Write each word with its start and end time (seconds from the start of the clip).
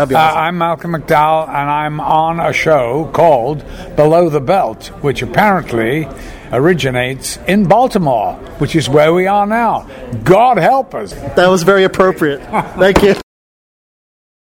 That'd 0.00 0.08
be 0.08 0.14
Uh. 0.14 0.32
I'm 0.32 0.56
Malcolm 0.56 0.92
McDowell, 0.94 1.46
and 1.50 1.68
I'm 1.68 2.00
on 2.00 2.40
a 2.40 2.54
show 2.54 3.10
called 3.12 3.62
Below 3.96 4.30
the 4.30 4.40
Belt, 4.40 4.86
which 5.02 5.20
apparently 5.20 6.08
originates 6.52 7.36
in 7.46 7.64
Baltimore, 7.64 8.32
which 8.60 8.74
is 8.74 8.88
where 8.88 9.12
we 9.12 9.26
are 9.26 9.46
now. 9.46 9.86
God 10.24 10.56
help 10.56 10.94
us. 10.94 11.12
that 11.12 11.48
was 11.48 11.64
very 11.64 11.84
appropriate. 11.84 12.40
Thank 12.78 13.02
you. 13.02 13.14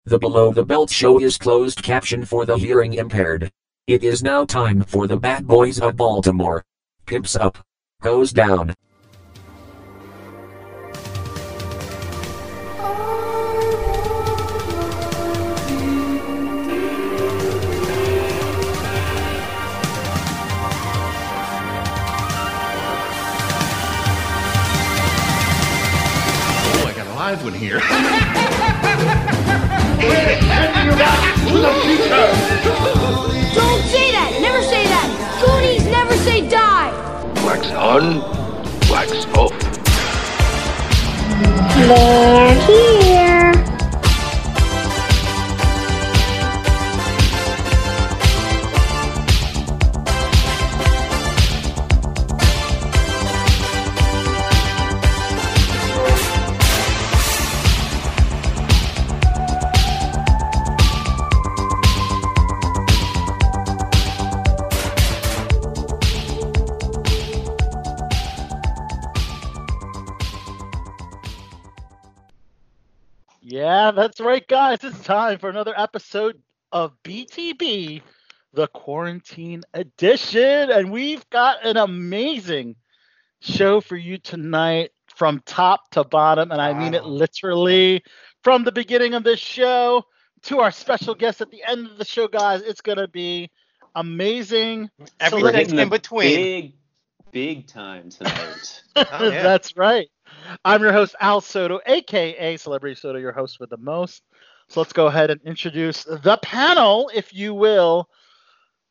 The 0.04 0.20
Below 0.20 0.52
the 0.52 0.64
Belt 0.64 0.90
show 0.90 1.20
is 1.20 1.36
closed 1.36 1.82
caption 1.82 2.24
for 2.24 2.46
the 2.46 2.56
hearing 2.56 2.94
impaired. 2.94 3.50
It 3.88 4.04
is 4.04 4.22
now 4.22 4.44
time 4.44 4.82
for 4.82 5.08
the 5.08 5.16
Bad 5.16 5.48
Boys 5.48 5.80
of 5.80 5.96
Baltimore. 5.96 6.62
Pimps 7.04 7.34
up. 7.34 7.58
Goes 8.00 8.32
down. 8.32 8.76
Live 27.32 27.44
one 27.44 27.52
here. 27.52 27.78
Don't 27.80 27.90
say 33.84 34.12
that! 34.16 34.38
Never 34.40 34.62
say 34.62 34.84
that! 34.86 35.08
Goonies 35.42 35.84
never 35.84 36.16
say 36.16 36.48
die! 36.48 36.90
Wax 37.44 37.70
on, 37.72 38.22
wax 38.88 39.26
off. 39.36 39.52
They're 41.76 42.54
here! 42.66 43.07
Yeah, 73.68 73.90
that's 73.90 74.18
right, 74.18 74.48
guys. 74.48 74.78
It's 74.82 74.98
time 75.04 75.38
for 75.38 75.50
another 75.50 75.74
episode 75.76 76.40
of 76.72 76.94
BTB, 77.04 78.00
the 78.54 78.66
Quarantine 78.68 79.60
Edition. 79.74 80.70
And 80.70 80.90
we've 80.90 81.28
got 81.28 81.66
an 81.66 81.76
amazing 81.76 82.76
show 83.42 83.82
for 83.82 83.94
you 83.94 84.16
tonight 84.16 84.92
from 85.14 85.42
top 85.44 85.90
to 85.90 86.02
bottom. 86.02 86.50
And 86.50 86.62
I 86.62 86.72
mean 86.72 86.94
it 86.94 87.04
literally 87.04 88.02
from 88.42 88.64
the 88.64 88.72
beginning 88.72 89.12
of 89.12 89.22
this 89.22 89.38
show 89.38 90.02
to 90.44 90.60
our 90.60 90.70
special 90.70 91.14
guest 91.14 91.42
at 91.42 91.50
the 91.50 91.62
end 91.68 91.88
of 91.88 91.98
the 91.98 92.06
show, 92.06 92.26
guys. 92.26 92.62
It's 92.62 92.80
going 92.80 92.96
to 92.96 93.08
be 93.08 93.50
amazing. 93.94 94.88
Everything 95.20 95.52
let's- 95.52 95.72
in 95.74 95.90
between. 95.90 96.36
Big, 96.36 96.72
big 97.32 97.66
time 97.66 98.08
tonight. 98.08 98.82
Oh, 98.96 99.04
yeah. 99.28 99.42
That's 99.42 99.76
right. 99.76 100.08
I'm 100.64 100.82
your 100.82 100.92
host, 100.92 101.14
Al 101.20 101.40
Soto, 101.40 101.80
aka 101.86 102.56
Celebrity 102.56 102.94
Soto, 102.94 103.18
your 103.18 103.32
host 103.32 103.60
with 103.60 103.70
the 103.70 103.76
most. 103.76 104.22
So 104.68 104.80
let's 104.80 104.92
go 104.92 105.06
ahead 105.06 105.30
and 105.30 105.40
introduce 105.42 106.04
the 106.04 106.38
panel, 106.42 107.10
if 107.14 107.34
you 107.34 107.54
will. 107.54 108.08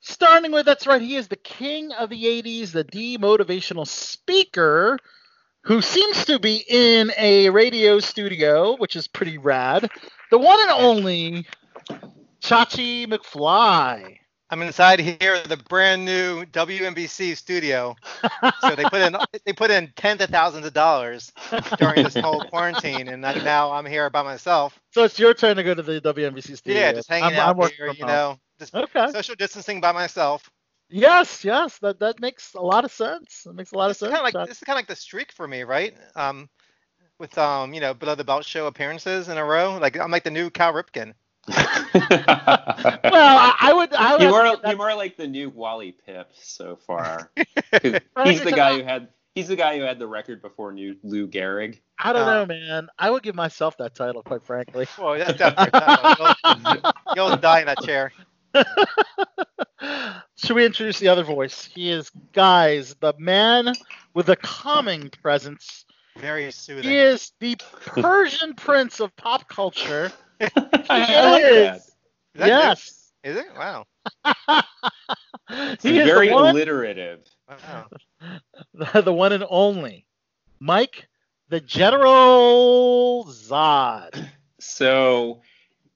Starting 0.02 0.52
with, 0.52 0.66
that's 0.66 0.88
right, 0.88 1.02
he 1.02 1.16
is 1.16 1.28
the 1.28 1.36
king 1.36 1.92
of 1.92 2.10
the 2.10 2.24
80s, 2.24 2.72
the 2.72 2.84
demotivational 2.84 3.88
speaker, 3.88 4.98
who 5.62 5.82
seems 5.82 6.26
to 6.26 6.40
be 6.40 6.64
in 6.68 7.12
a 7.18 7.50
radio 7.50 8.00
studio, 8.00 8.78
which 8.78 8.96
is 8.96 9.08
pretty 9.08 9.38
rad. 9.38 9.90
The 10.32 10.38
one 10.38 10.60
and 10.62 10.72
only 10.72 11.46
Chachi 12.42 13.06
McFly. 13.06 14.20
I'm 14.50 14.62
inside 14.62 15.00
here 15.00 15.42
the 15.44 15.58
brand 15.58 16.06
new 16.06 16.46
WNBC 16.46 17.36
studio. 17.36 17.96
so 18.62 18.76
they 18.76 18.84
put 18.86 19.02
in 19.02 19.16
they 19.46 19.54
put 19.54 19.72
in 19.72 19.92
tens 19.96 20.22
of 20.22 20.30
thousands 20.30 20.66
of 20.66 20.74
dollars 20.74 21.32
during 21.78 22.04
this 22.04 22.16
whole 22.16 22.42
quarantine, 22.50 23.10
and 23.10 23.24
that- 23.24 23.44
now 23.44 23.72
I'm 23.72 23.86
here 23.86 24.10
by 24.10 24.24
myself. 24.24 24.80
So 24.92 25.04
it's 25.04 25.20
your 25.20 25.34
turn 25.34 25.58
to 25.58 25.64
go 25.64 25.74
to 25.74 25.82
the 25.82 26.00
WNBC 26.02 26.58
studio. 26.58 26.80
Yeah, 26.82 26.94
just 26.94 27.10
hanging 27.10 27.38
I'm- 27.38 27.58
out 27.58 27.62
I'm 27.62 27.72
here, 27.72 27.88
you 27.88 28.06
home. 28.06 28.08
know, 28.08 28.40
just 28.60 28.74
Okay. 28.74 29.12
social 29.12 29.36
distancing 29.36 29.82
by 29.82 29.92
myself. 29.92 30.50
Yes, 30.90 31.44
yes, 31.44 31.78
that 31.80 32.00
that 32.00 32.22
makes 32.22 32.54
a 32.54 32.62
lot 32.62 32.86
of 32.86 32.92
sense. 32.94 33.46
It 33.46 33.54
makes 33.54 33.74
a 33.74 33.78
lot 33.78 33.90
This 33.90 33.98
is 33.98 34.04
of 34.04 34.12
kind 34.12 34.20
sense. 34.24 34.30
of 34.36 34.40
like 34.40 34.48
this 34.48 34.58
is 34.60 34.64
kind 34.64 34.76
of 34.78 34.80
like 34.80 34.88
the 34.88 34.96
streak 34.96 35.34
for 35.34 35.46
me, 35.46 35.64
right? 35.64 35.94
Um, 36.16 36.48
with 37.20 37.38
um, 37.38 37.74
you 37.74 37.82
know, 37.82 37.94
below 37.94 38.16
the 38.16 38.24
belt 38.24 38.46
show 38.46 38.68
appearances 38.68 39.28
in 39.28 39.38
a 39.38 39.44
row. 39.44 39.78
Like 39.78 39.98
I'm 40.00 40.12
like 40.12 40.24
the 40.24 40.32
new 40.32 40.50
Cal 40.50 40.72
Ripken. 40.72 41.14
well, 41.94 42.04
I, 42.04 43.56
I 43.60 43.74
would, 43.74 43.94
I 43.94 44.14
would. 44.14 44.22
you 44.22 44.34
are 44.34 44.52
give 44.52 44.62
that- 44.64 44.76
you 44.76 44.82
are 44.82 44.96
like 44.96 45.16
the 45.16 45.28
new 45.28 45.50
Wally 45.50 45.96
Pipp 46.08 46.26
so 46.34 46.76
far. 46.76 47.32
he's 47.84 48.42
the 48.42 48.54
guy 48.54 48.78
who 48.78 48.84
had 48.84 49.08
he's 49.34 49.48
the 49.48 49.56
guy 49.56 49.78
who 49.78 49.84
had 49.84 49.98
the 49.98 50.08
record 50.08 50.42
before 50.42 50.74
new 50.74 50.98
Lou 51.04 51.28
Gehrig. 51.28 51.80
I 52.00 52.12
don't 52.12 52.28
uh, 52.28 52.34
know, 52.34 52.46
man. 52.48 52.90
I 53.00 53.10
would 53.10 53.24
give 53.24 53.36
myself 53.36 53.78
that 53.78 53.96
title, 53.96 54.24
quite 54.24 54.44
frankly. 54.44 54.88
Well, 55.00 55.18
that's 55.18 55.38
definitely 55.38 56.34
you'll, 56.66 56.94
you'll 57.16 57.38
die 57.38 57.62
in 57.62 57.68
that 57.68 57.82
chair. 57.84 58.12
Should 60.36 60.56
we 60.56 60.66
introduce 60.66 61.00
the 61.00 61.08
other 61.08 61.24
voice? 61.24 61.64
He 61.64 61.90
is, 61.90 62.12
guys, 62.34 62.96
the 63.00 63.14
man 63.18 63.74
with 64.14 64.30
a 64.30 64.36
calming 64.36 65.10
presence. 65.22 65.86
Very 66.18 66.52
soothing. 66.52 66.84
He 66.84 66.98
is 66.98 67.32
the 67.40 67.56
Persian 67.86 68.56
prince 68.56 69.00
of 69.00 69.16
pop 69.16 69.48
culture. 69.48 70.12
He 70.40 70.46
is. 71.44 71.92
that 72.36 72.48
Yes. 72.48 73.12
new? 73.24 73.32
Is 73.32 73.38
it? 73.38 73.48
Wow. 73.58 73.86
It's 75.50 75.84
he 75.84 75.98
is 76.00 76.06
very 76.08 76.28
the 76.30 76.34
one, 76.34 76.50
alliterative. 76.52 77.22
Wow. 77.50 77.88
the, 78.74 79.02
the 79.06 79.14
one 79.14 79.32
and 79.34 79.46
only 79.50 80.06
Mike, 80.60 81.08
the 81.50 81.60
General 81.62 83.26
Zod. 83.26 84.28
So 84.60 85.42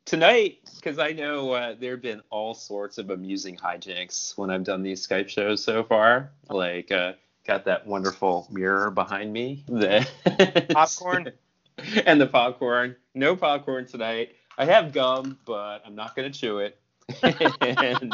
tonight, 0.05 0.59
because 0.75 0.99
I 0.99 1.13
know 1.13 1.51
uh, 1.51 1.75
there 1.79 1.91
have 1.93 2.01
been 2.03 2.21
all 2.29 2.53
sorts 2.53 2.99
of 2.99 3.09
amusing 3.09 3.57
hijinks 3.57 4.37
when 4.37 4.51
I've 4.51 4.63
done 4.63 4.83
these 4.83 5.05
Skype 5.05 5.29
shows 5.29 5.63
so 5.63 5.83
far. 5.83 6.31
Like, 6.47 6.91
uh, 6.91 7.13
got 7.47 7.65
that 7.65 7.87
wonderful 7.87 8.47
mirror 8.51 8.91
behind 8.91 9.33
me. 9.33 9.63
that- 9.67 10.69
Popcorn? 10.71 11.31
and 12.05 12.19
the 12.19 12.27
popcorn. 12.27 12.95
No 13.13 13.35
popcorn 13.35 13.85
tonight. 13.85 14.35
I 14.57 14.65
have 14.65 14.91
gum, 14.93 15.37
but 15.45 15.81
I'm 15.85 15.95
not 15.95 16.15
going 16.15 16.31
to 16.31 16.37
chew 16.37 16.59
it. 16.59 16.79
and 17.23 18.13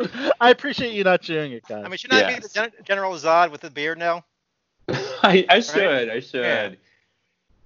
I 0.40 0.50
appreciate 0.50 0.92
you 0.92 1.04
not 1.04 1.22
chewing 1.22 1.52
it, 1.52 1.64
guys. 1.68 1.84
I 1.84 1.88
mean, 1.88 1.98
should 1.98 2.10
not 2.10 2.26
be 2.28 2.40
the 2.40 2.48
Gen- 2.48 2.72
General 2.84 3.12
Zod 3.14 3.50
with 3.50 3.60
the 3.60 3.70
beard 3.70 3.98
now? 3.98 4.24
I, 4.88 5.44
I 5.48 5.60
should. 5.60 6.08
I 6.08 6.20
should. 6.20 6.42
Yeah. 6.42 6.70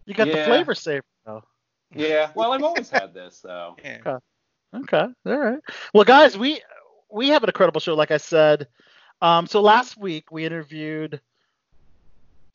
you 0.05 0.15
got 0.15 0.27
the 0.27 0.45
flavor 0.45 0.75
saver, 0.75 1.05
though. 1.25 1.45
Yeah. 1.95 2.31
Well, 2.35 2.53
I've 2.53 2.63
always 2.63 2.91
had 2.91 3.15
this, 3.15 3.41
though. 3.41 3.77
Yeah. 3.83 4.19
Okay, 4.75 5.07
all 5.27 5.39
right. 5.39 5.61
Well, 5.93 6.05
guys, 6.05 6.37
we 6.37 6.61
we 7.09 7.29
have 7.29 7.45
an 7.45 7.49
incredible 7.49 7.81
show, 7.81 7.95
like 7.95 8.11
I 8.11 8.17
said. 8.17 8.67
Um, 9.23 9.47
so 9.47 9.61
last 9.61 9.97
week 9.97 10.33
we 10.33 10.45
interviewed 10.45 11.21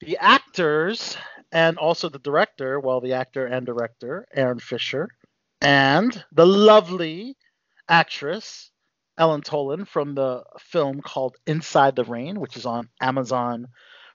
the 0.01 0.17
actors 0.17 1.15
and 1.51 1.77
also 1.77 2.09
the 2.09 2.19
director, 2.19 2.79
well, 2.79 3.01
the 3.01 3.13
actor 3.13 3.45
and 3.45 3.65
director, 3.65 4.27
Aaron 4.33 4.59
Fisher, 4.59 5.09
and 5.61 6.23
the 6.31 6.45
lovely 6.45 7.35
actress 7.87 8.71
Ellen 9.17 9.41
Toland 9.41 9.87
from 9.87 10.15
the 10.15 10.43
film 10.59 11.01
called 11.01 11.35
Inside 11.45 11.95
the 11.95 12.05
Rain, 12.05 12.39
which 12.39 12.55
is 12.55 12.65
on 12.65 12.89
Amazon 13.01 13.67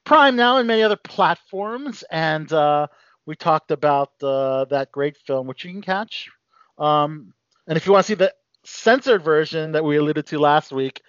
Prime 0.03 0.35
now 0.35 0.57
and 0.57 0.67
many 0.67 0.81
other 0.81 0.97
platforms. 0.97 2.03
And 2.09 2.51
uh, 2.51 2.87
we 3.25 3.35
talked 3.35 3.71
about 3.71 4.11
uh, 4.21 4.65
that 4.65 4.91
great 4.91 5.17
film, 5.17 5.45
which 5.47 5.63
you 5.63 5.71
can 5.71 5.81
catch. 5.81 6.29
Um, 6.77 7.33
and 7.67 7.77
if 7.77 7.85
you 7.85 7.91
want 7.91 8.05
to 8.05 8.07
see 8.07 8.15
the 8.15 8.33
censored 8.63 9.23
version 9.23 9.73
that 9.73 9.83
we 9.83 9.97
alluded 9.97 10.25
to 10.27 10.39
last 10.39 10.71
week, 10.71 11.01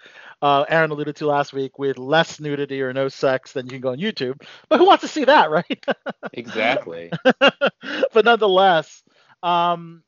uh, 0.46 0.64
Aaron 0.68 0.92
alluded 0.92 1.16
to 1.16 1.26
last 1.26 1.52
week 1.52 1.76
with 1.76 1.98
less 1.98 2.38
nudity 2.38 2.80
or 2.80 2.92
no 2.92 3.08
sex, 3.08 3.52
than 3.52 3.66
you 3.66 3.72
can 3.72 3.80
go 3.80 3.90
on 3.90 3.98
YouTube. 3.98 4.40
But 4.68 4.78
who 4.78 4.86
wants 4.86 5.02
to 5.02 5.08
see 5.08 5.24
that, 5.24 5.50
right? 5.50 5.86
Exactly. 6.32 7.10
but 8.12 8.24
nonetheless, 8.24 9.02
um, 9.42 10.04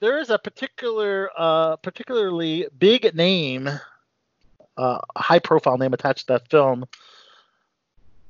there 0.00 0.18
is 0.18 0.30
a 0.30 0.38
particular, 0.38 1.28
uh, 1.36 1.76
particularly 1.76 2.66
big 2.78 3.14
name, 3.14 3.68
uh, 4.78 4.98
high 5.14 5.40
profile 5.40 5.76
name 5.76 5.92
attached 5.92 6.26
to 6.28 6.32
that 6.34 6.48
film. 6.48 6.86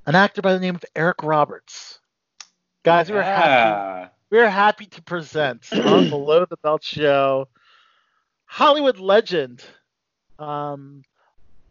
An 0.07 0.17
actor 0.17 0.43
by 0.43 0.53
the 0.53 0.61
name 0.61 0.75
of 0.75 0.85
Eric 0.97 1.23
Roberts. 1.23 2.01
Guys, 2.83 3.09
we 3.09 3.15
were 3.15 3.23
happy. 3.23 4.11
We 4.31 4.39
we're 4.39 4.51
happy 4.51 4.87
to 4.87 5.03
present 5.03 5.73
on 5.73 6.11
Below 6.11 6.45
the 6.51 6.57
Belt 6.57 6.83
Show 6.83 7.47
Hollywood 8.47 8.99
legend, 8.99 9.65
um, 10.39 11.03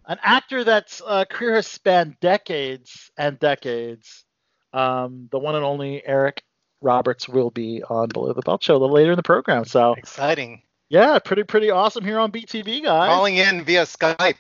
an 0.06 0.18
actor 0.22 0.64
that's 0.64 1.02
uh, 1.06 1.26
career 1.26 1.56
has 1.56 1.68
spanned 1.68 2.20
decades 2.20 3.12
and 3.18 3.40
decades. 3.40 4.26
Um, 4.74 5.28
the 5.32 5.40
one 5.40 5.56
and 5.56 5.64
only 5.64 6.06
Eric 6.06 6.44
Roberts 6.82 7.30
will 7.30 7.52
be 7.52 7.84
on 7.84 8.10
Below 8.10 8.34
the 8.34 8.42
Belt 8.42 8.64
Show 8.64 8.76
a 8.76 8.80
little 8.80 8.96
later 8.96 9.12
in 9.12 9.18
the 9.18 9.24
program. 9.24 9.66
So 9.66 9.94
Exciting. 9.94 10.62
yeah, 10.90 11.20
pretty 11.20 11.44
pretty 11.44 11.70
awesome 11.70 12.04
here 12.04 12.20
on 12.20 12.32
BTB, 12.32 12.84
guys. 12.84 13.10
Calling 13.10 13.38
in 13.38 13.64
via 13.64 13.84
Skype. 13.84 14.36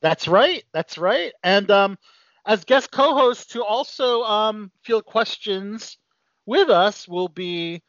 That's 0.00 0.28
right. 0.28 0.64
That's 0.72 0.96
right. 0.96 1.32
And 1.42 1.70
um, 1.70 1.98
as 2.46 2.64
guest 2.64 2.90
co-hosts 2.90 3.46
to 3.52 3.64
also 3.64 4.22
um, 4.22 4.70
field 4.82 5.04
questions 5.04 5.98
with 6.46 6.70
us 6.70 7.06
will 7.06 7.28
be 7.28 7.82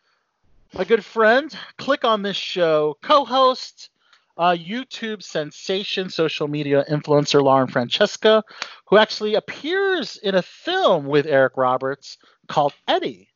my 0.74 0.83
good 0.83 1.04
friend, 1.04 1.54
click 1.78 2.06
on 2.06 2.22
this 2.22 2.38
show, 2.38 2.98
co-host, 3.01 3.89
uh, 4.38 4.56
YouTube 4.57 5.22
sensation, 5.24 6.10
social 6.10 6.48
media 6.48 6.86
influencer 6.89 7.42
Lauren 7.42 7.68
Francesca, 7.68 8.44
who 8.86 8.98
actually 8.98 9.36
appears 9.36 10.18
in 10.18 10.36
a 10.36 10.42
film 10.42 11.06
with 11.06 11.25
Eric 11.25 11.57
Roberts 11.57 12.18
called 12.48 12.74
Eddie. 12.88 13.30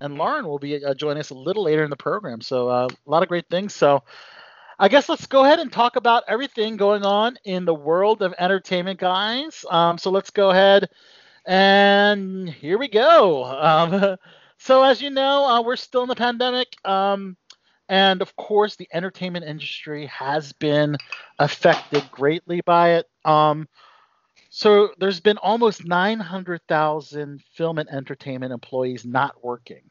And 0.00 0.16
Lauren 0.16 0.46
will 0.46 0.58
be 0.58 0.84
uh, 0.84 0.94
joining 0.94 1.20
us 1.20 1.30
a 1.30 1.34
little 1.34 1.64
later 1.64 1.84
in 1.84 1.90
the 1.90 1.96
program. 1.96 2.40
So 2.40 2.68
uh, 2.68 2.88
a 2.88 3.10
lot 3.10 3.22
of 3.22 3.28
great 3.28 3.48
things. 3.48 3.74
So 3.74 4.02
I 4.78 4.88
guess 4.88 5.08
let's 5.08 5.26
go 5.26 5.44
ahead 5.44 5.60
and 5.60 5.72
talk 5.72 5.96
about 5.96 6.24
everything 6.26 6.76
going 6.76 7.04
on 7.04 7.38
in 7.44 7.64
the 7.64 7.74
world 7.74 8.22
of 8.22 8.34
entertainment, 8.38 8.98
guys. 8.98 9.64
Um, 9.70 9.98
so 9.98 10.10
let's 10.10 10.30
go 10.30 10.50
ahead 10.50 10.90
and 11.46 12.48
here 12.48 12.78
we 12.78 12.88
go. 12.88 13.44
Um, 13.44 14.16
so 14.58 14.82
as 14.82 15.00
you 15.00 15.10
know, 15.10 15.44
uh, 15.46 15.62
we're 15.62 15.76
still 15.76 16.02
in 16.02 16.08
the 16.08 16.16
pandemic, 16.16 16.68
um, 16.84 17.36
and 17.88 18.22
of 18.22 18.34
course, 18.36 18.76
the 18.76 18.88
entertainment 18.92 19.44
industry 19.44 20.06
has 20.06 20.52
been 20.52 20.96
affected 21.38 22.02
greatly 22.10 22.60
by 22.62 22.94
it. 22.94 23.06
Um, 23.24 23.68
so 24.50 24.90
there's 24.98 25.20
been 25.20 25.38
almost 25.38 25.84
900,000 25.84 27.42
film 27.54 27.78
and 27.78 27.88
entertainment 27.90 28.52
employees 28.52 29.04
not 29.04 29.42
working 29.42 29.82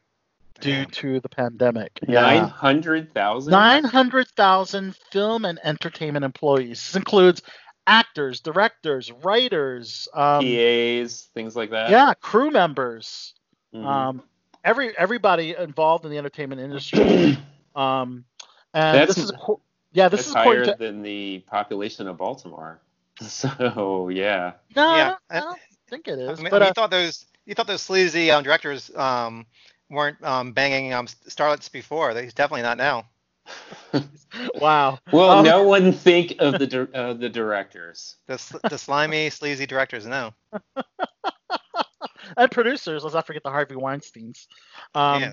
due 0.60 0.86
to 0.86 1.20
the 1.20 1.28
pandemic. 1.28 1.98
Nine 2.06 2.44
hundred 2.48 3.12
thousand. 3.12 3.50
900,000 3.50 4.96
film 5.10 5.44
and 5.44 5.58
entertainment 5.62 6.24
employees. 6.24 6.80
This 6.80 6.96
includes 6.96 7.42
actors, 7.86 8.40
directors, 8.40 9.12
writers, 9.12 10.08
um, 10.14 10.44
PAs, 10.46 11.28
things 11.34 11.54
like 11.54 11.70
that. 11.70 11.90
yeah, 11.90 12.14
crew 12.14 12.50
members, 12.50 13.34
Mhm. 13.74 13.84
um, 13.84 14.22
every 14.64 14.96
everybody 14.96 15.54
involved 15.54 16.04
in 16.04 16.10
the 16.10 16.18
entertainment 16.18 16.60
industry. 16.60 17.36
um, 17.74 18.24
and 18.72 18.96
That's- 18.96 19.14
this 19.16 19.24
is 19.24 19.32
acco- 19.32 19.60
yeah, 19.92 20.08
this 20.08 20.26
is 20.26 20.34
according 20.34 20.64
higher 20.64 20.76
to 20.76 20.78
than 20.78 21.02
the 21.02 21.44
population 21.46 22.06
of 22.08 22.16
Baltimore. 22.16 22.80
So 23.22 24.08
yeah. 24.08 24.54
no, 24.74 24.88
I, 24.88 25.04
don't, 25.04 25.18
I 25.30 25.40
don't 25.40 25.60
think 25.88 26.08
it 26.08 26.18
is. 26.18 26.40
I 26.40 26.42
mean, 26.42 26.50
but 26.50 26.62
you 26.62 26.68
uh, 26.68 26.72
thought 26.72 26.90
those 26.90 27.26
you 27.46 27.54
thought 27.54 27.68
those 27.68 27.82
sleazy 27.82 28.30
um, 28.32 28.42
directors 28.42 28.90
um, 28.96 29.46
weren't 29.88 30.22
um, 30.24 30.52
banging 30.52 30.92
um, 30.92 31.06
starlets 31.06 31.70
before. 31.70 32.12
They're 32.12 32.26
definitely 32.30 32.62
not 32.62 32.76
now. 32.76 33.06
wow. 34.60 34.98
Well, 35.12 35.30
Um, 35.30 35.44
no 35.44 35.62
one 35.62 35.92
think 35.92 36.34
of 36.40 36.58
the 36.58 36.66
dir- 36.66 36.88
uh, 36.94 37.12
the 37.12 37.28
directors. 37.28 38.16
The, 38.26 38.60
the 38.70 38.78
slimy, 38.78 39.30
sleazy 39.30 39.66
directors. 39.66 40.06
No. 40.06 40.32
and 42.36 42.50
producers. 42.50 43.04
Let's 43.04 43.14
not 43.14 43.26
forget 43.26 43.42
the 43.42 43.50
Harvey 43.50 43.76
Weinstein's. 43.76 44.48
Um, 44.94 45.22
yeah. 45.22 45.32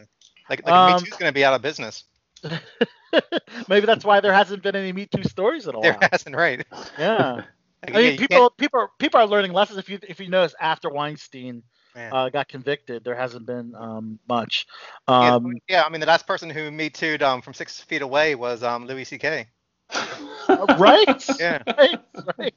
Like, 0.50 0.66
like 0.66 0.74
um, 0.74 0.94
Me 0.94 1.00
Too's 1.00 1.18
going 1.18 1.30
to 1.30 1.34
be 1.34 1.46
out 1.46 1.54
of 1.54 1.62
business. 1.62 2.04
maybe 3.68 3.86
that's 3.86 4.06
why 4.06 4.20
there 4.20 4.34
hasn't 4.34 4.64
been 4.64 4.76
any 4.76 4.92
Me 4.92 5.06
Too 5.06 5.24
stories 5.24 5.68
in 5.68 5.76
a 5.76 5.82
There 5.82 5.94
while. 5.94 6.10
hasn't, 6.12 6.36
right? 6.36 6.66
Yeah. 6.98 7.34
Like, 7.34 7.46
I 7.96 7.98
mean, 7.98 8.12
you 8.14 8.18
people, 8.18 8.50
people, 8.52 8.80
are, 8.80 8.90
people 9.00 9.20
are 9.20 9.28
learning 9.28 9.54
lessons. 9.54 9.80
If 9.80 9.90
you, 9.90 10.00
if 10.08 10.20
you 10.20 10.30
notice, 10.30 10.56
after 10.60 10.90
Weinstein 10.90 11.64
uh, 11.96 12.30
got 12.30 12.48
convicted, 12.48 13.04
there 13.04 13.16
hasn't 13.16 13.46
been 13.46 13.74
um, 13.76 14.20
much. 14.28 14.68
yeah, 15.10 15.36
Um, 15.36 15.54
yeah, 15.68 15.84
I 15.84 15.90
mean, 15.90 16.00
the 16.00 16.06
last 16.08 16.28
person 16.28 16.50
who 16.50 16.72
Me 16.72 16.90
Too'd 16.90 17.24
um, 17.24 17.42
from 17.42 17.54
six 17.54 17.80
feet 17.82 18.02
away 18.02 18.36
was 18.36 18.64
um, 18.64 18.86
Louis 18.86 19.04
C.K. 19.06 19.48
right? 20.78 21.40
Yeah. 21.40 21.62
right, 21.78 22.00
right. 22.38 22.54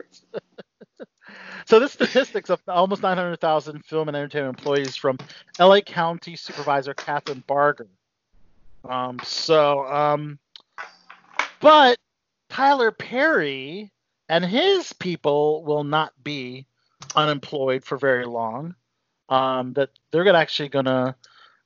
so 1.67 1.81
this 1.81 1.93
statistics 1.93 2.51
of 2.51 2.61
almost 2.69 3.03
900,000 3.03 3.85
film 3.85 4.09
and 4.09 4.17
entertainment 4.17 4.59
employees 4.59 4.95
from 4.95 5.19
LA 5.59 5.81
County 5.81 6.37
Supervisor 6.37 6.95
Kathryn 6.95 7.45
Barger. 7.47 7.89
Um, 8.89 9.19
so, 9.23 9.87
um, 9.87 10.39
but 11.61 11.99
Tyler 12.51 12.91
Perry 12.91 13.93
and 14.29 14.45
his 14.45 14.93
people 14.93 15.65
will 15.65 15.85
not 15.85 16.13
be 16.23 16.67
unemployed 17.17 17.85
for 17.85 17.97
very 17.97 18.27
long. 18.27 18.75
Um, 19.29 19.73
that 19.73 19.91
they're 20.11 20.25
gonna 20.25 20.39
actually 20.39 20.69
gonna 20.69 21.17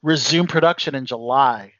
resume 0.02 0.46
production 0.46 0.94
in 0.94 1.06
July 1.06 1.72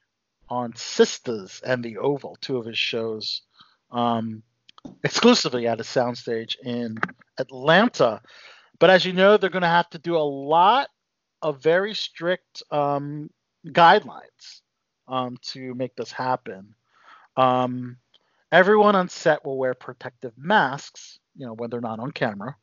on 0.48 0.72
Sistas 0.72 1.62
and 1.62 1.84
The 1.84 1.98
Oval, 1.98 2.36
two 2.40 2.56
of 2.56 2.66
his 2.66 2.78
shows, 2.78 3.42
um, 3.90 4.42
exclusively 5.04 5.68
at 5.68 5.80
a 5.80 5.84
soundstage 5.84 6.56
in 6.64 6.98
Atlanta. 7.38 8.20
But 8.78 8.90
as 8.90 9.04
you 9.04 9.12
know, 9.12 9.36
they're 9.36 9.50
going 9.50 9.62
to 9.62 9.68
have 9.68 9.90
to 9.90 9.98
do 9.98 10.16
a 10.16 10.18
lot 10.18 10.88
of 11.42 11.62
very 11.62 11.94
strict 11.94 12.62
um, 12.70 13.30
guidelines 13.66 14.62
um, 15.08 15.36
to 15.42 15.74
make 15.74 15.96
this 15.96 16.12
happen. 16.12 16.74
Um, 17.36 17.96
everyone 18.52 18.94
on 18.96 19.08
set 19.08 19.44
will 19.44 19.58
wear 19.58 19.74
protective 19.74 20.32
masks, 20.36 21.18
you 21.36 21.46
know, 21.46 21.54
when 21.54 21.70
they're 21.70 21.80
not 21.80 22.00
on 22.00 22.10
camera, 22.12 22.56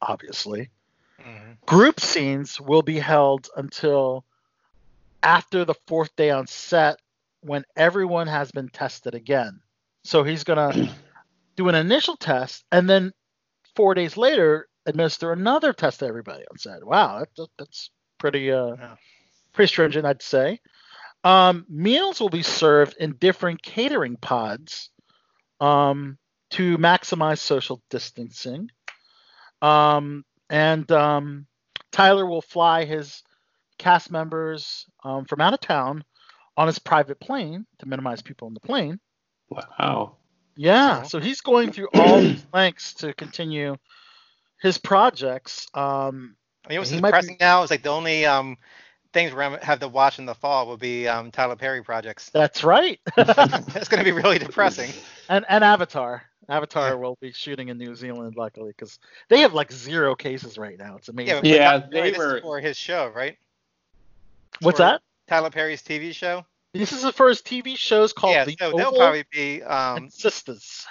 obviously 0.00 0.70
Mhm. 1.20 1.58
group 1.66 2.00
scenes 2.00 2.58
will 2.60 2.82
be 2.82 2.98
held 2.98 3.48
until 3.56 4.24
after 5.22 5.64
the 5.64 5.74
fourth 5.86 6.14
day 6.16 6.30
on 6.30 6.46
set 6.46 6.98
when 7.42 7.64
everyone 7.76 8.26
has 8.26 8.50
been 8.50 8.68
tested 8.68 9.14
again. 9.14 9.60
So 10.04 10.22
he's 10.24 10.44
going 10.44 10.72
to 10.72 10.94
do 11.56 11.68
an 11.68 11.74
initial 11.74 12.16
test 12.16 12.64
and 12.72 12.88
then 12.88 13.12
four 13.76 13.94
days 13.94 14.16
later 14.16 14.68
administer 14.86 15.32
another 15.32 15.72
test 15.72 16.00
to 16.00 16.06
everybody 16.06 16.44
on 16.50 16.58
set. 16.58 16.82
Wow, 16.84 17.24
that, 17.36 17.48
that's 17.58 17.90
pretty 18.18 18.50
uh, 18.50 18.76
Yeah. 18.76 18.96
pretty 19.52 19.68
stringent, 19.68 20.06
I'd 20.06 20.22
say. 20.22 20.58
Um, 21.24 21.66
meals 21.68 22.20
will 22.20 22.30
be 22.30 22.42
served 22.42 22.96
in 22.98 23.16
different 23.16 23.62
catering 23.62 24.16
pods 24.16 24.90
um, 25.60 26.16
to 26.52 26.78
maximize 26.78 27.38
social 27.38 27.82
distancing. 27.90 28.70
Um, 29.60 30.24
and 30.48 30.90
um, 30.90 31.46
Tyler 31.92 32.24
will 32.26 32.40
fly 32.42 32.84
his 32.84 33.22
cast 33.78 34.10
members 34.10 34.86
um, 35.04 35.24
from 35.26 35.40
out 35.40 35.54
of 35.54 35.60
town 35.60 36.04
on 36.56 36.66
his 36.66 36.78
private 36.78 37.20
plane 37.20 37.66
to 37.78 37.86
minimize 37.86 38.22
people 38.22 38.46
on 38.48 38.54
the 38.54 38.60
plane. 38.60 38.98
Wow. 39.50 40.16
Yeah, 40.56 41.02
So- 41.02 41.18
so 41.18 41.20
he's 41.20 41.40
going 41.40 41.72
through 41.72 41.88
all 41.94 42.20
these 42.20 42.44
lengths 42.52 42.94
to 42.94 43.12
continue 43.14 43.76
his 44.60 44.78
projects. 44.78 45.66
Um, 45.74 46.36
I 46.66 46.70
mean, 46.70 46.78
what's 46.80 46.90
He 46.90 47.00
might 47.00 47.08
be- 47.10 47.16
depressing 47.18 47.36
now 47.40 47.62
is 47.62 47.70
like 47.70 47.82
the 47.82 47.88
only 47.90 48.26
um, 48.26 48.56
things 49.12 49.32
we're 49.32 49.40
gonna 49.42 49.64
have 49.64 49.80
to 49.80 49.88
watch 49.88 50.18
in 50.18 50.26
the 50.26 50.34
fall 50.34 50.66
will 50.66 50.76
be 50.76 51.08
um, 51.08 51.30
Tyler 51.30 51.56
Perry 51.56 51.82
projects. 51.82 52.30
that's 52.34 52.62
right. 52.64 52.98
It's 53.16 53.88
going 53.88 53.98
to 53.98 54.04
be 54.04 54.12
really 54.12 54.38
depressing. 54.38 54.90
and 55.28 55.44
and 55.48 55.64
Avatar. 55.64 56.22
Avatar 56.48 56.96
will 56.98 57.16
be 57.20 57.30
shooting 57.32 57.68
in 57.68 57.78
New 57.78 57.94
Zealand, 57.94 58.34
luckily, 58.36 58.70
because 58.76 58.98
they 59.28 59.40
have 59.40 59.54
like 59.54 59.70
zero 59.70 60.14
cases 60.16 60.58
right 60.58 60.76
now. 60.78 60.96
It's 60.96 61.08
amazing. 61.08 61.44
Yeah, 61.44 61.54
Yeah, 61.54 61.64
Tyler 61.70 61.88
they 61.90 61.98
Perry, 62.00 62.10
this 62.10 62.18
were- 62.18 62.36
is 62.38 62.42
for 62.42 62.60
his 62.60 62.76
show, 62.76 63.08
right? 63.14 63.36
What's 64.60 64.78
that? 64.78 65.00
Tyler 65.28 65.50
Perry's 65.50 65.82
TV 65.82 66.12
show. 66.12 66.44
This 66.74 66.92
is 66.92 67.02
the 67.02 67.12
first 67.12 67.46
TV 67.46 67.76
shows 67.76 68.12
called 68.12 68.34
yeah, 68.34 68.44
The 68.44 68.56
so 68.58 68.72
they'll 68.72 68.92
probably 68.92 69.24
be 69.32 69.62
um, 69.62 70.08
Sistas. 70.08 70.84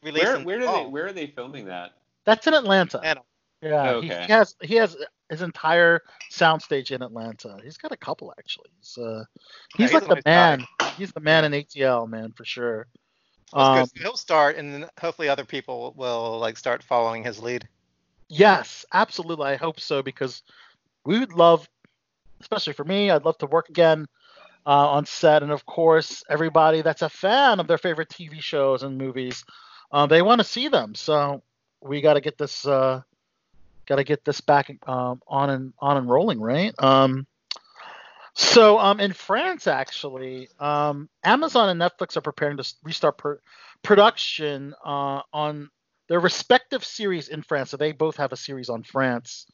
Where 0.00 0.40
where 0.40 0.58
the 0.60 0.66
do 0.66 0.72
they 0.72 0.84
where 0.86 1.06
are 1.06 1.12
they 1.12 1.26
filming 1.28 1.66
that? 1.66 1.92
That's 2.24 2.46
in 2.46 2.54
Atlanta. 2.54 2.98
Atlanta. 2.98 3.20
Yeah, 3.62 4.00
he, 4.00 4.10
Okay. 4.10 4.24
he 4.26 4.32
has 4.32 4.56
he 4.62 4.74
has 4.76 4.96
his 5.32 5.40
entire 5.40 6.02
soundstage 6.30 6.90
in 6.90 7.02
Atlanta. 7.02 7.56
He's 7.64 7.78
got 7.78 7.90
a 7.90 7.96
couple 7.96 8.34
actually. 8.38 8.68
He's 8.78 8.98
uh 8.98 9.24
Yeah, 9.78 9.86
he's 9.86 9.94
like 9.94 10.06
the 10.06 10.22
man. 10.26 10.64
He's 10.94 11.10
the 11.12 11.20
man 11.20 11.46
in 11.46 11.52
ATL, 11.52 12.06
man, 12.06 12.32
for 12.36 12.44
sure. 12.44 12.86
Um, 13.54 13.86
he'll 13.96 14.16
start, 14.16 14.56
and 14.56 14.72
then 14.72 14.88
hopefully 15.00 15.28
other 15.28 15.44
people 15.44 15.94
will 15.96 16.38
like 16.38 16.58
start 16.58 16.82
following 16.82 17.24
his 17.24 17.42
lead. 17.42 17.66
Yes, 18.28 18.84
absolutely. 18.92 19.46
I 19.46 19.56
hope 19.56 19.80
so 19.80 20.02
because 20.02 20.42
we 21.04 21.18
would 21.18 21.32
love, 21.32 21.66
especially 22.42 22.74
for 22.74 22.84
me, 22.84 23.10
I'd 23.10 23.24
love 23.24 23.38
to 23.38 23.46
work 23.46 23.70
again 23.70 24.06
uh, 24.66 24.88
on 24.90 25.06
set, 25.06 25.42
and 25.42 25.52
of 25.52 25.64
course, 25.64 26.22
everybody 26.28 26.82
that's 26.82 27.02
a 27.02 27.08
fan 27.08 27.58
of 27.58 27.66
their 27.66 27.78
favorite 27.78 28.10
TV 28.10 28.40
shows 28.40 28.82
and 28.82 28.98
movies, 28.98 29.44
uh, 29.92 30.06
they 30.06 30.20
want 30.20 30.40
to 30.40 30.46
see 30.46 30.68
them. 30.68 30.94
So 30.94 31.42
we 31.82 32.02
got 32.02 32.14
to 32.14 32.20
get 32.20 32.36
this, 32.38 32.66
uh, 32.66 33.00
got 33.86 33.96
to 33.96 34.04
get 34.04 34.24
this 34.24 34.40
back 34.40 34.70
um, 34.86 35.20
on 35.26 35.50
and 35.50 35.72
on 35.78 35.96
and 35.96 36.08
rolling, 36.08 36.40
right? 36.40 36.72
Um, 36.82 37.26
So, 38.34 38.78
um, 38.78 38.98
in 39.00 39.12
France, 39.12 39.66
actually, 39.66 40.48
um, 40.58 41.08
Amazon 41.22 41.68
and 41.68 41.80
Netflix 41.80 42.16
are 42.16 42.22
preparing 42.22 42.56
to 42.56 42.74
restart 42.82 43.18
pr- 43.18 43.34
production 43.82 44.74
uh, 44.84 45.20
on 45.32 45.68
their 46.08 46.20
respective 46.20 46.84
series 46.84 47.28
in 47.28 47.42
France. 47.42 47.70
So 47.70 47.76
they 47.76 47.92
both 47.92 48.16
have 48.16 48.32
a 48.32 48.36
series 48.36 48.70
on 48.70 48.84
France. 48.84 49.46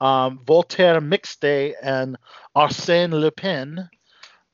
Um, 0.00 0.40
Voltaire 0.44 1.00
Mixte 1.00 1.74
and 1.82 2.16
Arsène 2.56 3.10
Lupin. 3.12 3.88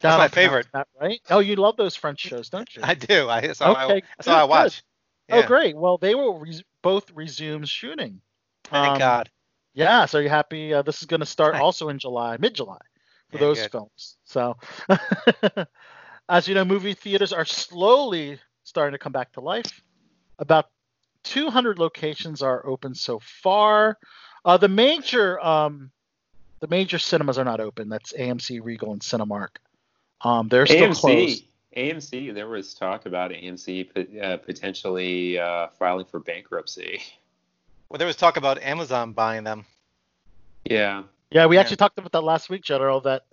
That's 0.00 0.18
my 0.18 0.28
favorite. 0.28 0.68
That 0.72 0.86
right? 1.00 1.20
Oh, 1.28 1.40
you 1.40 1.56
love 1.56 1.76
those 1.76 1.96
French 1.96 2.20
shows, 2.20 2.48
don't 2.50 2.74
you? 2.74 2.82
I 2.84 2.94
do. 2.94 3.28
I, 3.28 3.40
that's 3.40 3.60
all 3.60 3.76
I, 3.76 3.84
Okay, 3.84 4.02
that's 4.16 4.28
all 4.28 4.36
I 4.36 4.40
good, 4.42 4.50
watch. 4.50 4.82
Oh, 5.30 5.42
great. 5.42 5.76
Well, 5.76 5.98
they 5.98 6.14
will 6.14 6.38
res- 6.38 6.62
both 6.82 7.10
resume 7.10 7.64
shooting. 7.66 8.20
Thank 8.70 8.92
Um, 8.94 8.98
God. 8.98 9.30
Yeah, 9.74 10.06
so 10.06 10.18
you're 10.18 10.30
happy. 10.30 10.74
Uh, 10.74 10.82
this 10.82 11.00
is 11.00 11.06
going 11.06 11.20
to 11.20 11.26
start 11.26 11.54
Nice. 11.54 11.62
also 11.62 11.88
in 11.88 11.98
July, 11.98 12.36
mid 12.40 12.54
July, 12.54 12.80
for 13.30 13.36
Yeah, 13.36 13.40
those 13.40 13.60
good. 13.62 13.70
films. 13.70 14.16
So, 14.24 14.56
as 16.28 16.48
you 16.48 16.54
know, 16.54 16.64
movie 16.64 16.94
theaters 16.94 17.32
are 17.32 17.44
slowly 17.44 18.40
starting 18.64 18.92
to 18.92 18.98
come 18.98 19.12
back 19.12 19.32
to 19.32 19.40
life. 19.40 19.82
About 20.38 20.66
200 21.24 21.78
locations 21.78 22.42
are 22.42 22.64
open 22.66 22.94
so 22.94 23.20
far. 23.20 23.98
Uh, 24.44 24.56
the 24.56 24.68
major 24.68 25.38
um, 25.40 25.90
the 26.60 26.68
major 26.68 26.98
cinemas 26.98 27.38
are 27.38 27.44
not 27.44 27.60
open. 27.60 27.88
That's 27.88 28.12
AMC, 28.12 28.60
Regal, 28.62 28.92
and 28.92 29.00
Cinemark. 29.00 29.56
Um, 30.22 30.48
they're 30.48 30.66
still 30.66 30.92
closed. 30.94 31.44
AMC, 31.76 31.94
AMC. 31.94 32.34
There 32.34 32.48
was 32.48 32.74
talk 32.74 33.06
about 33.06 33.30
AMC 33.30 34.22
uh, 34.22 34.38
potentially 34.38 35.38
uh, 35.38 35.68
filing 35.78 36.06
for 36.06 36.18
bankruptcy. 36.20 37.00
Well, 37.88 37.98
there 37.98 38.06
was 38.06 38.16
talk 38.16 38.36
about 38.36 38.60
Amazon 38.62 39.12
buying 39.12 39.44
them. 39.44 39.64
Yeah. 40.64 41.04
Yeah, 41.30 41.46
we 41.46 41.56
Yeah. 41.56 41.62
actually 41.62 41.76
talked 41.76 41.98
about 41.98 42.12
that 42.12 42.22
last 42.22 42.50
week, 42.50 42.62
General. 42.62 43.00
That 43.00 43.24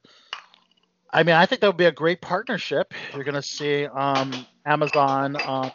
I 1.11 1.23
mean, 1.23 1.35
I 1.35 1.45
think 1.45 1.61
that 1.61 1.67
would 1.67 1.77
be 1.77 1.85
a 1.85 1.91
great 1.91 2.21
partnership. 2.21 2.93
You're 3.13 3.23
going 3.23 3.35
to 3.35 3.41
see 3.41 3.85
um, 3.85 4.45
Amazon, 4.65 5.37
uh, 5.37 5.69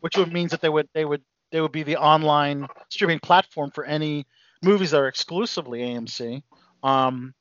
which 0.00 0.16
would 0.16 0.32
means 0.32 0.50
that 0.52 0.62
they 0.62 0.68
would 0.68 0.88
they 0.94 1.04
would 1.04 1.22
they 1.50 1.60
would 1.60 1.72
be 1.72 1.82
the 1.82 1.96
online 1.96 2.66
streaming 2.88 3.18
platform 3.18 3.70
for 3.70 3.84
any 3.84 4.26
movies 4.62 4.92
that 4.92 5.00
are 5.00 5.08
exclusively 5.08 5.80
AMC. 5.80 6.42
Um, 6.82 7.34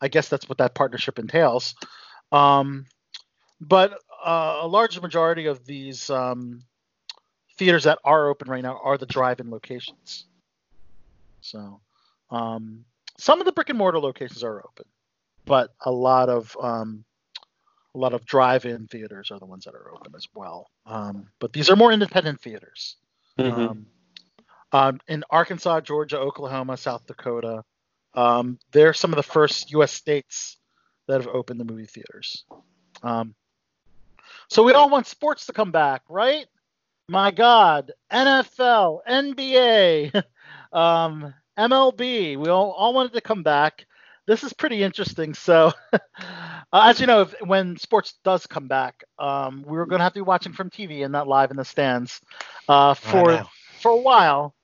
I 0.00 0.08
guess 0.08 0.28
that's 0.28 0.48
what 0.48 0.58
that 0.58 0.74
partnership 0.74 1.18
entails. 1.18 1.74
Um, 2.30 2.86
but 3.60 3.98
uh, 4.24 4.60
a 4.62 4.66
large 4.66 5.00
majority 5.00 5.46
of 5.46 5.64
these 5.64 6.10
um, 6.10 6.62
theaters 7.58 7.84
that 7.84 7.98
are 8.04 8.28
open 8.28 8.48
right 8.48 8.62
now 8.62 8.80
are 8.82 8.98
the 8.98 9.06
drive-in 9.06 9.50
locations. 9.50 10.26
So. 11.42 11.80
Um, 12.30 12.84
some 13.18 13.40
of 13.40 13.46
the 13.46 13.52
brick 13.52 13.68
and 13.68 13.78
mortar 13.78 14.00
locations 14.00 14.42
are 14.42 14.60
open, 14.60 14.86
but 15.44 15.74
a 15.80 15.92
lot 15.92 16.28
of 16.28 16.56
um, 16.60 17.04
a 17.94 17.98
lot 17.98 18.14
of 18.14 18.24
drive-in 18.24 18.86
theaters 18.86 19.30
are 19.30 19.38
the 19.38 19.44
ones 19.46 19.64
that 19.64 19.74
are 19.74 19.92
open 19.92 20.14
as 20.16 20.26
well. 20.34 20.70
Um, 20.86 21.28
but 21.38 21.52
these 21.52 21.68
are 21.68 21.76
more 21.76 21.92
independent 21.92 22.40
theaters. 22.40 22.96
Mhm. 23.38 23.52
Um, 23.52 23.86
um, 24.72 25.00
in 25.06 25.24
Arkansas, 25.28 25.82
Georgia, 25.82 26.18
Oklahoma, 26.18 26.78
South 26.78 27.06
Dakota, 27.06 27.62
um, 28.14 28.58
they're 28.72 28.94
some 28.94 29.12
of 29.12 29.16
the 29.16 29.22
first 29.22 29.70
U.S. 29.72 29.92
states 29.92 30.56
that 31.06 31.20
have 31.20 31.28
opened 31.28 31.60
the 31.60 31.64
movie 31.64 31.86
theaters. 31.86 32.44
Um, 33.02 33.34
so 34.48 34.62
we 34.62 34.72
all 34.72 34.88
want 34.88 35.06
sports 35.06 35.46
to 35.46 35.52
come 35.52 35.70
back, 35.70 36.02
right? 36.08 36.46
My 37.08 37.30
God, 37.30 37.92
NFL, 38.10 39.00
NBA, 39.06 40.12
um, 40.72 41.34
MLB, 41.58 42.36
we 42.36 42.48
all, 42.48 42.72
all 42.72 42.94
wanted 42.94 43.12
to 43.14 43.20
come 43.20 43.42
back. 43.42 43.86
This 44.26 44.44
is 44.44 44.52
pretty 44.52 44.82
interesting. 44.82 45.34
So, 45.34 45.72
uh, 45.92 45.98
as 46.72 47.00
you 47.00 47.06
know, 47.06 47.22
if, 47.22 47.34
when 47.42 47.76
sports 47.76 48.14
does 48.24 48.46
come 48.46 48.68
back, 48.68 49.04
um, 49.18 49.64
we're 49.66 49.86
going 49.86 49.98
to 49.98 50.04
have 50.04 50.12
to 50.12 50.20
be 50.20 50.22
watching 50.22 50.52
from 50.52 50.70
TV 50.70 51.02
and 51.02 51.12
not 51.12 51.28
live 51.28 51.50
in 51.50 51.56
the 51.56 51.64
stands 51.64 52.20
uh, 52.68 52.94
for 52.94 53.44
for 53.80 53.90
a 53.90 53.96
while. 53.96 54.54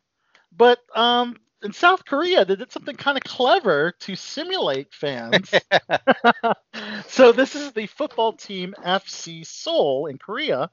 But 0.57 0.79
um, 0.95 1.37
in 1.63 1.73
South 1.73 2.05
Korea, 2.05 2.45
they 2.45 2.57
did 2.57 2.73
something 2.73 2.97
kind 2.97 3.17
of 3.17 3.25
clever 3.25 3.93
to 4.01 4.17
simulate 4.17 4.93
fans. 4.95 5.53
so 7.07 7.33
this 7.33 7.55
is 7.55 7.73
the 7.73 7.87
football 7.87 8.33
team 8.33 8.75
FC 8.85 9.45
Seoul 9.45 10.07
in 10.07 10.19
Korea. 10.19 10.71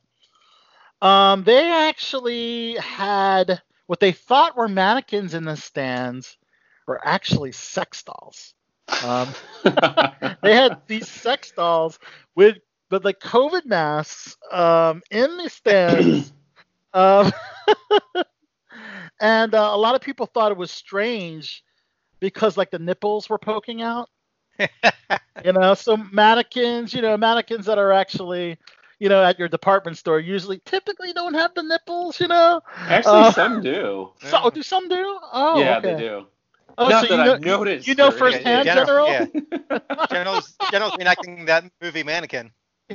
Um, 1.02 1.44
they 1.44 1.72
actually 1.72 2.76
had 2.76 3.62
what 3.88 4.00
they 4.00 4.12
thought 4.12 4.58
were 4.58 4.68
mannequins 4.68 5.34
in 5.34 5.44
the 5.44 5.58
stands 5.58 6.38
were 6.88 7.06
actually 7.06 7.52
sex 7.52 8.04
dolls. 8.04 8.54
Um, 9.04 9.30
they 10.44 10.56
had 10.56 10.82
these 10.88 11.08
sex 11.08 11.52
dolls 11.52 12.00
with 12.36 12.58
with 12.92 13.04
like 13.04 13.20
COVID 13.20 13.66
masks 13.66 14.38
um, 14.52 15.02
in 15.12 15.38
the 15.38 15.50
stands. 15.50 16.34
um, 16.94 17.32
and 19.20 19.54
uh, 19.54 19.70
a 19.74 19.78
lot 19.78 19.96
of 19.96 20.02
people 20.02 20.26
thought 20.26 20.52
it 20.52 20.58
was 20.58 20.72
strange 20.72 21.64
because 22.20 22.58
like 22.58 22.72
the 22.72 22.80
nipples 22.80 23.30
were 23.30 23.38
poking 23.38 23.82
out. 23.82 24.10
you 25.44 25.52
know, 25.52 25.74
so 25.74 25.98
mannequins, 25.98 26.94
you 26.94 27.02
know, 27.02 27.18
mannequins 27.18 27.66
that 27.66 27.78
are 27.78 27.92
actually, 27.92 28.58
you 29.00 29.10
know, 29.10 29.24
at 29.24 29.38
your 29.40 29.48
department 29.48 29.98
store 29.98 30.20
usually 30.20 30.60
typically 30.66 31.14
don't 31.14 31.34
have 31.34 31.54
the 31.54 31.64
nipples, 31.64 32.20
you 32.20 32.28
know. 32.28 32.62
Actually, 32.78 33.20
Uh, 33.22 33.32
some 33.32 33.62
do. 33.62 34.12
So, 34.24 34.40
oh, 34.44 34.50
do 34.50 34.64
some 34.64 34.88
do? 34.90 35.20
Oh, 35.34 35.60
yeah, 35.60 35.78
okay. 35.78 35.94
they 35.94 36.00
do. 36.00 36.28
Oh, 36.78 36.90
Not 36.90 37.08
so 37.08 37.16
that 37.16 37.24
you 37.24 37.26
know, 37.26 37.34
I've 37.36 37.42
noticed. 37.42 37.88
you 37.88 37.96
know 37.96 38.10
or 38.10 38.12
firsthand, 38.12 38.68
anything. 38.68 38.86
General? 38.86 39.08
Yeah. 39.08 40.06
General's, 40.12 40.56
General's 40.72 40.94
reenacting 40.98 41.46
that 41.46 41.64
movie 41.82 42.04
Mannequin. 42.04 42.52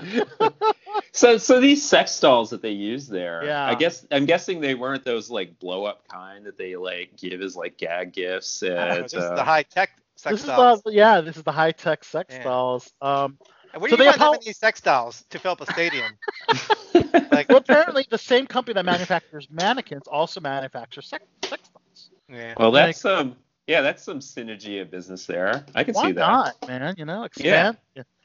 So, 1.12 1.38
so 1.38 1.60
these 1.60 1.84
sex 1.88 2.18
dolls 2.20 2.50
that 2.50 2.62
they 2.62 2.70
use 2.70 3.08
there, 3.08 3.44
Yeah. 3.44 3.64
I 3.64 3.74
guess 3.74 4.06
I'm 4.12 4.26
guessing 4.26 4.60
they 4.60 4.74
weren't 4.74 5.04
those 5.04 5.28
like 5.30 5.58
blow 5.58 5.84
up 5.84 6.06
kind 6.08 6.46
that 6.46 6.56
they 6.56 6.76
like 6.76 7.16
give 7.16 7.40
as 7.42 7.56
like 7.56 7.78
gag 7.78 8.12
gifts 8.12 8.62
at. 8.62 9.02
this 9.02 9.14
is 9.14 9.22
uh, 9.22 9.34
the 9.34 9.42
high 9.42 9.62
tech 9.64 9.90
sex 10.16 10.32
this 10.34 10.40
is 10.42 10.46
dolls. 10.46 10.82
the 10.82 10.92
yeah, 10.92 11.20
this 11.20 11.36
is 11.36 11.42
the 11.42 11.52
high 11.52 11.72
tech 11.72 12.04
sex 12.04 12.34
Yeah. 12.34 12.42
dolls. 12.44 12.92
Um, 13.00 13.38
Where 13.78 13.90
so 13.90 13.96
do 13.96 14.02
they 14.02 14.06
you 14.06 14.12
find 14.12 14.20
that 14.20 14.26
apo- 14.26 14.40
many 14.44 14.52
sex 14.52 14.80
dolls 14.80 15.24
to 15.30 15.38
fill 15.38 15.52
up 15.52 15.60
a 15.60 15.66
stadium? 15.66 16.18
like, 17.30 17.48
well, 17.48 17.58
apparently 17.58 18.06
the 18.10 18.18
same 18.18 18.46
company 18.46 18.74
that 18.74 18.84
manufactures 18.84 19.48
mannequins 19.50 20.08
also 20.08 20.40
manufactures 20.40 21.08
sex, 21.08 21.24
sex 21.44 21.68
dolls. 21.68 22.10
yeah. 22.28 22.54
well, 22.58 22.72
that's 22.72 23.04
um, 23.04 23.36
yeah, 23.66 23.80
that's 23.80 24.02
some 24.02 24.18
synergy 24.20 24.80
of 24.80 24.90
business 24.90 25.26
there. 25.26 25.64
I 25.74 25.84
can 25.84 25.94
Why 25.94 26.06
see 26.08 26.12
that. 26.12 26.22
Why 26.22 26.52
not, 26.60 26.68
man? 26.68 26.94
You 26.98 27.04
know, 27.04 27.24
expand, 27.24 27.76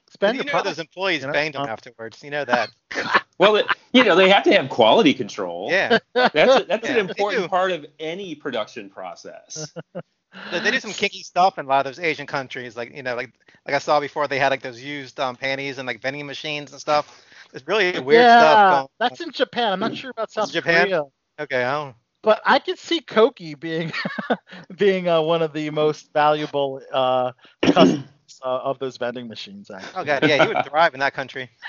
expand 0.07 0.37
you 0.37 0.43
your 0.43 0.53
know 0.53 0.63
those 0.63 0.79
employees 0.79 1.21
you 1.21 1.27
know? 1.27 1.33
banged 1.33 1.55
them 1.55 1.67
afterwards. 1.67 2.23
You 2.23 2.31
know 2.31 2.45
that. 2.45 2.69
Well, 3.37 3.57
it, 3.57 3.65
you 3.91 4.05
know, 4.05 4.15
they 4.15 4.29
have 4.29 4.43
to 4.43 4.53
have 4.53 4.69
quality 4.69 5.13
control. 5.13 5.67
Yeah. 5.69 5.99
That's 6.13 6.35
a, 6.35 6.65
that's 6.65 6.87
Yeah, 6.87 6.99
an 6.99 7.09
important 7.09 7.49
part 7.49 7.71
of 7.73 7.85
any 7.99 8.33
production 8.33 8.89
process. 8.89 9.73
They 10.49 10.59
they 10.59 10.71
do 10.71 10.79
some 10.79 10.93
kinky 10.93 11.21
stuff 11.23 11.57
in 11.57 11.65
a 11.65 11.67
lot 11.69 11.85
of 11.85 11.95
those 11.95 11.99
Asian 12.03 12.27
countries. 12.27 12.75
Like 12.75 12.93
you 12.95 13.03
know, 13.03 13.15
like 13.15 13.31
like 13.65 13.75
I 13.75 13.79
saw 13.79 13.99
before, 13.99 14.27
they 14.27 14.39
had 14.39 14.49
like 14.49 14.61
those 14.61 14.81
used 14.81 15.19
um, 15.19 15.35
panties 15.35 15.77
and 15.77 15.87
like 15.87 16.01
vending 16.01 16.25
machines 16.25 16.71
and 16.71 16.81
stuff. 16.81 17.09
It's 17.53 17.67
really 17.67 17.99
weird 17.99 18.29
yeah, 18.29 18.29
stuff 18.29 18.65
going. 18.67 18.87
that's 18.99 19.19
in 19.21 19.31
Japan. 19.31 19.73
I'm 19.73 19.79
not 19.79 19.95
sure 19.95 20.11
about 20.11 20.31
South 20.31 20.51
Japan? 20.51 20.87
Korea, 20.87 21.01
Okay, 21.39 21.63
I 21.63 21.71
don't. 21.73 21.95
but 22.23 22.41
I 22.45 22.59
could 22.59 22.77
see 22.79 23.01
Koki 23.01 23.55
being 23.55 23.91
being 24.77 25.07
uh, 25.07 25.21
one 25.21 25.41
of 25.41 25.53
the 25.53 25.69
most 25.71 26.11
valuable 26.13 26.81
uh, 26.91 27.31
customers 27.69 28.01
uh, 28.43 28.59
of 28.63 28.79
those 28.79 28.97
vending 28.97 29.27
machines. 29.27 29.69
Actually. 29.69 29.89
Oh 29.93 30.03
god, 30.03 30.23
yeah, 30.23 30.37
he 30.37 30.47
would 30.47 30.63
thrive 30.63 30.93
in 30.93 30.99
that 30.99 31.13
country. 31.13 31.49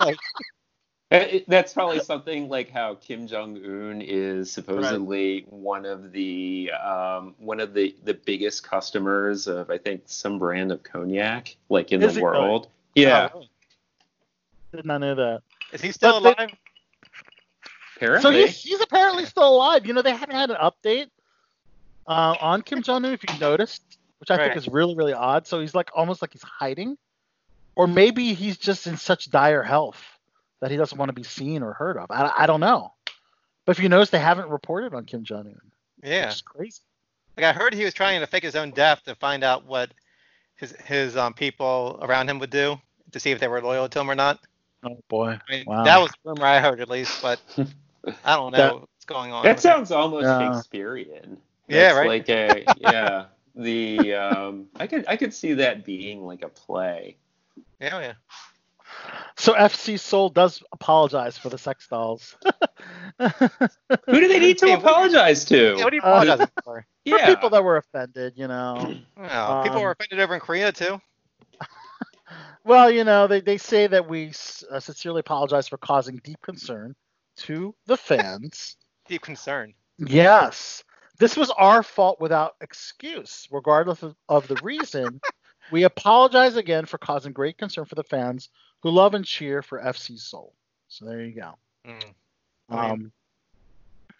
It- 0.00 0.20
That's 1.10 1.72
probably 1.72 2.00
something 2.00 2.48
like 2.48 2.68
how 2.70 2.94
Kim 2.96 3.28
Jong 3.28 3.56
Un 3.64 4.02
is 4.02 4.50
supposedly 4.52 5.46
one 5.48 5.86
of 5.86 6.10
the 6.12 6.72
um, 6.72 7.34
one 7.38 7.60
of 7.60 7.74
the, 7.74 7.94
the 8.04 8.14
biggest 8.14 8.64
customers 8.64 9.46
of 9.46 9.70
I 9.70 9.78
think 9.78 10.02
some 10.06 10.38
brand 10.38 10.72
of 10.72 10.82
cognac 10.82 11.56
like 11.68 11.92
in 11.92 12.02
Is 12.02 12.14
the 12.14 12.20
he 12.20 12.26
really? 12.26 12.38
world. 12.40 12.68
Yeah, 12.96 13.28
Oh. 13.34 13.44
Did 14.74 14.84
not 14.84 14.98
know 14.98 15.14
that. 15.14 15.42
Is 15.72 15.80
he 15.80 15.92
still 15.92 16.20
But 16.20 16.36
they- 16.36 16.42
alive? 16.44 16.50
So 17.98 18.04
apparently. 18.04 18.40
he's, 18.42 18.62
he's 18.62 18.80
apparently 18.80 19.24
still 19.26 19.48
alive. 19.48 19.86
You 19.86 19.92
know, 19.94 20.02
they 20.02 20.10
haven't 20.14 20.34
had 20.34 20.50
an 20.50 20.56
update 20.56 21.08
uh, 22.06 22.34
on 22.40 22.60
Kim 22.62 22.82
Jong 22.82 23.04
Un, 23.04 23.12
if 23.12 23.22
you 23.22 23.38
noticed, 23.38 23.82
which 24.18 24.30
I 24.30 24.36
think 24.36 24.54
is 24.56 24.68
really, 24.68 24.94
really 24.96 25.14
odd. 25.14 25.46
So 25.46 25.60
he's 25.60 25.74
like 25.74 25.90
almost 25.94 26.20
like 26.20 26.32
he's 26.32 26.42
hiding, 26.42 26.98
or 27.74 27.86
maybe 27.86 28.34
he's 28.34 28.58
just 28.58 28.86
in 28.86 28.96
such 28.98 29.30
dire 29.30 29.62
health 29.62 30.02
that 30.60 30.70
he 30.70 30.76
doesn't 30.76 30.98
want 30.98 31.08
to 31.08 31.12
be 31.14 31.22
seen 31.22 31.62
or 31.62 31.72
heard 31.72 31.96
of. 31.96 32.10
I, 32.10 32.30
I 32.38 32.46
don't 32.46 32.60
know. 32.60 32.92
But 33.64 33.76
if 33.76 33.82
you 33.82 33.88
notice, 33.88 34.10
they 34.10 34.18
haven't 34.18 34.48
reported 34.48 34.94
on 34.94 35.04
Kim 35.04 35.24
Jong 35.24 35.46
Un. 35.46 35.60
Yeah. 36.02 36.26
Which 36.26 36.34
is 36.36 36.42
crazy. 36.42 36.80
Like 37.36 37.46
I 37.46 37.52
heard 37.52 37.74
he 37.74 37.84
was 37.84 37.92
trying 37.94 38.20
to 38.20 38.26
fake 38.26 38.44
his 38.44 38.56
own 38.56 38.70
death 38.70 39.02
to 39.04 39.14
find 39.16 39.44
out 39.44 39.66
what 39.66 39.90
his 40.54 40.72
his 40.86 41.16
um 41.16 41.34
people 41.34 41.98
around 42.00 42.30
him 42.30 42.38
would 42.38 42.50
do 42.50 42.80
to 43.12 43.20
see 43.20 43.30
if 43.30 43.40
they 43.40 43.48
were 43.48 43.60
loyal 43.60 43.88
to 43.88 44.00
him 44.00 44.10
or 44.10 44.14
not. 44.14 44.40
Oh 44.84 44.96
boy. 45.08 45.38
I 45.48 45.52
mean, 45.52 45.64
Wow. 45.66 45.84
that 45.84 45.98
was 45.98 46.10
the 46.12 46.30
rumor 46.30 46.46
I 46.46 46.60
heard 46.60 46.80
at 46.80 46.88
least, 46.88 47.20
but 47.20 47.40
I 48.24 48.36
don't 48.36 48.52
know 48.52 48.56
That- 48.58 48.74
what's 48.80 49.04
going 49.04 49.32
on. 49.32 49.44
That 49.44 49.60
sounds 49.60 49.90
almost 49.90 50.24
Yeah. 50.24 50.54
Shakespearean. 50.54 51.36
Yeah, 51.68 51.92
That's 51.92 51.96
right? 51.96 52.08
Like 52.08 52.28
a 52.30 52.64
yeah, 52.78 53.24
the 53.54 54.14
um, 54.14 54.66
I 54.76 54.86
could 54.86 55.04
I 55.08 55.16
could 55.16 55.34
see 55.34 55.52
that 55.54 55.84
being 55.84 56.24
like 56.24 56.42
a 56.42 56.48
play. 56.48 57.16
Yeah, 57.80 58.00
yeah. 58.00 58.12
So 59.36 59.54
FC 59.54 59.98
Seoul 59.98 60.28
does 60.30 60.62
apologize 60.72 61.36
for 61.38 61.48
the 61.50 61.58
sex 61.58 61.86
dolls. 61.88 62.36
Who 63.20 63.28
do 64.20 64.28
they 64.28 64.38
need 64.40 64.58
to 64.58 64.66
Hey, 64.66 64.72
what- 64.76 64.84
apologize 64.84 65.50
Yeah, 65.50 65.72
what 65.84 65.90
to? 65.90 65.96
you 65.96 65.98
apologizing 66.00 66.48
for? 66.64 66.80
For 66.80 66.84
Yeah, 67.04 67.26
people 67.34 67.50
that 67.50 67.62
were 67.64 67.76
offended, 67.76 68.34
you 68.36 68.48
know. 68.48 68.94
Oh, 69.18 69.60
people 69.62 69.78
Um, 69.78 69.82
were 69.82 69.90
offended 69.92 70.20
over 70.20 70.34
in 70.34 70.40
Korea 70.40 70.72
too. 70.72 71.00
Well, 72.64 72.90
you 72.90 73.04
know, 73.04 73.26
they, 73.28 73.40
they 73.40 73.56
say 73.58 73.86
that 73.86 74.08
we 74.08 74.32
uh, 74.70 74.80
sincerely 74.80 75.20
apologize 75.20 75.68
for 75.68 75.78
causing 75.78 76.20
deep 76.24 76.40
concern 76.42 76.94
to 77.38 77.74
the 77.86 77.96
fans. 77.96 78.76
Deep 79.08 79.22
concern. 79.22 79.72
yes. 79.98 80.82
This 81.18 81.36
was 81.36 81.50
our 81.50 81.82
fault 81.82 82.20
without 82.20 82.56
excuse, 82.60 83.46
regardless 83.50 84.02
of, 84.02 84.14
of 84.28 84.48
the 84.48 84.56
reason. 84.56 85.20
we 85.70 85.84
apologize 85.84 86.56
again 86.56 86.84
for 86.86 86.98
causing 86.98 87.32
great 87.32 87.56
concern 87.56 87.84
for 87.86 87.94
the 87.94 88.04
fans 88.04 88.50
who 88.86 88.92
love 88.92 89.14
and 89.14 89.24
cheer 89.24 89.62
for 89.62 89.80
FC 89.80 90.16
Seoul. 90.16 90.52
So 90.86 91.04
there 91.06 91.20
you 91.24 91.32
go. 91.34 91.54
Mm. 91.84 92.02
I 92.70 92.82
mean- 92.82 92.90
Um, 92.92 93.12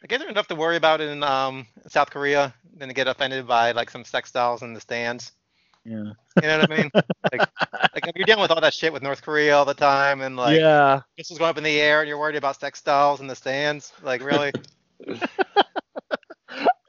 I 0.02 0.06
guess 0.08 0.18
there's 0.18 0.30
enough 0.30 0.48
to 0.48 0.56
worry 0.56 0.76
about 0.76 1.00
in 1.00 1.22
um, 1.22 1.66
South 1.86 2.10
Korea 2.10 2.52
than 2.76 2.88
to 2.88 2.94
get 2.94 3.06
offended 3.06 3.46
by 3.46 3.70
like 3.72 3.90
some 3.90 4.04
sex 4.04 4.32
dolls 4.32 4.62
in 4.62 4.74
the 4.74 4.80
stands. 4.80 5.32
yeah. 5.84 5.92
You 6.42 6.48
know 6.48 6.58
what 6.58 6.72
I 6.72 6.76
mean? 6.76 6.90
like, 7.32 7.40
like 7.94 8.06
if 8.08 8.16
you're 8.16 8.26
dealing 8.26 8.42
with 8.42 8.50
all 8.50 8.60
that 8.60 8.74
shit 8.74 8.92
with 8.92 9.02
North 9.04 9.22
Korea 9.22 9.56
all 9.56 9.64
the 9.64 9.72
time 9.74 10.20
and 10.20 10.36
like 10.36 10.58
yeah. 10.58 11.00
this 11.16 11.30
is 11.30 11.38
going 11.38 11.50
up 11.50 11.58
in 11.58 11.64
the 11.64 11.80
air 11.80 12.00
and 12.00 12.08
you're 12.08 12.18
worried 12.18 12.34
about 12.36 12.58
sex 12.60 12.82
dolls 12.82 13.20
in 13.20 13.28
the 13.28 13.36
stands, 13.36 13.92
like 14.02 14.20
really? 14.22 14.50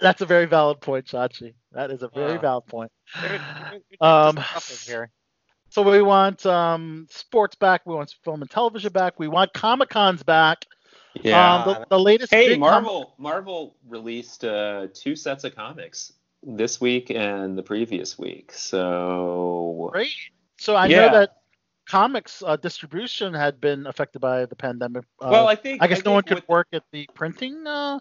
That's 0.01 0.21
a 0.21 0.25
very 0.25 0.45
valid 0.45 0.79
point, 0.81 1.05
Chachi. 1.05 1.53
That 1.73 1.91
is 1.91 2.01
a 2.03 2.07
very 2.09 2.35
Wow. 2.35 2.41
valid 2.41 2.65
point. 2.67 2.91
They're- 3.21 3.29
they're 3.71 3.79
just 3.89 4.01
Um, 4.01 4.37
here. 4.85 5.09
So 5.69 5.81
we 5.83 6.01
want 6.01 6.45
um, 6.45 7.07
sports 7.09 7.55
back. 7.55 7.81
We 7.85 7.93
want 7.93 8.13
film 8.23 8.41
and 8.41 8.49
television 8.49 8.91
back. 8.91 9.19
We 9.19 9.27
want 9.27 9.53
Comic 9.53 9.89
Cons 9.89 10.23
back. 10.23 10.65
yeah. 11.21 11.55
Um, 11.55 11.63
the, 11.67 11.85
the 11.89 11.99
latest. 11.99 12.33
hey, 12.33 12.47
big 12.47 12.59
com- 12.59 12.83
Marvel 12.83 13.13
Marvel 13.17 13.75
released 13.87 14.43
uh, 14.45 14.87
two 14.93 15.15
sets 15.15 15.43
of 15.43 15.55
comics 15.55 16.13
this 16.43 16.79
week 16.79 17.09
and 17.11 17.57
the 17.57 17.63
previous 17.63 18.17
week. 18.17 18.51
So 18.53 19.89
Great. 19.91 20.11
So 20.57 20.75
I 20.75 20.87
Yeah. 20.87 21.07
know 21.07 21.19
that 21.19 21.37
comics 21.87 22.43
uh, 22.45 22.55
distribution 22.57 23.33
had 23.33 23.59
been 23.61 23.87
affected 23.87 24.19
by 24.19 24.45
the 24.45 24.55
pandemic. 24.55 25.03
Uh, 25.21 25.29
well, 25.31 25.47
I 25.47 25.55
think 25.55 25.81
I 25.83 25.87
guess 25.87 26.03
no 26.03 26.13
one 26.13 26.23
could 26.23 26.43
work 26.47 26.67
at 26.73 26.83
the 26.91 27.07
printing. 27.13 27.65
Uh, 27.67 27.99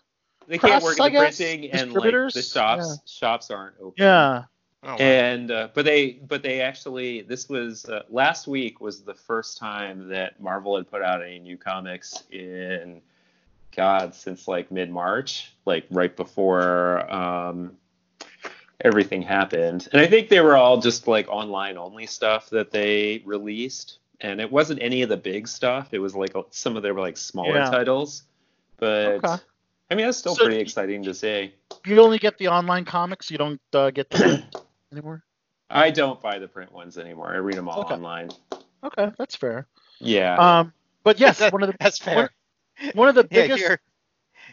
They 0.48 0.58
can't 0.58 0.82
work 0.82 0.98
at 1.00 1.12
the 1.12 1.18
printing 1.18 1.70
and 1.70 1.92
like 1.92 2.02
the 2.04 2.10
distributors, 2.12 2.52
shops 2.52 3.00
shops 3.10 3.50
aren't 3.50 3.76
open. 3.80 3.94
yeah. 3.98 4.44
Oh, 4.88 4.92
wow. 4.92 4.96
And 4.98 5.50
uh, 5.50 5.68
but 5.74 5.84
they 5.84 6.12
but 6.12 6.44
they 6.44 6.60
actually 6.60 7.22
this 7.22 7.48
was 7.48 7.86
uh, 7.86 8.04
last 8.08 8.46
week 8.46 8.80
was 8.80 9.02
the 9.02 9.14
first 9.14 9.58
time 9.58 10.08
that 10.10 10.40
Marvel 10.40 10.76
had 10.76 10.88
put 10.88 11.02
out 11.02 11.22
any 11.22 11.40
new 11.40 11.56
comics 11.56 12.22
in 12.30 13.02
God 13.74 14.14
since 14.14 14.46
like 14.46 14.70
mid 14.70 14.88
March, 14.88 15.52
like 15.64 15.86
right 15.90 16.14
before 16.16 17.12
um, 17.12 17.76
everything 18.84 19.22
happened. 19.22 19.88
And 19.90 20.00
I 20.00 20.06
think 20.06 20.28
they 20.28 20.40
were 20.40 20.56
all 20.56 20.80
just 20.80 21.08
like 21.08 21.26
online 21.28 21.76
only 21.76 22.06
stuff 22.06 22.48
that 22.50 22.70
they 22.70 23.22
released, 23.24 23.98
and 24.20 24.40
it 24.40 24.52
wasn't 24.52 24.80
any 24.80 25.02
of 25.02 25.08
the 25.08 25.16
big 25.16 25.48
stuff. 25.48 25.88
It 25.90 25.98
was 25.98 26.14
like 26.14 26.32
some 26.50 26.76
of 26.76 26.84
their 26.84 26.94
like 26.94 27.16
smaller 27.16 27.56
Yeah. 27.56 27.70
titles, 27.70 28.22
but. 28.76 29.24
Okay. 29.24 29.42
I 29.88 29.94
mean, 29.94 30.06
that's 30.06 30.18
still 30.18 30.34
So 30.34 30.44
pretty 30.44 30.60
exciting 30.60 31.04
to 31.04 31.14
see. 31.14 31.54
You 31.86 32.00
only 32.00 32.18
get 32.18 32.38
the 32.38 32.48
online 32.48 32.84
comics. 32.84 33.30
You 33.30 33.38
don't 33.38 33.60
uh, 33.72 33.90
get 33.92 34.10
the 34.10 34.42
anymore. 34.92 35.22
I 35.68 35.90
don't 35.90 36.20
buy 36.20 36.38
the 36.38 36.48
print 36.48 36.72
ones 36.72 36.96
anymore. 36.98 37.32
I 37.32 37.36
read 37.38 37.56
them 37.56 37.68
all 37.68 37.80
Okay. 37.80 37.94
online. 37.94 38.30
Okay, 38.84 39.10
that's 39.18 39.34
fair. 39.34 39.66
Yeah. 39.98 40.36
Um, 40.60 40.72
but 41.02 41.18
yes, 41.18 41.38
That- 41.38 41.52
one 41.52 41.62
of 41.62 41.68
the 41.68 41.76
That's 41.80 41.98
fair. 41.98 42.30
one 42.94 43.08
of 43.08 43.14
the 43.14 43.24
biggest 43.30 43.60
you're, 43.62 43.80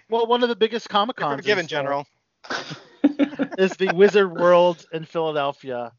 well, 0.10 0.26
one 0.28 0.42
of 0.44 0.50
the 0.50 0.56
biggest 0.56 0.90
Comic 0.90 1.16
Cons 1.18 1.38
forgiven, 1.38 1.66
is, 1.66 1.68
uh, 1.68 1.76
General. 1.76 2.08
is 3.58 3.76
the 3.78 3.94
Wizard 3.94 4.32
World 4.32 4.86
in 4.92 5.06
Philadelphia. 5.06 5.92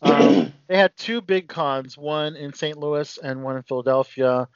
Um, 0.00 0.52
they 0.68 0.76
had 0.78 0.96
two 0.96 1.20
big 1.20 1.48
cons, 1.48 1.98
one 1.98 2.36
in 2.36 2.52
St. 2.54 2.78
Louis 2.78 3.18
and 3.18 3.42
one 3.42 3.56
in 3.56 3.62
Philadelphia. 3.62 4.48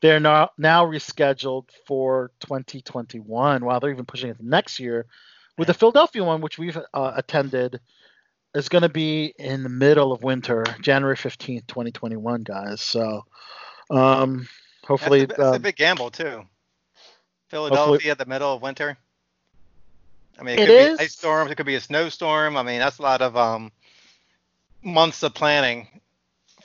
They're 0.00 0.18
now 0.20 0.50
now 0.58 0.84
rescheduled 0.86 1.66
for 1.86 2.30
2021. 2.40 3.64
Wow, 3.64 3.78
they're 3.78 3.90
even 3.90 4.06
pushing 4.06 4.30
it 4.30 4.38
to 4.38 4.46
next 4.46 4.80
year. 4.80 5.06
With 5.58 5.68
the 5.68 5.74
Philadelphia 5.74 6.24
one, 6.24 6.40
which 6.40 6.58
we've 6.58 6.78
uh, 6.94 7.12
attended, 7.16 7.80
is 8.54 8.68
going 8.68 8.82
to 8.82 8.88
be 8.88 9.32
in 9.38 9.62
the 9.62 9.68
middle 9.68 10.12
of 10.12 10.22
winter, 10.22 10.64
January 10.80 11.16
15th, 11.16 11.66
2021, 11.66 12.42
guys. 12.42 12.80
So, 12.80 13.24
um, 13.90 14.48
hopefully, 14.86 15.26
that's, 15.26 15.32
a, 15.32 15.34
that's 15.42 15.52
a 15.54 15.58
um, 15.58 15.62
big 15.62 15.76
gamble 15.76 16.10
too. 16.10 16.42
Philadelphia 17.48 18.12
at 18.12 18.18
the 18.18 18.26
middle 18.26 18.54
of 18.54 18.62
winter. 18.62 18.96
I 20.38 20.42
mean, 20.42 20.54
it, 20.54 20.60
It 20.60 20.66
could 20.66 20.74
is. 20.74 20.98
be 20.98 21.04
ice 21.04 21.14
storms. 21.14 21.50
It 21.50 21.56
could 21.56 21.66
be 21.66 21.74
a 21.76 21.80
snowstorm. 21.80 22.56
I 22.56 22.62
mean, 22.62 22.78
that's 22.80 22.98
a 22.98 23.02
lot 23.02 23.22
of 23.22 23.36
um 23.36 23.72
months 24.82 25.22
of 25.22 25.34
planning 25.34 25.88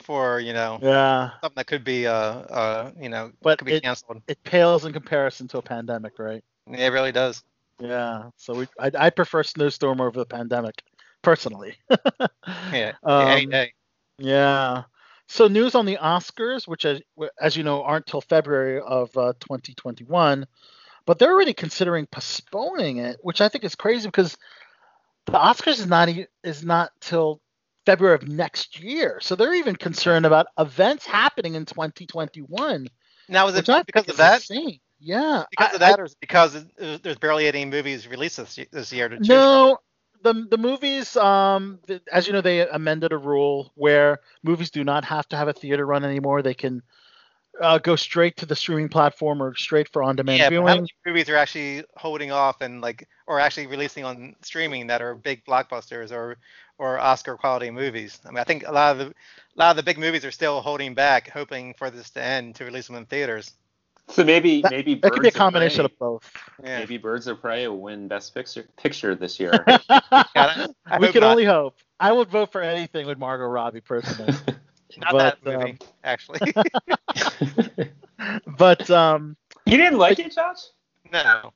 for 0.02 0.40
you 0.40 0.52
know 0.52 0.82
yeah, 0.82 1.30
something 1.40 1.54
that 1.56 1.66
could 1.66 1.84
be 1.84 2.06
uh 2.06 2.12
uh 2.12 2.90
you 3.00 3.08
know 3.08 3.32
But 3.42 3.58
could 3.58 3.66
be 3.66 3.72
it- 3.74 3.82
canceled. 3.82 4.22
it 4.28 4.42
pales 4.44 4.84
in 4.84 4.92
comparison 4.92 5.48
to 5.48 5.58
a 5.58 5.62
pandemic, 5.62 6.18
right? 6.18 6.42
Yeah, 6.70 6.86
it 6.86 6.92
really 6.92 7.12
does. 7.12 7.42
Yeah, 7.80 8.30
so 8.36 8.54
we 8.54 8.66
I, 8.80 8.90
I 8.98 9.10
prefer 9.10 9.42
snowstorm 9.42 10.00
over 10.00 10.18
the 10.18 10.26
pandemic, 10.26 10.82
personally. 11.26 11.74
Yeah, 12.72 12.92
Um, 13.02 13.50
day. 13.50 13.72
Yeah. 14.18 14.84
So 15.28 15.48
news 15.48 15.74
on 15.74 15.84
the 15.84 15.96
Oscars, 15.96 16.68
which 16.68 16.84
as, 16.84 17.00
as 17.40 17.56
you 17.56 17.64
know 17.64 17.82
aren't 17.82 18.06
till 18.06 18.20
February 18.20 18.80
of 18.80 19.16
uh, 19.16 19.32
2021, 19.40 20.46
but 21.04 21.18
they're 21.18 21.32
already 21.32 21.52
considering 21.52 22.06
postponing 22.06 22.98
it, 22.98 23.16
which 23.22 23.40
I 23.40 23.48
think 23.48 23.64
is 23.64 23.74
crazy 23.74 24.06
because 24.06 24.36
the 25.26 25.32
Oscars 25.32 25.80
is 25.80 25.86
not 25.86 26.08
is 26.44 26.64
not 26.64 26.92
till 27.00 27.40
February 27.84 28.14
of 28.14 28.28
next 28.28 28.78
year. 28.80 29.18
So 29.20 29.34
they're 29.34 29.54
even 29.54 29.74
concerned 29.74 30.26
about 30.26 30.46
events 30.58 31.04
happening 31.06 31.56
in 31.56 31.66
2021. 31.66 32.86
Now, 33.28 33.48
is 33.48 33.56
it 33.56 33.66
because 33.86 34.08
of 34.08 34.16
that? 34.18 34.36
insane. 34.48 34.78
Yeah. 35.00 35.44
Because 35.50 35.70
I- 35.70 35.74
of 35.74 35.80
that, 35.80 36.00
or 36.00 36.04
is 36.04 36.12
it 36.12 36.20
because 36.20 36.64
there's 36.78 37.18
barely 37.18 37.48
any 37.48 37.64
movies 37.64 38.06
released 38.06 38.36
this, 38.36 38.58
this 38.70 38.92
year 38.92 39.08
No, 39.20 39.78
the 40.22 40.46
the 40.50 40.58
movies, 40.58 41.16
um, 41.16 41.80
as 42.12 42.26
you 42.26 42.32
know, 42.32 42.40
they 42.40 42.66
amended 42.68 43.12
a 43.12 43.18
rule 43.18 43.72
where 43.74 44.20
movies 44.42 44.70
do 44.70 44.84
not 44.84 45.04
have 45.04 45.28
to 45.28 45.36
have 45.36 45.48
a 45.48 45.52
theater 45.52 45.86
run 45.86 46.04
anymore. 46.04 46.42
They 46.42 46.54
can 46.54 46.82
uh, 47.60 47.78
go 47.78 47.96
straight 47.96 48.36
to 48.38 48.46
the 48.46 48.56
streaming 48.56 48.88
platform 48.88 49.42
or 49.42 49.54
straight 49.54 49.88
for 49.92 50.02
on-demand 50.02 50.44
Yeah, 50.44 50.50
but 50.50 50.62
how 50.66 50.74
viewing. 50.74 50.88
many 51.04 51.14
movies 51.14 51.28
are 51.30 51.36
actually 51.36 51.84
holding 51.96 52.32
off 52.32 52.60
and 52.60 52.80
like, 52.80 53.08
or 53.26 53.38
actually 53.40 53.66
releasing 53.66 54.04
on 54.04 54.34
streaming 54.42 54.86
that 54.88 55.00
are 55.02 55.14
big 55.14 55.44
blockbusters 55.44 56.10
or 56.12 56.38
or 56.78 56.98
Oscar 56.98 57.36
quality 57.36 57.70
movies? 57.70 58.20
I 58.24 58.30
mean, 58.30 58.38
I 58.38 58.44
think 58.44 58.64
a 58.66 58.72
lot 58.72 58.92
of 58.92 58.98
the 58.98 59.06
a 59.06 59.56
lot 59.56 59.70
of 59.70 59.76
the 59.76 59.82
big 59.82 59.98
movies 59.98 60.24
are 60.24 60.30
still 60.32 60.60
holding 60.60 60.94
back, 60.94 61.28
hoping 61.30 61.74
for 61.74 61.90
this 61.90 62.10
to 62.10 62.22
end 62.22 62.56
to 62.56 62.64
release 62.64 62.86
them 62.88 62.96
in 62.96 63.06
theaters. 63.06 63.54
So 64.08 64.24
maybe 64.24 64.62
That- 64.62 64.70
maybe 64.70 64.94
That 64.94 65.12
could 65.12 65.22
be 65.22 65.28
a 65.28 65.30
Birds 65.30 65.36
of 65.36 65.38
combination 65.38 65.84
of 65.84 65.98
both. 65.98 66.30
Yeah, 66.62 66.78
Maybe 66.80 66.98
Birds 66.98 67.26
of 67.26 67.40
Prey 67.40 67.66
will 67.68 67.80
win 67.80 68.08
Best 68.08 68.34
Picture 68.34 68.64
picture 68.76 69.14
this 69.14 69.38
year. 69.40 69.52
God, 69.66 69.82
I- 70.34 70.68
I 70.86 70.98
we 70.98 71.06
hope 71.06 71.12
can 71.12 71.20
not. 71.22 71.30
only 71.32 71.44
hope. 71.44 71.76
I 71.98 72.12
would 72.12 72.28
vote 72.28 72.52
for 72.52 72.62
anything 72.62 73.06
with 73.06 73.18
Margot 73.18 73.46
Robbie 73.46 73.80
personally. 73.80 74.32
not 74.98 75.12
but, 75.12 75.38
that 75.42 75.44
movie 75.44 75.72
um, 75.72 75.78
actually. 76.04 76.40
but 78.58 78.88
um, 78.90 79.36
you 79.66 79.76
didn't 79.76 79.98
like 79.98 80.18
it, 80.18 80.34
Josh? 80.34 80.58
no. 81.12 81.52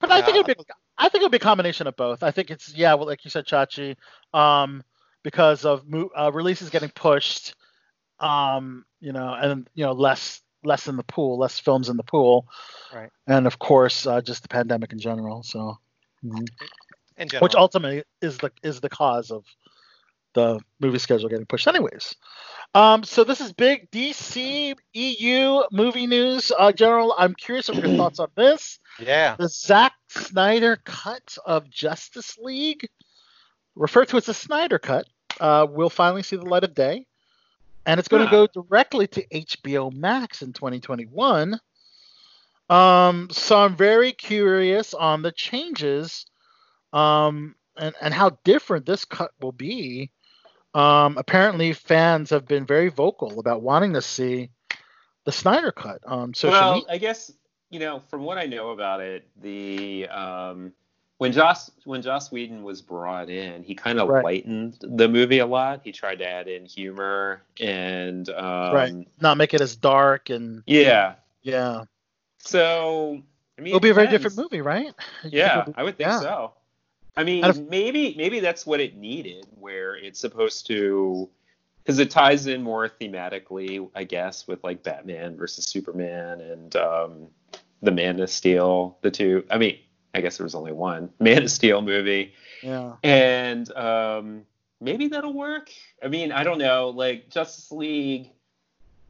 But 0.00 0.10
I 0.10 0.20
think 0.22 0.36
it'd 0.36 0.58
be 0.58 0.64
I 0.98 1.08
think 1.08 1.22
it'd 1.22 1.30
be 1.30 1.36
a 1.36 1.40
combination 1.40 1.86
of 1.86 1.96
both. 1.96 2.22
I 2.22 2.30
think 2.32 2.50
it's 2.50 2.74
yeah, 2.74 2.94
well, 2.94 3.06
like 3.06 3.24
you 3.24 3.30
said, 3.30 3.46
Chachi, 3.46 3.96
um, 4.34 4.82
because 5.22 5.64
of 5.64 5.88
mo- 5.88 6.10
uh, 6.16 6.30
releases 6.32 6.70
getting 6.70 6.90
pushed, 6.90 7.54
um, 8.18 8.84
you 9.00 9.12
know, 9.12 9.32
and 9.32 9.68
you 9.74 9.84
know 9.84 9.92
less 9.92 10.40
less 10.64 10.86
in 10.88 10.96
the 10.96 11.02
pool, 11.04 11.38
less 11.38 11.58
films 11.58 11.88
in 11.88 11.96
the 11.96 12.02
pool, 12.02 12.46
Right. 12.94 13.10
and 13.26 13.46
of 13.46 13.58
course 13.58 14.06
uh, 14.06 14.20
just 14.20 14.42
the 14.42 14.48
pandemic 14.48 14.92
in 14.92 14.98
general. 14.98 15.42
So, 15.42 15.78
mhm. 16.24 16.46
In 17.16 17.28
general. 17.28 17.44
which 17.44 17.54
ultimately 17.54 18.04
is 18.20 18.38
the 18.38 18.50
is 18.62 18.80
the 18.80 18.88
cause 18.88 19.30
of 19.30 19.44
the 20.34 20.58
movie 20.80 20.98
schedule 20.98 21.28
getting 21.28 21.44
pushed, 21.46 21.66
anyways. 21.66 22.14
Um, 22.74 23.04
so 23.04 23.22
this 23.22 23.40
is 23.42 23.52
big 23.52 23.90
DC 23.90 24.74
EU 24.94 25.62
movie 25.70 26.06
news. 26.06 26.50
Uh, 26.58 26.72
General, 26.72 27.14
I'm 27.18 27.34
curious 27.34 27.68
of 27.68 27.76
your 27.76 27.96
thoughts 27.98 28.18
on 28.18 28.28
this 28.34 28.78
yeah. 28.98 29.36
the 29.38 29.48
Zack 29.48 29.92
Snyder 30.08 30.78
cut 30.84 31.36
of 31.44 31.68
Justice 31.68 32.38
League, 32.38 32.88
referred 33.74 34.08
to 34.08 34.16
as 34.16 34.24
the 34.26 34.34
Snyder 34.34 34.78
cut, 34.78 35.06
uh, 35.40 35.66
will 35.68 35.90
finally 35.90 36.22
see 36.22 36.36
the 36.36 36.46
light 36.46 36.64
of 36.64 36.74
day, 36.74 37.06
and 37.86 37.98
it's 37.98 38.08
going 38.08 38.24
to 38.24 38.30
go 38.30 38.46
directly 38.46 39.06
to 39.08 39.26
HBO 39.26 39.92
Max 39.92 40.42
in 40.42 40.52
2021. 40.52 41.58
Um, 42.68 43.28
so 43.30 43.58
I'm 43.58 43.76
very 43.76 44.12
curious 44.12 44.94
on 44.94 45.22
the 45.22 45.32
changes 45.32 46.26
um, 46.92 47.54
and 47.76 47.94
and 48.00 48.14
how 48.14 48.38
different 48.44 48.86
this 48.86 49.04
cut 49.04 49.32
will 49.40 49.52
be. 49.52 50.10
Um, 50.74 51.18
apparently, 51.18 51.72
fans 51.72 52.30
have 52.30 52.46
been 52.46 52.64
very 52.64 52.88
vocal 52.88 53.40
about 53.40 53.62
wanting 53.62 53.92
to 53.94 54.02
see 54.02 54.50
the 55.24 55.32
Snyder 55.32 55.72
cut 55.72 56.00
on 56.06 56.34
social 56.34 56.50
well, 56.52 56.74
media. 56.74 56.88
I 56.90 56.98
guess 56.98 57.30
you 57.70 57.78
know 57.78 58.00
from 58.08 58.22
what 58.22 58.38
I 58.38 58.46
know 58.46 58.70
about 58.70 59.00
it, 59.00 59.28
the 59.40 60.08
um, 60.08 60.72
when 61.22 61.32
Joss 61.32 61.70
when 61.84 62.02
Joss 62.02 62.30
Whedon 62.30 62.62
was 62.62 62.82
brought 62.82 63.30
in, 63.30 63.62
he 63.62 63.74
kind 63.74 63.98
of 64.00 64.08
Right. 64.08 64.24
lightened 64.24 64.78
the 64.82 65.08
movie 65.08 65.38
a 65.38 65.46
lot. 65.46 65.80
He 65.84 65.92
tried 65.92 66.18
to 66.18 66.28
add 66.28 66.48
in 66.48 66.66
humor 66.66 67.42
and 67.60 68.28
um, 68.30 68.74
right, 68.74 68.92
not 69.20 69.36
make 69.36 69.54
it 69.54 69.60
as 69.60 69.76
dark 69.76 70.30
and 70.30 70.62
Yeah. 70.66 71.14
yeah. 71.42 71.84
So 72.38 73.22
I 73.58 73.60
mean, 73.62 73.68
It'll 73.68 73.80
be 73.80 73.90
a 73.90 73.94
very 73.94 74.08
different 74.08 74.36
movie, 74.36 74.60
right? 74.60 74.92
Yeah, 75.24 75.66
I 75.76 75.82
would 75.84 75.96
think 75.96 76.08
yeah. 76.08 76.20
so. 76.20 76.52
I 77.16 77.24
mean, 77.24 77.44
if- 77.44 77.58
maybe 77.58 78.14
maybe 78.16 78.40
that's 78.40 78.66
what 78.66 78.80
it 78.80 78.96
needed, 78.96 79.46
where 79.58 79.94
it's 79.94 80.18
supposed 80.18 80.66
to, 80.68 81.28
because 81.78 81.98
it 81.98 82.10
ties 82.10 82.46
in 82.46 82.62
more 82.62 82.88
thematically, 82.88 83.88
I 83.94 84.04
guess, 84.04 84.48
with 84.48 84.64
like 84.64 84.82
Batman 84.82 85.36
versus 85.36 85.66
Superman 85.66 86.40
and 86.40 86.74
um, 86.76 87.28
the 87.82 87.92
Man 87.92 88.18
of 88.20 88.30
Steel, 88.30 88.98
the 89.02 89.10
two. 89.10 89.44
I 89.50 89.58
mean, 89.58 89.78
I 90.14 90.20
guess 90.20 90.36
there 90.38 90.44
was 90.44 90.54
only 90.54 90.72
one 90.72 91.10
Man 91.20 91.42
of 91.42 91.50
Steel 91.50 91.80
movie, 91.82 92.34
Yeah. 92.62 92.94
and 93.02 93.70
um, 93.72 94.42
maybe 94.80 95.08
that'll 95.08 95.32
work. 95.32 95.70
I 96.02 96.08
mean, 96.08 96.32
I 96.32 96.44
don't 96.44 96.58
know. 96.58 96.90
Like 96.90 97.30
Justice 97.30 97.72
League 97.72 98.30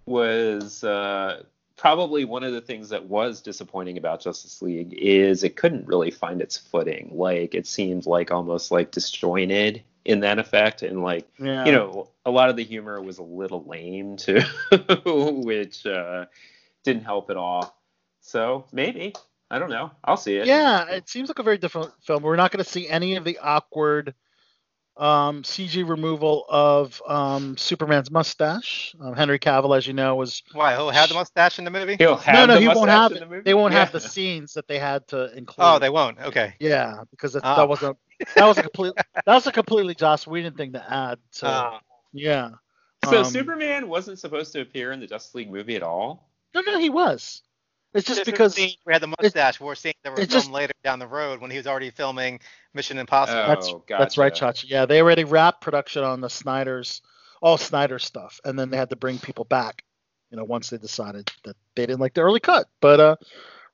was 0.07 0.83
uh, 0.85 1.43
probably 1.77 2.25
one 2.25 2.45
of 2.45 2.53
the 2.53 2.61
things 2.61 2.89
that 2.91 3.05
was 3.07 3.41
disappointing 3.41 3.99
about 3.99 4.21
Justice 4.21 4.63
League 4.63 4.93
is 4.95 5.43
it 5.45 5.57
couldn't 5.57 5.87
really 5.87 6.11
find 6.11 6.41
its 6.41 6.57
footing. 6.57 7.11
Like 7.15 7.55
it 7.55 7.67
seemed 7.67 8.07
like 8.07 8.31
almost 8.31 8.71
like 8.71 8.91
disjointed 8.91 9.83
in 10.05 10.21
that 10.21 10.39
effect, 10.41 10.83
and 10.83 11.03
like 11.03 11.29
Yeah. 11.39 11.65
you 11.65 11.73
know 11.73 12.09
a 12.25 12.31
lot 12.31 12.49
of 12.51 12.57
the 12.57 12.65
humor 12.65 13.01
was 13.01 13.19
a 13.19 13.23
little 13.23 13.65
lame 13.65 14.17
too, 14.17 14.41
which 15.05 15.87
uh, 15.87 16.27
didn't 16.85 17.05
help 17.05 17.31
at 17.31 17.37
all. 17.37 17.77
So 18.21 18.65
maybe 18.73 19.15
I 19.53 19.59
don't 19.59 19.69
know. 19.71 19.91
I'll 20.03 20.17
see 20.17 20.37
it. 20.37 20.47
Yeah, 20.47 20.89
it 20.89 21.09
seems 21.11 21.29
like 21.29 21.39
a 21.39 21.43
very 21.43 21.59
different 21.59 21.93
film. 22.03 22.23
We're 22.23 22.37
not 22.37 22.51
going 22.51 22.65
to 22.65 22.71
see 22.71 22.89
any 22.89 23.17
of 23.17 23.25
the 23.25 23.39
awkward 23.39 24.15
um, 24.97 25.43
CG 25.43 25.87
removal 25.89 26.45
of 26.49 27.01
um, 27.07 27.57
Superman's 27.59 28.11
mustache. 28.11 28.95
Um, 29.01 29.15
Henry 29.15 29.39
Cavill, 29.39 29.77
as 29.77 29.87
you 29.87 29.93
know, 29.93 30.17
was 30.17 30.43
Why? 30.53 30.73
He'll 30.75 30.91
have 30.91 31.09
the 31.11 31.15
mustache 31.15 31.59
in 31.59 31.65
the 31.67 31.71
movie? 31.71 31.97
He'll 31.99 32.17
have 32.17 32.35
no, 32.35 32.47
no, 32.47 32.55
the 32.55 32.61
he 32.61 32.69
won't 32.69 32.89
have 32.91 33.11
the 33.13 33.23
it. 33.23 33.29
movie? 33.31 33.43
They 33.43 33.55
won't 33.55 33.75
have 33.75 33.93
the 33.93 34.01
scenes 34.01 34.55
that 34.55 34.67
they 34.69 34.79
had 34.79 35.07
to 35.09 35.37
include. 35.37 35.67
Oh, 35.67 35.79
they 35.79 35.91
won't. 35.91 36.19
Okay. 36.19 36.55
Yeah, 36.59 37.03
because 37.11 37.35
that, 37.35 37.43
Oh. 37.45 37.57
that 37.57 37.69
wasn't 37.69 37.97
that 38.37 38.45
was 38.47 38.57
a 38.59 38.63
complete 38.63 38.95
that 39.15 39.27
was 39.27 39.47
a 39.47 39.53
completely 39.53 39.95
Joss 39.95 40.27
Whedon 40.27 40.55
thing 40.55 40.73
to 40.73 40.93
add. 40.93 41.19
So 41.31 41.47
Oh. 41.49 41.79
yeah. 42.13 42.51
So 43.05 43.19
Um, 43.19 43.25
Superman 43.25 43.89
wasn't 43.89 44.19
supposed 44.19 44.53
to 44.53 44.61
appear 44.61 44.93
in 44.93 45.01
the 45.01 45.07
Justice 45.07 45.35
League 45.35 45.51
movie 45.51 45.77
at 45.77 45.83
all. 45.83 46.31
No, 46.55 46.61
no, 46.61 46.79
he 46.79 46.89
was. 46.91 47.43
It's 47.95 48.07
just 48.07 48.25
There's 48.25 48.25
because 48.25 48.57
we 48.57 48.79
had 48.89 49.03
the 49.03 49.15
mustache. 49.21 49.61
We're 49.61 49.75
seeing 49.75 49.95
that 50.03 50.13
were 50.13 50.21
it's 50.21 50.33
filmed 50.33 50.45
just- 50.45 50.53
later 50.53 50.73
down 50.83 50.99
the 50.99 51.07
road 51.07 51.41
when 51.41 51.51
he 51.51 51.59
was 51.59 51.67
already 51.67 51.91
filming 51.91 52.41
Mission 52.73 52.99
Impossible. 52.99 53.41
Oh, 53.41 53.49
that's 53.49 53.73
that's 53.89 54.19
right. 54.19 54.33
Chachi. 54.33 54.65
Yeah, 54.69 54.87
they 54.87 55.03
already 55.03 55.25
wrapped 55.25 55.61
production 55.61 56.03
on 56.03 56.21
the 56.21 56.31
Snyder's 56.31 57.03
all 57.43 57.59
Snyder 57.59 57.99
stuff, 57.99 58.41
and 58.45 58.59
then 58.59 58.71
they 58.71 58.77
had 58.77 58.91
to 58.91 58.97
bring 58.97 59.19
people 59.19 59.45
back. 59.45 59.85
You 60.31 60.39
know, 60.39 60.45
once 60.45 60.71
they 60.71 60.79
decided 60.79 61.31
that 61.45 61.57
they 61.75 61.85
didn't 61.85 62.01
like 62.01 62.15
the 62.15 62.23
early 62.23 62.41
cut, 62.41 62.67
but 62.81 63.01
uh, 63.01 63.17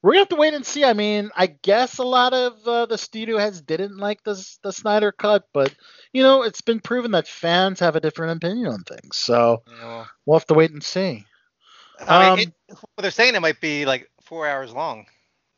we're 0.03 0.13
gonna 0.13 0.21
have 0.23 0.29
to 0.31 0.37
wait 0.37 0.55
and 0.55 0.67
see. 0.67 0.85
I 0.85 0.93
mean, 0.93 1.31
I 1.37 1.47
guess 1.47 1.99
a 1.99 2.05
lot 2.05 2.33
of 2.33 2.67
uh, 2.67 2.87
the 2.87 2.99
studio 2.99 3.39
heads 3.39 3.61
didn't 3.61 3.99
like 3.99 4.25
the 4.25 4.35
the 4.65 4.73
Snyder 4.73 5.13
cut, 5.13 5.45
but 5.53 5.73
you 6.13 6.25
know, 6.25 6.43
it's 6.43 6.61
been 6.61 6.81
proven 6.81 7.13
that 7.13 7.29
fans 7.29 7.79
have 7.81 7.95
a 7.95 8.01
different 8.01 8.37
opinion 8.37 8.73
on 8.73 8.83
things. 8.83 9.17
So 9.17 9.63
Yeah, 9.69 9.85
well, 9.85 10.09
we'll 10.27 10.39
have 10.39 10.47
to 10.47 10.55
wait 10.55 10.73
and 10.73 10.83
see. 10.83 11.25
I 12.07 12.19
Um, 12.31 12.31
mean, 12.31 12.49
it, 12.49 12.53
well, 12.69 13.03
they're 13.03 13.11
saying 13.11 13.35
it 13.35 13.41
might 13.41 13.61
be 13.61 13.85
like 13.87 14.11
four 14.23 14.47
hours 14.47 14.73
long. 14.73 15.07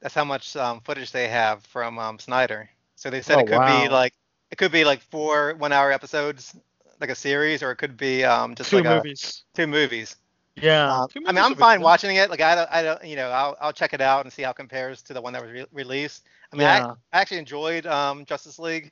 That's 0.01 0.15
how 0.15 0.25
much 0.25 0.57
um, 0.57 0.81
footage 0.81 1.13
they 1.13 1.29
have 1.29 1.65
from 1.67 1.99
um, 1.99 2.19
Snyder. 2.19 2.69
So 2.97 3.11
they 3.11 3.23
said 3.23 3.39
Oh, 3.39 3.41
it 3.41 3.45
could 3.47 3.63
wow. 3.63 3.65
be 3.65 3.89
like 3.89 4.15
it 4.51 4.57
could 4.59 4.73
be 4.73 4.85
like 4.85 5.01
four 5.01 5.55
one-hour 5.57 5.93
episodes, 5.93 6.57
like 7.01 7.11
a 7.11 7.15
series, 7.15 7.63
or 7.63 7.71
it 7.73 7.77
could 7.77 7.97
be 7.97 8.25
um, 8.25 8.55
just 8.55 8.73
Two 8.73 8.75
like 8.75 8.85
movies. 8.85 9.45
a 9.55 9.55
two 9.55 9.67
movies. 9.67 10.17
Yeah. 10.57 11.01
Um, 11.03 11.09
two 11.09 11.21
I 11.25 11.33
mean, 11.33 11.45
I'm 11.45 11.55
fine 11.57 11.81
watching 11.83 12.17
it. 12.17 12.31
Like 12.31 12.41
I 12.41 12.55
don't, 12.55 12.71
I 12.73 12.83
don't, 12.83 13.05
you 13.05 13.17
know, 13.17 13.31
I'll, 13.31 13.57
I'll 13.61 13.73
check 13.73 13.93
it 13.95 14.01
out 14.01 14.25
and 14.25 14.33
see 14.33 14.43
how 14.43 14.51
it 14.51 14.57
compares 14.57 15.03
to 15.05 15.15
the 15.15 15.21
one 15.23 15.33
that 15.35 15.43
was 15.43 15.53
re- 15.53 15.67
released. 15.73 16.27
I 16.53 16.57
mean, 16.57 16.67
Yeah. 16.67 16.77
I, 16.77 16.79
I 17.13 17.21
actually 17.21 17.39
enjoyed 17.39 17.87
um, 17.87 18.25
Justice 18.27 18.59
League, 18.59 18.91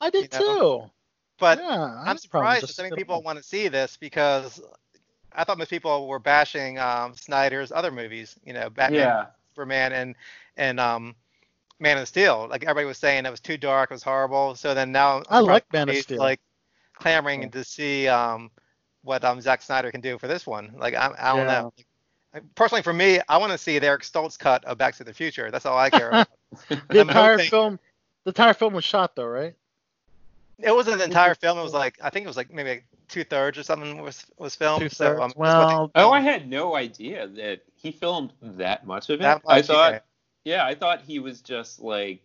I 0.00 0.10
did 0.10 0.28
you 0.28 0.28
too. 0.28 0.90
but 1.38 1.60
yeah, 1.60 2.16
I'm 2.16 2.18
surprised 2.18 2.68
that 2.68 2.74
so 2.74 2.82
many 2.82 2.92
people 2.92 3.22
want 3.22 3.38
to 3.38 3.44
see 3.44 3.68
this 3.68 3.96
because 3.96 4.60
I 5.34 5.44
thought 5.44 5.58
most 5.58 5.70
people 5.70 6.06
were 6.08 6.18
bashing 6.18 6.78
um, 6.78 7.14
Snyder's 7.16 7.72
other 7.72 7.90
movies, 7.90 8.36
you 8.44 8.52
know, 8.52 8.70
Batman, 8.70 9.00
Yeah. 9.00 9.26
Superman, 9.54 9.92
and 9.92 10.14
and 10.56 10.78
um, 10.80 11.14
Man 11.80 11.98
of 11.98 12.06
Steel. 12.08 12.46
Like 12.50 12.62
everybody 12.62 12.86
was 12.86 12.98
saying, 12.98 13.26
it 13.26 13.30
was 13.30 13.40
too 13.40 13.56
dark, 13.56 13.90
it 13.90 13.94
was 13.94 14.02
horrible. 14.02 14.54
So 14.54 14.74
then 14.74 14.92
now 14.92 15.22
I'm 15.28 15.44
like 15.44 15.70
Man 15.72 15.88
of 15.88 15.96
Steel. 15.96 16.18
Like 16.18 16.40
clamoring 16.94 17.42
Yeah. 17.42 17.48
to 17.48 17.64
see 17.64 18.08
um, 18.08 18.50
what 19.02 19.24
um, 19.24 19.40
Zack 19.40 19.62
Snyder 19.62 19.90
can 19.90 20.00
do 20.00 20.18
for 20.18 20.28
this 20.28 20.46
one. 20.46 20.72
Like 20.78 20.94
I, 20.94 21.12
I 21.18 21.36
don't 21.36 21.46
Yeah. 21.46 21.60
know. 21.62 21.72
Like, 22.34 22.44
personally, 22.54 22.82
for 22.82 22.92
me, 22.94 23.20
I 23.28 23.36
want 23.36 23.52
to 23.52 23.58
see 23.58 23.78
the 23.78 23.86
Eric 23.86 24.02
Stoltz 24.02 24.38
cut 24.38 24.64
of 24.64 24.78
Back 24.78 24.94
to 24.96 25.04
the 25.04 25.12
Future. 25.12 25.50
That's 25.50 25.66
all 25.66 25.76
I 25.76 25.90
care 25.90 26.08
about. 26.10 26.28
The 26.88 27.00
entire 27.00 27.32
hoping- 27.32 27.50
film, 27.50 27.78
the 28.24 28.30
entire 28.30 28.54
film 28.54 28.72
was 28.74 28.84
shot 28.84 29.16
though, 29.16 29.26
right? 29.26 29.54
It 30.58 30.72
wasn't 30.74 30.98
the 30.98 31.04
entire 31.04 31.34
film. 31.34 31.58
It 31.58 31.62
was 31.62 31.72
like 31.72 31.98
I 32.02 32.10
think 32.10 32.24
it 32.24 32.28
was 32.28 32.36
like 32.36 32.52
maybe 32.52 32.70
like 32.70 32.86
two 33.08 33.24
thirds 33.24 33.58
or 33.58 33.62
something 33.62 34.00
was 34.00 34.24
was 34.38 34.54
filmed. 34.54 34.92
So 34.92 35.04
Two-thirds. 35.06 35.20
um, 35.20 35.32
well, 35.36 35.90
Oh, 35.94 36.10
I 36.12 36.20
had 36.20 36.48
no 36.48 36.74
idea 36.76 37.26
that 37.28 37.62
he 37.74 37.92
filmed 37.92 38.32
that 38.42 38.86
much 38.86 39.10
of 39.10 39.20
it. 39.20 39.22
That 39.22 39.42
I 39.46 39.62
thought, 39.62 39.92
yeah. 39.92 40.00
yeah. 40.44 40.66
I 40.66 40.74
thought 40.74 41.02
he 41.02 41.18
was 41.18 41.40
just 41.42 41.80
like 41.80 42.22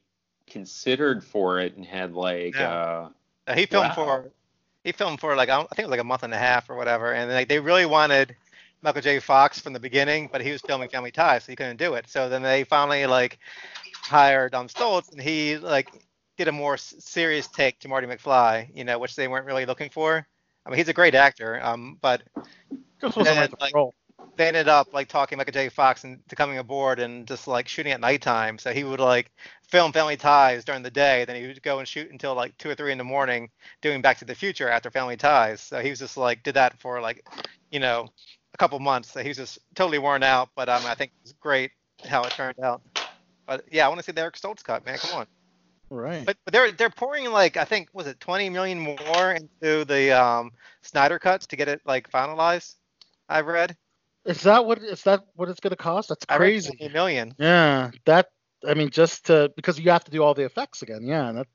considered 0.47 1.23
for 1.23 1.59
it 1.59 1.75
and 1.75 1.85
had 1.85 2.13
like, 2.13 2.55
Yeah. 2.55 2.69
uh, 2.69 3.09
Uh, 3.47 3.55
he 3.55 3.65
filmed 3.65 3.89
Wow. 3.89 3.95
for 3.95 4.31
he 4.83 4.91
filmed 4.91 5.19
for 5.19 5.35
like 5.35 5.49
I 5.49 5.59
I 5.59 5.63
think 5.63 5.79
it 5.79 5.85
was 5.85 5.91
like 5.91 5.99
a 5.99 6.03
month 6.05 6.23
and 6.23 6.33
a 6.33 6.37
half 6.37 6.69
or 6.69 6.75
whatever, 6.75 7.13
and 7.13 7.31
like 7.31 7.47
they 7.49 7.59
really 7.59 7.85
wanted 7.85 8.35
Michael 8.81 9.01
J. 9.01 9.19
Fox 9.19 9.59
from 9.59 9.73
the 9.73 9.79
beginning, 9.79 10.29
but 10.31 10.41
he 10.41 10.51
was 10.51 10.61
filming 10.61 10.89
Family 10.89 11.11
Ties, 11.11 11.43
so 11.45 11.51
he 11.51 11.55
couldn't 11.55 11.77
do 11.77 11.95
it. 11.95 12.07
So 12.07 12.29
then 12.29 12.41
they 12.43 12.63
finally 12.63 13.05
like 13.05 13.39
hired 14.03 14.53
um 14.55 14.67
Stoltz, 14.67 15.11
and 15.11 15.21
he 15.21 15.57
like 15.57 15.89
did 16.38 16.47
a 16.47 16.52
more 16.52 16.78
serious 16.78 17.47
take 17.47 17.80
to 17.80 17.88
Marty 17.88 18.08
McFly, 18.08 18.69
you 18.73 18.84
know, 18.84 19.00
which 19.00 19.15
they 19.15 19.28
weren't 19.28 19.45
really 19.45 19.65
looking 19.65 19.89
for. 19.89 20.26
I 20.65 20.69
mean, 20.69 20.78
he's 20.78 20.89
a 20.89 20.93
great 20.93 21.15
actor, 21.15 21.60
um, 21.63 21.97
but 22.02 22.21
just 23.02 23.15
wasn't 23.15 23.38
and, 23.38 23.54
like 23.60 23.73
like, 23.73 23.93
they 24.36 24.47
ended 24.47 24.67
up 24.67 24.93
like 24.93 25.08
talking 25.08 25.38
Michael 25.38 25.54
J. 25.54 25.69
Fox 25.69 26.04
into 26.04 26.36
coming 26.36 26.58
aboard 26.58 27.00
and 27.00 27.28
just 27.28 27.47
like 27.47 27.67
shooting 27.67 27.91
at 27.91 28.00
nighttime. 28.00 28.58
So 28.58 28.71
he 28.71 28.84
would 28.84 29.00
like 29.00 29.32
film 29.67 29.91
Family 29.91 30.17
Ties 30.17 30.63
during 30.63 30.84
the 30.84 30.91
day, 30.91 31.26
then 31.26 31.36
he 31.36 31.47
would 31.47 31.62
go 31.63 31.80
and 31.80 31.88
shoot 31.88 32.12
until 32.12 32.36
like 32.36 32.58
two 32.58 32.69
or 32.69 32.76
three 32.76 32.91
in 32.91 32.97
the 32.97 33.04
morning, 33.04 33.50
doing 33.82 34.02
Back 34.02 34.17
to 34.19 34.26
the 34.26 34.36
Future 34.36 34.69
after 34.69 34.91
Family 34.91 35.17
Ties. 35.17 35.62
So 35.62 35.80
he 35.80 35.89
was 35.89 36.00
just 36.00 36.17
like 36.17 36.43
did 36.43 36.56
that 36.56 36.80
for 36.80 37.02
like, 37.02 37.26
you 37.71 37.80
know, 37.80 38.08
a 38.54 38.58
couple 38.58 38.80
months. 38.80 39.12
So 39.12 39.21
he 39.21 39.30
was 39.30 39.38
just 39.38 39.60
totally 39.76 40.00
worn 40.00 40.23
out, 40.23 40.50
but 40.56 40.69
um, 40.69 40.84
I 40.86 40.95
think 40.95 41.12
it 41.12 41.23
was 41.23 41.34
great 41.34 41.71
how 42.06 42.23
it 42.23 42.32
turned 42.32 42.60
out. 42.60 42.82
But 43.47 43.63
yeah, 43.71 43.86
I 43.86 43.88
want 43.89 44.00
to 44.00 44.04
see 44.04 44.12
the 44.12 44.21
Eric 44.21 44.36
Stoltz 44.36 44.63
cut, 44.63 44.86
man. 44.86 44.97
Come 44.97 45.21
on. 45.21 45.28
Right. 45.89 46.26
But, 46.26 46.38
but 46.43 46.54
they're 46.54 46.71
they're 46.71 46.89
pouring 46.89 47.32
like 47.32 47.58
I 47.58 47.65
think 47.65 47.89
was 47.93 48.08
it 48.08 48.19
20 48.19 48.50
million 48.50 48.80
more 48.80 49.32
into 49.32 49.86
the 49.86 50.12
um, 50.12 50.52
Snyder 50.82 51.19
cuts 51.19 51.47
to 51.47 51.56
get 51.56 51.67
it 51.67 51.82
like 51.86 52.10
finalized. 52.12 52.76
I've 53.30 53.47
read. 53.47 53.76
is 54.26 54.41
that 54.43 54.65
what 54.65 54.80
is 54.80 55.04
that 55.04 55.26
what 55.36 55.50
it's 55.50 55.60
gonna 55.60 55.76
cost? 55.76 56.10
That's 56.10 56.26
crazy. 56.26 56.76
20 56.78 56.93
million. 56.93 57.34
Yeah, 57.38 57.91
that 58.06 58.30
I 58.67 58.73
mean, 58.73 58.89
just 58.89 59.26
to 59.28 59.52
because 59.56 59.80
you 59.80 59.89
have 59.91 60.04
to 60.06 60.12
do 60.12 60.23
all 60.23 60.34
the 60.34 60.45
effects 60.45 60.82
again. 60.82 61.04
Yeah, 61.04 61.32
that 61.32 61.47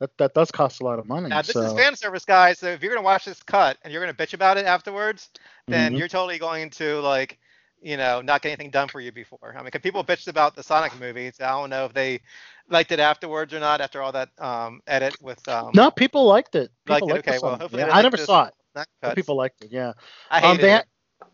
that, 0.00 0.16
that 0.18 0.34
does 0.34 0.50
cost 0.50 0.80
a 0.80 0.84
lot 0.84 0.98
of 0.98 1.06
money. 1.06 1.28
Now 1.28 1.42
this 1.42 1.52
so. 1.52 1.62
is 1.62 1.72
fan 1.72 1.94
service, 1.96 2.24
guys. 2.24 2.58
So 2.58 2.68
if 2.68 2.82
you're 2.82 2.92
gonna 2.94 3.04
watch 3.04 3.24
this 3.24 3.42
cut 3.42 3.76
and 3.82 3.92
you're 3.92 4.02
gonna 4.02 4.14
bitch 4.14 4.34
about 4.34 4.56
it 4.56 4.66
afterwards, 4.66 5.30
then 5.68 5.94
Mhm. 5.94 5.98
you're 5.98 6.08
totally 6.08 6.38
going 6.38 6.70
to 6.70 7.00
like, 7.00 7.38
you 7.82 7.96
know, 7.96 8.20
not 8.20 8.42
get 8.42 8.50
anything 8.50 8.70
done 8.70 8.88
for 8.88 9.00
you 9.00 9.12
before. 9.12 9.54
I 9.56 9.62
mean, 9.62 9.70
'cause 9.70 9.80
people 9.82 10.04
bitched 10.04 10.28
about 10.28 10.54
the 10.54 10.62
Sonic 10.62 10.98
movies. 10.98 11.40
I 11.40 11.48
don't 11.50 11.70
know 11.70 11.84
if 11.86 11.92
they 11.92 12.20
liked 12.68 12.92
it 12.92 13.00
afterwards 13.00 13.52
or 13.54 13.60
not 13.60 13.80
after 13.80 14.02
all 14.02 14.12
that 14.12 14.28
um, 14.38 14.80
edit 14.86 15.16
with. 15.22 15.46
Um, 15.48 15.72
no, 15.74 15.90
people 15.90 16.26
liked 16.26 16.54
it. 16.54 16.70
People 16.86 17.08
it? 17.08 17.12
liked 17.12 17.24
the 17.24 17.30
Okay, 17.32 17.38
well, 17.42 17.56
hopefully 17.56 17.82
Yeah, 17.82 17.94
I 17.94 18.02
never 18.02 18.16
saw 18.16 18.44
it. 18.46 18.54
Sonic 18.74 18.88
but 19.00 19.08
cuts. 19.08 19.14
people 19.16 19.36
liked 19.36 19.62
it. 19.62 19.70
Yeah. 19.72 19.92
I 20.30 20.40
Um, 20.42 20.56
they 20.58 20.74
it. 20.74 20.86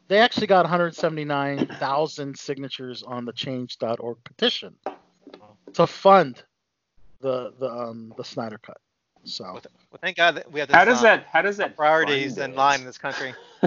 they 0.09 0.19
actually 0.19 0.47
got 0.47 0.65
179,000 0.65 2.39
signatures 2.39 3.03
on 3.03 3.25
the 3.25 3.33
Change.org 3.33 4.19
petition 4.25 4.75
to 5.75 5.87
fund 5.87 6.43
the 7.21 7.53
the 7.59 7.69
um 7.69 8.13
the 8.17 8.25
Snyder 8.25 8.59
cut. 8.59 8.77
So 9.25 9.45
Well, 9.45 9.63
thank 10.01 10.17
God 10.17 10.37
that 10.37 10.51
we 10.51 10.61
have 10.61 10.69
this, 10.69 10.77
how 10.77 10.85
does 10.85 10.99
um, 10.99 11.03
that, 11.05 11.27
how 11.31 11.43
does 11.43 11.57
that 11.57 11.77
priorities 11.77 12.39
in 12.39 12.55
line 12.55 12.81
in 12.81 12.87
this 12.87 12.99
country. 12.99 13.35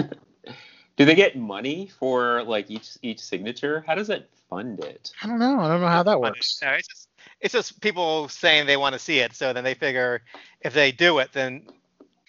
Do 0.96 1.04
they 1.04 1.14
get 1.14 1.36
money 1.36 1.90
for 1.98 2.42
like 2.44 2.70
each 2.70 2.98
each 3.02 3.20
signature? 3.20 3.82
How 3.86 3.94
does 3.94 4.08
that 4.08 4.28
fund 4.48 4.80
it? 4.80 5.12
I 5.22 5.26
don't 5.26 5.38
know. 5.38 5.60
I 5.60 5.68
don't 5.68 5.80
know 5.80 5.86
how 5.88 6.02
that 6.02 6.20
works. 6.20 6.60
No, 6.62 6.72
it's 6.72 6.88
just 6.88 7.08
it's 7.40 7.52
just 7.52 7.80
people 7.80 8.28
saying 8.28 8.66
they 8.66 8.76
want 8.76 8.92
to 8.94 8.98
see 8.98 9.20
it. 9.20 9.34
So 9.34 9.52
then 9.52 9.64
they 9.64 9.74
figure 9.74 10.22
if 10.60 10.74
they 10.74 10.92
do 10.92 11.18
it, 11.18 11.32
then 11.32 11.66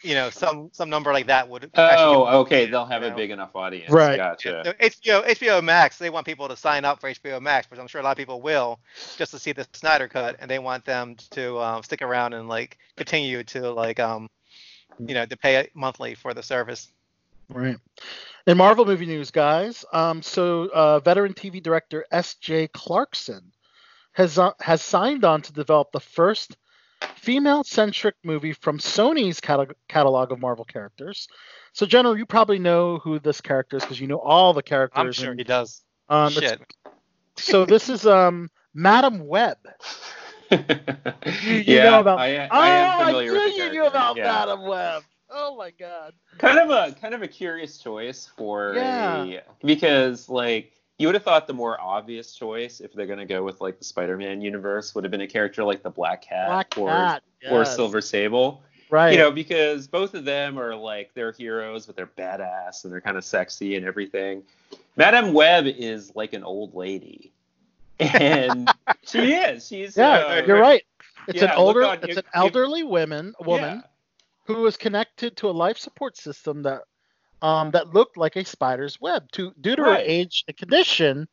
you 0.03 0.15
know 0.15 0.29
some 0.29 0.69
some 0.71 0.89
number 0.89 1.11
like 1.11 1.27
that 1.27 1.47
would. 1.49 1.65
actually 1.75 2.15
Oh, 2.15 2.25
get- 2.25 2.33
okay. 2.35 2.65
They'll 2.67 2.85
have 2.85 3.03
you 3.03 3.09
a 3.09 3.15
big 3.15 3.31
enough 3.31 3.55
audience. 3.55 3.91
Right. 3.91 4.17
Gotcha. 4.17 4.63
So 4.65 4.73
HBO 4.73 5.27
HBO 5.27 5.63
Max, 5.63 5.97
they 5.97 6.09
want 6.09 6.25
people 6.25 6.47
to 6.47 6.55
sign 6.55 6.85
up 6.85 7.01
for 7.01 7.09
HBO 7.09 7.41
Max, 7.41 7.69
which 7.69 7.79
I'm 7.79 7.87
sure 7.87 7.99
a 8.01 8.03
lot 8.03 8.11
of 8.11 8.17
people 8.17 8.41
will, 8.41 8.79
just 9.17 9.31
to 9.31 9.39
see 9.39 9.51
the 9.51 9.67
Snyder 9.73 10.07
cut, 10.07 10.37
and 10.39 10.49
they 10.49 10.59
want 10.59 10.85
them 10.85 11.15
to 11.31 11.59
um, 11.59 11.83
stick 11.83 12.01
around 12.01 12.33
and 12.33 12.47
like 12.47 12.77
continue 12.95 13.43
to 13.45 13.71
like 13.71 13.99
um, 13.99 14.29
you 14.99 15.13
know, 15.13 15.25
to 15.25 15.37
pay 15.37 15.67
monthly 15.73 16.15
for 16.15 16.33
the 16.33 16.43
service. 16.43 16.91
Right. 17.51 17.77
In 18.47 18.57
Marvel 18.57 18.85
movie 18.85 19.05
news, 19.05 19.29
guys, 19.29 19.85
um, 19.93 20.21
so 20.21 20.69
uh, 20.73 20.99
veteran 20.99 21.33
TV 21.33 21.61
director 21.61 22.05
S.J. 22.11 22.69
Clarkson 22.69 23.51
has 24.13 24.39
uh, 24.39 24.51
has 24.59 24.81
signed 24.81 25.23
on 25.23 25.41
to 25.43 25.53
develop 25.53 25.91
the 25.91 25.99
first 25.99 26.57
female-centric 27.15 28.15
movie 28.23 28.53
from 28.53 28.79
Sony's 28.79 29.39
cata- 29.39 29.75
catalog 29.87 30.31
of 30.31 30.39
Marvel 30.39 30.65
characters. 30.65 31.27
So, 31.73 31.85
General, 31.85 32.17
you 32.17 32.25
probably 32.25 32.59
know 32.59 32.97
who 32.99 33.19
this 33.19 33.41
character 33.41 33.77
is 33.77 33.83
because 33.83 33.99
you 33.99 34.07
know 34.07 34.19
all 34.19 34.53
the 34.53 34.63
characters. 34.63 35.19
I'm 35.19 35.23
sure 35.23 35.31
in- 35.33 35.37
he 35.37 35.43
does. 35.43 35.83
um, 36.09 36.31
Shit. 36.31 36.61
So 37.37 37.65
this 37.65 37.89
is 37.89 38.05
um, 38.05 38.49
Madame 38.73 39.27
Web. 39.27 39.57
You, 40.51 41.53
you 41.53 41.63
yeah, 41.75 41.83
know 41.83 41.99
about? 42.01 42.19
I, 42.19 42.35
I 42.35 42.49
oh, 42.51 42.61
am 42.61 43.05
familiar 43.05 43.31
I 43.31 43.33
knew 43.35 43.45
with 43.45 43.55
the 43.55 43.63
you 43.63 43.71
knew 43.71 43.85
about 43.85 44.17
yeah. 44.17 44.23
Madame 44.23 44.63
Web. 44.63 45.03
Oh 45.33 45.55
my 45.55 45.71
God. 45.71 46.13
kind 46.37 46.59
of 46.59 46.69
a 46.69 46.93
kind 46.99 47.13
of 47.13 47.21
a 47.21 47.27
curious 47.27 47.77
choice 47.77 48.29
for 48.37 48.73
Yeah. 48.75 49.23
a 49.23 49.41
because 49.65 50.27
like 50.29 50.73
you 50.97 51.07
would 51.07 51.15
have 51.15 51.23
thought 51.23 51.47
the 51.47 51.53
more 51.53 51.79
obvious 51.79 52.33
choice 52.35 52.79
if 52.79 52.93
they're 52.93 53.07
gonna 53.07 53.25
go 53.25 53.43
with 53.43 53.61
like 53.61 53.79
the 53.79 53.85
Spider-Man 53.85 54.41
universe 54.41 54.93
would 54.93 55.03
have 55.03 55.11
been 55.11 55.21
a 55.21 55.27
character 55.27 55.63
like 55.63 55.83
the 55.83 55.89
Black 55.89 56.21
Cat 56.23 56.47
Black 56.49 56.77
or 56.77 56.89
Cat. 56.89 57.23
or 57.49 57.59
yes. 57.59 57.75
Silver 57.75 58.01
Sable. 58.01 58.61
Right. 58.89 59.13
You 59.13 59.19
know, 59.19 59.31
because 59.31 59.87
both 59.87 60.13
of 60.15 60.25
them 60.25 60.59
are 60.59 60.75
like 60.75 61.13
they're 61.13 61.31
heroes, 61.31 61.85
but 61.85 61.95
they're 61.95 62.07
badass 62.07 62.83
and 62.83 62.91
they're 62.91 62.99
kind 62.99 63.15
of 63.17 63.23
sexy 63.23 63.77
and 63.77 63.85
everything. 63.85 64.43
Madame 64.97 65.31
Web 65.31 65.65
is 65.65 66.13
like 66.13 66.33
an 66.33 66.43
old 66.43 66.75
lady, 66.75 67.31
and 67.99 68.69
she 69.07 69.33
is. 69.33 69.65
She's 69.65 69.95
yeah, 69.95 70.11
uh, 70.17 70.43
you're 70.45 70.59
right. 70.59 70.83
It's 71.27 71.41
yeah, 71.41 71.51
an 71.53 71.57
older, 71.57 71.85
on- 71.85 71.99
it's 72.03 72.17
an 72.17 72.25
elderly 72.33 72.83
woman, 72.83 73.33
woman 73.39 73.77
yeah. 73.77 73.81
Who 74.45 74.61
was 74.61 74.77
connected 74.77 75.37
to 75.37 75.49
a 75.49 75.51
life 75.51 75.77
support 75.77 76.17
system 76.17 76.63
that, 76.63 76.81
um, 77.41 77.71
that 77.71 77.93
looked 77.93 78.17
like 78.17 78.35
a 78.35 78.45
spider's 78.45 78.99
web. 78.99 79.31
To 79.33 79.53
due 79.59 79.75
to 79.75 79.83
her 79.83 79.95
age 79.95 80.43
and 80.47 80.57
condition, 80.57 81.27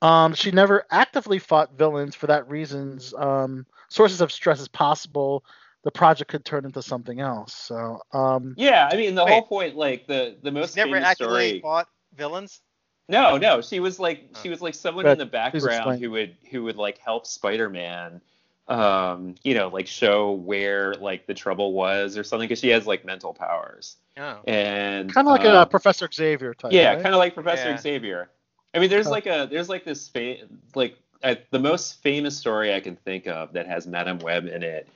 um, 0.00 0.34
she 0.34 0.50
never 0.50 0.84
actively 0.90 1.38
fought 1.38 1.76
villains. 1.76 2.14
For 2.14 2.26
that 2.26 2.48
reasons, 2.48 3.14
um, 3.14 3.66
sources 3.88 4.20
of 4.20 4.32
stress 4.32 4.60
is 4.60 4.68
possible. 4.68 5.44
The 5.84 5.90
project 5.90 6.30
could 6.30 6.44
turn 6.44 6.64
into 6.64 6.82
something 6.82 7.20
else. 7.20 7.54
So, 7.54 8.00
um, 8.12 8.54
Yeah, 8.56 8.88
I 8.90 8.96
mean 8.96 9.14
the 9.14 9.24
Wait. 9.24 9.32
whole 9.32 9.42
point, 9.42 9.76
like 9.76 10.06
the 10.06 10.36
the 10.42 10.50
most 10.50 10.70
He's 10.70 10.76
never 10.76 10.96
actively 10.96 11.48
story. 11.48 11.60
fought 11.60 11.88
villains. 12.14 12.60
No, 13.08 13.36
no, 13.36 13.60
she 13.60 13.80
was 13.80 13.98
like 13.98 14.30
she 14.42 14.48
was 14.48 14.62
like 14.62 14.74
someone 14.74 15.06
in 15.06 15.18
the 15.18 15.26
background 15.26 16.00
who 16.00 16.10
would 16.12 16.36
who 16.50 16.62
would 16.64 16.76
like 16.76 16.98
help 16.98 17.26
Spider-Man, 17.26 18.20
um, 18.68 19.34
you 19.42 19.54
know, 19.54 19.68
like 19.68 19.86
show 19.86 20.32
where 20.32 20.94
like 20.94 21.26
the 21.26 21.34
trouble 21.34 21.72
was 21.72 22.16
or 22.16 22.24
something 22.24 22.46
because 22.48 22.60
she 22.60 22.68
has 22.68 22.86
like 22.86 23.04
mental 23.04 23.34
powers 23.34 23.96
Oh. 24.18 24.40
and 24.46 25.12
kind 25.12 25.26
of 25.26 25.32
like 25.32 25.44
a 25.44 25.60
um, 25.62 25.68
Professor 25.68 26.08
Xavier 26.12 26.54
type. 26.54 26.72
yeah, 26.72 26.90
right? 26.94 27.02
kind 27.02 27.14
of 27.14 27.18
like 27.18 27.34
Professor 27.34 27.70
Yeah. 27.70 27.78
Xavier. 27.78 28.30
I 28.74 28.78
mean, 28.78 28.88
there's 28.90 29.06
Huh. 29.06 29.12
like 29.12 29.26
a 29.26 29.48
there's 29.50 29.68
like 29.68 29.84
this 29.84 30.08
fa- 30.08 30.46
like 30.74 30.96
uh, 31.22 31.36
the 31.50 31.58
most 31.58 32.02
famous 32.02 32.36
story 32.36 32.74
I 32.74 32.80
can 32.80 32.96
think 32.96 33.26
of 33.26 33.52
that 33.54 33.66
has 33.66 33.86
Madame 33.86 34.18
Web 34.18 34.46
in 34.46 34.62
it. 34.62 34.88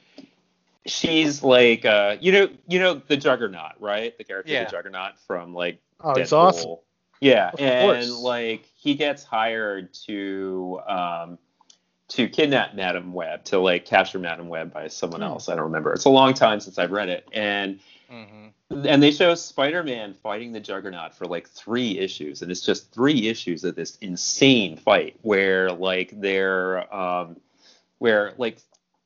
She's 0.87 1.42
like 1.42 1.85
uh 1.85 2.16
you 2.20 2.31
know 2.31 2.48
you 2.68 2.79
know 2.79 3.02
the 3.09 3.16
Juggernaut 3.16 3.72
right 3.81 4.16
the 4.18 4.22
character 4.24 4.52
Yeah. 4.52 4.64
the 4.64 4.70
Juggernaut 4.70 5.18
from 5.26 5.52
like 5.52 5.81
Oh, 6.00 6.14
he's 6.14 6.31
Deadpool. 6.31 6.33
awesome. 6.37 6.76
Yeah, 7.20 7.48
Of 7.55 7.61
and 7.61 7.83
course. 8.07 8.11
like 8.20 8.64
he 8.76 8.94
gets 8.94 9.24
hired 9.24 9.92
to 10.07 10.81
um 10.87 11.38
to 12.09 12.29
kidnap 12.29 12.75
Madame 12.75 13.12
Web 13.12 13.45
to 13.45 13.59
like 13.59 13.85
capture 13.85 14.19
Madame 14.19 14.49
Web 14.49 14.73
by 14.73 14.88
someone 14.88 15.21
Hmm. 15.21 15.29
else. 15.29 15.49
I 15.49 15.55
don't 15.57 15.64
remember. 15.64 15.92
It's 15.92 16.05
a 16.05 16.11
long 16.11 16.35
time 16.35 16.61
since 16.61 16.79
I've 16.79 16.92
read 16.92 17.09
it, 17.09 17.29
and 17.33 17.81
hmm 18.09 18.49
and 18.71 19.01
they 19.03 19.12
show 19.12 19.35
Spider-Man 19.35 20.12
fighting 20.14 20.53
the 20.53 20.59
Juggernaut 20.61 21.14
for 21.14 21.25
like 21.27 21.49
three 21.49 21.99
issues, 21.99 22.42
and 22.42 22.51
it's 22.51 22.61
just 22.61 22.92
three 22.92 23.29
issues 23.29 23.62
of 23.64 23.77
this 23.77 23.97
insane 24.01 24.77
fight 24.77 25.16
where 25.23 25.71
like 25.71 26.11
they're 26.21 26.92
um, 26.95 27.37
where 27.99 28.35
like 28.38 28.59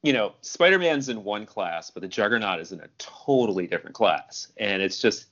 you 0.03 0.13
know 0.15 0.33
Spider-Man's 0.41 1.09
in 1.11 1.25
one 1.25 1.45
class, 1.47 1.91
but 1.91 2.01
the 2.01 2.09
Juggernaut 2.09 2.59
is 2.61 2.73
in 2.73 2.81
a 2.81 2.89
totally 2.99 3.67
different 3.67 3.95
class, 3.95 4.49
and 4.57 4.81
it's 4.83 4.99
just 4.99 5.27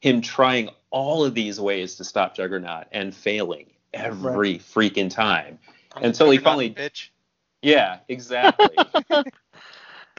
him 0.00 0.20
trying 0.20 0.70
all 0.90 1.24
of 1.24 1.34
these 1.34 1.60
ways 1.60 1.96
to 1.96 2.04
stop 2.04 2.34
Juggernaut 2.34 2.86
and 2.92 3.14
failing 3.14 3.66
every 3.92 4.58
freaking 4.58 5.10
time. 5.10 5.58
Until 5.96 6.30
he 6.30 6.38
finally- 6.38 6.70
bitch. 6.74 7.08
Yeah, 7.62 7.98
exactly. 8.08 8.76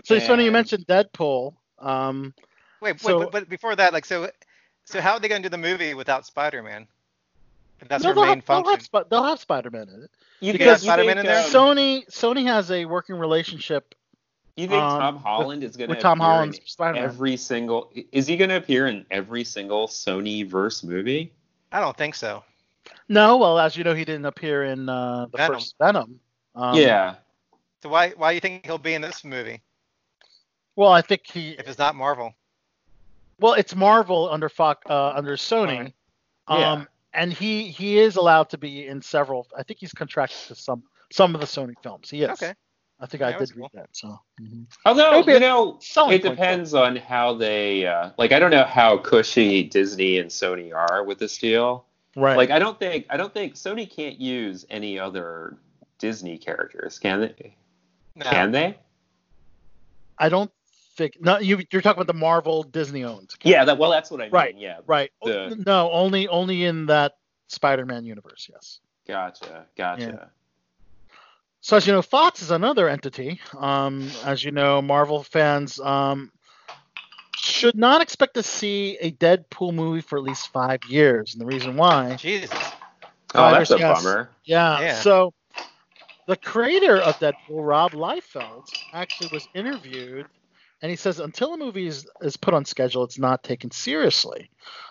So 0.04 0.16
it's 0.16 0.28
funny 0.28 0.46
you 0.46 0.52
mentioned 0.52 0.86
Deadpool. 0.88 1.54
Um, 1.80 2.34
Wait, 2.82 2.92
wait, 2.94 3.02
So- 3.02 3.20
but, 3.20 3.32
but 3.32 3.50
before 3.50 3.76
that, 3.76 3.92
like, 3.94 4.06
so, 4.06 4.30
so 4.86 5.02
how 5.02 5.14
are 5.14 5.20
they 5.20 5.28
gonna 5.28 5.44
do 5.44 5.50
the 5.50 5.58
movie 5.58 5.94
without 5.96 6.26
Spider-Man? 6.26 6.88
If 7.82 7.88
that's 7.90 8.04
no, 8.04 8.10
her 8.10 8.16
they'll, 8.16 8.24
main 8.26 8.36
have, 8.38 8.46
they'll, 8.46 8.56
function. 8.64 8.74
have, 8.74 8.82
Sp- 8.88 9.10
they'll 9.10 9.24
have 9.24 9.40
Spider-Man 9.40 9.90
in 9.90 10.04
it. 10.04 10.12
You 10.40 10.54
Because 10.54 10.82
think- 10.82 10.88
Spider-Man 10.94 11.16
think, 11.18 11.20
in 11.20 11.26
there? 11.26 11.44
um, 11.44 11.52
Sony 11.52 12.08
Sony 12.10 12.46
has 12.46 12.72
a 12.72 12.86
working 12.86 13.16
relationship 13.16 13.96
You 14.56 14.68
think 14.68 14.82
um, 14.82 15.00
Tom 15.02 15.16
Holland 15.18 15.64
is 15.64 15.76
going 15.76 15.90
to 15.90 15.96
with 15.96 16.02
Tom 16.02 16.20
appear 16.22 16.28
in 16.30 16.32
Holland's 16.32 16.60
Spider-Man. 16.66 17.04
every 17.04 17.36
single? 17.38 17.92
Is 18.12 18.28
he 18.28 18.38
going 18.38 18.50
to 18.50 18.58
appear 18.58 18.88
in 18.88 19.06
every 19.12 19.44
single 19.44 19.88
Sony 19.88 20.48
verse 20.48 20.84
movie? 20.84 21.34
I 21.72 21.82
don't 21.82 21.98
think 21.98 22.16
so. 22.16 22.44
No, 23.10 23.38
well, 23.38 23.58
as 23.60 23.76
you 23.78 23.84
know, 23.84 23.94
he 23.96 24.06
didn't 24.06 24.26
appear 24.26 24.66
in 24.66 24.90
uh, 24.90 25.28
the 25.32 25.38
Venom. 25.38 25.54
first 25.56 25.76
Venom. 25.80 26.20
Um, 26.56 26.76
yeah, 26.76 27.16
So 27.84 27.90
why 27.90 28.10
why 28.12 28.32
do 28.32 28.36
you 28.36 28.42
think 28.42 28.66
he'll 28.66 28.78
be 28.80 28.94
in 28.96 29.02
this 29.02 29.24
movie 29.24 29.62
Well, 30.76 30.92
I 30.92 31.02
think 31.02 31.22
he. 31.26 31.52
if 31.52 31.68
it's 31.68 31.78
not 31.78 31.96
Marvel? 31.96 32.34
Well, 33.40 33.54
it's 33.54 33.76
Marvel 33.76 34.30
under 34.30 34.50
Fox, 34.50 34.82
uh, 34.90 35.10
under 35.16 35.36
Sony. 35.38 35.94
Alright. 36.50 36.66
Um, 36.70 36.80
Yeah. 36.82 36.86
and 37.14 37.34
he 37.34 37.70
he 37.70 38.00
is 38.00 38.16
allowed 38.16 38.50
to 38.50 38.58
be 38.58 38.88
in 38.88 39.02
several. 39.02 39.48
I 39.58 39.64
think 39.64 39.80
he's 39.80 39.94
contracted 39.94 40.38
to 40.48 40.56
some 40.56 40.84
some 41.12 41.36
of 41.36 41.42
the 41.42 41.48
Sony 41.48 41.76
films. 41.84 42.10
He 42.10 42.24
is. 42.24 42.32
Okay. 42.32 42.54
I 43.00 43.06
think 43.06 43.22
I 43.22 43.30
Yeah, 43.30 43.38
that's 43.38 43.52
did 43.52 43.60
read 43.60 43.70
that. 43.74 43.90
So. 43.92 44.20
mhm. 44.42 44.66
although 44.86 45.12
Maybe 45.12 45.34
you 45.34 45.40
know, 45.40 45.78
selling 45.82 46.14
it 46.14 46.24
point, 46.24 46.36
depends 46.36 46.74
on 46.74 46.96
how 46.96 47.36
they 47.36 47.86
uh, 47.86 48.10
like. 48.18 48.32
I 48.32 48.40
don't 48.40 48.50
know 48.52 48.64
how 48.66 48.98
cushy 48.98 49.64
Disney 49.64 50.18
and 50.18 50.30
Sony 50.32 50.74
are 50.74 51.04
with 51.04 51.20
this 51.20 51.38
deal. 51.38 51.86
Right. 52.18 52.36
Like, 52.36 52.50
I 52.50 52.58
don't 52.58 52.80
think 52.80 53.06
I 53.12 53.16
don't 53.18 53.32
think 53.32 53.54
Sony 53.54 53.88
can't 53.90 54.20
use 54.20 54.66
any 54.72 54.98
other 54.98 55.56
Disney 56.00 56.40
characters, 56.40 56.98
can 56.98 57.22
they? 57.22 57.56
No. 58.16 58.26
Can 58.26 58.52
they? 58.52 58.76
I 60.18 60.28
don't 60.30 60.52
think. 60.96 61.22
No, 61.22 61.38
you 61.38 61.62
you're 61.72 61.84
talking 61.84 62.02
about 62.02 62.12
the 62.12 62.18
Marvel 62.20 62.64
Disney 62.64 63.04
owned. 63.04 63.36
Yeah, 63.44 63.66
that 63.66 63.78
well, 63.78 63.92
that's 63.92 64.10
what 64.10 64.20
I 64.20 64.24
mean. 64.24 64.32
Right. 64.32 64.56
Yeah, 64.58 64.80
Right. 64.88 65.12
The- 65.24 65.62
No, 65.64 65.92
only 65.92 66.28
only 66.28 66.64
in 66.66 66.88
that 66.88 67.18
Spider-Man 67.50 68.04
universe. 68.04 68.50
Yes. 68.52 68.80
gotcha, 69.08 69.68
gotcha. 69.78 70.32
So 71.62 71.78
as 71.78 71.86
you 71.86 71.94
know, 71.94 72.02
Fox 72.02 72.42
is 72.42 72.50
another 72.50 72.90
entity. 72.90 73.40
Um, 73.56 74.10
as 74.26 74.44
you 74.44 74.52
know, 74.52 74.82
Marvel 74.82 75.22
fans 75.22 75.80
um, 75.80 76.32
should 77.48 77.76
not 77.76 78.02
expect 78.02 78.36
to 78.36 78.44
see 78.44 78.98
a 79.00 79.12
Deadpool 79.12 79.74
movie 79.74 80.02
for 80.02 80.18
at 80.18 80.24
least 80.24 80.50
five 80.50 80.84
years, 80.84 81.34
and 81.34 81.42
the 81.42 81.46
reason 81.46 81.76
why, 81.76 82.16
Jesus. 82.16 82.74
Oh, 83.36 83.52
that's 83.52 83.72
a 83.72 83.80
Yes. 83.80 84.04
bummer. 84.04 84.30
yeah. 84.46 84.80
Yeah. 84.82 85.02
So 85.02 85.34
the 86.28 86.36
creator 86.36 87.02
of 87.02 87.18
Deadpool, 87.20 87.34
Rob 87.68 87.94
Liefeld, 87.94 88.70
actually 88.94 89.28
was 89.28 89.48
interviewed, 89.54 90.28
and 90.82 90.90
he 90.90 90.96
says 90.96 91.20
until 91.20 91.54
a 91.54 91.58
movie 91.58 91.88
is, 91.88 92.08
is 92.22 92.38
put 92.38 92.54
on 92.54 92.66
schedule, 92.66 93.04
it's 93.04 93.20
not 93.20 93.44
taken 93.44 93.72
seriously. 93.72 94.50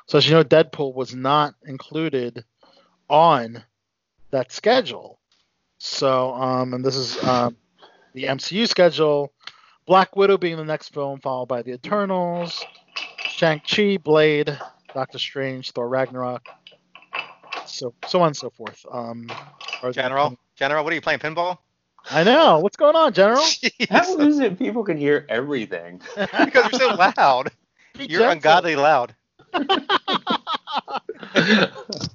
So 0.09 0.19
as 0.19 0.29
you 0.29 0.35
know, 0.35 0.45
Deadpool 0.45 0.95
was 0.95 1.15
not 1.15 1.55
included 1.65 2.45
on 3.09 3.63
that 4.31 4.53
schedule. 4.53 5.21
So, 5.79 6.33
um, 6.35 6.75
and 6.75 6.85
this 6.85 6.97
is 6.97 7.23
um, 7.25 7.57
the 8.15 8.25
MCU 8.25 8.67
schedule. 8.67 9.33
Black 9.87 10.17
Widow 10.17 10.37
being 10.39 10.57
the 10.57 10.65
next 10.65 10.93
film, 10.93 11.21
followed 11.21 11.47
by 11.47 11.63
The 11.63 11.73
Eternals, 11.75 12.65
Shang-Chi, 13.29 13.99
Blade, 13.99 14.59
Doctor 14.95 15.19
Strange, 15.19 15.71
Thor 15.73 15.89
Ragnarok, 15.89 16.47
so 17.67 17.95
so 18.09 18.21
on 18.23 18.29
and 18.29 18.37
so 18.37 18.51
forth. 18.51 18.85
Um, 18.91 19.31
are 19.83 19.93
General, 19.93 20.23
upcoming- 20.25 20.39
General, 20.57 20.83
what 20.85 20.93
are 20.93 20.97
you 20.97 21.01
playing 21.03 21.21
pinball? 21.21 21.59
I 22.11 22.23
know. 22.25 22.61
What's 22.61 22.77
going 22.77 22.95
on, 22.97 23.13
General? 23.13 23.43
How 23.91 24.19
is 24.21 24.39
it 24.39 24.59
people 24.59 24.85
can 24.85 24.97
hear 24.97 25.27
everything? 25.29 26.01
because 26.17 26.71
you're 26.73 26.81
so 26.81 26.95
loud. 26.95 27.51
Be 27.99 28.05
You're 28.07 28.21
gentle. 28.21 28.31
ungodly 28.33 28.77
loud. 28.77 29.15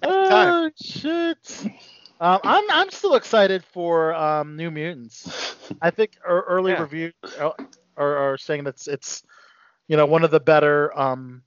oh 0.04 0.70
shit! 0.80 1.66
Um, 2.22 2.40
I'm 2.44 2.64
I'm 2.70 2.90
still 2.92 3.16
excited 3.16 3.64
for 3.64 4.14
um, 4.14 4.56
New 4.56 4.70
Mutants. 4.70 5.56
I 5.82 5.90
think 5.98 6.18
early 6.24 6.72
Yeah. 6.72 6.82
reviews 6.82 7.14
are, 7.40 7.56
are, 7.98 8.16
are 8.34 8.38
saying 8.38 8.64
that 8.66 8.76
it's, 8.76 8.88
it's 8.88 9.24
you 9.88 9.98
know 9.98 10.06
one 10.06 10.24
of 10.24 10.30
the 10.30 10.40
better 10.40 10.98
um, 10.98 11.42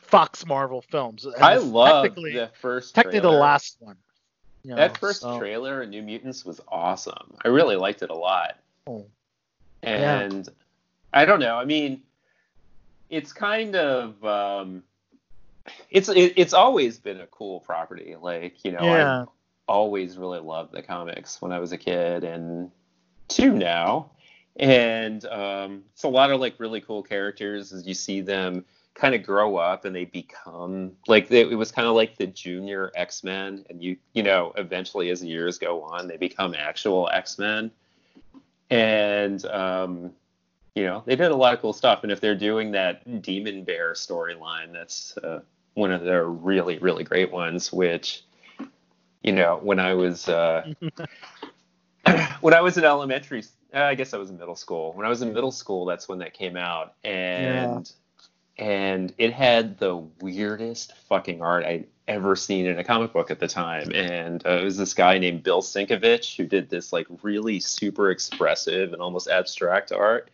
Fox 0.00 0.46
Marvel 0.46 0.80
films. 0.80 1.26
And 1.26 1.34
I 1.36 1.58
love 1.58 2.14
the 2.14 2.50
first 2.62 2.94
technically 2.94 3.20
the 3.20 3.28
last 3.30 3.76
one. 3.80 3.96
you 4.64 4.70
know, 4.70 4.76
That 4.76 4.96
first 4.96 5.20
so- 5.20 5.38
trailer, 5.38 5.82
of 5.82 5.90
New 5.90 6.02
Mutants, 6.02 6.46
was 6.46 6.62
awesome. 6.66 7.36
I 7.44 7.48
really 7.48 7.76
liked 7.76 8.00
it 8.02 8.08
a 8.08 8.16
lot. 8.16 8.56
Oh. 8.86 9.06
And 9.82 10.48
I 11.12 11.26
don't 11.26 11.40
know. 11.40 11.56
I 11.56 11.66
mean, 11.66 12.02
it's 13.10 13.34
kind 13.34 13.76
of 13.76 14.24
um, 14.24 14.82
it's 15.90 16.08
it, 16.08 16.32
it's 16.36 16.54
always 16.54 16.98
been 16.98 17.20
a 17.20 17.26
cool 17.26 17.60
property. 17.60 18.16
Like 18.18 18.64
you 18.64 18.72
know, 18.72 18.82
Yeah. 18.82 19.24
Always 19.70 20.18
really 20.18 20.40
loved 20.40 20.72
the 20.72 20.82
comics 20.82 21.40
when 21.40 21.52
I 21.52 21.60
was 21.60 21.70
a 21.70 21.78
kid, 21.78 22.24
and 22.24 22.70
two 23.28 23.52
now. 23.52 24.10
And 24.56 25.24
um, 25.26 25.84
it's 25.92 26.02
a 26.02 26.08
lot 26.08 26.32
of 26.32 26.40
like 26.40 26.56
really 26.58 26.80
cool 26.80 27.02
characters 27.02 27.72
as 27.72 27.86
you 27.86 27.94
see 27.94 28.20
them 28.20 28.64
kind 28.94 29.14
of 29.14 29.22
grow 29.22 29.56
up 29.56 29.84
and 29.84 29.94
they 29.94 30.04
become 30.04 30.92
like 31.06 31.28
they, 31.28 31.40
it 31.42 31.54
was 31.56 31.70
kind 31.70 31.86
of 31.86 31.94
like 31.94 32.18
the 32.18 32.26
junior 32.26 32.90
X-Men 32.96 33.64
and 33.70 33.82
you 33.82 33.96
you 34.12 34.22
know 34.22 34.52
eventually 34.56 35.10
as 35.10 35.20
the 35.20 35.28
years 35.28 35.58
go 35.58 35.82
on 35.82 36.08
they 36.08 36.16
become 36.16 36.54
actual 36.54 37.08
X-Men 37.12 37.70
and 38.68 39.44
um, 39.46 40.10
you 40.74 40.84
know 40.84 41.02
they 41.06 41.14
did 41.14 41.30
a 41.30 41.36
lot 41.36 41.54
of 41.54 41.60
cool 41.60 41.72
stuff 41.72 42.02
and 42.02 42.10
if 42.10 42.20
they're 42.20 42.34
doing 42.34 42.72
that 42.72 43.22
Demon 43.22 43.64
Bear 43.64 43.92
storyline 43.92 44.72
that's 44.72 45.16
uh, 45.18 45.40
one 45.74 45.92
of 45.92 46.02
their 46.02 46.26
really 46.26 46.78
really 46.78 47.04
great 47.04 47.30
ones 47.30 47.72
which 47.72 48.24
you 49.22 49.32
know 49.32 49.58
when 49.62 49.78
I 49.78 49.94
was 49.94 50.28
uh, 50.28 50.72
when 52.40 52.54
I 52.54 52.60
was 52.60 52.76
in 52.78 52.84
elementary 52.84 53.44
uh, 53.74 53.82
I 53.82 53.94
guess 53.94 54.14
I 54.14 54.18
was 54.18 54.30
in 54.30 54.38
middle 54.38 54.56
school 54.56 54.92
when 54.94 55.06
I 55.06 55.08
was 55.08 55.22
in 55.22 55.32
middle 55.32 55.52
school 55.52 55.86
that's 55.86 56.08
when 56.08 56.18
that 56.18 56.34
came 56.34 56.56
out 56.56 56.94
and 57.04 57.90
and 58.60 59.14
it 59.16 59.32
had 59.32 59.78
the 59.78 59.96
weirdest 60.20 60.94
fucking 61.08 61.40
art 61.40 61.64
I'd 61.64 61.86
ever 62.06 62.36
seen 62.36 62.66
in 62.66 62.78
a 62.78 62.84
comic 62.84 63.12
book 63.12 63.30
at 63.30 63.38
the 63.38 63.48
time. 63.48 63.90
And 63.94 64.44
uh, 64.44 64.58
it 64.58 64.64
was 64.64 64.76
this 64.76 64.92
guy 64.92 65.18
named 65.18 65.42
Bill 65.42 65.62
Sienkiewicz 65.62 66.36
who 66.36 66.44
did 66.44 66.68
this 66.68 66.92
like 66.92 67.06
really 67.22 67.58
super 67.58 68.10
expressive 68.10 68.92
and 68.92 69.00
almost 69.00 69.28
abstract 69.28 69.92
art. 69.92 70.30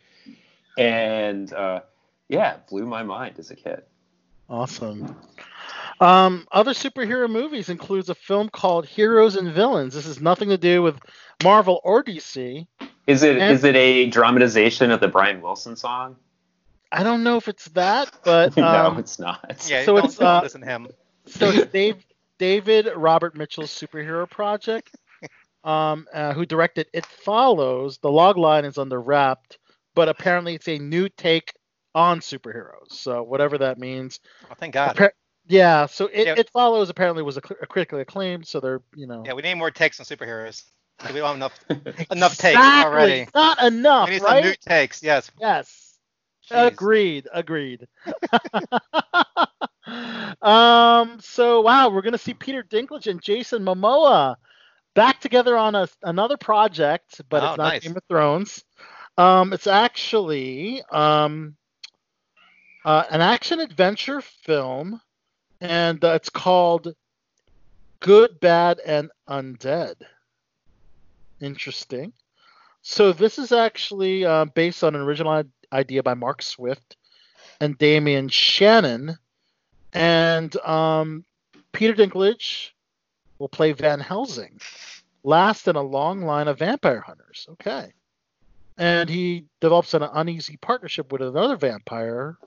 And 0.77 1.53
uh, 1.53 1.81
yeah, 2.29 2.57
blew 2.68 2.85
my 2.85 3.05
mind 3.05 3.38
as 3.38 3.51
a 3.53 3.57
kid. 3.57 3.83
Awesome. 4.49 5.14
Um, 6.00 6.46
other 6.52 6.72
superhero 6.72 7.28
movies 7.30 7.68
includes 7.68 8.09
a 8.11 8.14
film 8.14 8.48
called 8.50 8.87
Heroes 8.87 9.37
and 9.37 9.52
Villains. 9.52 9.94
This 9.94 10.06
has 10.06 10.20
nothing 10.20 10.48
to 10.50 10.59
do 10.59 10.82
with 10.82 10.98
Marvel 11.42 11.80
or 11.85 12.02
DC. 12.04 12.66
Is 13.06 13.22
it 13.22 13.38
And- 13.38 13.52
is 13.54 13.64
it 13.64 13.76
a 13.76 14.06
dramatization 14.11 14.90
of 14.90 15.00
the 15.00 15.09
Brian 15.09 15.40
Wilson 15.40 15.76
song? 15.76 16.16
I 16.92 17.02
don't 17.02 17.22
know 17.24 17.37
if 17.37 17.48
it's 17.48 17.66
that, 17.70 18.11
but 18.24 18.56
no, 18.56 18.66
um, 18.66 18.98
it's 18.98 19.18
not. 19.18 19.64
Yeah, 19.68 19.85
So 19.85 19.96
it's, 19.98 20.20
uh, 20.20 20.40
listen 20.42 20.61
to 20.61 20.66
him. 20.66 20.88
so 21.26 21.48
it's 21.50 21.66
Dave, 21.72 22.04
David 22.38 22.88
Robert 22.94 23.35
Mitchell's 23.37 23.70
superhero 23.70 24.28
project, 24.28 24.94
um, 25.64 26.06
uh, 26.12 26.32
who 26.35 26.44
directed 26.46 26.88
It 26.92 27.06
Follows. 27.06 27.98
The 27.98 28.11
log 28.11 28.37
line 28.37 28.64
is 28.64 28.76
under 28.78 29.00
wrapped, 29.00 29.59
but 29.94 30.09
apparently 30.09 30.54
it's 30.54 30.68
a 30.68 30.78
new 30.78 31.09
take 31.09 31.54
on 31.94 32.20
superheroes. 32.20 32.90
So 32.90 33.22
whatever 33.22 33.59
that 33.59 33.78
means. 33.78 34.20
Oh, 34.50 34.54
thank 34.59 34.74
God. 34.74 34.94
Appar- 34.96 35.11
yeah. 35.48 35.87
So 35.87 36.06
it, 36.06 36.26
Yeah. 36.26 36.35
it 36.37 36.50
follows 36.50 36.90
apparently 36.90 37.22
was 37.22 37.37
a, 37.37 37.40
cl- 37.46 37.59
a 37.62 37.66
critically 37.66 38.00
acclaimed. 38.02 38.46
So 38.46 38.61
they're 38.61 38.82
you 38.94 39.06
know 39.06 39.22
Yeah, 39.26 39.35
we 39.35 39.42
need 39.42 39.54
more 39.54 39.70
takes 39.70 40.00
on 40.00 40.06
superheroes. 40.06 40.64
We 41.12 41.20
don't 41.20 41.26
have 41.26 41.37
enough 41.37 42.06
enough 42.11 42.37
takes 42.38 42.59
already. 42.59 43.28
Not 43.35 43.62
enough, 43.62 44.09
We 44.09 44.14
need 44.14 44.22
some 44.22 44.40
new 44.40 44.54
takes. 44.61 45.02
Yes. 45.02 45.30
Yes. 45.40 45.98
Jeez. 46.50 46.66
Agreed. 46.68 47.28
Agreed. 47.32 47.87
um. 50.42 51.18
So 51.20 51.61
wow, 51.61 51.88
we're 51.90 52.02
gonna 52.02 52.18
see 52.18 52.35
Peter 52.35 52.62
Dinklage 52.62 53.06
and 53.09 53.22
Jason 53.22 53.64
Momoa 53.64 54.37
back 54.94 55.20
together 55.20 55.56
on 55.56 55.74
a, 55.74 55.88
another 56.02 56.37
project, 56.37 57.20
but 57.28 57.42
Oh, 57.42 57.48
it's 57.50 57.59
not 57.59 57.68
nice. 57.68 57.82
Game 57.82 57.96
of 57.96 58.02
Thrones. 58.09 58.64
Um. 59.18 59.52
It's 59.52 59.66
actually 59.66 60.82
um. 60.90 61.56
Uh, 62.85 63.02
an 63.11 63.20
action 63.20 63.59
adventure 63.59 64.20
film, 64.20 65.00
and 65.66 66.05
uh, 66.05 66.12
it's 66.12 66.31
called 66.31 66.94
Good, 68.00 68.38
Bad, 68.38 68.81
and 68.87 69.11
Undead. 69.29 69.96
Interesting. 71.40 72.12
So 72.83 73.12
this 73.12 73.38
is 73.38 73.50
actually 73.50 74.24
uh, 74.24 74.44
based 74.44 74.85
on 74.85 74.94
an 74.94 75.00
original 75.00 75.42
idea 75.72 76.02
by 76.05 76.14
Mark 76.14 76.42
Swift 76.42 76.96
and 77.61 77.76
Damian 77.79 78.29
Shannon, 78.29 79.18
and 79.92 80.57
um, 80.59 81.24
Peter 81.72 81.94
Dinklage 81.94 82.70
will 83.38 83.48
play 83.48 83.72
Van 83.72 83.98
Helsing, 83.98 84.61
last 85.24 85.66
in 85.66 85.74
a 85.74 85.83
long 85.83 86.22
line 86.22 86.46
of 86.46 86.61
vampire 86.61 87.00
hunters. 87.00 87.48
Okay, 87.50 87.92
and 88.79 89.11
he 89.11 89.46
develops 89.61 89.94
an 89.94 90.02
uneasy 90.05 90.59
partnership 90.59 91.11
with 91.11 91.22
another 91.22 91.57
vampire, 91.57 92.38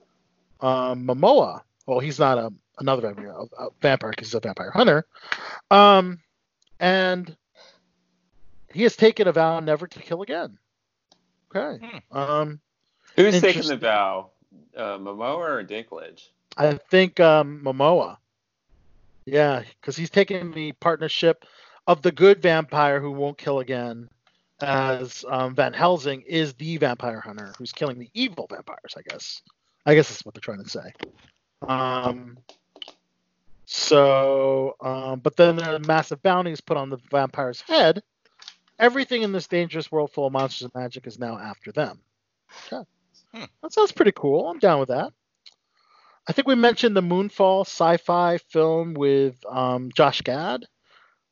um, 0.62 1.06
Momoa. 1.06 1.64
Well, 1.86 2.00
he's 2.00 2.20
not 2.20 2.38
a 2.38 2.54
another 2.80 3.02
vampire, 3.02 3.30
a, 3.30 3.64
a 3.64 3.70
vampire 3.82 4.12
because 4.12 4.28
he's 4.28 4.36
a 4.36 4.40
vampire 4.40 4.72
hunter. 4.72 5.06
Um, 5.72 6.20
and 6.80 7.36
he 8.72 8.84
has 8.84 8.96
taken 8.96 9.28
a 9.28 9.32
vow 9.32 9.60
never 9.60 9.88
to 9.88 10.00
kill 10.00 10.22
again. 10.22 10.58
Okay. 11.56 12.04
Um, 12.12 12.60
Who's 13.16 13.42
taking 13.42 13.68
the 13.68 13.78
vow? 13.78 14.32
Uh, 14.76 14.98
Momoa 14.98 15.38
or 15.38 15.64
Dinklage? 15.64 16.28
I 16.58 16.74
think 16.90 17.20
um, 17.20 17.62
Momoa. 17.64 18.18
Yeah, 19.26 19.64
because 19.80 19.96
he's 19.96 20.10
taking 20.10 20.52
the 20.52 20.72
partnership 20.74 21.46
of 21.88 22.02
the 22.02 22.12
good 22.12 22.42
vampire 22.42 23.00
who 23.00 23.12
won't 23.12 23.38
kill 23.38 23.60
again, 23.60 24.10
as 24.62 25.24
um, 25.28 25.56
Van 25.56 25.74
Helsing 25.74 26.22
is 26.22 26.54
the 26.54 26.78
vampire 26.78 27.20
hunter 27.20 27.54
who's 27.58 27.72
killing 27.72 28.00
the 28.00 28.10
evil 28.14 28.48
vampires. 28.50 28.94
I 28.98 29.02
guess. 29.02 29.42
I 29.86 29.96
guess 29.96 30.10
that's 30.10 30.26
what 30.26 30.36
they're 30.36 30.42
trying 30.42 30.64
to 30.64 30.70
say. 30.70 30.94
Um. 31.68 32.38
So, 33.72 34.76
um, 34.82 35.20
but 35.20 35.36
then 35.36 35.60
a 35.60 35.78
massive 35.78 36.24
bounty 36.24 36.50
is 36.50 36.60
put 36.60 36.76
on 36.76 36.90
the 36.90 36.98
vampire's 37.12 37.62
head. 37.62 38.02
Everything 38.80 39.22
in 39.22 39.32
this 39.32 39.46
dangerous 39.46 39.92
world 39.92 40.12
full 40.12 40.26
of 40.26 40.34
monsters 40.34 40.64
and 40.64 40.82
magic 40.82 41.06
is 41.06 41.20
now 41.20 41.38
after 41.38 41.72
them. 41.72 42.00
Okay. 42.66 42.84
Hmm. 43.32 43.44
That 43.62 43.72
sounds 43.72 43.92
pretty 43.92 44.14
cool. 44.16 44.50
I'm 44.50 44.58
down 44.58 44.80
with 44.80 44.90
that. 44.90 45.14
I 46.28 46.32
think 46.32 46.48
we 46.48 46.56
mentioned 46.56 46.98
the 46.98 47.04
Moonfall 47.04 47.62
sci-fi 47.62 48.40
film 48.40 48.96
with 48.96 49.36
um, 49.48 49.92
Josh 49.94 50.22
Gad. 50.22 50.66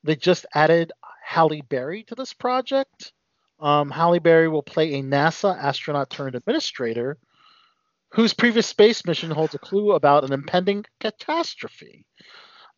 They 0.03 0.15
just 0.15 0.45
added 0.53 0.91
Halle 1.23 1.61
Berry 1.61 2.03
to 2.03 2.13
this 2.13 2.33
project. 2.33 3.13
Um, 3.59 3.89
Halle 3.89 4.19
Berry 4.19 4.47
will 4.47 4.61
play 4.61 4.93
a 4.93 5.01
NASA 5.01 5.57
astronaut 5.57 6.11
turned 6.11 6.35
administrator 6.35 7.17
whose 8.17 8.33
previous 8.33 8.65
space 8.65 9.05
mission 9.05 9.29
holds 9.29 9.53
a 9.53 9.59
clue 9.59 9.91
about 9.91 10.23
an 10.23 10.33
impending 10.33 10.83
catastrophe. 10.99 12.03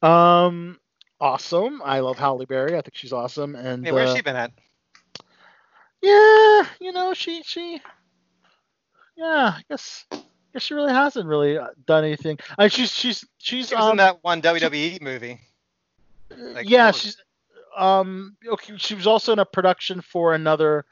Um, 0.02 0.78
awesome. 1.22 1.82
I 1.82 2.02
love 2.02 2.18
Halle 2.18 2.46
Berry. 2.46 2.76
I 2.76 2.82
think 2.82 2.94
she's 2.96 3.14
awesome. 3.14 3.56
And 3.56 3.86
Hey, 3.86 3.94
where's 3.94 4.10
uh, 4.10 4.16
she 4.18 4.22
been 4.22 4.36
at? 4.36 4.52
yeah, 6.02 6.66
you 6.82 6.92
know, 6.92 7.14
she 7.14 7.42
she 7.44 7.80
yeah, 9.16 9.54
I 9.56 9.62
guess 9.70 10.06
I 10.12 10.20
guess 10.52 10.64
she 10.64 10.74
really 10.74 10.92
hasn't 10.92 11.26
really 11.26 11.58
uh, 11.58 11.68
done 11.88 12.04
anything. 12.04 12.38
I 12.58 12.64
mean, 12.64 12.70
she's 12.70 12.92
she's 12.92 13.26
she's 13.38 13.70
She 13.70 13.76
was 13.76 13.86
um, 13.86 13.92
in 13.92 13.98
that 13.98 14.22
one 14.22 14.42
WWE 14.42 15.02
movie. 15.02 15.40
like, 16.38 16.70
yeah, 16.70 16.92
she's 16.92 17.16
um 17.78 18.36
okay, 18.46 18.74
she 18.76 18.94
was 18.94 19.08
also 19.08 19.32
in 19.32 19.40
a 19.40 19.46
production 19.46 20.02
for 20.02 20.34
another 20.34 20.84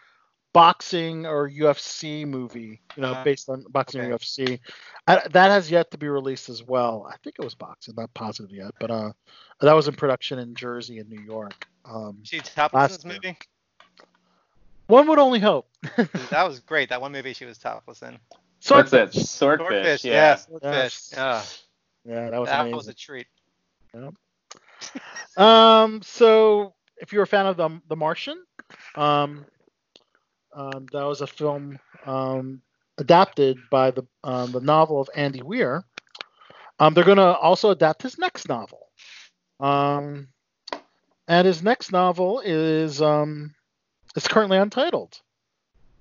boxing 0.57 1.25
or 1.27 1.49
UFC 1.49 2.25
movie, 2.25 2.81
you 2.95 3.01
know, 3.03 3.13
Uh, 3.13 3.23
based 3.23 3.47
on 3.49 3.63
boxing 3.69 4.01
okay. 4.01 4.11
or 4.11 4.17
UFC. 4.17 4.59
I, 5.07 5.21
that 5.29 5.49
has 5.51 5.69
yet 5.69 5.91
to 5.91 5.97
be 5.97 6.07
released 6.07 6.49
as 6.49 6.63
well. 6.63 7.05
I 7.13 7.15
think 7.23 7.35
it 7.39 7.43
was 7.43 7.53
boxing, 7.55 7.93
not 7.95 8.11
positive 8.13 8.51
yet, 8.51 8.71
but 8.79 8.89
uh 8.89 9.11
that 9.61 9.73
was 9.73 9.87
in 9.87 9.95
production 9.95 10.39
in 10.39 10.55
Jersey 10.55 10.97
and 10.99 11.09
New 11.09 11.21
York. 11.21 11.67
Um 11.85 12.17
She 12.23 12.39
topless 12.39 12.95
this 12.97 13.05
movie. 13.05 13.37
one 14.87 15.07
would 15.07 15.19
only 15.19 15.39
hope. 15.39 15.67
that 16.31 16.43
was 16.47 16.59
great. 16.59 16.89
That 16.89 17.01
one 17.01 17.11
movie 17.11 17.33
she 17.33 17.45
was 17.45 17.57
topless 17.59 18.01
in. 18.01 18.17
What's 18.67 18.91
that? 18.91 19.13
Swordfish. 19.13 19.29
Swordfish. 19.29 19.67
Swordfish. 19.67 20.05
yeah. 20.05 20.13
Yeah. 20.13 20.35
Swordfish. 20.35 20.71
Yes. 20.73 21.13
Yeah. 21.13 21.43
Yeah, 22.13 22.29
that 22.31 22.39
was 22.39 22.49
That 22.49 22.61
amazing. 22.61 22.77
was 22.77 22.87
a 22.87 22.93
treat. 22.93 23.27
Um, 25.37 26.01
so 26.01 26.73
if 26.97 27.13
you're 27.13 27.23
a 27.23 27.27
fan 27.27 27.45
of 27.45 27.57
the 27.57 27.69
The 27.89 27.95
Martian, 27.95 28.43
um, 28.95 29.45
um, 30.57 30.87
that 30.91 31.03
was 31.03 31.21
a 31.21 31.27
film 31.27 31.79
um, 32.05 32.61
adapted 32.97 33.59
by 33.69 33.91
the 33.91 34.03
um, 34.23 34.51
the 34.51 34.59
novel 34.59 34.99
of 34.99 35.09
Andy 35.15 35.43
Weir. 35.43 35.83
Um, 36.79 36.93
they're 36.93 37.03
going 37.03 37.17
to 37.17 37.37
also 37.37 37.69
adapt 37.69 38.01
his 38.01 38.17
next 38.17 38.49
novel. 38.49 38.87
Um, 39.59 40.27
and 41.27 41.45
his 41.47 41.63
next 41.63 41.91
novel 41.91 42.41
is 42.43 43.01
um, 43.01 43.53
it's 44.15 44.27
currently 44.27 44.57
untitled, 44.57 45.19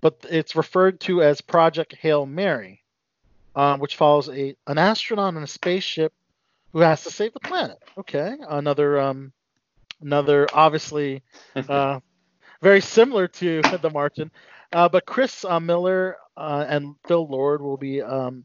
but 0.00 0.24
it's 0.28 0.56
referred 0.56 1.00
to 1.00 1.22
as 1.22 1.40
Project 1.40 1.94
Hail 1.94 2.24
Mary, 2.24 2.82
um, 3.54 3.78
which 3.78 3.96
follows 3.96 4.28
a 4.30 4.56
an 4.66 4.78
astronaut 4.78 5.36
on 5.36 5.42
a 5.42 5.46
spaceship 5.46 6.14
who 6.72 6.80
has 6.80 7.04
to 7.04 7.10
save 7.10 7.34
the 7.34 7.40
planet. 7.40 7.78
Okay, 7.98 8.36
another 8.48 9.00
um, 9.00 9.32
another 10.00 10.46
obviously 10.52 11.22
uh, 11.68 12.00
very 12.62 12.80
similar 12.80 13.28
to 13.28 13.60
The 13.82 13.90
Martian, 13.90 14.30
uh, 14.72 14.88
but 14.88 15.06
Chris 15.06 15.44
uh, 15.44 15.60
Miller 15.60 16.16
uh, 16.36 16.64
and 16.68 16.94
Phil 17.06 17.26
Lord 17.26 17.60
will 17.62 17.76
be 17.76 18.02
um, 18.02 18.44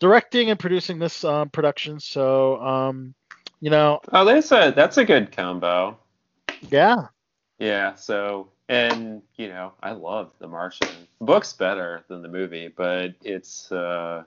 directing 0.00 0.50
and 0.50 0.58
producing 0.58 0.98
this 0.98 1.24
um, 1.24 1.50
production. 1.50 2.00
So, 2.00 2.60
um, 2.60 3.14
you 3.60 3.70
know, 3.70 4.00
Oh, 4.12 4.24
that's 4.24 4.50
a 4.52 4.72
that's 4.74 4.98
a 4.98 5.04
good 5.04 5.32
combo. 5.34 5.96
yeah, 6.70 7.06
Yeah. 7.58 7.94
So, 7.94 8.48
and 8.68 9.22
you 9.36 9.48
know, 9.48 9.72
I 9.82 9.92
love 9.92 10.32
The 10.38 10.48
Martian. 10.48 10.88
The 11.18 11.24
book's 11.24 11.52
better 11.52 12.04
than 12.08 12.22
the 12.22 12.28
movie, 12.28 12.68
but 12.68 13.14
it's 13.22 13.70
uh, 13.72 14.24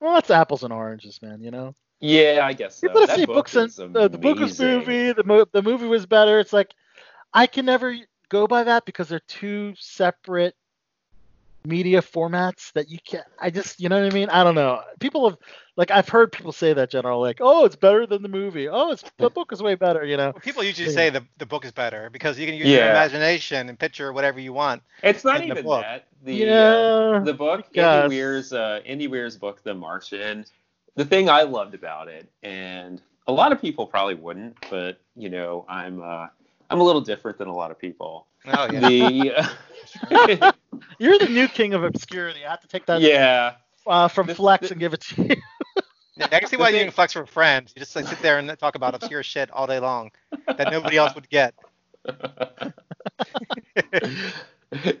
well, 0.00 0.14
that's 0.14 0.30
apples 0.30 0.62
and 0.64 0.72
oranges, 0.72 1.20
man. 1.22 1.40
You 1.42 1.50
know, 1.50 1.74
yeah, 2.00 2.40
I 2.44 2.52
guess 2.52 2.76
so. 2.76 2.88
put 2.88 3.06
That 3.06 3.16
see 3.16 3.26
book 3.26 3.34
books 3.34 3.56
and 3.56 3.68
is 3.68 3.78
uh, 3.94 4.08
the 4.08 4.18
book 4.18 4.40
was 4.40 4.58
movie, 4.58 5.12
the 5.12 5.24
mo- 5.24 5.46
the 5.52 5.62
movie 5.62 5.86
was 5.86 6.06
better. 6.06 6.38
It's 6.38 6.52
like 6.52 6.72
I 7.32 7.46
can 7.46 7.66
never 7.66 7.96
go 8.28 8.46
by 8.46 8.64
that 8.64 8.84
because 8.84 9.08
they're 9.08 9.20
two 9.20 9.74
separate 9.78 10.54
media 11.64 12.00
formats 12.00 12.72
that 12.72 12.88
you 12.88 12.98
can't. 13.04 13.26
I 13.38 13.50
just, 13.50 13.80
you 13.80 13.88
know 13.88 14.00
what 14.00 14.10
I 14.10 14.14
mean? 14.14 14.30
I 14.30 14.42
don't 14.44 14.54
know. 14.54 14.80
People 15.00 15.28
have 15.28 15.38
like 15.76 15.90
I've 15.90 16.08
heard 16.08 16.32
people 16.32 16.52
say 16.52 16.72
that 16.72 16.90
general 16.90 17.20
like, 17.20 17.38
oh, 17.40 17.64
it's 17.64 17.76
better 17.76 18.06
than 18.06 18.22
the 18.22 18.28
movie. 18.28 18.68
Oh, 18.68 18.90
it's 18.90 19.04
the 19.18 19.30
book 19.30 19.52
is 19.52 19.62
way 19.62 19.74
better. 19.74 20.04
You 20.04 20.16
know. 20.16 20.30
Well, 20.32 20.40
people 20.40 20.64
usually 20.64 20.88
Yeah. 20.88 20.94
say 20.94 21.10
the, 21.10 21.24
the 21.38 21.46
book 21.46 21.64
is 21.64 21.72
better 21.72 22.10
because 22.10 22.38
you 22.38 22.46
can 22.46 22.54
use 22.54 22.68
your 22.68 22.90
imagination 22.90 23.68
and 23.68 23.78
picture 23.78 24.12
whatever 24.12 24.40
you 24.40 24.52
want. 24.52 24.82
It's 25.02 25.24
not 25.24 25.42
in 25.42 25.48
the 25.48 25.54
even 25.54 25.64
book. 25.64 25.82
that. 25.82 26.06
The 26.24 26.34
Yeah, 26.34 26.74
uh, 26.74 27.20
the 27.20 27.34
book 27.34 27.72
guess. 27.72 27.94
Andy 27.94 28.16
Weir's 28.16 28.52
uh, 28.52 28.80
Andy 28.86 29.08
Weir's 29.08 29.36
book, 29.36 29.62
The 29.62 29.74
Martian. 29.74 30.44
The 30.96 31.04
thing 31.04 31.28
I 31.28 31.42
loved 31.42 31.74
about 31.74 32.08
it, 32.08 32.28
and 32.42 33.00
a 33.28 33.32
lot 33.32 33.52
of 33.52 33.60
people 33.60 33.86
probably 33.86 34.14
wouldn't, 34.14 34.56
but 34.68 34.98
you 35.14 35.28
know, 35.28 35.64
I'm 35.68 36.02
uh, 36.02 36.26
I'm 36.70 36.80
a 36.80 36.82
little 36.84 37.00
different 37.00 37.38
than 37.38 37.48
a 37.48 37.54
lot 37.54 37.70
of 37.70 37.78
people. 37.78 38.26
Oh 38.46 38.68
yeah. 38.72 38.80
The 38.80 40.54
You're 40.98 41.18
the 41.18 41.28
new 41.28 41.48
king 41.48 41.74
of 41.74 41.82
obscurity. 41.84 42.44
I 42.44 42.50
have 42.50 42.60
to 42.60 42.68
take 42.68 42.86
that 42.86 43.00
yeah, 43.00 43.54
uh, 43.86 44.08
from 44.08 44.26
This- 44.26 44.36
Flex 44.36 44.62
this- 44.62 44.70
and 44.72 44.80
give 44.80 44.92
it 44.94 45.00
to 45.02 45.22
you. 45.22 45.36
Yeah, 46.16 46.26
I 46.32 46.40
can 46.40 46.48
see 46.48 46.56
why 46.56 46.70
you 46.70 46.76
thing- 46.78 46.86
can 46.86 46.92
flex 46.92 47.14
with 47.14 47.28
friends. 47.30 47.72
You 47.76 47.80
just 47.80 47.94
like 47.94 48.06
sit 48.08 48.20
there 48.20 48.38
and 48.38 48.58
talk 48.58 48.74
about 48.74 48.94
obscure 48.94 49.22
shit 49.32 49.50
all 49.52 49.66
day 49.68 49.78
long 49.78 50.10
that 50.46 50.70
nobody 50.72 50.96
else 50.96 51.14
would 51.14 51.28
get. 51.30 51.54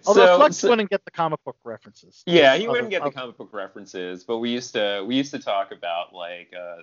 Although 0.06 0.26
So- 0.26 0.36
Flex 0.38 0.56
so- 0.56 0.68
wouldn't 0.70 0.90
get 0.90 1.04
the 1.04 1.10
comic 1.10 1.42
book 1.44 1.56
references. 1.64 2.22
Yeah, 2.26 2.56
he 2.56 2.64
Other- 2.64 2.72
wouldn't 2.72 2.90
get 2.90 3.04
the 3.04 3.10
comic 3.10 3.36
book 3.36 3.50
references, 3.52 4.24
but 4.24 4.38
we 4.38 4.50
used 4.50 4.72
to 4.74 5.04
we 5.06 5.16
used 5.16 5.32
to 5.32 5.38
talk 5.38 5.72
about 5.72 6.14
like 6.14 6.52
uh, 6.58 6.82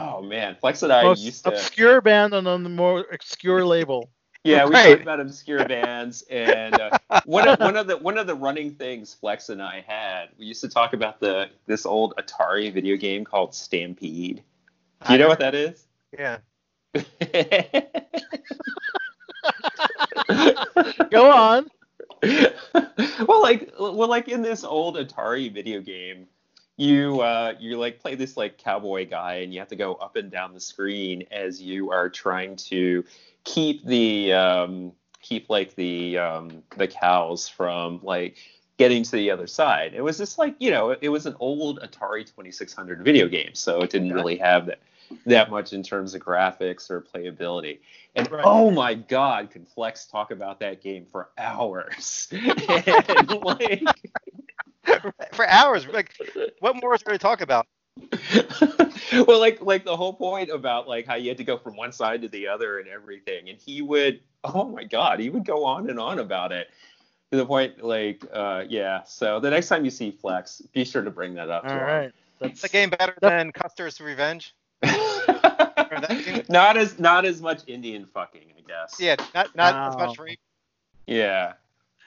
oh 0.00 0.22
man, 0.22 0.56
Flex 0.60 0.82
and 0.82 0.92
I 0.92 1.02
most 1.02 1.22
used 1.22 1.44
to 1.44 1.50
obscure 1.50 2.00
band 2.00 2.34
on 2.34 2.44
the 2.62 2.68
more 2.68 3.04
obscure 3.12 3.64
label. 3.64 4.10
yeah 4.44 4.64
we 4.64 4.72
Right. 4.72 4.90
talked 4.90 5.02
about 5.02 5.20
obscure 5.20 5.64
bands 5.66 6.22
and 6.30 6.74
uh, 6.78 6.98
one 7.24 7.48
of 7.48 7.58
one 7.60 7.76
of 7.76 7.86
the 7.86 7.96
one 7.96 8.18
of 8.18 8.26
the 8.26 8.34
running 8.34 8.72
things 8.74 9.14
Flex 9.14 9.48
and 9.48 9.62
I 9.62 9.84
had 9.86 10.28
we 10.38 10.46
used 10.46 10.60
to 10.62 10.68
talk 10.68 10.92
about 10.92 11.20
the 11.20 11.48
this 11.66 11.86
old 11.86 12.14
Atari 12.18 12.72
video 12.72 12.96
game 12.96 13.24
called 13.24 13.54
Stampede. 13.54 14.42
Do 15.06 15.12
you 15.12 15.18
know 15.18 15.28
what 15.28 15.38
that 15.40 15.54
is? 15.54 15.86
Yeah. 16.16 16.38
Go 21.10 21.30
on. 21.30 21.68
well, 22.22 23.42
like, 23.42 23.72
well, 23.78 24.08
like 24.08 24.28
in 24.28 24.42
this 24.42 24.64
old 24.64 24.96
Atari 24.96 25.52
video 25.52 25.80
game, 25.80 26.26
you 26.78 27.20
uh, 27.20 27.54
you 27.58 27.76
like 27.76 28.00
play 28.00 28.14
this 28.14 28.36
like 28.36 28.56
cowboy 28.56 29.06
guy, 29.06 29.34
and 29.36 29.52
you 29.52 29.58
have 29.58 29.68
to 29.68 29.76
go 29.76 29.94
up 29.94 30.16
and 30.16 30.30
down 30.30 30.54
the 30.54 30.60
screen 30.60 31.24
as 31.30 31.60
you 31.60 31.90
are 31.90 32.08
trying 32.08 32.54
to 32.56 33.04
keep 33.44 33.84
the 33.84 34.32
um, 34.32 34.92
keep 35.20 35.50
like 35.50 35.74
the 35.74 36.16
um, 36.18 36.62
the 36.76 36.86
cows 36.86 37.48
from 37.48 38.00
like 38.04 38.36
getting 38.76 39.02
to 39.02 39.10
the 39.10 39.28
other 39.28 39.48
side. 39.48 39.92
It 39.92 40.02
was 40.02 40.18
just 40.18 40.38
like 40.38 40.54
you 40.60 40.70
know, 40.70 40.90
it, 40.90 41.00
it 41.02 41.08
was 41.08 41.26
an 41.26 41.34
old 41.40 41.80
Atari 41.80 42.24
2600 42.24 43.02
video 43.02 43.26
game, 43.26 43.50
so 43.54 43.80
it 43.80 43.90
didn't 43.90 44.12
really 44.12 44.36
have 44.36 44.66
that 44.66 44.78
that 45.26 45.50
much 45.50 45.72
in 45.72 45.82
terms 45.82 46.14
of 46.14 46.20
graphics 46.20 46.90
or 46.90 47.00
playability. 47.00 47.78
And 48.14 48.30
Right. 48.30 48.44
oh 48.44 48.70
my 48.70 48.94
god, 48.94 49.50
can 49.50 49.64
Flex 49.64 50.06
talk 50.06 50.30
about 50.30 50.60
that 50.60 50.80
game 50.82 51.06
for 51.10 51.30
hours? 51.36 52.28
and 52.32 53.30
like 53.42 53.82
For 55.32 55.46
hours. 55.48 55.86
Like, 55.86 56.14
what 56.60 56.76
more 56.82 56.94
is 56.94 57.02
there 57.02 57.12
to 57.14 57.18
talk 57.18 57.40
about? 57.40 57.66
well 59.26 59.40
like 59.40 59.60
like 59.60 59.84
the 59.84 59.96
whole 59.96 60.12
point 60.12 60.50
about 60.50 60.86
like 60.86 61.04
how 61.06 61.14
you 61.16 61.28
had 61.28 61.36
to 61.38 61.44
go 61.44 61.58
from 61.58 61.76
one 61.76 61.90
side 61.92 62.22
to 62.22 62.28
the 62.28 62.46
other 62.46 62.78
and 62.78 62.88
everything 62.88 63.48
and 63.48 63.58
he 63.58 63.82
would 63.82 64.20
oh 64.44 64.68
my 64.68 64.84
god 64.84 65.18
he 65.18 65.30
would 65.30 65.44
go 65.44 65.64
on 65.64 65.90
and 65.90 65.98
on 65.98 66.18
about 66.20 66.52
it 66.52 66.68
to 67.32 67.38
the 67.38 67.44
point 67.44 67.82
like 67.82 68.24
uh 68.32 68.62
yeah 68.68 69.02
so 69.02 69.40
the 69.40 69.50
next 69.50 69.68
time 69.68 69.84
you 69.84 69.90
see 69.90 70.10
flex 70.12 70.60
be 70.72 70.84
sure 70.84 71.02
to 71.02 71.10
bring 71.10 71.34
that 71.34 71.50
up 71.50 71.64
All 71.64 71.70
to 71.70 71.76
right. 71.76 72.12
That's 72.38 72.54
Is 72.54 72.62
the 72.62 72.68
game 72.68 72.90
better 72.90 73.14
Yep. 73.20 73.30
than 73.32 73.52
Custer's 73.52 74.00
Revenge? 74.00 74.54
him 74.84 74.90
that 74.94 76.22
game? 76.24 76.42
not 76.48 76.76
as 76.76 76.98
not 77.00 77.24
as 77.24 77.40
much 77.42 77.62
indian 77.66 78.06
fucking 78.06 78.52
i 78.56 78.60
guess 78.68 79.00
Yeah, 79.00 79.16
not 79.34 79.56
not 79.56 79.74
as 79.88 79.96
much 79.96 80.18
rape. 80.20 80.38
yeah 81.08 81.54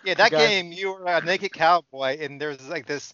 Yeah, 0.03 0.15
that 0.15 0.33
guys- 0.33 0.35
game 0.35 0.71
you 0.71 0.93
were 0.93 1.05
a 1.05 1.21
naked 1.21 1.53
cowboy 1.53 2.17
and 2.19 2.39
there's 2.41 2.67
like 2.69 2.85
this 2.85 3.13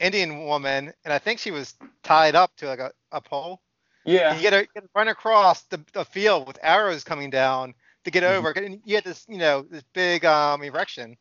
Indian 0.00 0.44
woman 0.46 0.92
and 1.04 1.12
I 1.12 1.18
think 1.18 1.38
she 1.40 1.50
was 1.50 1.74
tied 2.02 2.34
up 2.34 2.54
to 2.56 2.66
like 2.66 2.80
a, 2.80 2.92
a 3.12 3.20
pole. 3.20 3.60
yeah 4.04 4.30
And 4.30 4.38
you 4.38 4.50
gotta, 4.50 4.66
run 4.94 5.08
across 5.08 5.62
the, 5.64 5.84
the 5.92 6.04
field 6.04 6.46
with 6.46 6.58
arrows 6.62 7.04
coming 7.04 7.30
down 7.30 7.74
to 8.04 8.10
get 8.10 8.24
Mm-hmm. 8.24 8.44
over. 8.44 8.50
And 8.50 8.80
you 8.84 8.94
had 8.96 9.04
this, 9.04 9.24
you 9.28 9.38
know, 9.38 9.62
this 9.62 9.82
big 9.94 10.24
um 10.24 10.62
erection. 10.62 11.16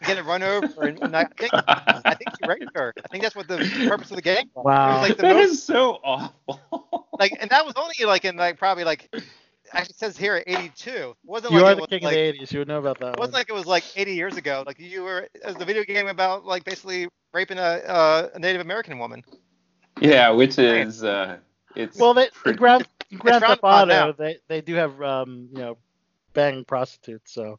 You 0.00 0.06
gotta 0.06 0.24
run 0.24 0.42
over 0.42 0.86
and, 0.86 0.98
and 1.02 1.16
I 1.16 1.26
think 1.38 1.54
I 2.04 2.14
think 2.14 2.30
you 2.38 2.46
raped 2.46 2.70
her. 2.74 2.94
I 3.04 3.08
think 3.08 3.22
that's 3.22 3.36
what 3.36 3.48
the 3.48 3.62
purpose 3.86 4.10
of 4.10 4.16
the 4.16 4.22
game 4.22 4.44
was. 4.54 4.66
It 4.84 4.88
Wow. 4.88 4.90
was 4.90 5.00
like 5.02 5.16
the 5.16 5.24
that 5.24 5.36
most 5.36 5.50
is 5.50 5.62
so 5.62 5.98
awful 6.04 7.18
like 7.18 7.36
and 7.40 7.50
that 7.50 7.64
was 7.64 7.74
only 7.76 7.94
like 8.06 8.24
in 8.24 8.36
like 8.36 8.58
probably 8.58 8.84
like 8.84 9.10
actually 9.72 9.92
it 9.92 9.98
says 9.98 10.16
here 10.16 10.42
82. 10.46 10.90
It 10.90 11.16
wasn't 11.24 11.52
you 11.52 11.62
like 11.62 11.64
are 11.64 11.72
it 11.72 11.76
the 11.76 11.80
was 11.80 11.88
king 11.88 12.02
like, 12.02 12.12
of 12.12 12.18
the 12.18 12.38
'80s. 12.38 12.52
You 12.52 12.58
would 12.60 12.68
know 12.68 12.78
about 12.78 12.98
that. 13.00 13.14
It 13.14 13.18
wasn't 13.18 13.34
like 13.34 13.48
it 13.48 13.54
was 13.54 13.66
like 13.66 13.84
80 13.96 14.14
years 14.14 14.36
ago. 14.36 14.64
Like 14.66 14.78
you 14.78 15.02
were, 15.02 15.28
it 15.34 15.44
was 15.44 15.56
the 15.56 15.64
video 15.64 15.84
game 15.84 16.08
about 16.08 16.44
like 16.44 16.64
basically 16.64 17.08
raping 17.32 17.58
a, 17.58 17.62
uh, 17.62 18.28
a 18.34 18.38
Native 18.38 18.60
American 18.60 18.98
woman. 18.98 19.22
yeah 20.00 20.30
which 20.30 20.58
is 20.58 21.04
uh 21.04 21.38
it's 21.74 21.98
well, 21.98 22.14
they, 22.14 22.28
pretty- 22.32 22.58
Grand 22.58 22.84
Grand 23.18 23.44
frowned 23.44 23.60
Theft 23.62 23.62
Auto, 23.62 24.12
they 24.12 24.38
they 24.48 24.60
do 24.60 24.74
have 24.74 25.00
um 25.02 25.48
you 25.52 25.58
know 25.58 25.78
bang 26.34 26.64
prostitutes. 26.64 27.32
So 27.32 27.58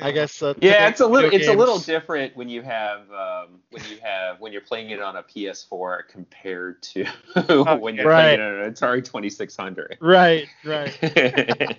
I 0.00 0.10
guess 0.12 0.42
uh, 0.42 0.54
Yeah, 0.60 0.88
it's 0.88 1.00
a 1.00 1.06
little 1.06 1.30
video 1.30 1.38
it's 1.40 1.48
a 1.48 1.52
little 1.52 1.78
different 1.78 2.36
when 2.36 2.48
you 2.48 2.62
have 2.62 3.00
um, 3.10 3.60
when 3.70 3.82
you 3.84 3.98
have 4.02 4.40
when 4.40 4.52
you're 4.52 4.60
playing 4.62 4.90
it 4.90 5.00
on 5.00 5.16
a 5.16 5.22
PS4 5.22 6.08
compared 6.08 6.82
to 6.82 7.04
when 7.80 7.96
you're 7.96 8.06
Right. 8.06 8.38
playing 8.38 8.40
it 8.40 8.40
on 8.40 8.60
an 8.60 8.72
Atari 8.72 9.04
2600. 9.04 9.98
Right, 10.00 10.48
right. 10.64 10.96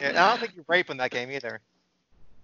Yeah, 0.00 0.08
I 0.08 0.30
don't 0.30 0.40
think 0.40 0.56
you 0.56 0.64
rape 0.68 0.90
in 0.90 0.96
that 0.96 1.10
game 1.10 1.30
either. 1.30 1.60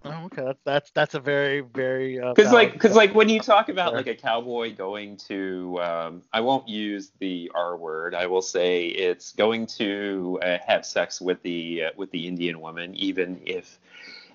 Oh, 0.05 0.25
okay, 0.25 0.43
that's 0.43 0.59
that's 0.63 0.91
that's 0.91 1.13
a 1.15 1.19
very 1.19 1.59
very 1.59 2.19
uh, 2.21 2.33
Because 2.33 2.53
like 2.53 2.71
because 2.73 2.95
like 2.95 3.13
when 3.13 3.27
you 3.27 3.39
talk 3.41 3.67
about 3.67 3.93
like 3.93 4.07
a 4.07 4.15
cowboy 4.15 4.73
going 4.73 5.17
to 5.27 5.77
um, 5.81 6.21
I 6.31 6.39
won't 6.39 6.69
use 6.69 7.11
the 7.19 7.51
R 7.53 7.75
word 7.75 8.15
I 8.15 8.25
will 8.27 8.41
say 8.41 8.85
it's 8.87 9.33
going 9.33 9.65
to 9.77 10.39
uh, 10.41 10.57
have 10.65 10.85
sex 10.85 11.19
with 11.19 11.41
the 11.43 11.83
uh, 11.85 11.89
with 11.97 12.11
the 12.11 12.27
Indian 12.27 12.61
woman 12.61 12.95
even 12.95 13.41
if 13.45 13.77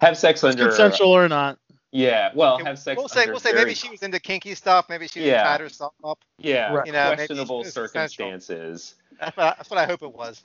have 0.02 0.18
sex 0.18 0.44
under 0.44 0.66
consensual 0.68 1.12
or 1.16 1.28
not. 1.30 1.58
yeah 1.92 2.30
well 2.34 2.58
have 2.58 2.78
sex 2.78 2.98
we'll 2.98 3.08
say 3.08 3.20
under 3.22 3.32
we'll 3.32 3.40
say 3.40 3.52
very- 3.52 3.64
maybe 3.64 3.74
she 3.74 3.88
was 3.88 4.02
into 4.02 4.20
kinky 4.20 4.54
stuff. 4.54 4.90
Maybe 4.90 5.08
she 5.08 5.22
Yeah. 5.26 5.44
tied 5.44 5.60
herself 5.60 5.94
up. 6.04 6.18
yeah 6.38 6.82
You 6.84 6.92
know, 6.92 7.14
questionable 7.14 7.62
it's 7.62 7.72
circumstances. 7.72 8.96
That's 9.18 9.36
what, 9.36 9.44
I, 9.46 9.54
that's 9.56 9.70
what 9.70 9.78
I 9.78 9.86
hope 9.86 10.02
it 10.02 10.12
was. 10.12 10.42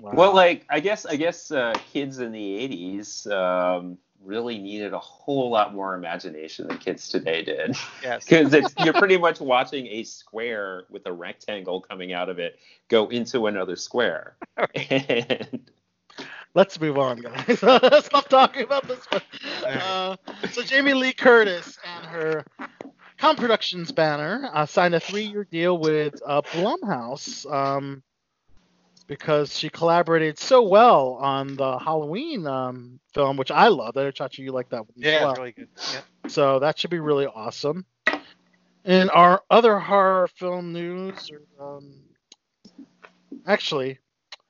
Wow. 0.00 0.12
Well, 0.14 0.34
like 0.34 0.66
I 0.68 0.80
guess 0.80 1.06
I 1.06 1.14
guess 1.16 1.50
uh, 1.52 1.72
kids 1.92 2.18
in 2.18 2.32
the 2.32 2.68
'80s 2.68 3.30
um, 3.30 3.98
really 4.24 4.58
needed 4.58 4.92
a 4.92 4.98
whole 4.98 5.50
lot 5.50 5.74
more 5.74 5.94
imagination 5.94 6.66
than 6.68 6.78
kids 6.78 7.08
today 7.08 7.42
did, 7.42 7.76
Yes. 8.02 8.24
because 8.28 8.52
it's 8.52 8.74
you're 8.84 8.94
pretty 8.94 9.18
much 9.18 9.40
watching 9.40 9.86
a 9.86 10.02
square 10.04 10.84
with 10.90 11.06
a 11.06 11.12
rectangle 11.12 11.80
coming 11.80 12.12
out 12.12 12.28
of 12.28 12.38
it 12.38 12.58
go 12.88 13.08
into 13.08 13.46
another 13.46 13.76
square. 13.76 14.36
And, 14.74 15.70
Let's 16.54 16.80
move 16.80 16.96
on, 16.96 17.18
guys. 17.18 17.58
Stop 17.58 18.28
talking 18.30 18.62
about 18.62 18.88
this 18.88 19.04
one. 19.10 19.20
Uh, 19.66 20.16
so 20.50 20.62
Jamie 20.62 20.94
Lee 20.94 21.12
Curtis 21.12 21.78
and 21.84 22.06
her 22.06 22.44
Com 23.18 23.36
Productions 23.36 23.92
banner 23.92 24.48
uh, 24.54 24.64
signed 24.64 24.94
a 24.94 25.00
three-year 25.00 25.44
deal 25.44 25.76
with 25.76 26.14
uh, 26.26 26.40
Blumhouse. 26.40 27.44
Um, 27.52 28.02
because 29.06 29.56
she 29.56 29.68
collaborated 29.68 30.38
so 30.38 30.62
well 30.62 31.18
on 31.20 31.56
the 31.56 31.78
Halloween 31.78 32.46
um, 32.46 32.98
film, 33.14 33.36
which 33.36 33.50
I 33.50 33.68
love. 33.68 33.96
I 33.96 34.04
know 34.04 34.10
Chachi, 34.10 34.38
you 34.38 34.52
like 34.52 34.68
that 34.70 34.80
one 34.80 34.94
Yeah, 34.96 35.22
well. 35.22 35.30
it's 35.32 35.38
really 35.38 35.52
good. 35.52 35.68
Yeah. 35.92 36.00
So 36.28 36.58
that 36.60 36.78
should 36.78 36.90
be 36.90 36.98
really 37.00 37.26
awesome. 37.26 37.84
And 38.84 39.10
our 39.10 39.42
other 39.50 39.78
horror 39.78 40.28
film 40.28 40.72
news, 40.72 41.30
or, 41.30 41.76
um, 41.76 42.02
actually, 43.46 43.98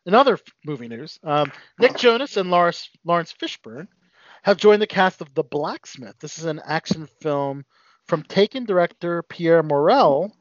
in 0.05 0.15
other 0.15 0.35
f- 0.35 0.43
movie 0.65 0.89
news, 0.89 1.19
um, 1.25 1.51
Nick 1.79 1.97
Jonas 1.97 2.37
and 2.37 2.51
Laurence, 2.51 2.89
Laurence 3.05 3.33
Fishburne 3.33 3.89
have 4.43 4.59
joined 4.59 4.83
the 4.83 4.87
cast 4.87 5.21
of 5.21 5.33
The 5.35 5.43
Blacksmith. 5.43 6.17
This 6.21 6.39
is 6.39 6.45
an 6.45 6.61
action 6.67 7.09
film 7.21 7.65
from 8.07 8.23
Taken 8.25 8.65
director 8.65 9.23
Pierre 9.23 9.63
Morel. 9.63 10.37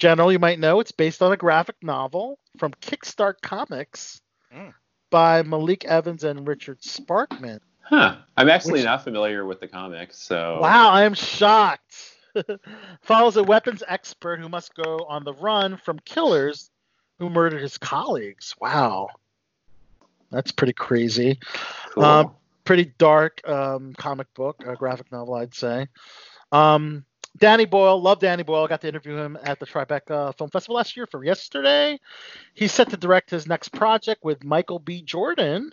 General, 0.00 0.32
you 0.32 0.38
might 0.38 0.58
know 0.58 0.80
it's 0.80 0.92
based 0.92 1.22
on 1.22 1.30
a 1.30 1.36
graphic 1.36 1.76
novel 1.82 2.38
from 2.58 2.72
Kickstart 2.80 3.34
Comics 3.42 4.20
Mm. 4.52 4.74
by 5.10 5.42
Malik 5.42 5.84
Evans 5.84 6.24
and 6.24 6.48
Richard 6.48 6.80
Sparkman. 6.80 7.60
Huh. 7.82 8.16
I'm 8.36 8.48
actually 8.48 8.72
Which- 8.74 8.84
not 8.84 9.04
familiar 9.04 9.44
with 9.44 9.60
the 9.60 9.68
comics, 9.68 10.18
so. 10.20 10.58
Wow, 10.60 10.90
I 10.90 11.04
am 11.04 11.14
shocked. 11.14 11.94
Follows 13.02 13.36
a 13.36 13.42
weapons 13.44 13.82
expert 13.86 14.40
who 14.40 14.48
must 14.48 14.74
go 14.74 15.04
on 15.08 15.22
the 15.22 15.34
run 15.34 15.76
from 15.76 15.98
killers 16.00 16.70
who 17.18 17.28
murdered 17.30 17.60
his 17.62 17.78
colleagues. 17.78 18.54
Wow. 18.60 19.08
That's 20.30 20.50
pretty 20.52 20.72
crazy. 20.72 21.38
Cool. 21.90 22.04
Um, 22.04 22.34
pretty 22.64 22.86
dark 22.98 23.46
um, 23.48 23.92
comic 23.94 24.32
book, 24.34 24.64
a 24.66 24.74
graphic 24.76 25.12
novel, 25.12 25.34
I'd 25.34 25.54
say. 25.54 25.88
Um, 26.52 27.04
Danny 27.38 27.64
Boyle, 27.64 28.00
love 28.00 28.18
Danny 28.18 28.42
Boyle. 28.42 28.66
Got 28.66 28.80
to 28.82 28.88
interview 28.88 29.16
him 29.16 29.38
at 29.42 29.58
the 29.60 29.66
Tribeca 29.66 30.36
Film 30.36 30.50
Festival 30.50 30.76
last 30.76 30.96
year 30.96 31.06
for 31.06 31.24
yesterday. 31.24 31.98
He's 32.54 32.72
set 32.72 32.90
to 32.90 32.96
direct 32.96 33.30
his 33.30 33.46
next 33.46 33.68
project 33.70 34.24
with 34.24 34.44
Michael 34.44 34.78
B. 34.78 35.02
Jordan, 35.02 35.72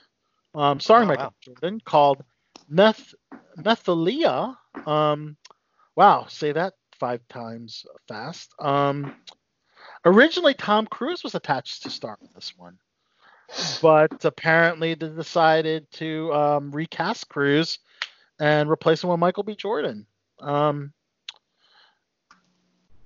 um, 0.55 0.79
starring 0.79 1.05
Oh, 1.07 1.11
Michael 1.11 1.25
wow. 1.25 1.33
Jordan, 1.41 1.81
called 1.83 2.23
Meth 2.69 3.13
Methalia. 3.57 4.55
Um, 4.85 5.35
wow, 5.95 6.25
say 6.29 6.51
that 6.51 6.73
five 6.99 7.27
times 7.27 7.85
fast. 8.07 8.53
Um, 8.59 9.15
originally, 10.05 10.53
Tom 10.53 10.85
Cruise 10.87 11.23
was 11.23 11.35
attached 11.35 11.83
to 11.83 11.89
star 11.89 12.17
in 12.21 12.29
this 12.35 12.53
one, 12.55 12.77
but 13.81 14.23
apparently 14.23 14.93
they 14.93 15.09
decided 15.09 15.89
to 15.93 16.31
um, 16.33 16.71
recast 16.71 17.29
Cruise 17.29 17.79
and 18.39 18.69
replace 18.69 19.03
him 19.03 19.09
with 19.09 19.19
Michael 19.19 19.43
B. 19.43 19.55
Jordan. 19.55 20.05
Um, 20.39 20.93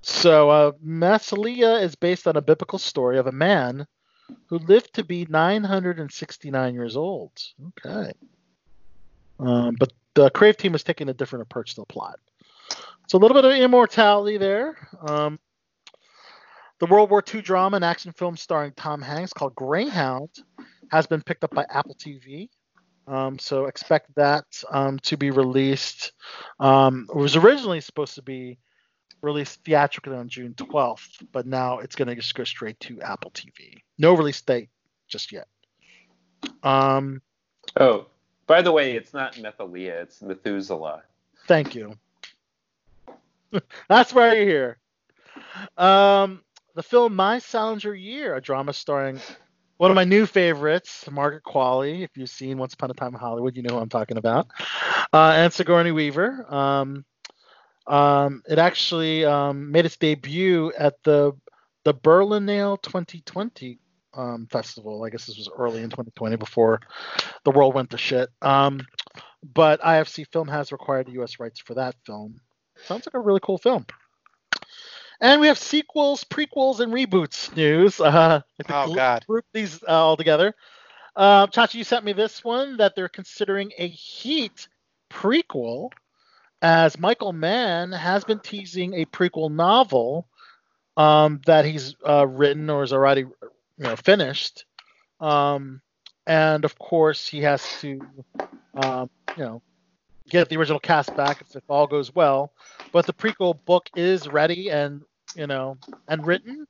so, 0.02 0.49
uh, 0.49 0.72
Massalia 0.86 1.82
is 1.82 1.95
based 1.95 2.28
on 2.28 2.36
a 2.36 2.41
biblical 2.41 2.80
story 2.80 3.18
of 3.18 3.28
a 3.28 3.32
man 3.32 3.86
who 4.47 4.58
lived 4.58 4.93
to 4.95 5.04
be 5.04 5.26
969 5.30 6.74
years 6.74 6.95
old. 6.97 7.32
Okay. 7.68 8.14
Um, 9.39 9.76
but 9.80 9.91
the 10.14 10.30
Crave 10.30 10.58
team 10.58 10.76
is 10.76 10.84
taking 10.84 11.10
a 11.10 11.14
different 11.14 11.43
approach 11.43 11.76
to 11.76 11.82
the 11.82 11.86
plot. 11.86 12.20
So, 13.08 13.18
a 13.18 13.20
little 13.20 13.36
bit 13.36 13.45
of 13.45 13.54
immortality 13.54 14.38
there. 14.38 14.78
Um, 15.08 15.39
the 16.80 16.88
World 16.88 17.12
War 17.12 17.24
II 17.34 17.41
drama 17.41 17.76
and 17.76 17.86
action 17.86 18.12
film 18.12 18.36
starring 18.36 18.74
Tom 18.76 19.04
Hanks 19.04 19.34
called 19.34 19.54
Greyhound 19.54 20.30
has 20.91 21.06
been 21.06 21.22
picked 21.22 21.43
up 21.43 21.54
by 21.54 21.66
Apple 21.70 21.95
TV. 21.95 22.49
Um, 23.08 23.38
so 23.38 23.66
expect 23.66 24.16
that 24.16 24.45
um, 24.72 24.97
to 24.99 25.16
be 25.16 25.32
released. 25.32 26.12
Um, 26.60 27.08
it 27.10 27.16
was 27.16 27.36
originally 27.36 27.82
supposed 27.82 28.16
to 28.16 28.22
be 28.22 28.58
released 29.22 29.63
theatrically 29.63 30.15
on 30.15 30.30
June 30.30 30.53
12th, 30.53 31.26
but 31.32 31.45
now 31.45 31.80
it's 31.80 31.95
going 31.95 32.07
to 32.07 32.15
just 32.15 32.36
go 32.36 32.43
straight 32.43 32.80
to 32.82 33.01
Apple 33.01 33.32
TV. 33.32 33.82
No 33.97 34.13
release 34.13 34.41
date 34.41 34.69
just 35.07 35.32
yet. 35.32 35.47
Um, 36.63 37.22
oh, 37.80 38.07
by 38.47 38.61
the 38.61 38.72
way, 38.72 38.95
it's 38.95 39.13
not 39.13 39.36
Methalia, 39.36 40.01
it's 40.01 40.22
Methuselah. 40.22 41.03
Thank 41.47 41.76
you. 41.76 41.95
That's 43.89 44.13
why 44.13 44.34
you're 44.34 44.45
here. 44.45 44.78
Um, 45.78 46.41
the 46.76 46.84
film 46.84 47.15
My 47.15 47.39
Salinger 47.39 47.93
Year, 47.93 48.36
a 48.36 48.41
drama 48.41 48.74
starring 48.74 49.19
one 49.78 49.91
of 49.91 49.95
my 49.95 50.03
new 50.03 50.26
favorites, 50.26 51.09
Margaret 51.09 51.43
Qualley. 51.43 52.03
If 52.03 52.11
you've 52.15 52.30
seen 52.30 52.57
Once 52.57 52.76
Upon 52.76 52.91
a 52.91 52.93
Time 52.93 53.13
in 53.15 53.19
Hollywood, 53.19 53.55
you 53.55 53.63
know 53.63 53.76
who 53.76 53.82
I'm 53.82 53.89
talking 53.89 54.17
about. 54.17 54.47
Uh, 55.11 55.34
and 55.36 55.51
Sigourney 55.51 55.91
Weaver. 55.91 56.45
Um, 56.53 57.03
um, 57.88 58.44
it 58.48 58.60
actually 58.60 59.26
um, 59.26 59.72
made 59.72 59.86
its 59.86 59.98
debut 59.98 60.72
at 60.78 61.02
the 61.04 61.34
the 61.84 61.94
Berlinale 61.94 62.82
2020 62.82 63.80
um, 64.14 64.48
festival. 64.52 65.04
I 65.04 65.10
guess 65.10 65.26
this 65.26 65.38
was 65.38 65.50
early 65.58 65.80
in 65.82 65.90
2020 65.90 66.36
before 66.36 66.80
the 67.44 67.52
world 67.52 67.74
went 67.74 67.90
to 67.92 67.98
shit. 67.98 68.30
Um, 68.42 68.86
but 69.54 69.82
IFC 69.82 70.28
Film 70.32 70.48
has 70.48 70.72
required 70.72 71.08
the 71.08 71.14
U.S. 71.14 71.40
rights 71.40 71.60
for 71.60 71.74
that 71.76 71.96
film. 72.06 72.40
Sounds 72.86 73.06
like 73.06 73.16
a 73.16 73.20
really 73.20 73.40
cool 73.42 73.58
film. 73.58 73.86
And 75.20 75.40
we 75.40 75.48
have 75.48 75.58
sequels, 75.58 76.24
prequels, 76.24 76.80
and 76.80 76.92
reboots 76.92 77.56
news. 77.56 78.00
Uh, 78.12 78.42
Oh, 78.70 78.94
God. 78.94 79.26
Group 79.28 79.46
these 79.54 79.82
uh, 79.84 79.92
all 79.92 80.18
together. 80.18 80.54
Uh, 81.16 81.48
Chachi, 81.48 81.76
you 81.76 81.84
sent 81.84 82.06
me 82.06 82.14
this 82.14 82.44
one 82.44 82.78
that 82.78 82.96
they're 82.96 83.10
considering 83.10 83.72
a 83.78 83.88
Heat 83.88 84.68
prequel, 85.12 85.92
as 86.62 86.99
Michael 86.99 87.34
Mann 87.34 87.91
has 87.91 88.24
been 88.24 88.39
teasing 88.39 88.93
a 88.93 89.05
prequel 89.05 89.51
novel 89.51 90.28
um, 90.97 91.41
that 91.45 91.66
he's 91.66 91.95
uh, 92.07 92.28
written 92.28 92.70
or 92.70 92.84
is 92.84 92.93
already 92.93 93.22
you 93.22 93.34
know, 93.78 93.95
finished. 93.95 94.66
Um, 95.20 95.82
and 96.28 96.66
of 96.66 96.78
course, 96.78 97.28
he 97.28 97.41
has 97.41 97.64
to, 97.82 97.99
um, 98.76 99.09
you 99.38 99.43
know, 99.43 99.62
get 100.30 100.49
the 100.49 100.57
original 100.57 100.80
cast 100.80 101.16
back 101.16 101.41
if, 101.41 101.55
if 101.55 101.64
all 101.68 101.88
goes 101.88 102.14
well. 102.14 102.53
But 102.91 103.05
the 103.05 103.14
prequel 103.14 103.57
book 103.66 103.89
is 103.95 104.28
ready 104.28 104.70
and 104.70 105.01
you 105.36 105.47
know 105.47 105.78
and 106.07 106.26
written. 106.26 106.68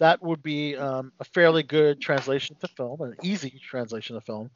That 0.00 0.22
would 0.22 0.42
be 0.42 0.76
um, 0.76 1.12
a 1.20 1.24
fairly 1.24 1.62
good 1.62 2.00
translation 2.00 2.56
to 2.60 2.68
film, 2.68 3.00
an 3.00 3.16
easy 3.22 3.60
translation 3.62 4.16
to 4.16 4.20
film, 4.20 4.50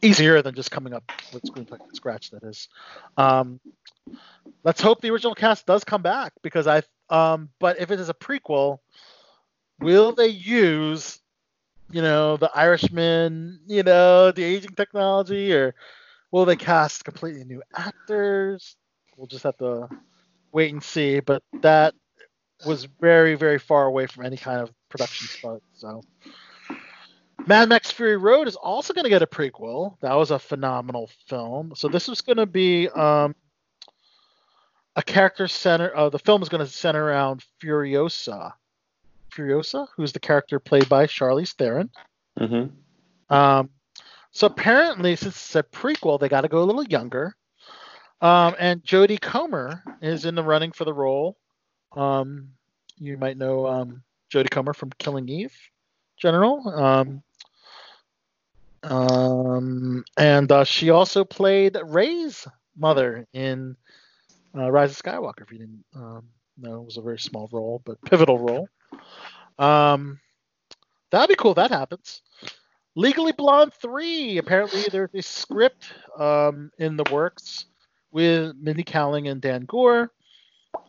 easier 0.00 0.42
than 0.42 0.54
just 0.54 0.70
coming 0.70 0.92
up 0.92 1.02
with 1.32 1.44
screenplay 1.44 1.78
from 1.78 1.92
scratch. 1.92 2.30
That 2.30 2.44
is. 2.44 2.68
Um, 3.16 3.60
let's 4.62 4.80
hope 4.80 5.00
the 5.00 5.10
original 5.10 5.34
cast 5.34 5.66
does 5.66 5.84
come 5.84 6.02
back 6.02 6.32
because 6.42 6.66
I. 6.66 6.82
Um, 7.08 7.50
but 7.60 7.80
if 7.80 7.90
it 7.90 8.00
is 8.00 8.08
a 8.08 8.14
prequel, 8.14 8.78
will 9.80 10.12
they 10.12 10.28
use, 10.28 11.20
you 11.90 12.02
know, 12.02 12.36
the 12.36 12.50
Irishman, 12.54 13.60
you 13.66 13.82
know, 13.82 14.32
the 14.32 14.44
aging 14.44 14.74
technology, 14.76 15.52
or 15.52 15.74
will 16.30 16.44
they 16.44 16.56
cast 16.56 17.04
completely 17.04 17.44
new 17.44 17.62
actors? 17.74 18.76
We'll 19.16 19.26
just 19.26 19.44
have 19.44 19.56
to 19.58 19.88
wait 20.52 20.72
and 20.72 20.82
see. 20.82 21.20
But 21.20 21.42
that 21.62 21.94
was 22.64 22.84
very, 23.00 23.34
very 23.34 23.58
far 23.58 23.86
away 23.86 24.06
from 24.06 24.24
any 24.24 24.36
kind 24.36 24.60
of 24.60 24.72
production 24.88 25.26
start. 25.28 25.62
So, 25.74 26.02
Mad 27.46 27.68
Max 27.68 27.90
Fury 27.90 28.16
Road 28.16 28.48
is 28.48 28.56
also 28.56 28.94
going 28.94 29.04
to 29.04 29.10
get 29.10 29.22
a 29.22 29.26
prequel. 29.26 29.96
That 30.00 30.14
was 30.14 30.30
a 30.30 30.38
phenomenal 30.38 31.10
film. 31.28 31.74
So 31.76 31.88
this 31.88 32.08
was 32.08 32.20
going 32.20 32.38
to 32.38 32.46
be 32.46 32.88
um, 32.88 33.34
a 34.96 35.02
character 35.02 35.46
center. 35.46 35.94
Uh, 35.94 36.08
the 36.08 36.18
film 36.18 36.42
is 36.42 36.48
going 36.48 36.64
to 36.64 36.70
center 36.70 37.04
around 37.04 37.44
Furiosa. 37.62 38.52
Furiosa, 39.30 39.86
who's 39.96 40.12
the 40.12 40.20
character 40.20 40.58
played 40.58 40.88
by 40.88 41.06
Charlize 41.06 41.52
Theron. 41.52 41.90
Mm-hmm. 42.40 43.34
Um, 43.34 43.70
so 44.32 44.46
apparently, 44.46 45.14
since 45.16 45.36
it's 45.36 45.56
a 45.56 45.62
prequel, 45.62 46.18
they 46.18 46.28
got 46.28 46.42
to 46.42 46.48
go 46.48 46.62
a 46.62 46.64
little 46.64 46.84
younger. 46.84 47.36
Um, 48.20 48.54
and 48.58 48.82
Jodie 48.82 49.20
Comer 49.20 49.82
is 50.00 50.24
in 50.24 50.34
the 50.34 50.42
running 50.42 50.72
for 50.72 50.84
the 50.84 50.94
role. 50.94 51.36
Um, 51.96 52.50
you 52.98 53.16
might 53.16 53.38
know 53.38 53.66
um, 53.66 54.02
Jodie 54.30 54.50
Comer 54.50 54.74
from 54.74 54.90
Killing 54.98 55.28
Eve, 55.28 55.56
General. 56.16 56.68
Um, 56.68 57.22
um, 58.82 60.04
and 60.16 60.52
uh, 60.52 60.64
she 60.64 60.90
also 60.90 61.24
played 61.24 61.76
Rey's 61.82 62.46
mother 62.76 63.26
in 63.32 63.76
uh, 64.54 64.70
Rise 64.70 64.92
of 64.92 65.02
Skywalker. 65.02 65.42
If 65.42 65.52
you 65.52 65.58
didn't 65.58 65.84
um, 65.94 66.24
know, 66.58 66.80
it 66.80 66.84
was 66.84 66.96
a 66.96 67.02
very 67.02 67.18
small 67.18 67.48
role, 67.52 67.82
but 67.84 68.00
pivotal 68.02 68.38
role. 68.38 68.68
Um, 69.58 70.20
that'd 71.10 71.28
be 71.28 71.36
cool. 71.36 71.54
That 71.54 71.70
happens. 71.70 72.22
Legally 72.94 73.32
Blonde 73.32 73.74
3. 73.74 74.38
Apparently, 74.38 74.84
there's 74.90 75.14
a 75.14 75.22
script 75.22 75.92
um, 76.18 76.70
in 76.78 76.96
the 76.96 77.04
works 77.12 77.66
with 78.10 78.56
Mindy 78.56 78.84
Kaling 78.84 79.30
and 79.30 79.40
Dan 79.40 79.64
Goor. 79.66 80.10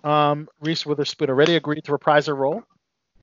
Um, 0.04 0.48
Reese 0.62 0.86
Witherspoon 0.86 1.30
already 1.30 1.56
agreed 1.56 1.84
to 1.86 1.92
reprise 1.92 2.28
her 2.28 2.36
role 2.36 2.64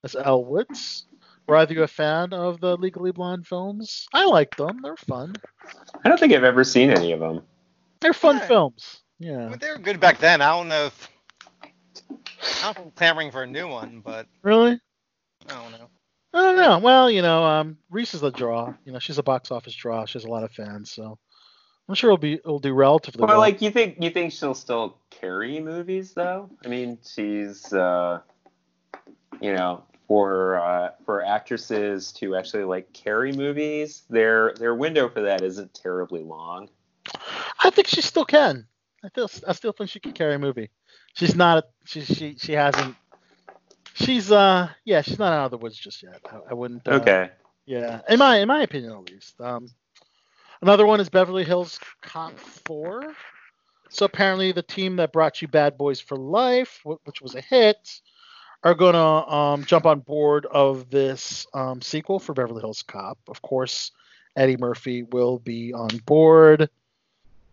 as 0.03 0.15
Elle 0.15 0.43
Woods. 0.45 1.05
Were 1.47 1.57
either 1.57 1.73
you 1.75 1.83
a 1.83 1.87
fan 1.87 2.33
of 2.33 2.59
the 2.59 2.75
Legally 2.77 3.11
Blonde 3.11 3.45
films? 3.45 4.07
I 4.13 4.25
like 4.25 4.55
them. 4.55 4.81
They're 4.81 4.95
fun. 4.97 5.35
I 6.03 6.09
don't 6.09 6.19
think 6.19 6.33
I've 6.33 6.43
ever 6.43 6.63
seen 6.63 6.89
any 6.89 7.11
of 7.11 7.19
them. 7.19 7.43
They're 8.01 8.13
fun 8.13 8.37
Yeah. 8.37 8.47
films. 8.47 9.01
Yeah. 9.19 9.49
mean, 9.49 9.59
they 9.59 9.69
were 9.71 9.77
good 9.77 9.99
back 9.99 10.17
then. 10.19 10.41
I 10.41 10.49
don't 10.57 10.67
know 10.67 10.85
if 10.87 11.09
I'm 12.63 12.91
clamoring 12.91 13.31
for 13.31 13.43
a 13.43 13.47
new 13.47 13.67
one, 13.67 14.01
but 14.03 14.27
Really? 14.41 14.79
I 15.47 15.53
don't 15.53 15.71
know. 15.71 15.89
I 16.33 16.41
don't 16.41 16.57
know. 16.57 16.79
Well, 16.79 17.09
you 17.09 17.21
know, 17.21 17.43
um, 17.45 17.77
Reese 17.89 18.13
is 18.13 18.23
a 18.23 18.31
draw. 18.31 18.73
You 18.85 18.91
know, 18.91 18.99
she's 18.99 19.17
a 19.19 19.23
box 19.23 19.51
office 19.51 19.73
draw. 19.73 20.05
She 20.05 20.13
has 20.19 20.25
a 20.25 20.29
lot 20.29 20.43
of 20.43 20.51
fans, 20.51 20.91
so 20.91 21.17
I'm 21.87 21.95
sure 21.95 22.09
it'll 22.09 22.17
be 22.17 22.33
it'll 22.33 22.59
do 22.59 22.73
relatively 22.73 23.21
Well, 23.21 23.29
well. 23.29 23.39
like 23.39 23.61
you 23.61 23.69
think 23.71 23.97
you 24.01 24.09
think 24.09 24.31
she'll 24.31 24.55
still 24.55 24.97
carry 25.11 25.59
movies 25.59 26.13
though? 26.13 26.49
I 26.63 26.67
mean, 26.67 26.97
she's 27.05 27.71
uh, 27.73 28.21
you 29.41 29.53
know 29.53 29.83
for 30.07 30.57
uh, 30.59 30.89
for 31.05 31.23
actresses 31.23 32.11
to 32.13 32.35
actually 32.35 32.63
like 32.63 32.91
carry 32.93 33.31
movies, 33.31 34.03
their 34.09 34.53
their 34.59 34.73
window 34.75 35.09
for 35.09 35.21
that 35.21 35.41
isn't 35.43 35.73
terribly 35.73 36.23
long. 36.23 36.69
I 37.63 37.69
think 37.69 37.87
she 37.87 38.01
still 38.01 38.25
can. 38.25 38.65
I 39.03 39.09
feel 39.09 39.29
I 39.47 39.53
still 39.53 39.71
think 39.71 39.89
she 39.91 39.99
can 39.99 40.13
carry 40.13 40.35
a 40.35 40.39
movie. 40.39 40.71
She's 41.13 41.35
not. 41.35 41.65
She 41.85 42.01
she 42.01 42.35
she 42.39 42.53
hasn't. 42.53 42.95
She's 43.93 44.31
uh 44.31 44.69
yeah 44.85 45.01
she's 45.01 45.19
not 45.19 45.31
out 45.33 45.45
of 45.45 45.51
the 45.51 45.57
woods 45.57 45.77
just 45.77 46.01
yet. 46.01 46.19
I, 46.31 46.51
I 46.51 46.53
wouldn't. 46.55 46.87
Uh, 46.87 46.93
Okay. 46.95 47.29
Yeah, 47.67 48.01
in 48.09 48.19
my 48.19 48.37
in 48.37 48.47
my 48.47 48.61
opinion 48.61 48.91
at 48.91 49.09
least. 49.11 49.39
Um, 49.41 49.69
another 50.61 50.85
one 50.85 50.99
is 50.99 51.09
Beverly 51.09 51.43
Hills 51.43 51.79
Cop 52.01 52.37
Four. 52.39 53.13
So 53.89 54.05
apparently 54.05 54.51
the 54.51 54.61
team 54.61 54.97
that 54.97 55.13
brought 55.13 55.41
you 55.41 55.47
Bad 55.47 55.77
Boys 55.77 55.99
for 55.99 56.17
Life, 56.17 56.81
which 56.83 57.21
was 57.21 57.35
a 57.35 57.41
hit, 57.41 58.01
are 58.63 58.73
gonna 58.73 59.27
um, 59.27 59.63
jump 59.63 59.85
on 59.85 59.99
board 59.99 60.45
of 60.47 60.89
this 60.89 61.45
um, 61.53 61.81
sequel 61.81 62.19
for 62.19 62.33
Beverly 62.33 62.61
Hills 62.61 62.83
Cop. 62.83 63.17
Of 63.27 63.41
course, 63.41 63.91
Eddie 64.35 64.57
Murphy 64.57 65.03
will 65.03 65.39
be 65.39 65.73
on 65.73 65.89
board. 66.05 66.69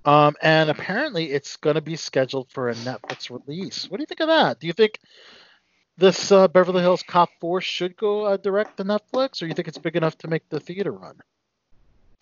Um, 0.05 0.35
and 0.43 0.69
apparently 0.69 1.31
it's 1.31 1.57
going 1.57 1.77
to 1.77 1.81
be 1.81 1.97
scheduled 1.97 2.51
for 2.51 2.69
a 2.69 2.75
Netflix 2.75 3.31
release. 3.31 3.89
What 3.89 3.99
do 3.99 4.03
you 4.03 4.07
think 4.07 4.21
of 4.21 4.29
that? 4.29 4.59
Do 4.59 4.67
you 4.67 4.73
think 4.73 4.99
this 5.97 6.33
uh, 6.33 6.49
Beverly 6.49 6.81
Hills 6.81 7.05
Cop 7.05 7.31
4 7.41 7.61
should 7.61 7.97
go 7.97 8.25
uh, 8.25 8.37
direct 8.37 8.79
to 8.79 8.85
Netflix, 8.85 9.43
or 9.43 9.47
you 9.47 9.55
think 9.55 9.69
it's 9.69 9.79
big 9.79 9.95
enough 9.95 10.19
to 10.19 10.29
make 10.29 10.49
the 10.49 10.59
theater 10.59 10.91
run? 10.91 11.17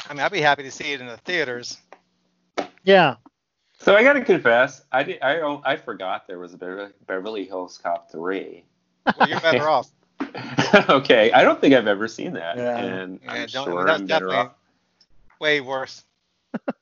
I 0.09 0.13
mean, 0.15 0.21
I'd 0.21 0.33
be 0.33 0.41
happy 0.41 0.63
to 0.65 0.71
see 0.71 0.93
it 0.93 1.01
in 1.01 1.07
the 1.07 1.17
theaters. 1.19 1.79
Yeah. 2.85 3.17
So 3.79 3.95
I 3.97 4.03
gotta 4.03 4.23
confess, 4.23 4.83
I 4.93 5.03
did, 5.03 5.23
I 5.23 5.41
I 5.65 5.77
forgot 5.77 6.27
there 6.27 6.39
was 6.39 6.53
a 6.53 6.59
Beverly, 6.59 6.93
Beverly 7.07 7.45
Hills 7.47 7.79
Cop 7.83 8.11
three. 8.11 8.65
Well, 9.19 9.29
you're 9.29 9.41
better 9.41 9.69
off. 9.69 9.89
okay, 10.91 11.33
I 11.33 11.43
don't 11.43 11.61
think 11.61 11.75
I've 11.75 11.87
ever 11.87 12.07
seen 12.07 12.35
that, 12.35 12.57
Yeah. 12.59 12.77
and 12.77 13.21
Yeah, 13.25 13.33
I'm 13.33 13.47
don't- 13.49 13.65
sure 13.65 13.85
that's 13.87 14.01
I'm 14.01 14.07
better 14.07 14.27
definitely 14.27 14.49
off. 14.51 14.55
way 15.41 15.61
worse. 15.61 16.05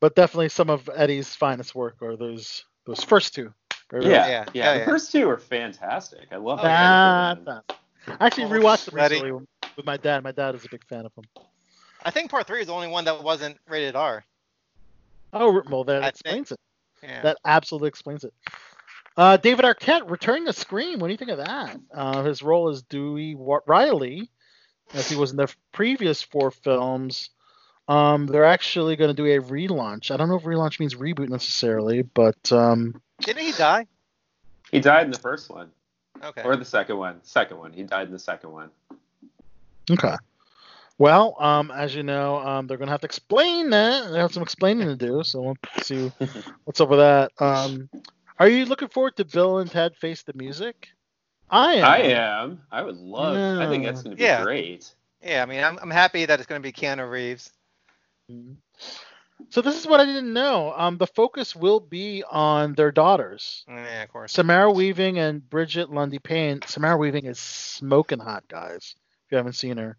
But 0.00 0.16
definitely 0.16 0.50
some 0.50 0.68
of 0.68 0.90
Eddie's 0.94 1.34
finest 1.34 1.74
work 1.74 2.02
are 2.02 2.14
those 2.16 2.64
those 2.84 3.02
first 3.02 3.34
two. 3.34 3.54
Yeah, 3.92 4.00
Yeah, 4.00 4.08
yeah, 4.08 4.44
yeah, 4.52 4.72
The 4.74 4.78
yeah. 4.80 4.84
first 4.84 5.10
two 5.12 5.30
are 5.30 5.38
fantastic. 5.38 6.26
I 6.30 6.36
love 6.36 6.58
Oh, 6.60 6.64
that. 6.64 7.36
Kind 7.36 7.48
of 7.48 7.64
that- 7.66 7.76
I 8.20 8.26
actually 8.26 8.44
Almost 8.44 8.62
rewatched 8.62 8.84
them 8.86 8.94
ready. 8.96 9.14
recently 9.22 9.46
with 9.76 9.86
my 9.86 9.96
dad. 9.96 10.22
My 10.22 10.32
dad 10.32 10.54
is 10.56 10.64
a 10.66 10.68
big 10.68 10.84
fan 10.84 11.06
of 11.06 11.14
them. 11.14 11.24
I 12.04 12.10
think 12.10 12.30
part 12.30 12.46
three 12.46 12.60
is 12.60 12.66
the 12.66 12.72
only 12.74 12.88
one 12.88 13.04
that 13.06 13.22
wasn't 13.22 13.58
rated 13.68 13.96
R. 13.96 14.24
Oh, 15.32 15.62
well, 15.68 15.84
that 15.84 16.04
I 16.04 16.08
explains 16.08 16.52
it. 16.52 16.60
Yeah. 17.02 17.22
That 17.22 17.38
absolutely 17.44 17.88
explains 17.88 18.24
it. 18.24 18.32
Uh, 19.16 19.36
David 19.36 19.64
Arquette 19.64 20.10
returning 20.10 20.46
to 20.46 20.52
Scream. 20.52 20.98
What 20.98 21.08
do 21.08 21.12
you 21.12 21.16
think 21.18 21.30
of 21.30 21.38
that? 21.38 21.78
Uh, 21.92 22.22
his 22.24 22.42
role 22.42 22.68
as 22.68 22.82
Dewey 22.82 23.34
Wa- 23.34 23.60
Riley, 23.66 24.30
as 24.92 25.08
he 25.08 25.16
was 25.16 25.30
in 25.30 25.36
the 25.36 25.52
previous 25.72 26.22
four 26.22 26.50
films. 26.50 27.30
Um, 27.86 28.26
they're 28.26 28.44
actually 28.46 28.96
going 28.96 29.14
to 29.14 29.14
do 29.14 29.26
a 29.26 29.38
relaunch. 29.42 30.10
I 30.10 30.16
don't 30.16 30.28
know 30.28 30.36
if 30.36 30.44
relaunch 30.44 30.80
means 30.80 30.94
reboot 30.94 31.28
necessarily, 31.28 32.02
but 32.02 32.50
um, 32.50 33.00
Didn't 33.20 33.42
he 33.44 33.52
die? 33.52 33.86
He 34.70 34.80
died 34.80 35.04
in 35.04 35.10
the 35.10 35.18
first 35.18 35.50
one, 35.50 35.70
Okay. 36.24 36.42
or 36.42 36.56
the 36.56 36.64
second 36.64 36.96
one. 36.96 37.20
Second 37.22 37.58
one. 37.58 37.72
He 37.72 37.82
died 37.82 38.06
in 38.06 38.12
the 38.12 38.18
second 38.18 38.50
one. 38.52 38.70
okay. 39.90 40.14
Well, 40.98 41.34
um, 41.40 41.70
as 41.70 41.94
you 41.94 42.02
know, 42.02 42.36
um, 42.36 42.66
they're 42.66 42.76
going 42.76 42.86
to 42.86 42.92
have 42.92 43.00
to 43.00 43.06
explain 43.06 43.70
that. 43.70 44.10
They 44.12 44.18
have 44.18 44.32
some 44.32 44.42
explaining 44.42 44.86
to 44.86 44.96
do, 44.96 45.22
so 45.24 45.42
we'll 45.42 45.56
see 45.80 46.10
what's 46.64 46.80
up 46.80 46.88
with 46.88 47.00
that. 47.00 47.32
Um, 47.40 47.88
are 48.38 48.48
you 48.48 48.64
looking 48.64 48.88
forward 48.88 49.16
to 49.16 49.24
Bill 49.24 49.58
and 49.58 49.70
Ted 49.70 49.96
Face 49.96 50.22
the 50.22 50.32
Music? 50.34 50.88
I 51.50 51.74
am. 51.74 51.84
I 51.84 51.98
am. 51.98 52.60
I 52.70 52.82
would 52.82 52.96
love. 52.96 53.38
I 53.60 53.68
think 53.68 53.84
that's 53.84 54.02
going 54.02 54.16
to 54.16 54.16
be 54.16 54.24
Yeah. 54.24 54.42
great. 54.42 54.94
Yeah, 55.22 55.42
I 55.42 55.46
mean, 55.46 55.62
I'm, 55.64 55.78
I'm 55.80 55.90
happy 55.90 56.26
that 56.26 56.38
it's 56.38 56.46
going 56.46 56.60
to 56.60 56.66
be 56.66 56.72
Keanu 56.72 57.08
Reeves. 57.10 57.50
So 59.50 59.62
this 59.62 59.78
is 59.78 59.86
what 59.86 60.00
I 60.00 60.04
didn't 60.06 60.32
know. 60.32 60.72
Um, 60.76 60.96
the 60.98 61.06
focus 61.06 61.54
will 61.54 61.80
be 61.80 62.24
on 62.28 62.74
their 62.74 62.90
daughters, 62.90 63.64
Yeah, 63.68 64.02
of 64.02 64.08
course. 64.10 64.32
Samara 64.32 64.70
Weaving 64.70 65.18
and 65.18 65.48
Brigette 65.48 65.90
Lundy-Paine. 65.90 66.60
Samara 66.66 66.96
Weaving 66.96 67.26
is 67.26 67.38
smoking 67.38 68.18
hot, 68.18 68.44
guys. 68.48 68.94
If 69.26 69.32
you 69.32 69.36
haven't 69.36 69.52
seen 69.54 69.76
her, 69.76 69.96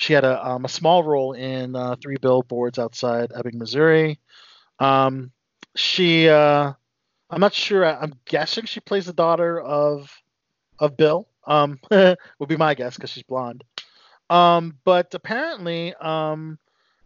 she 0.00 0.14
had 0.14 0.24
a 0.24 0.48
um, 0.48 0.64
a 0.64 0.68
small 0.68 1.02
role 1.04 1.34
in 1.34 1.76
uh, 1.76 1.94
Three 2.02 2.16
Billboards 2.16 2.78
Outside 2.78 3.32
Ebbing, 3.36 3.58
Missouri. 3.58 4.18
Um, 4.78 5.30
she, 5.76 6.26
uh, 6.26 6.72
I'm 7.28 7.40
not 7.40 7.52
sure. 7.52 7.84
I'm 7.84 8.14
guessing 8.24 8.64
she 8.64 8.80
plays 8.80 9.04
the 9.06 9.12
daughter 9.12 9.60
of 9.60 10.10
of 10.78 10.96
Bill. 10.96 11.28
Um, 11.46 11.78
would 11.90 12.48
be 12.48 12.56
my 12.56 12.74
guess 12.74 12.96
because 12.96 13.10
she's 13.10 13.24
blonde. 13.24 13.62
Um, 14.30 14.78
but 14.84 15.12
apparently, 15.14 15.94
um, 15.96 16.58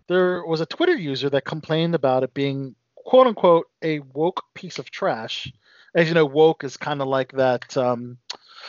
there 0.07 0.45
was 0.47 0.61
a 0.61 0.67
Twitter 0.67 0.95
user 0.97 1.29
that 1.31 1.45
complained 1.45 1.97
about 1.97 2.23
it 2.23 2.33
being 2.33 2.77
quote 2.95 3.27
unquote 3.27 3.67
a 3.83 3.99
woke 3.99 4.45
piece 4.55 4.79
of 4.79 4.91
trash. 4.93 5.53
As 5.97 6.07
you 6.07 6.15
know, 6.15 6.27
woke 6.27 6.63
is 6.63 6.77
kind 6.77 7.03
of 7.03 7.09
like 7.09 7.33
that 7.33 7.77
um, 7.77 8.19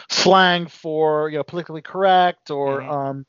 slang 0.10 0.66
for 0.66 1.30
you 1.30 1.38
know 1.38 1.44
politically 1.44 1.84
correct 1.84 2.50
or 2.50 2.82
Mhm. 2.82 2.90
um, 2.90 3.26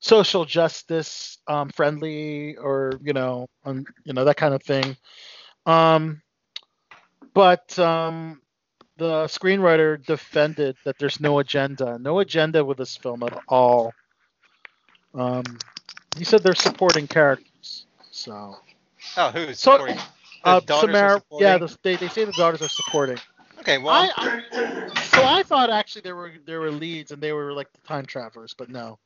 social 0.00 0.44
justice 0.44 1.38
um, 1.46 1.68
friendly 1.70 2.56
or 2.56 2.92
you 3.02 3.12
know 3.12 3.46
um, 3.64 3.84
you 4.04 4.12
know 4.12 4.24
that 4.24 4.36
kind 4.36 4.54
of 4.54 4.62
thing. 4.62 4.96
Um, 5.66 6.22
but 7.34 7.78
um, 7.78 8.40
the 8.96 9.24
screenwriter 9.24 10.04
defended 10.04 10.76
that 10.84 10.98
there's 10.98 11.20
no 11.20 11.38
agenda, 11.38 11.98
no 11.98 12.18
agenda 12.20 12.64
with 12.64 12.78
this 12.78 12.96
film 12.96 13.22
at 13.22 13.38
all. 13.48 13.92
Um, 15.14 15.44
he 16.16 16.24
said 16.24 16.42
they're 16.42 16.54
supporting 16.54 17.06
characters. 17.06 17.86
So, 18.10 18.56
Oh, 19.16 19.30
who's 19.30 19.58
So, 19.58 19.72
supporting? 19.72 19.96
The 19.96 20.50
uh, 20.50 20.60
daughters 20.60 20.96
are 20.96 21.20
Samara, 21.20 21.22
yeah, 21.38 21.58
the, 21.58 21.78
they, 21.82 21.96
they 21.96 22.08
say 22.08 22.24
the 22.24 22.32
daughters 22.32 22.62
are 22.62 22.68
supporting. 22.68 23.18
Okay, 23.60 23.78
well, 23.78 23.90
I, 23.90 24.10
I, 24.16 24.88
so 25.04 25.22
I 25.22 25.42
thought 25.42 25.70
actually 25.70 26.02
there 26.02 26.16
were 26.16 26.32
there 26.46 26.60
were 26.60 26.70
leads 26.70 27.10
and 27.10 27.22
they 27.22 27.32
were 27.32 27.52
like 27.52 27.70
the 27.72 27.80
time 27.86 28.06
travelers, 28.06 28.54
but 28.56 28.70
no. 28.70 28.98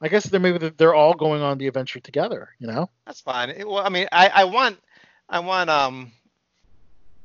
I 0.00 0.08
guess 0.08 0.24
they're 0.26 0.40
maybe 0.40 0.68
they're 0.70 0.94
all 0.94 1.14
going 1.14 1.42
on 1.42 1.58
the 1.58 1.66
adventure 1.68 2.00
together. 2.00 2.50
You 2.58 2.66
know? 2.66 2.90
that's 3.06 3.20
fine. 3.20 3.50
It- 3.50 3.66
well, 3.68 3.84
I 3.84 3.88
mean, 3.88 4.08
I, 4.12 4.28
I 4.28 4.44
want, 4.44 4.78
I 5.28 5.40
want, 5.40 5.70
um, 5.70 6.12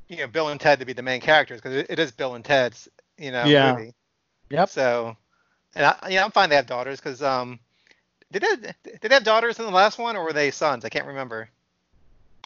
you 0.08 0.18
know, 0.18 0.28
Bill 0.28 0.50
and 0.50 0.60
Ted 0.60 0.80
to 0.80 0.86
be 0.86 0.94
the 0.94 1.02
main 1.02 1.22
characters 1.22 1.62
because 1.62 1.76
it, 1.76 1.88
it 1.90 2.00
is 2.00 2.12
Bill 2.12 2.36
and 2.36 2.44
Ted's, 2.46 2.88
you 3.18 3.32
know, 3.32 3.46
Yeah. 3.46 3.76
movie. 3.76 3.94
Yep. 4.50 4.70
So, 4.70 5.16
and 5.76 5.86
I, 5.86 6.10
yeah, 6.10 6.24
I'm 6.24 6.32
fine 6.32 6.50
they 6.50 6.56
have 6.58 6.66
daughters 6.66 7.00
because, 7.00 7.22
um, 7.22 7.60
did 8.32 8.44
they 8.44 8.56
did 8.84 9.02
they 9.02 9.14
have 9.14 9.24
daughters 9.24 9.60
in 9.60 9.66
the 9.66 9.72
last 9.72 9.98
one 9.98 10.16
or 10.16 10.24
were 10.24 10.34
they 10.34 10.52
sons? 10.52 10.86
I 10.86 10.90
can't 10.90 11.08
remember. 11.08 11.50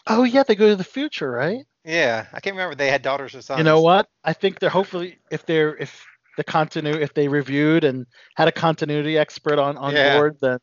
Oh 0.06 0.24
yeah, 0.24 0.42
they 0.42 0.54
go 0.54 0.68
to 0.68 0.76
the 0.76 0.84
future, 0.84 1.30
right? 1.30 1.64
Yeah, 1.84 2.26
I 2.32 2.40
can't 2.40 2.54
remember 2.54 2.72
if 2.72 2.78
they 2.78 2.90
had 2.90 3.02
daughters 3.02 3.34
or 3.34 3.42
sons. 3.42 3.58
You 3.58 3.64
know 3.64 3.80
what? 3.80 4.08
I 4.24 4.32
think 4.32 4.58
they're 4.58 4.70
hopefully 4.70 5.18
if 5.30 5.46
they're 5.46 5.76
if 5.76 6.04
the 6.36 6.44
continuity 6.44 7.02
if 7.02 7.14
they 7.14 7.28
reviewed 7.28 7.84
and 7.84 8.06
had 8.34 8.48
a 8.48 8.52
continuity 8.52 9.18
expert 9.18 9.58
on 9.58 9.76
on 9.76 9.94
Yeah. 9.94 10.14
board, 10.14 10.38
then 10.40 10.58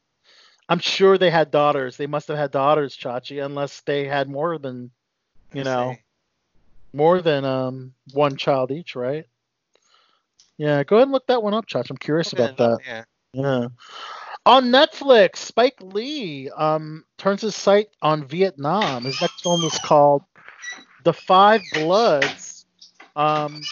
I'm 0.69 0.79
sure 0.79 1.17
they 1.17 1.29
had 1.31 1.51
daughters. 1.51 1.97
They 1.97 2.07
must 2.07 2.27
have 2.29 2.37
had 2.37 2.51
daughters, 2.51 2.95
Chachi, 2.97 3.43
unless 3.43 3.81
they 3.81 4.05
had 4.05 4.29
more 4.29 4.57
than 4.57 4.91
you 5.53 5.63
know 5.63 5.95
more 6.93 7.21
than 7.21 7.43
um 7.45 7.93
one 8.13 8.35
child 8.37 8.71
each, 8.71 8.95
right? 8.95 9.25
Yeah, 10.57 10.83
go 10.83 10.97
ahead 10.97 11.07
and 11.07 11.11
look 11.11 11.27
that 11.27 11.41
one 11.43 11.53
up, 11.53 11.65
Chach. 11.65 11.89
I'm 11.89 11.97
curious 11.97 12.33
Okay, 12.33 12.43
about 12.43 12.57
that. 12.57 12.79
Yeah. 12.85 13.03
Yeah. 13.33 13.67
On 14.45 14.65
Netflix, 14.65 15.37
Spike 15.37 15.77
Lee 15.81 16.49
um, 16.49 17.05
turns 17.17 17.41
his 17.41 17.55
sight 17.55 17.87
on 18.01 18.25
Vietnam. 18.27 19.05
His 19.05 19.19
next 19.21 19.41
film 19.41 19.63
is 19.63 19.79
called 19.79 20.23
The 21.03 21.13
Five 21.13 21.61
Bloods. 21.71 22.65
Um, 23.15 23.67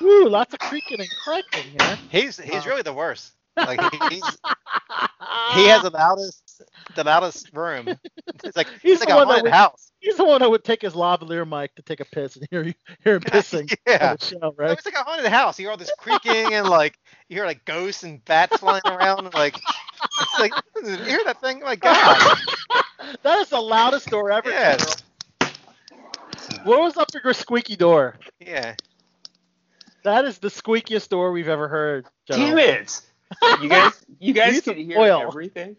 woo, 0.00 0.28
lots 0.28 0.52
of 0.54 0.60
creaking 0.60 1.00
and 1.00 1.10
cracking 1.10 1.64
here. 1.78 1.98
He's 2.10 2.38
he's 2.38 2.66
really 2.66 2.82
the 2.82 2.92
worst. 2.92 3.32
Like 3.56 3.80
he, 3.92 3.98
he's 4.16 4.24
he 5.54 5.66
has 5.66 5.82
the 5.82 5.90
loudest 5.92 6.62
the 6.94 7.04
loudest 7.04 7.50
room. 7.52 7.88
It's 8.44 8.56
like 8.56 8.68
He's 8.82 9.00
like 9.00 9.08
the 9.08 9.14
a 9.14 9.16
one 9.16 9.26
that 9.28 9.32
haunted 9.34 9.42
would- 9.44 9.52
house. 9.52 9.84
He's 10.00 10.16
the 10.16 10.24
one 10.24 10.40
that 10.42 10.48
would 10.50 10.62
take 10.62 10.82
his 10.82 10.92
lavalier 10.94 11.44
mic 11.44 11.74
to 11.74 11.82
take 11.82 11.98
a 11.98 12.04
piss 12.04 12.36
and 12.36 12.46
hear 12.52 12.62
you 12.62 12.72
hear 13.02 13.16
him 13.16 13.20
pissing 13.22 13.74
Yeah. 13.84 14.14
show, 14.20 14.54
right? 14.56 14.70
It's 14.70 14.86
like 14.86 14.94
a 14.94 15.02
haunted 15.02 15.26
house. 15.26 15.58
You 15.58 15.64
hear 15.64 15.72
all 15.72 15.76
this 15.76 15.90
creaking 15.98 16.54
and 16.54 16.68
like 16.68 16.96
you 17.28 17.34
hear 17.36 17.46
like 17.46 17.64
ghosts 17.64 18.04
and 18.04 18.24
bats 18.24 18.58
flying 18.58 18.82
around 18.86 19.24
and 19.24 19.34
like 19.34 19.56
it's 20.20 20.38
like 20.38 20.52
you 20.84 20.96
hear 20.98 21.20
that 21.24 21.40
thing? 21.40 21.58
My 21.60 21.74
God. 21.74 22.38
that 23.24 23.38
is 23.40 23.48
the 23.48 23.60
loudest 23.60 24.08
door 24.08 24.30
ever. 24.30 24.50
Yes. 24.50 25.02
What 26.62 26.80
was 26.80 26.96
up 26.96 27.08
with 27.12 27.24
your 27.24 27.34
squeaky 27.34 27.74
door? 27.76 28.16
Yeah. 28.38 28.74
That 30.08 30.24
is 30.24 30.38
the 30.38 30.48
squeakiest 30.48 31.10
door 31.10 31.32
we've 31.32 31.48
ever 31.48 31.68
heard. 31.68 32.06
General. 32.26 32.56
Damn 32.56 32.58
it! 32.58 33.00
You 33.62 33.68
guys, 33.68 34.06
you 34.18 34.32
guys 34.32 34.60
can 34.62 34.76
hear 34.76 34.98
oil. 34.98 35.22
everything. 35.28 35.76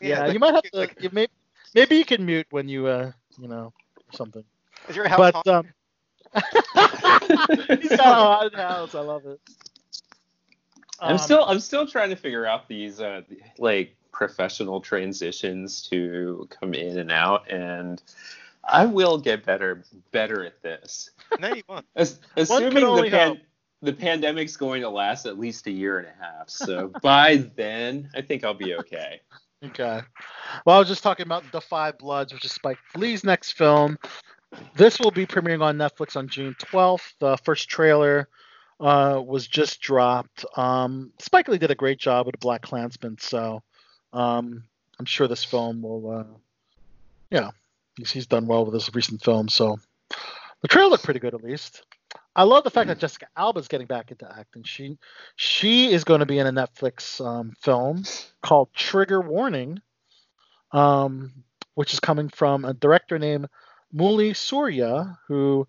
Yeah, 0.00 0.20
like- 0.26 0.32
you 0.34 0.38
might 0.38 0.54
have 0.54 0.62
to. 0.62 0.70
like- 0.78 0.96
you 1.02 1.10
may, 1.12 1.26
maybe 1.74 1.96
you 1.96 2.04
can 2.04 2.24
mute 2.24 2.46
when 2.50 2.68
you, 2.68 2.86
uh, 2.86 3.10
you 3.38 3.48
know, 3.48 3.72
something. 4.12 4.44
Is 4.88 4.94
your 4.94 5.08
house 5.08 5.18
But 5.18 5.34
haunted? 5.34 5.72
um, 6.34 6.38
he's 7.80 7.88
got 7.96 8.00
a 8.00 8.04
haunted 8.04 8.54
house. 8.58 8.94
I 8.94 9.00
love 9.00 9.26
it. 9.26 9.40
I'm 11.00 11.12
Um, 11.12 11.18
still, 11.18 11.44
I'm 11.44 11.58
still 11.60 11.86
trying 11.88 12.10
to 12.10 12.16
figure 12.16 12.46
out 12.46 12.68
these 12.68 13.00
uh, 13.00 13.22
like 13.58 13.96
professional 14.12 14.80
transitions 14.80 15.82
to 15.90 16.48
come 16.60 16.72
in 16.72 16.98
and 16.98 17.10
out, 17.10 17.50
and 17.50 18.00
I 18.64 18.86
will 18.86 19.18
get 19.18 19.44
better, 19.44 19.82
better 20.12 20.44
at 20.44 20.62
this. 20.62 21.10
no, 21.40 21.52
you 21.54 21.62
won't. 21.68 21.84
As, 21.96 22.20
One 22.46 22.62
assuming 22.64 22.74
the 23.02 23.10
pan, 23.10 23.28
hope. 23.28 23.38
The 23.82 23.92
pandemic's 23.92 24.56
going 24.56 24.82
to 24.82 24.88
last 24.88 25.26
at 25.26 25.38
least 25.38 25.66
a 25.66 25.70
year 25.70 25.98
and 25.98 26.08
a 26.08 26.24
half, 26.24 26.48
so 26.48 26.92
by 27.02 27.36
then 27.56 28.08
I 28.14 28.22
think 28.22 28.44
I'll 28.44 28.54
be 28.54 28.74
okay. 28.74 29.20
Okay. 29.64 30.00
Well, 30.64 30.76
I 30.76 30.78
was 30.78 30.88
just 30.88 31.02
talking 31.02 31.26
about 31.26 31.50
The 31.52 31.60
Five 31.60 31.98
Bloods, 31.98 32.32
which 32.32 32.44
is 32.44 32.52
Spike 32.52 32.78
Lee's 32.94 33.24
next 33.24 33.52
film. 33.52 33.98
This 34.76 34.98
will 34.98 35.10
be 35.10 35.26
premiering 35.26 35.62
on 35.62 35.76
Netflix 35.76 36.16
on 36.16 36.28
June 36.28 36.54
12th. 36.58 37.12
The 37.18 37.36
first 37.38 37.68
trailer 37.68 38.28
uh, 38.80 39.20
was 39.24 39.46
just 39.46 39.80
dropped. 39.80 40.44
Um, 40.56 41.12
Spike 41.18 41.48
Lee 41.48 41.58
did 41.58 41.70
a 41.70 41.74
great 41.74 41.98
job 41.98 42.26
with 42.26 42.38
BlacKkKlansman, 42.38 43.20
so 43.20 43.62
um, 44.12 44.64
I'm 44.98 45.06
sure 45.06 45.28
this 45.28 45.44
film 45.44 45.82
will, 45.82 46.10
uh, 46.10 46.36
yeah, 47.30 47.50
he's, 47.96 48.10
he's 48.10 48.26
done 48.26 48.46
well 48.46 48.64
with 48.64 48.74
his 48.74 48.94
recent 48.94 49.22
film. 49.22 49.48
So 49.48 49.78
the 50.62 50.68
trailer 50.68 50.90
looked 50.90 51.04
pretty 51.04 51.20
good, 51.20 51.34
at 51.34 51.42
least. 51.42 51.82
I 52.36 52.42
love 52.42 52.64
the 52.64 52.70
fact 52.70 52.88
that 52.88 52.98
Jessica 52.98 53.28
Alba's 53.34 53.66
getting 53.66 53.86
back 53.86 54.10
into 54.10 54.30
acting. 54.30 54.62
She 54.62 54.98
she 55.36 55.90
is 55.90 56.04
going 56.04 56.20
to 56.20 56.26
be 56.26 56.38
in 56.38 56.46
a 56.46 56.52
Netflix 56.52 57.24
um, 57.24 57.52
film 57.62 58.04
called 58.42 58.68
Trigger 58.74 59.22
Warning, 59.22 59.80
um, 60.70 61.32
which 61.74 61.94
is 61.94 62.00
coming 62.00 62.28
from 62.28 62.66
a 62.66 62.74
director 62.74 63.18
named 63.18 63.48
Mouly 63.90 64.34
Surya, 64.34 65.18
who 65.28 65.66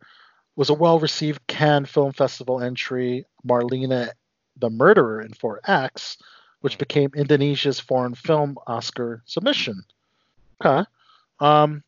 was 0.58 0.70
a 0.70 0.74
well-received 0.74 1.48
Cannes 1.48 1.86
Film 1.86 2.12
Festival 2.12 2.62
entry, 2.62 3.26
Marlena 3.48 4.12
the 4.58 4.70
Murderer 4.70 5.22
in 5.22 5.32
4X, 5.32 6.18
which 6.62 6.78
became 6.78 7.12
Indonesia's 7.16 7.80
foreign 7.80 8.16
film 8.16 8.58
Oscar 8.68 9.24
submission. 9.26 9.84
Okay. 10.60 10.86
Um, 11.40 11.84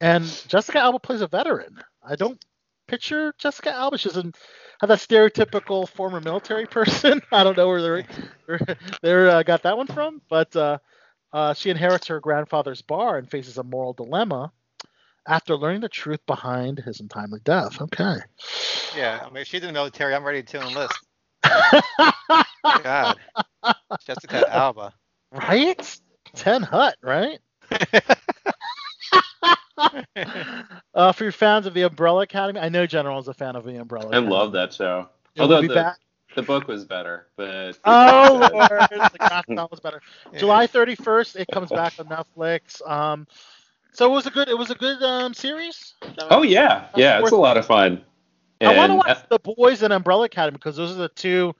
and 0.00 0.24
Jessica 0.46 0.78
Alba 0.78 1.00
plays 1.00 1.22
a 1.22 1.26
veteran. 1.26 1.82
I 2.06 2.14
don't 2.14 2.38
picture 2.86 3.34
Jessica 3.38 3.74
Alba. 3.74 3.98
She 3.98 4.08
doesn't 4.08 4.36
have 4.80 4.88
that 4.88 4.98
stereotypical 4.98 5.88
former 5.88 6.20
military 6.20 6.66
person. 6.70 7.20
I 7.32 7.44
don't 7.44 7.56
know 7.56 7.68
where 7.68 7.82
they're, 7.82 8.04
where 8.46 8.60
they 9.02 9.12
uh, 9.12 9.42
got 9.42 9.62
that 9.62 9.76
one 9.76 9.86
from, 9.86 10.20
but 10.28 10.54
uh, 10.56 10.78
uh, 11.32 11.54
she 11.54 11.70
inherits 11.70 12.06
her 12.08 12.20
grandfather's 12.20 12.82
bar 12.82 13.18
and 13.18 13.30
faces 13.30 13.58
a 13.58 13.64
moral 13.64 13.92
dilemma 13.92 14.52
after 15.26 15.56
learning 15.56 15.80
the 15.80 15.88
truth 15.88 16.20
behind 16.26 16.78
his 16.78 17.00
untimely 17.00 17.40
death. 17.44 17.80
Okay. 17.80 18.16
Yeah, 18.96 19.20
I 19.22 19.28
mean, 19.28 19.38
if 19.38 19.48
she's 19.48 19.62
in 19.62 19.68
the 19.68 19.72
military, 19.72 20.14
I'm 20.14 20.24
ready 20.24 20.42
to 20.42 20.60
enlist. 20.60 20.98
God, 22.82 23.18
Jessica 24.06 24.44
Alba. 24.48 24.92
right? 25.32 26.00
Ten 26.34 26.62
Hut, 26.62 26.96
right? 27.02 27.38
uh, 30.94 31.12
for 31.12 31.24
your 31.24 31.32
fans 31.32 31.66
of 31.66 31.74
the 31.74 31.82
Umbrella 31.82 32.22
Academy, 32.22 32.60
I 32.60 32.68
know 32.68 32.86
General 32.86 33.18
is 33.18 33.28
a 33.28 33.34
fan 33.34 33.56
of 33.56 33.64
the 33.64 33.76
Umbrella. 33.80 34.10
I 34.14 34.18
love 34.18 34.52
that 34.52 34.72
show. 34.72 35.08
It 35.34 35.40
Although 35.42 35.62
be 35.62 35.68
the, 35.68 35.74
back. 35.74 35.98
the 36.36 36.42
book 36.42 36.68
was 36.68 36.84
better, 36.84 37.26
but 37.36 37.78
Oh 37.84 38.38
Lord, 38.52 38.70
the 39.12 39.18
graphic 39.18 39.50
novel 39.50 39.68
was 39.70 39.80
better. 39.80 40.00
Yeah. 40.32 40.38
July 40.38 40.66
31st, 40.66 41.36
it 41.36 41.48
comes 41.48 41.70
back 41.70 41.94
on 41.98 42.06
Netflix. 42.06 42.86
Um, 42.88 43.26
so 43.92 44.06
it 44.10 44.14
was 44.14 44.26
a 44.26 44.30
good, 44.30 44.48
it 44.48 44.56
was 44.58 44.70
a 44.70 44.74
good 44.74 45.02
um 45.02 45.34
series. 45.34 45.94
oh 46.30 46.42
yeah, 46.42 46.86
yeah, 46.96 47.20
it's 47.20 47.30
a 47.30 47.36
lot 47.36 47.56
of 47.56 47.66
fun. 47.66 48.02
I 48.60 48.66
want 48.68 48.76
to 48.76 48.82
And, 48.82 48.94
watch 48.96 49.08
uh, 49.08 49.22
The 49.30 49.38
Boys 49.40 49.82
and 49.82 49.92
Umbrella 49.92 50.24
Academy 50.26 50.56
because 50.56 50.76
those 50.76 50.92
are 50.92 50.94
the 50.94 51.08
two. 51.10 51.54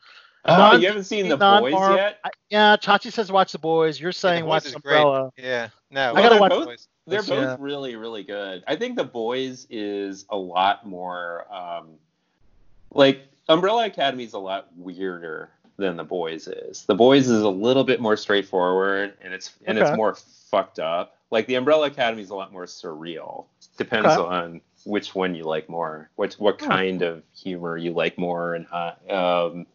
oh, 0.47 0.57
non- 0.57 0.81
you 0.81 0.87
haven't 0.87 1.05
seen 1.05 1.29
the 1.29 1.37
non- 1.37 1.63
boys 1.63 1.75
or- 1.75 1.97
yet? 1.97 2.19
I- 2.25 2.31
yeah, 2.49 2.77
Chachi 2.77 3.13
says 3.13 3.31
watch 3.31 3.53
The 3.53 3.59
Boys. 3.59 4.01
You're 4.01 4.09
Yeah, 4.09 4.13
saying 4.13 4.45
The 4.45 4.49
watch 4.49 4.65
Boys 4.65 4.75
great. 4.77 4.97
Umbrella. 4.97 5.31
Yeah, 5.37 5.69
no. 5.91 6.15
I 6.15 6.23
gotta 6.23 6.41
watch 6.41 6.51
both- 6.51 6.65
Boys. 6.67 6.89
They're 7.07 7.23
both 7.23 7.31
Yeah. 7.31 7.57
really, 7.59 7.97
really 7.97 8.23
good. 8.23 8.65
I 8.67 8.77
think 8.77 8.97
the 8.97 9.05
boys 9.05 9.67
is 9.69 10.25
a 10.31 10.37
lot 10.37 10.87
more 10.87 11.47
um, 11.53 11.89
like 12.93 13.27
Umbrella 13.49 13.87
Academy 13.87 14.25
is 14.25 14.33
a 14.33 14.39
lot 14.39 14.69
weirder 14.77 15.51
than 15.77 15.97
the 15.97 16.05
boys 16.05 16.49
is. 16.49 16.85
The 16.87 16.95
boys 16.95 17.29
is 17.29 17.43
a 17.43 17.49
little 17.49 17.85
bit 17.85 18.01
more 18.01 18.17
straightforward 18.17 19.15
and 19.21 19.35
it's 19.35 19.53
and 19.67 19.79
Okay. 19.79 19.89
it's 19.89 19.97
more 19.97 20.15
fucked 20.15 20.79
up. 20.79 21.17
Like 21.31 21.47
the 21.47 21.57
Umbrella 21.57 21.89
Academy 21.89 22.23
is 22.23 22.31
a 22.31 22.35
lot 22.35 22.53
more 22.53 22.65
surreal. 22.65 23.47
Depends 23.77 24.07
Okay. 24.09 24.17
on 24.23 24.61
which 24.85 25.15
one 25.15 25.35
you 25.35 25.45
like 25.45 25.69
more, 25.69 26.09
what 26.17 26.35
what 26.35 26.61
Hmm. 26.61 26.69
kind 26.69 27.03
of 27.03 27.23
humor 27.35 27.77
you 27.77 27.93
like 27.93 28.17
more, 28.17 28.55
and 28.55 28.67
how. 28.67 28.95
Um, 29.11 29.67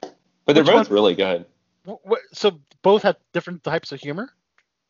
but 0.00 0.54
they're 0.54 0.64
Which 0.64 0.72
both 0.72 0.88
one- 0.88 0.94
really 0.94 1.14
good. 1.14 1.44
Wh- 1.86 2.08
wh- 2.08 2.32
So 2.34 2.58
both 2.82 3.02
have 3.02 3.16
different 3.32 3.62
types 3.62 3.92
of 3.92 4.00
humor. 4.00 4.32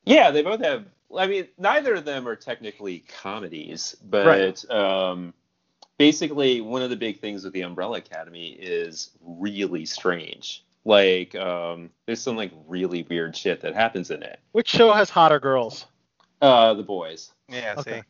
Yeah, 0.04 0.30
they 0.30 0.42
both 0.42 0.60
have. 0.60 0.84
I 1.16 1.26
mean, 1.26 1.48
neither 1.58 1.94
of 1.94 2.04
them 2.04 2.26
are 2.26 2.36
technically 2.36 3.00
comedies, 3.22 3.96
but 4.02 4.26
Right. 4.26 4.70
um, 4.70 5.32
basically, 5.98 6.60
one 6.60 6.82
of 6.82 6.90
the 6.90 6.96
big 6.96 7.20
things 7.20 7.44
with 7.44 7.52
the 7.52 7.60
Umbrella 7.62 7.98
Academy 7.98 8.48
is 8.48 9.10
really 9.22 9.86
strange. 9.86 10.64
Like, 10.84 11.34
um, 11.36 11.90
there's 12.06 12.20
some 12.20 12.36
like 12.36 12.52
really 12.66 13.04
weird 13.08 13.36
shit 13.36 13.60
that 13.62 13.74
happens 13.74 14.10
in 14.10 14.22
it. 14.22 14.38
Which 14.52 14.68
show 14.68 14.92
has 14.92 15.08
hotter 15.08 15.38
girls? 15.40 15.86
Uh, 16.42 16.74
the 16.74 16.82
boys. 16.82 17.32
Yeah, 17.48 17.74
Okay. 17.78 18.00
see. 18.00 18.02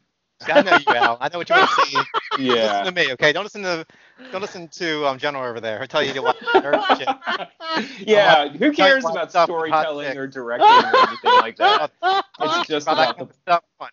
See, 0.42 0.52
I 0.52 0.62
know 0.62 0.76
you, 0.76 0.94
Al. 0.94 1.18
I 1.20 1.28
know 1.28 1.38
what 1.38 1.48
you 1.48 1.56
want 1.56 1.70
to 1.70 1.86
see. 1.86 1.98
Yeah. 2.36 2.80
Listen 2.80 2.84
to 2.86 2.92
me, 2.92 3.12
okay? 3.12 3.32
Don't 3.32 3.44
listen 3.44 3.62
to 3.62 3.86
don't 4.32 4.40
listen 4.40 4.66
to 4.66 5.06
um 5.06 5.18
General 5.18 5.44
over 5.44 5.60
there. 5.60 5.78
He'll 5.78 5.86
tell 5.86 6.02
you 6.02 6.12
to 6.12 6.20
watch 6.20 6.36
nerd 6.56 6.98
shit. 6.98 7.88
yeah. 8.08 8.48
Who 8.48 8.72
cares 8.72 9.04
about 9.04 9.30
storytelling 9.30 10.16
or 10.16 10.26
directing 10.26 10.68
or 10.68 11.08
anything 11.08 11.30
like 11.32 11.56
that? 11.58 11.92
It's 12.40 12.66
just 12.66 12.88
About 12.88 13.16
that 13.16 13.28
the 13.28 13.34
stuff. 13.42 13.62
Fun. 13.78 13.90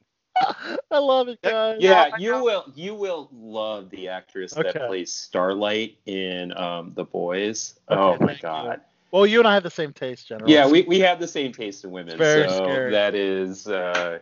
I 0.90 0.98
love 0.98 1.28
it, 1.28 1.40
guys. 1.44 1.78
Yeah, 1.80 2.10
I 2.14 2.18
you 2.18 2.32
know. 2.32 2.44
will. 2.44 2.66
You 2.74 2.96
will 2.96 3.30
love 3.32 3.92
the 3.92 4.08
actress 4.08 4.54
that 4.54 4.88
plays 4.88 5.14
Starlight 5.14 5.98
in 6.08 6.58
um, 6.58 6.94
The 6.96 7.04
Boys. 7.04 7.80
Okay, 7.90 8.02
oh 8.02 8.12
my 8.20 8.28
thank 8.28 8.38
you. 8.38 8.42
god. 8.42 8.82
Well, 9.12 9.28
you 9.28 9.40
and 9.40 9.48
I 9.48 9.54
have 9.54 9.64
the 9.64 9.70
same 9.70 9.94
taste, 9.94 10.28
General. 10.28 10.50
Yeah, 10.50 10.68
we, 10.68 10.82
we 10.84 11.00
have 11.02 11.20
the 11.20 11.28
same 11.28 11.52
taste 11.52 11.84
in 11.84 11.92
women, 11.92 12.18
Very 12.18 12.48
so 12.48 12.64
scary. 12.64 12.92
that 12.92 13.14
is. 13.14 13.68
Uh, 13.68 14.20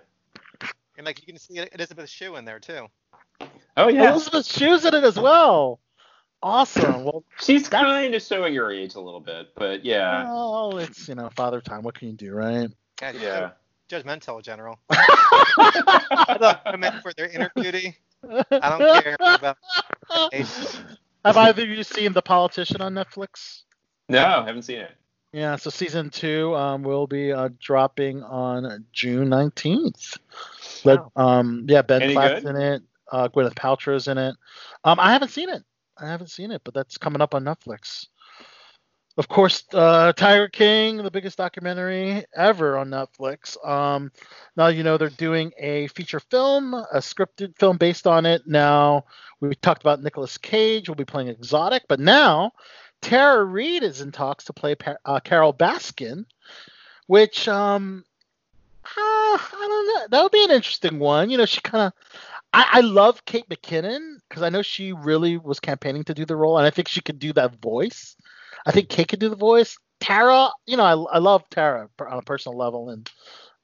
And 1.00 1.06
like 1.06 1.22
you 1.22 1.26
can 1.26 1.38
see 1.38 1.66
Elizabeth 1.72 2.10
Shue 2.10 2.36
in 2.36 2.44
there 2.44 2.60
too. 2.60 2.88
oh 3.78 3.88
yeah, 3.88 4.12
Elizabeth 4.12 4.46
Shue's 4.46 4.84
in 4.84 4.94
it 4.94 5.06
as 5.06 5.18
well. 5.18 5.80
Awesome. 6.44 7.06
Well, 7.06 7.24
she's 7.40 7.70
kind 7.70 8.14
of 8.14 8.22
showing 8.22 8.54
her 8.56 8.70
age 8.70 8.96
a 8.96 9.00
little 9.00 9.22
bit, 9.22 9.48
but 9.56 9.86
yeah, 9.86 10.26
well, 10.26 10.78
it's 10.78 11.08
you 11.08 11.16
know 11.16 11.30
father 11.38 11.62
time. 11.62 11.84
What 11.84 11.98
can 11.98 12.10
you 12.10 12.16
do, 12.16 12.34
right? 12.34 12.70
God, 12.98 13.16
yeah. 13.16 13.52
so 13.90 13.98
judgmental, 13.98 14.44
General. 14.44 14.78
I 14.90 16.38
love 16.38 16.60
women 16.70 17.00
for 17.02 17.14
their 17.14 17.30
inner 17.30 17.52
beauty. 17.56 17.98
I 18.30 18.44
don't 18.78 19.04
care 19.04 19.16
about 19.20 19.58
age. 20.34 20.48
Have 21.24 21.38
either 21.38 21.64
of 21.64 21.70
you 21.70 21.84
seen 21.86 22.12
The 22.12 22.22
Politician 22.22 22.82
on 22.82 22.94
Netflix? 22.94 23.62
No, 24.10 24.44
haven't 24.46 24.64
seen 24.64 24.80
it. 24.80 24.92
Yeah, 25.32 25.58
so 25.58 25.70
season 25.70 26.10
two 26.10 26.56
um, 26.56 26.82
will 26.82 27.06
be 27.06 27.32
uh, 27.32 27.50
dropping 27.60 28.24
on 28.24 28.86
June 28.92 29.30
nineteenth. 29.30 30.18
But 30.84 31.08
um, 31.16 31.66
yeah, 31.68 31.84
Ben 31.84 32.02
Any 32.02 32.14
Platt's 32.14 32.44
good? 32.44 32.56
in 32.56 32.62
it. 32.62 32.82
Uh, 33.12 33.28
Gwyneth 33.28 33.54
Paltrow's 33.54 34.08
in 34.08 34.18
it. 34.18 34.36
Um, 34.84 35.00
I 35.00 35.12
haven't 35.12 35.30
seen 35.30 35.50
it. 35.50 35.64
I 35.98 36.08
haven't 36.08 36.32
seen 36.32 36.52
it, 36.52 36.62
but 36.64 36.74
that's 36.74 36.98
coming 36.98 37.22
up 37.22 37.36
on 37.36 37.44
Netflix. 37.44 38.08
Of 39.18 39.28
course, 39.28 39.66
uh, 39.74 40.14
Tiger 40.14 40.48
King, 40.48 40.98
the 40.98 41.12
biggest 41.12 41.38
documentary 41.38 42.24
ever 42.36 42.78
on 42.78 42.90
Netflix. 42.90 43.58
Um, 43.68 44.12
now 44.56 44.68
you 44.68 44.82
know 44.82 44.98
they're 44.98 45.10
doing 45.10 45.52
a 45.60 45.88
feature 45.88 46.22
film, 46.22 46.74
a 46.74 47.00
scripted 47.00 47.58
film 47.58 47.78
based 47.78 48.08
on 48.08 48.26
it. 48.26 48.44
Now 48.48 49.04
we 49.42 49.56
talked 49.56 49.82
about 49.82 50.02
Nicolas 50.02 50.38
Cage 50.38 50.88
will 50.88 50.96
be 50.96 51.06
playing 51.06 51.28
Exotic, 51.28 51.84
but 51.90 52.00
now 52.00 52.54
Tara 53.02 53.44
Reid 53.44 53.84
is 53.84 54.02
in 54.02 54.12
talks 54.12 54.46
to 54.46 54.54
play 54.54 54.76
Pa- 54.76 54.98
uh, 55.06 55.20
Carole 55.20 55.54
Baskin, 55.54 56.26
which 57.08 57.48
um, 57.48 58.04
uh, 58.86 58.90
I 58.98 59.38
don't 59.60 59.88
know. 59.88 60.08
That 60.10 60.24
would 60.24 60.32
be 60.32 60.44
an 60.44 60.52
interesting 60.52 61.00
one. 61.00 61.30
You 61.30 61.38
know, 61.38 61.46
she 61.46 61.62
kind 61.62 61.84
of. 61.88 61.94
I, 62.52 62.66
I 62.74 62.82
love 62.82 63.24
Kate 63.26 63.48
McKinnon 63.48 64.18
because 64.28 64.42
I 64.42 64.50
know 64.50 64.64
she 64.64 64.92
really 64.92 65.38
was 65.38 65.60
campaigning 65.60 66.04
to 66.06 66.14
do 66.16 66.26
the 66.26 66.36
role, 66.36 66.58
and 66.58 66.66
I 66.66 66.72
think 66.72 66.88
she 66.88 67.00
could 67.02 67.20
do 67.20 67.32
that 67.34 67.62
voice. 67.62 68.16
I 68.66 68.72
think 68.72 68.90
Kate 68.90 69.08
could 69.08 69.20
do 69.20 69.30
the 69.30 69.36
voice. 69.36 69.78
Tara, 70.00 70.50
you 70.66 70.76
know, 70.78 70.84
I, 70.84 71.16
I 71.16 71.20
love 71.20 71.48
Tara 71.50 71.90
on 72.00 72.18
a 72.18 72.22
personal 72.24 72.58
level, 72.58 72.90
and 72.90 73.10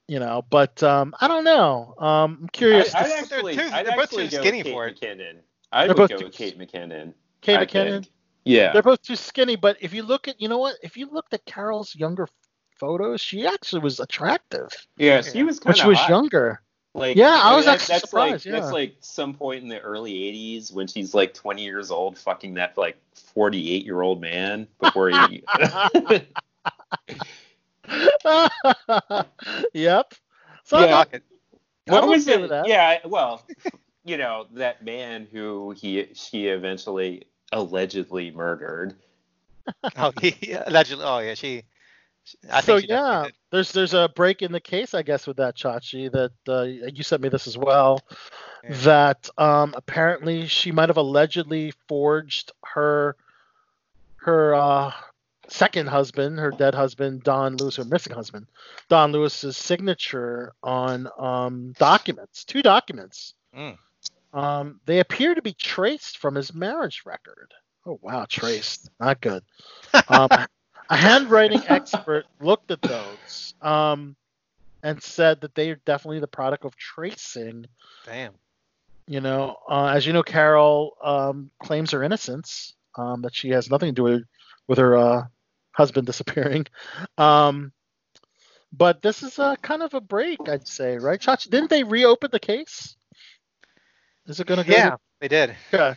you 0.08 0.20
know, 0.20 0.44
but 0.50 0.84
um, 0.84 1.16
I 1.20 1.28
don't 1.28 1.44
know. 1.44 1.96
Um, 1.98 2.38
I'm 2.44 2.50
curious. 2.50 2.94
I'd 2.94 3.06
to 3.08 3.18
actually, 3.18 3.56
They're 3.56 3.70
too- 3.70 3.76
I'd 3.76 3.86
they're 3.88 3.96
both 3.98 4.10
too 4.12 4.18
go 4.30 4.42
skinny 4.42 4.62
Kate 4.64 4.72
for 4.74 4.88
it. 4.88 5.00
McKinnon. 5.02 5.38
I 5.72 5.88
They're 5.88 5.96
would 5.96 6.10
both 6.10 6.20
go 6.20 6.26
with 6.28 6.36
Kate 6.36 6.58
McKinnon. 6.60 7.14
Kate 7.42 7.58
I 7.58 7.66
McKinnon. 7.66 8.08
Think. 8.46 8.56
Yeah. 8.56 8.72
They're 8.74 8.84
both 8.84 9.02
too 9.02 9.16
skinny. 9.16 9.56
But 9.56 9.78
if 9.82 9.94
you 9.94 10.04
look 10.04 10.28
at, 10.28 10.40
you 10.40 10.48
know 10.48 10.60
what? 10.60 10.76
If 10.84 10.96
you 10.98 11.10
looked 11.12 11.34
at 11.34 11.44
Carole's 11.46 11.94
younger 11.96 12.28
photos, 12.80 13.22
she 13.22 13.46
actually 13.48 13.82
was 13.82 14.00
attractive, 14.00 14.70
Yeah, 14.98 15.22
she 15.22 15.44
was 15.44 15.60
kind 15.60 15.76
of 15.76 15.82
she 15.82 15.88
was 15.88 16.00
younger. 16.10 16.62
Like, 16.94 17.18
Yeah, 17.18 17.40
I 17.42 17.56
was 17.56 17.66
that- 17.66 17.76
actually 17.76 17.94
that's 17.96 18.14
like 18.14 18.30
surprised, 18.40 18.46
yeah. 18.46 18.52
that's 18.54 18.72
like 18.72 18.96
some 19.02 19.34
point 19.34 19.64
in 19.64 19.70
the 19.70 19.80
early 19.82 20.14
'80s 20.14 20.72
when 20.74 20.88
she's 20.88 21.14
like 21.14 21.34
20 21.34 21.62
years 21.64 21.92
old, 21.92 22.18
fucking 22.18 22.54
that 22.54 22.78
like 22.78 22.98
48 23.34 23.84
year 23.84 24.02
old 24.02 24.22
man 24.22 24.68
before 24.80 25.10
he. 25.10 25.44
yep. 29.74 30.14
So 30.64 30.80
Yeah. 30.80 31.04
I'm, 31.14 31.22
what 31.88 32.04
I'm 32.04 32.10
was 32.10 32.28
it? 32.28 32.50
Yeah, 32.66 33.00
well, 33.06 33.46
you 34.04 34.18
know 34.18 34.48
that 34.54 34.84
man 34.84 35.28
who 35.32 35.72
he 35.78 36.08
she 36.14 36.48
eventually 36.48 37.24
allegedly 37.56 38.32
murdered. 38.32 38.94
Oh, 39.98 40.12
yeah, 40.42 40.62
allegedly. 40.68 41.04
Oh, 41.04 41.18
yeah, 41.18 41.34
she. 41.34 41.64
she- 42.24 42.38
I 42.52 42.62
so 42.62 42.78
think 42.78 42.88
yeah, 42.88 43.30
there's 43.50 43.72
there's 43.72 43.96
a 43.96 44.08
break 44.16 44.44
in 44.44 44.52
the 44.52 44.60
case, 44.60 44.94
I 44.94 45.02
guess, 45.02 45.26
with 45.26 45.38
that 45.38 45.56
Chachi. 45.56 46.12
That 46.12 46.32
uh, 46.48 46.62
you 46.92 47.02
sent 47.02 47.24
me 47.24 47.30
this 47.30 47.48
as 47.48 47.58
well. 47.58 48.00
Yeah. 48.64 48.76
That 48.84 49.30
um, 49.40 49.74
apparently 49.76 50.46
she 50.46 50.72
might 50.72 50.90
have 50.90 50.98
allegedly 50.98 51.74
forged 51.88 52.52
her 52.64 53.16
her 54.18 54.54
uh, 54.54 54.92
second 55.48 55.88
husband, 55.88 56.40
her 56.40 56.52
dead 56.52 56.76
husband, 56.76 57.24
Don 57.24 57.58
Lewis, 57.58 57.78
her 57.78 57.86
missing 57.86 58.14
husband, 58.14 58.48
Don 58.90 59.12
Lewis's 59.12 59.58
signature 59.58 60.54
on 60.62 61.08
um, 61.18 61.74
documents, 61.80 62.44
two 62.44 62.62
documents. 62.62 63.34
Mm. 63.56 63.78
Um, 64.36 64.82
they 64.86 65.00
appear 65.00 65.34
to 65.34 65.42
be 65.42 65.54
traced 65.54 66.18
from 66.18 66.36
his 66.36 66.54
marriage 66.54 67.04
record. 67.06 67.54
Oh 67.86 67.98
wow, 68.02 68.26
traced, 68.28 68.90
not 69.00 69.22
good. 69.22 69.44
Um, 70.10 70.28
a 70.90 70.96
handwriting 70.96 71.64
expert 71.68 72.26
looked 72.42 72.70
at 72.70 72.82
those 72.82 73.54
um, 73.62 74.18
and 74.84 75.02
said 75.02 75.40
that 75.42 75.56
they 75.56 75.72
are 75.72 75.80
definitely 75.86 76.20
the 76.20 76.28
product 76.28 76.66
of 76.66 76.76
tracing. 76.76 77.66
Damn. 78.06 78.34
You 79.08 79.22
know, 79.22 79.56
uh, 79.70 79.86
as 79.86 80.06
you 80.06 80.12
know, 80.12 80.24
Carole 80.24 80.98
um, 81.02 81.50
claims 81.60 81.92
her 81.92 82.04
innocence, 82.04 82.74
um, 82.98 83.22
that 83.22 83.34
she 83.36 83.52
has 83.52 83.70
nothing 83.70 83.90
to 83.90 83.94
do 83.94 84.04
with, 84.04 84.24
with 84.68 84.80
her 84.80 84.98
uh, 84.98 85.24
husband 85.72 86.08
disappearing. 86.08 86.66
Um, 87.18 87.72
but 88.74 89.02
this 89.02 89.24
is 89.24 89.40
a 89.40 89.56
kind 89.62 89.82
of 89.82 89.94
a 89.94 90.02
break, 90.02 90.40
I'd 90.50 90.68
say, 90.68 90.98
right? 90.98 91.22
Chachi, 91.22 91.50
didn't 91.50 91.70
they 91.70 91.84
reopen 91.84 92.32
the 92.32 92.40
case? 92.40 92.98
Is 94.28 94.40
it 94.40 94.48
going 94.48 94.64
to 94.64 94.68
go? 94.70 94.76
Yeah, 94.76 94.96
they 95.20 95.28
did. 95.28 95.56
Okay. 95.74 95.96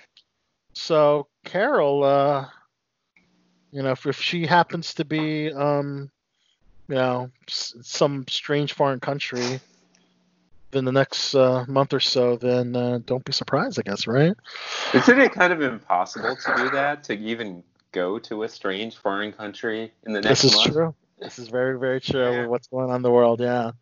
So 0.74 1.29
Carole, 1.45 2.05
uh, 2.05 2.47
you 3.72 3.83
know, 3.83 3.91
if, 3.93 4.07
if 4.07 4.20
she 4.20 4.47
happens 4.47 4.95
to 4.95 5.05
be, 5.05 5.53
um, 5.53 6.11
you 6.89 6.95
know, 6.95 7.31
s- 7.49 7.74
some 7.83 8.26
strange 8.29 8.74
foreign 8.74 9.01
country, 9.01 9.61
in 10.72 10.85
the 10.85 10.93
next 10.93 11.35
uh, 11.35 11.64
month 11.66 11.95
or 11.95 12.01
so, 12.01 12.37
then 12.37 12.76
uh, 12.76 12.99
don't 13.07 13.24
be 13.24 13.33
surprised, 13.33 13.79
I 13.79 13.83
guess, 13.83 14.07
right? 14.07 14.35
Isn't 14.95 15.18
it 15.18 15.33
kind 15.33 15.53
of 15.53 15.62
impossible 15.62 16.37
to 16.37 16.53
do 16.57 16.68
that? 16.70 17.05
To 17.05 17.14
even 17.16 17.62
go 17.93 18.18
to 18.18 18.43
a 18.43 18.49
strange 18.49 18.97
foreign 18.97 19.33
country 19.33 19.93
in 20.07 20.12
the 20.12 20.20
next 20.20 20.45
month? 20.45 20.53
This 20.53 20.53
is 20.53 20.57
month? 20.57 20.74
true. 20.74 20.95
This 21.18 21.39
is 21.39 21.49
very, 21.49 21.79
very 21.79 22.01
true 22.01 22.33
Yeah. 22.33 22.41
with 22.43 22.51
what's 22.51 22.66
going 22.68 22.91
on 22.91 22.97
in 22.97 23.03
the 23.03 23.11
world. 23.11 23.41
Yeah. 23.41 23.72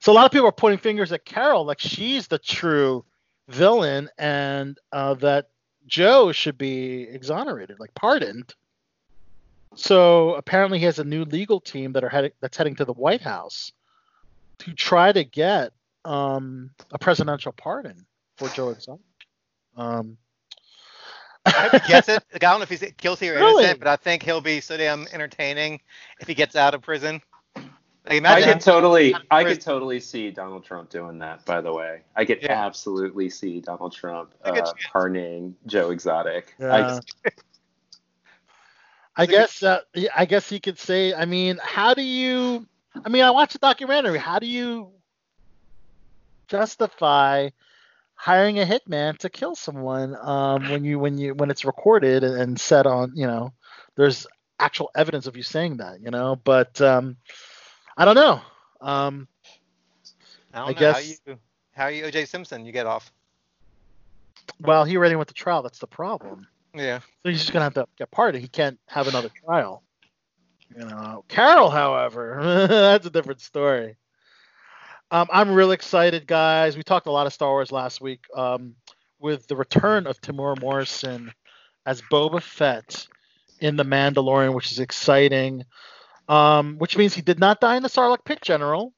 So 0.00 0.10
a 0.12 0.14
lot 0.14 0.26
of 0.26 0.32
people 0.32 0.48
are 0.48 0.52
pointing 0.52 0.80
fingers 0.80 1.12
at 1.12 1.24
Carole, 1.24 1.64
like 1.64 1.78
she's 1.80 2.26
the 2.26 2.38
true 2.38 3.04
villain, 3.48 4.08
and 4.18 4.78
uh, 4.92 5.14
that 5.14 5.48
Joe 5.86 6.32
should 6.32 6.58
be 6.58 7.02
exonerated, 7.02 7.78
like 7.80 7.94
pardoned. 7.94 8.54
So 9.74 10.34
apparently, 10.34 10.78
he 10.78 10.84
has 10.84 10.98
a 10.98 11.04
new 11.04 11.24
legal 11.24 11.60
team 11.60 11.92
that 11.92 12.04
are 12.04 12.08
heading 12.08 12.32
that's 12.40 12.56
heading 12.56 12.76
to 12.76 12.84
the 12.84 12.92
White 12.92 13.22
House 13.22 13.72
to 14.58 14.72
try 14.74 15.12
to 15.12 15.24
get 15.24 15.72
um, 16.04 16.70
a 16.90 16.98
presidential 16.98 17.52
pardon 17.52 18.06
for 18.36 18.48
Joe 18.48 18.70
Exotic. 18.70 19.00
Um, 19.76 20.18
I 21.44 21.80
he 21.84 21.92
it. 22.08 22.08
Like, 22.08 22.44
I 22.44 22.50
don't 22.50 22.60
know 22.60 22.62
if 22.62 22.68
he's 22.68 22.84
guilty 22.98 23.28
or 23.30 23.34
Really? 23.36 23.64
innocent, 23.64 23.80
but 23.80 23.88
I 23.88 23.96
think 23.96 24.22
he'll 24.22 24.40
be 24.40 24.60
so 24.60 24.76
damn 24.76 25.06
entertaining 25.12 25.80
if 26.20 26.28
he 26.28 26.34
gets 26.34 26.54
out 26.54 26.74
of 26.74 26.82
prison. 26.82 27.20
Like, 28.04 28.14
I 28.14 28.16
imagine 28.18 28.52
could 28.54 28.60
totally, 28.60 29.14
I 29.30 29.44
could 29.44 29.60
totally 29.60 30.00
see 30.00 30.30
Donald 30.30 30.64
Trump 30.64 30.90
doing 30.90 31.18
that. 31.20 31.44
By 31.44 31.60
the 31.60 31.72
way, 31.72 32.02
I 32.16 32.24
could 32.24 32.42
Yeah. 32.42 32.52
absolutely 32.52 33.30
see 33.30 33.60
Donald 33.60 33.92
Trump 33.92 34.34
Look 34.44 34.56
at 34.56 34.64
uh, 34.64 34.72
pardoning 34.92 35.54
Joe 35.66 35.90
Exotic. 35.90 36.54
Yeah. 36.58 37.00
I, 37.24 37.30
I 39.16 39.26
guess 39.26 39.62
uh, 39.62 39.80
I 40.16 40.24
guess 40.24 40.48
he 40.48 40.58
could 40.58 40.78
say. 40.78 41.14
I 41.14 41.26
mean, 41.26 41.60
how 41.62 41.94
do 41.94 42.02
you? 42.02 42.66
I 43.04 43.08
mean, 43.08 43.22
I 43.22 43.30
watched 43.30 43.52
the 43.52 43.58
documentary. 43.58 44.18
How 44.18 44.38
do 44.38 44.46
you 44.46 44.90
justify 46.48 47.50
hiring 48.14 48.58
a 48.60 48.64
hitman 48.64 49.18
to 49.18 49.28
kill 49.30 49.54
someone 49.54 50.16
um, 50.20 50.68
when 50.70 50.84
you 50.84 50.98
when 50.98 51.18
you 51.18 51.34
when 51.34 51.50
it's 51.50 51.64
recorded 51.64 52.24
and, 52.24 52.40
and 52.40 52.60
said 52.60 52.86
on 52.86 53.12
you 53.14 53.26
know 53.26 53.52
there's 53.96 54.26
actual 54.58 54.90
evidence 54.94 55.26
of 55.26 55.36
you 55.36 55.42
saying 55.42 55.78
that 55.78 56.00
you 56.00 56.10
know 56.10 56.36
but 56.44 56.80
um, 56.80 57.16
I 57.96 58.04
don't 58.04 58.14
know. 58.14 58.40
Um, 58.80 59.28
I 60.52 60.58
don't 60.58 60.68
I 60.68 60.72
know 60.72 60.78
guess- 60.78 60.94
how 60.94 61.00
you 61.32 61.38
how 61.74 61.86
you 61.88 62.04
OJ 62.04 62.28
Simpson 62.28 62.64
you 62.66 62.72
get 62.72 62.86
off. 62.86 63.12
well, 64.60 64.84
he 64.84 64.96
already 64.96 65.16
went 65.16 65.28
to 65.28 65.34
trial. 65.34 65.62
That's 65.62 65.78
the 65.78 65.86
problem. 65.86 66.46
Yeah. 66.74 67.00
So 67.22 67.28
he's 67.30 67.40
just 67.40 67.52
gonna 67.52 67.64
have 67.64 67.74
to 67.74 67.86
get 67.98 68.10
pardoned. 68.10 68.42
He 68.42 68.48
can't 68.48 68.78
have 68.88 69.08
another 69.08 69.30
trial. 69.44 69.82
You 70.76 70.86
know, 70.86 71.24
Carole, 71.28 71.68
however, 71.70 72.38
that's 72.68 73.06
a 73.06 73.10
different 73.10 73.40
story. 73.40 73.96
Um, 75.10 75.28
I'm 75.30 75.50
real 75.52 75.72
excited, 75.72 76.26
guys. 76.26 76.76
We 76.78 76.82
talked 76.82 77.06
a 77.06 77.10
lot 77.10 77.26
of 77.26 77.34
Star 77.34 77.50
Wars 77.50 77.70
last 77.70 78.00
week 78.00 78.24
um, 78.34 78.74
with 79.20 79.46
the 79.46 79.56
return 79.56 80.06
of 80.06 80.18
Temuera 80.22 80.58
Morrison 80.58 81.30
as 81.84 82.00
Boba 82.10 82.40
Fett 82.42 83.06
in 83.60 83.76
The 83.76 83.84
Mandalorian, 83.84 84.54
which 84.54 84.72
is 84.72 84.78
exciting. 84.78 85.64
Um, 86.28 86.76
which 86.78 86.96
means 86.96 87.14
he 87.14 87.22
did 87.22 87.38
not 87.38 87.60
die 87.60 87.76
in 87.76 87.82
the 87.82 87.88
Sarlacc 87.88 88.24
pit, 88.24 88.40
General. 88.42 88.92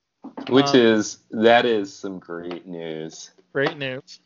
which 0.48 0.74
Um, 0.74 0.74
is 0.74 1.18
that 1.30 1.64
is 1.64 1.94
some 1.94 2.18
great 2.18 2.66
news. 2.66 3.30
Great 3.52 3.76
news. 3.76 4.20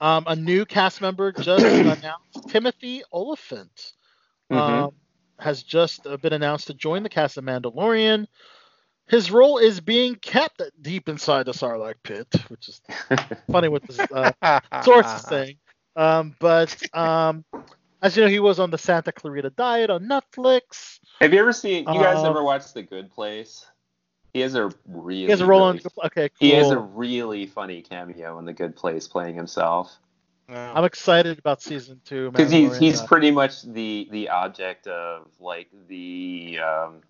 Um, 0.00 0.24
a 0.26 0.36
new 0.36 0.64
cast 0.64 1.00
member 1.00 1.32
just 1.32 1.78
announced. 1.84 2.44
Timothy 2.48 3.02
Olyphant 3.12 3.92
Mhm. 4.50 4.88
um, 4.88 4.90
has 5.38 5.62
just 5.62 6.06
uh, 6.06 6.16
been 6.16 6.32
announced 6.32 6.68
to 6.68 6.74
join 6.74 7.02
the 7.02 7.08
cast 7.08 7.36
of 7.38 7.44
Mandalorian. 7.44 8.26
His 9.08 9.30
role 9.30 9.58
is 9.58 9.80
being 9.80 10.16
kept 10.16 10.62
deep 10.80 11.08
inside 11.08 11.46
the 11.46 11.52
Sarlacc 11.52 11.96
pit, 12.02 12.28
which 12.48 12.68
is 12.68 12.80
funny 13.50 13.68
what 13.68 13.84
this 13.86 14.06
uh, 14.12 14.32
sources 14.80 15.22
saying. 15.22 15.56
Um, 15.96 16.34
but 16.40 16.82
um, 16.92 17.44
as 18.02 18.16
you 18.16 18.22
know, 18.22 18.28
he 18.28 18.40
was 18.40 18.58
on 18.58 18.70
the 18.70 18.78
Santa 18.78 19.12
Clarita 19.12 19.50
Diet 19.50 19.90
on 19.90 20.04
Netflix. 20.08 20.98
Have 21.20 21.32
you 21.32 21.40
ever 21.40 21.52
seen? 21.52 21.80
You 21.80 22.00
guys 22.00 22.18
Um, 22.18 22.26
ever 22.26 22.42
watched 22.42 22.74
The 22.74 22.82
Good 22.82 23.10
Place? 23.10 23.66
He 24.32 24.40
has 24.40 24.54
a 24.54 24.70
really. 24.86 25.22
He 25.24 25.30
has 25.30 25.40
a 25.40 25.46
role 25.46 25.62
on. 25.62 25.76
really- 25.76 25.90
Okay, 26.04 26.28
cool. 26.28 26.36
He 26.38 26.50
has 26.52 26.70
a 26.70 26.78
really 26.78 27.46
funny 27.46 27.82
cameo 27.82 28.38
in 28.38 28.44
The 28.44 28.52
Good 28.52 28.76
Place, 28.76 29.08
playing 29.08 29.34
himself. 29.34 29.98
No. 30.48 30.72
I'm 30.74 30.84
excited 30.84 31.38
about 31.38 31.60
season 31.60 32.00
two. 32.04 32.30
Because 32.30 32.50
he's 32.50 32.76
he's 32.78 33.00
uh, 33.02 33.06
pretty 33.06 33.30
much 33.30 33.62
the 33.62 34.08
the 34.10 34.28
object 34.30 34.86
of 34.86 35.26
like 35.40 35.68
the 35.88 36.58
um, 36.60 37.00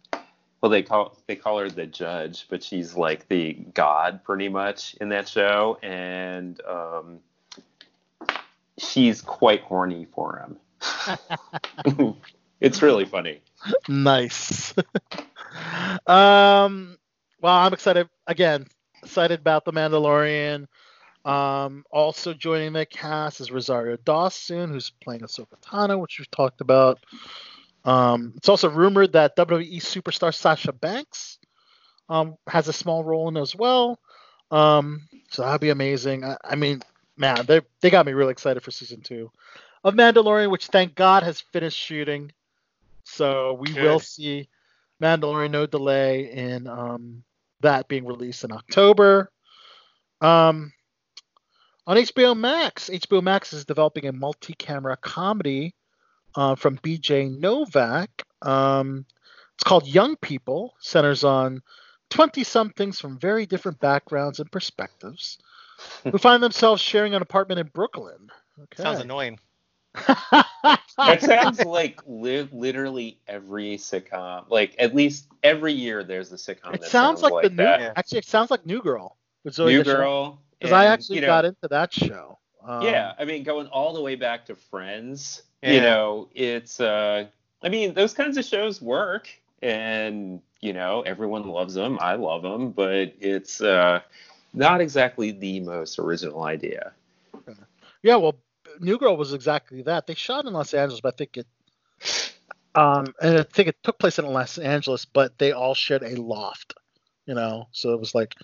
well 0.61 0.71
they 0.71 0.83
call 0.83 1.17
they 1.27 1.37
call 1.37 1.59
her 1.59 1.69
the 1.71 1.87
judge, 1.87 2.47
but 2.49 2.63
she's 2.65 2.97
like 2.97 3.29
the 3.29 3.53
god 3.75 4.25
pretty 4.25 4.49
much 4.49 4.95
in 5.01 5.11
that 5.11 5.29
show, 5.29 5.79
and 5.83 6.61
um, 6.67 7.21
she's 8.79 9.21
quite 9.23 9.61
horny 9.63 10.07
for 10.15 10.39
him. 10.39 10.57
it's 12.61 12.83
really 12.83 13.05
funny. 13.05 13.41
nice. 13.89 14.75
um, 16.07 16.97
well, 17.41 17.55
I'm 17.55 17.73
excited 17.73 18.09
again. 18.27 18.67
Excited 19.03 19.41
about 19.41 19.65
the 19.65 19.73
Mandalorian. 19.73 20.67
Um, 21.25 21.85
also 21.91 22.33
joining 22.33 22.73
the 22.73 22.87
cast 22.87 23.41
is 23.41 23.51
Rosario 23.51 23.97
Dawson, 24.05 24.71
who's 24.71 24.91
playing 24.91 25.21
Ahsoka 25.21 25.61
Tano, 25.63 26.01
which 26.01 26.19
we've 26.19 26.31
talked 26.31 26.61
about. 26.61 26.99
Um, 27.85 28.35
it's 28.37 28.49
also 28.49 28.69
rumored 28.69 29.13
that 29.13 29.37
WWE 29.37 29.81
superstar 29.81 30.35
Sasha 30.35 30.73
Banks 30.73 31.39
um, 32.09 32.37
has 32.47 32.69
a 32.69 32.73
small 32.73 33.05
role 33.05 33.29
in 33.29 33.37
as 33.37 33.55
well. 33.55 33.99
Um, 34.51 35.09
so 35.31 35.43
that'd 35.43 35.61
be 35.61 35.71
amazing. 35.71 36.25
I, 36.25 36.37
I 36.43 36.55
mean, 36.57 36.83
man, 37.17 37.45
they 37.47 37.61
they 37.81 37.91
got 37.91 38.07
me 38.07 38.13
really 38.13 38.33
excited 38.33 38.63
for 38.63 38.71
season 38.71 39.03
two 39.03 39.31
of 39.85 39.95
Mandalorian, 39.95 40.51
which 40.51 40.67
thank 40.67 40.95
God 40.95 41.23
has 41.23 41.41
finished 41.41 41.79
shooting. 41.79 42.33
So 43.09 43.55
we 43.55 43.73
Good. 43.73 43.83
will 43.83 44.01
see 44.01 44.49
Mandalorian 45.03 45.51
no 45.51 45.67
delay 45.67 46.31
in 46.33 46.67
um, 46.67 47.25
that 47.61 47.89
being 47.89 48.05
released 48.05 48.45
in 48.45 48.53
October. 48.53 49.31
Um, 50.21 50.73
on 51.87 51.97
HBO 51.97 52.37
Max, 52.37 52.91
HBO 52.91 53.23
Max 53.23 53.53
is 53.53 53.65
developing 53.65 54.07
a 54.07 54.13
multi-camera 54.13 54.97
comedy 54.99 55.75
uh, 56.35 56.55
from 56.55 56.79
BJ 56.79 57.39
Novak. 57.39 58.25
Um, 58.43 59.07
it's 59.55 59.65
called 59.65 59.87
Young 59.87 60.17
People, 60.17 60.75
centers 60.81 61.25
on 61.25 61.63
20 62.11 62.45
somethings 62.45 63.01
from 63.01 63.19
very 63.19 63.47
different 63.47 63.81
backgrounds 63.81 64.39
and 64.39 64.51
perspectives 64.53 65.39
who 66.05 66.19
find 66.19 66.43
themselves 66.43 66.83
sharing 66.83 67.15
an 67.15 67.23
apartment 67.23 67.61
in 67.61 67.69
Brooklyn. 67.69 68.31
Okay. 68.61 68.83
Sounds 68.83 69.01
annoying. 69.01 69.39
That 70.99 71.23
sounds 71.23 71.65
like 71.65 72.01
li- 72.07 72.49
literally 72.51 73.19
every 73.29 73.77
sitcom. 73.77 74.47
Like 74.51 74.75
at 74.81 74.95
least 74.97 75.29
every 75.45 75.73
year 75.73 76.03
there's 76.03 76.33
a 76.33 76.37
sitcom. 76.37 76.75
it 76.75 76.81
that 76.81 76.91
sounds 76.91 77.23
like, 77.23 77.45
the 77.45 77.51
new. 77.51 77.57
that. 77.57 77.81
Yeah. 77.81 77.93
Actually, 77.95 78.19
it 78.19 78.25
sounds 78.25 78.51
like 78.51 78.67
New 78.67 78.83
Girl. 78.83 79.17
With 79.45 79.59
New 79.59 79.85
Girl. 79.85 80.41
Because 80.59 80.73
I 80.73 80.87
actually 80.87 81.17
you 81.17 81.21
know, 81.23 81.29
got 81.29 81.45
into 81.45 81.69
that 81.71 81.93
show. 81.95 82.39
Um, 82.65 82.83
yeah, 82.83 83.13
I 83.17 83.25
mean, 83.25 83.45
going 83.45 83.69
all 83.69 83.95
the 83.95 84.03
way 84.03 84.17
back 84.17 84.45
to 84.47 84.57
Friends, 84.57 85.43
Yeah. 85.63 85.73
you 85.73 85.81
know, 85.81 86.29
it's, 86.35 86.81
uh, 86.81 87.27
I 87.63 87.69
mean, 87.69 87.95
those 87.95 88.13
kinds 88.13 88.37
of 88.37 88.45
shows 88.45 88.83
work, 88.83 89.29
and 89.63 90.41
you 90.61 90.73
know, 90.73 91.03
everyone 91.03 91.47
loves 91.47 91.75
them. 91.75 91.99
I 92.01 92.17
love 92.17 92.43
them, 92.43 92.71
but 92.73 93.15
it's 93.21 93.61
uh, 93.61 94.01
not 94.53 94.81
exactly 94.81 95.31
the 95.31 95.61
most 95.61 95.99
original 96.01 96.43
idea. 96.43 96.93
Yeah, 98.03 98.17
well, 98.17 98.37
New 98.81 98.99
Girl 98.99 99.16
was 99.16 99.33
exactly 99.33 99.83
that. 99.83 100.07
They 100.07 100.14
shot 100.14 100.47
in 100.47 100.53
Los 100.53 100.74
Angeles, 100.74 101.01
but 101.01 101.14
I 101.14 101.16
think 101.16 101.37
it, 101.37 101.47
um, 102.74 103.07
and 103.20 103.39
I 103.39 103.43
think 103.43 103.68
it 103.68 103.83
took 103.83 103.99
place 103.99 104.18
in 104.18 104.26
Los 104.26 104.59
Angeles, 104.59 105.05
but 105.05 105.39
they 105.39 105.53
all 105.53 105.74
shared 105.74 106.03
a 106.03 106.20
loft, 106.20 106.74
you 107.26 107.35
know, 107.35 107.68
so 107.72 107.93
it 107.93 108.01
was 108.01 108.14
like 108.14 108.35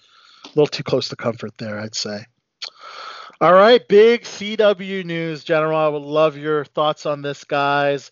a 0.44 0.48
little 0.48 0.66
too 0.66 0.82
close 0.82 1.08
to 1.08 1.16
comfort 1.16 1.56
there, 1.58 1.78
I'd 1.78 1.94
say. 1.94 2.24
All 3.40 3.52
right, 3.52 3.86
big 3.88 4.22
CW 4.22 5.04
news, 5.04 5.44
General. 5.44 5.78
I 5.78 5.88
would 5.88 6.02
love 6.02 6.36
your 6.36 6.64
thoughts 6.64 7.04
on 7.04 7.22
this, 7.22 7.44
guys. 7.44 8.10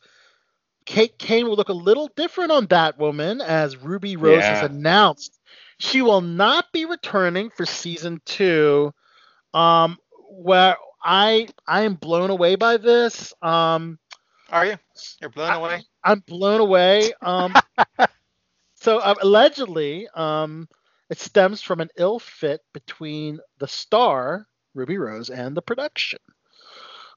Kate 0.85 1.17
Kane 1.17 1.47
will 1.47 1.55
look 1.55 1.69
a 1.69 1.75
little 1.75 2.11
different 2.17 2.51
on 2.51 2.67
Batwoman 2.67 3.41
as 3.41 3.77
Ruby 3.77 4.17
Rose 4.17 4.43
has 4.43 4.69
announced 4.69 5.39
she 5.83 6.01
will 6.01 6.21
not 6.21 6.73
be 6.73 6.85
returning 6.85 7.51
for 7.51 7.67
season 7.67 8.21
two. 8.25 8.93
Um, 9.53 9.99
where 10.31 10.77
I 11.03 11.49
I 11.67 11.83
am 11.83 11.95
blown 11.95 12.31
away 12.31 12.57
by 12.57 12.77
this. 12.77 13.33
Um, 13.43 13.99
Are 14.51 14.67
you? 14.67 14.77
You're 15.21 15.31
blown 15.31 15.53
away. 15.53 15.83
I'm 16.05 16.21
blown 16.21 16.61
away. 16.61 17.13
Um, 17.21 17.55
so 18.75 18.99
uh, 18.99 19.15
allegedly, 19.23 20.09
um, 20.15 20.69
it 21.11 21.19
stems 21.19 21.63
from 21.63 21.81
an 21.81 21.91
ill 21.97 22.19
fit 22.19 22.61
between 22.73 23.41
the 23.59 23.69
star 23.69 24.47
Ruby 24.75 24.99
Rose 24.99 25.31
and 25.31 25.57
the 25.57 25.63
production. 25.63 26.19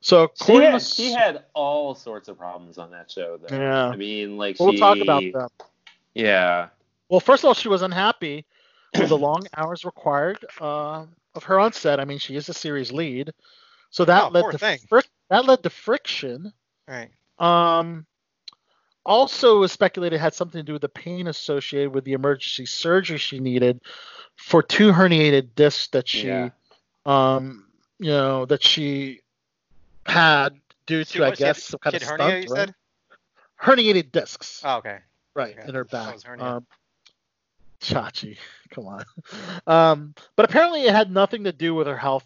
So 0.02 0.32
She 0.46 0.56
had, 0.56 0.74
to 0.74 0.80
she 0.80 1.12
had 1.12 1.46
all 1.56 1.96
sorts 1.96 2.28
of 2.28 2.38
problems 2.38 2.78
on 2.78 2.92
that 2.92 3.10
show, 3.10 3.38
though. 3.38 3.56
Yeah. 3.56 3.88
I 3.88 3.96
mean, 3.96 4.38
like 4.38 4.60
we'll 4.60 4.74
she, 4.74 4.78
talk 4.78 5.00
about 5.00 5.24
that. 5.34 5.50
Yeah, 6.14 6.70
Well, 7.10 7.20
first 7.20 7.44
of 7.44 7.48
all, 7.48 7.54
she 7.54 7.68
was 7.68 7.82
unhappy 7.82 8.46
with 8.98 9.10
the 9.10 9.18
long 9.18 9.44
hours 9.58 9.84
required 9.84 10.46
uh, 10.62 11.06
of 11.34 11.44
her 11.44 11.60
on 11.60 11.74
set. 11.74 12.00
I 12.00 12.06
mean, 12.06 12.20
she 12.20 12.36
is 12.36 12.48
a 12.50 12.54
series 12.54 12.92
lead, 12.92 13.34
so 13.96 14.04
that 14.04 14.24
Oh, 14.26 14.28
led 14.30 14.42
poor 14.42 14.52
to 14.52 14.58
thing. 14.58 14.80
fric- 14.92 15.08
that 15.30 15.46
led 15.46 15.64
to 15.64 15.70
friction. 15.70 16.52
Right. 16.86 17.12
Um, 17.40 18.06
also, 19.06 19.56
it 19.56 19.60
was 19.60 19.72
speculated 19.72 20.18
it 20.18 20.20
had 20.20 20.34
something 20.34 20.60
to 20.60 20.66
do 20.66 20.74
with 20.74 20.82
the 20.82 20.90
pain 20.90 21.28
associated 21.28 21.94
with 21.94 22.04
the 22.04 22.12
emergency 22.12 22.66
surgery 22.66 23.18
she 23.18 23.40
needed 23.40 23.80
for 24.36 24.62
two 24.62 24.92
herniated 24.92 25.56
discs 25.56 25.88
that 25.92 26.10
she, 26.10 26.28
Yeah. 26.28 26.50
um, 27.06 27.68
you 28.00 28.10
know, 28.10 28.46
that 28.48 28.64
she 28.64 29.22
had 30.06 30.60
due 30.88 31.06
She- 31.06 31.20
to, 31.20 31.24
I 31.26 31.30
what, 31.30 31.38
she 31.38 31.44
had 31.46 31.56
guess, 31.56 31.64
some 31.64 31.80
kind 31.80 31.96
of 31.96 32.02
hernia, 32.04 32.26
stunt, 32.28 32.44
you 32.50 32.54
right? 32.54 32.68
said? 32.68 32.76
herniated 33.64 34.12
discs, 34.12 34.62
Oh, 34.66 34.78
okay. 34.80 34.98
right, 35.36 35.58
okay. 35.58 35.70
in 35.70 35.74
her 35.74 35.86
back. 35.86 36.14
was 36.16 36.24
hernia. 36.24 36.46
Um, 36.58 36.68
Chachi, 37.80 38.38
come 38.72 38.88
on. 38.88 39.06
Um, 39.68 40.14
but 40.36 40.46
apparently, 40.50 40.82
it 40.84 40.94
had 40.94 41.12
nothing 41.12 41.46
to 41.46 41.52
do 41.54 41.74
with 41.74 41.88
her 41.88 41.98
health 41.98 42.26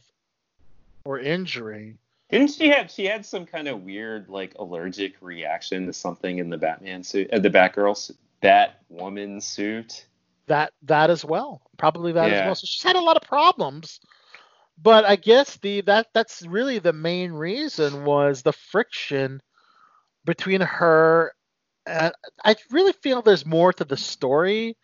or 1.06 1.20
injury. 1.20 1.98
Didn't 2.30 2.52
she 2.52 2.70
have 2.70 2.92
she 2.92 3.06
had 3.06 3.26
some 3.26 3.46
kind 3.46 3.68
of 3.68 3.84
weird 3.84 4.30
like 4.30 4.56
allergic 4.60 5.16
reaction 5.22 5.88
to 5.88 5.94
something 5.94 6.38
in 6.38 6.50
the 6.50 6.58
Batman 6.58 7.04
suit, 7.04 7.30
uh, 7.32 7.40
the 7.40 7.50
Batgirl, 7.50 7.98
su- 7.98 8.14
Batwoman 8.44 9.42
suit? 9.42 10.06
that 10.50 10.74
that 10.82 11.10
as 11.10 11.24
well 11.24 11.62
probably 11.78 12.12
that 12.12 12.32
as 12.32 12.44
well 12.44 12.56
so 12.56 12.66
she's 12.66 12.84
had 12.84 12.98
a 12.98 13.02
lot 13.02 13.16
of 13.16 13.22
problems 13.22 14.02
but 14.82 15.06
i 15.06 15.16
guess 15.16 15.56
the 15.58 15.82
that 15.82 16.08
that's 16.14 16.46
really 16.46 16.80
the 16.80 16.92
main 16.92 17.32
reason 17.32 18.04
was 18.04 18.42
the 18.42 18.52
friction 18.52 19.42
between 20.26 20.60
her 20.60 21.32
and 21.86 22.12
i 22.44 22.56
really 22.72 22.94
feel 22.94 23.22
there's 23.22 23.46
more 23.46 23.72
to 23.72 23.86
the 23.86 23.96
story 23.96 24.76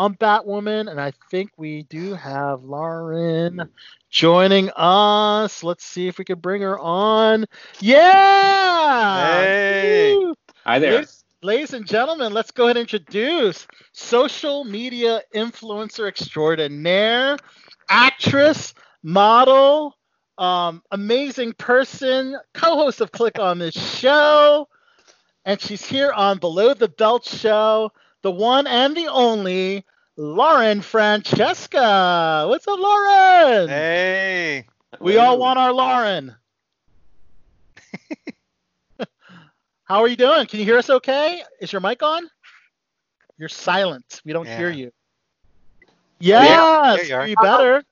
on 0.00 0.14
batwoman 0.14 0.90
and 0.90 0.98
i 0.98 1.12
think 1.30 1.50
we 1.58 1.82
do 1.84 2.14
have 2.14 2.62
lauren 2.64 3.68
joining 4.08 4.70
us 4.74 5.62
let's 5.62 5.84
see 5.84 6.08
if 6.08 6.16
we 6.18 6.24
can 6.24 6.38
bring 6.38 6.62
her 6.62 6.78
on 6.78 7.44
yeah 7.80 9.40
Hey. 9.42 10.14
Woo! 10.16 10.34
Hi 10.64 10.78
there. 10.78 10.92
Ladies, 10.92 11.24
ladies 11.42 11.72
and 11.74 11.86
gentlemen, 11.86 12.32
let's 12.32 12.50
go 12.50 12.64
ahead 12.64 12.76
and 12.76 12.82
introduce 12.82 13.66
social 13.92 14.64
media 14.64 15.22
influencer 15.34 16.08
extraordinaire, 16.08 17.36
actress, 17.88 18.74
model, 19.02 19.96
um, 20.38 20.82
amazing 20.90 21.52
person, 21.54 22.36
co-host 22.54 23.00
of 23.00 23.12
Click 23.12 23.38
on 23.38 23.58
This 23.58 23.74
Show, 23.74 24.68
and 25.44 25.60
she's 25.60 25.84
here 25.84 26.12
on 26.12 26.38
Below 26.38 26.74
the 26.74 26.88
Belt 26.88 27.24
Show, 27.24 27.90
the 28.22 28.30
one 28.30 28.66
and 28.66 28.96
the 28.96 29.08
only 29.08 29.84
Lauren 30.20 30.82
Francesca. 30.82 32.44
What's 32.46 32.68
up, 32.68 32.78
Lauren? 32.78 33.68
Hey. 33.70 34.66
We 35.00 35.16
all 35.16 35.38
want 35.38 35.58
our 35.58 35.72
Lauren. 35.72 36.36
How 39.84 40.00
are 40.02 40.08
you 40.08 40.16
doing? 40.16 40.46
Can 40.46 40.58
you 40.58 40.66
hear 40.66 40.76
us 40.76 40.90
okay? 40.90 41.42
Is 41.62 41.72
your 41.72 41.80
mic 41.80 42.02
on? 42.02 42.28
You're 43.38 43.48
silent. 43.48 44.20
We 44.26 44.34
don't 44.34 44.44
Yeah. 44.46 44.58
hear 44.58 44.70
you. 44.70 44.92
Yeah, 46.18 46.42
Yes, 46.44 46.96
there 46.98 47.06
you 47.06 47.14
are. 47.14 47.20
hear 47.20 47.28
you 47.30 47.36
better. 47.36 47.82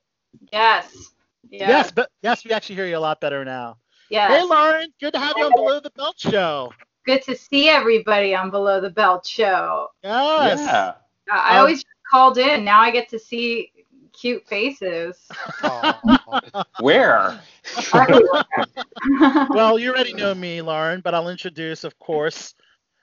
Yes. 0.53 1.11
Yeah. 1.49 1.67
Yes, 1.67 1.91
but 1.91 2.11
yes, 2.21 2.45
we 2.45 2.51
actually 2.51 2.75
hear 2.75 2.85
you 2.85 2.97
a 2.97 2.99
lot 2.99 3.19
better 3.19 3.43
now. 3.43 3.77
Yes. 4.11 4.29
Hey, 4.29 4.43
Lauren, 4.43 4.93
good 5.01 5.13
to 5.13 5.19
have 5.19 5.35
you 5.35 5.45
on 5.45 5.51
Below 5.55 5.79
the 5.79 5.89
Belt 5.95 6.19
Show. 6.19 6.71
Good 7.07 7.23
to 7.23 7.35
see 7.35 7.69
everybody 7.69 8.35
on 8.35 8.51
Below 8.51 8.81
the 8.81 8.91
Belt 8.91 9.25
show. 9.25 9.87
Yes. 10.03 10.59
Yeah. 10.59 10.93
I 11.31 11.37
I 11.37 11.55
Um, 11.55 11.61
always 11.61 11.83
called 12.09 12.37
in. 12.37 12.63
Now 12.63 12.81
I 12.81 12.91
get 12.91 13.09
to 13.09 13.19
see 13.19 13.71
cute 14.13 14.45
faces. 14.47 15.27
Aw. 15.63 16.63
Where? 16.79 17.39
well, 19.49 19.79
you 19.79 19.91
already 19.91 20.13
know 20.13 20.33
me, 20.33 20.61
Lauren, 20.61 21.01
but 21.01 21.13
I'll 21.13 21.29
introduce, 21.29 21.83
of 21.83 21.97
course. 21.99 22.53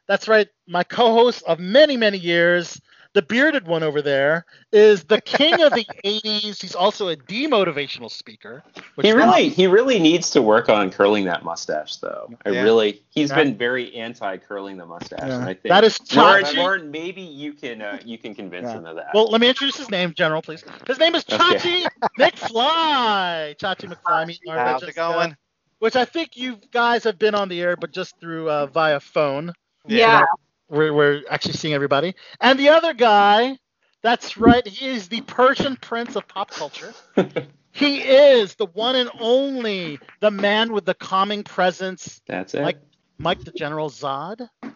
That's 0.09 0.29
right, 0.29 0.49
my 0.69 0.85
co-host 0.85 1.43
of 1.47 1.59
many, 1.59 1.97
many 1.97 2.19
years, 2.19 2.81
the 3.17 3.23
bearded 3.23 3.67
one 3.67 3.83
over 3.83 4.03
there, 4.03 4.45
is 4.73 5.03
the 5.05 5.21
king 5.23 5.63
of 5.63 5.73
the 5.73 5.87
'80s. 6.05 6.61
He's 6.61 6.75
also 6.77 7.09
a 7.09 7.17
demotivational 7.17 8.11
speaker. 8.11 8.63
which 8.95 9.07
He 9.07 9.13
really 9.13 9.49
he 9.49 9.67
really 9.67 9.99
needs 9.99 10.31
to 10.31 10.43
work 10.43 10.69
on 10.69 10.91
curling 10.91 11.25
that 11.25 11.43
mustache 11.43 11.97
though. 11.97 12.31
I 12.45 12.51
Yeah. 12.51 12.63
really 12.63 13.03
he's 13.11 13.31
Yeah. 13.31 13.37
been 13.37 13.57
very 13.57 13.95
anti 13.97 14.37
curling 14.37 14.77
the 14.77 14.87
mustache. 14.87 15.19
Yeah. 15.27 15.35
And 15.37 15.45
I 15.45 15.55
think 15.55 15.69
That 15.69 15.85
is 15.85 15.99
Lauren, 16.15 16.45
Chachi. 16.45 16.57
Lauren, 16.59 16.91
maybe 16.91 17.23
you 17.23 17.53
can 17.55 17.81
uh, 17.83 17.99
you 18.05 18.19
can 18.19 18.35
convince 18.35 18.67
Yeah. 18.69 18.79
him 18.79 18.87
of 18.87 18.97
that. 18.97 19.09
Well, 19.15 19.31
let 19.31 19.41
me 19.41 19.49
introduce 19.49 19.77
his 19.77 19.91
name, 19.91 20.13
General, 20.15 20.43
please. 20.43 20.63
His 20.87 20.99
name 20.99 21.15
is 21.15 21.25
Okay. 21.31 21.57
Chachi 21.59 21.87
McFly. 22.21 23.57
Chachi 23.59 23.93
McFly. 23.93 24.27
Meet 24.27 24.41
Lauren 24.47 24.61
How's 24.67 24.83
it 24.83 24.95
Francesca, 24.95 25.01
going? 25.19 25.37
Which 25.79 25.97
I 25.97 26.05
think 26.05 26.37
you 26.37 26.59
guys 26.73 27.05
have 27.05 27.19
been 27.19 27.35
on 27.35 27.49
the 27.49 27.61
air, 27.61 27.77
but 27.77 27.93
just 27.93 28.19
through 28.21 28.51
uh, 28.51 28.67
via 28.67 29.01
phone. 29.01 29.53
yeah. 29.87 30.25
We're, 30.69 30.93
we're 30.93 31.23
actually 31.31 31.55
seeing 31.55 31.75
everybody. 31.75 32.15
And 32.41 32.59
the 32.59 32.71
other 32.71 32.93
guy, 32.95 33.59
that's 34.03 34.37
right, 34.37 34.67
he 34.67 34.87
is 34.89 35.09
the 35.09 35.21
Persian 35.23 35.77
prince 35.77 36.17
of 36.17 36.27
pop 36.29 36.51
culture. 36.51 36.93
he 37.73 38.01
is 38.01 38.55
the 38.57 38.67
one 38.67 38.97
and 38.97 39.11
only, 39.21 39.99
the 40.21 40.31
man 40.31 40.73
with 40.73 40.85
the 40.85 40.95
calming 40.95 41.45
presence, 41.45 42.21
That's 42.27 42.55
it. 42.55 42.63
Mike, 42.63 42.79
Mike 43.19 43.45
the 43.45 43.53
General 43.53 43.91
Zod. 43.91 44.49
Mike, 44.63 44.73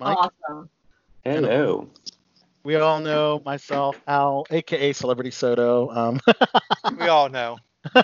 Awesome. 0.00 0.68
Hello. 1.24 1.88
we 2.64 2.76
all 2.76 3.00
know 3.00 3.42
myself, 3.44 4.00
Al, 4.06 4.46
aka 4.50 4.92
Celebrity 4.92 5.30
Soto. 5.30 5.90
Um, 5.90 6.20
We 6.98 7.08
all 7.08 7.28
know. 7.28 7.58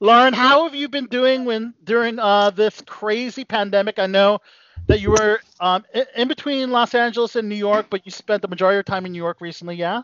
Lauren, 0.00 0.32
how 0.34 0.64
have 0.64 0.74
you 0.74 0.88
been 0.88 1.06
doing 1.06 1.44
when 1.44 1.74
during 1.82 2.18
uh, 2.18 2.50
this 2.50 2.80
crazy 2.86 3.44
pandemic? 3.44 3.98
I 3.98 4.06
know 4.06 4.38
that 4.86 5.00
you 5.00 5.10
were 5.10 5.40
um, 5.60 5.84
in, 6.16 6.28
between 6.28 6.70
Los 6.70 6.94
Angeles 6.94 7.36
and 7.36 7.48
New 7.48 7.54
York, 7.54 7.86
but 7.90 8.04
you 8.04 8.12
spent 8.12 8.42
the 8.42 8.48
majority 8.48 8.74
of 8.74 8.78
your 8.78 8.82
time 8.82 9.06
in 9.06 9.12
New 9.12 9.22
York 9.22 9.40
recently, 9.40 9.76
yeah? 9.76 10.02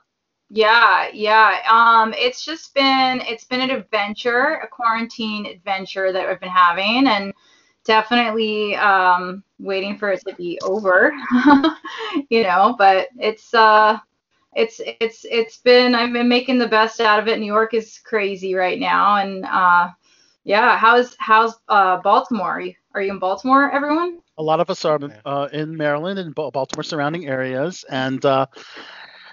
Yeah, 0.48 1.08
yeah. 1.12 1.58
Um, 1.70 2.12
it's 2.16 2.44
just 2.44 2.74
been 2.74 3.20
it's 3.20 3.44
been 3.44 3.60
an 3.60 3.70
adventure, 3.70 4.60
a 4.62 4.66
quarantine 4.66 5.46
adventure 5.46 6.12
that 6.12 6.26
I've 6.26 6.40
been 6.40 6.48
having, 6.48 7.06
and 7.06 7.32
definitely 7.84 8.74
um, 8.74 9.44
waiting 9.60 9.96
for 9.96 10.10
it 10.10 10.22
to 10.26 10.34
be 10.34 10.58
over, 10.64 11.12
you 12.30 12.42
know. 12.42 12.74
But 12.76 13.10
it's 13.16 13.54
uh, 13.54 13.98
it's 14.56 14.80
it's 15.00 15.24
it's 15.30 15.58
been 15.58 15.94
I've 15.94 16.12
been 16.12 16.28
making 16.28 16.58
the 16.58 16.66
best 16.66 17.00
out 17.00 17.20
of 17.20 17.28
it. 17.28 17.38
New 17.38 17.46
York 17.46 17.72
is 17.72 18.00
crazy 18.02 18.56
right 18.56 18.80
now, 18.80 19.16
and 19.16 19.44
uh, 19.44 19.90
yeah, 20.42 20.76
how's 20.76 21.14
how's 21.20 21.54
uh, 21.68 21.98
Baltimore? 21.98 22.64
Are 22.92 23.02
you 23.02 23.12
in 23.12 23.20
Baltimore, 23.20 23.70
everyone? 23.70 24.18
A 24.40 24.42
lot 24.42 24.58
of 24.58 24.70
us 24.70 24.86
are 24.86 24.98
uh, 25.26 25.48
in 25.52 25.76
Maryland 25.76 26.18
and 26.18 26.34
Baltimore 26.34 26.82
surrounding 26.82 27.28
areas, 27.28 27.84
and 27.90 28.24
uh, 28.24 28.46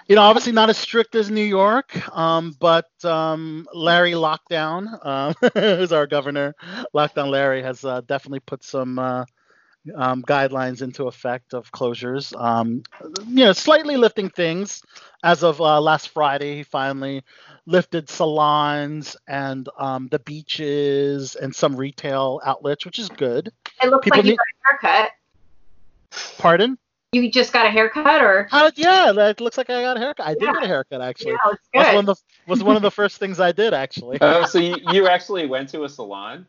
you 0.06 0.16
know, 0.16 0.20
obviously 0.20 0.52
not 0.52 0.68
as 0.68 0.76
strict 0.76 1.14
as 1.14 1.30
New 1.30 1.40
York, 1.40 2.14
um, 2.14 2.54
but 2.60 2.90
um, 3.04 3.66
Larry 3.72 4.12
Lockdown, 4.12 4.98
uh, 5.02 5.32
who's 5.54 5.92
our 5.92 6.06
governor, 6.06 6.54
Lockdown 6.94 7.30
Larry, 7.30 7.62
has 7.62 7.86
uh, 7.86 8.02
definitely 8.02 8.40
put 8.40 8.62
some 8.62 8.98
uh, 8.98 9.24
um, 9.94 10.22
guidelines 10.22 10.82
into 10.82 11.06
effect 11.06 11.54
of 11.54 11.70
closures. 11.72 12.38
Um, 12.38 12.82
you 13.26 13.44
know, 13.44 13.52
slightly 13.52 13.96
lifting 13.96 14.28
things. 14.30 14.82
As 15.22 15.42
of 15.42 15.60
uh, 15.60 15.80
last 15.80 16.10
Friday, 16.10 16.56
he 16.56 16.62
finally 16.62 17.22
lifted 17.66 18.08
salons 18.08 19.16
and 19.26 19.68
um, 19.78 20.08
the 20.10 20.18
beaches 20.20 21.34
and 21.36 21.54
some 21.54 21.74
retail 21.76 22.40
outlets, 22.44 22.84
which 22.84 22.98
is 22.98 23.08
good. 23.08 23.52
It 23.82 23.88
looks 23.90 24.04
People 24.04 24.18
like 24.18 24.24
you 24.26 24.30
need- 24.32 24.38
got 24.38 24.46
a 24.46 24.86
haircut. 24.86 25.10
Pardon? 26.38 26.78
You 27.12 27.30
just 27.30 27.54
got 27.54 27.64
a 27.64 27.70
haircut, 27.70 28.20
or 28.20 28.48
Uh, 28.52 28.70
yeah, 28.76 29.12
that 29.12 29.40
looks 29.40 29.56
like 29.56 29.70
I 29.70 29.80
got 29.80 29.96
a 29.96 30.00
haircut. 30.00 30.26
I 30.26 30.34
did 30.34 30.42
Yeah. 30.42 30.52
get 30.52 30.64
a 30.64 30.66
haircut 30.66 31.00
actually. 31.00 31.32
yeah, 31.32 31.52
it's 31.52 31.60
was 31.72 31.86
good. 31.86 31.94
one 31.94 32.08
of 32.08 32.16
the 32.18 32.22
was 32.46 32.62
one 32.62 32.76
of 32.76 32.82
the 32.82 32.90
first 32.90 33.16
things 33.16 33.40
I 33.40 33.50
did 33.52 33.72
actually. 33.72 34.18
Oh, 34.20 34.44
so 34.44 34.58
you, 34.58 34.76
you 34.92 35.08
actually 35.08 35.46
went 35.46 35.70
to 35.70 35.84
a 35.84 35.88
salon? 35.88 36.46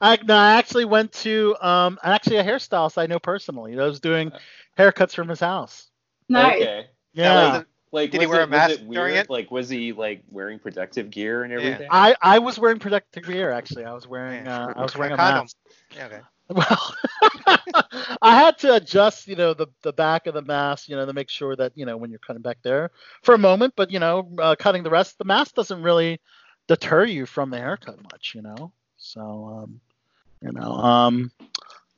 I 0.00 0.18
no, 0.22 0.34
I 0.36 0.54
actually 0.58 0.84
went 0.84 1.12
to 1.24 1.56
um 1.60 1.98
actually 2.02 2.36
a 2.36 2.44
hairstylist 2.44 2.98
I 2.98 3.06
know 3.06 3.18
personally. 3.18 3.78
I 3.78 3.84
was 3.84 4.00
doing 4.00 4.32
haircuts 4.78 5.14
from 5.14 5.28
his 5.28 5.40
house. 5.40 5.90
nice. 6.28 6.68
Okay. 6.70 6.86
Yeah. 7.12 7.34
was 7.52 7.64
Like, 7.92 8.10
Did 8.10 8.20
he 8.20 8.26
was 8.26 8.26
wear 8.26 8.40
it, 8.40 8.42
a 8.42 8.46
mask 8.46 8.68
was 8.68 8.68
it 8.68 8.90
during 8.92 9.16
it? 9.16 9.28
Like, 9.28 9.50
was 9.50 9.68
he 9.68 9.92
like 9.92 10.22
wearing 10.30 10.58
protective 10.58 11.10
gear 11.10 11.42
and 11.44 11.52
everything? 11.52 11.72
Yeah. 11.72 11.78
everything? 11.88 11.90
I, 11.90 12.14
I 12.22 12.38
was 12.38 12.58
wearing 12.58 12.78
protective 12.78 13.24
gear 13.24 13.50
actually. 13.50 13.84
I 13.84 13.92
was 13.92 14.06
wearing 14.06 14.46
Yeah. 14.46 14.48
uh, 14.48 14.72
I 14.76 14.82
was 14.82 14.96
A 14.96 14.96
wearing 14.96 15.12
a 15.12 15.18
condom. 15.18 15.18
mask. 15.18 15.56
Yeah, 15.94 16.06
okay. 16.06 16.20
Well, 16.48 16.94
I 18.22 18.34
had 18.34 18.58
to 18.58 18.74
adjust, 18.74 19.26
you 19.26 19.36
know, 19.36 19.54
the 19.54 19.66
the 19.82 19.92
back 19.92 20.26
of 20.26 20.34
the 20.34 20.42
mask, 20.42 20.88
you 20.88 20.96
know, 20.96 21.06
to 21.06 21.12
make 21.12 21.28
sure 21.30 21.54
that 21.56 21.72
you 21.76 21.84
know 21.86 21.96
when 21.96 22.10
you're 22.10 22.18
cutting 22.18 22.42
back 22.42 22.58
there 22.62 22.90
for 23.22 23.34
a 23.34 23.38
moment, 23.38 23.74
but 23.76 23.90
you 23.90 23.98
know, 24.00 24.28
uh, 24.40 24.54
cutting 24.58 24.82
the 24.82 24.90
rest, 24.90 25.18
the 25.18 25.24
mask 25.24 25.54
doesn't 25.54 25.82
really 25.82 26.20
deter 26.68 27.04
you 27.04 27.26
from 27.26 27.50
the 27.50 27.58
haircut 27.58 28.02
much, 28.02 28.32
you 28.34 28.42
know. 28.42 28.72
So, 29.12 29.20
um, 29.20 29.80
you 30.40 30.52
know, 30.52 30.72
um, 30.72 31.30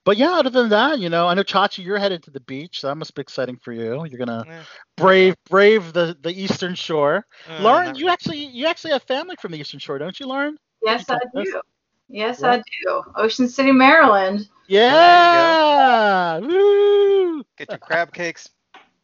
but 0.05 0.17
yeah, 0.17 0.33
other 0.33 0.51
than 0.51 0.69
that, 0.71 0.99
you 0.99 1.09
know, 1.09 1.29
I 1.29 1.35
know 1.35 1.45
Chachi, 1.45 1.85
you're 1.85 1.97
headed 1.99 2.25
to 2.25 2.31
the 2.33 2.41
beach, 2.41 2.81
so 2.81 2.89
that 2.89 2.97
must 2.97 3.15
be 3.15 3.23
exciting 3.23 3.57
for 3.63 3.73
you. 3.73 4.05
You're 4.05 4.19
gonna 4.19 4.45
Yeah. 4.47 4.63
brave 4.97 5.37
brave 5.49 5.93
the 5.93 6.17
the 6.23 6.31
Eastern 6.31 6.75
Shore. 6.75 7.25
Uh, 7.49 7.63
Lauren, 7.63 7.95
you 7.95 8.09
actually 8.09 8.39
you 8.39 8.67
actually 8.67 8.93
have 8.93 9.05
family 9.05 9.37
from 9.41 9.53
the 9.53 9.59
Eastern 9.59 9.79
Shore, 9.79 9.99
don't 9.99 10.19
you, 10.19 10.27
Lauren? 10.27 10.59
Yes, 10.83 11.05
You 11.09 11.15
I 11.15 11.19
told 11.21 11.37
us. 11.37 11.53
do. 11.53 11.61
Yes, 12.09 12.43
Yeah. 12.43 12.51
I 12.53 12.57
do. 12.57 13.03
Ocean 13.17 13.49
City, 13.49 13.71
Maryland. 13.71 14.49
Yeah. 14.67 16.39
Woo! 16.41 17.45
Get 17.57 17.71
your 17.71 17.79
crab 17.79 18.13
cakes. 18.13 18.51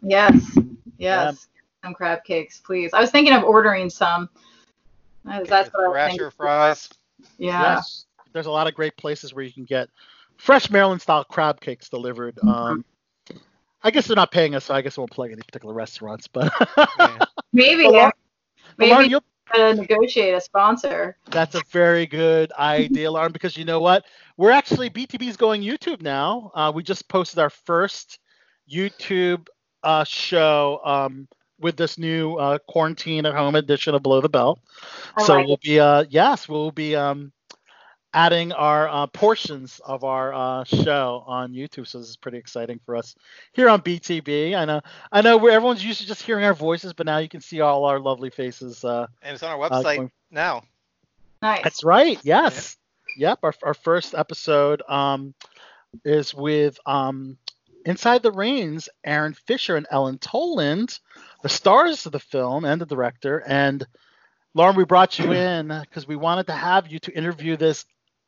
Yes, 0.02 0.58
yes. 0.98 1.46
Some 1.84 1.94
crab 1.94 2.24
cakes, 2.24 2.58
please. 2.58 2.92
I 2.92 3.00
was 3.00 3.10
thinking 3.10 3.34
of 3.34 3.44
ordering 3.44 3.88
some. 3.88 4.28
That's, 5.24 5.40
Get 5.40 5.48
that's 5.48 5.72
what 5.72 5.84
I 5.84 5.88
was 5.88 5.94
Thrasher 5.94 6.16
thinking. 6.16 6.30
fries. 6.36 6.88
Yeah. 7.38 7.74
Yes. 7.74 8.06
There's 8.32 8.46
a 8.46 8.50
lot 8.50 8.66
of 8.66 8.74
great 8.74 8.96
places 8.96 9.34
where 9.34 9.44
you 9.44 9.52
can 9.52 9.64
get 9.64 9.88
fresh 10.36 10.70
Maryland 10.70 11.02
style 11.02 11.24
crab 11.24 11.60
cakes 11.60 11.88
delivered. 11.88 12.38
Um, 12.46 12.84
I 13.82 13.90
guess 13.90 14.06
they're 14.06 14.16
not 14.16 14.30
paying 14.30 14.54
us, 14.54 14.64
so 14.66 14.74
I 14.74 14.82
guess 14.82 14.96
we 14.96 15.02
won't 15.02 15.10
plug 15.10 15.32
any 15.32 15.42
particular 15.42 15.74
restaurants. 15.74 16.28
But, 16.28 16.52
Yeah. 16.98 17.18
Maybe. 17.52 17.84
But 17.84 17.92
Lauren- 17.92 18.12
maybe 18.78 18.90
Lauren, 18.92 19.10
you'll, 19.10 19.24
negotiate 19.74 20.34
a 20.34 20.40
sponsor. 20.40 21.16
that's 21.30 21.56
a 21.56 21.62
very 21.70 22.06
good 22.06 22.52
idea, 22.52 23.10
Lauren, 23.10 23.32
because 23.32 23.56
you 23.56 23.64
know 23.64 23.80
what? 23.80 24.04
We're 24.36 24.52
actually 24.52 24.88
BTB's 24.90 25.36
going 25.36 25.62
YouTube 25.62 26.02
now. 26.02 26.52
Uh, 26.54 26.70
we 26.72 26.84
just 26.84 27.08
posted 27.08 27.40
our 27.40 27.50
first 27.50 28.20
YouTube 28.72 29.48
uh, 29.82 30.04
show 30.04 30.80
um, 30.84 31.26
with 31.60 31.76
this 31.76 31.98
new 31.98 32.34
uh, 32.36 32.58
quarantine 32.66 33.26
at 33.26 33.34
home 33.34 33.54
edition 33.54 33.94
of 33.94 34.02
Below 34.02 34.20
the 34.20 34.28
Belt. 34.28 34.58
I 35.16 35.24
so 35.24 35.34
like 35.36 35.46
we'll 35.46 35.60
be 35.62 35.78
uh 35.80 36.04
yes 36.08 36.48
we'll 36.48 36.70
be 36.72 36.96
um 36.96 37.32
adding 38.12 38.50
our 38.50 38.88
uh, 38.88 39.06
portions 39.06 39.80
of 39.84 40.02
our 40.02 40.34
uh, 40.34 40.64
show 40.64 41.22
on 41.26 41.52
youtube. 41.52 41.86
So 41.86 41.98
this 41.98 42.08
is 42.08 42.16
pretty 42.16 42.38
exciting 42.38 42.80
for 42.84 42.96
us 42.96 43.14
here 43.52 43.68
on 43.68 43.80
btb 43.82 44.56
i 44.56 44.64
know 44.64 44.80
i 45.12 45.20
know 45.20 45.36
where 45.36 45.52
everyone's 45.52 45.84
used 45.84 46.00
to 46.00 46.06
just 46.08 46.22
hearing 46.22 46.44
our 46.44 46.54
voices 46.54 46.92
but 46.92 47.06
now 47.06 47.18
you 47.18 47.28
can 47.28 47.40
see 47.40 47.60
all 47.60 47.84
our 47.84 48.00
lovely 48.00 48.30
faces 48.30 48.84
uh 48.84 49.06
And 49.22 49.34
it's 49.34 49.42
on 49.44 49.52
our 49.52 49.62
uh, 49.62 49.70
website 49.70 49.96
going- 49.96 50.10
now. 50.30 50.64
Nice. 51.42 51.62
that's 51.62 51.84
right. 51.84 52.18
Yes. 52.22 52.76
Yep. 53.16 53.38
Our, 53.42 53.54
our 53.62 53.74
first 53.74 54.14
episode 54.14 54.82
um 54.88 55.34
is 56.04 56.34
with 56.34 56.78
um 56.86 57.36
inside 57.86 58.22
the 58.22 58.32
rain 58.32 58.78
aaron 59.04 59.34
fisher 59.34 59.76
and 59.76 59.86
ellen 59.90 60.18
toland 60.18 60.98
the 61.42 61.48
stars 61.48 62.04
of 62.06 62.12
the 62.12 62.18
film 62.20 62.64
and 62.64 62.80
the 62.80 62.86
director 62.86 63.42
and 63.46 63.86
Lauren, 64.54 64.74
we 64.74 64.84
brought 64.84 65.18
you 65.18 65.32
in 65.46 65.68
because 65.68 66.08
we 66.08 66.16
wanted 66.16 66.46
to 66.48 66.52
have 66.52 66.88
you 66.88 66.98
to 67.00 67.12
interview 67.12 67.56
this 67.56 67.84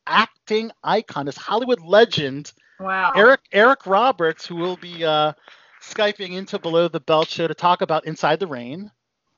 acting 0.07 0.71
icon, 0.85 1.27
this 1.27 1.37
Hollywood 1.37 1.81
legend, 1.81 2.53
Wow. 2.81 3.13
Eric 3.15 3.41
Eric 3.53 3.87
Roberts, 3.87 4.47
who 4.47 4.57
will 4.57 4.77
be 4.77 5.05
uh, 5.05 5.33
skyping 5.81 6.33
into 6.33 6.59
Below 6.59 6.89
the 6.89 7.01
Belt 7.01 7.29
show 7.29 7.47
to 7.47 7.55
talk 7.55 7.81
about 7.81 8.07
Inside 8.07 8.41
the 8.41 8.47
Rain, 8.47 8.91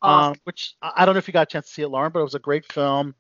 Awesome. 0.03 0.33
um, 0.33 0.37
which 0.45 0.75
I 0.83 0.93
I 0.97 1.05
don't 1.07 1.15
know 1.15 1.19
if 1.19 1.29
you 1.29 1.33
got 1.33 1.43
a 1.49 1.51
chance 1.51 1.67
to 1.69 1.73
see 1.73 1.83
it, 1.83 1.89
Lauren, 1.89 2.13
but 2.13 2.21
it 2.21 2.25
was 2.25 2.35
a 2.35 2.39
great 2.39 2.71
film. 2.73 3.15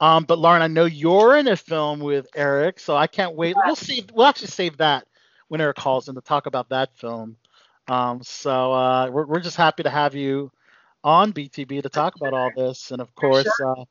Um, 0.00 0.24
but 0.24 0.38
Lauren, 0.38 0.62
I 0.62 0.66
know 0.66 0.86
you're 0.86 1.36
in 1.36 1.48
a 1.48 1.56
film 1.56 2.00
with 2.00 2.26
Eric, 2.34 2.80
so 2.80 2.96
I 2.96 3.06
can't 3.06 3.34
wait. 3.34 3.54
We'll 3.66 3.76
see. 3.76 4.04
We'll 4.14 4.26
actually 4.26 4.48
save 4.48 4.78
that 4.78 5.06
when 5.50 5.60
Eric 5.60 5.76
calls 5.76 6.08
in 6.08 6.14
to 6.14 6.20
talk 6.20 6.46
about 6.46 6.68
that 6.68 6.96
film. 6.96 7.36
Um, 7.88 8.22
so 8.22 8.72
uh, 8.72 9.10
we're 9.10 9.26
we're 9.26 9.40
just 9.40 9.56
happy 9.56 9.82
to 9.82 9.90
have 9.90 10.14
you 10.14 10.50
on 11.02 11.32
BTB 11.32 11.82
to 11.82 11.88
talk 11.88 12.14
about 12.16 12.32
all 12.32 12.52
this, 12.56 12.92
and 12.92 13.02
of 13.02 13.12
course, 13.16 13.50
uh, 13.60 13.84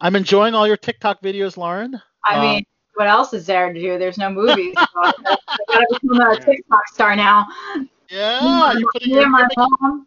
I'm 0.00 0.14
enjoying 0.14 0.54
all 0.54 0.66
your 0.66 0.76
TikTok 0.76 1.22
videos, 1.22 1.56
Lauren. 1.56 2.00
I 2.26 2.36
um, 2.36 2.42
mean, 2.42 2.64
what 2.94 3.08
else 3.08 3.32
is 3.32 3.46
there 3.46 3.72
to 3.72 3.80
do? 3.80 3.98
There's 3.98 4.18
no 4.18 4.30
movies. 4.30 4.76
So 5.02 5.74
I 5.74 5.78
gotta 5.78 5.98
become 6.02 6.20
a 6.20 6.40
TikTok 6.40 6.88
star 6.88 7.16
now. 7.16 7.46
Yeah, 8.08 8.72
you're 8.72 8.88
putting 8.92 9.12
your, 9.12 9.28
my 9.28 9.42
making, 9.42 9.76
mom 9.80 10.06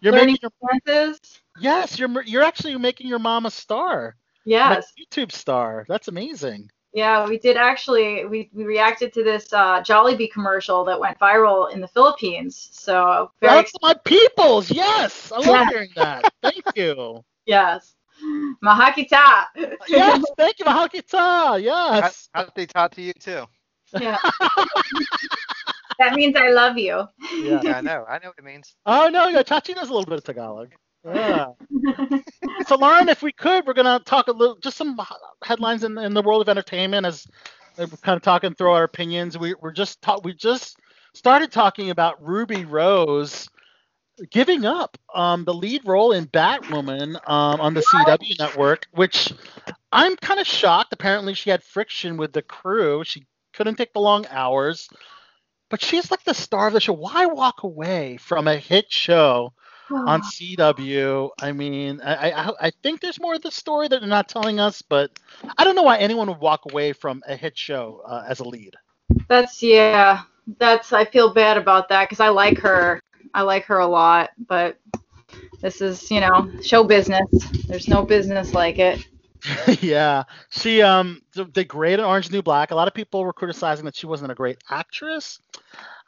you're 0.00 0.12
making 0.12 0.38
your, 0.42 0.50
dances. 0.86 1.20
yes, 1.60 1.98
you're 1.98 2.22
you're 2.22 2.42
actually 2.42 2.76
making 2.76 3.06
your 3.06 3.18
mom 3.18 3.46
a 3.46 3.50
star, 3.50 4.16
Yes. 4.44 4.92
YouTube 4.98 5.32
star. 5.32 5.84
That's 5.88 6.08
amazing. 6.08 6.70
Yeah, 6.92 7.26
we 7.26 7.38
did 7.38 7.56
actually. 7.56 8.24
We, 8.26 8.50
we 8.52 8.64
reacted 8.64 9.12
to 9.14 9.22
this 9.24 9.52
uh, 9.52 9.80
Jollibee 9.82 10.30
commercial 10.30 10.84
that 10.84 10.98
went 11.00 11.18
viral 11.18 11.72
in 11.72 11.80
the 11.80 11.88
Philippines. 11.88 12.68
So 12.72 13.30
very 13.40 13.62
That's 13.62 13.72
my 13.82 13.94
peoples. 14.04 14.70
Yes, 14.70 15.32
I 15.32 15.38
love 15.38 15.60
Yeah. 15.60 15.66
hearing 15.68 15.90
that. 15.96 16.26
Thank 16.42 16.64
you. 16.74 17.24
yes, 17.46 17.94
Mahakita. 18.62 19.46
Yes, 19.88 20.24
thank 20.36 20.58
you, 20.58 20.64
Mahakita. 20.64 21.62
Yes. 21.62 22.28
How 22.34 22.44
did 22.44 22.52
they 22.54 22.66
talk 22.66 22.92
to 22.92 23.02
you 23.02 23.12
too? 23.14 23.44
Yeah. 23.98 24.18
that 25.98 26.14
means 26.14 26.36
I 26.36 26.50
love 26.50 26.78
you. 26.78 27.06
Yeah. 27.38 27.62
Yeah, 27.62 27.76
I 27.76 27.80
know. 27.82 28.04
I 28.08 28.18
know 28.18 28.28
what 28.28 28.38
it 28.38 28.44
means. 28.44 28.74
Oh 28.86 29.08
no, 29.08 29.28
yeah, 29.28 29.42
Chachi 29.42 29.74
knows 29.74 29.88
a 29.88 29.92
little 29.92 30.04
bit 30.06 30.18
of 30.18 30.24
Tagalog. 30.24 30.72
Yeah. 31.04 31.46
so 32.66 32.76
Lauren, 32.76 33.08
if 33.08 33.22
we 33.22 33.32
could, 33.32 33.66
we're 33.66 33.72
gonna 33.72 34.00
talk 34.04 34.28
a 34.28 34.32
little, 34.32 34.56
just 34.56 34.76
some 34.76 34.98
headlines 35.42 35.84
in, 35.84 35.98
in 35.98 36.14
the 36.14 36.22
world 36.22 36.42
of 36.42 36.48
entertainment 36.48 37.06
as 37.06 37.26
we're 37.76 37.86
kind 37.86 38.16
of 38.16 38.22
talking 38.22 38.54
through 38.54 38.70
our 38.70 38.84
opinions. 38.84 39.36
We, 39.36 39.54
we're 39.54 39.72
just 39.72 40.00
talk, 40.02 40.24
we 40.24 40.34
just 40.34 40.78
started 41.14 41.50
talking 41.50 41.90
about 41.90 42.22
Ruby 42.24 42.64
Rose 42.64 43.48
giving 44.30 44.64
up 44.64 44.96
um, 45.14 45.44
the 45.44 45.54
lead 45.54 45.82
role 45.86 46.12
in 46.12 46.26
Batwoman 46.26 47.16
um, 47.28 47.60
on 47.60 47.74
the 47.74 47.80
CW 47.80 48.38
network, 48.38 48.86
which 48.92 49.32
I'm 49.90 50.16
kind 50.16 50.38
of 50.38 50.46
shocked. 50.46 50.92
Apparently, 50.92 51.34
she 51.34 51.50
had 51.50 51.62
friction 51.62 52.16
with 52.16 52.32
the 52.32 52.42
crew. 52.42 53.02
She 53.04 53.26
couldn't 53.52 53.76
take 53.76 53.92
the 53.92 54.00
long 54.00 54.26
hours. 54.30 54.88
But 55.70 55.82
she's 55.82 56.10
like 56.10 56.22
the 56.24 56.34
star 56.34 56.66
of 56.66 56.74
the 56.74 56.80
show. 56.80 56.92
Why 56.92 57.26
walk 57.26 57.62
away 57.62 58.18
from 58.18 58.46
a 58.46 58.56
hit 58.56 58.92
show 58.92 59.54
on 59.94 60.22
CW? 60.32 61.30
I 61.40 61.52
mean, 61.52 62.00
I, 62.02 62.30
I 62.32 62.52
I 62.60 62.72
think 62.82 63.00
there's 63.00 63.20
more 63.20 63.34
of 63.34 63.42
the 63.42 63.50
story 63.50 63.88
that 63.88 64.00
they're 64.00 64.08
not 64.08 64.28
telling 64.28 64.60
us, 64.60 64.82
but 64.82 65.10
I 65.58 65.64
don't 65.64 65.76
know 65.76 65.82
why 65.82 65.98
anyone 65.98 66.28
would 66.28 66.40
walk 66.40 66.62
away 66.70 66.92
from 66.92 67.22
a 67.26 67.36
hit 67.36 67.56
show 67.56 68.02
uh, 68.06 68.24
as 68.28 68.40
a 68.40 68.44
lead. 68.44 68.74
That's 69.28 69.62
yeah. 69.62 70.22
That's 70.58 70.92
I 70.92 71.04
feel 71.04 71.32
bad 71.32 71.56
about 71.56 71.88
that 71.90 72.08
because 72.08 72.20
I 72.20 72.28
like 72.28 72.58
her. 72.58 73.00
I 73.34 73.42
like 73.42 73.64
her 73.66 73.78
a 73.78 73.86
lot, 73.86 74.30
but 74.48 74.78
this 75.60 75.80
is 75.80 76.10
you 76.10 76.20
know 76.20 76.50
show 76.62 76.84
business. 76.84 77.28
There's 77.66 77.88
no 77.88 78.04
business 78.04 78.52
like 78.52 78.78
it. 78.78 79.06
yeah, 79.80 80.24
she 80.50 80.82
um 80.82 81.20
did 81.52 81.68
great 81.68 81.94
in 81.94 82.04
Orange 82.04 82.30
New 82.30 82.42
Black. 82.42 82.70
A 82.70 82.74
lot 82.74 82.88
of 82.88 82.94
people 82.94 83.24
were 83.24 83.32
criticizing 83.32 83.84
that 83.84 83.96
she 83.96 84.06
wasn't 84.06 84.30
a 84.30 84.34
great 84.34 84.58
actress. 84.70 85.40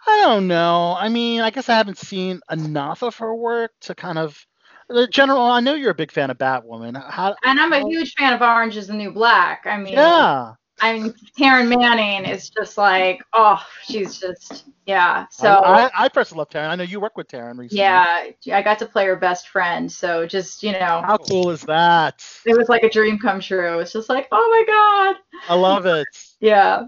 I 0.06 0.20
don't 0.22 0.46
know. 0.46 0.96
I 0.98 1.08
mean, 1.08 1.40
I 1.40 1.50
guess 1.50 1.68
I 1.68 1.74
haven't 1.74 1.98
seen 1.98 2.40
enough 2.50 3.02
of 3.02 3.16
her 3.16 3.34
work 3.34 3.72
to 3.82 3.94
kind 3.94 4.18
of. 4.18 4.46
The 4.90 5.06
general, 5.06 5.40
I 5.40 5.60
know 5.60 5.72
you're 5.72 5.92
a 5.92 5.94
big 5.94 6.12
fan 6.12 6.28
of 6.30 6.36
Batwoman. 6.36 7.02
How? 7.10 7.34
And 7.42 7.58
I'm 7.58 7.72
a 7.72 7.80
huge 7.88 8.12
fan 8.18 8.34
of 8.34 8.42
Orange 8.42 8.76
is 8.76 8.88
the 8.88 8.92
New 8.92 9.10
Black. 9.12 9.62
I 9.64 9.78
mean, 9.78 9.94
Yeah. 9.94 10.52
I 10.80 10.92
mean, 10.92 11.14
Taryn 11.38 11.68
Manning 11.68 12.30
is 12.30 12.50
just 12.50 12.76
like, 12.76 13.22
oh, 13.32 13.64
she's 13.84 14.18
just, 14.18 14.64
yeah. 14.84 15.24
So, 15.30 15.48
I, 15.48 15.84
I, 15.86 15.90
I 15.94 16.08
personally 16.08 16.40
love 16.40 16.50
Taryn. 16.50 16.68
I 16.68 16.74
know 16.74 16.82
you 16.82 17.00
work 17.00 17.16
with 17.16 17.28
Taryn 17.28 17.56
recently. 17.56 17.78
yeah, 17.78 18.26
I 18.52 18.60
got 18.60 18.78
to 18.80 18.86
play 18.86 19.06
her 19.06 19.16
best 19.16 19.48
friend. 19.48 19.90
So 19.90 20.26
just, 20.26 20.62
you 20.62 20.72
know, 20.72 21.02
How 21.06 21.16
cool 21.16 21.50
is 21.50 21.62
that? 21.62 22.22
it 22.44 22.54
was 22.54 22.68
like 22.68 22.82
a 22.82 22.90
dream 22.90 23.18
come 23.18 23.40
true. 23.40 23.78
It's 23.78 23.92
just 23.92 24.10
like, 24.10 24.28
oh 24.32 24.48
my 24.50 24.74
God. 24.74 25.40
I 25.48 25.54
love 25.54 25.86
it. 25.86 26.06
Yeah. 26.40 26.82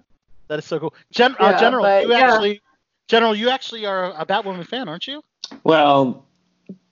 That 0.48 0.58
is 0.58 0.64
so 0.66 0.78
cool. 0.80 0.94
Gen- 1.12 1.36
uh, 1.38 1.58
General, 1.58 1.84
but, 1.84 2.04
you 2.04 2.12
yeah. 2.12 2.32
actually, 2.32 2.60
General, 3.08 3.34
you 3.34 3.50
actually 3.50 3.86
are 3.86 4.12
a 4.20 4.26
Batwoman 4.26 4.66
fan, 4.66 4.88
aren't 4.88 5.06
you? 5.06 5.22
Well, 5.62 6.26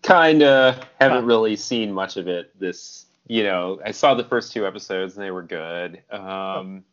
kinda 0.03 0.87
haven't 1.01 1.25
really 1.25 1.57
seen 1.57 1.93
much 1.93 2.17
of 2.17 2.29
it. 2.29 2.59
This, 2.59 3.07
you 3.27 3.43
know, 3.43 3.81
I 3.85 3.91
saw 3.91 4.15
the 4.15 4.25
first 4.25 4.53
two 4.53 4.67
episodes 4.67 5.17
and 5.17 5.25
they 5.25 5.31
were 5.31 5.43
good. 5.43 6.03
Um, 6.11 6.85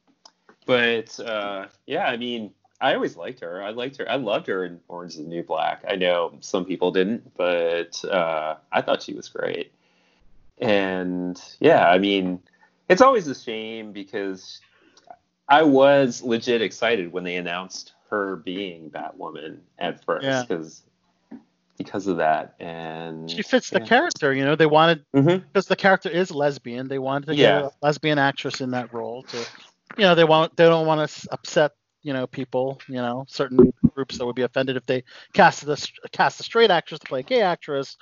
but 0.65 1.19
uh, 1.19 1.67
yeah, 1.85 2.05
I 2.05 2.17
mean, 2.17 2.51
I 2.79 2.95
always 2.95 3.15
liked 3.15 3.41
her. 3.41 3.61
I 3.61 3.69
liked 3.69 3.97
her. 3.97 4.09
I 4.09 4.15
loved 4.15 4.47
her 4.47 4.65
in 4.65 4.79
Orange 4.87 5.13
is 5.13 5.17
the 5.19 5.23
New 5.23 5.43
Black. 5.43 5.83
I 5.87 5.95
know 5.95 6.35
some 6.39 6.65
people 6.65 6.91
didn't, 6.91 7.35
but 7.37 8.03
uh, 8.05 8.55
I 8.71 8.81
thought 8.81 9.03
she 9.03 9.13
was 9.13 9.29
great. 9.29 9.71
And 10.57 11.39
yeah, 11.59 11.89
I 11.89 11.99
mean, 11.99 12.41
it's 12.89 13.01
always 13.01 13.27
a 13.27 13.35
shame 13.35 13.91
because 13.91 14.61
I 15.47 15.61
was 15.61 16.23
legit 16.23 16.61
excited 16.61 17.11
when 17.11 17.23
they 17.23 17.35
announced 17.35 17.93
her 18.11 18.37
being 18.37 18.91
Batwoman 18.91 19.59
at 19.79 20.03
first 20.05 20.45
Yeah. 20.45 20.47
because 20.47 20.83
because 21.77 22.07
of 22.07 22.17
that 22.17 22.55
and 22.59 23.41
She 23.41 23.43
fits 23.43 23.71
the 23.71 23.79
yeah. 23.79 23.81
character. 23.81 24.33
You 24.33 24.45
know, 24.45 24.55
they 24.55 24.65
wanted 24.67 25.05
because 25.53 25.67
the 25.67 25.75
character 25.75 26.09
is 26.09 26.31
lesbian. 26.31 26.87
They 26.87 26.99
wanted 26.99 27.27
to 27.27 27.35
Yeah. 27.35 27.35
get 27.35 27.55
a 27.55 27.71
lesbian 27.81 28.19
actress 28.19 28.61
in 28.61 28.71
that 28.71 28.93
role 28.93 29.23
to, 29.29 29.45
you 29.97 30.03
know, 30.05 30.15
they 30.15 30.23
want 30.25 30.55
they 30.57 30.65
don't 30.65 30.87
want 30.87 31.09
to 31.09 31.27
upset 31.31 31.71
you 32.01 32.13
know 32.13 32.27
people, 32.27 32.83
you 32.87 32.95
know, 32.97 33.25
certain 33.27 33.71
groups 33.95 34.17
that 34.17 34.25
would 34.25 34.35
be 34.35 34.43
offended 34.43 34.77
if 34.77 34.85
they 34.85 35.03
casted 35.33 35.69
a 35.69 35.77
cast 36.09 36.39
a 36.39 36.43
straight 36.43 36.71
actress 36.71 36.99
to 36.99 37.07
play 37.07 37.21
a 37.21 37.23
gay 37.23 37.41
actress 37.41 37.97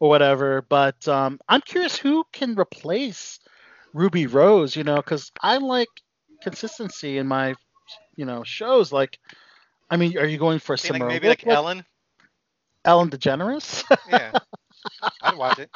or 0.00 0.08
whatever. 0.08 0.62
But 0.68 1.06
um, 1.08 1.38
I'm 1.48 1.60
curious 1.62 1.96
who 1.96 2.24
can 2.32 2.54
replace 2.54 3.40
Ruby 3.92 4.26
Rose. 4.26 4.76
You 4.76 4.84
know, 4.84 4.96
because 4.96 5.30
I 5.42 5.58
like 5.58 5.90
consistency 6.42 7.18
in 7.18 7.26
my 7.26 7.56
you 8.16 8.24
know 8.26 8.42
shows. 8.44 8.92
Like, 8.92 9.18
I 9.90 9.96
mean, 9.96 10.16
are 10.18 10.26
you 10.26 10.38
going 10.38 10.58
for 10.58 10.74
a 10.74 10.78
See, 10.78 10.88
like, 10.88 10.94
similar 10.98 11.10
maybe 11.10 11.28
like 11.28 11.44
look 11.44 11.54
Ellen. 11.54 11.84
Ellen 12.84 13.10
DeGeneres? 13.10 13.84
Yeah, 14.08 14.32
I'd 15.22 15.36
watch 15.36 15.58
it. 15.58 15.70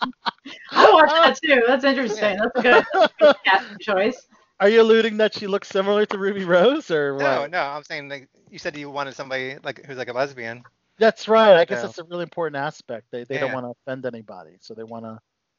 I 0.72 0.90
watched 0.92 1.14
that 1.14 1.38
too. 1.42 1.62
That's 1.66 1.84
interesting. 1.84 2.38
That's 2.38 2.58
a 2.58 2.62
good, 2.62 3.08
good 3.20 3.36
casting 3.44 3.78
choice. 3.80 4.26
Are 4.60 4.68
you 4.68 4.80
alluding 4.82 5.18
that 5.18 5.34
she 5.34 5.46
looks 5.46 5.68
similar 5.68 6.06
to 6.06 6.18
Ruby 6.18 6.44
Rose, 6.44 6.90
or 6.90 7.16
No, 7.18 7.40
what? 7.42 7.50
no, 7.50 7.60
I'm 7.60 7.84
saying 7.84 8.08
like 8.08 8.28
you 8.50 8.58
said 8.58 8.76
you 8.76 8.90
wanted 8.90 9.14
somebody 9.14 9.56
like 9.62 9.84
who's 9.86 9.96
like 9.96 10.08
a 10.08 10.12
lesbian. 10.12 10.62
That's 10.98 11.28
right. 11.28 11.56
I 11.56 11.64
guess 11.66 11.78
No. 11.82 11.86
that's 11.86 11.98
a 11.98 12.04
really 12.04 12.22
important 12.22 12.56
aspect. 12.56 13.06
They 13.10 13.24
they 13.24 13.38
don't 13.38 13.52
want 13.52 13.66
to 13.66 13.70
offend 13.70 14.06
anybody, 14.06 14.56
so 14.60 14.74
they 14.74 14.82
want 14.84 15.04
to, 15.04 15.18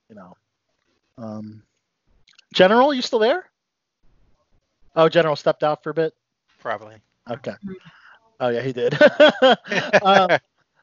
you 0.09 0.15
know. 0.15 0.35
Um, 1.19 1.63
General, 2.53 2.93
you 2.93 3.01
still 3.01 3.19
there? 3.19 3.49
Oh, 4.95 5.09
General 5.09 5.35
stepped 5.35 5.63
out 5.63 5.83
for 5.83 5.91
a 5.91 5.93
bit. 5.93 6.13
Probably. 6.59 6.95
Okay. 7.29 7.53
Oh 8.39 8.49
yeah, 8.49 8.61
he 8.61 8.73
did. 8.73 8.95
uh, 9.41 10.37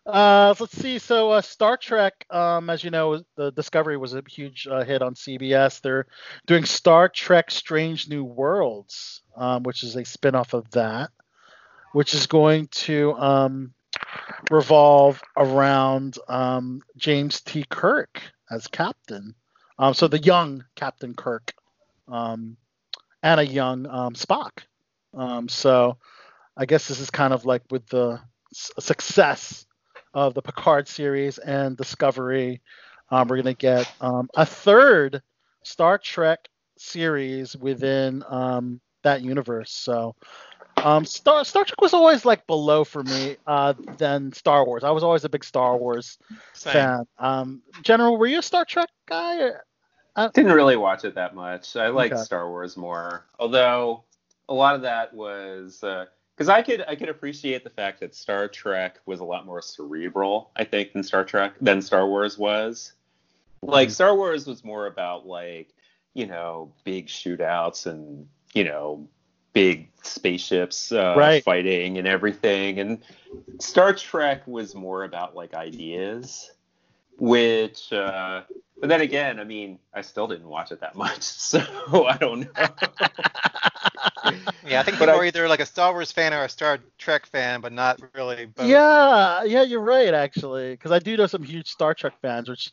uh, 0.06 0.54
let's 0.58 0.76
see. 0.76 0.98
So 0.98 1.30
uh, 1.30 1.40
Star 1.40 1.76
Trek, 1.76 2.26
um, 2.30 2.68
as 2.68 2.82
you 2.84 2.90
know, 2.90 3.22
the 3.36 3.52
Discovery 3.52 3.96
was 3.96 4.14
a 4.14 4.22
huge 4.28 4.66
uh, 4.66 4.84
hit 4.84 5.02
on 5.02 5.14
CBS. 5.14 5.80
They're 5.80 6.06
doing 6.46 6.64
Star 6.64 7.08
Trek: 7.08 7.50
Strange 7.50 8.08
New 8.08 8.24
Worlds, 8.24 9.22
um, 9.36 9.62
which 9.62 9.82
is 9.82 9.96
a 9.96 10.04
spin-off 10.04 10.52
of 10.52 10.70
that, 10.72 11.10
which 11.92 12.12
is 12.12 12.26
going 12.26 12.66
to 12.68 13.14
um, 13.14 13.72
revolve 14.50 15.22
around 15.36 16.18
um, 16.28 16.82
James 16.96 17.40
T. 17.40 17.64
Kirk 17.68 18.20
as 18.50 18.66
captain. 18.66 19.34
Um, 19.78 19.94
so 19.94 20.08
the 20.08 20.18
young 20.18 20.64
Captain 20.76 21.14
Kirk, 21.14 21.52
um, 22.08 22.56
and 23.22 23.40
a 23.40 23.46
young 23.46 23.86
um, 23.86 24.14
Spock. 24.14 24.64
Um, 25.14 25.48
so 25.48 25.96
I 26.56 26.66
guess 26.66 26.89
this 26.89 27.01
is 27.01 27.10
kind 27.10 27.32
of 27.32 27.44
like 27.44 27.62
with 27.70 27.86
the 27.89 28.20
success 28.52 29.66
of 30.12 30.35
the 30.35 30.43
Picard 30.43 30.86
series 30.89 31.39
and 31.39 31.76
Discovery, 31.76 32.60
um, 33.10 33.28
we're 33.28 33.36
gonna 33.36 33.55
get 33.55 33.90
um, 34.01 34.28
a 34.35 34.47
third 34.47 35.22
Star 35.62 35.98
Trek 35.98 36.48
series 36.78 37.56
within 37.56 38.22
um, 38.28 38.81
that 39.02 39.22
universe. 39.22 39.72
So 39.72 40.14
um, 40.76 41.05
Star 41.05 41.44
Star 41.44 41.64
Trek 41.64 41.81
was 41.81 41.94
always 41.94 42.24
like 42.24 42.47
below 42.47 42.85
for 42.85 43.02
me 43.02 43.36
uh, 43.47 43.74
than 43.98 44.32
Star 44.32 44.64
Wars. 44.64 44.85
I 44.85 44.90
was 44.90 45.02
always 45.02 45.24
a 45.24 45.28
big 45.28 45.44
Star 45.44 45.76
Wars 45.76 46.18
Same. 46.52 46.72
fan. 46.72 47.06
Um, 47.18 47.62
General, 47.82 48.16
were 48.16 48.26
you 48.26 48.39
a 48.39 48.43
Star 48.43 48.64
Trek 48.64 48.89
guy? 49.06 49.40
Or? 49.40 49.64
Didn't 50.32 50.52
really 50.52 50.76
watch 50.76 51.05
it 51.05 51.16
that 51.16 51.35
much. 51.35 51.74
I 51.74 51.89
liked 51.89 52.14
Okay. 52.14 52.22
Star 52.22 52.48
Wars 52.48 52.76
more, 52.76 53.24
although 53.40 54.05
a 54.48 54.55
lot 54.55 54.76
of 54.76 54.82
that 54.82 55.12
was 55.12 55.82
because 56.36 56.48
I 56.48 56.62
could 56.62 56.85
I 56.89 56.94
could 56.97 57.09
appreciate 57.09 57.65
the 57.65 57.70
fact 57.70 58.01
that 58.01 58.15
Star 58.15 58.48
Trek 58.48 58.98
was 59.06 59.20
a 59.20 59.24
lot 59.24 59.47
more 59.47 59.62
cerebral, 59.62 60.51
I 60.56 60.65
think, 60.65 60.93
than 60.93 61.02
Star 61.02 61.24
Trek 61.24 61.55
than 61.61 61.81
Star 61.82 62.06
Wars 62.09 62.36
was. 62.39 62.93
Like 63.62 63.90
Star 63.90 64.15
Wars 64.15 64.47
was 64.47 64.65
more 64.65 64.86
about 64.86 65.27
like 65.27 65.69
you 66.15 66.27
know 66.27 66.73
big 66.85 67.06
shootouts 67.06 67.86
and 67.86 68.28
you 68.52 68.65
know 68.65 69.09
big 69.52 69.89
spaceships 70.02 70.90
uh, 70.93 71.15
Right. 71.16 71.43
fighting 71.44 71.97
and 71.98 72.06
everything, 72.09 72.78
and 72.81 72.98
Star 73.61 73.93
Trek 73.94 74.47
was 74.47 74.74
more 74.74 75.05
about 75.05 75.35
like 75.35 75.55
ideas, 75.55 76.51
which. 77.19 77.93
Uh, 77.93 78.43
but 78.81 78.89
then 78.89 79.01
again, 79.01 79.39
I 79.40 79.44
mean, 79.44 79.78
I 79.94 80.02
still 80.02 80.27
didn't 80.27 80.48
watch 80.48 80.73
it 80.73 80.81
that 80.81 80.94
much, 80.97 81.23
so 81.23 81.61
I 82.06 82.16
don't 82.19 82.40
know. 82.40 82.66
Yeah, 84.66 84.80
I 84.80 84.82
think 84.82 84.98
But 84.98 85.06
people 85.06 85.14
I- 85.14 85.18
are 85.18 85.24
either 85.24 85.48
like 85.48 85.60
a 85.60 85.66
Star 85.66 85.92
Wars 85.92 86.10
fan 86.12 86.32
or 86.32 86.42
a 86.44 86.48
Star 86.48 86.78
Trek 86.98 87.26
fan, 87.26 87.60
but 87.60 87.72
not 87.72 88.01
really 88.14 88.46
both. 88.46 88.66
Yeah, 88.66 89.44
yeah, 89.44 89.62
you're 89.62 89.80
right 89.80 90.14
actually, 90.14 90.72
because 90.72 90.90
I 90.92 90.98
do 90.98 91.16
know 91.16 91.26
some 91.26 91.42
huge 91.42 91.68
Star 91.68 91.92
Trek 91.94 92.14
fans. 92.22 92.48
Which, 92.48 92.72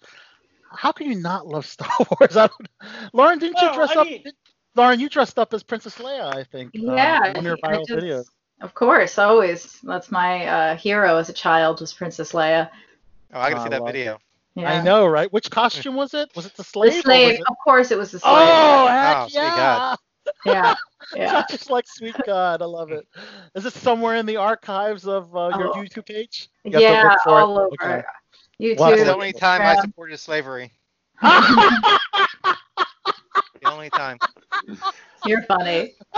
how 0.71 0.91
can 0.91 1.07
you 1.07 1.15
not 1.19 1.47
love 1.47 1.65
Star 1.75 1.89
Wars? 2.19 2.37
I 2.37 2.47
don't, 2.47 2.69
Lauren, 3.13 3.39
didn't 3.39 3.61
you 3.61 3.73
dress 3.73 3.91
I 3.95 4.01
up? 4.01 4.07
mean- 4.07 4.23
Lauren, 4.75 4.99
you 5.01 5.09
dressed 5.09 5.37
up 5.37 5.53
as 5.53 5.63
Princess 5.63 5.95
Leia, 5.97 6.33
I 6.33 6.45
think. 6.45 6.73
um, 6.75 6.95
Yeah, 6.95 7.17
in 7.27 7.33
one 7.33 7.37
of 7.37 7.43
your 7.43 7.57
I 7.63 7.67
viral 7.73 7.87
just- 7.87 7.99
videos. 8.03 8.25
Of 8.61 8.73
course, 8.75 9.17
always. 9.17 9.79
That's 9.81 10.11
my 10.11 10.45
uh, 10.45 10.75
hero 10.77 11.17
as 11.17 11.29
a 11.29 11.33
child 11.33 11.81
was 11.81 11.91
Princess 11.93 12.31
Leia. 12.33 12.69
Oh, 13.33 13.39
I 13.39 13.49
gotta 13.49 13.61
I 13.61 13.63
see 13.63 13.69
that 13.71 13.81
love 13.81 13.91
video. 13.91 14.19
Yeah. 14.55 14.71
I 14.71 14.83
know, 14.83 15.07
right? 15.07 15.31
Which 15.33 15.49
costume 15.49 15.95
was 15.95 16.13
it? 16.13 16.29
Was 16.35 16.45
it 16.45 16.51
the 16.55 16.57
The 16.57 16.63
slave? 16.63 16.91
or 16.91 16.95
was 16.95 17.01
slave. 17.03 17.33
it- 17.39 17.41
Of 17.49 17.55
course, 17.63 17.89
it 17.91 17.97
was 17.97 18.11
the 18.11 18.19
slave. 18.19 18.33
Oh, 18.37 18.87
heck 18.87 19.17
Oh, 19.17 19.27
sweet 19.29 19.33
yeah! 19.41 19.95
God. 20.25 20.33
Yeah. 20.45 20.75
Yeah. 21.15 21.43
Just 21.49 21.69
like 21.69 21.85
sweet 21.87 22.15
God, 22.25 22.61
I 22.61 22.65
love 22.65 22.91
it. 22.91 23.05
Is 23.55 23.65
it 23.65 23.73
somewhere 23.73 24.15
in 24.15 24.25
the 24.25 24.37
archives 24.37 25.05
of 25.07 25.35
uh, 25.35 25.49
your 25.57 25.69
Oh. 25.69 25.81
YouTube 25.81 26.05
page? 26.05 26.47
You 26.63 26.79
Yeah, 26.79 27.03
look 27.03 27.19
for 27.23 27.39
it? 27.39 27.41
all 27.43 27.57
over. 27.57 27.67
Okay. 27.73 28.03
YouTube. 28.61 28.77
Wow. 28.77 28.89
That's 28.91 29.03
the 29.03 29.13
only 29.13 29.33
time 29.33 29.61
I 29.61 29.81
supported 29.81 30.17
slavery. 30.19 30.71
The 33.61 33.69
only 33.69 33.89
time. 33.91 34.17
You're 35.25 35.43
funny. 35.43 35.93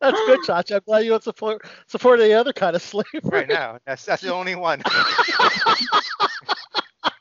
That's 0.00 0.18
good, 0.26 0.40
Chacha. 0.46 0.76
I'm 0.76 0.80
glad 0.86 1.00
you 1.04 1.10
don't 1.10 1.22
support 1.22 1.66
support 1.86 2.20
any 2.20 2.32
other 2.32 2.52
kind 2.52 2.74
of 2.74 2.80
slavery. 2.82 3.20
Right 3.24 3.48
now. 3.48 3.78
That's 3.86 4.04
that's 4.06 4.22
the 4.22 4.32
only 4.32 4.54
one. 4.54 4.82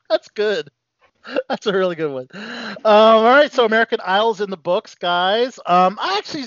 That's 0.10 0.30
good. 0.30 0.70
That's 1.50 1.66
a 1.68 1.74
really 1.74 1.96
good 1.96 2.12
one. 2.12 2.28
Um, 2.34 2.78
all 2.86 3.24
right, 3.24 3.52
so 3.52 3.66
American 3.66 4.00
Idol's 4.06 4.42
in 4.42 4.50
the 4.50 4.58
books, 4.58 4.96
guys. 4.96 5.60
Um, 5.66 5.98
I 6.00 6.18
actually, 6.18 6.46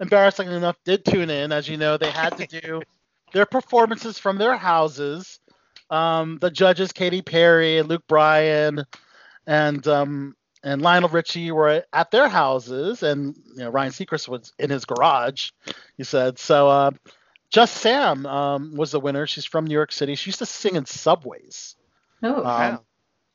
embarrassingly 0.00 0.56
enough, 0.56 0.76
did 0.84 1.04
tune 1.04 1.30
in. 1.30 1.52
As 1.52 1.68
you 1.68 1.76
know, 1.76 1.96
they 1.96 2.10
had 2.10 2.36
to 2.38 2.46
do 2.46 2.82
their 3.32 3.46
performances 3.46 4.18
from 4.18 4.38
their 4.38 4.56
houses. 4.56 5.40
Um, 5.90 6.38
the 6.40 6.50
judges, 6.50 6.92
Katy 6.92 7.22
Perry 7.22 7.78
and 7.78 7.88
Luke 7.88 8.04
Bryan, 8.06 8.84
and 9.46 9.86
um, 9.88 10.36
and 10.62 10.82
Lionel 10.82 11.08
Richie 11.08 11.50
were 11.50 11.84
at 11.92 12.10
their 12.10 12.28
houses, 12.28 13.02
and 13.02 13.34
you 13.54 13.64
know 13.64 13.70
Ryan 13.70 13.92
Seacrest 13.92 14.28
was 14.28 14.52
in 14.58 14.68
his 14.70 14.84
garage. 14.84 15.50
He 15.96 16.04
said 16.04 16.38
so. 16.38 16.68
Uh, 16.68 16.90
Just 17.50 17.76
Sam 17.76 18.26
um, 18.26 18.76
was 18.76 18.90
the 18.90 19.00
winner. 19.00 19.26
She's 19.26 19.46
from 19.46 19.64
New 19.64 19.72
York 19.72 19.92
City. 19.92 20.14
She 20.14 20.28
used 20.28 20.40
to 20.40 20.46
sing 20.46 20.74
in 20.74 20.84
subways. 20.84 21.76
Oh, 22.22 22.36
Um, 22.38 22.44
Wow. 22.44 22.82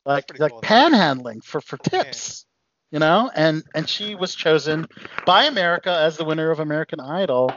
Like 0.05 0.37
like 0.39 0.51
cool. 0.51 0.61
panhandling 0.61 1.43
for 1.43 1.61
for 1.61 1.77
tips. 1.77 2.45
You 2.91 2.99
know, 2.99 3.31
and 3.33 3.63
and 3.73 3.89
she 3.89 4.13
was 4.13 4.35
chosen 4.35 4.87
by 5.25 5.45
America 5.45 5.91
as 5.91 6.17
the 6.17 6.25
winner 6.25 6.51
of 6.51 6.59
American 6.59 6.99
Idol. 6.99 7.51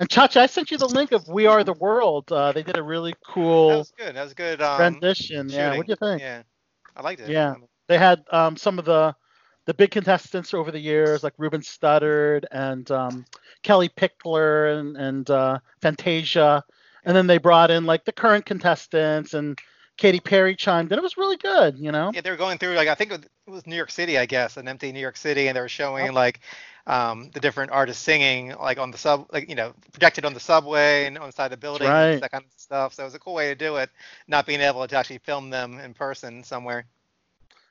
And 0.00 0.10
Chacha, 0.10 0.40
I 0.40 0.46
sent 0.46 0.70
you 0.70 0.76
the 0.76 0.88
link 0.88 1.12
of 1.12 1.26
We 1.28 1.46
Are 1.46 1.64
the 1.64 1.72
World. 1.72 2.30
Uh, 2.30 2.52
they 2.52 2.62
did 2.62 2.76
a 2.76 2.82
really 2.82 3.14
cool. 3.26 3.68
That 3.68 3.76
was 3.78 3.92
good. 3.96 4.16
That 4.16 4.24
was 4.24 4.34
good. 4.34 4.60
Um, 4.60 4.80
rendition. 4.80 5.48
Yeah, 5.48 5.76
what 5.76 5.86
do 5.86 5.92
you 5.92 5.96
think? 5.96 6.20
Yeah, 6.20 6.42
I 6.96 7.02
liked 7.02 7.20
it. 7.20 7.30
Yeah. 7.30 7.54
They 7.86 7.96
had 7.98 8.24
um, 8.30 8.56
some 8.56 8.78
of 8.78 8.84
the 8.84 9.14
the 9.66 9.74
big 9.74 9.90
contestants 9.90 10.52
over 10.52 10.70
the 10.70 10.80
years, 10.80 11.22
like 11.22 11.32
Ruben 11.38 11.62
Studdard 11.62 12.44
and 12.50 12.90
um, 12.90 13.24
Kellie 13.62 13.88
Pickler 13.88 14.78
and, 14.78 14.96
and 14.96 15.30
uh, 15.30 15.58
Fantasia, 15.80 16.62
and 17.04 17.16
then 17.16 17.26
they 17.26 17.38
brought 17.38 17.70
in 17.70 17.86
like 17.86 18.04
the 18.04 18.12
current 18.12 18.44
contestants 18.44 19.32
and 19.32 19.58
Katy 19.96 20.20
Perry 20.20 20.56
chimed 20.56 20.90
in. 20.92 20.98
It 20.98 21.02
was 21.02 21.16
really 21.16 21.36
good, 21.36 21.78
you 21.78 21.92
know. 21.92 22.10
Yeah, 22.12 22.20
they 22.20 22.30
were 22.30 22.36
going 22.36 22.58
through 22.58 22.74
like 22.74 22.88
I 22.88 22.94
think 22.94 23.12
it 23.12 23.28
was 23.46 23.66
New 23.66 23.76
York 23.76 23.90
City, 23.90 24.18
I 24.18 24.26
guess, 24.26 24.56
an 24.56 24.66
empty 24.66 24.90
New 24.92 25.00
York 25.00 25.16
City, 25.16 25.48
and 25.48 25.56
they 25.56 25.60
were 25.60 25.68
showing 25.68 26.10
Oh. 26.10 26.12
like 26.12 26.40
um, 26.86 27.30
the 27.32 27.40
different 27.40 27.70
artists 27.70 28.02
singing 28.02 28.54
like 28.56 28.78
on 28.78 28.90
the 28.90 28.98
sub, 28.98 29.26
like 29.32 29.48
you 29.48 29.54
know, 29.54 29.72
projected 29.92 30.24
on 30.24 30.34
the 30.34 30.40
subway 30.40 31.06
and 31.06 31.16
on 31.16 31.26
the 31.26 31.32
side 31.32 31.52
of 31.52 31.60
buildings, 31.60 31.88
right. 31.88 32.20
that 32.20 32.32
kind 32.32 32.44
of 32.44 32.50
stuff. 32.56 32.94
So 32.94 33.04
it 33.04 33.06
was 33.06 33.14
a 33.14 33.18
cool 33.18 33.34
way 33.34 33.48
to 33.48 33.54
do 33.54 33.76
it, 33.76 33.90
not 34.26 34.46
being 34.46 34.60
able 34.60 34.86
to 34.86 34.96
actually 34.96 35.18
film 35.18 35.50
them 35.50 35.78
in 35.78 35.94
person 35.94 36.42
somewhere. 36.42 36.86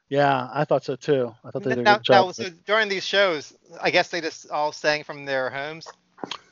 Yeah, 0.10 0.50
I 0.54 0.66
thought 0.66 0.84
so 0.84 0.96
too. 0.96 1.34
I 1.44 1.52
thought 1.52 1.64
they 1.64 1.72
did 1.72 1.80
a 1.80 1.84
good 1.84 2.04
job. 2.04 2.28
now, 2.28 2.32
so 2.32 2.50
during 2.66 2.88
these 2.88 3.06
shows, 3.06 3.54
I 3.82 3.90
guess 3.90 4.10
they 4.10 4.22
just 4.22 4.50
all 4.50 4.72
sang 4.72 5.04
from 5.04 5.26
their 5.26 5.50
homes. 5.50 5.88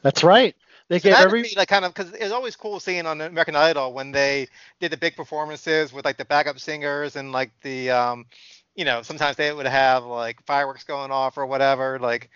That's 0.02 0.24
right. 0.24 0.56
They 0.92 1.00
So 1.00 1.10
gave 1.10 1.20
that 1.20 1.22
every 1.22 1.42
would 1.42 1.42
be 1.50 1.56
like 1.58 1.70
kind 1.70 1.86
of 1.86 1.94
because 1.94 2.14
it's 2.14 2.34
always 2.34 2.58
cool 2.58 2.80
seeing 2.80 3.08
on 3.08 3.22
American 3.22 3.56
Idol 3.56 3.94
when 3.94 4.12
they 4.12 4.50
did 4.80 4.92
the 4.92 4.98
big 4.98 5.16
performances 5.16 5.94
with 5.94 6.06
like 6.06 6.18
the 6.18 6.26
backup 6.26 6.60
singers 6.60 7.16
and 7.16 7.32
like 7.32 7.52
the 7.62 7.92
um, 7.92 8.26
you 8.76 8.86
know, 8.86 9.02
sometimes 9.04 9.38
they 9.38 9.54
would 9.54 9.68
have 9.68 10.06
like 10.06 10.46
fireworks 10.46 10.84
going 10.84 11.12
off 11.12 11.38
or 11.38 11.46
whatever. 11.48 12.00
Like, 12.00 12.30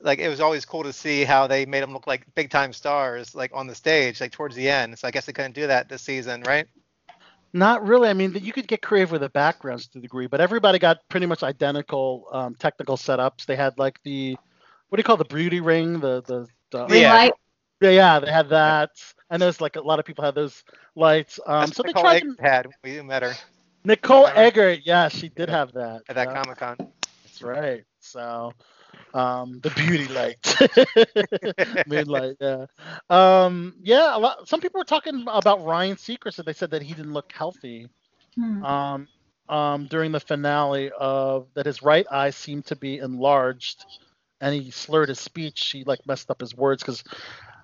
like 0.00 0.18
it 0.20 0.28
was 0.28 0.40
always 0.40 0.64
cool 0.66 0.84
to 0.84 0.92
see 0.92 1.24
how 1.24 1.46
they 1.48 1.66
made 1.66 1.82
them 1.82 1.92
look 1.92 2.06
like 2.06 2.26
big 2.34 2.50
time 2.50 2.72
stars 2.72 3.34
like 3.34 3.52
on 3.54 3.66
the 3.66 3.74
stage 3.74 4.20
like 4.20 4.32
towards 4.32 4.56
the 4.56 4.68
end. 4.68 4.98
So 4.98 5.08
I 5.08 5.12
guess 5.12 5.26
they 5.26 5.32
couldn't 5.32 5.54
do 5.54 5.68
that 5.68 5.88
this 5.88 6.02
season, 6.02 6.42
right? 6.44 6.66
Not 7.52 7.84
really. 7.84 8.08
I 8.08 8.14
mean, 8.14 8.34
you 8.40 8.52
could 8.52 8.68
get 8.68 8.82
creative 8.82 9.12
with 9.12 9.22
the 9.22 9.30
backgrounds 9.30 9.88
to 9.88 9.98
a 9.98 10.02
degree, 10.02 10.26
but 10.26 10.40
everybody 10.40 10.78
got 10.78 10.98
pretty 11.08 11.26
much 11.26 11.42
identical 11.42 12.26
um, 12.32 12.54
technical 12.56 12.96
setups. 12.96 13.46
They 13.46 13.56
had 13.56 13.78
like 13.78 14.00
the 14.04 14.38
what 14.88 14.96
do 14.96 15.00
you 15.00 15.04
call 15.04 15.16
the 15.16 15.24
beauty 15.24 15.60
ring? 15.60 16.00
The 16.00 16.22
the, 16.22 16.46
the 16.70 16.88
Ring 16.88 17.02
Yeah. 17.02 17.08
light. 17.08 17.34
Yeah, 17.80 17.90
yeah, 17.90 18.20
they 18.20 18.30
had 18.30 18.48
that. 18.50 18.90
I 19.30 19.36
noticed 19.36 19.60
like 19.60 19.76
a 19.76 19.80
lot 19.80 19.98
of 19.98 20.04
people 20.04 20.24
had 20.24 20.34
those 20.34 20.64
lights. 20.94 21.38
Um, 21.46 21.70
That's 21.70 21.72
so 21.72 21.82
what 21.82 21.86
they 21.86 21.92
Nicole 21.92 22.02
tried. 22.02 22.16
Eggert 22.16 22.38
To, 22.38 22.42
had 22.42 22.66
we 22.82 23.00
met 23.02 23.22
her 23.22 23.40
Nicole 23.84 24.26
Remember? 24.26 24.34
Eggert, 24.34 24.80
yeah, 24.84 25.08
she 25.08 25.28
did 25.28 25.48
have 25.48 25.72
that. 25.72 26.02
at 26.08 26.16
that 26.16 26.28
yeah, 26.28 26.32
Comic 26.32 26.58
Con. 26.58 26.76
That's 27.24 27.42
right. 27.42 27.84
So, 28.00 28.52
um, 29.14 29.60
the 29.62 29.70
beauty 29.70 30.08
light, 30.08 30.38
moonlight, 31.86 32.36
yeah, 32.40 32.66
um, 33.08 33.74
yeah. 33.82 34.16
A 34.16 34.18
lot. 34.18 34.48
Some 34.48 34.60
people 34.60 34.78
were 34.78 34.84
talking 34.84 35.24
about 35.28 35.64
Ryan 35.64 35.96
Seacrest, 35.96 36.38
and 36.38 36.46
they 36.46 36.52
said 36.52 36.70
that 36.70 36.82
he 36.82 36.94
didn't 36.94 37.12
look 37.12 37.32
healthy. 37.32 37.88
Hmm. 38.36 38.64
um, 38.64 39.08
um, 39.48 39.86
during 39.86 40.12
the 40.12 40.20
finale 40.20 40.90
of 40.98 41.48
that 41.54 41.66
his 41.66 41.82
right 41.82 42.06
eye 42.10 42.30
seemed 42.30 42.66
to 42.66 42.76
be 42.76 42.98
enlarged 42.98 43.84
and 44.40 44.54
he 44.54 44.70
slurred 44.70 45.08
his 45.08 45.20
speech. 45.20 45.70
He 45.72 45.84
like 45.84 46.06
messed 46.06 46.30
up 46.30 46.40
his 46.40 46.54
words 46.54 46.82
because 46.82 47.02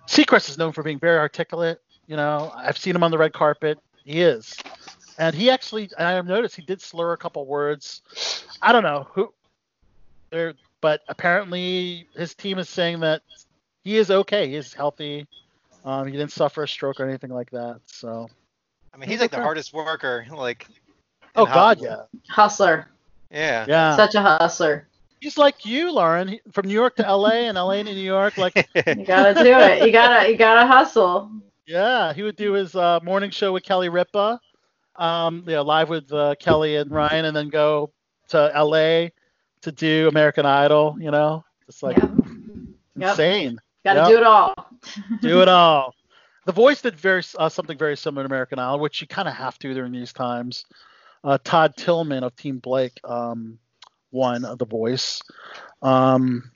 Seacrest 0.06 0.48
is 0.48 0.58
known 0.58 0.72
for 0.72 0.82
being 0.82 0.98
very 0.98 1.18
articulate. 1.18 1.80
You 2.06 2.16
know, 2.16 2.52
I've 2.54 2.78
seen 2.78 2.94
him 2.94 3.02
on 3.02 3.10
the 3.10 3.18
red 3.18 3.32
carpet. 3.32 3.78
He 4.04 4.20
is, 4.20 4.56
and 5.18 5.34
he 5.34 5.50
actually 5.50 5.90
I 5.98 6.12
have 6.12 6.26
noticed 6.26 6.54
he 6.54 6.62
did 6.62 6.80
slur 6.80 7.12
a 7.12 7.16
couple 7.16 7.44
words. 7.46 8.02
I 8.62 8.72
don't 8.72 8.84
know 8.84 9.08
who 9.10 9.32
there, 10.30 10.54
but 10.80 11.02
apparently 11.08 12.08
his 12.14 12.34
team 12.34 12.58
is 12.58 12.68
saying 12.68 13.00
that 13.00 13.22
he 13.82 13.96
is 13.96 14.10
okay. 14.10 14.48
He 14.48 14.54
is 14.54 14.72
healthy. 14.72 15.26
Um, 15.84 16.06
he 16.06 16.12
didn't 16.12 16.32
suffer 16.32 16.64
a 16.64 16.68
stroke 16.68 17.00
or 17.00 17.08
anything 17.08 17.30
like 17.30 17.50
that. 17.50 17.80
So. 17.86 18.28
I 18.92 18.98
mean, 18.98 19.08
he's 19.08 19.20
like 19.20 19.30
the 19.30 19.42
hardest 19.42 19.74
worker, 19.74 20.26
like. 20.30 20.68
Oh 21.34 21.44
God, 21.44 21.78
Hollywood. 21.78 22.06
yeah, 22.12 22.20
Hustler. 22.30 22.88
Yeah. 23.30 23.66
yeah. 23.68 23.96
Such 23.96 24.14
a 24.14 24.22
hustler. 24.22 24.88
He's 25.26 25.36
like 25.36 25.66
you, 25.66 25.90
Lauren, 25.90 26.28
he- 26.28 26.40
from 26.52 26.68
New 26.68 26.72
York 26.72 26.94
to 26.96 27.02
LA 27.02 27.48
and 27.50 27.56
LA 27.58 27.78
to 27.78 27.82
New 27.82 27.94
York. 27.96 28.38
Like, 28.38 28.54
You 28.86 29.04
gotta 29.04 29.34
do 29.34 29.58
it. 29.58 29.84
You 29.84 29.90
gotta 29.90 30.30
you 30.30 30.36
gotta 30.36 30.64
hustle. 30.68 31.28
yeah, 31.66 32.12
he 32.12 32.22
would 32.22 32.36
do 32.36 32.52
his 32.52 32.76
uh, 32.76 33.00
morning 33.02 33.30
show 33.30 33.52
with 33.52 33.64
Kelly 33.64 33.88
Ripa, 33.88 34.38
um, 34.94 35.42
you 35.48 35.54
know, 35.54 35.62
live 35.62 35.88
with 35.88 36.12
uh, 36.12 36.36
Kelly 36.38 36.76
and 36.76 36.92
Ryan, 36.92 37.24
and 37.24 37.36
then 37.36 37.48
go 37.48 37.90
to 38.28 38.38
LA 38.56 39.08
to 39.62 39.72
do 39.72 40.06
American 40.06 40.46
Idol. 40.46 40.96
You 41.00 41.10
know, 41.10 41.44
just 41.66 41.82
like 41.82 41.96
Yep. 41.98 42.10
Yep. 42.98 43.10
insane. 43.10 43.60
Gotta 43.84 43.98
Yep. 44.02 44.08
do 44.10 44.16
it 44.18 44.22
all. 44.22 44.54
do 45.22 45.42
it 45.42 45.48
all. 45.48 45.92
The 46.44 46.52
Voice 46.52 46.80
did 46.82 46.94
very 46.94 47.24
uh, 47.36 47.48
something 47.48 47.76
very 47.76 47.96
similar 47.96 48.22
to 48.22 48.32
American 48.32 48.60
Idol, 48.60 48.78
which 48.78 49.00
you 49.00 49.08
kind 49.08 49.26
of 49.26 49.34
have 49.34 49.58
to 49.58 49.74
during 49.74 49.90
these 49.90 50.12
times. 50.12 50.66
Uh, 51.24 51.36
Todd 51.42 51.74
Tilghman 51.76 52.22
of 52.22 52.36
Team 52.36 52.58
Blake 52.58 53.00
um, 53.02 53.58
won 54.16 54.44
of 54.44 54.58
The 54.58 54.66
Voice. 54.66 55.22
Um, 55.82 56.50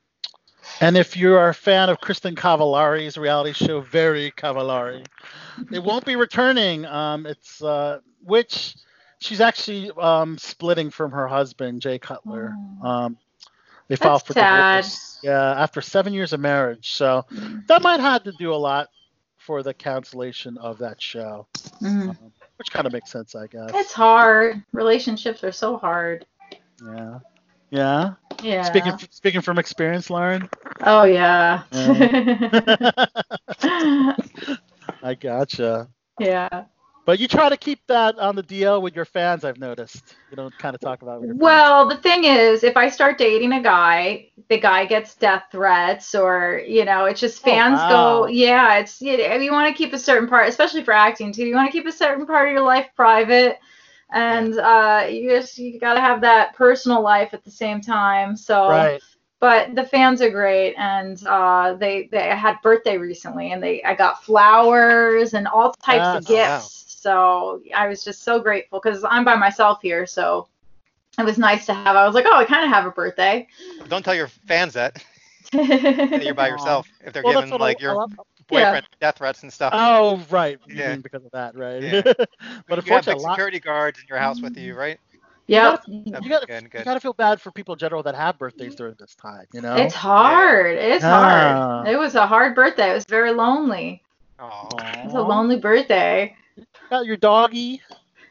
and 0.80 0.96
if 0.96 1.16
you 1.16 1.34
are 1.34 1.50
a 1.50 1.54
fan 1.54 1.88
of 1.90 2.00
Kristin 2.00 2.34
Cavallari's 2.34 3.16
reality 3.18 3.52
show, 3.52 3.80
Very 3.80 4.30
Cavallari, 4.32 5.04
it 5.70 5.82
won't 5.82 6.04
be 6.04 6.16
returning. 6.16 6.86
Um, 6.86 7.26
it's 7.26 7.62
uh, 7.62 8.00
which 8.24 8.74
she's 9.20 9.40
actually 9.40 9.90
um, 10.00 10.38
splitting 10.38 10.90
from 10.90 11.10
her 11.12 11.26
husband, 11.28 11.82
Jay 11.82 11.98
Cutler. 11.98 12.54
Um, 12.82 13.18
they 13.88 13.96
filed 13.96 14.20
That's 14.20 14.26
for 14.28 14.32
sad. 14.34 14.76
divorce. 14.84 15.18
Yeah, 15.22 15.52
after 15.60 15.80
seven 15.82 16.14
years 16.14 16.32
of 16.32 16.40
marriage. 16.40 16.92
So 16.92 17.26
that 17.66 17.82
might 17.82 18.00
have 18.00 18.22
to 18.24 18.32
do 18.32 18.54
a 18.54 18.56
lot 18.56 18.88
for 19.36 19.62
the 19.62 19.74
cancellation 19.74 20.56
of 20.58 20.78
that 20.78 21.02
show, 21.02 21.46
Mhm. 21.82 22.16
which 22.56 22.70
kind 22.70 22.86
of 22.86 22.92
makes 22.92 23.10
sense, 23.10 23.34
I 23.34 23.46
guess. 23.48 23.70
It's 23.74 23.92
hard. 23.92 24.62
Relationships 24.72 25.42
are 25.44 25.52
so 25.52 25.76
hard. 25.76 26.24
Yeah. 26.82 27.18
Yeah. 27.70 28.14
Yeah. 28.42 28.62
Speaking 28.62 28.98
speaking 29.10 29.40
from 29.40 29.58
experience, 29.58 30.10
Lauren. 30.10 30.48
oh 30.84 31.04
yeah. 31.04 31.62
I 35.02 35.14
gotcha. 35.14 35.88
yeah. 36.18 36.64
But 37.06 37.18
you 37.18 37.28
try 37.28 37.48
to 37.48 37.56
keep 37.56 37.80
that 37.88 38.18
on 38.18 38.36
the 38.36 38.42
DL 38.42 38.80
with 38.82 38.94
your 38.94 39.04
fans. 39.04 39.44
I've 39.44 39.58
noticed. 39.58 40.16
You 40.30 40.36
don't 40.36 40.56
kind 40.58 40.74
of 40.74 40.80
talk 40.80 41.02
about 41.02 41.16
it 41.16 41.20
with 41.20 41.30
your 41.30 41.36
Well, 41.38 41.88
the 41.88 41.96
thing 41.96 42.24
is, 42.24 42.62
if 42.64 42.76
I 42.76 42.88
start 42.88 43.18
dating 43.18 43.52
a 43.52 43.62
guy, 43.62 44.30
the 44.48 44.58
guy 44.58 44.84
gets 44.86 45.16
death 45.16 45.44
threats, 45.50 46.14
or 46.14 46.62
you 46.66 46.84
know, 46.84 47.04
it's 47.06 47.20
just 47.20 47.42
Oh, 47.42 47.44
fans 47.44 47.60
wow. 47.60 47.88
go, 47.88 48.26
yeah, 48.26 48.78
it's 48.78 49.00
you, 49.00 49.12
you 49.12 49.52
want 49.52 49.68
to 49.74 49.78
keep 49.82 49.92
a 49.92 49.98
certain 49.98 50.28
part, 50.28 50.48
especially 50.48 50.82
for 50.84 50.92
acting 50.92 51.32
too. 51.32 51.44
You 51.46 51.54
want 51.54 51.66
to 51.70 51.72
keep 51.72 51.86
a 51.86 51.92
certain 51.92 52.26
part 52.26 52.48
of 52.48 52.52
your 52.52 52.62
life 52.62 52.88
private, 52.96 53.58
and 54.12 54.58
uh, 54.58 55.06
you 55.08 55.28
just 55.30 55.58
you 55.58 55.78
gotta 55.80 56.00
have 56.00 56.20
that 56.22 56.54
personal 56.54 57.02
life 57.02 57.32
at 57.34 57.44
the 57.44 57.50
same 57.50 57.80
time. 57.80 58.36
So. 58.36 58.68
Right. 58.68 59.02
but 59.40 59.74
the 59.74 59.84
fans 59.84 60.20
are 60.20 60.28
great, 60.30 60.74
and 60.76 61.26
uh, 61.26 61.72
they 61.74 62.08
they 62.12 62.30
I 62.30 62.34
had 62.34 62.60
birthday 62.62 62.98
recently, 62.98 63.52
and 63.52 63.62
they 63.62 63.82
I 63.84 63.94
got 63.94 64.22
flowers 64.22 65.32
and 65.34 65.46
all 65.48 65.72
types 65.72 66.26
of 66.26 66.28
Yes. 66.28 66.28
Oh, 66.30 66.34
wow. 66.34 66.58
gifts. 66.58 66.84
So 67.00 67.62
I 67.74 67.88
was 67.88 68.04
just 68.04 68.22
so 68.22 68.38
grateful 68.40 68.80
because 68.82 69.02
I'm 69.08 69.24
by 69.24 69.36
myself 69.36 69.78
here, 69.80 70.06
so 70.06 70.46
it 71.18 71.24
was 71.24 71.38
nice 71.38 71.64
to 71.66 71.72
have. 71.74 71.96
I 71.96 72.04
was 72.04 72.14
like, 72.14 72.26
oh, 72.28 72.36
I 72.36 72.44
kind 72.44 72.64
of 72.66 72.70
have 72.70 72.84
a 72.84 72.90
birthday. 72.90 73.46
Don't 73.88 74.04
tell 74.04 74.14
your 74.14 74.28
fans 74.28 74.74
that, 74.74 75.02
that 75.52 76.22
you're 76.22 76.34
by 76.34 76.48
yourself 76.48 76.86
if 77.04 77.14
they're 77.14 77.22
Well, 77.22 77.32
giving 77.40 77.50
what 77.50 77.62
I- 77.62 77.64
like 77.64 77.78
I 77.78 77.82
your 77.82 77.94
love- 77.94 78.12
boyfriend 78.50 78.86
death 79.00 79.18
threats 79.18 79.42
and 79.42 79.52
stuff. 79.52 79.72
Oh, 79.74 80.22
right. 80.30 80.58
Yeah. 80.68 80.90
mean 80.92 81.00
because 81.00 81.24
of 81.24 81.30
that, 81.32 81.56
right? 81.56 81.82
Yeah. 81.82 82.02
but 82.04 82.26
you 82.84 82.92
have 82.92 83.06
unfortunately, 83.06 83.22
like 83.22 83.22
lot, 83.22 83.34
security 83.34 83.60
guards 83.60 83.98
in 83.98 84.04
your 84.08 84.18
house 84.18 84.42
with 84.42 84.56
you, 84.56 84.74
right? 84.74 84.98
Yeah, 85.46 85.76
you 85.88 86.12
That's 86.12 86.28
gotta, 86.28 86.46
good, 86.46 86.62
you 86.78 86.84
gotta 86.84 87.00
feel 87.00 87.12
bad 87.12 87.40
for 87.40 87.50
people 87.50 87.74
in 87.74 87.78
general 87.78 88.02
that 88.04 88.14
have 88.14 88.38
birthdays 88.38 88.74
during 88.76 88.94
this 88.98 89.14
time. 89.16 89.46
You 89.52 89.60
know. 89.62 89.76
It's 89.76 89.94
hard. 89.94 90.76
It's 90.76 91.04
Yeah. 91.04 91.82
hard. 91.82 91.88
It 91.88 91.98
was 91.98 92.14
a 92.14 92.26
hard 92.26 92.54
birthday. 92.54 92.90
It 92.90 92.94
was 92.94 93.04
very 93.08 93.32
lonely. 93.32 94.02
Oh, 94.38 94.76
It 94.78 95.06
was 95.06 95.14
a 95.14 95.20
lonely 95.20 95.58
birthday. 95.58 96.36
Got 96.88 97.06
your 97.06 97.16
doggy. 97.16 97.82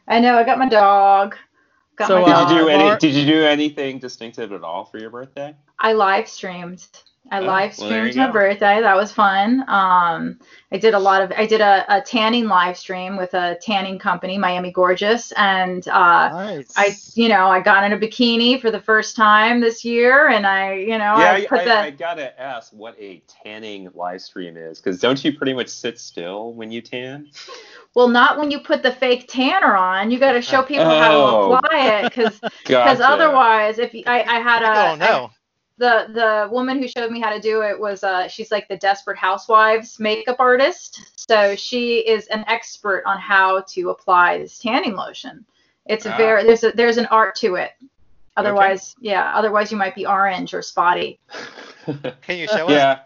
I 0.08 0.20
know. 0.20 0.36
I 0.36 0.44
got 0.44 0.58
my 0.58 0.68
dog. 0.68 1.36
Got 1.96 2.08
So, 2.08 2.14
my 2.14 2.22
uh, 2.24 2.44
Did 2.44 2.50
dog. 2.50 2.50
you 2.50 2.64
do 2.64 2.68
any? 2.68 2.98
Did 2.98 3.14
you 3.14 3.26
do 3.26 3.44
anything 3.44 3.98
distinctive 3.98 4.52
at 4.52 4.62
all 4.62 4.84
for 4.84 4.98
your 4.98 5.10
birthday? 5.10 5.54
I 5.78 5.92
live 5.92 6.28
streamed. 6.28 6.86
I 7.30 7.38
Oh, 7.38 7.44
live 7.46 7.74
streamed 7.74 8.14
you 8.14 8.14
my 8.16 8.26
go. 8.26 8.32
birthday. 8.32 8.80
That 8.80 8.96
was 8.96 9.12
fun. 9.12 9.64
Um, 9.68 10.38
I 10.72 10.78
did 10.78 10.94
a 10.94 10.98
lot 10.98 11.22
of. 11.22 11.32
I 11.36 11.46
did 11.46 11.60
a, 11.60 11.84
a 11.88 12.00
tanning 12.00 12.46
live 12.46 12.76
stream 12.76 13.16
with 13.16 13.34
a 13.34 13.56
tanning 13.62 13.98
company, 13.98 14.36
Miami 14.38 14.72
Gorgeous, 14.72 15.32
and 15.32 15.86
uh, 15.88 16.30
Nice. 16.30 16.72
I, 16.76 16.96
you 17.14 17.28
know, 17.28 17.48
I 17.48 17.60
got 17.60 17.84
in 17.84 17.92
a 17.92 17.98
bikini 17.98 18.60
for 18.60 18.70
the 18.70 18.80
first 18.80 19.16
time 19.16 19.60
this 19.60 19.84
year, 19.84 20.28
and 20.28 20.46
I, 20.46 20.74
you 20.74 20.98
know, 20.98 21.14
yeah, 21.14 21.32
I 21.32 21.40
I, 21.42 21.46
put 21.48 21.60
I, 21.60 21.64
the. 21.64 21.78
I 21.78 21.90
gotta 21.90 22.40
ask 22.40 22.72
what 22.72 22.98
a 22.98 23.22
tanning 23.44 23.88
live 23.94 24.20
stream 24.22 24.56
is, 24.56 24.80
because 24.80 25.00
don't 25.00 25.22
you 25.24 25.32
pretty 25.36 25.52
much 25.54 25.68
sit 25.68 25.98
still 25.98 26.54
when 26.54 26.70
you 26.70 26.80
tan? 26.82 27.28
well, 27.94 28.08
not 28.08 28.38
when 28.38 28.50
you 28.50 28.60
put 28.60 28.82
the 28.82 28.92
fake 28.92 29.26
tanner 29.28 29.74
on. 29.76 30.10
You 30.10 30.18
got 30.18 30.32
to 30.32 30.42
show 30.42 30.62
people 30.62 30.94
how 30.94 31.08
to 31.08 31.14
Oh. 31.22 31.54
apply 31.58 31.78
it, 31.78 32.08
because 32.08 32.40
Gotcha. 32.64 33.04
otherwise, 33.04 33.78
if 33.78 33.94
you, 33.94 34.02
I, 34.06 34.22
I 34.22 34.40
had 34.40 34.62
a 34.62 34.92
oh 34.92 34.94
no. 34.96 35.06
know. 35.06 35.30
The 35.80 36.06
the 36.12 36.48
woman 36.52 36.78
who 36.78 36.86
showed 36.86 37.10
me 37.10 37.20
how 37.20 37.30
to 37.30 37.40
do 37.40 37.62
it 37.62 37.78
was 37.80 38.04
uh 38.04 38.28
she's 38.28 38.50
like 38.52 38.68
the 38.68 38.76
Desperate 38.76 39.16
Housewives 39.18 39.98
makeup 39.98 40.36
artist. 40.38 41.00
So 41.16 41.56
she 41.56 42.00
is 42.00 42.26
an 42.28 42.44
expert 42.46 43.02
on 43.06 43.18
how 43.18 43.62
to 43.62 43.88
apply 43.90 44.38
this 44.38 44.58
tanning 44.58 44.94
lotion. 44.94 45.44
It's 45.86 46.04
a 46.06 46.12
Ah. 46.12 46.16
very 46.18 46.44
there's 46.44 46.62
a 46.64 46.72
there's 46.72 46.98
an 46.98 47.06
art 47.06 47.34
to 47.36 47.54
it. 47.56 47.72
Otherwise, 48.36 48.94
yeah, 49.00 49.32
otherwise 49.34 49.72
you 49.72 49.76
might 49.78 49.94
be 49.94 50.06
orange 50.06 50.54
or 50.54 50.62
spotty. 50.62 51.18
Can 52.22 52.38
you 52.38 52.46
show 52.56 52.66
us? 52.66 52.70
yeah. 52.70 53.00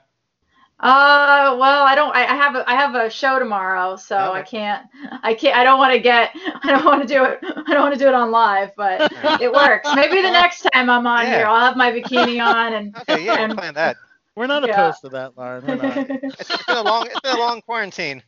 Uh, 0.81 1.57
well, 1.59 1.85
I 1.85 1.95
don't. 1.95 2.15
I, 2.15 2.25
I 2.25 2.35
have 2.37 2.57
a 2.57 2.69
I 2.69 2.75
have 2.75 2.95
a 2.95 3.09
show 3.09 3.39
tomorrow, 3.39 3.97
so 3.97 4.17
I 4.33 4.43
can't. 4.43 4.87
I 5.23 5.33
can't. 5.33 5.57
I 5.57 5.63
don't 5.65 5.79
want 5.79 5.93
to 5.95 6.01
get. 6.01 6.33
I 6.63 6.71
don't 6.73 6.85
want 6.85 7.01
to 7.01 7.09
do 7.09 7.25
it. 7.25 7.39
I 7.67 7.73
don't 7.73 7.83
want 7.83 7.95
to 7.95 7.99
do 7.99 8.09
it 8.09 8.15
on 8.15 8.31
live, 8.33 8.71
but 8.77 9.11
it 9.41 9.51
works. 9.53 9.89
Maybe 9.95 10.17
the 10.21 10.31
next 10.31 10.63
time 10.73 10.91
I'm 10.91 11.07
on 11.07 11.25
Yeah. 11.27 11.37
here, 11.37 11.47
I'll 11.47 11.61
have 11.61 11.77
my 11.77 11.93
bikini 11.93 12.45
on 12.45 12.73
and. 12.75 12.97
Okay, 13.09 13.25
yeah, 13.25 13.35
and- 13.41 13.57
plan 13.57 13.75
that. 13.75 13.97
We're 14.37 14.49
not 14.49 14.67
Yeah. 14.67 14.73
opposed 14.73 15.01
to 15.03 15.09
that, 15.11 15.39
Lauren. 15.39 15.65
We're 15.65 15.77
not. 15.77 15.97
It's, 15.97 16.41
it's 16.51 16.67
been 16.67 16.77
a 16.79 16.83
long, 16.83 17.07
it's 17.07 17.21
been 17.21 17.37
a 17.37 17.39
long 17.39 17.63
quarantine. 17.63 18.21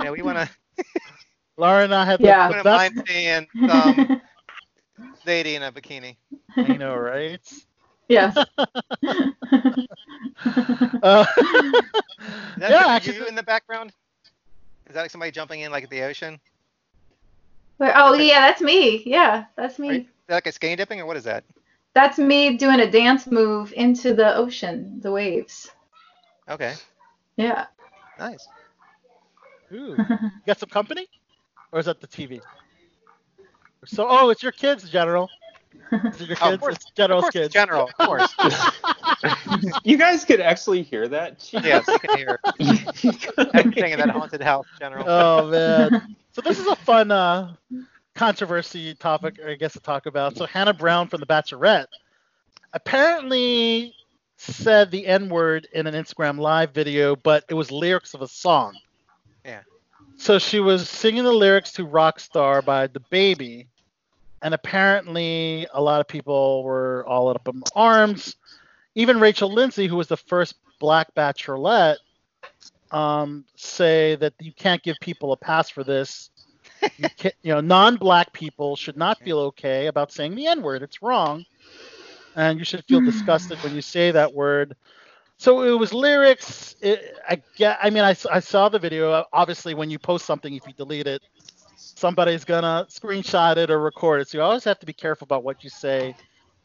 Yeah, 0.00 0.12
we 0.12 0.22
want 0.22 0.38
to, 0.38 0.84
Lauren 1.56 1.86
and 1.86 1.94
I 1.96 2.04
had 2.04 2.20
the, 2.20 2.26
Yeah. 2.26 2.46
the 2.46 2.48
wouldn't 2.58 2.64
best. 2.64 2.94
mind 2.94 3.08
seeing 3.08 3.68
some 3.68 4.22
lady 5.26 5.56
in 5.56 5.64
a 5.64 5.72
bikini. 5.72 6.16
I 6.56 6.76
know, 6.76 6.94
right? 6.94 7.40
Yes. 8.08 8.36
Uh, 11.02 11.24
Is 11.36 12.60
that 12.60 12.70
yeah, 12.70 12.80
you 12.82 12.88
actually, 12.88 13.28
in 13.28 13.34
the 13.34 13.42
background? 13.42 13.92
Is 14.88 14.94
that 14.94 15.02
like 15.02 15.10
somebody 15.10 15.30
jumping 15.30 15.60
in 15.60 15.70
like 15.72 15.84
at 15.84 15.90
the 15.90 16.02
ocean? 16.02 16.38
Wait, 17.78 17.92
oh 17.94 18.14
yeah, 18.14 18.40
that's 18.40 18.62
me. 18.62 19.02
Yeah, 19.04 19.44
that's 19.56 19.78
me. 19.78 19.88
Right? 19.88 20.00
Is 20.00 20.06
that 20.28 20.34
like 20.34 20.46
a 20.46 20.52
skein 20.52 20.76
dipping 20.76 21.00
or 21.00 21.06
what 21.06 21.16
is 21.16 21.24
that? 21.24 21.44
That's 21.94 22.18
me 22.18 22.56
doing 22.56 22.80
a 22.80 22.90
dance 22.90 23.26
move 23.26 23.72
into 23.76 24.14
the 24.14 24.34
ocean, 24.34 25.00
the 25.00 25.10
waves. 25.12 25.70
Okay, 26.48 26.74
Yeah. 27.36 27.66
nice. 28.18 28.46
ooh, 29.72 29.96
you 30.08 30.30
got 30.46 30.58
some 30.58 30.68
company, 30.68 31.06
or 31.72 31.80
is 31.80 31.86
that 31.86 32.00
the 32.00 32.06
TV? 32.06 32.40
So, 33.86 34.06
oh, 34.08 34.30
it's 34.30 34.42
your 34.42 34.52
kids, 34.52 34.88
General. 34.88 35.28
Is 35.92 36.20
it 36.20 36.28
your 36.28 36.36
Oh, 36.40 36.46
of 36.46 36.50
kids? 36.52 36.60
course- 36.60 36.74
it's 36.76 36.84
Of 36.86 36.94
General's 36.94 37.22
course, 37.24 37.32
kids. 37.32 37.52
general, 37.54 37.90
of 37.98 38.06
course. 38.06 38.34
you 39.84 39.96
guys 39.96 40.24
could 40.24 40.40
actually 40.40 40.82
hear 40.82 41.06
that. 41.08 41.48
yes, 41.52 41.86
you 41.88 41.98
can 41.98 42.16
hear 42.18 42.40
everything 43.54 43.92
in 43.92 43.98
that 43.98 44.10
haunted 44.10 44.42
house, 44.42 44.66
general. 44.78 45.04
Oh 45.08 45.48
man. 45.50 46.16
So 46.34 46.40
this 46.40 46.58
is 46.58 46.66
a 46.66 46.74
fun 46.74 47.12
uh, 47.12 47.54
controversy 48.16 48.94
topic, 48.96 49.38
I 49.46 49.54
guess, 49.54 49.74
to 49.74 49.80
talk 49.80 50.06
about. 50.06 50.36
So 50.36 50.46
Hannah 50.46 50.74
Brown 50.74 51.06
from 51.06 51.20
The 51.20 51.26
Bachelorette 51.26 51.86
apparently 52.72 53.94
said 54.36 54.90
the 54.90 55.06
N 55.06 55.28
word 55.28 55.68
in 55.72 55.86
an 55.86 55.94
Instagram 55.94 56.38
live 56.40 56.72
video, 56.72 57.14
but 57.14 57.44
it 57.48 57.54
was 57.54 57.70
lyrics 57.70 58.14
of 58.14 58.22
a 58.22 58.26
song. 58.26 58.76
Yeah. 59.44 59.60
So 60.16 60.40
she 60.40 60.58
was 60.58 60.88
singing 60.88 61.22
the 61.22 61.32
lyrics 61.32 61.70
to 61.74 61.86
Rockstar 61.86 62.64
by 62.64 62.88
The 62.88 63.00
Baby, 63.10 63.68
and 64.44 64.52
apparently 64.52 65.66
a 65.72 65.80
lot 65.80 66.02
of 66.02 66.06
people 66.06 66.62
were 66.62 67.02
all 67.08 67.28
up 67.28 67.48
in 67.48 67.62
arms. 67.74 68.36
Even 68.94 69.18
Rachel 69.18 69.50
Lindsay, 69.50 69.86
who 69.86 69.96
was 69.96 70.06
the 70.06 70.18
first 70.18 70.56
black 70.78 71.12
bachelorette, 71.14 71.96
um, 72.90 73.46
say 73.56 74.16
that 74.16 74.34
you 74.38 74.52
can't 74.52 74.82
give 74.82 74.96
people 75.00 75.32
a 75.32 75.36
pass 75.36 75.70
for 75.70 75.82
this. 75.82 76.28
You, 76.98 77.08
you 77.42 77.54
know, 77.54 77.62
non-black 77.62 78.34
people 78.34 78.76
should 78.76 78.98
not 78.98 79.18
feel 79.18 79.38
okay 79.38 79.86
about 79.86 80.12
saying 80.12 80.34
the 80.34 80.46
N-word. 80.46 80.82
It's 80.82 81.02
wrong, 81.02 81.46
and 82.36 82.58
you 82.58 82.66
should 82.66 82.84
feel 82.84 83.00
disgusted 83.00 83.58
when 83.64 83.74
you 83.74 83.80
say 83.80 84.10
that 84.10 84.34
word. 84.34 84.76
So 85.38 85.62
it 85.62 85.78
was 85.78 85.94
lyrics. 85.94 86.76
It, 86.82 87.16
I 87.26 87.40
get. 87.56 87.78
I 87.82 87.88
mean, 87.88 88.04
I 88.04 88.12
saw 88.12 88.68
the 88.68 88.78
video. 88.78 89.24
Obviously, 89.32 89.72
when 89.72 89.88
you 89.88 89.98
post 89.98 90.26
something, 90.26 90.54
if 90.54 90.66
you 90.66 90.74
delete 90.74 91.06
it, 91.06 91.22
somebody's 91.94 92.44
gonna 92.44 92.86
screenshot 92.88 93.56
it 93.56 93.70
or 93.70 93.80
record 93.80 94.20
it. 94.22 94.28
So 94.28 94.38
you 94.38 94.42
always 94.42 94.64
have 94.64 94.78
to 94.80 94.86
be 94.86 94.92
careful 94.92 95.24
about 95.24 95.44
what 95.44 95.64
you 95.64 95.70
say 95.70 96.14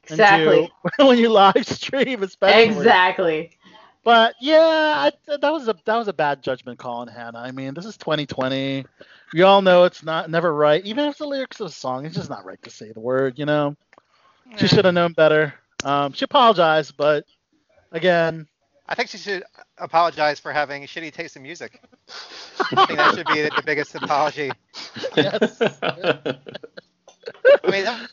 Exactly. 0.03 0.71
when 0.97 1.17
you 1.17 1.29
live 1.29 1.65
stream, 1.65 2.23
especially. 2.23 2.63
Exactly. 2.63 3.51
But 4.03 4.35
yeah, 4.39 4.57
I, 4.57 5.11
that 5.37 5.51
was 5.51 5.67
a 5.67 5.75
that 5.85 5.95
was 5.97 6.07
a 6.07 6.13
bad 6.13 6.41
judgment 6.41 6.79
call 6.79 7.01
on 7.01 7.07
Hannah. 7.07 7.39
I 7.39 7.51
mean, 7.51 7.73
this 7.73 7.85
is 7.85 7.97
2020. 7.97 8.85
We 9.33 9.41
all 9.43 9.61
know 9.61 9.83
it's 9.83 10.03
not 10.03 10.29
never 10.29 10.53
right. 10.53 10.83
Even 10.85 11.05
if 11.05 11.17
the 11.17 11.27
lyrics 11.27 11.59
of 11.59 11.67
a 11.67 11.71
song, 11.71 12.05
it's 12.05 12.15
just 12.15 12.29
not 12.29 12.45
right 12.45 12.61
to 12.63 12.69
say 12.69 12.91
the 12.91 12.99
word. 13.01 13.37
You 13.37 13.45
know, 13.45 13.75
she 14.55 14.67
should 14.67 14.85
have 14.85 14.93
known 14.93 15.13
better. 15.13 15.53
Um, 15.83 16.13
she 16.13 16.25
apologized, 16.25 16.95
but 16.97 17.25
again, 17.91 18.47
I 18.91 18.95
think 18.95 19.09
she 19.09 19.19
should 19.19 19.43
apologize 19.77 20.39
for 20.39 20.51
having 20.51 20.81
shitty 20.83 21.13
taste 21.13 21.35
in 21.37 21.43
music. 21.43 21.79
I 22.75 22.85
think 22.87 22.97
that 22.97 23.15
should 23.15 23.27
be 23.27 23.41
the, 23.43 23.51
the 23.55 23.61
biggest 23.63 23.93
apology. 23.95 24.51
yes. 25.15 25.61
I 25.61 26.35
mean, 27.69 27.83
that- 27.85 28.09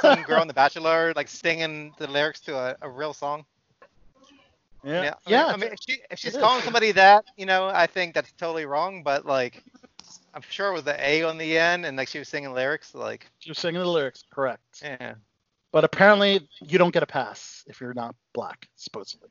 some 0.00 0.22
girl 0.22 0.42
in 0.42 0.48
The 0.48 0.54
Bachelor 0.54 1.12
like 1.16 1.26
singing 1.26 1.92
the 1.98 2.06
lyrics 2.06 2.40
to 2.42 2.54
a, 2.56 2.76
a 2.82 2.88
real 2.88 3.12
song. 3.14 3.44
yeah, 4.84 4.92
I 4.92 5.02
mean- 5.02 5.12
yeah. 5.26 5.46
I 5.46 5.56
mean, 5.56 5.72
if, 5.72 5.78
she, 5.80 5.98
if 6.10 6.18
she's 6.18 6.34
it 6.34 6.38
is. 6.38 6.42
calling 6.42 6.62
somebody 6.62 6.92
that, 6.92 7.24
you 7.36 7.46
know, 7.46 7.66
I 7.68 7.86
think 7.86 8.14
that's 8.14 8.30
totally 8.32 8.66
wrong. 8.66 9.02
But 9.02 9.24
like, 9.26 9.62
I'm 10.34 10.42
sure 10.48 10.68
it 10.70 10.74
was 10.74 10.84
the 10.84 11.02
A 11.04 11.22
on 11.24 11.38
the 11.38 11.58
end, 11.58 11.86
and 11.86 11.96
like 11.96 12.08
she 12.08 12.18
was 12.18 12.28
singing 12.28 12.52
lyrics. 12.52 12.94
Like, 12.94 13.26
she 13.40 13.50
was 13.50 13.58
singing 13.58 13.80
the 13.80 13.88
lyrics, 13.88 14.22
correct. 14.30 14.62
yeah. 14.82 15.14
But 15.72 15.82
apparently, 15.82 16.46
you 16.60 16.78
don't 16.78 16.92
get 16.92 17.02
a 17.02 17.06
pass 17.06 17.64
if 17.66 17.80
you're 17.80 17.94
not 17.94 18.14
black, 18.32 18.68
supposedly. 18.76 19.28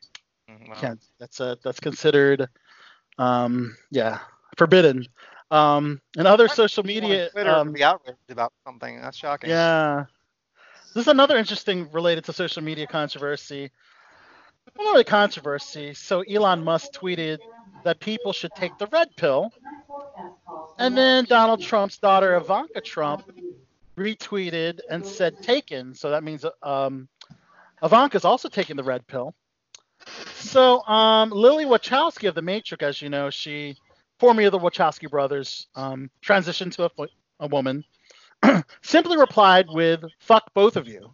Mm, 0.53 0.69
well, 0.69 0.77
can't 0.79 1.01
that's 1.19 1.39
a 1.39 1.57
that's 1.63 1.79
considered 1.79 2.47
um 3.17 3.75
yeah 3.91 4.19
forbidden. 4.57 5.05
Um 5.51 6.01
and 6.17 6.27
other 6.27 6.47
social 6.47 6.83
media 6.83 7.29
Twitter 7.31 7.59
um, 7.59 7.73
be 7.73 7.83
outraged 7.83 8.29
about 8.29 8.53
something. 8.65 9.01
That's 9.01 9.17
shocking. 9.17 9.49
yeah. 9.49 10.05
This 10.93 11.03
is 11.03 11.07
another 11.07 11.37
interesting 11.37 11.89
related 11.91 12.25
to 12.25 12.33
social 12.33 12.63
media 12.63 12.87
controversy. 12.87 13.71
Well, 14.75 14.85
not 14.85 14.91
really 14.91 15.03
controversy. 15.05 15.93
So 15.93 16.21
elon 16.21 16.63
musk 16.63 16.93
tweeted 16.93 17.39
that 17.83 17.99
people 17.99 18.33
should 18.33 18.55
take 18.55 18.77
the 18.77 18.87
red 18.87 19.09
pill. 19.15 19.51
And 20.79 20.97
then 20.97 21.25
donald 21.25 21.61
trump's 21.61 21.97
daughter 21.99 22.35
ivanka 22.35 22.81
trump 22.81 23.23
retweeted 23.97 24.79
and 24.89 25.05
said 25.05 25.41
taken. 25.41 25.93
So 25.93 26.11
that 26.11 26.23
means 26.23 26.45
um 26.61 27.07
ivanka's 27.83 28.25
also 28.25 28.49
taking 28.49 28.75
the 28.77 28.83
red 28.83 29.07
pill 29.07 29.35
so, 30.35 30.83
um, 30.85 31.29
Lily 31.29 31.65
Wachowski 31.65 32.27
of 32.27 32.35
The 32.35 32.41
Matrix, 32.41 32.83
as 32.83 33.01
you 33.01 33.09
know, 33.09 33.29
she, 33.29 33.75
formerly 34.19 34.45
of 34.45 34.51
the 34.51 34.59
Wachowski 34.59 35.09
brothers, 35.09 35.67
um, 35.75 36.09
transitioned 36.23 36.73
to 36.73 36.85
a, 36.85 37.07
a 37.39 37.47
woman, 37.47 37.83
simply 38.81 39.17
replied 39.17 39.67
with, 39.69 40.03
fuck 40.19 40.53
both 40.53 40.75
of 40.75 40.87
you. 40.87 41.13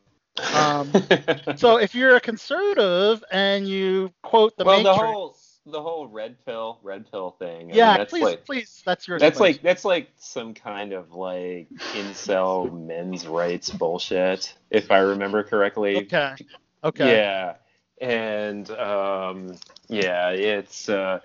Um, 0.54 0.92
so, 1.56 1.78
if 1.78 1.96
you're 1.96 2.16
a 2.16 2.22
conservative 2.22 3.24
and 3.32 3.68
you 3.68 4.12
quote 4.24 4.58
The 4.58 4.66
well, 4.66 4.78
Matrix, 4.78 4.98
the 4.98 5.06
whole 5.06 5.38
the 5.72 5.82
whole 5.82 6.08
red 6.08 6.44
pill 6.46 6.80
red 6.84 7.10
pill 7.12 7.32
thing. 7.32 7.50
I 7.50 7.60
mean, 7.60 7.76
yeah, 7.76 7.98
that's 7.98 8.10
please, 8.10 8.24
like 8.24 8.46
please, 8.46 8.82
that's 8.86 9.08
your 9.08 9.20
that's 9.20 9.40
like 9.40 9.62
that's 9.62 9.86
like 9.86 10.10
some 10.18 10.54
kind 10.54 10.94
of 10.94 11.14
like 11.14 11.70
incel 11.94 12.72
men's 12.88 13.28
rights 13.28 13.70
bullshit, 13.70 14.56
if 14.70 14.92
I 14.92 15.00
remember 15.00 15.44
correctly. 15.44 15.98
Okay, 15.98 16.36
okay. 16.84 17.18
Yeah, 17.18 17.56
and 18.02 18.70
um, 18.72 19.56
yeah, 19.88 20.30
it's 20.30 20.90
uh, 20.90 21.20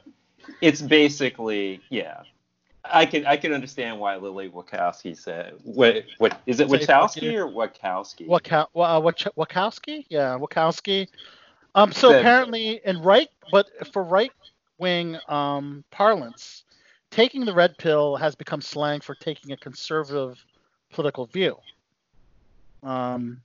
it's 0.61 0.81
basically 0.81 1.81
yeah. 1.91 2.23
I 2.85 3.07
can 3.07 3.25
I 3.25 3.39
can 3.39 3.53
understand 3.55 3.99
why 3.99 4.17
Lily 4.17 4.51
Wachowski 4.51 5.17
said 5.17 5.55
what 5.63 6.05
what 6.19 6.41
is 6.47 6.61
it 6.61 6.69
Wachowski 6.69 7.35
or 7.35 7.49
Wachowski? 7.49 8.27
Uh, 8.29 9.01
Wach- 9.03 9.35
Wachowski? 9.37 10.05
Yeah, 10.11 10.39
Wachowski. 10.39 11.09
Um, 11.75 11.93
so 11.93 12.17
apparently, 12.19 12.81
in 12.85 13.01
right, 13.01 13.29
but 13.51 13.69
for 13.93 14.03
right 14.03 14.33
wing 14.79 15.17
um, 15.29 15.85
parlance, 15.91 16.65
taking 17.11 17.45
the 17.45 17.55
red 17.55 17.77
pill 17.79 18.17
has 18.17 18.35
become 18.35 18.61
slang 18.61 19.01
for 19.01 19.15
taking 19.15 19.53
a 19.53 19.57
conservative 19.57 20.45
political 20.93 21.27
view. 21.27 21.57
Um, 22.83 23.41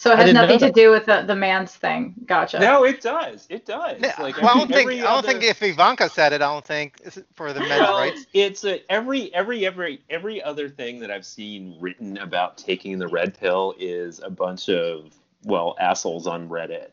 So 0.00 0.12
it 0.12 0.18
has 0.18 0.32
nothing 0.32 0.58
to 0.60 0.72
do 0.72 0.90
with 0.90 1.04
the, 1.04 1.24
the 1.26 1.36
man's 1.36 1.74
thing. 1.76 2.14
Gotcha. 2.24 2.58
No, 2.58 2.84
it 2.84 3.02
does. 3.02 3.46
It 3.50 3.66
does. 3.66 4.00
Yeah, 4.00 4.14
Like 4.18 4.38
well, 4.40 4.48
I 4.48 4.54
don't 4.54 4.68
think 4.68 4.80
every 4.80 5.00
I 5.00 5.02
don't 5.02 5.18
other- 5.18 5.28
think 5.28 5.44
if 5.44 5.62
Ivanka 5.62 6.08
said 6.08 6.32
it, 6.32 6.36
I 6.36 6.50
don't 6.50 6.64
think 6.64 7.02
it's 7.04 7.18
for 7.34 7.52
the 7.52 7.60
men's 7.60 7.80
well, 7.82 7.98
rights. 7.98 8.24
it's 8.32 8.64
a, 8.64 8.80
every 8.90 9.32
every 9.34 9.66
every 9.66 10.00
every 10.08 10.42
other 10.42 10.70
thing 10.70 11.00
that 11.00 11.10
I've 11.10 11.26
seen 11.26 11.76
written 11.80 12.16
about 12.16 12.56
taking 12.56 12.98
the 12.98 13.08
red 13.08 13.38
pill 13.38 13.74
is 13.78 14.20
a 14.24 14.30
bunch 14.30 14.70
of 14.70 15.12
well 15.44 15.76
assholes 15.78 16.26
on 16.26 16.48
Reddit 16.48 16.92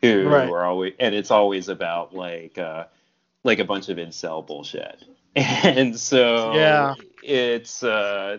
who 0.00 0.26
Right. 0.26 0.48
are 0.48 0.64
always 0.64 0.94
and 0.98 1.14
it's 1.14 1.30
always 1.30 1.68
about 1.68 2.14
like 2.14 2.56
uh, 2.56 2.84
like 3.44 3.58
a 3.58 3.64
bunch 3.66 3.90
of 3.90 3.98
incel 3.98 4.46
bullshit. 4.46 5.04
and 5.36 6.00
so 6.00 6.54
Yeah. 6.54 6.94
it's 7.22 7.82
uh, 7.82 8.38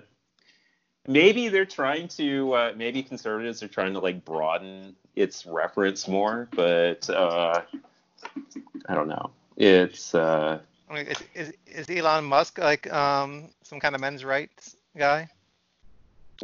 maybe 1.08 1.48
they're 1.48 1.66
trying 1.66 2.08
to 2.10 2.54
uh, 2.54 2.74
maybe 2.76 3.02
conservatives 3.02 3.64
are 3.64 3.68
trying 3.68 3.94
to 3.94 4.00
like 4.00 4.24
broaden 4.26 4.96
its 5.16 5.46
reference 5.46 6.08
more, 6.08 6.48
but 6.52 7.10
uh, 7.10 7.62
I 8.88 8.94
don't 8.94 9.08
know. 9.08 9.32
It's 9.56 10.14
uh, 10.14 10.60
I 10.90 10.94
mean, 10.94 11.08
is, 11.08 11.24
is, 11.34 11.54
is 11.66 11.90
Elon 11.90 12.26
Musk 12.26 12.60
like 12.60 12.92
um 12.94 13.50
some 13.64 13.80
kind 13.80 13.96
of 13.96 14.02
men's 14.02 14.24
rights 14.24 14.76
guy? 14.96 15.30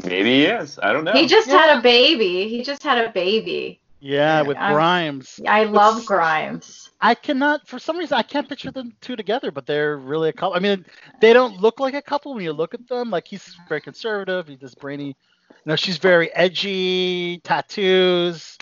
maybe 0.04 0.30
he 0.40 0.46
is. 0.46 0.80
I 0.82 0.92
don't 0.92 1.04
know. 1.04 1.14
He 1.14 1.28
just 1.28 1.48
had 1.50 1.78
a 1.78 1.82
baby. 1.82 2.50
He 2.50 2.64
just 2.64 2.82
had 2.82 2.98
a 3.06 3.12
baby. 3.12 3.80
Yeah, 4.00 4.42
with 4.42 4.58
I'm- 4.58 4.74
Grimes. 4.74 5.40
I 5.48 5.66
love 5.66 6.06
Grimes. 6.06 6.90
I 7.04 7.16
cannot, 7.16 7.68
for 7.68 7.80
some 7.80 7.98
reason, 7.98 8.18
I 8.18 8.24
can't 8.24 8.48
picture 8.48 8.72
them 8.72 8.94
two 9.02 9.18
together, 9.18 9.52
but 9.52 9.66
they're 9.66 9.98
really 9.98 10.30
a 10.30 10.34
couple. 10.34 10.56
I 10.56 10.60
mean, 10.60 10.86
they 11.20 11.34
don't 11.34 11.60
look 11.60 11.82
like 11.82 11.94
a 11.94 12.02
couple 12.02 12.34
when 12.34 12.46
you 12.46 12.54
look 12.54 12.74
at 12.74 12.88
them. 12.88 13.10
Like 13.10 13.28
he's 13.28 13.58
very 13.68 13.82
conservative, 13.82 14.48
he's 14.48 14.60
this 14.60 14.74
brainy. 14.74 15.08
You 15.08 15.16
know, 15.66 15.76
she's 15.76 15.98
very 15.98 16.34
edgy, 16.34 17.40
tattoos. 17.44 18.58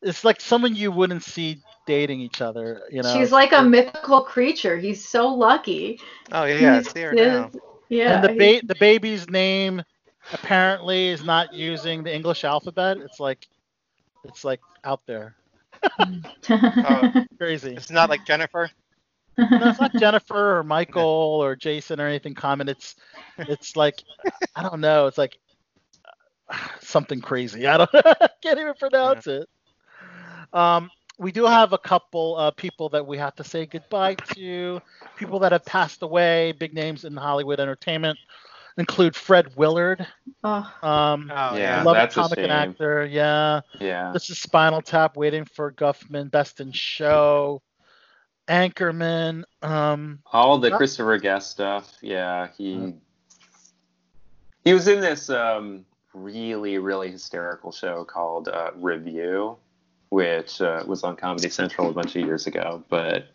It's 0.00 0.24
like 0.24 0.40
someone 0.40 0.74
you 0.74 0.90
wouldn't 0.90 1.22
see 1.22 1.58
dating 1.86 2.22
each 2.22 2.40
other. 2.40 2.80
You 2.90 3.02
know, 3.02 3.14
She's 3.14 3.30
like 3.30 3.52
a 3.52 3.62
mythical 3.62 4.22
creature. 4.22 4.78
He's 4.78 5.06
so 5.06 5.28
lucky. 5.28 6.00
Oh 6.32 6.44
yeah, 6.44 6.74
I 6.74 6.78
He's 6.78 6.90
see 6.90 7.02
her 7.02 7.14
now. 7.14 7.50
Yeah. 7.90 8.14
and 8.14 8.24
the 8.24 8.28
ba- 8.62 8.66
the 8.66 8.74
baby's 8.80 9.28
name 9.28 9.82
apparently 10.32 11.08
is 11.08 11.22
not 11.22 11.52
using 11.52 12.02
the 12.02 12.14
English 12.14 12.42
alphabet. 12.44 12.96
It's 12.96 13.20
like, 13.20 13.46
it's 14.24 14.44
like 14.44 14.60
out 14.82 15.02
there, 15.06 15.36
Oh, 16.50 17.24
crazy. 17.38 17.74
it's 17.74 17.90
not 17.90 18.08
like 18.08 18.24
Jennifer. 18.24 18.70
no, 19.38 19.68
it's 19.68 19.80
not 19.80 19.92
Jennifer 19.94 20.58
or 20.58 20.62
Michael 20.62 21.02
or 21.42 21.56
Jason 21.56 22.00
or 22.00 22.06
anything 22.06 22.34
common. 22.34 22.68
It's 22.68 22.96
it's 23.38 23.76
like 23.76 24.02
I 24.54 24.62
don't 24.62 24.80
know. 24.80 25.06
It's 25.06 25.18
like 25.18 25.38
uh, 26.48 26.56
something 26.80 27.20
crazy. 27.20 27.66
I 27.66 27.78
don't 27.78 27.90
can't 28.42 28.58
even 28.58 28.74
pronounce 28.78 29.26
it. 29.26 29.48
Um, 30.52 30.90
we 31.18 31.32
do 31.32 31.46
have 31.46 31.72
a 31.72 31.78
couple 31.78 32.36
uh, 32.36 32.50
people 32.50 32.88
that 32.90 33.06
we 33.06 33.16
have 33.16 33.34
to 33.36 33.44
say 33.44 33.64
goodbye 33.64 34.14
to. 34.34 34.80
People 35.16 35.38
that 35.40 35.52
have 35.52 35.64
passed 35.64 36.02
away. 36.02 36.52
Big 36.52 36.74
names 36.74 37.04
in 37.04 37.16
Hollywood 37.16 37.60
entertainment 37.60 38.18
include 38.78 39.14
Fred 39.16 39.54
Willard. 39.56 40.06
oh, 40.44 40.72
Um, 40.82 41.30
Oh 41.34 41.56
Yeah, 41.56 41.82
beloved 41.82 41.98
that's 41.98 42.16
a 42.16 42.20
comic 42.20 42.38
and 42.38 42.46
shame. 42.46 42.50
actor. 42.52 43.04
Yeah. 43.06 43.60
yeah. 43.80 44.10
This 44.12 44.30
is 44.30 44.38
Spinal 44.40 44.82
Tap, 44.82 45.16
Waiting 45.16 45.44
for 45.44 45.72
Guffman, 45.72 46.30
Best 46.30 46.60
in 46.60 46.72
Show, 46.72 47.62
Anchorman. 48.48 49.44
Um, 49.62 50.20
All 50.32 50.58
the 50.58 50.70
Christopher 50.70 51.18
Guest 51.18 51.50
stuff. 51.50 51.96
Yeah, 52.00 52.48
he 52.56 52.94
he 54.64 54.72
was 54.74 54.88
in 54.88 55.00
this 55.00 55.30
um, 55.30 55.84
really 56.14 56.78
really 56.78 57.10
hysterical 57.10 57.72
show 57.72 58.04
called 58.04 58.48
uh, 58.48 58.70
Review, 58.76 59.56
which 60.10 60.60
uh, 60.60 60.82
was 60.86 61.04
on 61.04 61.16
Comedy 61.16 61.48
Central 61.48 61.88
a 61.88 61.92
bunch 61.92 62.16
of 62.16 62.22
years 62.24 62.46
ago. 62.46 62.82
But 62.88 63.28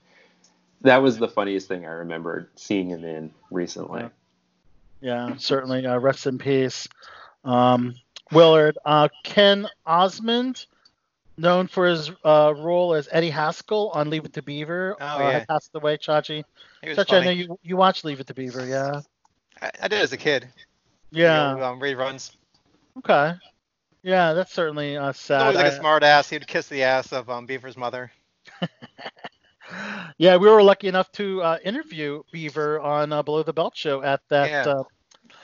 that 0.82 0.98
was 1.02 1.18
the 1.18 1.28
funniest 1.28 1.68
thing 1.68 1.86
I 1.86 1.92
remembered 1.92 2.50
seeing 2.56 2.90
him 2.90 3.04
in 3.04 3.34
recently. 3.50 4.02
yeah, 4.02 4.10
certainly. 5.38 5.86
Uh, 5.86 5.98
rest 5.98 6.26
in 6.28 6.38
peace, 6.38 6.88
um, 7.44 7.94
Willard. 8.32 8.78
Uh, 8.86 9.08
Ken 9.24 9.68
Osmond, 9.86 10.66
known 11.38 11.68
for 11.68 11.86
his 11.88 12.12
uh, 12.24 12.54
role 12.58 12.94
as 12.94 13.08
Eddie 13.12 13.30
Haskell 13.30 13.90
on 13.94 14.10
Leave 14.10 14.26
It 14.26 14.34
to 14.34 14.42
Beaver, 14.42 14.96
Oh, 15.00 15.06
uh, 15.06 15.20
yeah. 15.30 15.46
passed 15.46 15.72
away. 15.76 15.98
Chachi. 15.98 16.44
Chachi, 16.84 17.14
I 17.22 17.24
know 17.24 17.32
you 17.32 17.60
you 17.64 17.78
watched 17.78 18.06
Leave 18.06 18.20
It 18.20 18.28
to 18.28 18.34
Beaver, 18.34 18.66
yeah. 18.66 19.02
I, 19.62 19.72
I 19.84 19.88
did 19.88 20.02
as 20.02 20.14
a 20.14 20.18
kid. 20.18 20.48
Yeah. 21.12 21.54
You 21.54 21.58
know, 21.60 21.66
um, 21.66 21.80
reruns. 21.80 22.36
Okay. 22.98 23.34
Yeah, 24.04 24.34
that's 24.34 24.54
certainly 24.54 24.96
uh, 24.98 25.08
He's 25.08 25.18
sad. 25.18 25.42
always 25.42 25.56
like 25.58 25.66
a 25.72 25.76
I- 25.76 25.80
smart 25.80 26.04
ass. 26.04 26.30
He'd 26.30 26.48
kiss 26.48 26.68
the 26.68 26.84
ass 26.84 27.12
of 27.14 27.30
um, 27.30 27.46
Beaver's 27.46 27.78
mother. 27.78 28.12
yeah, 30.18 30.36
we 30.38 30.50
were 30.50 30.64
lucky 30.64 30.88
enough 30.88 31.12
to 31.14 31.42
uh, 31.42 31.58
interview 31.64 32.24
Beaver 32.32 32.80
on 32.80 33.12
uh, 33.14 33.22
Below 33.24 33.44
the 33.44 33.54
Belt 33.54 33.76
show 33.76 34.02
at 34.02 34.22
that. 34.30 34.50
Yeah. 34.50 34.72
Uh, 34.72 34.84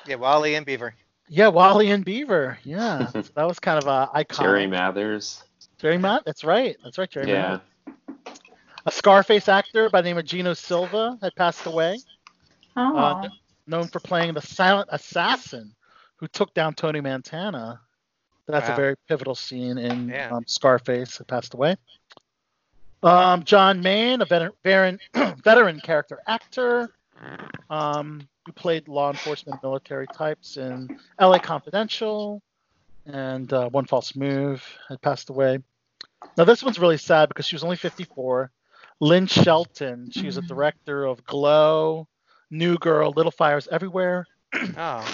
Yeah, 0.07 0.15
Wally 0.15 0.55
and 0.55 0.65
Beaver. 0.65 0.95
yeah, 1.29 1.47
Wally 1.47 1.91
and 1.91 2.03
Beaver. 2.03 2.57
Yeah, 2.63 3.07
so 3.11 3.21
that 3.21 3.47
was 3.47 3.59
kind 3.59 3.81
of 3.81 3.87
a 3.87 4.09
icon. 4.13 4.45
Jerry 4.45 4.67
Mathers. 4.67 5.43
Jerry 5.77 5.97
Mathers. 5.97 6.23
That's 6.25 6.43
right. 6.43 6.75
That's 6.83 6.97
right, 6.97 7.09
Jerry 7.09 7.29
Yeah. 7.29 7.59
Matt. 7.87 8.39
A 8.85 8.91
Scarface 8.91 9.47
actor 9.47 9.89
by 9.89 10.01
the 10.01 10.09
name 10.09 10.17
of 10.17 10.25
Geno 10.25 10.53
Silva 10.53 11.17
had 11.21 11.33
passed 11.35 11.65
away, 11.65 11.97
oh. 12.75 12.97
uh, 12.97 13.29
known 13.65 13.87
for 13.87 14.01
playing 14.01 14.33
the 14.33 14.41
silent 14.41 14.89
assassin 14.91 15.73
who 16.17 16.27
took 16.27 16.53
down 16.53 16.73
Tony 16.73 16.99
Montana. 16.99 17.79
That's 18.45 18.67
a 18.67 18.75
very 18.75 18.95
pivotal 19.07 19.35
scene 19.35 19.77
in 19.77 20.09
Yeah. 20.09 20.31
um, 20.31 20.43
Scarface. 20.47 21.17
Had 21.17 21.27
passed 21.29 21.53
away. 21.53 21.77
Um, 23.03 23.43
John 23.43 23.81
Mahon, 23.81 24.21
a 24.21 24.25
veteran, 24.25 24.53
veteran, 24.63 24.99
veteran 25.43 25.79
character 25.81 26.19
actor, 26.27 26.89
um, 27.69 28.27
who 28.45 28.51
played 28.53 28.87
law 28.87 29.09
enforcement 29.11 29.61
military 29.61 30.07
types 30.07 30.57
in 30.57 30.87
L.A. 31.19 31.39
Confidential 31.39 32.41
and 33.05 33.51
uh, 33.51 33.69
One 33.69 33.85
False 33.85 34.15
Move, 34.15 34.63
had 34.87 35.01
passed 35.01 35.29
away. 35.29 35.59
Now 36.37 36.45
this 36.45 36.63
one's 36.63 36.79
really 36.79 36.97
sad 36.97 37.27
because 37.29 37.45
she 37.45 37.55
was 37.55 37.63
only 37.63 37.75
54. 37.75 38.49
Lynn 39.01 39.27
Shelton, 39.27 40.09
she 40.11 40.25
was 40.25 40.37
a 40.37 40.41
director 40.41 41.03
of 41.05 41.25
Glow, 41.25 42.07
New 42.49 42.77
Girl, 42.77 43.11
Little 43.15 43.31
Fires 43.31 43.67
Everywhere. 43.71 44.25
Oh, 44.77 45.05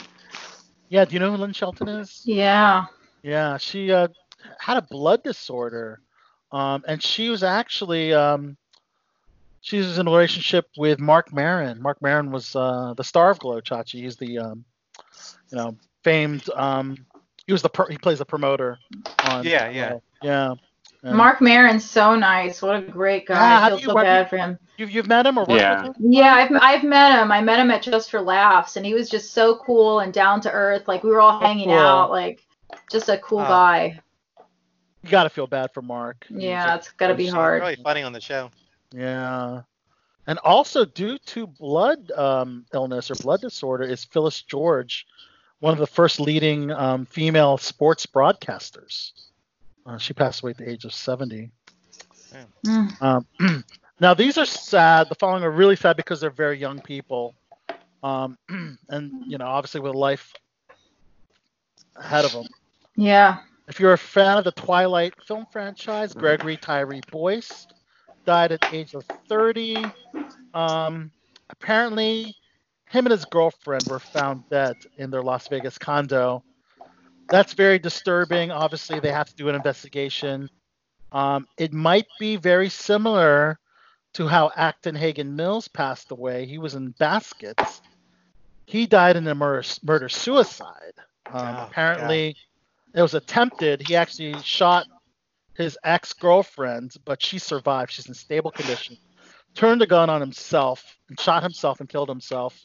Yeah, 0.90 1.06
do 1.06 1.14
you 1.14 1.20
know 1.20 1.32
who 1.32 1.38
Lynn 1.38 1.54
Shelton 1.54 1.88
is? 1.88 2.22
yeah. 2.26 2.86
Yeah, 3.24 3.58
she 3.58 3.92
uh, 3.92 4.10
had 4.60 4.78
a 4.78 4.82
blood 4.82 5.24
disorder, 5.24 6.00
um, 6.52 6.84
and 6.88 7.02
she 7.02 7.30
was 7.30 7.44
actually 7.44 8.14
um, 8.14 8.58
she 9.62 9.78
was 9.78 9.98
in 9.98 10.08
a 10.08 10.12
relationship 10.12 10.68
with 10.78 11.00
Marc 11.00 11.34
Maron. 11.34 11.82
Marc 11.82 12.02
Maron 12.02 12.32
was 12.32 12.56
uh, 12.56 12.94
the 12.96 13.04
star 13.04 13.30
of 13.30 13.40
Glow 13.40 13.62
Chachi. 13.62 14.02
He's 14.02 14.16
the 14.18 14.40
um, 14.40 14.64
you 15.52 15.58
know 15.58 15.76
famed. 16.04 16.50
Um, 16.56 17.06
he 17.46 17.52
was 17.54 17.62
the 17.62 17.70
pro- 17.70 17.88
he 17.88 17.98
plays 17.98 18.20
the 18.20 18.26
promoter 18.26 18.78
on. 19.26 19.44
Yeah, 19.46 19.70
yeah. 19.70 19.90
Glow. 19.90 20.02
yeah. 20.22 20.54
And 21.02 21.16
Marc 21.16 21.40
Maron's 21.40 21.90
so 21.90 22.14
nice. 22.16 22.62
What 22.62 22.76
a 22.76 22.82
great 22.82 23.26
guy. 23.26 23.36
Yeah, 23.36 23.66
I 23.66 23.70
feel 23.70 23.80
you- 23.80 23.86
so 23.86 23.96
have 23.96 23.98
you- 23.98 24.04
bad 24.04 24.30
for 24.30 24.38
him. 24.38 24.60
You've, 24.78 24.92
you've 24.92 25.08
met 25.08 25.26
him 25.26 25.38
or 25.38 25.42
worked 25.42 25.52
Yeah. 25.60 25.88
with 25.88 25.98
him? 25.98 26.12
Yeah, 26.12 26.34
I've, 26.36 26.52
I've 26.62 26.84
met 26.86 27.22
him. 27.22 27.32
I 27.34 27.42
met 27.42 27.60
him 27.60 27.70
at 27.72 27.82
Just 27.82 28.10
for 28.12 28.22
Laughs, 28.22 28.78
and 28.78 28.86
he 28.86 28.94
was 28.94 29.10
just 29.10 29.34
so 29.34 29.58
cool 29.58 30.00
and 30.00 30.14
down 30.14 30.40
to 30.42 30.52
earth. 30.52 30.88
Like 30.88 31.04
we 31.04 31.10
were 31.10 31.20
all 31.20 31.38
hanging 31.40 31.68
cool. 31.70 31.78
out, 31.78 32.12
like 32.12 32.42
just 32.92 33.10
a 33.10 33.18
cool 33.18 33.40
Oh. 33.40 33.44
guy. 33.48 34.00
You 35.04 35.10
got 35.10 35.24
to 35.24 35.30
feel 35.30 35.48
bad 35.48 35.74
for 35.74 35.82
Marc. 35.82 36.26
Yeah, 36.30 36.76
it's 36.76 36.92
gotta 36.92 37.16
be 37.16 37.28
hard. 37.28 37.62
really 37.62 37.78
funny 37.78 38.04
on 38.04 38.12
the 38.12 38.22
show. 38.22 38.52
Yeah. 38.92 39.62
And 40.28 40.38
also, 40.40 40.86
due 40.86 41.18
to 41.18 41.48
blood 41.48 42.12
um, 42.12 42.66
illness 42.74 43.10
or 43.10 43.16
blood 43.16 43.42
disorder, 43.42 43.84
is 43.84 44.04
Phyllis 44.04 44.42
George, 44.42 45.08
one 45.60 45.74
of 45.74 45.80
the 45.80 45.88
first 45.88 46.20
leading 46.20 46.70
um, 46.72 47.06
female 47.06 47.58
sports 47.58 48.06
broadcasters. 48.06 49.12
Uh, 49.86 49.98
she 49.98 50.14
passed 50.14 50.44
away 50.44 50.52
at 50.52 50.58
the 50.58 50.70
age 50.70 50.86
of 50.86 50.94
70. 50.94 51.50
Mm. 52.64 53.02
Um, 53.02 53.64
now, 54.00 54.14
these 54.14 54.38
are 54.38 54.46
sad. 54.46 55.10
The 55.10 55.16
following 55.16 55.44
are 55.44 55.50
really 55.50 55.76
sad 55.76 55.96
because 55.96 56.22
they're 56.22 56.30
very 56.30 56.60
young 56.60 56.80
people. 56.80 57.34
Um, 58.04 58.38
and, 58.90 59.24
you 59.26 59.38
know, 59.40 59.48
obviously 59.48 59.82
with 59.82 59.96
life 59.96 60.34
ahead 61.96 62.26
of 62.26 62.34
them. 62.34 62.46
Yeah. 62.96 63.40
If 63.70 63.80
you're 63.80 63.94
a 63.94 63.98
fan 63.98 64.40
of 64.40 64.44
the 64.44 64.52
Twilight 64.52 65.14
film 65.28 65.46
franchise, 65.52 66.14
Gregory 66.14 66.58
Tyree 66.58 67.02
Boyce 67.12 67.68
died 68.26 68.52
at 68.52 68.62
the 68.62 68.76
age 68.76 68.96
of 68.96 69.06
30. 69.30 69.86
Um, 70.56 71.12
apparently, 71.52 72.36
him 72.90 73.06
and 73.06 73.12
his 73.12 73.26
girlfriend 73.26 73.84
were 73.88 74.00
found 74.00 74.44
dead 74.50 74.76
in 74.98 75.12
their 75.12 75.22
Las 75.22 75.48
Vegas 75.48 75.78
condo. 75.78 76.44
That's 77.30 77.54
very 77.54 77.78
disturbing. 77.78 78.50
Obviously, 78.50 79.00
they 79.00 79.12
have 79.12 79.30
to 79.30 79.36
do 79.36 79.50
an 79.50 79.56
investigation. 79.56 80.50
Um, 81.12 81.48
it 81.58 81.72
might 81.72 82.08
be 82.20 82.38
very 82.38 82.70
similar 82.70 83.60
to 84.14 84.28
how 84.28 84.52
Acton 84.56 84.96
Hagen 84.96 85.36
Mills 85.36 85.68
passed 85.68 86.10
away. 86.10 86.48
He 86.48 86.58
was 86.58 86.74
in 86.74 86.90
baskets. 86.98 87.82
He 88.66 88.88
died 88.88 89.16
in 89.16 89.28
a 89.28 89.36
murder, 89.36 89.68
murder 89.84 90.10
suicide. 90.10 90.94
Um, 91.32 91.56
Oh, 91.56 91.68
apparently, 91.68 92.36
it 92.94 93.02
was 93.02 93.14
attempted. 93.14 93.88
He 93.88 93.96
actually 93.96 94.36
shot 94.44 94.86
his 95.56 95.78
ex 95.84 96.14
girlfriend, 96.14 96.96
but 97.06 97.22
she 97.22 97.40
survived. 97.40 97.92
She's 97.92 98.08
in 98.08 98.14
stable 98.14 98.52
condition. 98.52 98.98
Turned 99.56 99.82
a 99.82 99.88
gun 99.88 100.10
on 100.10 100.22
himself 100.22 100.98
and 101.10 101.20
shot 101.20 101.44
himself 101.44 101.80
and 101.80 101.90
killed 101.90 102.10
himself. 102.10 102.60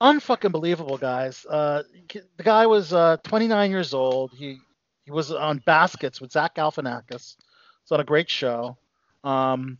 Unfucking 0.00 0.52
believable, 0.52 0.96
guys. 0.96 1.44
Uh, 1.48 1.82
the 2.08 2.42
guy 2.42 2.66
was 2.66 2.92
uh, 2.92 3.16
29 3.24 3.70
years 3.70 3.92
old. 3.92 4.32
He 4.32 4.58
he 5.04 5.10
was 5.10 5.32
on 5.32 5.58
Baskets 5.66 6.20
with 6.20 6.32
Zach 6.32 6.54
Galifianakis. 6.54 7.36
It's 7.82 7.92
on 7.92 8.00
a 8.00 8.04
great 8.04 8.30
show. 8.30 8.76
Um, 9.24 9.78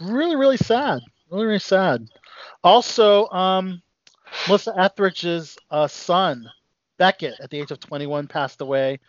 really, 0.00 0.36
really 0.36 0.56
sad. 0.56 1.00
Really, 1.30 1.46
really 1.46 1.58
sad. 1.58 2.08
Also, 2.64 3.28
um, 3.28 3.80
Melissa 4.48 4.74
Etheridge's 4.76 5.56
uh, 5.70 5.86
son, 5.86 6.50
Beckett, 7.02 7.34
at 7.40 7.50
the 7.50 7.58
age 7.58 7.72
of 7.72 7.80
21, 7.80 8.28
passed 8.28 8.60
away 8.60 9.00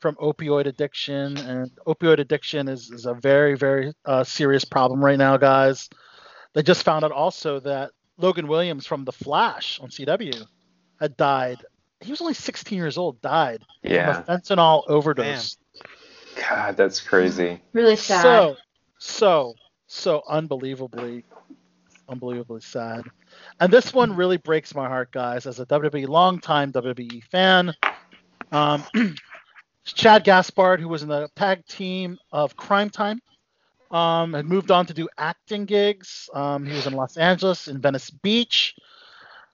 from 0.00 0.16
opioid 0.16 0.66
addiction. 0.66 1.38
And 1.38 1.70
opioid 1.86 2.18
addiction 2.18 2.68
is, 2.68 2.90
is 2.90 3.06
a 3.06 3.14
very, 3.14 3.56
very 3.56 3.94
uh, 4.04 4.22
serious 4.22 4.66
problem 4.66 5.02
right 5.02 5.16
now, 5.16 5.38
guys. 5.38 5.88
They 6.52 6.62
just 6.62 6.82
found 6.82 7.06
out 7.06 7.10
also 7.10 7.58
that 7.60 7.92
Logan 8.18 8.48
Williams 8.48 8.86
from 8.86 9.06
The 9.06 9.12
Flash 9.12 9.80
on 9.80 9.88
CW 9.88 10.44
had 11.00 11.16
died. 11.16 11.64
He 12.02 12.10
was 12.10 12.20
only 12.20 12.34
16 12.34 12.76
years 12.76 12.98
old, 12.98 13.18
died 13.22 13.62
Yeah. 13.82 14.20
from 14.20 14.34
a 14.34 14.38
fentanyl 14.38 14.82
overdose. 14.86 15.56
God, 16.36 16.76
that's 16.76 17.00
crazy. 17.00 17.62
Really 17.72 17.96
sad. 17.96 18.20
So, 18.20 18.56
so, 18.98 19.54
so 19.86 20.22
unbelievably, 20.28 21.24
unbelievably 22.10 22.60
sad. 22.60 23.04
And 23.60 23.72
this 23.72 23.92
one 23.92 24.14
really 24.14 24.36
breaks 24.36 24.74
my 24.74 24.86
heart, 24.86 25.10
guys, 25.10 25.46
as 25.46 25.58
a 25.58 25.66
WWE 25.66 26.06
longtime 26.06 26.72
WWE 26.72 27.24
fan. 27.24 27.74
Um, 28.52 28.84
Shad 29.84 30.22
Gaspard, 30.22 30.80
who 30.80 30.88
was 30.88 31.02
in 31.02 31.08
the 31.08 31.28
tag 31.34 31.66
team 31.66 32.18
of 32.30 32.56
Crime 32.56 32.88
Time, 32.88 33.20
um, 33.90 34.34
had 34.34 34.46
moved 34.46 34.70
on 34.70 34.86
to 34.86 34.94
do 34.94 35.08
acting 35.18 35.64
gigs. 35.64 36.30
Um, 36.32 36.66
he 36.66 36.74
was 36.74 36.86
in 36.86 36.92
Los 36.92 37.16
Angeles, 37.16 37.66
in 37.66 37.80
Venice 37.80 38.10
Beach, 38.10 38.76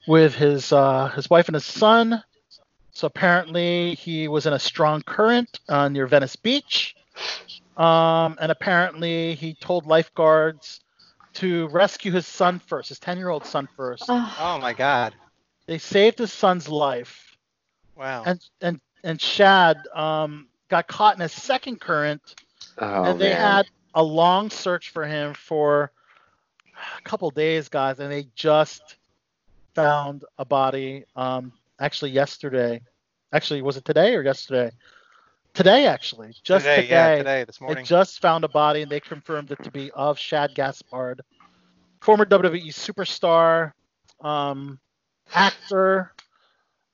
with 0.07 0.35
his 0.35 0.73
uh, 0.73 1.09
his 1.15 1.31
wife 1.31 1.49
and 1.49 1.55
his 1.55 1.65
son. 1.65 2.23
So 2.91 3.07
apparently, 3.07 3.95
he 3.95 4.29
was 4.29 4.47
in 4.47 4.53
a 4.53 4.59
strong 4.59 5.03
current 5.03 5.61
uh, 5.69 5.89
near 5.89 6.07
Venice 6.07 6.37
Beach. 6.37 6.95
Um, 7.77 8.37
and 8.41 8.53
apparently, 8.53 9.35
he 9.35 9.55
told 9.55 9.87
lifeguards 9.87 10.81
to 11.35 11.69
rescue 11.69 12.13
his 12.13 12.27
son 12.27 12.59
first, 12.59 12.89
his 12.89 12.99
10 12.99 13.19
year 13.19 13.29
old 13.29 13.45
son 13.45 13.69
first. 13.77 14.05
Oh 14.09 14.59
my 14.61 14.73
God. 14.73 15.15
They 15.67 15.79
saved 15.79 16.19
his 16.19 16.33
son's 16.33 16.69
life. 16.69 17.37
Wow. 17.97 18.25
And 18.27 18.41
and 18.61 18.81
and 19.03 19.21
Shad 19.21 19.79
um, 19.95 20.49
got 20.69 20.87
caught 20.89 21.17
in 21.17 21.23
a 21.23 21.29
second 21.29 21.81
current, 21.81 22.35
Oh 22.79 23.05
and 23.05 23.21
they 23.21 23.31
man. 23.31 23.41
had 23.41 23.67
a 23.95 24.03
long 24.03 24.51
search 24.51 24.91
for 24.91 25.05
him 25.05 25.35
for 25.35 25.91
a 26.99 27.03
couple 27.03 27.31
days, 27.31 27.69
guys, 27.69 28.01
and 28.01 28.11
they 28.11 28.27
just 28.35 28.97
found 29.75 30.25
a 30.39 30.45
body. 30.45 31.05
Um, 31.17 31.53
actually, 31.79 32.11
yesterday. 32.11 32.81
Actually, 33.33 33.63
was 33.63 33.77
it 33.77 33.85
today 33.85 34.15
or 34.15 34.23
yesterday? 34.23 34.71
Today, 35.55 35.87
actually, 35.87 36.35
just 36.43 36.65
today, 36.65 36.83
today. 36.83 36.89
yeah, 36.91 37.17
today, 37.17 37.45
this 37.45 37.61
morning, 37.61 37.85
They 37.85 37.89
just 37.89 38.21
found 38.21 38.43
a 38.43 38.49
body 38.49 38.83
and 38.83 38.91
they 38.91 38.99
confirmed 38.99 39.53
it 39.53 39.63
to 39.63 39.71
be 39.71 39.89
of 39.93 40.19
Shad 40.19 40.53
Gaspard, 40.53 41.21
former 42.01 42.25
WWE 42.25 42.75
superstar, 42.75 43.73
um, 44.21 44.81
actor. 45.33 46.13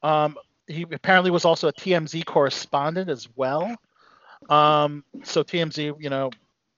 Um, 0.03 0.37
he 0.67 0.83
apparently 0.83 1.31
was 1.31 1.47
also 1.47 1.69
a 1.69 1.73
TMZ 1.73 2.27
correspondent 2.27 3.09
as 3.09 3.29
well. 3.35 3.75
Um, 4.51 5.05
so 5.25 5.43
TMZ, 5.43 5.95
you 5.99 6.11
know, 6.11 6.31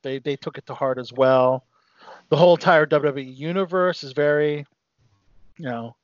they, 0.02 0.20
they 0.20 0.36
took 0.36 0.58
it 0.58 0.66
to 0.66 0.74
heart 0.74 0.98
as 0.98 1.12
well. 1.12 1.64
The 2.28 2.36
whole 2.36 2.54
entire 2.54 2.86
WWE 2.86 3.36
universe 3.36 4.04
is 4.04 4.12
very, 4.12 4.64
you 5.58 5.64
know, 5.64 5.96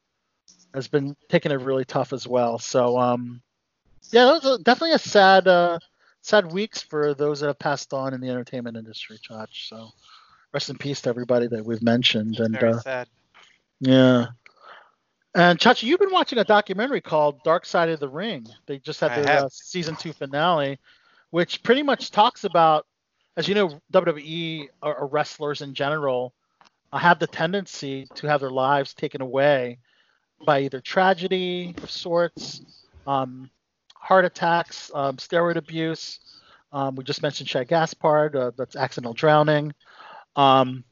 has 0.75 0.89
been 0.89 1.17
taking 1.29 1.53
it 1.53 1.61
really 1.61 1.85
tough 1.85 2.13
as 2.13 2.27
well. 2.27 2.59
So, 2.59 2.99
um, 2.99 3.41
yeah, 4.11 4.25
that 4.25 4.45
was 4.45 4.61
a, 4.61 4.63
definitely 4.63 4.95
a 4.95 4.99
sad, 4.99 5.49
uh, 5.49 5.79
sad 6.23 6.53
weeks 6.53 6.83
for 6.83 7.15
those 7.15 7.41
that 7.41 7.47
have 7.47 7.59
passed 7.59 7.93
on 7.93 8.15
in 8.15 8.21
the 8.21 8.29
entertainment 8.29 8.77
industry, 8.77 9.19
Chach. 9.19 9.49
So, 9.69 9.91
rest 10.53 10.71
in 10.71 10.79
peace 10.79 11.01
to 11.03 11.11
everybody 11.11 11.47
that 11.49 11.65
we've 11.65 11.83
mentioned. 11.83 12.39
And 12.41 12.59
Very 12.59 12.73
uh, 12.73 12.79
sad. 12.81 13.09
yeah. 13.81 14.27
And 15.35 15.59
Chacha, 15.59 15.87
you've 15.87 16.01
been 16.01 16.11
watching 16.11 16.39
a 16.39 16.45
documentary 16.45 17.01
called 17.01 17.43
Dark 17.45 17.67
Side 17.67 17.91
of 17.91 18.01
the 18.01 18.09
Ring. 18.09 18.47
They 18.67 18.79
just 18.79 19.01
had 19.01 19.25
their 19.25 19.45
uh, 19.45 19.49
season 19.53 19.95
two 19.95 20.13
finale, 20.13 20.79
which 21.31 21.63
pretty 21.63 21.83
much 21.83 22.11
talks 22.11 22.45
about, 22.45 22.87
as 23.37 23.47
you 23.47 23.55
know, 23.55 23.81
WWE 23.93 24.69
or, 24.83 24.97
or 24.97 25.07
wrestlers 25.07 25.61
in 25.61 25.75
general 25.75 26.33
uh, 26.93 26.99
have 26.99 27.19
the 27.19 27.27
tendency 27.27 28.09
to 28.15 28.27
have 28.27 28.41
their 28.41 28.51
lives 28.51 28.95
taken 28.95 29.21
away 29.21 29.79
by 30.47 30.61
either 30.61 30.81
tragedy 30.81 31.75
of 31.83 31.91
sorts, 31.91 32.63
um, 33.07 33.51
heart 34.01 34.25
attacks, 34.25 34.91
um, 34.95 35.17
steroid 35.17 35.57
abuse. 35.57 36.21
Um, 36.73 36.95
we 36.97 37.05
just 37.05 37.23
mentioned 37.23 37.49
Shad 37.49 37.69
Gaspard, 37.69 38.37
uh, 38.37 38.51
that's 38.57 38.77
accidental 38.77 39.15
drowning. 39.15 39.73
Um, 40.37 40.85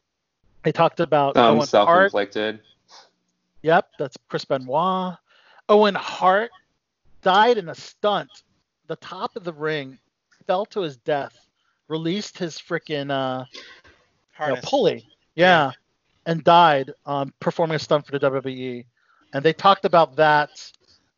they 0.62 0.72
talked 0.72 1.00
about 1.00 1.36
Um, 1.36 1.44
Owen 1.44 1.56
Hart. 1.58 1.68
self-inflicted. 1.68 2.60
Yep, 3.62 3.90
that's 3.98 4.16
Chris 4.28 4.44
Benoit. 4.44 5.16
Owen 5.68 5.94
Hart 5.94 6.50
died 7.22 7.58
in 7.58 7.68
a 7.68 7.74
stunt. 7.74 8.30
The 8.86 8.96
top 8.96 9.36
of 9.36 9.44
the 9.44 9.52
ring 9.52 9.98
fell 10.46 10.64
to 10.66 10.80
his 10.80 10.96
death, 10.98 11.48
released 11.88 12.38
his 12.38 12.56
freaking 12.58 13.10
uh, 13.10 13.44
you 13.54 13.60
know, 13.60 13.92
Harness. 14.34 14.64
pulley, 14.64 15.06
yeah, 15.34 15.72
and 16.26 16.42
died 16.44 16.92
um, 17.04 17.32
performing 17.40 17.74
a 17.76 17.78
stunt 17.78 18.06
for 18.06 18.12
the 18.16 18.30
WWE. 18.30 18.84
And 19.32 19.44
they 19.44 19.52
talked 19.52 19.84
about 19.84 20.14
that 20.16 20.50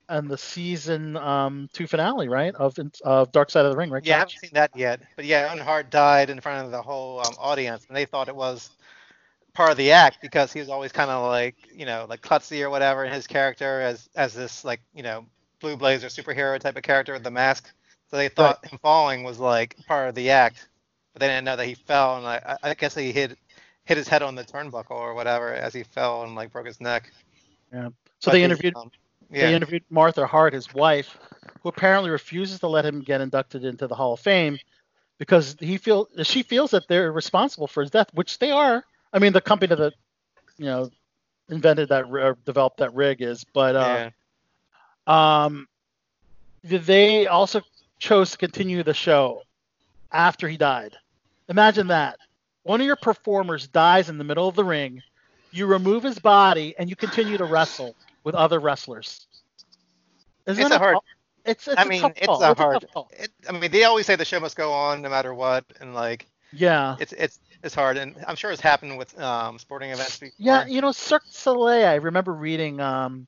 and 0.09 0.31
the 0.31 0.39
season 0.39 1.17
um, 1.17 1.69
two 1.73 1.87
finale, 1.87 2.29
right, 2.29 2.55
of 2.55 2.77
of 3.05 3.33
Dark 3.33 3.51
Side 3.51 3.65
of 3.65 3.73
the 3.73 3.77
Ring, 3.77 3.91
right? 3.91 4.05
Yeah, 4.05 4.17
I 4.17 4.19
haven't 4.19 4.39
seen 4.39 4.51
that 4.55 4.71
yet. 4.75 5.01
But 5.17 5.25
yeah, 5.25 5.49
Owen 5.51 5.59
Hart 5.59 5.91
died 5.91 6.31
in 6.31 6.41
front 6.41 6.65
of 6.67 6.71
the 6.71 6.83
whole 6.83 7.21
um, 7.21 7.35
audience, 7.39 7.85
and 7.89 7.97
they 7.97 8.05
thought 8.05 8.29
it 8.29 8.37
was 8.37 8.71
part 9.55 9.71
of 9.71 9.77
the 9.77 9.93
act 9.93 10.19
because 10.23 10.53
he 10.53 10.61
was 10.61 10.69
always 10.69 10.93
kind 10.93 11.11
of 11.11 11.27
like, 11.27 11.57
you 11.75 11.85
know, 11.85 12.07
like 12.09 12.23
klutzy 12.23 12.63
or 12.63 12.71
whatever 12.71 13.05
in 13.05 13.13
his 13.13 13.27
character 13.27 13.81
as 13.81 14.09
as 14.15 14.35
this 14.35 14.65
like, 14.65 14.81
you 14.95 15.03
know, 15.03 15.27
blue 15.61 15.77
blazer 15.77 16.09
superhero 16.09 16.59
type 16.59 16.77
of 16.77 16.83
character 16.83 17.13
with 17.13 17.25
the 17.25 17.31
mask. 17.31 17.73
So 18.11 18.17
they 18.17 18.29
thought 18.29 18.65
him 18.65 18.79
falling 18.79 19.25
was 19.25 19.39
like 19.39 19.77
part 19.87 20.09
of 20.09 20.15
the 20.15 20.31
act, 20.31 20.69
but 21.13 21.21
they 21.21 21.29
didn't 21.29 21.45
know 21.45 21.57
that 21.57 21.67
he 21.67 21.75
fell, 21.75 22.17
and 22.17 22.27
I, 22.27 22.57
I 22.63 22.75
guess 22.75 22.95
he 22.95 23.13
hit 23.13 23.37
hit 23.85 23.97
his 23.97 24.09
head 24.09 24.23
on 24.23 24.35
the 24.35 24.45
turnbuckle 24.45 24.91
or 24.91 25.15
whatever 25.15 25.53
as 25.53 25.75
he 25.75 25.83
fell 25.83 26.23
and 26.23 26.35
like 26.35 26.53
broke 26.53 26.67
his 26.67 26.81
neck. 26.81 27.11
Yeah. 27.73 27.89
So 28.21 28.31
But 28.31 28.33
they 28.33 28.45
interviewed 28.45 28.75
um, 28.77 28.91
They 29.31 29.55
interviewed 29.55 29.85
Martha 29.91 30.27
Hart, 30.27 30.55
his 30.55 30.73
wife, 30.73 31.19
who 31.63 31.69
apparently 31.69 32.11
refuses 32.11 32.61
to 32.61 32.69
let 32.69 32.85
him 32.85 33.01
get 33.01 33.21
inducted 33.21 33.65
into 33.65 33.87
the 33.87 33.95
Hall 33.95 34.15
of 34.15 34.21
Fame 34.21 34.59
because 35.19 35.57
he 35.61 35.77
feel 35.77 36.09
she 36.23 36.43
feels 36.43 36.71
that 36.71 36.89
they're 36.89 37.13
responsible 37.13 37.67
for 37.67 37.83
his 37.83 37.91
death, 37.91 38.09
which 38.15 38.39
they 38.39 38.51
are. 38.51 38.85
I 39.13 39.19
mean, 39.19 39.33
the 39.33 39.41
company 39.41 39.75
that 39.75 39.93
you 40.57 40.67
know 40.67 40.91
invented 41.49 41.91
that 41.91 42.05
or 42.05 42.39
developed 42.45 42.79
that 42.79 42.95
rig 42.95 43.21
is, 43.21 43.45
but 43.53 43.77
uh, 43.77 44.11
yeah. 45.09 45.45
um, 45.45 45.69
they 46.63 47.27
also 47.27 47.61
chose 47.99 48.31
to 48.31 48.39
continue 48.39 48.83
the 48.83 48.95
show 48.95 49.43
after 50.13 50.49
he 50.49 50.57
died. 50.57 50.97
Imagine 51.49 51.89
that. 51.89 52.19
One 52.63 52.81
of 52.81 52.87
your 52.87 52.97
performers 52.97 53.67
dies 53.67 54.09
in 54.09 54.19
the 54.19 54.25
middle 54.25 54.49
of 54.49 54.55
the 54.55 54.65
ring. 54.65 55.03
You 55.51 55.67
remove 55.67 56.03
his 56.03 56.19
body 56.19 56.75
and 56.79 56.91
you 56.91 56.97
continue 56.97 57.39
to 57.39 57.45
wrestle 57.45 57.97
with 58.25 58.35
other 58.35 58.59
wrestlers. 58.59 59.27
Isn't 60.47 60.65
It's 60.67 60.75
a 60.75 60.79
hard-? 60.79 60.97
It's, 61.45 61.67
it's 61.67 61.81
I 61.81 61.85
mean, 61.85 62.05
it's 62.17 62.27
call. 62.27 62.43
a 62.43 62.51
It's 62.51 62.61
hard. 62.61 62.85
It, 63.13 63.31
I 63.49 63.53
mean, 63.53 63.71
they 63.71 63.85
always 63.85 64.07
say 64.07 64.17
the 64.17 64.25
show 64.25 64.41
must 64.41 64.57
go 64.57 64.73
on 64.73 65.01
no 65.03 65.09
matter 65.09 65.33
what, 65.33 65.65
and 65.81 65.95
like 65.95 66.27
Yeah. 66.53 66.97
it's 67.01 67.13
it's 67.13 67.39
it's 67.63 67.75
hard, 67.75 67.97
and 67.97 68.15
I'm 68.27 68.37
sure 68.37 68.51
it's 68.51 68.61
happened 68.61 68.99
with 68.99 69.19
um, 69.21 69.59
sporting 69.59 69.91
events 69.91 70.19
before. 70.19 70.35
Yeah, 70.39 70.67
you 70.67 70.81
know, 70.81 70.93
Cirque 70.93 71.25
du 71.25 71.33
Soleil. 71.33 71.87
I 71.89 71.95
remember 71.97 72.33
reading 72.33 72.81
um, 72.81 73.27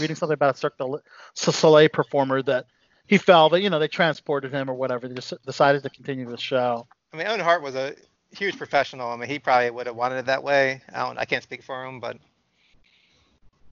reading 0.00 0.16
something 0.16 0.34
about 0.34 0.54
a 0.54 0.58
Cirque 0.58 0.78
du 0.78 1.00
Soleil 1.34 1.88
performer 1.88 2.42
that 2.42 2.66
he 3.06 3.18
fell, 3.18 3.48
but 3.50 3.62
you 3.62 3.70
know, 3.70 3.78
they 3.78 3.88
transported 3.88 4.52
him 4.52 4.68
or 4.70 4.74
whatever. 4.74 5.06
They 5.08 5.14
just 5.14 5.32
decided 5.46 5.82
to 5.82 5.90
continue 5.90 6.28
the 6.28 6.36
show. 6.38 6.86
I 7.12 7.16
mean, 7.16 7.26
Owen 7.26 7.40
Hart 7.40 7.62
was 7.62 7.74
a 7.74 7.94
huge 8.32 8.56
professional. 8.58 9.10
I 9.10 9.16
mean, 9.16 9.28
he 9.28 9.38
probably 9.38 9.70
would 9.70 9.86
have 9.86 9.96
wanted 9.96 10.16
it 10.18 10.26
that 10.26 10.42
way. 10.42 10.82
I 10.92 11.06
don't. 11.06 11.18
I 11.18 11.24
can't 11.24 11.42
speak 11.42 11.62
for 11.62 11.84
him, 11.84 12.00
but 12.00 12.16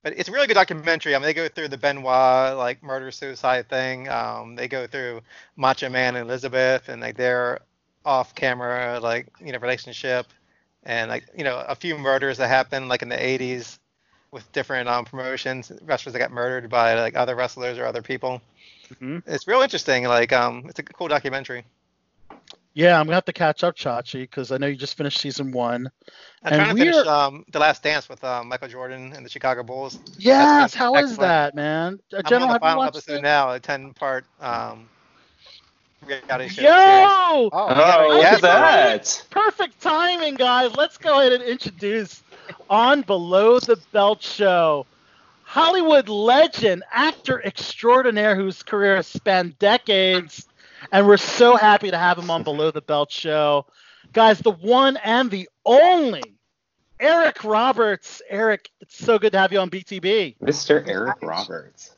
but 0.06 0.16
it's 0.16 0.28
a 0.28 0.32
really 0.32 0.46
good 0.46 0.54
documentary. 0.54 1.16
I 1.16 1.18
mean, 1.18 1.24
they 1.24 1.34
go 1.34 1.48
through 1.48 1.66
the 1.66 1.76
Benoit 1.76 2.56
like 2.56 2.80
murder 2.80 3.10
suicide 3.10 3.68
thing. 3.68 4.08
Um, 4.08 4.54
they 4.54 4.68
go 4.68 4.86
through 4.86 5.20
Macho 5.56 5.88
Man 5.88 6.14
and 6.14 6.30
Elizabeth, 6.30 6.88
and 6.88 7.00
like 7.00 7.16
their 7.16 7.58
off 8.04 8.32
camera 8.32 9.00
like 9.02 9.26
you 9.44 9.50
know 9.50 9.58
relationship, 9.58 10.28
and 10.84 11.10
like 11.10 11.24
you 11.36 11.42
know 11.42 11.64
a 11.66 11.74
few 11.74 11.98
murders 11.98 12.38
that 12.38 12.46
happened 12.46 12.88
like 12.88 13.02
in 13.02 13.08
the 13.08 13.16
80s 13.16 13.80
with 14.30 14.52
different 14.52 14.88
um, 14.88 15.04
promotions, 15.04 15.72
wrestlers 15.82 16.12
that 16.12 16.20
got 16.20 16.30
murdered 16.30 16.70
by 16.70 16.94
like 16.94 17.16
other 17.16 17.34
wrestlers 17.34 17.76
or 17.76 17.84
other 17.84 18.02
people. 18.02 18.40
Mhm. 19.02 19.24
It's 19.26 19.48
real 19.48 19.62
interesting. 19.62 20.04
Like 20.04 20.32
um, 20.32 20.66
it's 20.68 20.78
a 20.78 20.84
cool 20.84 21.08
documentary. 21.08 21.64
Yeah, 22.76 23.00
I'm 23.00 23.06
gonna 23.06 23.14
have 23.14 23.24
to 23.24 23.32
catch 23.32 23.64
up, 23.64 23.74
Chachi, 23.74 24.20
because 24.24 24.52
I 24.52 24.58
know 24.58 24.66
you 24.66 24.76
just 24.76 24.98
finished 24.98 25.18
season 25.18 25.50
one. 25.50 25.90
I'm 26.42 26.52
And 26.52 26.56
trying 26.56 26.76
to 26.76 26.82
finish 26.82 26.94
we're- 26.94 27.08
um, 27.08 27.44
The 27.50 27.58
Last 27.58 27.82
Dance 27.82 28.06
with 28.06 28.22
um, 28.22 28.48
Michael 28.48 28.68
Jordan 28.68 29.14
and 29.16 29.24
the 29.24 29.30
Chicago 29.30 29.62
Bulls. 29.62 29.98
Yes, 30.18 30.72
been 30.74 30.78
how 30.78 30.94
is 30.96 31.12
excellent. 31.12 31.20
that, 31.20 31.54
man? 31.54 31.98
Uh, 32.12 32.18
I'm 32.18 32.24
General, 32.24 32.48
on 32.50 32.52
the 32.52 32.60
final 32.60 32.82
episode 32.82 33.14
it? 33.14 33.22
now, 33.22 33.50
a 33.50 33.58
10 33.58 33.94
part 33.94 34.26
um, 34.40 34.90
reality 36.06 36.48
show. 36.48 36.60
Yo! 36.60 36.68
series. 36.68 37.50
Oh, 37.50 37.50
yeah, 37.50 37.96
look 38.08 38.22
yeah, 38.22 38.36
that. 38.40 39.26
Perfect 39.30 39.80
timing, 39.80 40.34
guys. 40.34 40.76
Let's 40.76 40.98
go 40.98 41.18
ahead 41.20 41.32
and 41.32 41.42
introduce 41.44 42.22
on 42.68 43.00
Below 43.00 43.58
the 43.58 43.78
Belt 43.90 44.22
Show. 44.22 44.84
Hollywood 45.44 46.10
legend, 46.10 46.84
actor 46.92 47.40
extraordinaire 47.42 48.36
whose 48.36 48.62
career 48.62 48.96
has 48.96 49.06
spanned 49.06 49.58
decades. 49.58 50.46
And 50.92 51.06
we're 51.06 51.16
so 51.16 51.56
happy 51.56 51.90
to 51.90 51.98
have 51.98 52.18
him 52.18 52.30
on 52.30 52.42
Below 52.42 52.70
the 52.70 52.80
Belt 52.82 53.10
Show. 53.10 53.66
Guys, 54.12 54.38
the 54.38 54.52
one 54.52 54.96
and 54.98 55.30
the 55.30 55.48
only 55.64 56.22
Eric 57.00 57.44
Roberts. 57.44 58.22
Eric, 58.28 58.70
it's 58.80 58.96
so 58.96 59.18
good 59.18 59.32
to 59.32 59.38
have 59.38 59.52
you 59.52 59.58
on 59.58 59.70
BTB. 59.70 60.38
Mr. 60.38 60.86
Eric 60.86 61.22
Roberts. 61.22 61.96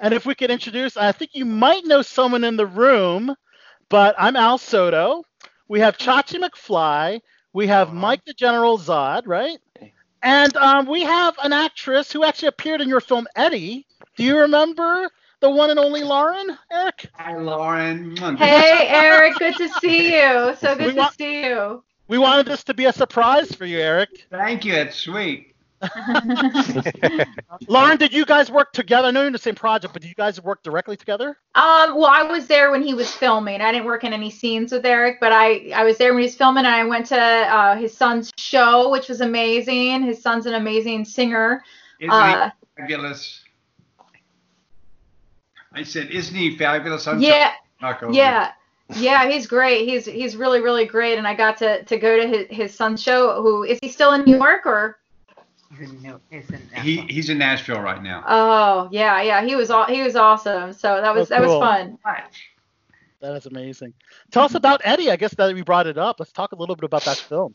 And 0.00 0.12
if 0.12 0.26
we 0.26 0.34
could 0.34 0.50
introduce, 0.50 0.96
I 0.96 1.12
think 1.12 1.30
you 1.34 1.44
might 1.44 1.84
know 1.84 2.02
someone 2.02 2.44
in 2.44 2.56
the 2.56 2.66
room, 2.66 3.34
but 3.88 4.14
I'm 4.18 4.36
Al 4.36 4.58
Soto. 4.58 5.22
We 5.68 5.80
have 5.80 5.96
Chachi 5.96 6.42
McFly. 6.42 7.20
We 7.52 7.66
have 7.68 7.94
Mike 7.94 8.24
the 8.26 8.34
General 8.34 8.78
Zod, 8.78 9.22
right? 9.26 9.58
And 10.22 10.54
um, 10.56 10.86
we 10.86 11.02
have 11.02 11.36
an 11.42 11.52
actress 11.52 12.12
who 12.12 12.24
actually 12.24 12.48
appeared 12.48 12.80
in 12.80 12.88
your 12.88 13.00
film 13.00 13.26
Eddie. 13.36 13.86
Do 14.16 14.24
you 14.24 14.38
remember 14.40 15.08
the 15.40 15.50
one 15.50 15.70
and 15.70 15.78
only 15.78 16.02
Lauren, 16.02 16.56
Eric? 16.72 17.08
Hi, 17.14 17.36
Lauren. 17.36 18.16
Hey, 18.38 18.86
Eric. 18.88 19.34
Good 19.38 19.56
to 19.56 19.68
see 19.80 20.14
you. 20.20 20.54
So 20.58 20.74
good 20.76 20.86
We 20.86 20.92
to 20.92 20.98
want- 20.98 21.14
see 21.16 21.44
you. 21.44 21.82
We 22.08 22.18
wanted 22.18 22.46
this 22.46 22.62
to 22.64 22.74
be 22.74 22.84
a 22.84 22.92
surprise 22.92 23.52
for 23.52 23.66
you, 23.66 23.78
Eric. 23.80 24.26
Thank 24.30 24.64
you. 24.64 24.74
It's 24.74 24.94
sweet. 24.96 25.54
Lauren, 27.68 27.96
did 27.98 28.12
you 28.12 28.24
guys 28.24 28.50
work 28.50 28.72
together? 28.72 29.08
I 29.08 29.10
know 29.10 29.20
you're 29.20 29.26
in 29.26 29.32
the 29.32 29.38
same 29.40 29.54
project, 29.56 29.92
but 29.92 30.02
did 30.02 30.08
you 30.08 30.14
guys 30.14 30.40
work 30.40 30.62
directly 30.62 30.96
together? 30.96 31.36
Um, 31.56 31.96
well, 31.96 32.06
I 32.06 32.22
was 32.22 32.46
there 32.46 32.70
when 32.70 32.82
he 32.82 32.94
was 32.94 33.10
filming. 33.10 33.60
I 33.60 33.72
didn't 33.72 33.86
work 33.86 34.04
in 34.04 34.12
any 34.12 34.30
scenes 34.30 34.70
with 34.72 34.86
Eric, 34.86 35.18
but 35.20 35.32
I, 35.32 35.70
I 35.74 35.82
was 35.84 35.98
there 35.98 36.12
when 36.14 36.20
he 36.22 36.26
was 36.26 36.36
filming, 36.36 36.64
and 36.64 36.74
I 36.74 36.84
went 36.84 37.06
to 37.06 37.18
uh, 37.20 37.76
his 37.76 37.96
son's 37.96 38.30
show, 38.38 38.88
which 38.90 39.08
was 39.08 39.20
amazing. 39.20 40.02
His 40.04 40.22
son's 40.22 40.46
an 40.46 40.54
amazing 40.54 41.04
singer. 41.04 41.62
Isn't 42.00 42.10
Uh, 42.12 42.50
he 42.76 42.82
fabulous? 42.82 43.42
I 45.76 45.82
said, 45.82 46.10
isn't 46.10 46.34
he 46.34 46.56
fabulous? 46.56 47.06
I'm 47.06 47.20
yeah, 47.20 47.52
sorry, 47.80 48.16
yeah, 48.16 48.52
yeah. 48.96 49.28
He's 49.28 49.46
great. 49.46 49.86
He's 49.86 50.06
he's 50.06 50.34
really 50.34 50.62
really 50.62 50.86
great, 50.86 51.18
and 51.18 51.28
I 51.28 51.34
got 51.34 51.58
to 51.58 51.84
to 51.84 51.98
go 51.98 52.18
to 52.18 52.26
his 52.26 52.46
his 52.48 52.74
son's 52.74 53.02
show. 53.02 53.42
Who 53.42 53.62
is 53.62 53.78
he 53.82 53.90
still 53.90 54.12
in 54.14 54.24
New 54.24 54.38
York 54.38 54.64
or? 54.64 54.98
He, 56.80 57.00
he's 57.02 57.28
in 57.28 57.36
Nashville 57.36 57.80
right 57.80 58.02
now. 58.02 58.24
Oh 58.26 58.88
yeah, 58.90 59.20
yeah. 59.20 59.44
He 59.44 59.54
was 59.54 59.70
all 59.70 59.84
he 59.84 60.02
was 60.02 60.16
awesome. 60.16 60.72
So 60.72 61.02
that 61.02 61.14
was 61.14 61.30
Oh, 61.30 61.34
that 61.34 61.46
was 61.46 61.58
fun. 61.58 61.98
That 63.20 63.34
is 63.34 63.44
amazing. 63.44 63.92
Tell 64.30 64.44
us 64.44 64.54
about 64.54 64.80
Eddie. 64.84 65.10
I 65.10 65.16
guess 65.16 65.34
that 65.34 65.52
we 65.52 65.60
brought 65.60 65.86
it 65.86 65.98
up. 65.98 66.16
Let's 66.18 66.32
talk 66.32 66.52
a 66.52 66.56
little 66.56 66.76
bit 66.76 66.84
about 66.84 67.04
that 67.04 67.18
film. 67.18 67.54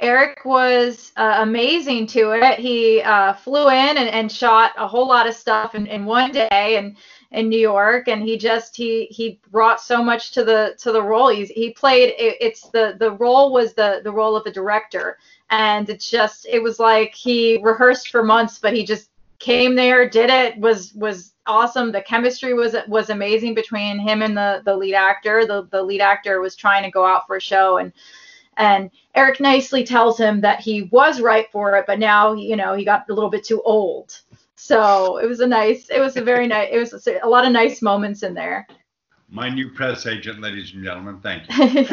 Eric 0.00 0.44
was 0.44 1.12
uh, 1.16 1.38
amazing 1.40 2.06
to 2.08 2.30
it. 2.32 2.58
He 2.58 3.02
uh, 3.02 3.34
flew 3.34 3.68
in 3.68 3.98
and, 3.98 4.08
and 4.08 4.30
shot 4.30 4.72
a 4.76 4.86
whole 4.86 5.08
lot 5.08 5.26
of 5.26 5.34
stuff 5.34 5.74
in, 5.74 5.86
in 5.86 6.04
one 6.04 6.30
day 6.30 6.76
in, 6.78 6.96
in 7.30 7.48
New 7.48 7.58
York, 7.58 8.08
and 8.08 8.22
he 8.22 8.38
just 8.38 8.74
he 8.74 9.06
he 9.06 9.40
brought 9.50 9.80
so 9.80 10.02
much 10.02 10.32
to 10.32 10.44
the 10.44 10.74
to 10.78 10.92
the 10.92 11.02
role. 11.02 11.28
He's, 11.28 11.50
he 11.50 11.70
played 11.70 12.14
it, 12.18 12.36
it's 12.40 12.68
the 12.70 12.96
the 12.98 13.12
role 13.12 13.52
was 13.52 13.74
the 13.74 14.00
the 14.02 14.12
role 14.12 14.36
of 14.36 14.46
a 14.46 14.52
director, 14.52 15.18
and 15.50 15.88
it's 15.90 16.10
just 16.10 16.46
it 16.46 16.62
was 16.62 16.78
like 16.78 17.14
he 17.14 17.60
rehearsed 17.62 18.08
for 18.10 18.22
months, 18.22 18.58
but 18.58 18.72
he 18.72 18.84
just 18.84 19.10
came 19.38 19.74
there, 19.74 20.08
did 20.08 20.30
it, 20.30 20.58
was 20.58 20.94
was 20.94 21.34
awesome. 21.46 21.92
The 21.92 22.02
chemistry 22.02 22.54
was 22.54 22.74
was 22.88 23.10
amazing 23.10 23.54
between 23.54 23.98
him 23.98 24.22
and 24.22 24.36
the 24.36 24.62
the 24.64 24.74
lead 24.76 24.94
actor. 24.94 25.46
The 25.46 25.68
the 25.70 25.82
lead 25.82 26.00
actor 26.00 26.40
was 26.40 26.56
trying 26.56 26.82
to 26.84 26.90
go 26.90 27.04
out 27.04 27.26
for 27.26 27.36
a 27.36 27.40
show 27.40 27.76
and 27.78 27.92
and 28.56 28.90
Eric 29.14 29.38
nicely 29.38 29.84
tells 29.84 30.18
him 30.18 30.40
that 30.40 30.60
he 30.60 30.82
was 30.84 31.20
right 31.20 31.50
for 31.52 31.76
it, 31.76 31.86
but 31.86 31.98
now 31.98 32.32
you 32.32 32.56
know 32.56 32.74
he 32.74 32.84
got 32.84 33.08
a 33.08 33.12
little 33.12 33.30
bit 33.30 33.44
too 33.44 33.62
old. 33.62 34.20
So 34.58 35.18
it 35.18 35.26
was 35.26 35.38
a 35.40 35.46
nice, 35.46 35.88
it 35.88 36.00
was 36.00 36.16
a 36.16 36.22
very 36.22 36.48
nice, 36.48 36.68
it 36.72 36.78
was 36.78 37.06
a 37.22 37.28
lot 37.28 37.46
of 37.46 37.52
nice 37.52 37.80
moments 37.80 38.22
in 38.24 38.34
there. 38.34 38.66
My 39.30 39.48
new 39.48 39.70
press 39.70 40.06
agent, 40.06 40.40
ladies 40.40 40.72
and 40.74 40.82
gentlemen. 40.82 41.20
Thank 41.20 41.44
you. 41.48 41.84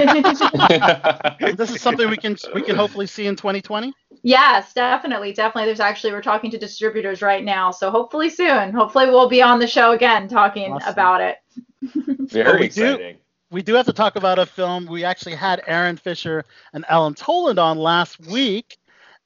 this 1.56 1.70
is 1.70 1.82
something 1.82 2.10
we 2.10 2.18
can 2.18 2.38
we 2.56 2.62
can 2.62 2.76
hopefully 2.76 3.08
see 3.08 3.28
in 3.28 3.36
2020. 3.36 3.94
yes, 4.24 4.74
definitely, 4.74 5.34
definitely. 5.34 5.66
There's 5.66 5.80
actually 5.82 6.14
we're 6.14 6.22
talking 6.22 6.50
to 6.52 6.58
distributors 6.58 7.22
right 7.22 7.44
now, 7.44 7.72
so 7.72 7.92
hopefully 7.92 8.30
soon. 8.30 8.72
Hopefully 8.74 9.08
we'll 9.08 9.30
be 9.30 9.42
on 9.42 9.60
the 9.60 9.68
show 9.68 9.92
again 9.92 10.28
talking 10.30 10.74
Awesome. 10.74 10.92
about 10.94 11.22
it. 11.22 11.38
Very 12.32 12.62
we 12.62 12.70
do- 12.70 12.86
exciting. 12.94 13.18
We 13.52 13.62
do 13.62 13.76
have 13.76 13.86
to 13.86 13.94
talk 13.94 14.16
about 14.16 14.40
a 14.40 14.46
film. 14.46 14.86
We 14.88 15.04
actually 15.04 15.36
had 15.36 15.62
Aaron 15.68 15.98
Fisher 15.98 16.44
and 16.74 16.84
Ellen 16.90 17.14
Toland 17.14 17.60
on 17.60 17.78
last 17.78 18.20
week, 18.28 18.78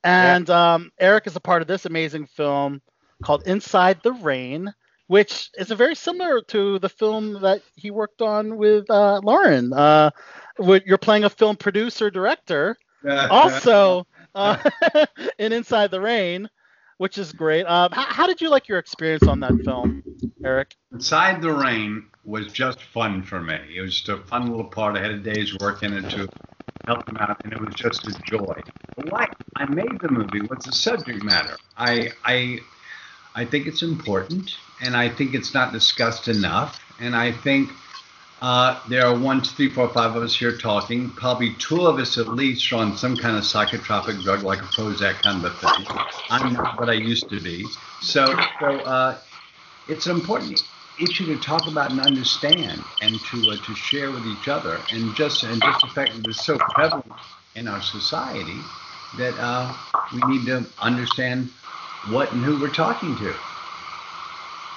and 0.03 0.49
um, 0.49 0.91
Eric 0.99 1.25
is 1.27 1.35
a 1.35 1.39
part 1.39 1.61
of 1.61 1.67
this 1.67 1.85
amazing 1.85 2.25
film 2.25 2.81
called 3.23 3.43
Inside 3.45 4.01
the 4.03 4.13
Rain, 4.13 4.73
which 5.07 5.49
is 5.57 5.71
a 5.71 5.75
very 5.75 5.95
similar 5.95 6.41
to 6.49 6.79
the 6.79 6.89
film 6.89 7.41
that 7.41 7.61
he 7.75 7.91
worked 7.91 8.21
on 8.21 8.57
with 8.57 8.89
uh, 8.89 9.19
Lauren. 9.23 9.73
Uh, 9.73 10.11
you're 10.59 10.97
playing 10.97 11.23
a 11.23 11.29
film 11.29 11.55
producer 11.55 12.09
director, 12.11 12.77
also 13.29 14.05
uh, 14.35 14.57
in 15.39 15.51
Inside 15.53 15.91
the 15.91 16.01
Rain, 16.01 16.49
which 16.97 17.17
is 17.17 17.31
great. 17.31 17.65
Um, 17.65 17.91
how, 17.91 18.05
how 18.05 18.27
did 18.27 18.41
you 18.41 18.49
like 18.49 18.67
your 18.67 18.77
experience 18.77 19.23
on 19.23 19.39
that 19.39 19.53
film, 19.63 20.03
Eric? 20.43 20.75
Inside 20.91 21.41
the 21.41 21.51
Rain 21.51 22.05
was 22.23 22.51
just 22.51 22.81
fun 22.81 23.23
for 23.23 23.41
me. 23.41 23.57
It 23.75 23.81
was 23.81 23.95
just 23.95 24.09
a 24.09 24.17
fun 24.27 24.47
little 24.47 24.65
part. 24.65 24.95
I 24.95 25.01
had 25.01 25.11
a 25.11 25.17
day's 25.17 25.57
work 25.57 25.81
in 25.83 25.93
it 25.93 26.09
to 26.11 26.27
help 26.85 27.05
them 27.05 27.17
out, 27.17 27.41
and 27.43 27.53
it 27.53 27.59
was 27.59 27.73
just 27.73 28.07
a 28.07 28.13
joy. 28.25 28.61
Why 29.09 29.27
I 29.55 29.65
made 29.65 29.99
the 30.01 30.09
movie 30.11 30.41
was 30.41 30.65
the 30.65 30.71
subject 30.71 31.23
matter. 31.23 31.55
I 31.77 32.11
I 32.25 32.59
I 33.39 33.45
think 33.45 33.67
it's 33.67 33.83
important, 33.83 34.57
and 34.81 34.97
I 34.97 35.07
think 35.07 35.33
it's 35.33 35.53
not 35.53 35.71
discussed 35.71 36.27
enough, 36.27 36.77
and 36.99 37.15
I 37.15 37.31
think. 37.31 37.71
Uh, 38.41 38.79
there 38.87 39.05
are 39.05 39.19
one, 39.19 39.41
two, 39.41 39.51
three, 39.51 39.69
four, 39.69 39.89
five 39.89 40.15
of 40.15 40.23
us 40.23 40.33
here 40.33 40.57
talking. 40.57 41.09
Probably 41.09 41.53
two 41.55 41.85
of 41.85 41.99
us 41.99 42.17
at 42.17 42.29
least 42.29 42.71
are 42.71 42.77
on 42.77 42.95
some 42.95 43.17
kind 43.17 43.35
of 43.35 43.43
psychotropic 43.43 44.23
drug, 44.23 44.43
like 44.43 44.59
a 44.59 44.69
Prozac 44.75 45.21
kind 45.23 45.43
of 45.43 45.51
a 45.51 45.55
thing. 45.57 45.85
I'm 46.29 46.53
not 46.53 46.79
what 46.79 46.89
I 46.89 46.93
used 46.93 47.29
to 47.31 47.41
be. 47.41 47.65
So, 48.01 48.25
so 48.61 48.67
uh, 48.95 49.17
it's 49.89 50.05
an 50.05 50.15
important 50.15 50.63
issue 51.01 51.25
to 51.35 51.37
talk 51.41 51.67
about 51.67 51.91
and 51.91 51.99
understand, 51.99 52.81
and 53.01 53.19
to 53.19 53.51
uh, 53.51 53.57
to 53.65 53.75
share 53.75 54.09
with 54.09 54.25
each 54.25 54.47
other. 54.47 54.79
And 54.93 55.13
just 55.15 55.43
and 55.43 55.61
just 55.61 55.81
the 55.81 55.87
fact 55.87 56.15
that 56.15 56.25
it's 56.25 56.45
so 56.45 56.57
prevalent 56.57 57.11
in 57.55 57.67
our 57.67 57.81
society 57.81 58.59
that 59.17 59.35
uh, 59.37 59.73
we 60.13 60.21
need 60.31 60.45
to 60.45 60.65
understand 60.79 61.49
what 62.05 62.31
and 62.31 62.43
who 62.43 62.57
we're 62.57 62.69
talking 62.69 63.15
to. 63.17 63.35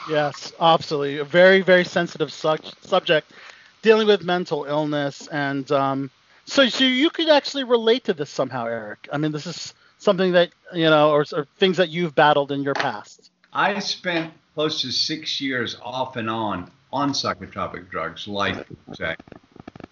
Yes, 0.06 0.52
absolutely. 0.60 1.18
A 1.18 1.24
very, 1.24 1.60
very 1.62 1.84
sensitive 1.84 2.32
sub- 2.32 2.64
subject 2.82 3.32
dealing 3.82 4.06
with 4.06 4.24
mental 4.24 4.64
illness. 4.64 5.28
And 5.28 5.70
um, 5.70 6.10
so, 6.44 6.68
so 6.68 6.84
you 6.84 7.10
could 7.10 7.28
actually 7.28 7.64
relate 7.64 8.04
to 8.04 8.14
this 8.14 8.30
somehow, 8.30 8.66
Eric. 8.66 9.08
I 9.12 9.18
mean, 9.18 9.32
this 9.32 9.46
is 9.46 9.74
something 9.98 10.32
that, 10.32 10.50
you 10.74 10.90
know, 10.90 11.10
or, 11.10 11.24
or 11.32 11.46
things 11.58 11.76
that 11.76 11.90
you've 11.90 12.14
battled 12.14 12.50
in 12.50 12.62
your 12.62 12.74
past. 12.74 13.30
I 13.52 13.78
spent 13.78 14.32
close 14.54 14.80
to 14.82 14.90
six 14.90 15.40
years 15.40 15.76
off 15.82 16.16
and 16.16 16.28
on 16.28 16.70
on 16.92 17.12
psychotropic 17.12 17.88
drugs 17.90 18.28
like 18.28 18.66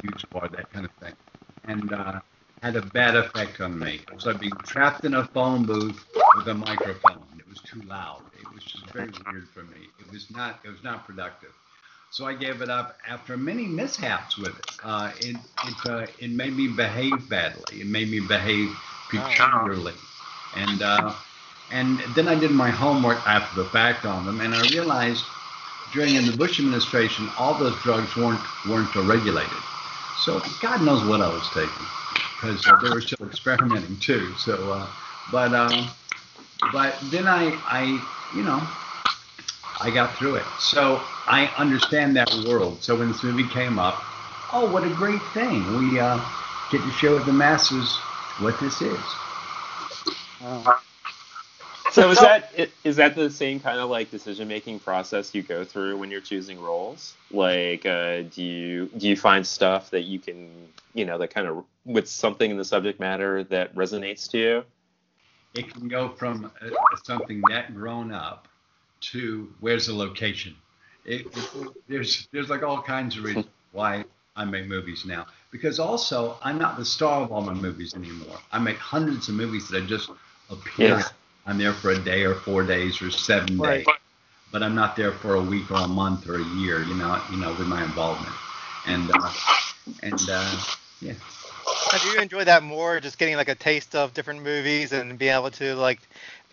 huge 0.03 0.31
part, 0.31 0.53
that 0.53 0.71
kind 0.73 0.85
of 0.85 0.93
thing, 0.93 1.15
and 1.65 1.93
uh, 1.93 2.21
had 2.63 2.77
a 2.77 2.83
bad 2.83 3.17
effect 3.17 3.61
on 3.61 3.79
me. 3.79 3.97
It 4.09 4.15
was 4.15 4.27
like 4.27 4.41
being 4.41 4.57
trapped 4.65 5.05
in 5.05 5.15
a 5.15 5.25
phone 5.27 5.65
booth 5.67 6.07
with 6.35 6.49
a 6.49 6.55
microphone. 6.55 7.27
It 7.39 7.49
was 7.49 7.61
too 7.63 7.81
loud. 7.83 8.23
It 8.39 8.53
was 8.53 8.65
just 8.65 8.91
very 8.93 9.13
weird 9.27 9.49
for 9.49 9.63
me. 9.65 9.89
It 9.99 10.11
was 10.11 10.31
not. 10.31 10.61
It 10.65 10.69
was 10.71 10.83
not 10.83 11.07
productive. 11.07 11.53
So 12.11 12.27
I 12.27 12.35
gave 12.35 12.61
it 12.61 12.71
up 12.71 12.99
after 13.09 13.37
many 13.37 13.67
mishaps 13.67 14.37
with 14.37 14.59
it. 14.59 14.67
Uh, 14.83 15.13
it 15.21 15.37
it, 15.63 15.87
uh, 15.87 16.07
it 16.19 16.31
made 16.31 16.57
me 16.57 16.69
behave 16.69 17.29
badly. 17.29 17.81
It 17.81 17.87
made 17.87 18.11
me 18.11 18.21
behave 18.21 18.77
peculiarly, 19.11 19.95
and 20.55 20.83
uh, 20.83 21.15
and 21.71 22.01
then 22.15 22.29
I 22.29 22.35
did 22.35 22.51
my 22.53 22.71
homework 22.71 23.19
after 23.27 23.63
the 23.63 23.69
fact 23.71 24.05
on 24.05 24.27
them, 24.27 24.41
and 24.41 24.55
I 24.55 24.63
realized 24.73 25.25
during 25.93 26.15
the 26.27 26.33
Bush 26.37 26.59
administration, 26.61 27.29
all 27.39 27.55
those 27.59 27.77
drugs 27.83 28.17
weren't 28.17 28.41
weren't 28.69 28.95
regulated. 28.97 29.59
So 30.17 30.41
God 30.61 30.83
knows 30.83 31.05
what 31.05 31.21
I 31.23 31.29
was 31.29 31.49
taking, 31.51 31.87
because 32.41 32.67
uh, 32.67 32.77
they 32.77 32.91
were 32.91 33.01
still 33.01 33.27
experimenting 33.27 33.97
too. 33.99 34.35
So, 34.35 34.73
uh, 34.73 34.87
but 35.31 35.53
um, 35.53 35.89
but 36.73 36.97
then 37.05 37.27
I 37.27 37.59
I 37.67 38.01
you 38.35 38.43
know 38.43 38.61
I 39.81 39.91
got 39.91 40.17
through 40.17 40.37
it. 40.37 40.47
So 40.59 41.01
I 41.27 41.53
understand 41.59 42.17
that 42.17 42.33
world. 42.47 42.83
So 42.83 42.97
when 42.97 43.09
this 43.09 43.23
movie 43.23 43.47
came 43.47 43.79
up, 43.79 44.03
oh, 44.53 44.71
what 44.71 44.85
a 44.85 44.91
great 44.95 45.23
thing! 45.35 45.77
We 45.77 46.01
uh, 46.01 46.21
get 46.71 46.83
to 46.83 46.91
show 46.91 47.19
the 47.19 47.33
masses 47.33 47.97
what 48.39 48.59
this 48.61 48.81
is. 48.81 48.99
So 51.91 52.11
is 52.11 52.21
that 52.21 52.55
is 52.85 52.97
that 52.97 53.17
the 53.17 53.31
same 53.31 53.61
kind 53.61 53.81
of 53.81 53.91
like 53.91 54.11
decision 54.11 54.49
making 54.49 54.79
process 54.79 55.35
you 55.35 55.43
go 55.43 55.65
through 55.65 55.99
when 55.99 56.11
you're 56.11 56.21
choosing 56.21 56.61
roles? 56.61 57.15
Like, 57.33 57.85
uh, 57.85 58.23
do 58.23 58.43
you 58.43 58.91
do 58.97 59.09
you 59.09 59.17
find 59.17 59.47
stuff 59.47 59.91
that 59.91 60.03
you 60.03 60.19
can 60.21 60.69
you 60.95 61.05
know 61.05 61.19
that 61.19 61.35
kind 61.35 61.49
of 61.49 61.65
with 61.85 62.09
something 62.09 62.51
in 62.51 62.57
the 62.57 62.65
subject 62.65 63.01
matter 63.01 63.45
that 63.45 63.75
resonates 63.75 64.31
to 64.31 64.39
you? 64.39 64.65
it 65.55 65.73
can 65.73 65.89
go 65.89 66.09
from 66.09 66.51
uh, 66.63 66.71
something 67.05 67.43
that 67.49 67.75
grown 67.75 68.13
up 68.13 68.47
to 69.01 69.53
where's 69.61 69.87
the 69.87 69.93
location. 69.95 70.55
It, 71.05 71.27
it, 71.37 71.69
there's 71.89 72.29
there's 72.33 72.49
like 72.51 72.63
all 72.63 72.81
kinds 72.83 73.17
of 73.17 73.25
reasons 73.25 73.47
why 73.73 74.05
I 74.37 74.45
make 74.45 74.67
movies 74.67 75.05
now. 75.05 75.27
Because 75.51 75.81
also 75.81 76.37
I'm 76.43 76.59
not 76.59 76.77
the 76.77 76.85
star 76.85 77.23
of 77.23 77.33
all 77.33 77.41
my 77.43 77.55
movies 77.55 77.95
anymore. 77.95 78.39
I 78.53 78.59
make 78.59 78.77
hundreds 78.77 79.29
of 79.29 79.35
movies 79.35 79.69
that 79.69 79.83
I 79.83 79.87
just 79.87 80.11
appear. 80.51 80.89
Yeah. 80.99 81.03
I'm 81.47 81.59
there 81.59 81.73
for 81.73 81.91
a 81.91 81.99
day 81.99 82.23
or 82.25 82.35
four 82.35 82.63
days 82.63 83.03
or 83.03 83.11
seven 83.11 83.59
Right. 83.59 83.85
days, 83.85 83.95
but 84.53 84.63
I'm 84.63 84.75
not 84.75 84.95
there 84.95 85.13
for 85.13 85.35
a 85.35 85.43
week 85.43 85.71
or 85.71 85.79
a 85.79 85.89
month 85.89 86.29
or 86.29 86.37
a 86.37 86.45
year. 86.61 86.83
You 86.85 86.95
know, 86.95 87.21
you 87.31 87.39
know, 87.39 87.51
with 87.59 87.67
my 87.67 87.83
involvement. 87.83 88.35
And 88.87 89.11
uh, 89.13 89.31
and 90.03 90.21
uh, 90.31 90.57
yeah. 91.01 91.15
Now, 91.93 91.99
do 91.99 92.09
you 92.09 92.21
enjoy 92.21 92.45
that 92.45 92.63
more, 92.63 93.01
just 93.01 93.19
getting 93.19 93.37
like 93.37 93.49
a 93.49 93.55
taste 93.55 93.97
of 93.97 94.15
different 94.15 94.43
movies 94.43 94.93
and 94.93 95.19
being 95.19 95.35
able 95.35 95.51
to 95.53 95.75
like 95.75 96.01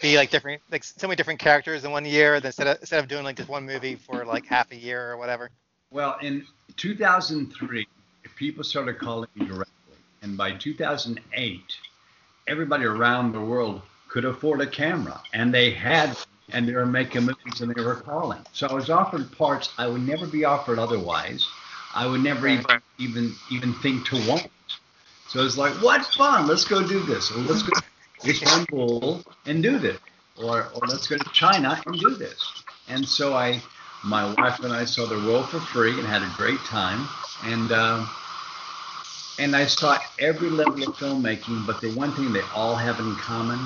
be 0.02 0.18
like 0.18 0.32
different, 0.32 0.62
like 0.72 0.84
so 0.84 1.08
many 1.08 1.16
different 1.16 1.40
characters 1.40 1.84
in 1.84 1.92
one 1.92 2.06
year, 2.06 2.40
than 2.40 2.48
instead 2.48 2.68
of 2.68 2.80
instead 2.80 3.00
of 3.00 3.08
doing 3.08 3.24
like 3.24 3.36
just 3.36 3.50
one 3.50 3.66
movie 3.66 3.96
for 3.96 4.26
like 4.26 4.46
half 4.46 4.72
a 4.72 4.76
year 4.76 5.12
or 5.12 5.18
whatever? 5.18 5.52
Well, 5.92 6.18
in 6.22 6.46
2003, 6.76 7.88
people 8.36 8.64
started 8.64 8.98
calling 9.00 9.30
me 9.36 9.46
directly, 9.46 9.96
and 10.22 10.36
by 10.38 10.52
2008, 10.54 11.62
everybody 12.48 12.86
around 12.86 13.32
the 13.32 13.40
world 13.40 13.82
could 14.10 14.26
afford 14.26 14.62
a 14.62 14.68
camera, 14.68 15.22
and 15.34 15.54
they 15.54 15.72
had, 15.72 16.18
and 16.52 16.68
they 16.68 16.74
were 16.74 16.86
making 16.86 17.22
movies, 17.22 17.62
and 17.62 17.74
they 17.74 17.82
were 17.82 17.96
calling. 17.96 18.40
So 18.54 18.68
I 18.68 18.74
was 18.74 18.90
offered 18.90 19.32
parts 19.38 19.70
I 19.78 19.88
would 19.88 20.06
never 20.06 20.26
be 20.26 20.46
offered 20.46 20.80
otherwise. 20.80 21.48
I 21.94 22.08
would 22.08 22.24
never 22.24 22.48
even 22.48 22.66
even 22.98 23.36
even 23.52 23.74
think 23.76 24.06
to 24.08 24.16
want. 24.28 24.48
So 25.28 25.44
it's 25.44 25.58
like, 25.58 25.74
what 25.82 26.06
fun! 26.06 26.48
Let's 26.48 26.64
go 26.64 26.88
do 26.88 27.00
this. 27.02 27.32
Or 27.32 27.40
let's 27.40 27.62
go 27.62 27.74
to 27.74 27.84
Istanbul 28.30 29.24
and 29.46 29.62
do 29.62 29.78
this, 29.78 30.00
or 30.42 30.64
or 30.74 30.88
let's 30.88 31.08
go 31.08 31.18
to 31.18 31.30
China 31.34 31.82
and 31.86 32.00
do 32.00 32.16
this. 32.16 32.64
And 32.88 33.06
so 33.06 33.34
I, 33.36 33.62
my 34.04 34.34
wife 34.34 34.60
and 34.62 34.72
I 34.72 34.86
saw 34.86 35.06
the 35.06 35.20
world 35.28 35.50
for 35.50 35.60
free 35.60 36.00
and 36.00 36.08
had 36.08 36.22
a 36.22 36.32
great 36.38 36.60
time. 36.62 37.06
And 37.44 37.72
um, 37.74 38.10
and 39.40 39.56
I 39.56 39.66
saw 39.66 39.98
every 40.20 40.50
level 40.50 40.82
of 40.84 40.96
filmmaking, 40.96 41.68
but 41.68 41.82
the 41.82 41.92
one 41.94 42.12
thing 42.14 42.34
they 42.34 42.42
all 42.56 42.76
have 42.76 43.00
in 43.00 43.14
common 43.16 43.60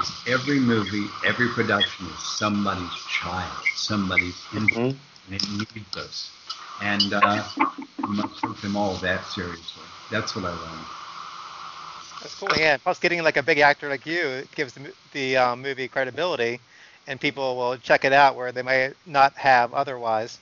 is 0.00 0.22
every 0.26 0.60
movie, 0.60 1.06
every 1.26 1.48
production 1.48 2.06
is 2.06 2.22
somebody's 2.38 2.94
child, 3.08 3.52
somebody's 3.74 4.40
infant, 4.54 4.96
and 5.26 5.34
it 5.34 5.50
needs 5.50 5.96
us. 5.96 6.30
And 6.80 7.12
uh, 7.12 7.44
we 8.08 8.16
must 8.16 8.40
take 8.40 8.60
them 8.62 8.76
all 8.76 8.94
that 8.94 9.26
seriously. 9.26 9.82
That's 10.10 10.34
what 10.34 10.44
I 10.46 10.50
learned. 10.50 10.86
That's 12.20 12.34
cool. 12.34 12.50
Yeah. 12.56 12.76
Plus, 12.78 12.98
getting 12.98 13.22
like 13.22 13.36
a 13.36 13.42
big 13.42 13.58
actor 13.58 13.88
like 13.88 14.06
you 14.06 14.26
it 14.28 14.50
gives 14.52 14.74
the, 14.74 14.92
the 15.12 15.36
um, 15.36 15.62
movie 15.62 15.88
credibility, 15.88 16.60
and 17.06 17.20
people 17.20 17.56
will 17.56 17.76
check 17.78 18.04
it 18.04 18.12
out 18.12 18.36
where 18.36 18.52
they 18.52 18.62
might 18.62 18.94
not 19.06 19.36
have 19.36 19.72
otherwise. 19.74 20.38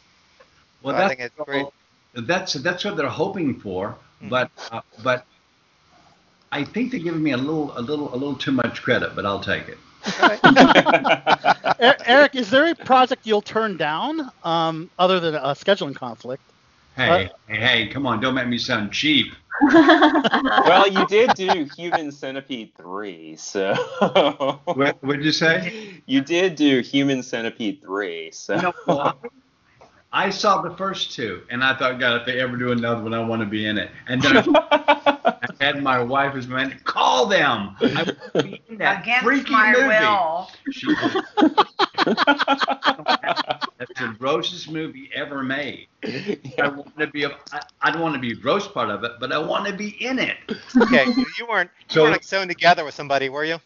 Well, 0.82 0.94
So 0.94 0.96
I 0.96 1.02
that's 1.02 1.14
think 1.14 1.20
it's 1.20 1.34
great. 1.46 1.68
that's 2.14 2.52
that's 2.54 2.84
what 2.84 2.96
they're 2.96 3.08
hoping 3.08 3.60
for, 3.60 3.96
Mm-hmm. 4.22 4.30
but 4.30 4.50
uh, 4.70 4.80
but 5.02 5.26
I 6.52 6.64
think 6.64 6.90
they're 6.90 7.00
giving 7.00 7.22
me 7.22 7.32
a 7.32 7.36
little 7.36 7.76
a 7.78 7.80
little 7.80 8.12
a 8.12 8.16
little 8.16 8.34
too 8.36 8.52
much 8.52 8.82
credit, 8.82 9.14
but 9.14 9.24
I'll 9.26 9.40
take 9.40 9.68
it. 9.68 9.78
Eric, 12.06 12.34
is 12.34 12.50
there 12.50 12.66
a 12.70 12.74
project 12.74 13.26
you'll 13.26 13.42
turn 13.42 13.76
down 13.76 14.30
um, 14.42 14.90
other 14.98 15.20
than 15.20 15.34
a 15.34 15.54
scheduling 15.54 15.94
conflict? 15.94 16.42
Hey, 16.96 17.30
hey, 17.46 17.56
hey, 17.60 17.86
come 17.88 18.06
on, 18.06 18.20
don't 18.20 18.34
make 18.34 18.48
me 18.48 18.58
sound 18.58 18.92
cheap. 18.92 19.32
well, 19.72 20.88
you 20.88 21.06
did 21.06 21.34
do 21.34 21.68
Human 21.76 22.12
Centipede 22.12 22.72
3, 22.76 23.36
so. 23.36 23.74
What 24.64 25.02
would 25.02 25.24
you 25.24 25.32
say? 25.32 26.00
You 26.06 26.20
did 26.20 26.54
do 26.54 26.80
Human 26.80 27.22
Centipede 27.22 27.82
3, 27.82 28.30
so. 28.30 28.54
You 28.54 28.62
know, 28.62 28.72
well, 28.86 29.18
I 30.18 30.30
saw 30.30 30.60
the 30.62 30.74
first 30.76 31.12
two, 31.12 31.42
and 31.48 31.62
I 31.62 31.76
thought, 31.78 32.00
God, 32.00 32.20
if 32.20 32.26
they 32.26 32.40
ever 32.40 32.56
do 32.56 32.72
another 32.72 33.02
one, 33.04 33.14
I 33.14 33.20
want 33.24 33.40
to 33.40 33.46
be 33.46 33.66
in 33.66 33.78
it. 33.78 33.88
And 34.08 34.20
then 34.20 34.36
I, 34.36 34.44
I 35.24 35.48
had 35.64 35.80
my 35.80 36.02
wife 36.02 36.34
as 36.34 36.48
my 36.48 36.70
call 36.82 37.26
them. 37.26 37.76
I 37.80 37.92
want 38.02 38.32
to 38.34 38.42
be 38.42 38.60
in 38.68 38.78
that 38.78 39.02
Against 39.02 39.22
freaky 39.24 39.52
my 39.52 39.72
movie. 39.72 39.86
will. 39.86 40.50
She 40.72 40.92
That's 43.78 44.00
the 44.00 44.16
grossest 44.18 44.68
movie 44.70 45.08
ever 45.14 45.44
made. 45.44 45.86
I 46.04 46.68
want 46.68 46.98
to 46.98 47.06
be 47.06 47.22
a. 47.22 47.30
I, 47.52 47.60
I 47.82 47.90
don't 47.92 48.02
want 48.02 48.14
to 48.14 48.20
be 48.20 48.32
a 48.32 48.36
gross 48.36 48.66
part 48.66 48.90
of 48.90 49.04
it, 49.04 49.12
but 49.20 49.32
I 49.32 49.38
want 49.38 49.66
to 49.68 49.72
be 49.72 49.90
in 50.04 50.18
it. 50.18 50.36
Okay, 50.82 51.04
you 51.38 51.46
weren't 51.48 51.70
you 51.90 51.94
So- 51.94 52.02
weren't 52.02 52.12
like 52.12 52.24
sewn 52.24 52.48
together 52.48 52.84
with 52.84 52.94
somebody, 52.94 53.28
were 53.28 53.44
you? 53.44 53.58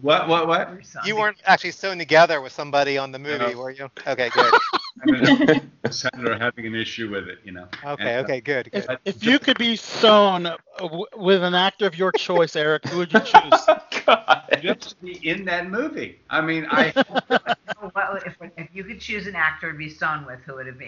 What? 0.00 0.26
What? 0.26 0.48
What? 0.48 0.70
You 1.04 1.16
weren't 1.16 1.36
actually 1.44 1.72
sewn 1.72 1.98
together 1.98 2.40
with 2.40 2.52
somebody 2.52 2.96
on 2.96 3.12
the 3.12 3.18
movie, 3.18 3.52
No. 3.52 3.58
were 3.58 3.70
you? 3.70 3.90
Okay, 4.06 4.30
good. 4.30 4.54
I 5.02 5.10
mean, 5.10 5.70
the 5.82 5.92
senator 5.92 6.38
having 6.38 6.66
an 6.66 6.74
issue 6.74 7.10
with 7.10 7.28
it, 7.28 7.38
you 7.44 7.52
know. 7.52 7.66
Okay, 7.84 8.14
And, 8.14 8.20
uh, 8.20 8.24
okay, 8.24 8.40
good. 8.40 8.70
good. 8.70 8.84
If, 9.04 9.16
if 9.16 9.24
you 9.24 9.38
could 9.38 9.58
be 9.58 9.76
sewn 9.76 10.46
uh, 10.46 10.56
with 11.16 11.42
an 11.42 11.54
actor 11.54 11.86
of 11.86 11.96
your 11.98 12.12
choice, 12.12 12.56
Eric, 12.56 12.86
who 12.86 12.98
would 12.98 13.12
you 13.12 13.20
choose? 13.24 13.66
just 14.60 14.90
to 14.90 14.96
be 15.04 15.28
in 15.28 15.44
that 15.46 15.70
movie. 15.70 16.20
I 16.30 16.40
mean, 16.40 16.66
I. 16.70 16.92
What, 17.92 18.26
if, 18.26 18.36
if 18.56 18.68
you 18.72 18.82
could 18.82 18.98
choose 18.98 19.26
an 19.26 19.36
actor 19.36 19.70
to 19.70 19.76
be 19.76 19.90
sewn 19.90 20.24
with, 20.24 20.40
who 20.40 20.54
would 20.54 20.66
it 20.66 20.78
be? 20.78 20.86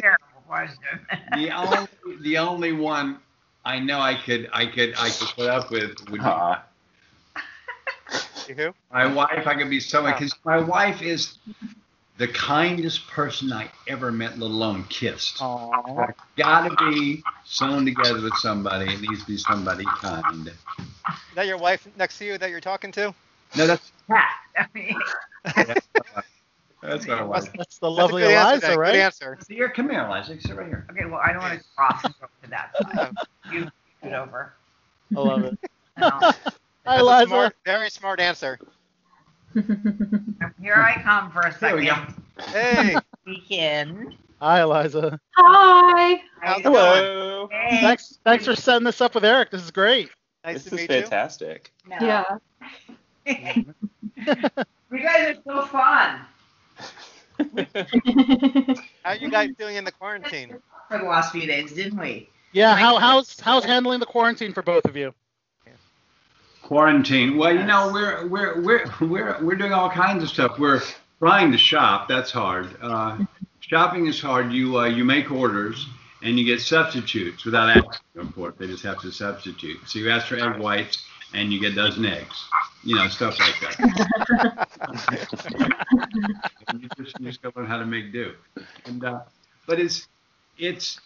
Terrible 0.00 0.24
question. 0.46 0.78
the 1.34 1.50
only 1.50 1.88
the 2.22 2.38
only 2.38 2.72
one 2.72 3.18
I 3.64 3.78
know 3.78 4.00
I 4.00 4.14
could 4.14 4.48
I 4.52 4.66
could 4.66 4.94
I 4.98 5.10
could 5.10 5.28
put 5.36 5.48
up 5.48 5.70
with 5.70 5.90
would 6.10 6.20
be 6.20 6.20
Aw. 6.20 6.62
You 8.48 8.54
who? 8.54 8.74
my 8.92 9.06
wife. 9.06 9.46
I 9.46 9.54
could 9.54 9.70
be 9.70 9.80
someone 9.80 10.12
oh. 10.12 10.16
because 10.16 10.34
my 10.44 10.58
wife 10.60 11.02
is 11.02 11.38
the 12.16 12.28
kindest 12.28 13.08
person 13.08 13.52
I 13.52 13.70
ever 13.88 14.12
met, 14.12 14.38
let 14.38 14.50
alone 14.50 14.84
kissed. 14.88 15.40
Aw. 15.40 16.06
Gotta 16.36 16.74
be 16.90 17.22
sewn 17.44 17.84
together 17.84 18.22
with 18.22 18.36
somebody. 18.36 18.92
It 18.92 19.00
needs 19.00 19.20
to 19.20 19.26
be 19.26 19.36
somebody 19.36 19.84
kind. 19.84 20.48
Is 20.48 20.54
that 21.34 21.46
your 21.46 21.58
wife 21.58 21.88
next 21.96 22.18
to 22.18 22.24
you 22.24 22.38
that 22.38 22.50
you're 22.50 22.60
talking 22.60 22.92
to? 22.92 23.14
No, 23.56 23.66
that's 23.66 23.92
I 24.08 24.66
mean, 24.74 24.96
that's 25.44 25.86
my 25.94 26.02
wife. 26.02 26.24
That's 26.82 27.06
the 27.06 27.52
That's 27.56 27.78
a 27.82 27.88
lovely 27.88 28.24
answer, 28.24 28.36
Eliza. 28.36 28.66
Good 28.68 28.78
right? 28.78 28.96
answer. 28.96 29.38
Here, 29.48 29.68
come 29.70 29.88
here, 29.88 30.04
Eliza. 30.04 30.40
Sit 30.40 30.56
right 30.56 30.66
here. 30.66 30.86
okay, 30.90 31.06
well, 31.06 31.20
I 31.24 31.32
don't 31.32 31.42
want 31.42 31.58
to 31.58 31.64
cross 31.76 32.04
and 32.04 32.14
go 32.20 32.26
to 32.42 32.50
that 32.50 32.72
side. 32.82 33.14
You 33.52 33.68
scoot 33.98 34.12
over. 34.12 34.54
I 35.14 35.20
love 35.20 35.44
it. 35.44 35.58
No. 36.86 36.90
Hi, 36.92 36.96
That's 36.96 37.00
a 37.00 37.04
Eliza. 37.04 37.26
smart, 37.28 37.56
very 37.64 37.90
smart 37.90 38.20
answer. 38.20 38.58
Here 40.60 40.74
I 40.74 41.00
come 41.02 41.30
for 41.30 41.40
a 41.40 41.48
we 41.76 41.86
second. 41.86 42.14
Hey, 42.52 42.96
Weekend. 43.26 44.16
Hi, 44.40 44.60
Eliza. 44.62 45.18
Hi. 45.36 46.20
how's 46.42 46.58
it 46.60 46.64
going? 46.64 46.74
Hello. 46.74 47.48
Hey. 47.50 47.80
Thanks, 47.80 48.18
thanks 48.24 48.44
for 48.44 48.54
setting 48.56 48.84
this 48.84 49.00
up 49.00 49.14
with 49.14 49.24
Eric. 49.24 49.50
This 49.50 49.62
is 49.62 49.70
great. 49.70 50.10
Nice 50.44 50.56
This 50.56 50.64
to 50.64 50.68
is 50.70 50.80
meet 50.88 50.90
you. 50.90 51.00
fantastic. 51.02 51.72
No. 51.86 51.96
Yeah. 52.00 52.24
You 54.92 55.00
guys 55.02 55.36
are 55.36 55.42
so 55.44 55.66
fun 55.66 56.20
How 59.02 59.10
are 59.10 59.16
you 59.16 59.28
guys 59.28 59.50
doing 59.58 59.74
in 59.76 59.84
the 59.84 59.90
quarantine? 59.90 60.56
for 60.88 60.98
the 60.98 61.04
last 61.04 61.32
few 61.32 61.44
days, 61.46 61.72
didn't 61.72 61.98
we? 61.98 62.28
Yeah, 62.52 62.76
how, 62.76 62.98
how's 62.98 63.40
how's 63.40 63.64
handling 63.64 63.98
the 63.98 64.06
quarantine 64.06 64.52
for 64.52 64.62
both 64.62 64.84
of 64.84 64.96
you? 64.96 65.12
Quarantine. 66.64 67.36
Well, 67.36 67.52
you 67.54 67.62
know, 67.62 67.90
we're 67.92 68.26
we're 68.26 68.60
we're 68.62 68.86
we're 69.00 69.44
we're 69.44 69.54
doing 69.54 69.72
all 69.74 69.90
kinds 69.90 70.22
of 70.22 70.30
stuff. 70.30 70.58
We're 70.58 70.80
trying 71.18 71.52
to 71.52 71.58
shop. 71.58 72.08
That's 72.08 72.30
hard. 72.30 72.74
Uh, 72.80 73.18
shopping 73.60 74.06
is 74.06 74.18
hard. 74.18 74.50
You 74.50 74.78
uh, 74.78 74.86
you 74.86 75.04
make 75.04 75.30
orders 75.30 75.86
and 76.22 76.38
you 76.38 76.44
get 76.46 76.62
substitutes 76.62 77.44
without 77.44 77.68
asking 77.68 78.32
for 78.32 78.48
it. 78.48 78.58
They 78.58 78.66
just 78.66 78.82
have 78.82 78.98
to 79.02 79.12
substitute. 79.12 79.76
So 79.86 79.98
you 79.98 80.08
ask 80.10 80.26
for 80.26 80.36
egg 80.36 80.58
whites 80.58 81.04
and 81.34 81.52
you 81.52 81.60
get 81.60 81.72
a 81.72 81.76
dozen 81.76 82.06
eggs. 82.06 82.48
You 82.82 82.96
know, 82.96 83.08
stuff 83.08 83.38
like 83.38 83.60
that. 83.60 84.68
You 86.72 86.88
just 86.96 87.20
you 87.20 87.30
just 87.30 87.44
learn 87.56 87.66
how 87.66 87.78
to 87.78 87.86
make 87.86 88.12
do. 88.12 88.32
And 88.86 89.04
uh, 89.04 89.20
but 89.66 89.78
it's 89.78 90.08
it's 90.58 90.98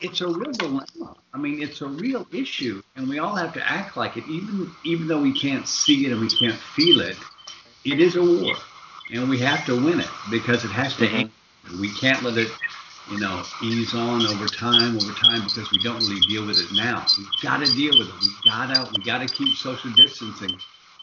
it's 0.00 0.20
a 0.20 0.26
real 0.26 0.52
dilemma. 0.52 1.14
I 1.32 1.38
mean, 1.38 1.62
it's 1.62 1.80
a 1.80 1.86
real 1.86 2.26
issue, 2.32 2.82
and 2.96 3.08
we 3.08 3.18
all 3.18 3.34
have 3.34 3.52
to 3.54 3.70
act 3.70 3.96
like 3.96 4.16
it, 4.16 4.24
even 4.28 4.70
even 4.84 5.06
though 5.06 5.20
we 5.20 5.38
can't 5.38 5.66
see 5.66 6.06
it 6.06 6.12
and 6.12 6.20
we 6.20 6.28
can't 6.28 6.58
feel 6.58 7.00
it. 7.00 7.16
It 7.84 8.00
is 8.00 8.16
a 8.16 8.22
war, 8.22 8.54
and 9.12 9.28
we 9.28 9.38
have 9.38 9.64
to 9.66 9.74
win 9.74 10.00
it 10.00 10.08
because 10.30 10.64
it 10.64 10.70
has 10.70 10.96
to 10.96 11.06
mm-hmm. 11.06 11.16
end. 11.16 11.30
We 11.80 11.92
can't 11.94 12.22
let 12.22 12.36
it, 12.36 12.48
you 13.10 13.20
know, 13.20 13.42
ease 13.62 13.94
on 13.94 14.26
over 14.26 14.46
time, 14.46 14.96
over 14.96 15.12
time, 15.12 15.42
because 15.44 15.70
we 15.70 15.78
don't 15.78 15.98
really 16.00 16.20
deal 16.22 16.46
with 16.46 16.58
it 16.58 16.72
now. 16.74 17.06
We've 17.16 17.28
got 17.42 17.64
to 17.64 17.72
deal 17.72 17.98
with 17.98 18.08
it. 18.08 18.14
We 18.20 18.50
gotta 18.50 18.90
we 18.96 19.04
gotta 19.04 19.26
keep 19.26 19.56
social 19.56 19.90
distancing. 19.92 20.58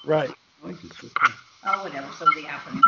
Right. 0.06 0.32
Oh, 0.64 1.84
whatever. 1.84 2.12
Something 2.14 2.46
happened. 2.46 2.82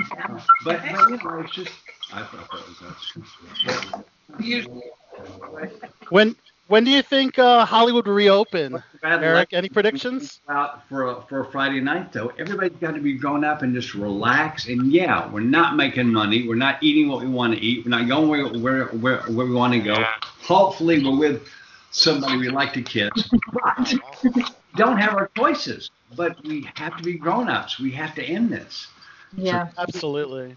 But, 0.64 0.82
but 0.82 1.10
you 1.10 1.18
know, 1.18 1.40
it's 1.40 1.54
just 1.54 1.72
I 2.14 2.24
thought 2.24 2.50
that 2.52 2.68
was 2.68 2.82
us. 2.82 4.04
Usually. 4.40 4.82
When 6.10 6.36
when 6.68 6.84
do 6.84 6.92
you 6.92 7.02
think 7.02 7.40
uh, 7.40 7.66
Hollywood 7.66 8.06
will 8.06 8.14
reopen? 8.14 8.84
bad 9.02 9.24
Eric, 9.24 9.52
luck. 9.52 9.54
any 9.54 9.70
predictions? 9.70 10.40
Out 10.50 10.88
for 10.88 11.08
a, 11.08 11.22
for 11.24 11.42
a 11.42 11.52
Friday 11.52 11.80
night 11.80 12.14
though, 12.14 12.32
everybody's 12.38 12.78
got 12.78 12.94
to 12.94 13.02
be 13.02 13.14
grown 13.14 13.44
up 13.44 13.64
and 13.64 13.74
just 13.74 13.96
relax. 13.96 14.68
And 14.68 14.92
yeah, 14.92 15.28
we're 15.32 15.40
not 15.40 15.76
making 15.76 16.14
money. 16.14 16.48
We're 16.48 16.56
not 16.56 16.82
eating 16.84 17.10
what 17.10 17.22
we 17.22 17.28
want 17.28 17.56
to 17.56 17.60
eat. 17.60 17.86
We're 17.86 17.90
not 17.90 18.08
going 18.08 18.30
where 18.30 18.48
where 18.48 18.86
where, 18.86 19.22
where 19.22 19.46
we 19.48 19.54
want 19.54 19.74
to 19.74 19.80
go. 19.80 20.04
Hopefully, 20.44 21.04
we're 21.04 21.18
with 21.18 21.48
somebody 21.92 22.38
we 22.38 22.50
like 22.50 22.74
to 22.74 22.84
kiss. 22.84 23.10
But 23.52 23.94
we 24.36 24.46
don't 24.76 24.98
have 24.98 25.16
our 25.16 25.32
choices. 25.36 25.90
But 26.16 26.38
we 26.44 26.70
have 26.76 26.98
to 26.98 27.04
be 27.04 27.18
grown 27.18 27.50
ups. 27.50 27.80
We 27.80 27.92
have 27.92 28.14
to 28.16 28.24
end 28.24 28.52
this. 28.52 28.88
Yeah. 29.36 29.70
Absolutely. 29.78 30.56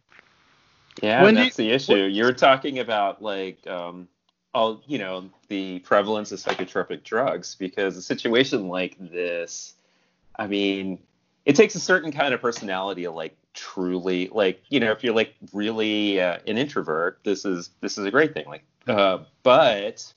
Yeah, 1.02 1.22
When 1.22 1.34
do 1.34 1.42
that's 1.42 1.56
the 1.56 1.70
issue. 1.70 2.04
You're 2.04 2.34
talking 2.34 2.80
about 2.80 3.22
like 3.22 3.66
um 3.66 4.08
all 4.54 4.82
you 4.86 4.98
know, 4.98 5.30
the 5.48 5.78
prevalence 5.80 6.32
of 6.32 6.38
psychotropic 6.38 7.04
drugs 7.04 7.54
because 7.54 7.96
a 7.96 8.02
situation 8.02 8.68
like 8.68 8.96
this, 8.98 9.74
I 10.36 10.46
mean, 10.46 10.98
it 11.44 11.56
takes 11.56 11.74
a 11.74 11.80
certain 11.80 12.12
kind 12.12 12.34
of 12.34 12.40
personality 12.40 13.08
like 13.08 13.36
truly 13.54 14.28
like, 14.32 14.62
you 14.68 14.80
know, 14.80 14.92
if 14.92 15.02
you're 15.02 15.14
like 15.14 15.34
really 15.52 16.20
uh, 16.20 16.38
an 16.46 16.58
introvert, 16.58 17.20
this 17.24 17.44
is 17.44 17.70
this 17.80 17.98
is 17.98 18.04
a 18.04 18.10
great 18.10 18.34
thing. 18.34 18.46
Like 18.46 18.64
uh 18.86 19.18
but 19.42 20.12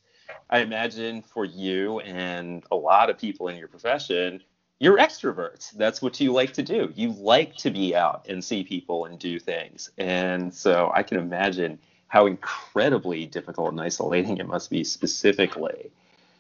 I 0.50 0.60
imagine 0.60 1.22
for 1.22 1.46
you 1.46 2.00
and 2.02 2.64
a 2.72 2.76
lot 2.76 3.10
of 3.10 3.18
people 3.18 3.48
in 3.48 3.58
your 3.58 3.68
profession, 3.68 4.44
you're 4.80 4.98
extroverts. 4.98 5.72
That's 5.72 6.02
what 6.02 6.20
you 6.20 6.34
like 6.34 6.54
to 6.54 6.64
do. 6.64 6.92
You 6.96 7.12
like 7.12 7.56
to 7.58 7.72
be 7.72 7.96
out 7.96 8.26
and 8.28 8.44
see 8.44 8.64
people 8.64 9.06
and 9.06 9.18
do 9.18 9.40
things. 9.40 9.90
And 9.98 10.54
so 10.54 10.92
I 10.94 11.04
can 11.04 11.18
imagine 11.18 11.80
how 12.16 12.28
incredibly 12.28 13.26
difficult 13.26 13.74
and 13.74 13.82
isolating 13.82 14.38
it 14.38 14.48
must 14.48 14.70
be 14.70 14.86
specifically 14.86 15.92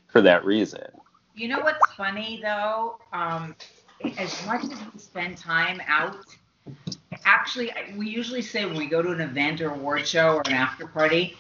for 0.08 0.22
that 0.22 0.46
reason. 0.46 0.88
You 1.36 1.50
know 1.50 1.60
what's 1.60 1.86
funny 1.98 2.40
though? 2.42 2.98
Um, 3.12 3.54
as 4.18 4.46
much 4.46 4.64
as 4.64 4.70
we 4.70 4.98
spend 4.98 5.38
time 5.38 5.82
out, 5.86 6.16
actually, 7.26 7.74
we 7.98 8.08
usually 8.08 8.42
say 8.42 8.66
when 8.66 8.78
we 8.78 8.86
go 8.86 9.02
to 9.02 9.12
an 9.12 9.20
event 9.20 9.60
or 9.60 9.72
award 9.72 10.08
show 10.08 10.36
or 10.36 10.44
an 10.46 10.54
after 10.54 10.88
party 10.88 11.36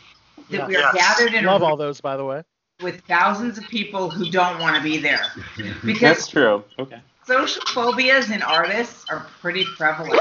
that 0.51 0.67
we 0.67 0.75
are 0.75 0.91
gathered 0.93 1.33
in 1.33 1.45
Love 1.45 1.61
a 1.61 1.65
all 1.65 1.77
those, 1.77 2.01
by 2.01 2.17
the 2.17 2.25
way. 2.25 2.43
with 2.81 2.99
thousands 3.07 3.57
of 3.57 3.63
people 3.69 4.09
who 4.09 4.29
don't 4.29 4.59
want 4.59 4.75
to 4.75 4.83
be 4.83 4.97
there. 4.97 5.27
Because 5.85 6.01
That's 6.01 6.27
true. 6.27 6.61
Okay. 6.77 6.99
social 7.25 7.61
phobias 7.67 8.31
in 8.31 8.41
artists 8.41 9.05
are 9.09 9.27
pretty 9.39 9.63
prevalent. 9.77 10.19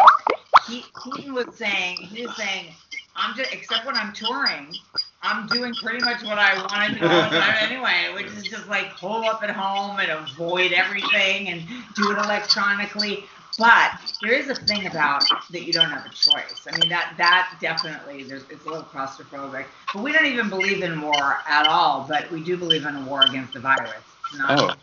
He, 0.68 0.84
Keaton 1.02 1.34
was 1.34 1.56
saying, 1.56 1.96
he 1.96 2.24
was 2.24 2.36
saying, 2.36 2.74
I'm 3.16 3.36
just, 3.36 3.52
except 3.52 3.86
when 3.86 3.96
I'm 3.96 4.12
touring, 4.12 4.74
I'm 5.22 5.46
doing 5.46 5.72
pretty 5.74 6.04
much 6.04 6.22
what 6.24 6.38
I 6.38 6.54
want 6.56 6.94
to 6.94 6.98
do 7.00 7.06
all 7.06 7.30
the 7.30 7.38
time 7.38 7.54
anyway, 7.70 8.12
which 8.14 8.26
is 8.32 8.42
just 8.44 8.68
like 8.68 8.86
hole 8.88 9.24
up 9.24 9.42
at 9.42 9.50
home 9.50 9.98
and 10.00 10.10
avoid 10.10 10.72
everything 10.72 11.48
and 11.48 11.62
do 11.94 12.10
it 12.10 12.18
electronically. 12.18 13.24
But 13.56 13.92
there 14.20 14.32
is 14.32 14.48
a 14.48 14.54
thing 14.56 14.86
about 14.88 15.22
that 15.50 15.62
you 15.64 15.72
don't 15.72 15.88
have 15.88 16.04
a 16.04 16.08
choice. 16.08 16.66
I 16.70 16.76
mean, 16.76 16.90
that 16.90 17.14
that 17.18 17.56
definitely 17.60 18.24
there's 18.24 18.42
it's 18.50 18.64
a 18.64 18.68
little 18.68 18.82
claustrophobic. 18.82 19.66
But 19.94 20.02
we 20.02 20.10
don't 20.12 20.26
even 20.26 20.48
believe 20.48 20.82
in 20.82 21.00
war 21.00 21.38
at 21.48 21.66
all. 21.68 22.04
But 22.08 22.28
we 22.32 22.42
do 22.42 22.56
believe 22.56 22.84
in 22.84 22.96
a 22.96 23.00
war 23.02 23.22
against 23.24 23.52
the 23.52 23.60
virus. 23.60 23.92
It's 24.30 24.38
not- 24.38 24.76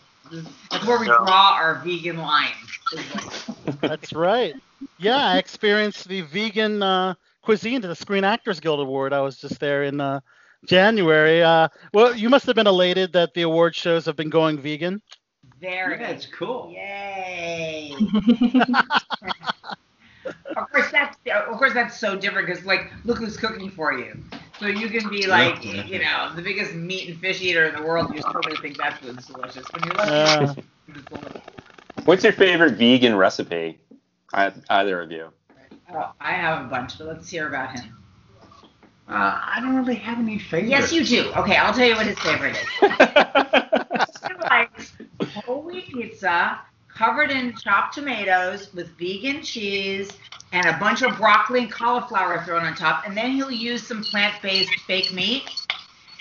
That's 0.71 0.85
where 0.87 0.97
we 0.99 1.07
draw 1.07 1.53
our 1.55 1.81
vegan 1.83 2.17
line. 2.17 2.53
That's 3.81 4.13
right. 4.13 4.53
Yeah, 4.97 5.17
I 5.17 5.37
experienced 5.37 6.07
the 6.07 6.21
vegan 6.21 6.81
uh, 6.83 7.15
cuisine 7.41 7.81
to 7.81 7.87
the 7.87 7.95
Screen 7.95 8.23
Actors 8.23 8.59
Guild 8.59 8.79
Award. 8.79 9.13
I 9.13 9.21
was 9.21 9.37
just 9.37 9.59
there 9.59 9.83
in 9.83 9.99
uh, 10.01 10.19
January. 10.65 11.43
Uh, 11.43 11.67
well, 11.93 12.15
you 12.15 12.29
must 12.29 12.45
have 12.45 12.55
been 12.55 12.67
elated 12.67 13.13
that 13.13 13.33
the 13.33 13.41
award 13.43 13.75
shows 13.75 14.05
have 14.05 14.15
been 14.15 14.29
going 14.29 14.59
vegan. 14.59 15.01
Very. 15.59 15.99
Yeah, 15.99 16.07
it's 16.09 16.25
cool. 16.27 16.71
Yay. 16.71 17.93
of 20.55 20.69
course 20.71 20.91
that's 20.91 21.17
of 21.49 21.57
course 21.57 21.73
that's 21.73 21.97
so 21.99 22.15
different 22.15 22.47
because 22.47 22.63
like 22.65 22.91
look 23.05 23.17
who's 23.17 23.37
cooking 23.37 23.69
for 23.69 23.93
you. 23.93 24.17
So 24.59 24.67
you 24.67 24.89
can 24.89 25.09
be 25.09 25.25
like 25.27 25.63
Yeah. 25.63 25.85
you 25.85 25.99
know 25.99 26.31
the 26.35 26.41
biggest 26.41 26.73
meat 26.73 27.09
and 27.09 27.19
fish 27.19 27.41
eater 27.41 27.65
in 27.65 27.75
the 27.75 27.81
world, 27.81 28.13
you 28.13 28.19
still 28.21 28.33
gonna 28.33 28.55
think 28.57 28.77
that 28.77 28.99
food's 28.99 29.27
delicious. 29.27 29.65
When 29.71 29.83
you're 29.83 29.93
lucky, 29.95 30.11
Uh. 30.11 30.53
What's 32.05 32.23
your 32.23 32.33
favorite 32.33 32.75
vegan 32.75 33.15
recipe? 33.15 33.79
I, 34.33 34.51
either 34.69 35.01
of 35.01 35.11
you. 35.11 35.29
Oh, 35.93 36.11
I 36.19 36.31
have 36.33 36.65
a 36.65 36.69
bunch, 36.69 36.97
but 36.97 37.07
let's 37.07 37.29
hear 37.29 37.47
about 37.47 37.71
him. 37.79 37.97
Uh, 39.07 39.39
I 39.43 39.59
don't 39.61 39.75
really 39.75 39.95
have 39.95 40.19
any 40.19 40.39
favorites. 40.39 40.69
Yes, 40.71 40.91
you 40.93 41.03
do. 41.03 41.31
Okay, 41.33 41.57
I'll 41.57 41.73
tell 41.73 41.85
you 41.87 41.95
what 41.95 42.05
his 42.05 42.17
favorite 42.19 42.55
is. 42.55 42.67
he 44.27 44.33
likes 44.49 44.93
whole 45.35 45.63
wheat 45.63 45.89
pizza 45.89 46.59
covered 46.87 47.31
in 47.31 47.53
chopped 47.57 47.93
tomatoes 47.95 48.73
with 48.73 48.97
vegan 48.97 49.41
cheese 49.41 50.11
and 50.53 50.65
a 50.65 50.77
bunch 50.79 51.01
of 51.01 51.17
broccoli 51.17 51.61
and 51.61 51.71
cauliflower 51.71 52.43
thrown 52.43 52.63
on 52.63 52.75
top, 52.75 53.05
and 53.05 53.15
then 53.17 53.31
he'll 53.31 53.51
use 53.51 53.85
some 53.85 54.03
plant-based 54.03 54.71
fake 54.81 55.11
meat 55.13 55.43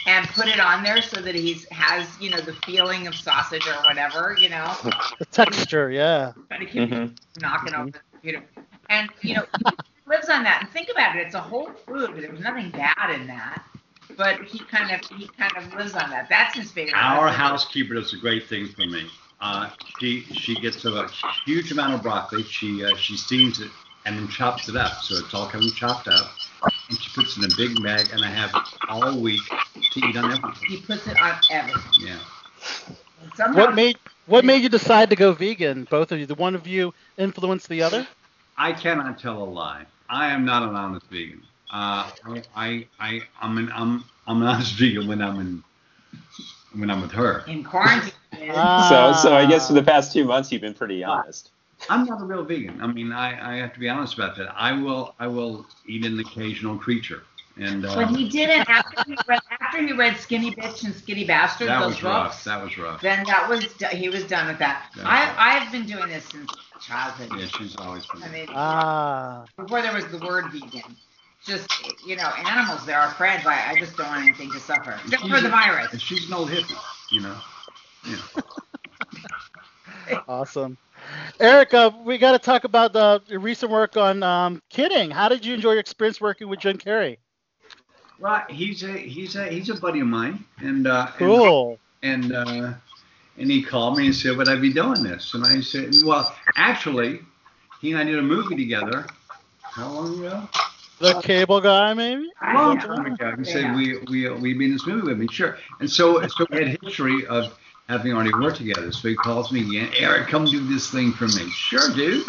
and 0.06 0.26
put 0.28 0.46
it 0.46 0.58
on 0.60 0.82
there 0.82 1.02
so 1.02 1.20
that 1.20 1.34
he 1.34 1.60
has 1.70 2.06
you 2.20 2.30
know 2.30 2.40
the 2.40 2.54
feeling 2.64 3.06
of 3.06 3.14
sausage 3.14 3.66
or 3.66 3.74
whatever, 3.84 4.36
you 4.38 4.48
know. 4.48 4.74
the 5.18 5.26
texture, 5.26 5.90
yeah. 5.90 6.32
Trying 6.48 6.60
to 6.60 6.66
keep 6.66 6.88
Mhm. 6.90 7.16
knocking 7.40 7.74
over 7.74 7.90
the 7.90 8.00
computer. 8.22 8.44
And 8.90 9.08
you 9.22 9.34
know, 9.36 9.44
he 9.58 9.76
lives 10.06 10.28
on 10.28 10.42
that. 10.44 10.62
And 10.62 10.70
think 10.70 10.88
about 10.90 11.16
it, 11.16 11.20
it's 11.26 11.34
a 11.34 11.40
whole 11.40 11.70
food. 11.86 12.10
There's 12.16 12.40
nothing 12.40 12.70
bad 12.70 13.10
in 13.14 13.26
that. 13.28 13.64
But 14.16 14.42
he 14.42 14.58
kind 14.58 14.90
of 14.90 15.00
he 15.16 15.28
kind 15.38 15.52
of 15.56 15.72
lives 15.74 15.94
on 15.94 16.10
that. 16.10 16.28
That's 16.28 16.56
his 16.56 16.70
favorite. 16.72 16.94
Our 16.94 17.26
recipe. 17.26 17.40
housekeeper 17.40 17.94
does 17.94 18.12
a 18.12 18.16
great 18.18 18.48
thing 18.48 18.68
for 18.68 18.86
me. 18.86 19.08
Uh, 19.40 19.70
she 20.00 20.22
she 20.32 20.56
gets 20.56 20.84
a 20.84 21.08
huge 21.46 21.72
amount 21.72 21.94
of 21.94 22.02
broccoli. 22.02 22.42
She 22.42 22.84
uh, 22.84 22.94
she 22.96 23.16
steams 23.16 23.60
it 23.60 23.70
and 24.04 24.18
then 24.18 24.28
chops 24.28 24.68
it 24.68 24.76
up, 24.76 25.00
so 25.02 25.16
it's 25.16 25.32
all 25.32 25.48
kind 25.48 25.64
of 25.64 25.74
chopped 25.74 26.08
up. 26.08 26.30
And 26.88 27.00
she 27.00 27.10
puts 27.14 27.38
it 27.38 27.44
in 27.44 27.52
a 27.52 27.56
big 27.56 27.82
bag, 27.82 28.08
and 28.12 28.24
I 28.24 28.28
have 28.28 28.52
all 28.88 29.18
week 29.20 29.40
to 29.92 30.00
eat 30.00 30.16
on 30.16 30.32
everything. 30.32 30.68
He 30.68 30.80
puts 30.80 31.06
it 31.06 31.16
on 31.22 31.36
everything. 31.50 32.06
Yeah. 32.06 32.18
Somehow, 33.36 33.66
What 33.66 33.74
made 33.74 33.96
what 34.26 34.44
made 34.44 34.62
you 34.62 34.68
decide 34.68 35.10
to 35.10 35.16
go 35.16 35.32
vegan? 35.32 35.86
Both 35.88 36.12
of 36.12 36.18
you. 36.18 36.26
The 36.26 36.34
one 36.34 36.54
of 36.54 36.66
you 36.66 36.92
influenced 37.16 37.68
the 37.68 37.82
other. 37.82 38.06
I 38.60 38.72
cannot 38.74 39.18
tell 39.18 39.42
a 39.42 39.44
lie. 39.44 39.86
I 40.10 40.28
am 40.30 40.44
not 40.44 40.62
an 40.62 40.76
honest 40.76 41.06
vegan. 41.06 41.42
Uh, 41.72 42.10
I, 42.26 42.42
I, 42.54 42.86
I, 43.00 43.20
I'm 43.40 43.56
an, 43.56 43.72
I'm, 43.72 44.04
I'm 44.26 44.42
an 44.42 44.48
honest 44.48 44.74
vegan 44.78 45.08
when 45.08 45.22
I'm 45.22 45.40
in, 45.40 45.64
when 46.74 46.90
I'm 46.90 47.00
with 47.00 47.12
her. 47.12 47.42
in 47.46 47.64
quarantine. 47.64 48.12
So, 48.32 49.14
so 49.22 49.34
I 49.34 49.46
guess 49.48 49.68
for 49.68 49.72
the 49.72 49.82
past 49.82 50.12
two 50.12 50.24
months 50.24 50.52
you've 50.52 50.60
been 50.60 50.74
pretty 50.74 51.02
honest. 51.02 51.52
I'm 51.88 52.04
not 52.04 52.20
a 52.20 52.24
real 52.26 52.44
vegan. 52.44 52.82
I 52.82 52.86
mean, 52.86 53.12
I, 53.12 53.54
I 53.54 53.56
have 53.56 53.72
to 53.72 53.80
be 53.80 53.88
honest 53.88 54.12
about 54.14 54.36
that. 54.36 54.54
I 54.54 54.72
will, 54.72 55.14
I 55.18 55.26
will 55.26 55.64
eat 55.86 56.04
an 56.04 56.20
occasional 56.20 56.76
creature, 56.76 57.22
and 57.56 57.86
uh, 57.86 57.94
But 57.94 58.10
he 58.10 58.28
didn't 58.28 58.68
after 58.68 59.02
he 59.06 59.16
read 59.26 59.40
after 59.58 59.82
he 59.86 59.92
read 59.94 60.18
Skinny 60.18 60.54
Bitch 60.54 60.84
and 60.84 60.94
Skinny 60.94 61.24
Bastard, 61.24 61.68
that 61.68 61.80
those 61.80 61.94
was 61.94 61.94
books. 61.94 62.04
rough. 62.04 62.44
That 62.44 62.62
was 62.62 62.76
rough. 62.76 63.00
Then 63.00 63.24
that 63.26 63.48
was 63.48 63.64
he 63.92 64.10
was 64.10 64.24
done 64.24 64.48
with 64.48 64.58
that. 64.58 64.90
Yeah. 64.96 65.04
I 65.06 65.34
I've 65.38 65.72
been 65.72 65.86
doing 65.86 66.08
this 66.08 66.26
since 66.26 66.50
childhood. 66.80 67.30
Yeah, 67.38 67.46
she's 67.46 67.76
always 67.76 68.06
been. 68.06 68.22
I 68.22 68.28
mean, 68.28 68.46
Ah, 68.50 69.44
before 69.56 69.82
there 69.82 69.92
was 69.94 70.06
the 70.08 70.18
word 70.18 70.50
vegan. 70.52 70.96
Just 71.44 71.70
you 72.06 72.16
know, 72.16 72.28
animals, 72.38 72.84
they're 72.84 73.00
our 73.00 73.10
friends. 73.12 73.46
I, 73.46 73.70
I 73.72 73.78
just 73.78 73.96
don't 73.96 74.08
want 74.08 74.22
anything 74.24 74.50
to 74.52 74.60
suffer, 74.60 74.98
except 75.04 75.22
for 75.26 75.40
the 75.40 75.48
virus. 75.48 75.90
And 75.92 76.00
she's 76.00 76.26
an 76.28 76.34
old 76.34 76.50
hippie, 76.50 76.76
you 77.10 77.22
know. 77.22 77.36
Yeah. 78.06 78.16
awesome. 80.28 80.76
Eric, 81.38 81.72
uh, 81.72 81.90
we 82.04 82.18
got 82.18 82.32
to 82.32 82.38
talk 82.38 82.64
about 82.64 82.92
the 82.92 83.22
your 83.28 83.40
recent 83.40 83.72
work 83.72 83.96
on 83.96 84.22
um, 84.22 84.60
Kidding. 84.68 85.10
How 85.10 85.30
did 85.30 85.46
you 85.46 85.54
enjoy 85.54 85.70
your 85.72 85.80
experience 85.80 86.20
working 86.20 86.48
with 86.48 86.60
Jim 86.60 86.76
Carrey? 86.76 87.16
Right. 88.18 88.50
He's 88.50 88.82
a 88.82 88.92
he's 88.92 89.34
a 89.36 89.46
he's 89.46 89.70
a 89.70 89.80
buddy 89.80 90.00
of 90.00 90.08
mine, 90.08 90.44
and 90.58 90.86
uh, 90.86 91.06
and- 91.06 91.14
Cool. 91.16 91.78
and 92.02 92.32
uh, 92.34 92.74
and 93.40 93.50
he 93.50 93.62
called 93.62 93.96
me 93.96 94.06
and 94.06 94.14
said, 94.14 94.36
"Would 94.36 94.48
I 94.48 94.56
be 94.56 94.72
doing 94.72 95.02
this?" 95.02 95.34
And 95.34 95.44
I 95.44 95.60
said, 95.62 95.94
"Well, 96.04 96.32
actually, 96.56 97.20
he 97.80 97.90
and 97.92 98.00
I 98.00 98.04
did 98.04 98.18
a 98.18 98.22
movie 98.22 98.54
together. 98.54 99.06
How 99.62 99.88
long 99.88 100.18
ago? 100.18 100.48
The 100.98 101.20
cable 101.22 101.60
guy, 101.62 101.94
maybe? 101.94 102.28
A 102.42 102.52
long 102.52 102.78
time 102.78 103.06
ago. 103.06 103.34
He 103.38 103.44
said, 103.44 103.74
"We 103.74 103.98
we 104.10 104.28
we 104.28 104.54
be 104.54 104.66
in 104.66 104.72
this 104.72 104.86
movie 104.86 105.08
with 105.08 105.18
me, 105.18 105.26
sure." 105.28 105.56
And 105.80 105.90
so 105.90 106.26
so 106.28 106.46
we 106.50 106.58
had 106.58 106.78
history 106.82 107.26
of 107.26 107.58
having 107.88 108.12
already 108.12 108.32
worked 108.34 108.58
together. 108.58 108.92
So 108.92 109.08
he 109.08 109.16
calls 109.16 109.50
me 109.50 109.62
again, 109.62 109.92
Eric, 109.98 110.28
come 110.28 110.44
do 110.44 110.60
this 110.68 110.90
thing 110.90 111.12
for 111.12 111.26
me. 111.26 111.50
Sure, 111.50 111.90
dude. 111.94 112.24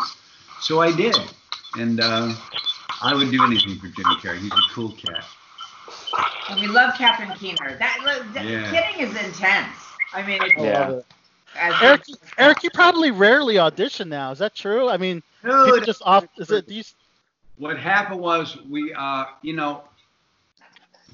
So 0.61 0.81
I 0.81 0.95
did, 0.95 1.17
and 1.77 1.99
uh, 1.99 2.33
I 3.01 3.13
would 3.13 3.29
do 3.31 3.43
anything 3.43 3.77
for 3.77 3.87
Jimmy 3.87 4.15
Carrey. 4.15 4.39
He's 4.39 4.51
a 4.53 4.73
cool 4.73 4.93
cat. 4.93 5.25
And 6.49 6.59
we 6.61 6.67
love 6.67 6.95
Catherine 6.95 7.31
Keener. 7.37 7.77
That, 7.77 8.01
look, 8.03 8.33
that 8.33 8.45
Yeah. 8.45 8.71
kidding 8.71 9.07
is 9.07 9.25
intense. 9.25 9.90
I 10.13 10.25
mean, 10.25 10.39
it's 10.41 10.53
I 11.55 11.69
love 11.69 11.81
Eric, 11.81 12.01
Eric, 12.37 12.63
you 12.63 12.69
probably 12.69 13.11
rarely 13.11 13.59
audition 13.59 14.09
now. 14.09 14.31
Is 14.31 14.39
that 14.39 14.55
true? 14.55 14.89
I 14.89 14.97
mean, 14.97 15.21
No, 15.43 15.65
people 15.65 15.81
just 15.81 16.01
off. 16.05 16.25
Is 16.37 16.51
it? 16.51 16.67
Do 16.67 16.73
you, 16.75 16.83
what 17.57 17.77
happened 17.77 18.21
was 18.21 18.57
we 18.69 18.93
uh 18.93 19.25
you 19.41 19.53
know 19.53 19.83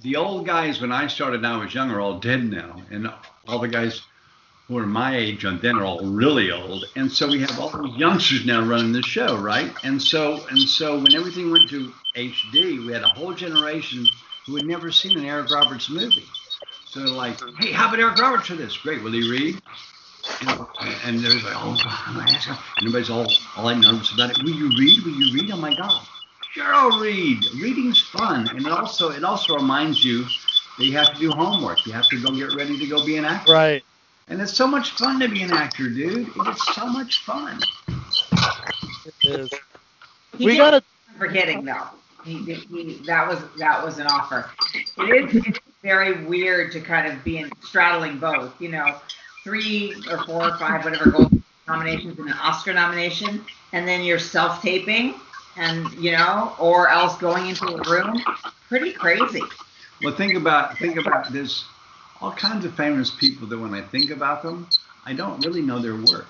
the 0.03 0.15
old 0.15 0.45
guys 0.45 0.80
when 0.80 0.91
I 0.91 1.07
started 1.07 1.41
when 1.41 1.52
I 1.52 1.57
was 1.57 1.74
young 1.74 1.90
are 1.91 1.99
all 1.99 2.19
dead 2.19 2.44
now 2.44 2.82
and 2.91 3.10
all 3.48 3.60
the 3.60 3.68
guys 3.68 4.02
who 4.68 4.78
are 4.78 4.86
my 4.86 5.15
age 5.15 5.45
and 5.45 5.61
then 5.61 5.78
are 5.78 5.86
all 5.86 5.99
really 6.02 6.52
old. 6.52 6.86
And 6.95 7.11
so 7.11 7.28
we 7.28 7.40
have 7.40 7.57
all 7.60 7.69
these 7.84 7.95
youngsters 7.95 8.45
now 8.45 8.61
running 8.65 8.91
the 8.91 9.02
show, 9.02 9.38
right? 9.38 9.72
And 9.84 10.02
so 10.02 10.45
and 10.49 10.60
so 10.60 10.99
when 10.99 11.15
everything 11.15 11.52
went 11.52 11.69
to 11.69 11.91
HD, 12.15 12.86
we 12.86 12.94
had 12.94 13.03
a 13.03 13.07
whole 13.10 13.34
generation 13.34 14.06
who 14.45 14.56
had 14.57 14.65
never 14.65 14.91
seen 14.91 15.18
an 15.18 15.26
Eric 15.26 15.49
Roberts 15.52 15.90
movie. 15.90 16.26
So 16.89 16.99
they're 17.01 17.09
like, 17.09 17.38
hey, 17.59 17.72
how 17.72 17.88
about 17.88 17.99
Eric 17.99 18.18
Roberts 18.18 18.47
for 18.47 18.55
this? 18.55 18.77
Great, 18.77 19.03
will 19.03 19.11
he 19.11 19.30
read? 19.30 19.61
And, 20.41 20.59
and 21.05 21.19
there's 21.19 21.43
like, 21.43 21.53
oh 21.55 21.77
God, 21.84 22.22
I 22.22 22.26
ask 22.34 22.47
him. 22.47 22.57
And 22.77 22.88
everybody's 22.88 23.09
all 23.09 23.27
all 23.55 23.65
like 23.65 23.77
nervous 23.77 24.11
about 24.14 24.31
it. 24.31 24.38
Will 24.43 24.51
you 24.55 24.69
read? 24.77 25.03
Will 25.03 25.14
you 25.14 25.34
read? 25.34 25.51
Oh 25.51 25.57
my 25.57 25.76
God. 25.76 26.05
Sure, 26.53 26.65
I'll 26.73 26.99
read. 26.99 27.43
Reading's 27.61 28.01
fun, 28.01 28.47
and 28.49 28.65
it 28.65 28.72
also 28.72 29.09
it 29.11 29.23
also 29.23 29.55
reminds 29.55 30.03
you 30.03 30.23
that 30.77 30.85
you 30.85 30.93
have 30.93 31.14
to 31.14 31.19
do 31.19 31.30
homework. 31.31 31.85
You 31.85 31.93
have 31.93 32.07
to 32.09 32.22
go 32.22 32.31
get 32.31 32.53
ready 32.55 32.77
to 32.80 32.88
go 32.88 33.05
be 33.05 33.18
an 33.18 33.26
actor. 33.26 33.51
Right. 33.53 33.84
And 34.30 34.41
it's 34.41 34.53
so 34.53 34.68
much 34.68 34.91
fun 34.91 35.19
to 35.22 35.27
be 35.30 35.43
an 35.43 35.53
actor, 35.53 35.88
dude. 35.89 36.27
It 36.27 36.47
is 36.47 36.61
so 36.76 36.85
much 36.88 37.23
fun. 37.23 37.59
It 39.05 39.14
is. 39.23 39.49
He 40.38 40.45
We 40.45 40.51
did- 40.53 40.57
gotta. 40.57 40.84
forgetting 41.18 41.64
though. 41.64 41.88
He, 42.26 42.43
he, 42.53 43.01
that 43.05 43.26
was 43.27 43.39
that 43.59 43.84
was 43.85 43.99
an 43.99 44.07
offer. 44.07 44.49
It 44.97 45.34
is 45.34 45.45
it's 45.45 45.59
very 45.83 46.25
weird 46.25 46.71
to 46.73 46.81
kind 46.81 47.07
of 47.11 47.23
be 47.23 47.37
in 47.37 47.51
straddling 47.61 48.19
both. 48.19 48.59
You 48.59 48.69
know, 48.69 48.95
three 49.43 50.03
or 50.09 50.19
four 50.19 50.49
or 50.49 50.57
five 50.57 50.83
whatever 50.83 51.11
gold 51.11 51.31
nominations 51.67 52.17
and 52.19 52.29
an 52.29 52.35
Oscar 52.35 52.73
nomination, 52.73 53.45
and 53.73 53.87
then 53.87 54.01
you're 54.03 54.19
self 54.19 54.61
taping, 54.61 55.15
and 55.55 55.91
you 55.93 56.11
know, 56.11 56.53
or 56.59 56.89
else 56.89 57.17
going 57.17 57.47
into 57.47 57.67
a 57.67 57.89
room. 57.89 58.21
Pretty 58.67 58.91
crazy. 58.93 59.43
Well, 60.01 60.15
think 60.15 60.35
about 60.35 60.77
think 60.79 60.97
about 60.97 61.31
there's 61.31 61.65
all 62.21 62.31
kinds 62.31 62.65
of 62.65 62.73
famous 62.75 63.09
people 63.09 63.47
that 63.47 63.57
when 63.57 63.73
I 63.73 63.81
think 63.81 64.11
about 64.11 64.43
them, 64.43 64.67
I 65.05 65.13
don't 65.13 65.39
really 65.45 65.61
know 65.61 65.79
their 65.79 65.95
work. 65.95 66.27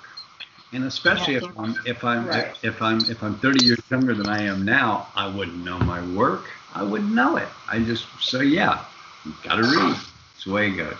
And 0.74 0.84
especially 0.84 1.36
if 1.36 1.46
I'm 1.58 1.76
if 1.86 2.04
I'm 2.04 2.28
Right. 2.28 2.56
if 2.62 2.82
I'm 2.82 3.10
if 3.10 3.24
I'm 3.24 3.40
30 3.40 3.66
years 3.66 3.80
younger 3.90 4.14
than 4.14 4.28
I 4.28 4.44
am 4.44 4.66
now, 4.66 5.08
I 5.16 5.28
wouldn't 5.28 5.64
know 5.64 5.80
my 5.80 6.02
work. 6.14 6.46
I 6.74 6.84
wouldn't 6.84 7.14
know 7.14 7.38
it. 7.38 7.48
I 7.68 7.80
just 7.80 8.06
so 8.20 8.42
yeah, 8.42 8.84
you 9.28 9.34
gotta 9.44 9.64
read. 9.64 9.98
It's 10.36 10.46
the 10.46 10.52
way 10.52 10.70
it 10.70 10.78
goes. 10.78 10.96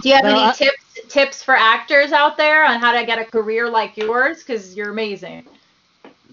Do 0.00 0.08
you 0.08 0.14
have 0.14 0.24
Now, 0.24 0.30
any 0.30 0.40
I- 0.44 0.52
tips 0.52 0.82
tips 1.08 1.42
for 1.42 1.54
actors 1.54 2.12
out 2.12 2.36
there 2.36 2.64
on 2.64 2.80
how 2.80 2.92
to 2.98 3.04
get 3.04 3.18
a 3.18 3.24
career 3.24 3.68
like 3.68 3.96
yours? 3.96 4.38
Because 4.42 4.76
you're 4.76 4.90
amazing. 4.90 5.46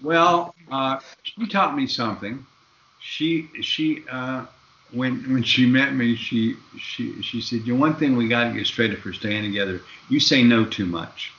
Well, 0.02 0.54
uh, 0.70 1.00
she 1.22 1.46
taught 1.46 1.76
me 1.76 1.86
something. 1.86 2.44
She 3.00 3.48
she 3.62 4.04
uh, 4.10 4.46
when 4.92 5.22
when 5.32 5.42
she 5.42 5.66
met 5.66 5.94
me, 5.94 6.14
she 6.16 6.56
she 6.78 7.20
she 7.22 7.40
said, 7.40 7.60
"You 7.66 7.74
know, 7.74 7.80
one 7.80 7.94
thing 7.94 8.16
we 8.16 8.28
got 8.28 8.44
to 8.44 8.52
get 8.52 8.66
straight 8.66 8.92
if 8.92 9.04
we're 9.04 9.12
staying 9.12 9.42
together. 9.44 9.80
You 10.08 10.20
say 10.20 10.42
no 10.42 10.64
too 10.64 10.86
much. 10.86 11.32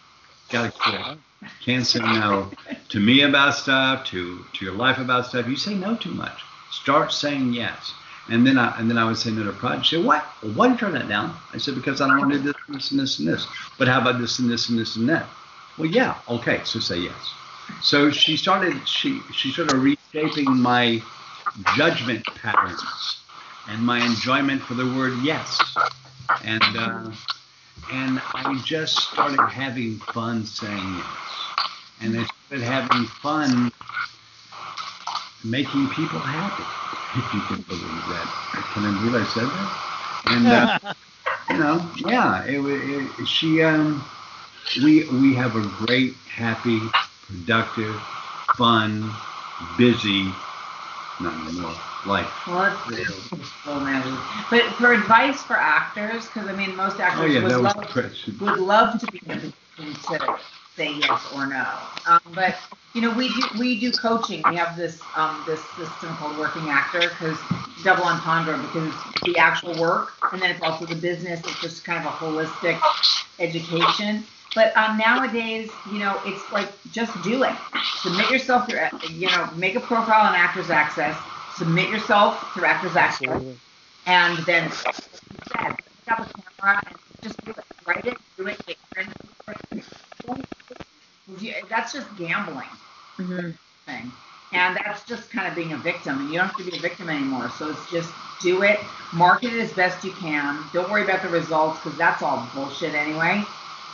Got 0.50 0.74
to 0.74 0.80
quit. 0.80 1.18
Can't 1.64 1.86
say 1.86 2.00
no 2.00 2.52
to 2.90 3.00
me 3.00 3.22
about 3.22 3.56
stuff, 3.56 4.06
to 4.08 4.44
to 4.54 4.66
your 4.66 4.74
life 4.74 4.98
about 4.98 5.28
stuff. 5.28 5.48
You 5.48 5.56
say 5.56 5.74
no 5.74 5.96
too 5.96 6.12
much. 6.12 6.45
Start 6.82 7.12
saying 7.12 7.54
yes." 7.54 7.94
And 8.30 8.46
then 8.46 8.58
I 8.58 8.78
and 8.80 8.90
then 8.90 8.98
I 8.98 9.06
would 9.06 9.18
say 9.18 9.32
no 9.32 9.44
to 9.44 9.52
project. 9.52 9.86
She 9.86 9.96
said, 9.98 10.06
"What? 10.06 10.26
Well, 10.42 10.54
why 10.54 10.68
do 10.68 10.74
you 10.74 10.80
turn 10.80 10.94
that 10.94 11.08
down?" 11.08 11.36
I 11.54 11.58
said, 11.58 11.76
"Because 11.76 12.02
I 12.02 12.08
don't 12.08 12.20
want 12.20 12.34
to 12.34 12.40
do 12.40 12.44
this, 12.46 12.56
this, 12.70 12.92
and 12.92 13.00
this, 13.00 13.20
and 13.20 13.28
this. 13.28 13.48
But 13.78 13.88
how 13.88 14.02
about 14.02 14.20
this 14.20 14.40
and 14.40 14.50
this 14.50 14.70
and 14.70 14.80
this 14.80 14.96
and 14.96 15.08
that?" 15.10 15.26
Well, 15.78 15.88
yeah, 15.88 16.16
okay. 16.28 16.62
So 16.64 16.80
say 16.80 17.00
yes. 17.00 17.34
So 17.82 18.12
she 18.12 18.38
started 18.38 18.88
she 18.88 19.22
she 19.34 19.52
started 19.52 19.76
reshaping 19.78 20.50
my 20.58 21.02
judgment 21.76 22.26
patterns 22.36 23.18
and 23.70 23.82
my 23.84 24.04
enjoyment 24.06 24.62
for 24.62 24.74
the 24.74 24.86
word 24.86 25.14
yes. 25.24 25.60
And 26.44 26.64
uh, 26.78 27.12
and 27.92 28.22
I 28.34 28.60
just 28.66 28.98
started 28.98 29.40
having 29.48 29.98
fun 30.14 30.46
saying 30.46 30.96
yes. 30.96 31.06
And 32.02 32.20
I 32.20 32.26
started 32.48 32.66
having 32.66 33.06
fun 33.06 33.72
making 35.46 35.90
people 35.90 36.20
happy. 36.20 36.64
If 37.16 37.34
you 37.34 37.42
can 37.42 37.62
believe 37.64 38.08
that. 38.10 38.28
Can 38.74 38.86
I 38.86 38.92
believe 38.92 39.16
I 39.16 39.24
said 39.24 39.50
that? 39.52 39.70
And 40.26 40.52
uh, 40.52 40.68
you 41.50 41.58
know, 41.58 41.90
yeah, 41.98 42.46
it, 42.46 42.60
wa- 42.60 42.70
it, 42.70 43.28
she 43.28 43.62
um 43.64 44.04
we 44.84 45.08
we 45.10 45.36
have 45.36 45.56
a 45.56 45.62
great, 45.86 46.14
happy, 46.36 46.82
productive, 47.28 47.96
fun, 48.58 49.12
busy, 49.78 50.34
not 51.20 51.34
anymore, 51.34 51.76
life. 52.06 52.34
Well, 52.48 52.78
it's, 52.90 53.32
it's 53.32 53.52
full 53.64 53.80
man. 53.80 54.18
But 54.50 54.64
for 54.76 54.92
advice 54.94 55.44
for 55.44 55.58
actors, 55.58 56.28
because 56.28 56.48
I 56.48 56.54
mean, 56.54 56.76
most 56.76 57.00
actors 57.00 57.22
Oh 57.22 57.26
yeah, 57.26 57.44
would 57.44 57.64
love 57.64 57.96
would 58.42 58.58
love 58.60 59.00
to 59.00 59.08
be 59.08 59.22
in 59.26 59.32
a 59.32 59.52
position 59.82 60.20
to 60.20 60.38
say 60.76 60.94
yes 60.96 61.32
or 61.34 61.48
no. 61.48 61.66
Um, 62.08 62.20
but 62.34 62.56
you 62.94 63.02
know, 63.02 63.12
we 63.12 63.30
do 63.30 63.42
we 63.60 63.80
do 63.80 63.92
coaching. 63.92 64.42
We 64.50 64.56
have 64.56 64.78
this 64.78 65.00
um, 65.16 65.44
this 65.46 65.64
system 65.78 66.10
called 66.16 66.38
Working 66.38 66.70
Actor 66.70 67.00
because 67.02 67.38
double 67.84 68.04
entendre 68.04 68.58
because 68.58 68.94
the 69.24 69.38
actual 69.38 69.80
work 69.80 70.14
and 70.32 70.42
then 70.42 70.52
it's 70.52 70.62
also 70.62 70.86
the 70.86 70.96
business. 70.96 71.40
It's 71.42 71.62
just 71.62 71.84
kind 71.86 72.00
of 72.00 72.06
a 72.06 72.16
holistic 72.16 72.80
education. 73.40 74.24
But 74.54 74.76
um, 74.78 74.98
nowadays, 74.98 75.70
you 75.92 76.00
know, 76.00 76.20
it's 76.26 76.50
like 76.54 76.70
just 76.92 77.12
do 77.24 77.44
it. 77.44 77.54
Submit 77.98 78.30
yourself 78.30 78.70
through, 78.70 78.80
you 79.10 79.28
know, 79.28 79.50
make 79.56 79.76
a 79.76 79.82
profile 79.82 80.26
on 80.28 80.36
Actors 80.36 80.70
Access. 80.70 81.18
Submit 81.58 81.90
yourself 81.90 82.54
through 82.54 82.66
Actors 82.66 82.96
Access 82.96 83.42
and 84.06 84.38
then 84.46 84.70
pick 84.70 86.12
up 86.12 86.20
a 86.20 86.42
camera 86.60 86.82
and 86.86 86.96
just 87.22 87.44
do 87.44 87.52
it, 87.52 87.58
write 87.86 88.06
it, 88.06 88.18
do 88.38 88.48
it, 88.48 88.66
get 88.66 88.78
friends- 88.94 89.14
That's 91.70 91.94
just 91.94 92.08
gambling 92.18 92.68
mm-hmm. 93.18 93.52
thing, 93.86 94.12
and 94.52 94.78
that's 94.78 95.04
just 95.06 95.32
kind 95.32 95.48
of 95.48 95.56
being 95.56 95.74
a 95.74 95.78
victim. 95.78 96.20
And 96.20 96.30
you 96.30 96.38
don't 96.38 96.48
have 96.48 96.58
to 96.58 96.70
be 96.70 96.78
a 96.78 96.80
victim 96.80 97.10
anymore. 97.10 97.52
So 97.58 97.72
it's 97.72 97.92
just 97.92 98.12
do 98.42 98.64
it, 98.64 98.80
market 99.14 99.54
it 99.54 99.60
as 99.60 99.74
best 99.74 100.04
you 100.04 100.12
can. 100.12 100.64
Don't 100.74 100.90
worry 100.92 101.04
about 101.04 101.24
the 101.24 101.30
results 101.30 101.80
because 101.82 101.98
that's 101.98 102.22
all 102.22 102.48
bullshit 102.54 102.94
anyway. 102.94 103.44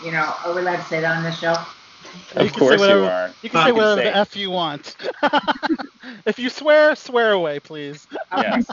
You 0.03 0.11
know, 0.11 0.33
are 0.43 0.53
we 0.53 0.61
allowed 0.61 0.77
to 0.77 0.85
say 0.85 0.99
that 0.99 1.17
on 1.17 1.23
this 1.23 1.39
show? 1.39 1.53
Of 1.53 1.67
can 2.35 2.49
say 2.49 2.59
course 2.59 2.81
you 2.81 2.87
are. 2.87 3.31
You 3.41 3.49
can 3.49 3.63
say 3.63 3.67
You 3.67 3.75
whatever 3.75 4.01
say 4.01 4.03
the 4.05 4.17
f 4.17 4.35
you 4.35 4.51
want. 4.51 4.95
if 6.25 6.39
you 6.39 6.49
swear, 6.49 6.95
swear 6.95 7.31
away, 7.31 7.59
please. 7.59 8.07
Yes. 8.35 8.65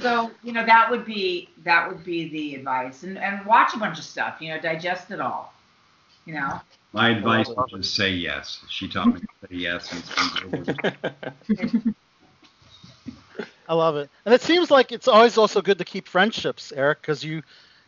So 0.00 0.30
you 0.42 0.52
know 0.52 0.64
that 0.64 0.90
would 0.90 1.04
be 1.04 1.50
that 1.64 1.88
would 1.88 2.02
be 2.02 2.28
the 2.30 2.54
advice, 2.54 3.02
and 3.02 3.18
and 3.18 3.44
watch 3.44 3.74
a 3.74 3.78
bunch 3.78 3.98
of 3.98 4.04
stuff. 4.04 4.40
You 4.40 4.54
know, 4.54 4.60
digest 4.60 5.10
it 5.10 5.20
all. 5.20 5.52
You 6.24 6.34
know. 6.34 6.60
My 6.92 7.10
advice 7.10 7.48
is 7.48 7.56
just 7.70 7.94
say 7.94 8.10
yes. 8.10 8.60
She 8.68 8.88
taught 8.88 9.08
me 9.08 9.20
to 9.20 9.26
say 9.48 9.56
yes. 9.56 9.92
And 9.92 10.02
I 13.68 13.74
love 13.74 13.96
it. 13.96 14.10
And 14.24 14.34
it 14.34 14.42
seems 14.42 14.70
like 14.70 14.92
it's 14.92 15.08
always 15.08 15.38
also 15.38 15.62
good 15.62 15.78
to 15.78 15.84
keep 15.84 16.06
friendships, 16.06 16.72
Eric, 16.76 17.00
because 17.00 17.24
you, 17.24 17.36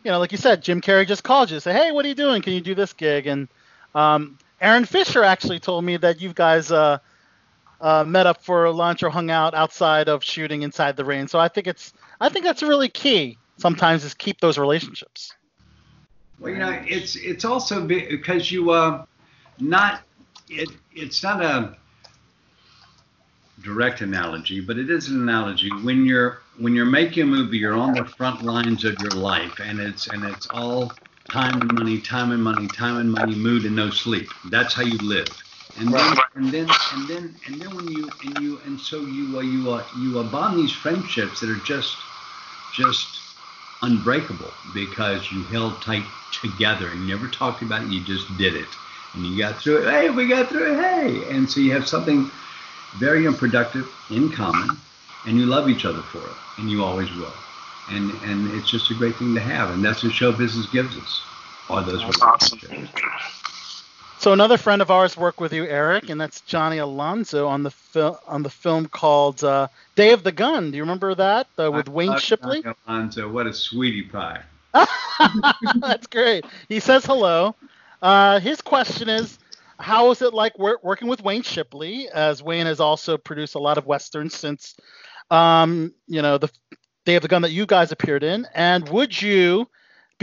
you 0.02 0.10
know, 0.10 0.18
like 0.18 0.32
you 0.32 0.38
said, 0.38 0.62
Jim 0.62 0.80
Carrey 0.80 1.06
just 1.06 1.22
called 1.22 1.50
you, 1.50 1.60
say, 1.60 1.74
hey, 1.74 1.92
what 1.92 2.06
are 2.06 2.08
you 2.08 2.14
doing? 2.14 2.40
Can 2.40 2.54
you 2.54 2.62
do 2.62 2.74
this 2.74 2.94
gig? 2.94 3.26
And 3.26 3.48
um, 3.94 4.38
Aaron 4.60 4.86
Fisher 4.86 5.22
actually 5.22 5.60
told 5.60 5.84
me 5.84 5.98
that 5.98 6.22
you 6.22 6.32
guys 6.32 6.72
uh, 6.72 6.98
uh, 7.82 8.04
met 8.04 8.26
up 8.26 8.42
for 8.42 8.70
lunch 8.70 9.02
or 9.02 9.10
hung 9.10 9.30
out 9.30 9.52
outside 9.52 10.08
of 10.08 10.24
shooting 10.24 10.62
Inside 10.62 10.96
the 10.96 11.04
Rain. 11.04 11.28
So 11.28 11.38
I 11.38 11.48
think 11.48 11.66
it's, 11.66 11.92
I 12.20 12.30
think 12.30 12.46
that's 12.46 12.62
really 12.62 12.88
key. 12.88 13.36
Sometimes 13.58 14.04
is 14.04 14.14
keep 14.14 14.40
those 14.40 14.56
relationships. 14.56 15.34
Well, 16.38 16.52
you 16.52 16.58
know, 16.58 16.82
it's 16.86 17.16
it's 17.16 17.44
also 17.44 17.86
because 17.86 18.50
you 18.50 18.70
uh, 18.70 19.04
not 19.58 20.02
it 20.48 20.70
it's 20.92 21.22
not 21.22 21.42
a 21.42 21.76
direct 23.62 24.00
analogy, 24.00 24.60
but 24.60 24.78
it 24.78 24.90
is 24.90 25.08
an 25.08 25.20
analogy. 25.22 25.70
When 25.82 26.04
you're 26.04 26.42
when 26.58 26.74
you're 26.74 26.86
making 26.86 27.24
a 27.24 27.26
movie, 27.26 27.58
you're 27.58 27.76
on 27.76 27.94
the 27.94 28.04
front 28.04 28.42
lines 28.42 28.84
of 28.84 28.98
your 29.00 29.14
life, 29.14 29.60
and 29.60 29.80
it's 29.80 30.06
and 30.08 30.24
it's 30.24 30.46
all 30.46 30.92
time 31.30 31.60
and 31.60 31.72
money, 31.72 32.00
time 32.00 32.32
and 32.32 32.42
money, 32.42 32.68
time 32.68 32.98
and 32.98 33.10
money, 33.10 33.34
mood 33.34 33.64
and 33.64 33.76
no 33.76 33.90
sleep. 33.90 34.28
That's 34.50 34.74
how 34.74 34.82
you 34.82 34.98
live. 34.98 35.28
And 35.76 35.92
then 35.92 36.22
and 36.34 36.52
then 36.52 36.68
and 36.92 37.08
then 37.08 37.40
and 37.46 37.60
then 37.60 37.74
when 37.74 37.88
you 37.88 38.10
and 38.22 38.38
you 38.38 38.60
and 38.64 38.78
so 38.80 39.00
you 39.06 39.38
uh, 39.38 39.42
you 39.42 39.70
uh, 39.70 39.84
you 39.96 40.18
uh, 40.18 40.24
bond 40.24 40.58
these 40.58 40.72
friendships 40.72 41.40
that 41.40 41.50
are 41.50 41.60
just 41.64 41.96
just 42.72 43.23
unbreakable 43.84 44.50
because 44.72 45.30
you 45.30 45.44
held 45.44 45.80
tight 45.82 46.04
together 46.32 46.88
and 46.88 47.00
you 47.02 47.14
never 47.14 47.28
talked 47.28 47.62
about 47.62 47.82
it, 47.82 47.88
you 47.88 48.00
just 48.00 48.36
did 48.36 48.54
it. 48.54 48.68
And 49.14 49.24
you 49.26 49.38
got 49.38 49.60
through 49.60 49.86
it. 49.86 49.90
Hey, 49.90 50.10
we 50.10 50.26
got 50.26 50.48
through 50.48 50.72
it. 50.72 50.80
Hey. 50.80 51.34
And 51.34 51.48
so 51.48 51.60
you 51.60 51.72
have 51.72 51.86
something 51.86 52.30
very 52.98 53.26
unproductive 53.26 53.88
in 54.10 54.30
common 54.30 54.76
and 55.26 55.38
you 55.38 55.46
love 55.46 55.68
each 55.68 55.84
other 55.84 56.02
for 56.02 56.18
it. 56.18 56.36
And 56.58 56.70
you 56.70 56.84
always 56.84 57.14
will. 57.16 57.32
And 57.90 58.10
and 58.24 58.50
it's 58.52 58.70
just 58.70 58.90
a 58.90 58.94
great 58.94 59.16
thing 59.16 59.34
to 59.34 59.40
have. 59.40 59.70
And 59.70 59.84
that's 59.84 60.02
what 60.02 60.12
show 60.12 60.32
business 60.32 60.66
gives 60.66 60.96
us. 60.96 61.22
Are 61.70 61.82
those 61.82 62.04
relationships. 62.04 62.90
So 64.18 64.32
another 64.32 64.56
friend 64.56 64.80
of 64.80 64.90
ours 64.90 65.16
worked 65.16 65.40
with 65.40 65.52
you, 65.52 65.64
Eric, 65.64 66.08
and 66.08 66.20
that's 66.20 66.40
Johnny 66.40 66.78
Alonso 66.78 67.46
on 67.46 67.62
the 67.62 67.70
film 67.70 68.16
on 68.26 68.42
the 68.42 68.50
film 68.50 68.86
called 68.86 69.44
uh, 69.44 69.68
Day 69.96 70.12
of 70.12 70.22
the 70.22 70.32
Gun. 70.32 70.70
Do 70.70 70.76
you 70.76 70.82
remember 70.82 71.14
that 71.14 71.46
uh, 71.58 71.70
with 71.70 71.88
Wayne 71.88 72.10
Uh, 72.12 72.18
Shipley? 72.18 72.62
Alonso, 72.88 73.28
what 73.30 73.46
a 73.46 73.52
sweetie 73.52 74.02
pie. 74.02 74.42
That's 75.80 76.06
great. 76.06 76.44
He 76.68 76.80
says 76.80 77.04
hello. 77.04 77.54
Uh, 78.00 78.40
his 78.40 78.60
question 78.60 79.08
is, 79.08 79.38
how 79.78 80.10
is 80.10 80.22
it 80.22 80.32
like 80.34 80.58
wor- 80.58 80.80
working 80.82 81.08
with 81.08 81.22
Wayne 81.22 81.42
Shipley? 81.42 82.08
As 82.08 82.42
Wayne 82.42 82.66
has 82.66 82.80
also 82.80 83.16
produced 83.16 83.54
a 83.54 83.58
lot 83.60 83.78
of 83.78 83.86
westerns 83.86 84.34
since, 84.34 84.74
um, 85.30 85.92
you 86.06 86.22
know, 86.22 86.38
the 86.38 86.50
Day 87.04 87.16
of 87.16 87.22
the 87.22 87.28
Gun 87.28 87.42
that 87.42 87.50
you 87.50 87.66
guys 87.66 87.92
appeared 87.92 88.22
in. 88.22 88.46
And 88.54 88.88
would 88.88 89.20
you 89.20 89.68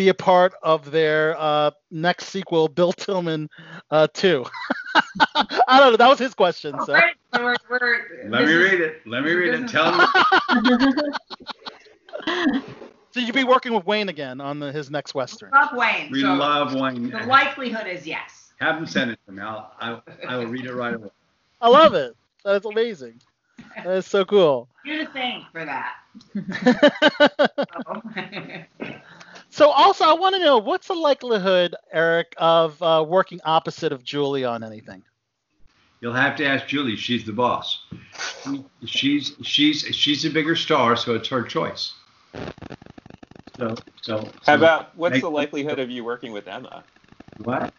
be 0.01 0.09
a 0.09 0.13
part 0.15 0.53
of 0.63 0.89
their 0.89 1.39
uh, 1.39 1.69
next 1.91 2.29
sequel, 2.29 2.67
Bill 2.67 2.91
Tilghman 2.91 3.47
uh, 3.91 4.07
2? 4.13 4.43
I 5.35 5.79
don't 5.79 5.91
know. 5.91 5.97
That 5.97 6.09
was 6.09 6.17
his 6.17 6.33
question. 6.33 6.75
So. 6.85 6.93
Right, 6.93 7.13
so 7.35 7.43
we're, 7.43 7.55
we're, 7.69 8.29
Let 8.29 8.45
me 8.45 8.53
is- 8.53 8.71
read 8.71 8.81
it. 8.81 9.05
Let 9.05 9.23
me 9.23 9.31
read 9.31 9.53
it. 9.53 9.69
Tell 9.69 9.95
me. 9.95 10.05
So 13.13 13.19
you'd 13.19 13.35
be 13.35 13.43
working 13.43 13.73
with 13.73 13.85
Wayne 13.85 14.07
again 14.07 14.39
on 14.39 14.59
the, 14.59 14.71
his 14.71 14.89
next 14.89 15.13
western. 15.13 15.51
Love 15.51 15.73
Wayne. 15.73 16.09
We 16.13 16.21
so 16.21 16.33
love 16.33 16.73
Wayne. 16.73 17.09
The 17.09 17.25
likelihood 17.25 17.85
is 17.85 18.07
yes. 18.07 18.53
Have 18.61 18.77
him 18.77 18.85
send 18.85 19.11
it 19.11 19.19
to 19.25 19.33
me. 19.33 19.41
I'll, 19.41 19.73
I, 19.81 19.99
I 20.25 20.37
will 20.37 20.45
read 20.45 20.65
it 20.65 20.73
right 20.73 20.93
away. 20.93 21.09
I 21.59 21.67
love 21.67 21.93
it. 21.93 22.15
That's 22.45 22.65
amazing. 22.65 23.19
That 23.75 23.97
is 23.97 24.05
so 24.05 24.23
cool. 24.23 24.69
You're 24.85 25.05
to 25.05 25.11
thank 25.11 25.43
for 25.51 25.65
that. 25.65 25.95
So 29.51 29.69
also, 29.69 30.05
I 30.05 30.13
want 30.13 30.33
to 30.35 30.39
know 30.39 30.57
what's 30.57 30.87
the 30.87 30.93
likelihood, 30.93 31.75
Eric, 31.91 32.33
of 32.37 32.81
uh, 32.81 33.05
working 33.05 33.41
opposite 33.43 33.91
of 33.91 34.01
Julie 34.01 34.45
on 34.45 34.63
anything? 34.63 35.03
You'll 35.99 36.13
have 36.13 36.37
to 36.37 36.45
ask 36.45 36.67
Julie. 36.67 36.95
She's 36.95 37.25
the 37.25 37.33
boss. 37.33 37.83
She's 38.85 39.35
she's 39.43 39.81
she's 39.93 40.25
a 40.25 40.29
bigger 40.29 40.55
star, 40.55 40.95
so 40.95 41.15
it's 41.15 41.27
her 41.27 41.43
choice. 41.43 41.93
So 43.57 43.75
so. 44.01 44.27
How 44.45 44.55
about 44.55 44.95
what's 44.95 45.15
make- 45.15 45.21
the 45.21 45.29
likelihood 45.29 45.79
of 45.79 45.91
you 45.91 46.05
working 46.05 46.31
with 46.31 46.47
Emma? 46.47 46.83
What? 47.43 47.73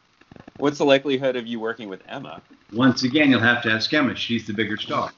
What's 0.59 0.79
the 0.79 0.85
likelihood 0.85 1.37
of 1.37 1.47
you 1.47 1.59
working 1.59 1.89
with 1.89 2.03
Emma? 2.07 2.43
Once 2.73 3.03
again, 3.03 3.31
you'll 3.31 3.41
have 3.41 3.63
to 3.63 3.71
ask 3.73 3.93
Emma. 3.93 4.15
She's 4.15 4.47
the 4.47 4.53
bigger 4.53 4.77
star. 4.77 5.11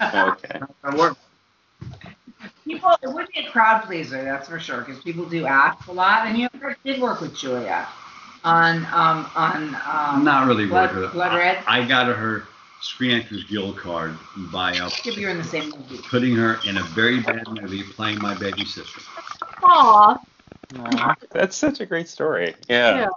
Okay. 0.00 0.60
That'll 2.66 2.88
work. 2.88 3.00
People, 3.00 3.10
it 3.10 3.14
would 3.14 3.28
be 3.34 3.46
a 3.46 3.50
crowd 3.50 3.82
pleaser, 3.84 4.22
that's 4.24 4.48
for 4.48 4.58
sure, 4.58 4.80
because 4.80 5.02
people 5.02 5.24
do 5.24 5.46
ask 5.46 5.86
a 5.88 5.92
lot. 5.92 6.26
And 6.26 6.38
you 6.38 6.48
ever 6.54 6.76
did 6.84 7.00
work 7.00 7.20
with 7.20 7.34
Julia 7.36 7.86
on 8.44 8.84
um 8.86 9.30
on 9.34 9.76
um. 9.86 10.24
Not 10.24 10.46
really 10.46 10.66
Blood, 10.66 10.90
work 10.90 11.00
with 11.00 11.04
her. 11.10 11.12
Blood 11.12 11.34
Red. 11.36 11.64
I, 11.66 11.80
I 11.80 11.88
got 11.88 12.06
her 12.14 12.44
Screen 12.80 13.18
Actors 13.20 13.44
Guild 13.44 13.76
card 13.78 14.16
by 14.52 14.76
uh, 14.78 14.88
If 15.04 15.16
you're 15.16 15.30
in 15.30 15.38
the 15.38 15.44
same 15.44 15.70
movie. 15.70 15.98
putting 16.08 16.34
her 16.36 16.58
in 16.66 16.76
a 16.78 16.82
very 16.82 17.20
bad 17.20 17.46
movie 17.48 17.82
playing 17.82 18.20
my 18.20 18.34
baby 18.34 18.64
sister. 18.64 19.00
Aw. 19.62 20.18
That's 21.30 21.56
such 21.56 21.80
a 21.80 21.86
great 21.86 22.08
story. 22.08 22.54
Yeah. 22.68 23.08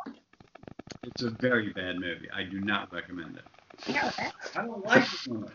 It's 1.03 1.21
a 1.23 1.29
very 1.29 1.69
bad 1.69 1.99
movie. 1.99 2.29
I 2.33 2.43
do 2.43 2.59
not 2.59 2.91
recommend 2.93 3.37
it. 3.37 3.43
Yeah, 3.87 4.11
I 4.55 4.61
don't 4.61 4.85
like 4.85 5.03
it. 5.03 5.51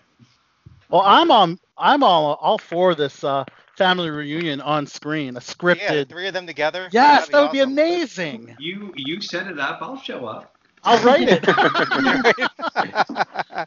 Well, 0.89 1.02
I'm 1.05 1.31
on. 1.31 1.59
I'm 1.78 2.02
all 2.02 2.35
all 2.35 2.59
for 2.59 2.94
this 2.94 3.24
uh, 3.24 3.44
family 3.77 4.11
reunion 4.11 4.61
on 4.61 4.86
screen, 4.86 5.36
a 5.36 5.40
Yeah, 5.66 5.94
scripted. 5.94 6.07
three 6.09 6.27
of 6.28 6.35
them 6.35 6.47
together. 6.47 6.93
yes, 6.93 7.28
that 7.28 7.40
would 7.40 7.51
be 7.51 7.61
awesome. 7.61 7.61
amazing. 7.61 8.57
You 8.57 8.93
you 8.97 9.20
set 9.20 9.47
it 9.47 9.59
up. 9.59 9.81
I'll 9.82 9.97
show 9.97 10.27
up. 10.27 10.57
I'll 10.82 10.99
write 11.01 11.28
it. 11.28 11.44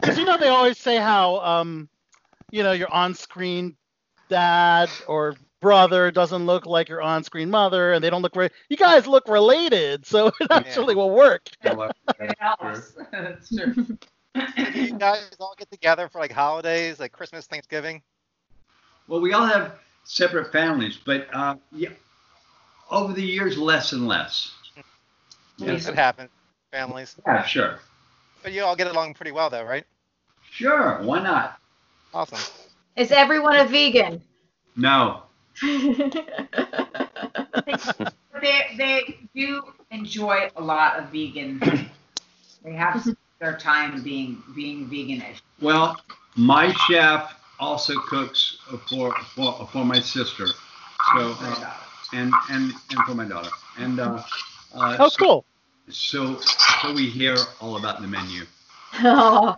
Because 0.00 0.16
you 0.18 0.24
know 0.24 0.36
they 0.38 0.48
always 0.48 0.78
say 0.78 0.96
how 0.96 1.38
um, 1.38 1.88
you 2.50 2.62
know 2.62 2.72
your 2.72 2.92
on-screen 2.92 3.76
dad 4.28 4.90
or 5.06 5.36
brother 5.60 6.10
doesn't 6.10 6.46
look 6.46 6.66
like 6.66 6.88
your 6.88 7.02
on-screen 7.02 7.50
mother, 7.50 7.92
and 7.92 8.02
they 8.02 8.10
don't 8.10 8.22
look 8.22 8.34
very. 8.34 8.50
You 8.68 8.76
guys 8.76 9.06
look 9.06 9.28
related, 9.28 10.06
so 10.06 10.28
it 10.40 10.48
actually 10.50 10.94
will 10.94 11.10
work. 11.10 11.48
It 12.18 12.36
helps. 12.38 12.94
That's 13.12 13.48
true. 13.54 13.74
Do 14.72 14.80
you 14.80 14.92
guys 14.98 15.36
all 15.40 15.54
get 15.56 15.70
together 15.70 16.08
for 16.08 16.18
like 16.20 16.32
holidays, 16.32 16.98
like 17.00 17.12
Christmas, 17.12 17.46
Thanksgiving? 17.46 18.02
Well, 19.10 19.20
we 19.20 19.32
all 19.32 19.44
have 19.44 19.72
separate 20.04 20.52
families, 20.52 20.96
but 21.04 21.26
uh, 21.34 21.56
yeah, 21.72 21.88
over 22.92 23.12
the 23.12 23.22
years, 23.22 23.58
less 23.58 23.92
and 23.92 24.06
less. 24.06 24.52
Yes, 25.58 25.88
it 25.88 25.96
happens. 25.96 26.30
Families. 26.70 27.16
Yeah, 27.26 27.42
sure, 27.42 27.80
But 28.44 28.52
you 28.52 28.62
all 28.62 28.76
get 28.76 28.86
along 28.86 29.14
pretty 29.14 29.32
well, 29.32 29.50
though, 29.50 29.64
right? 29.64 29.84
sure. 30.48 31.02
Why 31.02 31.20
not? 31.20 31.58
Awesome. 32.14 32.38
Is 32.94 33.10
everyone 33.10 33.56
a 33.56 33.64
vegan? 33.64 34.22
No, 34.76 35.22
they 35.60 36.12
they 38.76 39.18
do 39.34 39.72
enjoy 39.90 40.50
a 40.54 40.62
lot 40.62 41.00
of 41.00 41.06
vegan. 41.06 41.60
They 42.62 42.74
have 42.74 43.04
their 43.40 43.56
time 43.56 44.04
being 44.04 44.40
being 44.54 44.88
veganish. 44.88 45.40
Well, 45.60 46.00
my 46.36 46.72
chef 46.86 47.39
also 47.60 47.94
cooks 48.00 48.58
for 48.88 49.14
for, 49.34 49.68
for 49.72 49.84
my 49.84 50.00
sister, 50.00 50.46
so 50.46 51.36
uh, 51.40 51.74
and 52.12 52.32
and 52.50 52.72
and 52.90 52.98
for 53.06 53.14
my 53.14 53.24
daughter, 53.26 53.50
and 53.78 54.00
uh, 54.00 54.22
uh, 54.74 54.96
Oh, 54.98 55.08
so, 55.08 55.16
cool. 55.24 55.44
So 55.88 56.40
so 56.40 56.92
we 56.92 57.08
hear 57.08 57.36
all 57.60 57.76
about 57.76 58.00
the 58.00 58.08
menu. 58.08 58.44
Aw. 58.94 59.56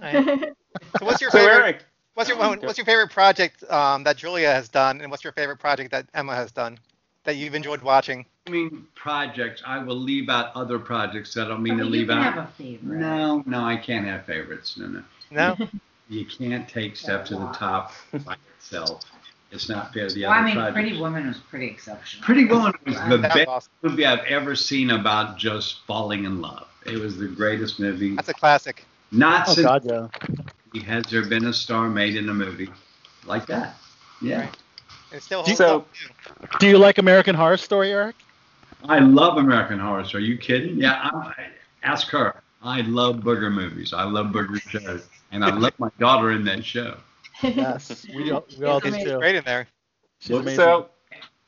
So 0.99 1.07
what's 1.07 1.21
your 1.21 1.31
So 1.31 1.39
favorite? 1.39 1.55
Eric, 1.55 1.85
What's 2.15 2.29
your 2.29 2.39
what's 2.39 2.77
your 2.77 2.85
favorite 2.85 3.11
project 3.11 3.65
um, 3.71 4.05
that 4.05 4.17
Julia 4.19 4.49
has 4.53 4.69
done, 4.69 5.01
and 5.01 5.11
what's 5.11 5.25
your 5.25 5.33
favorite 5.33 5.59
project 5.59 5.91
that 5.93 6.07
Emma 6.13 6.35
has 6.35 6.53
done 6.53 6.79
that 7.25 7.37
you've 7.37 7.55
enjoyed 7.55 7.81
watching? 7.83 8.27
I 8.47 8.51
mean, 8.51 8.87
projects. 8.95 9.63
I 9.65 9.79
will 9.83 9.97
leave 9.97 10.29
out 10.29 10.55
other 10.55 10.79
projects. 10.79 11.37
I 11.37 11.49
don't 11.49 11.63
mean 11.63 11.79
to 11.79 11.85
you 11.85 11.91
leave 11.91 12.09
can 12.09 12.19
out. 12.19 12.35
have 12.35 12.45
a 12.45 12.53
favorite. 12.59 12.99
No, 12.99 13.43
no, 13.47 13.65
I 13.65 13.77
can't 13.77 14.05
have 14.05 14.27
favorites. 14.27 14.77
No, 14.77 14.89
no. 14.89 15.03
No. 15.31 15.57
You 16.09 16.25
can't 16.27 16.69
take 16.69 16.97
Step 16.97 17.25
to 17.27 17.35
the 17.35 17.47
Top 17.53 17.93
by 18.25 18.37
itself. 18.59 19.03
It's 19.51 19.69
not 19.69 19.93
fair 19.93 20.09
to 20.09 20.15
the 20.15 20.23
Well, 20.23 20.31
I 20.33 20.43
mean, 20.45 20.55
projects. 20.55 20.75
Pretty 20.75 20.99
Woman 20.99 21.29
was 21.29 21.37
pretty 21.39 21.67
exceptional. 21.67 22.25
Pretty 22.25 22.45
Woman 22.47 22.73
was 22.87 22.97
the 23.09 23.19
That's 23.19 23.35
best 23.35 23.49
awesome. 23.49 23.73
movie 23.83 24.07
I've 24.07 24.25
ever 24.25 24.57
seen 24.57 24.91
about 24.91 25.37
just 25.39 25.81
falling 25.87 26.25
in 26.25 26.41
love. 26.41 26.69
It 26.87 26.97
was 26.99 27.17
the 27.19 27.29
greatest 27.29 27.79
movie. 27.79 28.17
That's 28.17 28.29
a 28.31 28.35
classic. 28.35 28.85
Not 29.11 29.49
Oh 29.49 29.53
since 29.55 29.67
God, 29.67 29.85
yeah. 29.85 30.83
has 30.85 31.05
there 31.11 31.25
been 31.27 31.47
a 31.47 31.53
star 31.53 31.89
made 31.89 32.17
in 32.17 32.29
a 32.31 32.35
movie 32.35 32.71
like 33.27 33.45
that. 33.47 33.77
Yeah. 34.23 34.49
It 35.13 35.23
still 35.23 35.43
Do 35.43 35.51
you- 35.51 35.57
holds 35.59 35.87
up. 35.87 35.93
too. 35.93 36.59
Do 36.59 36.67
you 36.69 36.79
like 36.79 36.97
American 36.99 37.35
Horror 37.35 37.59
Story, 37.59 37.93
Eric? 37.93 38.17
I 38.89 38.99
love 39.01 39.37
American 39.37 39.79
Horror 39.79 40.05
Story. 40.07 40.25
Are 40.25 40.27
you 40.27 40.39
kidding? 40.39 40.79
Yeah. 40.79 40.95
I, 41.13 41.33
ask 41.83 42.09
her. 42.09 42.37
I 42.63 42.81
love 42.83 43.17
booger 43.17 43.53
movies. 43.53 43.93
I 43.93 44.05
love 44.05 44.29
booger 44.29 44.61
shows, 44.63 45.07
and 45.33 45.45
I 45.45 45.55
love 45.55 45.73
my 45.79 45.91
daughter 45.99 46.31
in 46.33 46.45
that 46.45 46.65
show. 46.65 46.97
Yes, 47.43 48.07
we 48.15 48.31
all, 48.31 48.47
we 48.59 48.67
all 48.67 48.81
do 48.81 48.91
too. 48.93 49.19
great 49.19 49.35
in 49.35 49.45
there. 49.45 49.67
She's 50.21 50.55
so 50.55 50.91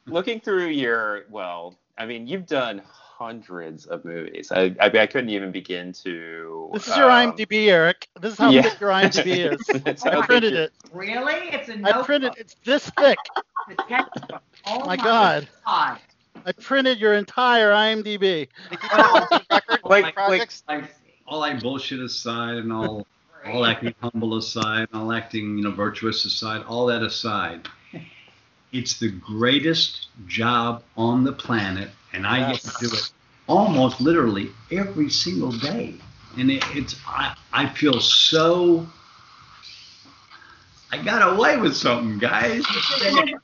looking 0.07 0.41
through 0.41 0.69
your 0.69 1.25
well, 1.31 1.77
I 1.97 2.07
mean, 2.07 2.27
you've 2.27 2.47
done 2.47 2.83
hundreds 2.85 3.87
of 3.87 4.05
movies. 4.05 4.51
I 4.51 4.75
I, 4.81 4.87
I 4.87 5.07
couldn't 5.07 5.31
even 5.31 5.53
begin 5.53 5.93
to. 6.05 6.71
this 6.73 6.89
is 6.89 6.97
your 6.97 7.11
um, 7.11 7.33
IMDb, 7.33 7.69
Eric. 7.69 8.09
This 8.21 8.33
is 8.33 8.39
how 8.39 8.51
yeah. 8.51 8.63
thick 8.63 8.81
your 8.81 8.91
IMDb 8.91 9.53
is. 9.95 10.05
I 10.05 10.27
printed 10.27 10.55
it. 10.55 10.73
Really? 10.93 11.35
It's 11.51 11.69
a 11.69 11.75
I 11.75 11.77
notebook. 11.77 12.03
I 12.03 12.07
printed. 12.07 12.35
It's 12.39 12.57
this 12.65 12.91
thick. 12.91 13.19
The. 13.67 14.41
Oh 14.67 14.85
My 14.85 14.95
God. 14.95 15.49
God. 15.65 15.99
I 16.45 16.53
printed 16.53 16.99
your 16.99 17.15
entire 17.15 17.71
IMDb. 17.71 18.21
Did 18.21 18.49
you 18.71 18.79
do 18.79 18.95
a 18.95 19.41
record 19.51 19.81
Like- 19.85 20.17
like- 20.19 20.51
Like 20.69 20.85
all 21.27 21.39
like 21.41 21.63
bullshit 21.63 22.01
aside, 22.01 22.57
and 22.57 22.71
all 22.71 23.07
all 23.47 23.67
acting 23.67 23.95
humble 24.01 24.37
aside, 24.37 24.89
all 24.93 25.13
acting 25.13 25.57
you 25.59 25.65
know 25.65 25.71
virtuous 25.71 26.25
aside, 26.25 26.65
all 26.67 26.87
that 26.87 27.03
aside, 27.03 27.69
it's 28.73 28.99
the 28.99 29.11
greatest 29.11 30.09
job 30.27 30.83
on 30.97 31.25
the 31.25 31.33
planet, 31.33 31.91
and 32.13 32.27
I 32.27 32.53
get 32.53 32.61
to 32.63 32.89
do 32.89 32.95
it 32.95 33.11
almost 33.47 34.01
literally 34.01 34.51
every 34.71 35.11
single 35.11 35.53
day, 35.53 35.95
and 36.39 36.51
it, 36.51 36.65
it's 36.75 36.97
I 37.07 37.37
I 37.53 37.69
feel 37.69 38.01
so. 38.01 38.87
I 40.93 41.03
got 41.03 41.35
away 41.37 41.57
with 41.57 41.77
something, 41.77 42.19
guys. 42.19 42.65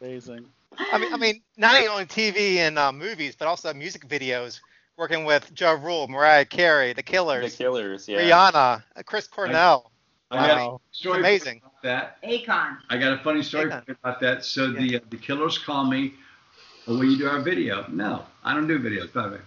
Amazing. 0.00 0.46
I 0.78 0.98
mean, 0.98 1.12
I 1.12 1.16
mean, 1.16 1.42
not 1.56 1.86
only 1.88 2.06
TV 2.06 2.56
and 2.56 2.78
uh, 2.78 2.92
movies, 2.92 3.34
but 3.36 3.48
also 3.48 3.72
music 3.74 4.06
videos. 4.06 4.60
Working 4.96 5.24
with 5.26 5.52
Ja 5.58 5.72
Rule, 5.72 6.08
Mariah 6.08 6.46
Carey, 6.46 6.92
The 6.94 7.02
Killers, 7.02 7.52
The 7.56 7.64
Killers, 7.64 8.06
Killers, 8.06 8.08
yeah. 8.08 8.20
Rihanna, 8.20 8.82
uh, 8.96 9.02
Chris 9.04 9.26
Cornell. 9.26 9.90
I 10.30 10.46
got 10.46 10.56
Wow. 10.58 10.80
a 10.92 10.94
story 10.96 11.18
Amazing. 11.20 11.58
about 11.58 11.82
that. 11.82 12.22
Akon. 12.22 12.78
I 12.88 12.96
got 12.96 13.12
a 13.12 13.18
funny 13.22 13.42
story 13.42 13.70
Hang 13.70 13.82
about 13.88 14.20
that. 14.20 14.44
So 14.44 14.72
the 14.72 14.96
uh, 14.96 15.00
the 15.10 15.16
killers 15.18 15.58
call 15.58 15.84
me. 15.84 16.14
Well, 16.86 16.98
will 16.98 17.04
you 17.04 17.18
do 17.18 17.28
our 17.28 17.40
video? 17.40 17.84
No, 17.88 18.24
I 18.42 18.54
don't 18.54 18.66
do 18.66 18.78
videos. 18.78 19.12
By 19.12 19.28
the 19.28 19.38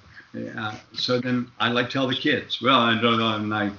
way. 0.45 0.51
Uh, 0.55 0.75
so 0.93 1.19
then 1.19 1.51
I 1.59 1.69
like 1.69 1.89
tell 1.89 2.07
the 2.07 2.15
kids. 2.15 2.61
Well, 2.61 2.79
I 2.79 2.99
don't 3.01 3.17
know. 3.17 3.35
And 3.35 3.53
I, 3.53 3.71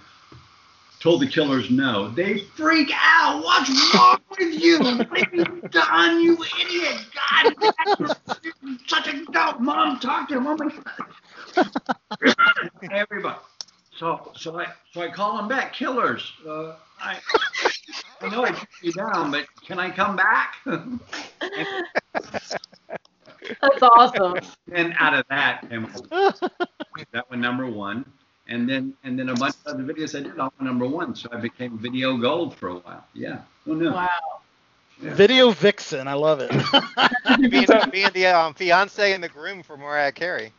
told 1.01 1.23
the 1.23 1.27
killers 1.27 1.71
no, 1.71 2.09
they 2.11 2.41
freak 2.57 2.91
out. 2.95 3.43
What's 3.43 3.95
wrong 3.95 4.21
with 4.39 4.63
you? 4.63 4.79
What 4.79 5.19
have 5.19 5.35
you 5.35 5.63
done, 5.71 6.23
you 6.23 6.39
idiot? 6.61 7.01
God, 7.15 7.55
you're 7.99 8.09
such 8.87 9.09
a 9.09 9.25
dope. 9.33 9.61
Mom, 9.61 9.99
talk 9.99 10.29
to 10.29 10.37
him. 10.37 10.47
Oh 10.47 10.57
my. 10.57 10.71
Everybody. 12.93 13.39
So, 13.97 14.31
so 14.37 14.59
I, 14.59 14.67
so 14.93 15.01
I 15.01 15.09
call 15.09 15.37
them 15.39 15.49
back, 15.49 15.73
killers. 15.73 16.33
Uh, 16.47 16.77
I, 17.01 17.19
I 18.21 18.29
know 18.29 18.45
I 18.45 18.53
took 18.53 18.69
you 18.83 18.93
down, 18.93 19.31
but 19.31 19.47
can 19.67 19.79
I 19.79 19.91
come 19.91 20.17
back? 20.17 20.57
That's 23.63 23.83
awesome. 23.83 24.39
and 24.73 24.95
out 24.99 25.15
of 25.15 25.25
that 25.29 25.69
came 25.69 25.87
that 27.13 27.31
one 27.31 27.41
number 27.41 27.67
one, 27.67 28.05
and 28.51 28.69
then 28.69 28.93
and 29.05 29.19
then 29.19 29.29
a 29.31 29.35
bunch 29.35 29.55
of 29.65 29.75
other 29.75 29.83
videos 29.85 30.19
I 30.19 30.23
did 30.23 30.39
all 30.39 30.53
number 30.61 30.87
one, 30.87 31.15
so 31.15 31.29
I 31.33 31.37
became 31.37 31.79
video 31.79 32.17
gold 32.17 32.55
for 32.57 32.69
a 32.69 32.75
while. 32.75 33.05
Yeah, 33.15 33.39
who 33.65 33.77
knew? 33.77 33.93
Wow. 33.93 34.09
Video 34.99 35.51
vixen, 35.51 36.07
I 36.07 36.13
love 36.13 36.41
it. 36.41 36.51
being, 37.51 37.67
being 37.91 38.11
the 38.13 38.27
um, 38.27 38.53
fiance 38.53 39.15
and 39.15 39.25
the 39.25 39.31
groom 39.31 39.63
for 39.63 39.79
Mariah 39.79 40.13
Carey. 40.13 40.53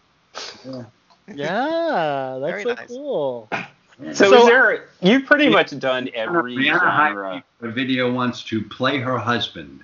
Yeah. 0.65 0.83
yeah, 1.27 2.37
that's 2.41 2.51
Very 2.51 2.63
so 2.63 2.73
nice. 2.73 2.87
cool. 2.87 3.49
So, 3.51 4.13
So- 4.13 4.37
is 4.39 4.45
there? 4.47 4.89
You've 5.01 5.27
pretty 5.27 5.47
much 5.47 5.77
done 5.77 6.09
every 6.15 6.55
Rihanna 6.55 6.79
genre. 6.79 7.35
me 7.35 7.43
for 7.59 7.67
a 7.67 7.71
video 7.71 8.11
once 8.11 8.43
to 8.45 8.63
play 8.63 8.97
her 8.97 9.19
husband. 9.19 9.81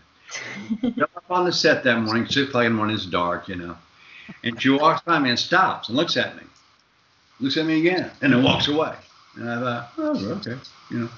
Up 1.02 1.12
on 1.30 1.46
the 1.46 1.54
set 1.54 1.84
that 1.84 2.00
morning, 2.02 2.26
six 2.26 2.50
o'clock 2.50 2.66
in 2.66 2.72
the 2.72 2.78
morning, 2.78 2.96
it's 2.96 3.06
dark, 3.06 3.48
you 3.48 3.56
know. 3.56 3.78
And 4.44 4.60
she 4.60 4.70
walks 4.72 5.02
by 5.02 5.20
me 5.20 5.30
and 5.30 5.38
stops 5.40 5.90
and 5.90 5.96
looks 5.98 6.18
at 6.18 6.36
me. 6.36 6.42
Looks 7.40 7.58
at 7.58 7.66
me 7.66 7.80
again, 7.80 8.12
and 8.22 8.34
then 8.34 8.44
walks 8.44 8.68
away. 8.68 8.96
And 9.36 9.50
I 9.50 9.60
thought, 9.60 9.94
oh, 9.98 10.26
okay, 10.38 10.58
you 10.90 11.00
know. 11.00 11.10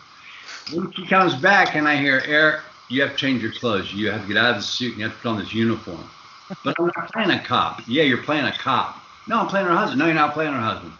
When 0.73 0.91
she 0.93 1.07
comes 1.07 1.33
back, 1.35 1.75
and 1.75 1.87
I 1.87 1.95
hear, 1.95 2.21
Eric, 2.25 2.61
you 2.89 3.01
have 3.01 3.11
to 3.11 3.17
change 3.17 3.41
your 3.41 3.53
clothes. 3.53 3.93
You 3.93 4.11
have 4.11 4.21
to 4.23 4.27
get 4.27 4.37
out 4.37 4.51
of 4.51 4.55
the 4.57 4.61
suit, 4.61 4.91
and 4.91 4.97
you 4.97 5.03
have 5.05 5.13
to 5.13 5.21
put 5.21 5.29
on 5.29 5.39
this 5.39 5.53
uniform. 5.53 6.03
But 6.63 6.75
I'm 6.79 6.87
not 6.87 7.11
playing 7.13 7.31
a 7.31 7.39
cop. 7.43 7.81
Yeah, 7.87 8.03
you're 8.03 8.23
playing 8.23 8.45
a 8.45 8.51
cop. 8.51 8.97
No, 9.27 9.39
I'm 9.39 9.47
playing 9.47 9.67
her 9.67 9.75
husband. 9.75 9.99
No, 9.99 10.05
you're 10.05 10.15
not 10.15 10.33
playing 10.33 10.53
her 10.53 10.59
husband. 10.59 10.93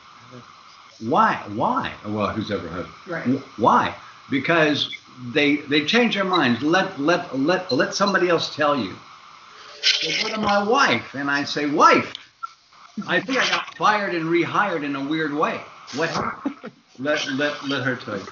Why? 1.01 1.35
Why? 1.55 1.93
Well, 2.05 2.29
who's 2.29 2.51
ever 2.51 2.67
husband? 2.67 2.93
Right. 3.07 3.25
Why? 3.57 3.95
Because 4.29 4.95
they 5.33 5.57
they 5.57 5.85
change 5.85 6.15
their 6.15 6.25
minds. 6.25 6.61
Let 6.61 6.99
let 6.99 7.37
let 7.37 7.71
let 7.71 7.93
somebody 7.93 8.29
else 8.29 8.55
tell 8.55 8.77
you. 8.77 8.93
They 10.01 10.21
go 10.21 10.29
to 10.35 10.41
my 10.41 10.61
wife, 10.61 11.15
and 11.15 11.31
I 11.31 11.43
say, 11.45 11.65
wife, 11.65 12.13
I 13.07 13.19
think 13.19 13.37
I 13.39 13.49
got 13.49 13.75
fired 13.77 14.15
and 14.15 14.25
rehired 14.25 14.83
in 14.83 14.95
a 14.95 15.03
weird 15.03 15.33
way. 15.33 15.61
What 15.95 16.09
happened? 16.09 16.55
Let 16.97 17.25
let 17.31 17.63
let 17.67 17.83
her 17.83 17.95
tell 17.95 18.17
you. 18.17 18.25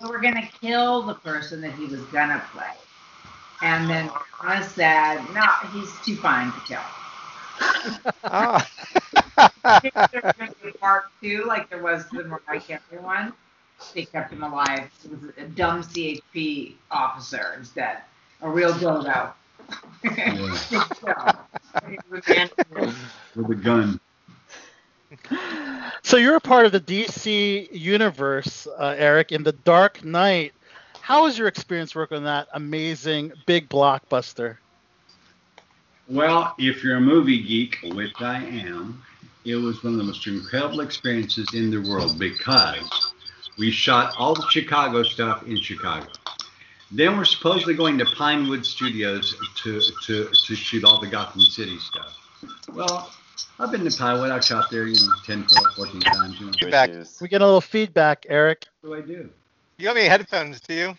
So 0.00 0.08
we're 0.08 0.20
gonna 0.20 0.48
kill 0.60 1.02
the 1.02 1.14
person 1.14 1.60
that 1.60 1.72
he 1.74 1.84
was 1.86 2.00
gonna 2.06 2.42
play. 2.52 2.72
And 3.62 3.88
then 3.90 4.10
I 4.40 4.62
said, 4.62 5.22
no, 5.34 5.44
he's 5.72 5.92
too 6.04 6.16
fine 6.16 6.52
to 6.52 6.60
kill. 6.60 6.80
Oh. 8.24 8.66
There's 9.82 10.34
gonna 10.38 10.54
be 10.62 10.70
part 10.72 11.04
two, 11.22 11.44
like 11.44 11.68
there 11.68 11.82
was 11.82 12.06
the 12.08 12.24
Mariah 12.24 12.60
Carey 12.60 12.80
one. 13.00 13.32
They 13.94 14.04
kept 14.04 14.32
him 14.32 14.42
alive. 14.42 14.90
It 15.04 15.10
was 15.10 15.32
a 15.36 15.44
dumb 15.48 15.82
CHP 15.82 16.74
officer 16.90 17.54
instead, 17.58 17.98
a 18.42 18.48
real 18.48 18.72
dildo. 18.72 19.32
With 23.36 23.50
a 23.50 23.54
gun. 23.54 24.00
So 26.02 26.16
you're 26.16 26.36
a 26.36 26.40
part 26.40 26.66
of 26.66 26.72
the 26.72 26.80
DC 26.80 27.68
universe, 27.72 28.66
uh, 28.66 28.94
Eric, 28.96 29.32
in 29.32 29.42
the 29.42 29.52
Dark 29.52 30.04
Knight. 30.04 30.54
How 31.00 31.24
was 31.24 31.36
your 31.36 31.48
experience 31.48 31.94
working 31.94 32.18
on 32.18 32.24
that 32.24 32.48
amazing 32.52 33.32
big 33.46 33.68
blockbuster? 33.68 34.56
Well, 36.08 36.54
if 36.58 36.82
you're 36.82 36.96
a 36.96 37.00
movie 37.00 37.42
geek, 37.42 37.78
which 37.82 38.14
I 38.20 38.42
am, 38.44 39.02
it 39.44 39.56
was 39.56 39.82
one 39.82 39.94
of 39.94 39.98
the 39.98 40.04
most 40.04 40.26
incredible 40.26 40.80
experiences 40.80 41.46
in 41.54 41.70
the 41.70 41.78
world 41.78 42.18
because 42.18 43.12
we 43.58 43.70
shot 43.70 44.14
all 44.18 44.34
the 44.34 44.46
Chicago 44.48 45.02
stuff 45.02 45.46
in 45.46 45.56
Chicago. 45.60 46.08
Then 46.92 47.16
we're 47.16 47.24
supposedly 47.24 47.74
going 47.74 47.98
to 47.98 48.04
Pinewood 48.04 48.66
Studios 48.66 49.36
to, 49.62 49.80
to, 50.06 50.28
to 50.28 50.56
shoot 50.56 50.84
all 50.84 51.00
the 51.00 51.06
Gotham 51.06 51.40
City 51.42 51.78
stuff. 51.78 52.16
Well, 52.72 53.12
I've 53.60 53.70
been 53.70 53.88
to 53.88 53.96
Pinewood. 53.96 54.30
I've 54.30 54.44
shot 54.44 54.70
there, 54.70 54.86
you 54.86 54.94
know, 54.94 55.12
10, 55.24 55.46
12, 55.46 55.64
14 55.76 56.00
times. 56.00 56.40
You 56.40 56.46
know. 56.46 56.52
You're 56.60 56.70
back. 56.70 56.90
We 57.20 57.28
get 57.28 57.42
a 57.42 57.44
little 57.44 57.60
feedback, 57.60 58.26
Eric. 58.28 58.66
What 58.80 58.90
do 58.90 59.02
I 59.02 59.06
do? 59.06 59.30
You 59.78 59.88
have 59.88 59.96
any 59.96 60.08
headphones, 60.08 60.60
do 60.60 60.74
you? 60.74 60.96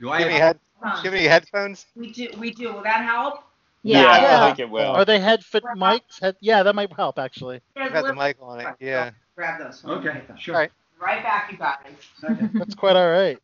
Do 0.00 0.10
I 0.10 0.18
have 0.18 0.28
any, 0.28 0.38
have 0.38 0.42
head, 0.42 0.58
do 0.82 0.88
you 0.88 1.04
have 1.04 1.14
any 1.14 1.26
headphones? 1.26 1.86
We 1.94 2.12
do, 2.12 2.28
we 2.38 2.50
do. 2.50 2.72
Will 2.72 2.82
that 2.82 3.04
help? 3.04 3.44
Yeah, 3.84 4.06
I 4.08 4.46
think 4.46 4.58
it 4.58 4.70
will. 4.70 4.90
Are 4.90 5.04
they 5.04 5.18
head 5.18 5.44
fit 5.44 5.64
mics? 5.76 6.20
Head, 6.20 6.36
yeah, 6.40 6.62
that 6.62 6.74
might 6.74 6.92
help 6.92 7.18
actually. 7.18 7.60
You 7.76 7.88
got 7.90 8.06
the 8.06 8.14
mic 8.14 8.36
on 8.40 8.60
it. 8.60 8.66
Yeah. 8.80 9.10
Grab 9.36 9.60
those. 9.60 9.84
Okay, 9.84 10.22
sure. 10.38 10.54
All 10.54 10.60
right. 10.60 10.70
Right 11.00 11.22
back, 11.22 11.50
you 11.50 11.58
guys. 11.58 12.50
That's 12.54 12.74
quite 12.74 12.96
all 12.96 13.10
right. 13.10 13.38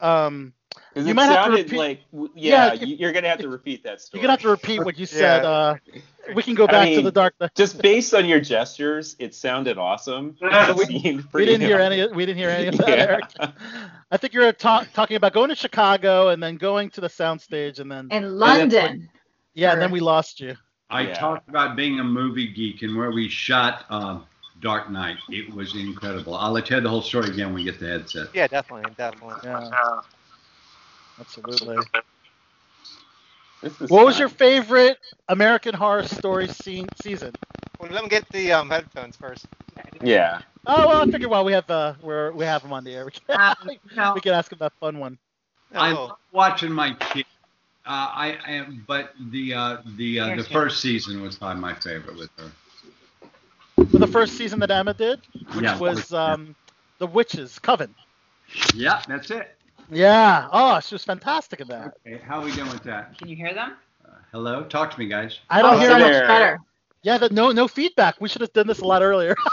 Um, 0.00 0.52
'Cause 0.94 1.04
you 1.04 1.10
it 1.10 1.14
might 1.14 1.24
have 1.26 1.36
to 1.36 1.42
sounded 1.42 1.64
repeat. 1.72 1.76
like, 1.78 2.00
yeah, 2.34 2.66
Yeah, 2.66 2.72
you- 2.84 2.96
you're 2.96 3.12
gonna 3.12 3.28
have 3.28 3.38
to 3.40 3.48
repeat 3.48 3.84
that 3.84 4.00
story. 4.00 4.18
You're 4.20 4.22
gonna 4.28 4.32
have 4.32 4.42
to 4.42 4.48
repeat 4.48 4.80
what 4.84 4.98
you 4.98 5.06
said. 5.06 5.42
Yeah. 5.42 5.48
Uh, 5.48 5.76
we 6.34 6.42
can 6.42 6.54
go 6.54 6.64
I 6.64 6.70
back 6.70 6.88
to 6.94 7.02
the 7.02 7.12
dark. 7.12 7.34
Just 7.54 7.80
based 7.80 8.12
on 8.14 8.26
your 8.26 8.40
gestures, 8.40 9.14
it 9.18 9.34
sounded 9.34 9.78
awesome. 9.78 10.36
It 10.42 10.88
seemed 10.88 11.24
We 11.32 11.44
didn't 11.46 11.62
hear 11.66 11.76
awesome. 11.80 11.92
any. 11.92 12.06
We 12.12 12.26
didn't 12.26 12.38
hear 12.38 12.50
any 12.50 12.66
of 12.68 12.76
that, 12.78 12.88
Yeah. 12.88 12.94
Eric. 12.94 13.24
I 14.10 14.16
think 14.16 14.32
you're 14.34 14.52
ta- 14.52 14.86
talking 14.94 15.16
about 15.16 15.32
going 15.32 15.48
to 15.50 15.54
Chicago 15.56 16.28
and 16.28 16.42
then 16.42 16.56
going 16.56 16.90
to 16.90 17.00
the 17.00 17.08
soundstage 17.08 17.78
and 17.78 17.90
then 17.90 18.08
In 18.10 18.36
London. 18.38 19.08
yeah, 19.54 19.72
and 19.72 19.80
then 19.80 19.90
we 19.90 20.00
lost 20.00 20.40
you. 20.40 20.56
I 20.90 21.02
Yeah. 21.02 21.14
talked 21.14 21.48
about 21.48 21.76
being 21.76 22.00
a 22.00 22.04
movie 22.04 22.48
geek 22.48 22.82
and 22.82 22.96
where 22.96 23.10
we 23.10 23.28
shot 23.28 23.84
um, 23.90 24.24
Dark 24.60 24.90
Knight. 24.90 25.16
It 25.30 25.54
was 25.54 25.74
incredible. 25.74 26.34
I'll 26.34 26.52
let 26.52 26.68
you 26.70 26.76
tell 26.76 26.82
the 26.82 26.88
whole 26.88 27.02
story 27.02 27.30
again 27.30 27.46
when 27.48 27.56
we 27.56 27.64
get 27.64 27.78
the 27.80 27.86
headset. 27.88 28.28
Yeah, 28.32 28.46
definitely, 28.48 28.90
definitely. 28.96 29.36
Yeah, 29.42 29.70
absolutely. 31.18 31.84
What 33.88 34.06
was 34.06 34.18
your 34.18 34.28
favorite 34.28 34.98
American 35.28 35.74
Horror 35.74 36.04
Story 36.04 36.48
scene 36.48 36.88
season? 36.94 37.36
Well, 37.78 37.90
let 37.90 38.02
me 38.02 38.08
get 38.08 38.30
the 38.32 38.52
um, 38.52 38.70
headphones 38.70 39.16
first. 39.16 39.48
Yeah. 40.02 40.40
Oh 40.66 40.88
well, 40.88 41.02
I 41.02 41.06
figured 41.06 41.30
while 41.30 41.44
we 41.44 41.52
have 41.52 41.68
uh, 41.70 41.94
we're, 42.02 42.32
we 42.32 42.44
have 42.44 42.62
them 42.62 42.72
on 42.72 42.84
the 42.84 42.94
air, 42.94 43.04
we 43.04 43.12
can, 43.12 43.38
no, 43.96 44.14
we 44.14 44.20
can 44.20 44.34
ask 44.34 44.52
him 44.52 44.58
that 44.60 44.72
fun 44.80 44.98
one. 44.98 45.18
I 45.76 45.92
Oh, 45.92 46.08
love 46.08 46.18
watching 46.32 46.72
my 46.72 46.92
kids. 46.94 47.28
Uh, 47.86 48.10
I 48.14 48.38
am, 48.46 48.84
but 48.86 49.12
the 49.30 49.54
uh, 49.54 49.76
the 49.96 50.20
uh, 50.20 50.30
the 50.36 50.44
first 50.44 50.80
season 50.80 51.22
was 51.22 51.36
probably 51.36 51.60
my 51.60 51.74
favorite 51.74 52.16
with 52.16 52.30
her. 52.38 52.50
For 53.90 53.98
the 53.98 54.06
first 54.06 54.34
season 54.36 54.58
that 54.60 54.70
Emma 54.70 54.94
did, 54.94 55.20
which 55.54 55.64
Yeah. 55.64 55.78
was 55.78 56.12
um, 56.12 56.54
the 56.98 57.06
Witches 57.06 57.58
Coven. 57.58 57.94
Yeah, 58.74 59.02
that's 59.08 59.30
it. 59.30 59.56
Yeah. 59.90 60.48
Oh, 60.52 60.80
she 60.80 60.94
was 60.94 61.04
fantastic 61.04 61.60
in 61.60 61.68
that. 61.68 61.94
Okay, 62.06 62.18
how 62.26 62.40
are 62.40 62.44
we 62.44 62.52
doing 62.52 62.70
with 62.70 62.82
that? 62.84 63.16
can 63.18 63.28
you 63.28 63.36
hear 63.36 63.54
them? 63.54 63.76
Uh, 64.04 64.10
hello, 64.32 64.64
talk 64.64 64.90
to 64.92 64.98
me, 64.98 65.06
guys. 65.06 65.38
I 65.48 65.62
don't 65.62 65.74
Oh, 65.74 65.78
hear 65.78 65.90
so 65.90 65.98
much 65.98 66.26
better. 66.26 66.58
Yeah, 67.02 67.18
that 67.18 67.32
no 67.32 67.52
no 67.52 67.68
feedback. 67.68 68.20
We 68.20 68.28
should 68.28 68.40
have 68.40 68.52
done 68.52 68.66
this 68.66 68.80
a 68.80 68.84
lot 68.84 69.02
earlier. 69.02 69.34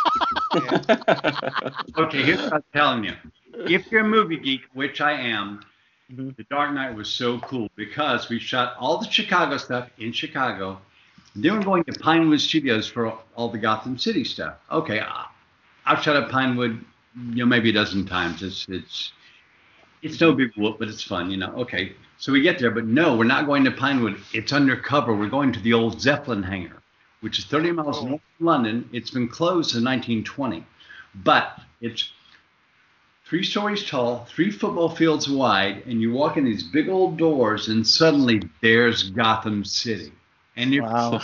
Okay, 1.97 2.23
here's 2.23 2.39
what 2.41 2.53
I'm 2.53 2.63
telling 2.73 3.03
you. 3.03 3.13
If 3.53 3.91
you're 3.91 4.01
a 4.01 4.07
movie 4.07 4.37
geek, 4.37 4.61
which 4.73 5.01
I 5.01 5.13
am, 5.13 5.61
Mhm. 6.11 6.35
The 6.35 6.43
Dark 6.43 6.73
Knight 6.73 6.93
was 6.95 7.09
so 7.09 7.39
cool 7.39 7.69
because 7.75 8.29
we 8.29 8.37
shot 8.37 8.75
all 8.77 8.97
the 8.97 9.09
Chicago 9.09 9.57
stuff 9.57 9.89
in 9.97 10.11
Chicago. 10.11 10.79
Then 11.35 11.57
we're 11.57 11.63
going 11.63 11.83
to 11.85 11.93
Pinewood 11.93 12.39
Studios 12.39 12.87
for 12.87 13.17
all 13.35 13.49
the 13.49 13.57
Gotham 13.57 13.97
City 13.97 14.23
stuff. 14.23 14.55
Okay, 14.71 15.01
I've 15.85 16.03
shot 16.03 16.15
at 16.15 16.29
Pinewood, 16.29 16.83
you 17.15 17.35
know, 17.37 17.45
maybe 17.45 17.71
a 17.71 17.73
dozen 17.73 18.05
times. 18.05 18.43
It's 18.43 18.67
it's 18.69 19.11
it's 20.03 20.21
no 20.21 20.33
big 20.33 20.51
whoop, 20.55 20.77
but 20.77 20.89
it's 20.89 21.01
fun, 21.01 21.31
you 21.31 21.37
know. 21.37 21.51
Okay, 21.53 21.93
so 22.17 22.31
we 22.31 22.41
get 22.41 22.59
there, 22.59 22.69
but 22.69 22.85
no, 22.85 23.15
we're 23.17 23.23
not 23.23 23.47
going 23.47 23.63
to 23.63 23.71
Pinewood. 23.71 24.17
It's 24.31 24.53
undercover. 24.53 25.15
We're 25.15 25.29
going 25.29 25.51
to 25.53 25.59
the 25.59 25.73
old 25.73 25.99
Zeppelin 25.99 26.43
hangar, 26.43 26.83
which 27.21 27.39
is 27.39 27.45
30 27.45 27.71
miles 27.71 27.97
oh. 27.99 28.05
north 28.05 28.21
of 28.39 28.45
London. 28.45 28.87
It's 28.93 29.09
been 29.09 29.27
closed 29.27 29.71
since 29.71 29.83
1920, 29.83 30.63
but 31.15 31.59
it's 31.81 32.11
three 33.25 33.43
stories 33.43 33.83
tall, 33.83 34.25
three 34.25 34.51
football 34.51 34.89
fields 34.89 35.27
wide, 35.27 35.81
and 35.87 35.99
you 35.99 36.13
walk 36.13 36.37
in 36.37 36.45
these 36.45 36.61
big 36.61 36.89
old 36.89 37.17
doors, 37.17 37.69
and 37.69 37.87
suddenly 37.87 38.43
there's 38.61 39.09
Gotham 39.09 39.65
City. 39.65 40.11
And 40.55 40.73
you're 40.73 40.83
Wow. 40.83 41.19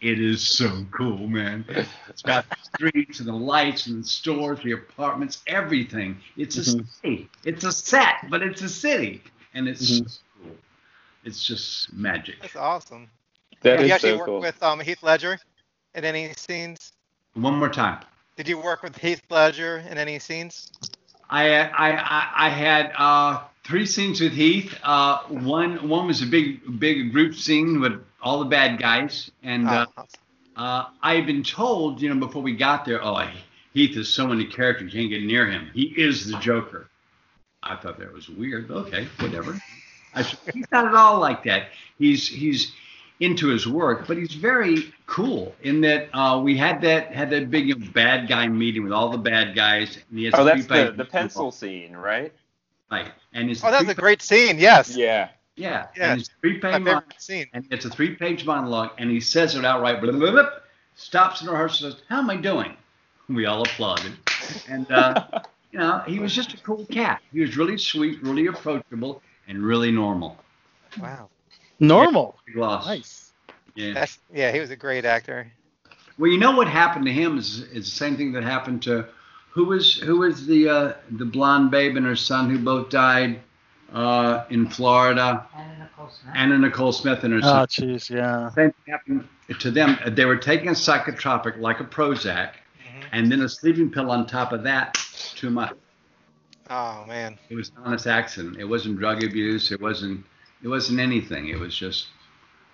it 0.00 0.20
is 0.20 0.46
so 0.46 0.84
cool, 0.90 1.26
man. 1.26 1.64
It's 2.08 2.22
got 2.22 2.44
the 2.48 2.56
streets 2.62 3.20
and 3.20 3.28
the 3.28 3.32
lights 3.32 3.86
and 3.86 4.02
the 4.02 4.06
stores, 4.06 4.60
the 4.62 4.72
apartments, 4.72 5.42
everything. 5.46 6.18
It's 6.36 6.56
a 6.58 6.64
Mhm. 6.64 6.86
city. 7.02 7.28
It's 7.44 7.64
a 7.64 7.72
set, 7.72 8.28
but 8.30 8.42
it's 8.42 8.60
a 8.62 8.68
city, 8.68 9.22
and 9.54 9.68
it's 9.68 9.80
Mhm. 9.80 10.08
so 10.08 10.20
cool. 10.42 10.56
It's 11.24 11.44
just 11.44 11.92
magic. 11.92 12.36
that's 12.40 12.56
awesome. 12.56 13.10
That 13.62 13.78
Have 13.78 13.86
you 13.86 13.92
is 13.92 13.94
actually 13.94 14.12
so 14.12 14.18
worked 14.18 14.26
cool. 14.26 14.40
with 14.40 14.62
um, 14.62 14.80
Heath 14.80 15.02
Ledger 15.02 15.38
in 15.94 16.04
any 16.04 16.32
scenes? 16.34 16.92
One 17.34 17.58
more 17.58 17.68
time. 17.70 18.00
Did 18.36 18.48
you 18.48 18.58
work 18.58 18.82
with 18.82 18.96
Heath 18.96 19.22
Ledger 19.30 19.78
in 19.78 19.98
any 19.98 20.18
scenes? 20.18 20.70
I 21.30 21.48
I 21.58 21.90
I, 21.92 22.32
I 22.46 22.48
had 22.50 22.92
uh, 22.96 23.40
three 23.64 23.86
scenes 23.86 24.20
with 24.20 24.32
Heath. 24.32 24.74
Uh, 24.82 25.18
one 25.28 25.88
one 25.88 26.06
was 26.06 26.22
a 26.22 26.26
big 26.26 26.78
big 26.78 27.12
group 27.12 27.34
scene 27.34 27.80
with 27.80 28.00
all 28.24 28.38
the 28.40 28.46
bad 28.46 28.80
guys, 28.80 29.30
and 29.42 29.68
uh, 29.68 29.86
uh, 30.56 30.86
I've 31.02 31.26
been 31.26 31.44
told, 31.44 32.00
you 32.00 32.12
know, 32.12 32.18
before 32.18 32.42
we 32.42 32.56
got 32.56 32.84
there, 32.84 33.04
oh, 33.04 33.28
Heath 33.74 33.96
is 33.96 34.08
so 34.08 34.26
many 34.26 34.46
characters, 34.46 34.92
you 34.94 35.00
can't 35.00 35.10
get 35.10 35.22
near 35.22 35.46
him. 35.46 35.70
He 35.74 35.94
is 35.96 36.26
the 36.26 36.38
Joker. 36.38 36.88
I 37.62 37.76
thought 37.76 37.98
that 37.98 38.12
was 38.12 38.28
weird. 38.28 38.70
Okay, 38.70 39.06
whatever. 39.20 39.60
I 40.14 40.22
said, 40.22 40.38
he's 40.54 40.70
not 40.72 40.86
at 40.86 40.94
all 40.94 41.20
like 41.20 41.44
that. 41.44 41.68
He's 41.98 42.26
he's 42.28 42.72
into 43.20 43.48
his 43.48 43.66
work, 43.66 44.06
but 44.06 44.16
he's 44.16 44.34
very 44.34 44.92
cool 45.06 45.54
in 45.62 45.80
that 45.82 46.08
uh, 46.12 46.40
we 46.40 46.56
had 46.56 46.80
that 46.82 47.12
had 47.12 47.30
that 47.30 47.50
big 47.50 47.68
you 47.68 47.76
know, 47.76 47.86
bad 47.92 48.28
guy 48.28 48.46
meeting 48.48 48.84
with 48.84 48.92
all 48.92 49.10
the 49.10 49.18
bad 49.18 49.54
guys. 49.54 49.98
And 50.10 50.18
he 50.18 50.24
has 50.26 50.34
Oh, 50.34 50.42
three 50.42 50.62
that's 50.62 50.66
the, 50.66 50.92
the 50.96 51.04
pencil 51.04 51.50
scene, 51.52 51.94
right? 51.96 52.32
Right. 52.90 53.12
And 53.32 53.50
it's 53.50 53.62
Oh, 53.64 53.70
that 53.70 53.80
was 53.80 53.90
a 53.90 53.94
great 53.94 54.22
scene. 54.22 54.58
Yes. 54.58 54.96
Yeah. 54.96 55.28
Yeah. 55.56 55.86
Yeah. 55.96 56.12
And 56.12 56.20
it's 56.20 56.30
three 56.40 56.58
page 56.58 56.84
favorite 56.84 57.04
scene. 57.18 57.46
and 57.52 57.66
it's 57.70 57.84
a 57.84 57.90
three 57.90 58.14
page 58.14 58.44
monologue, 58.44 58.92
and 58.98 59.10
he 59.10 59.20
says 59.20 59.54
it 59.54 59.64
outright. 59.64 60.00
Blah, 60.00 60.12
blah, 60.12 60.20
blah, 60.20 60.42
blah, 60.42 60.50
stops 60.96 61.42
in 61.42 61.48
rehearsal, 61.48 61.90
says, 61.90 62.00
"How 62.08 62.18
am 62.18 62.30
I 62.30 62.36
doing?" 62.36 62.76
We 63.28 63.46
all 63.46 63.62
applauded, 63.62 64.12
and 64.68 64.90
uh, 64.90 65.42
you 65.72 65.78
know 65.78 66.02
he 66.06 66.18
was 66.18 66.34
just 66.34 66.54
a 66.54 66.56
cool 66.58 66.84
cat. 66.86 67.22
He 67.32 67.40
was 67.40 67.56
really 67.56 67.78
sweet, 67.78 68.22
really 68.22 68.46
approachable, 68.46 69.22
and 69.48 69.62
really 69.62 69.90
normal. 69.90 70.36
Wow. 71.00 71.28
Normal. 71.80 72.36
Big 72.46 72.56
loss. 72.56 72.86
Nice. 72.86 73.32
Yeah. 73.74 73.94
That's, 73.94 74.18
yeah, 74.32 74.52
he 74.52 74.60
was 74.60 74.70
a 74.70 74.76
great 74.76 75.04
actor. 75.04 75.50
Well, 76.18 76.30
you 76.30 76.38
know 76.38 76.52
what 76.52 76.68
happened 76.68 77.06
to 77.06 77.12
him 77.12 77.38
is, 77.38 77.60
is 77.72 77.86
the 77.86 77.96
same 77.96 78.16
thing 78.16 78.30
that 78.32 78.44
happened 78.44 78.82
to 78.84 79.08
who 79.50 79.64
was 79.64 79.96
who 79.96 80.18
was 80.18 80.46
the 80.46 80.68
uh, 80.68 80.92
the 81.10 81.24
blonde 81.24 81.70
babe 81.70 81.96
and 81.96 82.06
her 82.06 82.16
son 82.16 82.50
who 82.50 82.58
both 82.58 82.90
died 82.90 83.40
uh, 83.92 84.44
in 84.50 84.68
Florida. 84.68 85.46
Anna 86.34 86.58
Nicole 86.58 86.92
Smith 86.92 87.24
and 87.24 87.32
her 87.34 87.40
Oh, 87.42 87.66
jeez, 87.66 88.10
yeah. 88.10 88.50
Same 88.50 88.72
thing 88.72 88.92
happened 88.92 89.28
to 89.60 89.70
them. 89.70 89.98
They 90.08 90.24
were 90.24 90.36
taking 90.36 90.68
a 90.68 90.72
psychotropic 90.72 91.58
like 91.58 91.80
a 91.80 91.84
Prozac, 91.84 92.52
and 93.12 93.30
then 93.30 93.42
a 93.42 93.48
sleeping 93.48 93.90
pill 93.90 94.10
on 94.10 94.26
top 94.26 94.52
of 94.52 94.62
that. 94.64 94.94
Too 95.34 95.50
much. 95.50 95.74
Oh 96.70 97.04
man. 97.06 97.38
It 97.50 97.54
was 97.54 97.68
an 97.70 97.76
honest 97.84 98.06
accident. 98.06 98.58
It 98.58 98.64
wasn't 98.64 98.98
drug 98.98 99.22
abuse. 99.22 99.70
It 99.70 99.80
wasn't. 99.80 100.24
It 100.62 100.68
wasn't 100.68 101.00
anything. 101.00 101.48
It 101.48 101.58
was 101.58 101.76
just 101.76 102.06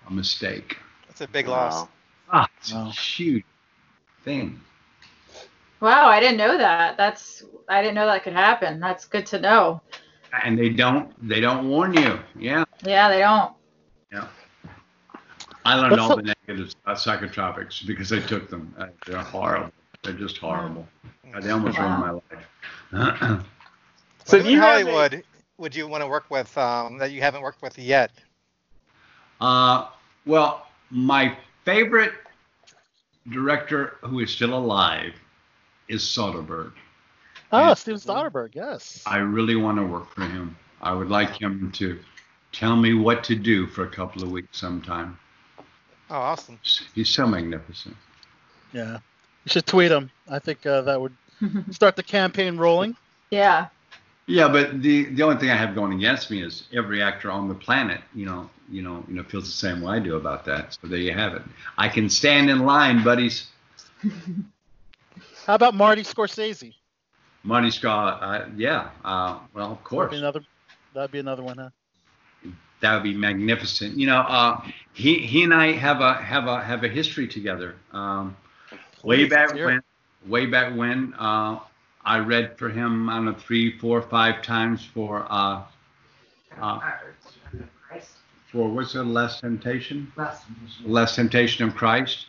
a 0.07 0.13
mistake. 0.13 0.77
That's 1.07 1.21
a 1.21 1.27
big 1.27 1.47
loss. 1.47 1.87
Ah, 2.31 2.47
it's 2.57 2.71
a 2.71 2.89
huge 2.91 3.43
thing. 4.23 4.61
Wow, 5.81 6.07
I 6.07 6.19
didn't 6.19 6.37
know 6.37 6.57
that. 6.57 6.95
That's 6.95 7.43
I 7.67 7.81
didn't 7.81 7.95
know 7.95 8.05
that 8.05 8.23
could 8.23 8.33
happen. 8.33 8.79
That's 8.79 9.05
good 9.05 9.25
to 9.27 9.39
know. 9.39 9.81
And 10.43 10.57
they 10.57 10.69
don't. 10.69 11.11
They 11.27 11.41
don't 11.41 11.67
warn 11.69 11.93
you. 11.93 12.19
Yeah. 12.37 12.63
Yeah, 12.85 13.09
they 13.09 13.19
don't. 13.19 13.53
Yeah. 14.11 14.27
I 15.65 15.75
learned 15.75 15.91
What's 15.91 16.01
all 16.01 16.15
the- 16.15 16.23
the 16.23 16.35
negatives 16.47 16.75
about 16.83 16.97
psychotropics 16.97 17.85
because 17.85 18.11
I 18.13 18.19
took 18.19 18.49
them. 18.49 18.73
Uh, 18.77 18.87
They're 19.05 19.19
horrible. 19.19 19.71
They're 20.03 20.13
just 20.13 20.37
horrible. 20.37 20.87
Uh, 21.33 21.39
They 21.41 21.51
almost 21.51 21.77
ruined 21.77 21.99
my 21.99 22.11
life. 22.11 23.45
So 24.25 24.37
do 24.37 24.45
in 24.45 24.51
you 24.51 24.59
have 24.61 24.81
a- 24.81 24.83
Hollywood 24.83 25.23
would 25.57 25.75
you 25.75 25.87
want 25.87 26.01
to 26.03 26.07
work 26.07 26.25
with 26.29 26.55
um, 26.57 26.97
that 26.99 27.11
you 27.11 27.21
haven't 27.21 27.41
worked 27.41 27.61
with 27.61 27.77
yet? 27.77 28.11
Uh, 29.41 29.87
well, 30.25 30.67
my 30.91 31.35
favorite 31.65 32.13
director 33.29 33.97
who 34.01 34.19
is 34.19 34.31
still 34.31 34.53
alive 34.53 35.13
is 35.87 36.01
Soderbergh. 36.03 36.73
Oh, 37.51 37.73
Steven 37.73 37.99
Soderbergh, 37.99 38.55
yes. 38.55 39.03
I 39.05 39.17
really 39.17 39.55
want 39.55 39.77
to 39.77 39.83
work 39.85 40.13
for 40.13 40.21
him. 40.21 40.55
I 40.81 40.93
would 40.93 41.09
like 41.09 41.41
him 41.41 41.71
to 41.75 41.99
tell 42.51 42.75
me 42.75 42.93
what 42.93 43.23
to 43.25 43.35
do 43.35 43.67
for 43.67 43.83
a 43.83 43.89
couple 43.89 44.23
of 44.23 44.31
weeks 44.31 44.57
sometime. 44.57 45.17
Oh, 46.09 46.15
awesome. 46.15 46.59
He's 46.93 47.09
so 47.09 47.25
magnificent. 47.27 47.95
Yeah. 48.73 48.99
You 49.45 49.49
should 49.49 49.65
tweet 49.65 49.91
him. 49.91 50.11
I 50.29 50.39
think 50.39 50.65
uh, 50.65 50.81
that 50.81 50.99
would 50.99 51.15
start 51.71 51.95
the 51.95 52.03
campaign 52.03 52.57
rolling. 52.57 52.95
Yeah. 53.29 53.67
Yeah, 54.27 54.47
but 54.47 54.81
the 54.81 55.05
the 55.05 55.23
only 55.23 55.37
thing 55.37 55.49
I 55.49 55.57
have 55.57 55.75
going 55.75 55.93
against 55.93 56.29
me 56.31 56.43
is 56.43 56.63
every 56.73 57.01
actor 57.01 57.31
on 57.31 57.49
the 57.49 57.55
planet, 57.55 58.01
you 58.13 58.25
know, 58.25 58.49
you 58.69 58.81
know, 58.81 59.03
you 59.07 59.15
know, 59.15 59.23
feels 59.23 59.45
the 59.45 59.51
same 59.51 59.81
way 59.81 59.95
I 59.95 59.99
do 59.99 60.15
about 60.15 60.45
that. 60.45 60.77
So 60.79 60.87
there 60.87 60.99
you 60.99 61.11
have 61.13 61.33
it. 61.33 61.41
I 61.77 61.89
can 61.89 62.09
stand 62.09 62.49
in 62.49 62.59
line, 62.59 63.03
buddies. 63.03 63.47
How 65.45 65.55
about 65.55 65.73
Marty 65.73 66.03
Scorsese? 66.03 66.75
Marty 67.43 67.71
Scott, 67.71 68.19
uh, 68.21 68.45
yeah, 68.55 68.89
uh, 69.03 69.39
well, 69.53 69.71
of 69.71 69.71
That'd 69.71 69.83
course. 69.83 70.11
be 70.11 70.17
another. 70.17 70.41
That'd 70.93 71.11
be 71.11 71.19
another 71.19 71.43
one, 71.43 71.57
huh? 71.57 71.69
That 72.81 72.95
would 72.95 73.03
be 73.03 73.13
magnificent. 73.13 73.97
You 73.97 74.07
know, 74.07 74.19
uh, 74.19 74.61
he 74.93 75.19
he 75.19 75.43
and 75.43 75.53
I 75.53 75.71
have 75.73 76.01
a 76.01 76.13
have 76.15 76.47
a 76.47 76.61
have 76.61 76.83
a 76.83 76.87
history 76.87 77.27
together. 77.27 77.75
Um, 77.91 78.35
way 79.03 79.25
back 79.25 79.53
when, 79.53 79.81
way 80.27 80.45
back 80.45 80.75
when, 80.75 81.13
uh, 81.17 81.59
I 82.03 82.19
read 82.19 82.57
for 82.57 82.69
him. 82.69 83.09
I 83.09 83.15
don't 83.15 83.25
know 83.25 83.33
three, 83.33 83.77
four, 83.77 84.01
five 84.01 84.41
times 84.41 84.83
for 84.83 85.25
uh, 85.29 85.63
uh, 86.59 86.79
for 88.51 88.69
what's 88.69 88.93
the 88.93 89.03
last 89.03 89.41
temptation? 89.41 90.11
Last 90.83 91.15
temptation 91.15 91.67
of 91.67 91.75
Christ. 91.75 92.25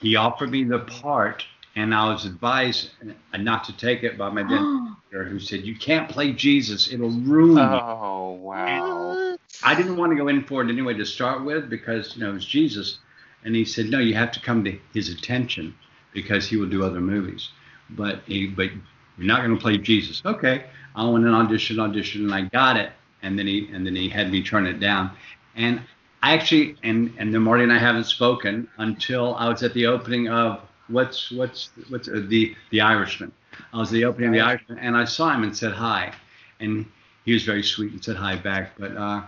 He 0.00 0.16
offered 0.16 0.50
me 0.50 0.64
the 0.64 0.80
part, 0.80 1.44
and 1.78 1.94
I 1.94 2.12
was 2.12 2.24
advised 2.24 2.90
uh, 3.32 3.36
not 3.36 3.62
to 3.64 3.76
take 3.76 4.02
it 4.02 4.18
by 4.18 4.30
my 4.30 4.42
dentist, 4.42 4.96
who 5.10 5.38
said, 5.38 5.64
"You 5.64 5.76
can't 5.76 6.08
play 6.08 6.32
Jesus; 6.32 6.92
it'll 6.92 7.10
ruin 7.10 7.56
you." 7.56 7.62
Oh 7.62 8.32
wow. 8.32 9.36
I 9.62 9.74
didn't 9.74 9.96
want 9.96 10.10
to 10.12 10.16
go 10.16 10.28
in 10.28 10.44
for 10.44 10.62
it 10.62 10.70
anyway 10.70 10.94
to 10.94 11.06
start 11.06 11.44
with 11.44 11.70
because 11.70 12.16
you 12.16 12.22
know 12.22 12.34
it's 12.34 12.44
Jesus, 12.44 12.98
and 13.44 13.54
he 13.54 13.64
said 13.64 13.86
no, 13.86 14.00
you 14.00 14.14
have 14.14 14.32
to 14.32 14.40
come 14.40 14.64
to 14.64 14.76
his 14.92 15.08
attention 15.08 15.74
because 16.12 16.48
he 16.48 16.56
will 16.56 16.68
do 16.68 16.84
other 16.84 17.00
movies, 17.00 17.50
but 17.90 18.22
he, 18.26 18.48
but 18.48 18.70
you're 19.16 19.26
not 19.26 19.44
going 19.44 19.56
to 19.56 19.62
play 19.62 19.78
Jesus. 19.78 20.20
Okay, 20.24 20.64
I 20.96 21.08
went 21.08 21.26
and 21.26 21.34
auditioned, 21.34 21.76
auditioned, 21.76 22.24
and 22.24 22.34
I 22.34 22.42
got 22.42 22.76
it, 22.76 22.90
and 23.22 23.38
then 23.38 23.46
he 23.46 23.68
and 23.72 23.86
then 23.86 23.94
he 23.94 24.08
had 24.08 24.32
me 24.32 24.42
turn 24.42 24.66
it 24.66 24.80
down, 24.80 25.12
and 25.54 25.80
I 26.24 26.34
actually 26.34 26.76
and 26.82 27.14
and 27.18 27.32
then 27.32 27.42
Marty 27.42 27.62
and 27.62 27.72
I 27.72 27.78
haven't 27.78 28.04
spoken 28.04 28.66
until 28.78 29.36
I 29.36 29.48
was 29.48 29.62
at 29.62 29.74
the 29.74 29.86
opening 29.86 30.28
of 30.28 30.67
what's 30.88 31.30
what's 31.30 31.70
what's 31.88 32.08
uh, 32.08 32.22
the 32.28 32.54
the 32.70 32.80
Irishman. 32.80 33.32
I 33.72 33.78
was 33.78 33.90
the 33.90 34.04
opening 34.04 34.28
of 34.28 34.34
the 34.34 34.40
Irishman, 34.40 34.78
and 34.78 34.96
I 34.96 35.04
saw 35.04 35.30
him 35.34 35.42
and 35.42 35.56
said 35.56 35.72
hi, 35.72 36.12
and 36.60 36.84
he 37.24 37.32
was 37.32 37.42
very 37.44 37.62
sweet 37.62 37.92
and 37.92 38.02
said 38.04 38.16
hi 38.16 38.36
back, 38.36 38.72
but. 38.78 38.96
uh 38.96 39.22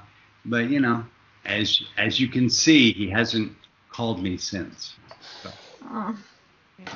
but 0.47 0.71
you 0.71 0.81
know, 0.81 1.05
as 1.45 1.83
as 1.99 2.19
you 2.19 2.27
can 2.27 2.49
see, 2.49 2.93
he 2.95 3.11
hasn't 3.11 3.53
called 3.91 4.23
me 4.23 4.39
since. 4.39 4.95
Oh. 5.93 6.17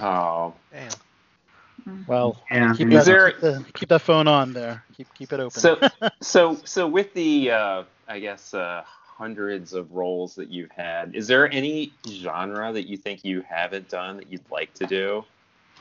Oh. 0.00 0.54
Damn. 0.72 2.06
Well, 2.06 2.40
Yeah. 2.50 2.72
keep, 2.74 2.88
that, 2.88 3.04
there- 3.04 3.32
keep, 3.32 3.40
the- 3.42 3.64
keep 3.74 3.88
that 3.90 4.00
phone 4.00 4.26
on 4.28 4.54
there. 4.54 4.82
Keep 4.96 5.12
keep 5.12 5.32
it 5.34 5.40
open. 5.40 5.60
So 5.60 5.78
so 6.22 6.56
so 6.64 6.88
with 6.88 7.12
the 7.12 7.50
uh, 7.50 7.82
I 8.08 8.18
guess 8.18 8.54
uh, 8.54 8.84
hundreds 9.16 9.72
of 9.72 9.92
roles 9.92 10.34
that 10.34 10.50
you've 10.50 10.70
had, 10.70 11.14
is 11.14 11.26
there 11.26 11.50
any 11.52 11.92
genre 12.08 12.72
that 12.72 12.88
you 12.88 12.96
think 12.96 13.24
you 13.24 13.42
haven't 13.42 13.88
done 13.88 14.16
that 14.16 14.30
you'd 14.30 14.50
like 14.50 14.74
to 14.74 14.86
do? 14.86 15.24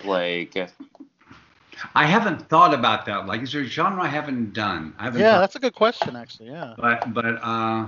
Like 0.03 0.55
I 1.95 2.05
haven't 2.05 2.47
thought 2.49 2.73
about 2.73 3.05
that. 3.05 3.25
Like, 3.25 3.41
is 3.41 3.51
there 3.51 3.61
a 3.61 3.65
genre 3.65 4.03
I 4.03 4.07
haven't 4.07 4.53
done? 4.53 4.93
I 4.97 5.05
haven't. 5.05 5.21
yeah, 5.21 5.33
thought- 5.33 5.39
that's 5.41 5.55
a 5.55 5.59
good 5.59 5.75
question, 5.75 6.15
actually. 6.15 6.49
Yeah. 6.49 6.73
But 6.77 7.13
but 7.13 7.25
uh, 7.25 7.87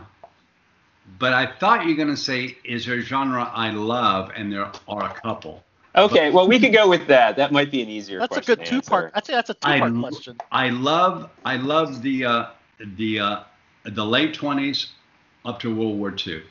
but 1.20 1.34
I 1.34 1.46
thought 1.46 1.84
you 1.84 1.92
were 1.92 2.04
gonna 2.04 2.18
say, 2.18 2.58
is 2.64 2.86
there 2.86 2.96
a 2.98 3.02
genre 3.02 3.52
I 3.54 3.70
love? 3.72 4.32
And 4.36 4.52
there 4.52 4.72
are 4.88 5.06
a 5.06 5.14
couple. 5.14 5.64
Okay, 5.96 6.30
well 6.30 6.48
we 6.48 6.60
could 6.60 6.74
go 6.74 6.90
with 6.90 7.08
that. 7.08 7.38
That 7.38 7.52
might 7.54 7.72
be 7.72 7.82
an 7.82 7.88
easier 7.88 8.18
question. 8.20 8.36
That's 8.36 8.50
a 8.50 8.56
good 8.56 8.66
two-part. 8.66 9.12
I'd 9.16 9.26
say 9.26 9.34
that's 9.34 9.50
a 9.50 9.56
I, 9.64 9.80
two-part 9.80 10.00
question. 10.00 10.38
I 10.52 10.70
love 10.70 11.30
I 11.46 11.56
love 11.56 12.02
the 12.02 12.26
uh, 12.26 12.46
the 12.98 13.20
uh, 13.20 13.40
the 13.86 14.06
late 14.06 14.34
twenties 14.34 14.88
up 15.46 15.60
to 15.62 15.74
World 15.74 15.98
War 15.98 16.10
II. 16.10 16.42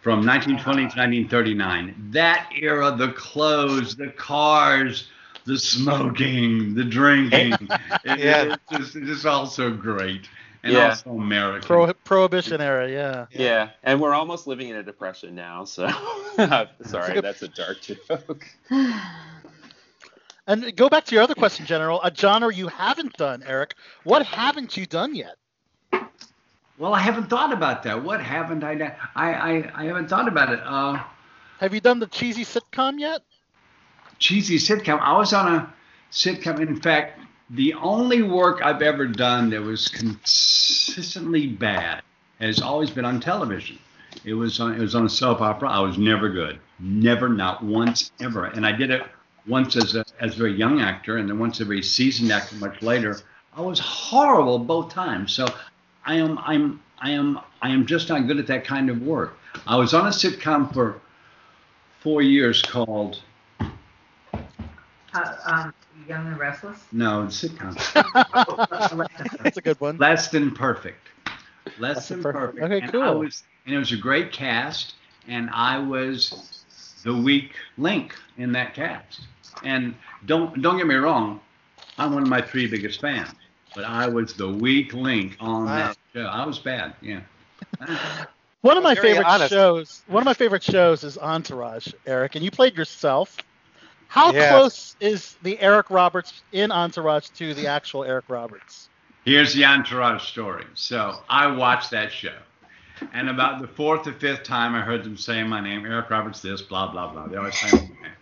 From 0.00 0.26
1920 0.26 0.82
to 0.82 0.98
1939, 0.98 2.10
that 2.12 2.50
era, 2.54 2.94
the 2.94 3.08
clothes, 3.12 3.96
the 3.96 4.08
cars, 4.08 5.08
the 5.46 5.58
smoking, 5.58 6.74
the 6.74 6.84
drinking, 6.84 7.52
it, 8.04 8.18
Yeah. 8.20 8.42
it's, 8.42 8.62
just, 8.70 8.96
it's 8.96 9.06
just 9.06 9.26
all 9.26 9.46
so 9.46 9.70
great 9.70 10.28
and 10.62 10.74
Yeah. 10.74 10.88
also 10.90 11.10
American. 11.10 11.66
Pro, 11.66 11.92
prohibition 11.94 12.60
era, 12.60 12.90
yeah. 12.90 13.26
Yeah, 13.30 13.70
and 13.82 13.98
we're 14.00 14.12
almost 14.14 14.46
living 14.46 14.68
in 14.68 14.76
a 14.76 14.82
depression 14.82 15.34
now, 15.34 15.64
so 15.64 15.88
sorry, 16.84 17.20
that's 17.22 17.42
a 17.42 17.48
dark 17.48 17.78
joke. 17.80 18.44
And 20.46 20.76
go 20.76 20.90
back 20.90 21.04
to 21.06 21.14
your 21.14 21.24
other 21.24 21.34
question, 21.34 21.64
General. 21.64 22.00
Uh, 22.04 22.10
a 22.12 22.14
genre 22.14 22.52
you 22.52 22.68
haven't 22.68 23.14
done, 23.14 23.42
Eric. 23.46 23.74
What 24.02 24.26
haven't 24.26 24.76
you 24.76 24.84
done 24.84 25.14
yet? 25.14 25.36
Well, 26.78 26.94
I 26.94 27.00
haven't 27.00 27.30
thought 27.30 27.52
about 27.52 27.82
that. 27.84 28.02
What 28.02 28.20
haven't 28.22 28.64
I 28.64 28.74
done? 28.74 28.92
I, 29.14 29.32
I, 29.32 29.72
I 29.74 29.84
haven't 29.84 30.08
thought 30.08 30.28
about 30.28 30.52
it. 30.52 30.60
Uh, 30.64 31.02
Have 31.60 31.74
you 31.74 31.80
done 31.80 32.00
the 32.00 32.06
cheesy 32.06 32.44
sitcom 32.44 32.98
yet? 32.98 33.22
cheesy 34.18 34.58
sitcom. 34.58 35.00
I 35.00 35.16
was 35.18 35.32
on 35.32 35.52
a 35.54 35.72
sitcom. 36.12 36.60
In 36.60 36.76
fact, 36.80 37.20
the 37.50 37.74
only 37.74 38.22
work 38.22 38.62
I've 38.62 38.80
ever 38.82 39.06
done 39.06 39.50
that 39.50 39.60
was 39.60 39.88
consistently 39.88 41.46
bad 41.46 42.02
has 42.40 42.60
always 42.60 42.90
been 42.90 43.04
on 43.04 43.20
television. 43.20 43.78
It 44.24 44.34
was 44.34 44.60
on, 44.60 44.74
it 44.74 44.78
was 44.80 44.94
on 44.94 45.04
a 45.04 45.08
soap 45.08 45.40
opera. 45.40 45.68
I 45.68 45.80
was 45.80 45.98
never 45.98 46.28
good, 46.28 46.60
never, 46.78 47.28
not 47.28 47.62
once, 47.62 48.12
ever. 48.20 48.46
And 48.46 48.64
I 48.64 48.72
did 48.72 48.90
it 48.90 49.02
once 49.46 49.76
as 49.76 49.94
a 49.94 50.04
as 50.20 50.34
a 50.34 50.38
very 50.38 50.54
young 50.54 50.80
actor, 50.80 51.18
and 51.18 51.28
then 51.28 51.38
once 51.38 51.56
as 51.56 51.62
a 51.62 51.64
very 51.66 51.82
seasoned 51.82 52.32
actor 52.32 52.54
much 52.56 52.80
later. 52.82 53.20
I 53.56 53.60
was 53.60 53.78
horrible 53.78 54.58
both 54.58 54.90
times. 54.92 55.32
So 55.32 55.46
I 56.06 56.14
am 56.16 56.38
I'm 56.38 56.80
I 56.98 57.10
am 57.10 57.40
I 57.62 57.70
am 57.70 57.86
just 57.86 58.08
not 58.08 58.26
good 58.26 58.38
at 58.38 58.46
that 58.48 58.64
kind 58.64 58.90
of 58.90 59.02
work. 59.02 59.36
I 59.66 59.76
was 59.76 59.94
on 59.94 60.06
a 60.06 60.10
sitcom 60.10 60.72
for 60.72 61.00
four 62.00 62.22
years 62.22 62.60
called 62.62 63.20
Uh, 65.14 65.34
um, 65.46 65.74
Young 66.08 66.26
and 66.26 66.38
Restless. 66.38 66.78
no 66.92 67.26
sitcom 67.28 67.74
That's 69.42 69.56
a 69.56 69.60
good 69.62 69.80
one. 69.80 69.96
less 69.98 70.28
than 70.28 70.50
perfect. 70.50 71.08
Less 71.78 71.96
Less 71.96 72.08
than 72.08 72.22
Than 72.22 72.32
perfect. 72.32 72.58
Perfect. 72.58 72.64
Okay, 72.64 72.80
and 72.84 72.92
cool. 72.92 73.02
I 73.02 73.10
was, 73.10 73.42
and 73.66 73.74
it 73.74 73.78
was 73.78 73.92
a 73.92 73.96
great 73.96 74.32
cast, 74.32 74.94
and 75.28 75.48
I 75.50 75.78
was 75.78 76.64
the 77.04 77.14
weak 77.14 77.52
link 77.78 78.14
in 78.36 78.52
that 78.52 78.74
cast. 78.74 79.20
And 79.62 79.94
don't 80.26 80.60
don't 80.60 80.76
get 80.76 80.86
me 80.86 80.96
wrong, 80.96 81.40
I'm 81.96 82.12
one 82.12 82.22
of 82.24 82.28
my 82.28 82.42
three 82.42 82.66
biggest 82.66 83.00
fans, 83.00 83.30
but 83.74 83.84
I 83.84 84.08
was 84.08 84.34
the 84.34 84.48
weak 84.48 84.92
link 84.94 85.36
on 85.40 85.66
Wow. 85.66 85.76
that 85.76 85.96
show. 86.14 86.26
I 86.26 86.46
was 86.46 86.58
bad, 86.58 86.94
yeah. 87.02 87.20
One 88.62 88.76
of 88.78 88.82
my 88.82 88.94
Very 88.94 88.96
favorite 88.96 89.26
honest. 89.26 89.54
shows. 89.54 90.02
One 90.06 90.22
of 90.22 90.24
my 90.26 90.34
favorite 90.34 90.62
shows 90.62 91.04
is 91.04 91.18
Entourage, 91.18 91.92
Eric, 92.06 92.34
and 92.36 92.44
you 92.44 92.50
played 92.50 92.76
yourself. 92.76 93.36
How 94.08 94.32
Yeah. 94.32 94.42
close 94.48 94.96
is 95.00 95.36
the 95.42 95.58
Eric 95.60 95.90
Roberts 95.90 96.44
in 96.52 96.72
Entourage 96.72 97.28
to 97.36 97.54
the 97.54 97.66
actual 97.66 98.04
Eric 98.04 98.26
Roberts? 98.28 98.90
Here's 99.24 99.54
the 99.54 99.64
entourage 99.64 100.22
story. 100.22 100.66
So 100.74 101.22
I 101.28 101.46
watched 101.48 101.90
that 101.90 102.12
show. 102.12 102.38
And 103.12 103.28
about 103.28 103.60
the 103.60 103.68
fourth 103.68 104.06
or 104.06 104.12
fifth 104.12 104.44
time 104.44 104.74
I 104.74 104.80
heard 104.80 105.04
them 105.04 105.16
saying 105.16 105.48
my 105.48 105.60
name, 105.60 105.84
Eric 105.86 106.10
Roberts 106.10 106.40
this, 106.40 106.62
blah, 106.62 106.90
blah, 106.90 107.12
blah. 107.12 107.26
They 107.28 107.36
always 107.36 107.56
say 107.56 107.72
my 107.72 107.80
name. 107.80 108.12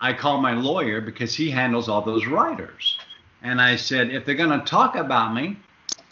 I 0.00 0.12
called 0.12 0.42
my 0.42 0.52
lawyer 0.54 1.00
because 1.00 1.34
he 1.34 1.50
handles 1.50 1.88
all 1.88 2.02
those 2.02 2.26
writers. 2.26 2.98
And 3.42 3.60
I 3.60 3.76
said, 3.76 4.10
if 4.10 4.24
they're 4.24 4.34
going 4.34 4.58
to 4.58 4.64
talk 4.64 4.96
about 4.96 5.34
me, 5.34 5.56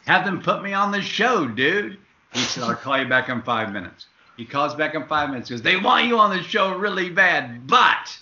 have 0.06 0.24
them 0.24 0.42
put 0.42 0.62
me 0.62 0.72
on 0.74 0.90
the 0.92 1.00
show, 1.02 1.46
dude. 1.46 1.98
He 2.32 2.46
said, 2.46 2.64
I'll 2.64 2.76
call 2.76 2.98
you 3.00 3.08
back 3.08 3.28
in 3.28 3.42
five 3.42 3.72
minutes. 3.72 4.06
He 4.36 4.44
calls 4.44 4.74
back 4.74 4.94
in 4.94 5.06
five 5.06 5.30
minutes. 5.30 5.48
He 5.48 5.54
goes, 5.54 5.62
they 5.62 5.76
want 5.76 6.06
you 6.06 6.18
on 6.18 6.36
the 6.36 6.42
show 6.42 6.76
really 6.76 7.10
bad, 7.10 7.66
but 7.66 8.16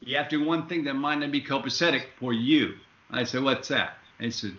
you 0.00 0.16
have 0.16 0.28
to 0.30 0.38
do 0.38 0.44
one 0.44 0.68
thing 0.68 0.84
that 0.84 0.94
might 0.94 1.18
not 1.18 1.30
be 1.32 1.42
copacetic 1.42 2.04
for 2.18 2.32
you. 2.32 2.74
I 3.10 3.24
said, 3.24 3.42
what's 3.42 3.68
that? 3.68 3.98
And 4.18 4.26
he 4.26 4.30
said, 4.32 4.56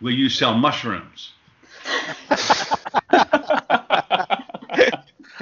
will 0.00 0.12
you 0.14 0.28
sell 0.28 0.54
mushrooms? 0.54 1.32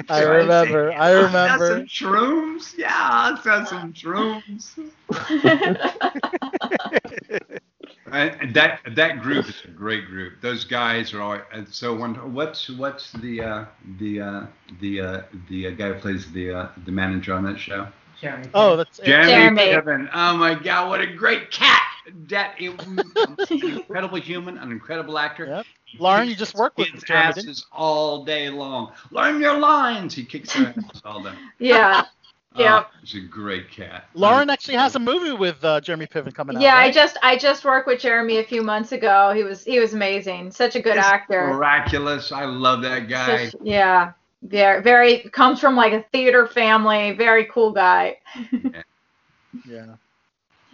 I 0.09 0.11
So 0.11 0.21
remember. 0.21 0.49
said, 0.49 0.93
I 0.93 1.11
"Yeah, 1.11 1.11
remember. 1.11 1.59
Some 1.59 1.85
shrooms? 1.87 2.77
Yeah, 2.77 2.91
I'll 2.93 3.37
sell 3.37 3.65
some 3.65 3.93
shrooms. 3.93 4.75
And 8.15 8.41
and 8.41 8.53
that 8.55 8.81
that 8.95 9.21
group 9.21 9.49
is 9.49 9.61
a 9.65 9.69
great 9.69 10.07
group. 10.07 10.41
Those 10.41 10.65
guys 10.65 11.13
are 11.13 11.21
all. 11.21 11.39
and 11.53 11.67
So 11.69 11.95
when 11.95 12.15
what's 12.33 12.69
what's 12.69 13.11
the 13.13 13.41
uh, 13.41 13.65
the 13.99 14.21
uh, 14.21 14.47
the 14.81 15.01
uh, 15.01 15.21
the 15.49 15.67
uh, 15.67 15.71
guy 15.71 15.89
who 15.93 15.95
plays 15.99 16.31
the 16.31 16.51
uh, 16.53 16.69
the 16.85 16.91
manager 16.91 17.33
on 17.33 17.43
that 17.45 17.59
show? 17.59 17.87
Jeremy. 18.21 18.47
Oh, 18.53 18.77
that's 18.77 18.99
Jeremy, 18.99 19.27
Jeremy. 19.27 19.61
Piven. 19.61 20.09
Oh 20.13 20.37
my 20.37 20.55
God, 20.55 20.89
what 20.89 21.01
a 21.01 21.07
great 21.07 21.51
cat! 21.51 21.81
That 22.29 22.55
it, 22.59 22.71
an 22.81 23.37
incredible 23.61 24.19
human, 24.19 24.57
an 24.57 24.71
incredible 24.71 25.19
actor. 25.19 25.45
Yep. 25.45 25.67
Lauren, 25.99 26.29
you 26.29 26.35
just 26.35 26.55
worked 26.55 26.77
with 26.77 26.91
kids' 26.91 27.03
Jeremy, 27.05 27.33
asses 27.47 27.65
all 27.71 28.25
day 28.25 28.49
long. 28.49 28.93
Learn 29.11 29.41
your 29.41 29.59
lines. 29.59 30.13
He 30.15 30.25
kicks 30.25 30.53
their 30.53 30.67
asses 30.67 31.01
all 31.05 31.23
day. 31.23 31.33
Yeah. 31.59 32.05
Yeah. 32.57 32.83
Oh, 32.85 32.89
he's 33.03 33.15
a 33.23 33.27
great 33.27 33.69
cat. 33.69 34.05
Lauren 34.13 34.49
actually 34.49 34.75
has 34.75 34.95
a 34.95 34.99
movie 34.99 35.31
with 35.33 35.63
uh, 35.63 35.81
Jeremy 35.81 36.07
Piven 36.07 36.33
coming 36.33 36.55
out. 36.55 36.61
Yeah, 36.61 36.75
I 36.77 36.91
just 36.91 37.17
I 37.21 37.37
just 37.37 37.65
worked 37.65 37.87
with 37.87 37.99
Jeremy 37.99 38.37
a 38.37 38.43
few 38.43 38.61
months 38.61 38.91
ago. 38.91 39.33
He 39.35 39.43
was 39.43 39.63
he 39.63 39.79
was 39.79 39.93
amazing. 39.93 40.51
Such 40.51 40.75
a 40.75 40.81
good 40.81 40.95
He's 40.95 41.05
actor. 41.05 41.47
Miraculous. 41.47 42.31
I 42.31 42.45
love 42.45 42.81
that 42.83 43.07
guy. 43.09 43.49
Such- 43.49 43.61
yeah. 43.63 44.13
Very 44.43 44.81
very 44.83 45.19
comes 45.31 45.59
from 45.59 45.75
like 45.75 45.93
a 45.93 46.03
theater 46.11 46.47
family. 46.47 47.11
Very 47.13 47.45
cool 47.45 47.71
guy. 47.71 48.17
Yeah. 49.65 49.95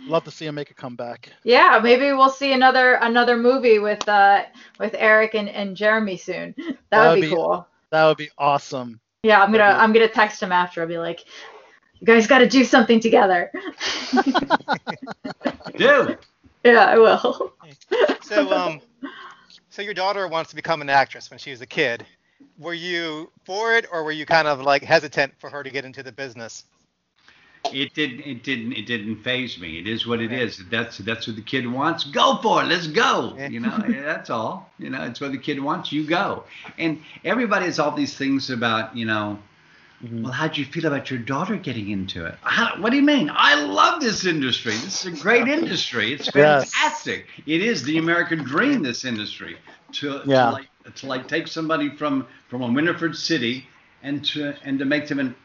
Love 0.07 0.23
to 0.23 0.31
see 0.31 0.47
him 0.47 0.55
make 0.55 0.71
a 0.71 0.73
comeback. 0.73 1.29
Yeah, 1.43 1.79
maybe 1.83 2.11
we'll 2.13 2.29
see 2.31 2.53
another 2.53 2.95
another 2.95 3.37
movie 3.37 3.77
with 3.77 4.07
uh 4.09 4.45
with 4.79 4.95
Eric 4.97 5.35
and, 5.35 5.47
and 5.49 5.77
Jeremy 5.77 6.17
soon. 6.17 6.55
That 6.57 6.77
That'd 6.89 7.11
would 7.11 7.21
be 7.21 7.29
be- 7.29 7.35
cool. 7.35 7.67
That 7.91 8.05
would 8.07 8.17
be 8.17 8.29
awesome. 8.37 8.99
Yeah, 9.23 9.41
I'm 9.43 9.51
gonna 9.51 9.63
I'm 9.63 9.93
gonna 9.93 10.07
text 10.07 10.41
him 10.41 10.51
after. 10.51 10.81
I'll 10.81 10.87
be 10.87 10.97
like, 10.97 11.25
you 12.01 12.07
guys 12.07 12.27
got 12.27 12.39
to 12.39 12.47
do 12.47 12.65
something 12.65 12.99
together. 12.99 13.51
Dude. 15.77 16.17
yeah, 16.63 16.85
I 16.85 16.97
will. 16.97 17.53
So 18.23 18.51
um, 18.51 18.81
so 19.69 19.81
your 19.81 19.93
daughter 19.93 20.27
wants 20.27 20.49
to 20.49 20.55
become 20.55 20.81
an 20.81 20.89
actress 20.89 21.29
when 21.29 21.37
she 21.37 21.51
was 21.51 21.61
a 21.61 21.65
kid. 21.65 22.05
Were 22.57 22.73
you 22.73 23.31
for 23.45 23.75
it, 23.75 23.85
or 23.91 24.03
were 24.03 24.11
you 24.11 24.25
kind 24.25 24.47
of 24.47 24.61
like 24.61 24.83
hesitant 24.83 25.33
for 25.37 25.49
her 25.49 25.63
to 25.63 25.69
get 25.69 25.85
into 25.85 26.01
the 26.01 26.11
business? 26.11 26.65
It 27.65 27.93
didn't. 27.93 28.21
It 28.21 28.43
didn't. 28.43 28.73
It 28.73 28.87
didn't 28.87 29.17
phase 29.17 29.59
me. 29.59 29.77
It 29.77 29.87
is 29.87 30.07
what 30.07 30.19
it 30.19 30.31
is. 30.31 30.63
That's 30.71 30.97
that's 30.99 31.27
what 31.27 31.35
the 31.35 31.41
kid 31.43 31.71
wants. 31.71 32.05
Go 32.05 32.37
for 32.41 32.63
it. 32.63 32.65
Let's 32.65 32.87
go. 32.87 33.37
You 33.37 33.59
know. 33.59 33.77
that's 33.87 34.31
all. 34.31 34.71
You 34.79 34.89
know. 34.89 35.03
It's 35.03 35.21
what 35.21 35.31
the 35.31 35.37
kid 35.37 35.61
wants. 35.61 35.91
You 35.91 36.07
go. 36.07 36.45
And 36.79 37.01
everybody 37.23 37.65
has 37.65 37.77
all 37.77 37.91
these 37.91 38.15
things 38.15 38.49
about. 38.49 38.97
You 38.97 39.05
know. 39.05 39.37
Mm-hmm. 40.03 40.23
Well, 40.23 40.31
how'd 40.31 40.57
you 40.57 40.65
feel 40.65 40.87
about 40.87 41.11
your 41.11 41.19
daughter 41.19 41.55
getting 41.57 41.89
into 41.91 42.25
it? 42.25 42.35
How, 42.41 42.75
what 42.81 42.89
do 42.89 42.95
you 42.95 43.03
mean? 43.03 43.29
I 43.31 43.55
love 43.63 44.01
this 44.01 44.25
industry. 44.25 44.71
This 44.71 45.05
is 45.05 45.19
a 45.19 45.21
great 45.21 45.47
industry. 45.47 46.13
It's 46.13 46.29
Yes. 46.33 46.71
fantastic. 46.73 47.27
It 47.45 47.61
is 47.61 47.83
the 47.83 47.97
American 47.99 48.39
dream. 48.43 48.81
This 48.81 49.05
industry 49.05 49.57
to, 49.93 50.21
Yeah. 50.25 50.45
to 50.45 50.51
like 50.51 50.67
to 50.95 51.05
like 51.05 51.27
take 51.27 51.47
somebody 51.47 51.95
from 51.95 52.25
from 52.49 52.63
a 52.63 52.67
Winterford 52.67 53.15
city 53.15 53.67
and 54.01 54.25
to 54.25 54.55
and 54.63 54.79
to 54.79 54.85
make 54.85 55.07
them 55.07 55.19
an 55.19 55.35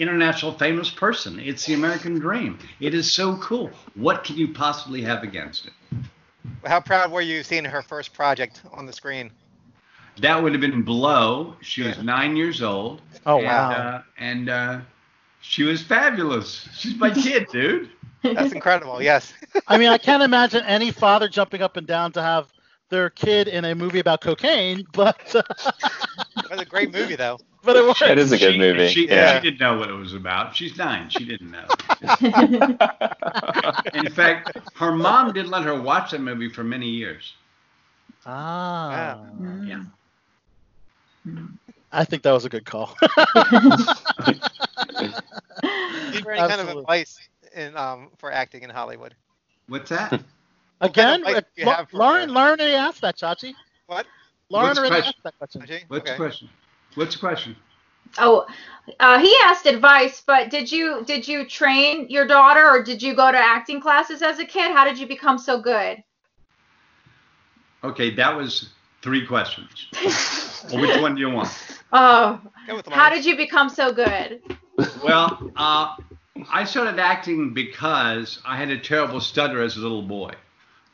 international 0.00 0.52
famous 0.58 0.90
person. 0.90 1.38
It's 1.38 1.64
the 1.66 1.74
American 1.74 2.18
dream. 2.18 2.58
It 2.80 2.94
is 2.94 3.12
so 3.12 3.36
cool. 3.36 3.70
What 3.94 4.24
can 4.24 4.36
you 4.36 4.52
possibly 4.52 5.02
have 5.02 5.22
against 5.22 5.66
it? 5.66 5.72
How 6.64 6.80
proud 6.80 7.12
were 7.12 7.20
you 7.20 7.44
seeing 7.44 7.64
her 7.64 7.82
first 7.82 8.12
project 8.12 8.62
on 8.72 8.86
the 8.86 8.92
screen? 8.92 9.30
That 10.18 10.42
would 10.42 10.52
have 10.52 10.60
been 10.60 10.82
Blow. 10.82 11.56
She 11.60 11.82
was 11.82 11.98
nine 12.02 12.36
years 12.36 12.62
old. 12.62 13.00
Oh, 13.26 13.38
and, 13.38 13.46
wow. 13.46 13.70
Uh, 13.70 14.02
and 14.18 14.48
uh, 14.48 14.80
she 15.40 15.62
was 15.64 15.82
fabulous. 15.82 16.68
She's 16.74 16.96
my 16.96 17.10
kid, 17.14 17.46
dude. 17.50 17.90
That's 18.22 18.52
incredible. 18.52 19.02
Yes. 19.02 19.32
I 19.68 19.78
mean, 19.78 19.88
I 19.88 19.98
can't 19.98 20.22
imagine 20.22 20.62
any 20.64 20.90
father 20.90 21.28
jumping 21.28 21.62
up 21.62 21.76
and 21.76 21.86
down 21.86 22.12
to 22.12 22.22
have 22.22 22.52
their 22.90 23.10
kid 23.10 23.48
in 23.48 23.64
a 23.64 23.74
movie 23.74 23.98
about 24.00 24.20
cocaine, 24.20 24.84
but 24.92 25.34
uh, 25.34 25.42
It 26.36 26.50
was 26.50 26.60
a 26.60 26.64
great 26.66 26.92
movie 26.92 27.16
though. 27.16 27.38
but 27.62 27.76
it 27.76 27.84
was. 27.84 28.00
It 28.02 28.18
is 28.18 28.32
a 28.32 28.38
good 28.38 28.52
She- 28.54 28.58
movie. 28.58 28.88
She, 28.88 29.08
yeah. 29.08 29.36
she 29.40 29.40
didn't 29.50 29.60
know 29.60 29.78
what 29.78 29.88
it 29.88 29.94
was 29.94 30.12
about. 30.14 30.54
She's 30.54 30.76
nine. 30.76 31.08
She 31.08 31.24
didn't 31.24 31.50
know. 31.50 31.66
In 33.94 34.10
fact, 34.10 34.56
her 34.76 34.92
mom 34.92 35.32
didn't 35.32 35.50
let 35.50 35.62
her 35.64 35.80
watch 35.80 36.10
that 36.10 36.20
movie 36.20 36.48
for 36.48 36.62
many 36.64 36.88
years. 36.88 37.34
Ah, 38.26 39.18
Yeah. 39.64 39.84
I 41.92 42.04
think 42.04 42.22
that 42.22 42.32
was 42.32 42.44
a 42.44 42.48
good 42.50 42.64
call. 42.64 42.96
Is 46.12 46.22
there 46.22 46.32
any 46.32 46.44
kind 46.44 46.60
of 46.60 46.68
Absolutely. 46.68 46.86
advice 46.86 47.20
in 47.54 47.76
um 47.76 48.10
for 48.18 48.30
acting 48.32 48.62
in 48.62 48.70
Hollywood? 48.70 49.14
What's 49.68 49.90
that? 49.90 50.22
Again, 50.80 51.24
advice 51.24 51.40
do 51.54 51.62
you 51.62 51.66
La- 51.66 51.76
have 51.76 51.88
for 51.90 52.02
Lauren, 52.02 52.28
her? 52.28 52.32
Lauren 52.32 52.60
already 52.60 52.74
asked 52.74 53.00
that, 53.02 53.16
Chachi. 53.18 53.54
What? 53.86 54.06
Lauren 54.50 54.76
What's 54.76 54.80
the 54.80 54.86
already 54.86 54.96
question? 54.96 55.14
asked 55.14 55.22
that 55.24 55.36
question. 55.38 55.62
Ajay? 55.62 55.84
What's 55.88 56.08
Okay. 56.08 56.12
the 56.12 56.16
question? 56.16 56.48
What's 56.94 57.14
the 57.14 57.20
question? 57.20 57.56
Oh, 58.18 58.46
uh, 59.00 59.18
he 59.20 59.34
asked 59.44 59.66
advice, 59.66 60.22
but 60.26 60.50
did 60.50 60.70
you 60.70 61.04
did 61.04 61.26
you 61.28 61.46
train 61.46 62.08
your 62.08 62.26
daughter 62.26 62.66
or 62.68 62.82
did 62.82 63.02
you 63.02 63.14
go 63.14 63.30
to 63.30 63.38
acting 63.38 63.80
classes 63.80 64.22
as 64.22 64.38
a 64.38 64.44
kid? 64.44 64.72
How 64.72 64.84
did 64.84 64.98
you 64.98 65.06
become 65.06 65.38
so 65.38 65.60
good? 65.60 66.02
Okay, 67.84 68.14
that 68.16 68.36
was 68.36 68.70
three 69.02 69.26
questions. 69.26 69.86
well, 70.72 70.80
which 70.80 71.00
one 71.00 71.14
do 71.14 71.20
you 71.20 71.30
want? 71.30 71.48
Oh, 71.92 72.40
Go 72.66 72.76
with 72.76 72.86
the 72.86 72.92
how 72.92 73.10
did 73.10 73.24
you 73.24 73.36
become 73.36 73.68
so 73.68 73.92
good? 73.92 74.40
Well, 75.04 75.50
uh, 75.56 75.96
I 76.50 76.64
started 76.64 76.98
acting 76.98 77.52
because 77.52 78.40
I 78.46 78.56
had 78.56 78.70
a 78.70 78.78
terrible 78.78 79.20
stutter 79.20 79.62
as 79.62 79.76
a 79.76 79.80
little 79.80 80.02
boy. 80.02 80.32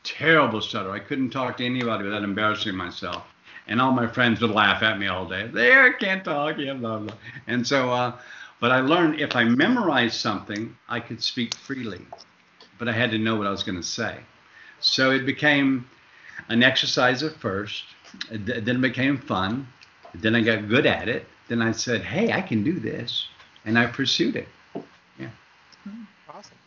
Terrible 0.03 0.61
stutter. 0.61 0.91
I 0.91 0.99
couldn't 0.99 1.29
talk 1.29 1.57
to 1.57 1.65
anybody 1.65 2.03
without 2.03 2.23
embarrassing 2.23 2.75
myself. 2.75 3.23
And 3.67 3.79
all 3.79 3.91
my 3.91 4.07
friends 4.07 4.41
would 4.41 4.51
laugh 4.51 4.81
at 4.81 4.97
me 4.99 5.07
all 5.07 5.27
day. 5.27 5.47
There, 5.47 5.83
I 5.83 5.91
can't 5.93 6.23
talk, 6.23 6.57
yeah, 6.57 6.73
blah, 6.73 6.97
blah. 6.99 7.15
And 7.47 7.65
so 7.65 7.91
uh, 7.91 8.17
But 8.59 8.71
I 8.71 8.79
learned 8.81 9.21
if 9.21 9.35
I 9.35 9.43
memorized 9.43 10.15
something, 10.15 10.75
I 10.89 10.99
could 10.99 11.21
speak 11.23 11.55
freely, 11.55 12.01
but 12.77 12.89
I 12.89 12.91
had 12.93 13.11
to 13.11 13.17
know 13.17 13.35
what 13.35 13.47
I 13.47 13.51
was 13.51 13.63
going 13.63 13.77
to 13.79 13.87
say. 13.87 14.17
So 14.79 15.11
it 15.11 15.25
became 15.25 15.87
an 16.49 16.63
exercise 16.63 17.21
at 17.23 17.35
first, 17.35 17.83
th- 17.89 17.98
then 18.31 18.77
it 18.77 18.81
became 18.81 19.17
fun, 19.17 19.67
then 20.15 20.35
I 20.35 20.41
got 20.41 20.67
good 20.67 20.85
at 20.85 21.07
it. 21.07 21.25
Then 21.47 21.61
I 21.61 21.71
said, 21.71 22.01
hey, 22.01 22.31
I 22.31 22.41
can 22.41 22.63
do 22.63 22.79
this, 22.79 23.27
and 23.65 23.77
I 23.77 23.87
pursued 23.87 24.35
it. 24.35 24.47
Yeah. 25.19 25.29
Awesome. 26.29 26.57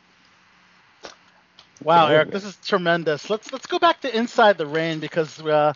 Wow, 1.84 2.08
Eric, 2.08 2.30
this 2.30 2.44
is 2.44 2.56
tremendous. 2.56 3.30
Let's 3.30 3.52
let's 3.52 3.66
go 3.66 3.78
back 3.78 4.00
to 4.02 4.16
Inside 4.16 4.58
the 4.58 4.66
Rain 4.66 5.00
because 5.00 5.40
uh, 5.40 5.72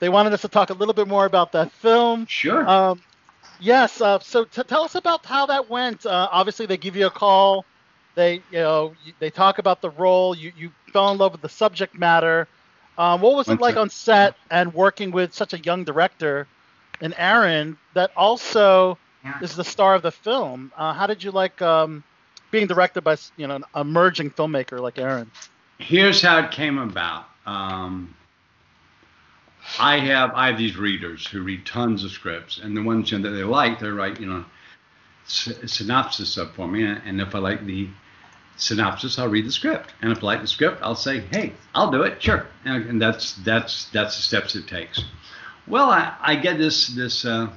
they 0.00 0.08
wanted 0.08 0.32
us 0.32 0.42
to 0.42 0.48
talk 0.48 0.70
a 0.70 0.74
little 0.74 0.94
bit 0.94 1.08
more 1.08 1.26
about 1.26 1.52
that 1.52 1.72
film. 1.72 2.26
Sure. 2.26 2.68
Um, 2.68 3.00
yes. 3.60 4.00
Uh, 4.00 4.18
so 4.20 4.44
t- 4.44 4.62
tell 4.62 4.82
us 4.82 4.94
about 4.94 5.24
how 5.24 5.46
that 5.46 5.68
went. 5.70 6.06
Uh, 6.06 6.28
obviously, 6.30 6.66
they 6.66 6.76
give 6.76 6.96
you 6.96 7.06
a 7.06 7.10
call. 7.10 7.64
They 8.14 8.42
you 8.50 8.58
know 8.58 8.94
they 9.20 9.30
talk 9.30 9.58
about 9.58 9.80
the 9.80 9.90
role. 9.90 10.36
You 10.36 10.52
you 10.56 10.70
fell 10.92 11.10
in 11.12 11.18
love 11.18 11.32
with 11.32 11.42
the 11.42 11.48
subject 11.48 11.94
matter. 11.98 12.48
Um, 12.98 13.20
what 13.20 13.36
was 13.36 13.48
it 13.48 13.60
like 13.60 13.76
on 13.76 13.90
set 13.90 14.34
and 14.50 14.74
working 14.74 15.12
with 15.12 15.32
such 15.32 15.54
a 15.54 15.58
young 15.58 15.84
director, 15.84 16.48
and 17.00 17.14
Aaron 17.16 17.78
that 17.94 18.10
also 18.16 18.98
is 19.40 19.54
the 19.54 19.64
star 19.64 19.94
of 19.94 20.02
the 20.02 20.10
film? 20.10 20.72
Uh, 20.76 20.92
how 20.92 21.06
did 21.06 21.22
you 21.22 21.30
like 21.30 21.62
um, 21.62 22.02
being 22.50 22.66
directed 22.66 23.02
by 23.02 23.16
you 23.36 23.46
know 23.46 23.54
an 23.56 23.64
emerging 23.76 24.30
filmmaker 24.30 24.80
like 24.80 24.98
Aaron? 24.98 25.30
Here's 25.78 26.20
how 26.20 26.40
it 26.40 26.50
came 26.50 26.78
about. 26.78 27.28
Um, 27.46 28.14
I 29.78 29.98
have 29.98 30.32
I 30.34 30.48
have 30.48 30.58
these 30.58 30.76
readers 30.76 31.24
who 31.24 31.42
read 31.42 31.64
tons 31.64 32.02
of 32.02 32.10
scripts, 32.10 32.58
and 32.58 32.76
the 32.76 32.82
ones 32.82 33.10
that 33.10 33.18
they 33.20 33.44
like, 33.44 33.78
they 33.78 33.88
write 33.88 34.20
you 34.20 34.26
know 34.26 34.44
sy- 35.24 35.66
synopsis 35.66 36.36
up 36.36 36.54
for 36.56 36.66
me, 36.66 36.82
and 36.82 37.20
if 37.20 37.34
I 37.34 37.38
like 37.38 37.64
the 37.64 37.88
synopsis, 38.58 39.18
I'll 39.18 39.28
read 39.28 39.46
the 39.46 39.52
script, 39.52 39.94
and 40.02 40.12
if 40.12 40.22
I 40.22 40.26
like 40.26 40.40
the 40.40 40.46
script, 40.46 40.80
I'll 40.82 40.94
say, 40.94 41.20
hey, 41.20 41.52
I'll 41.74 41.90
do 41.90 42.02
it, 42.02 42.22
sure, 42.22 42.46
and, 42.64 42.84
and 42.90 43.02
that's 43.02 43.34
that's 43.44 43.86
that's 43.86 44.16
the 44.16 44.22
steps 44.22 44.54
it 44.54 44.66
takes. 44.66 45.02
Well, 45.66 45.90
I, 45.90 46.14
I 46.20 46.36
get 46.36 46.58
this 46.58 46.88
this 46.88 47.24
uh, 47.24 47.48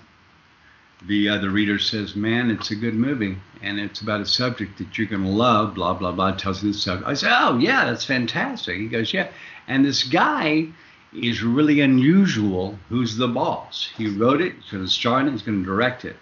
the 1.07 1.29
uh, 1.29 1.37
the 1.39 1.49
reader 1.49 1.79
says, 1.79 2.15
man, 2.15 2.51
it's 2.51 2.71
a 2.71 2.75
good 2.75 2.93
movie, 2.93 3.37
and 3.61 3.79
it's 3.79 4.01
about 4.01 4.21
a 4.21 4.25
subject 4.25 4.77
that 4.77 4.97
you're 4.97 5.07
gonna 5.07 5.29
love, 5.29 5.75
blah 5.75 5.93
blah 5.93 6.11
blah. 6.11 6.35
Tells 6.35 6.63
you 6.63 6.71
the 6.71 6.77
subject. 6.77 7.07
I 7.07 7.13
say, 7.15 7.29
oh 7.31 7.57
yeah, 7.57 7.85
that's 7.85 8.05
fantastic. 8.05 8.77
He 8.77 8.87
goes, 8.87 9.13
yeah, 9.13 9.29
and 9.67 9.83
this 9.83 10.03
guy 10.03 10.67
is 11.13 11.43
really 11.43 11.81
unusual. 11.81 12.77
Who's 12.89 13.17
the 13.17 13.27
boss? 13.27 13.91
He 13.97 14.07
wrote 14.07 14.41
it. 14.41 14.53
He's 14.61 14.71
gonna 14.71 14.87
star 14.87 15.19
in 15.19 15.27
it. 15.27 15.31
He's 15.31 15.41
gonna 15.41 15.63
direct 15.63 16.05
it, 16.05 16.17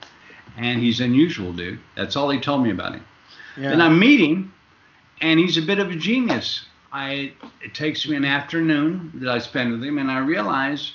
and 0.58 0.80
he's 0.80 1.00
unusual, 1.02 1.54
dude. 1.54 1.80
That's 1.96 2.16
all 2.16 2.30
he 2.30 2.40
told 2.40 2.64
me 2.64 2.72
about 2.72 2.94
him. 2.94 3.06
Yeah. 3.58 3.72
Then 3.72 3.82
I 3.82 3.90
meet 3.90 4.22
him, 4.22 4.54
and 5.22 5.40
he's 5.40 5.58
a 5.58 5.62
bit 5.62 5.80
of 5.80 5.90
a 5.90 5.96
genius. 5.96 6.66
I 6.92 7.34
it 7.64 7.74
takes 7.74 8.08
me 8.08 8.16
an 8.16 8.26
afternoon 8.26 9.12
that 9.16 9.30
I 9.30 9.40
spend 9.40 9.72
with 9.72 9.84
him, 9.84 9.98
and 9.98 10.10
I 10.10 10.20
realize 10.20 10.94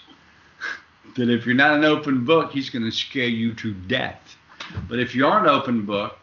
that 1.17 1.31
if 1.31 1.47
you're 1.47 1.55
not 1.55 1.77
an 1.77 1.85
open 1.85 2.25
book, 2.25 2.51
he's 2.51 2.71
going 2.71 2.85
to 2.85 2.91
scare 2.91 3.29
you 3.29 3.55
to 3.55 3.73
death. 3.73 4.37
But 4.89 4.99
if 4.99 5.15
you 5.15 5.27
are 5.27 5.41
an 5.41 5.49
open 5.49 5.85
book, 5.85 6.19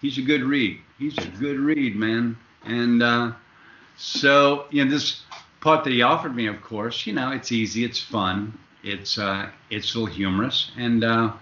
he's 0.00 0.18
a 0.18 0.22
good 0.22 0.42
read. 0.42 0.80
He's 0.98 1.16
a 1.18 1.28
good 1.28 1.58
read, 1.58 1.94
man. 1.94 2.36
And 2.64 3.02
uh, 3.02 3.32
so, 3.96 4.66
you 4.70 4.84
know, 4.84 4.90
this 4.90 5.22
part 5.60 5.84
that 5.84 5.92
he 5.92 6.02
offered 6.02 6.34
me, 6.34 6.46
of 6.46 6.60
course, 6.62 7.06
you 7.06 7.12
know, 7.12 7.30
it's 7.30 7.52
easy, 7.52 7.84
it's 7.84 8.00
fun, 8.00 8.58
it's 8.82 9.18
uh, 9.18 9.48
it's 9.70 9.94
a 9.94 9.98
little 9.98 10.12
humorous, 10.12 10.72
and 10.76 11.04
uh, 11.04 11.32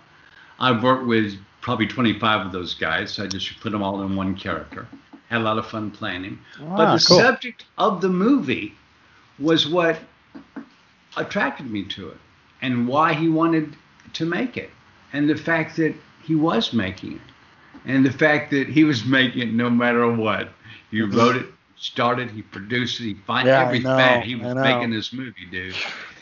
I've 0.59 0.83
worked 0.83 1.07
with 1.07 1.39
probably 1.61 1.87
25 1.87 2.47
of 2.47 2.53
those 2.53 2.75
guys. 2.75 3.13
So 3.13 3.25
I 3.25 3.27
just 3.27 3.61
put 3.61 3.73
them 3.73 3.83
all 3.83 4.03
in 4.03 4.17
one 4.17 4.37
character. 4.37 4.87
Had 5.31 5.41
a 5.41 5.45
lot 5.45 5.59
of 5.59 5.67
fun 5.67 5.91
playing 5.91 6.25
him. 6.25 6.45
but 6.77 6.87
Ah, 6.87 6.93
the 6.93 7.01
cool. 7.01 7.19
subject 7.19 7.65
of 7.79 8.01
the 8.03 8.09
movie 8.11 8.75
was 9.39 9.67
what 9.69 9.99
attracted 11.17 11.71
me 11.71 11.85
to 11.85 12.09
it 12.11 12.19
and 12.63 12.87
why 12.89 13.15
he 13.15 13.29
wanted 13.29 13.77
to 14.15 14.27
make 14.27 14.57
it 14.57 14.71
and 15.13 15.29
the 15.29 15.37
fact 15.37 15.77
that 15.77 15.95
he 16.23 16.35
was 16.35 16.73
making 16.73 17.15
it 17.17 17.23
and 17.85 18.05
the 18.05 18.13
fact 18.13 18.51
that 18.51 18.69
he 18.69 18.85
was 18.85 19.05
making 19.05 19.43
it 19.43 19.53
no 19.53 19.71
matter 19.71 20.11
what 20.11 20.51
he 20.91 21.01
wrote 21.03 21.37
it 21.37 21.47
started 21.77 22.31
he 22.31 22.43
produced 22.43 23.01
it 23.01 23.05
he 23.05 23.15
Mm-hmm. 23.15 23.47
Yeah, 23.47 23.67
I 23.69 23.73
every 23.73 23.81
know, 23.81 24.21
he 24.25 24.35
was 24.37 24.55
making 24.57 24.91
this 24.91 25.13
movie 25.13 25.47
dude 25.51 25.77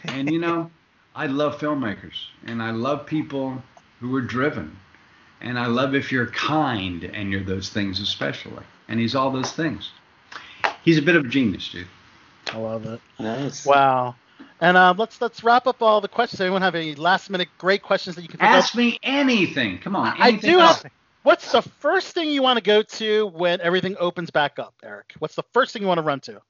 and 0.05 0.31
you 0.31 0.39
know 0.39 0.71
i 1.15 1.27
love 1.27 1.59
filmmakers 1.59 2.27
and 2.47 2.63
i 2.63 2.71
love 2.71 3.07
people 3.07 3.63
who 4.01 4.15
are 4.15 4.21
driven 4.23 4.77
and 5.41 5.59
i 5.59 5.67
love 5.67 5.95
if 5.95 6.11
you're 6.13 6.27
kind 6.29 7.05
and 7.05 7.31
you're 7.31 7.43
those 7.43 7.69
things 7.69 8.01
especially 8.01 8.63
and 8.89 8.99
he's 9.01 9.15
all 9.15 9.31
those 9.31 9.53
things 9.53 9.91
he's 10.85 10.99
a 10.99 11.03
bit 11.03 11.17
of 11.17 11.25
a 11.27 11.29
genius 11.29 11.69
dude 11.71 11.87
I 12.51 12.57
love 12.57 12.87
it. 12.87 12.99
Nice. 13.19 13.67
Wow. 13.67 14.15
And 14.63 14.79
uh, 14.79 14.95
let's 14.97 15.21
let's 15.21 15.45
wrap 15.45 15.67
up 15.67 15.83
all 15.83 16.01
the 16.01 16.09
questions. 16.09 16.41
Anyone 16.41 16.63
have 16.63 16.75
any 16.75 16.95
last 16.95 17.29
minute 17.29 17.49
great 17.59 17.83
questions 17.83 18.17
that 18.17 18.23
you 18.23 18.29
can 18.29 18.39
think 18.41 18.51
ask 18.51 18.73
of? 18.73 18.79
me 18.79 18.99
anything 19.03 19.77
come 19.81 19.95
on 19.95 20.15
I 20.19 20.31
do 20.31 20.59
else. 20.59 20.83
have. 20.83 20.91
What's 21.25 21.53
the 21.53 21.61
first 21.61 22.15
thing 22.15 22.31
you 22.31 22.41
want 22.43 22.57
to 22.57 22.63
go 22.63 22.81
to 22.81 23.27
when 23.27 23.61
everything 23.61 23.97
opens 24.01 24.31
back 24.31 24.59
up, 24.59 24.73
Eric? 24.83 25.13
What's 25.19 25.35
the 25.35 25.43
first 25.53 25.75
thing 25.75 25.83
you 25.83 25.89
want 25.89 25.99
to 25.99 26.03
run 26.03 26.21
to? 26.21 26.41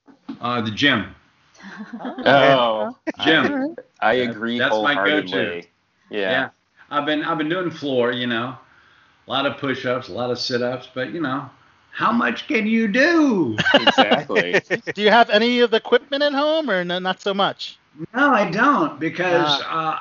uh, 0.40 0.60
the 0.60 0.70
gym 0.70 1.16
Oh, 2.00 2.96
gym. 3.24 3.74
I 4.00 4.12
agree 4.14 4.58
That's 4.58 4.76
my 4.76 4.94
go-to. 4.94 5.62
Yeah. 6.10 6.50
I've 6.90 7.06
been 7.06 7.24
I've 7.24 7.38
been 7.38 7.48
doing 7.48 7.72
floor, 7.72 8.12
you 8.12 8.28
know, 8.28 8.56
a 9.28 9.30
lot 9.30 9.46
of 9.46 9.58
push-ups, 9.58 10.08
a 10.08 10.12
lot 10.12 10.30
of 10.30 10.38
sit-ups, 10.38 10.88
but 10.94 11.12
you 11.12 11.20
know, 11.20 11.48
how 11.92 12.10
much 12.12 12.48
can 12.48 12.66
you 12.66 12.88
do? 12.88 13.56
exactly. 13.74 14.62
Do 14.94 15.02
you 15.02 15.10
have 15.10 15.28
any 15.30 15.60
of 15.60 15.70
the 15.70 15.76
equipment 15.76 16.22
at 16.22 16.32
home, 16.32 16.70
or 16.70 16.82
no, 16.82 16.98
not 16.98 17.20
so 17.20 17.34
much? 17.34 17.78
No, 18.14 18.32
I 18.32 18.50
don't 18.50 18.98
because 18.98 19.60
uh, 19.66 19.98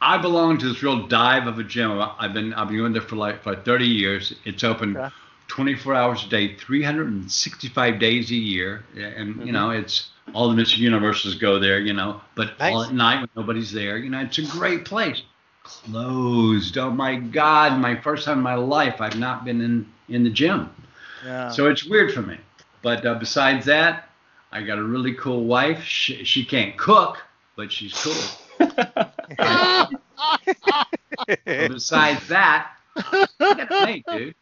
I 0.00 0.18
belong 0.18 0.58
to 0.58 0.68
this 0.68 0.82
real 0.82 1.06
dive 1.06 1.46
of 1.46 1.58
a 1.58 1.64
gym. 1.64 2.00
I've 2.18 2.34
been 2.34 2.52
I've 2.54 2.68
been 2.68 2.76
going 2.76 2.92
there 2.92 3.02
for 3.02 3.16
like 3.16 3.42
for 3.42 3.56
30 3.56 3.86
years. 3.86 4.34
It's 4.44 4.62
open 4.62 4.96
Okay. 4.96 5.14
24 5.48 5.94
hours 5.94 6.24
a 6.24 6.28
day, 6.28 6.54
365 6.54 7.98
days 7.98 8.30
a 8.30 8.34
year, 8.34 8.84
and 8.96 9.44
you 9.46 9.52
know 9.52 9.70
it's 9.70 10.10
all 10.34 10.48
the 10.48 10.60
Mr. 10.60 10.78
Universes 10.78 11.34
go 11.34 11.58
there, 11.58 11.80
you 11.80 11.92
know, 11.92 12.20
but 12.36 12.54
all 12.60 12.82
at 12.82 12.94
night 12.94 13.20
when 13.20 13.28
nobody's 13.36 13.72
there, 13.72 13.98
you 13.98 14.08
know, 14.08 14.20
it's 14.20 14.38
a 14.38 14.42
great 14.42 14.84
place. 14.84 15.22
Closed. 15.64 16.76
Oh 16.78 16.90
my 16.90 17.16
God! 17.16 17.78
My 17.78 17.94
first 17.96 18.24
time 18.24 18.38
in 18.38 18.44
my 18.44 18.54
life, 18.54 19.00
I've 19.00 19.18
not 19.18 19.44
been 19.44 19.60
in 19.60 19.86
in 20.08 20.24
the 20.24 20.30
gym. 20.30 20.70
Yeah. 21.24 21.50
So 21.50 21.68
it's 21.68 21.84
weird 21.84 22.12
for 22.12 22.22
me. 22.22 22.38
But 22.82 23.06
uh, 23.06 23.14
besides 23.14 23.64
that, 23.66 24.08
I 24.50 24.62
got 24.62 24.78
a 24.78 24.82
really 24.82 25.14
cool 25.14 25.44
wife. 25.44 25.82
She, 25.84 26.24
she 26.24 26.44
can't 26.44 26.76
cook, 26.76 27.22
but 27.56 27.70
she's 27.72 27.94
cool. 27.94 28.12
Besides 31.46 32.28
that, 32.28 32.72
I 32.96 33.26
got 33.38 33.70
mate, 33.70 34.04
dude. 34.10 34.34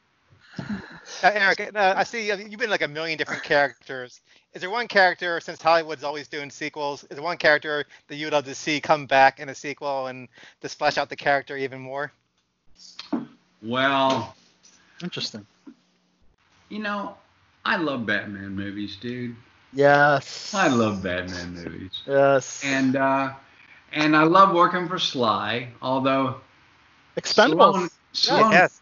Uh, 1.23 1.31
Eric, 1.35 1.71
uh, 1.75 1.95
I 1.97 2.05
see 2.05 2.31
uh, 2.31 2.37
you've 2.37 2.59
been 2.61 2.71
like 2.71 2.83
a 2.83 2.89
million 2.89 3.19
different 3.19 3.43
characters. 3.43 4.21
Is 4.55 4.61
there 4.61 4.71
one 4.71 4.89
character, 4.89 5.41
since 5.41 5.61
Hollywood's 5.63 6.03
always 6.03 6.29
doing 6.29 6.51
sequels, 6.51 7.05
is 7.05 7.11
there 7.17 7.23
one 7.23 7.37
character 7.37 7.85
that 8.09 8.17
you 8.17 8.27
would 8.27 8.33
love 8.33 8.45
to 8.47 8.55
see 8.55 8.81
come 8.81 9.07
back 9.07 9.39
in 9.39 9.49
a 9.49 9.55
sequel 9.55 10.07
and 10.07 10.29
just 10.61 10.79
flesh 10.79 10.99
out 10.99 11.09
the 11.09 11.17
character 11.17 11.57
even 11.57 11.81
more? 11.81 12.13
Well, 13.63 14.35
Interesting. 15.03 15.47
you 16.69 16.79
know, 16.79 17.17
I 17.65 17.77
love 17.77 18.07
Batman 18.07 18.51
movies, 18.57 18.97
dude. 18.97 19.37
Yes. 19.73 20.53
I 20.55 20.69
love 20.69 21.03
Batman 21.03 21.55
movies. 21.55 22.03
Yes. 22.07 22.63
And 22.65 22.97
uh, 22.97 23.35
and 23.93 24.17
I 24.17 24.23
love 24.25 24.55
working 24.55 24.89
for 24.89 24.99
Sly, 24.99 25.69
although 25.83 26.41
Expendables. 27.17 27.75
Stallone, 27.75 27.91
Stallone- 28.15 28.53
Yes. 28.53 28.80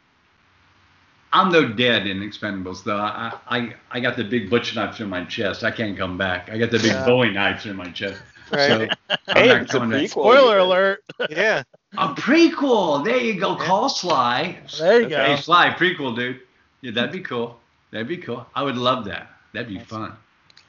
I'm 1.32 1.52
no 1.52 1.68
dead 1.68 2.06
in 2.06 2.20
Expendables 2.20 2.84
though. 2.84 2.96
I, 2.96 3.32
I 3.48 3.74
I 3.90 4.00
got 4.00 4.16
the 4.16 4.24
big 4.24 4.48
butcher 4.50 4.74
knife 4.76 5.00
in 5.00 5.08
my 5.08 5.24
chest. 5.24 5.62
I 5.64 5.70
can't 5.70 5.96
come 5.96 6.16
back. 6.16 6.48
I 6.50 6.56
got 6.58 6.70
the 6.70 6.78
big 6.78 6.92
Yeah. 6.92 7.04
Bowie 7.04 7.30
knife 7.32 7.66
in 7.66 7.76
my 7.76 7.90
chest. 7.90 8.20
Right. 8.50 8.68
So 8.68 9.14
I'm 9.28 9.36
Hey, 9.36 9.48
not 9.48 9.62
it's 9.62 9.74
a 9.74 9.78
prequel. 9.78 10.08
Spoiler 10.08 10.58
alert. 10.58 11.04
Yeah. 11.30 11.64
A 11.98 12.08
prequel. 12.14 13.04
There 13.04 13.18
you 13.18 13.38
go. 13.38 13.54
Call 13.56 13.90
Sly. 13.90 14.58
There 14.78 15.02
you 15.02 15.08
go. 15.10 15.22
Hey 15.22 15.36
Sly, 15.36 15.74
prequel, 15.78 16.16
dude. 16.16 16.40
Yeah, 16.80 16.92
that'd 16.92 17.12
be 17.12 17.20
cool. 17.20 17.58
That'd 17.90 18.08
be 18.08 18.16
cool. 18.16 18.46
I 18.54 18.62
would 18.62 18.78
love 18.78 19.04
that. 19.04 19.30
That'd 19.52 19.68
be 19.68 19.78
fun. 19.80 20.12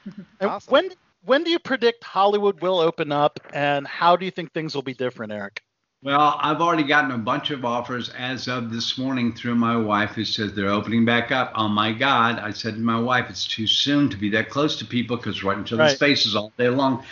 And 0.05 0.49
Awesome. 0.49 0.71
when 0.71 0.89
when 1.23 1.43
do 1.45 1.51
you 1.51 1.59
predict 1.59 2.03
Hollywood 2.03 2.61
will 2.61 2.79
open 2.79 3.11
up, 3.13 3.39
and 3.53 3.87
how 3.87 4.15
do 4.17 4.25
you 4.25 4.31
think 4.31 4.51
things 4.53 4.75
will 4.75 4.81
be 4.81 4.93
different, 4.93 5.31
Eric? 5.31 5.63
Well, 6.01 6.37
I've 6.39 6.61
already 6.61 6.83
gotten 6.83 7.11
a 7.11 7.17
bunch 7.17 7.51
of 7.51 7.65
offers 7.65 8.07
as 8.09 8.47
of 8.47 8.71
this 8.71 8.97
morning 8.97 9.33
through 9.33 9.55
my 9.55 9.75
wife 9.75 10.11
who 10.11 10.23
says 10.23 10.53
they're 10.53 10.69
opening 10.69 11.03
back 11.03 11.29
up. 11.31 11.51
Oh 11.55 11.67
my 11.67 11.91
God. 11.91 12.39
I 12.39 12.51
said 12.51 12.75
to 12.75 12.79
my 12.79 12.97
wife, 12.99 13.25
it's 13.29 13.45
too 13.45 13.67
soon 13.67 14.07
to 14.09 14.15
be 14.15 14.29
that 14.29 14.49
close 14.49 14.77
to 14.79 14.85
people 14.85 15.17
because 15.17 15.43
we're 15.43 15.49
right 15.49 15.57
in 15.57 15.65
each 15.65 15.73
other's 15.73 15.91
Right. 15.91 15.99
faces 15.99 16.37
all 16.37 16.53
day 16.57 16.69
long. 16.69 17.03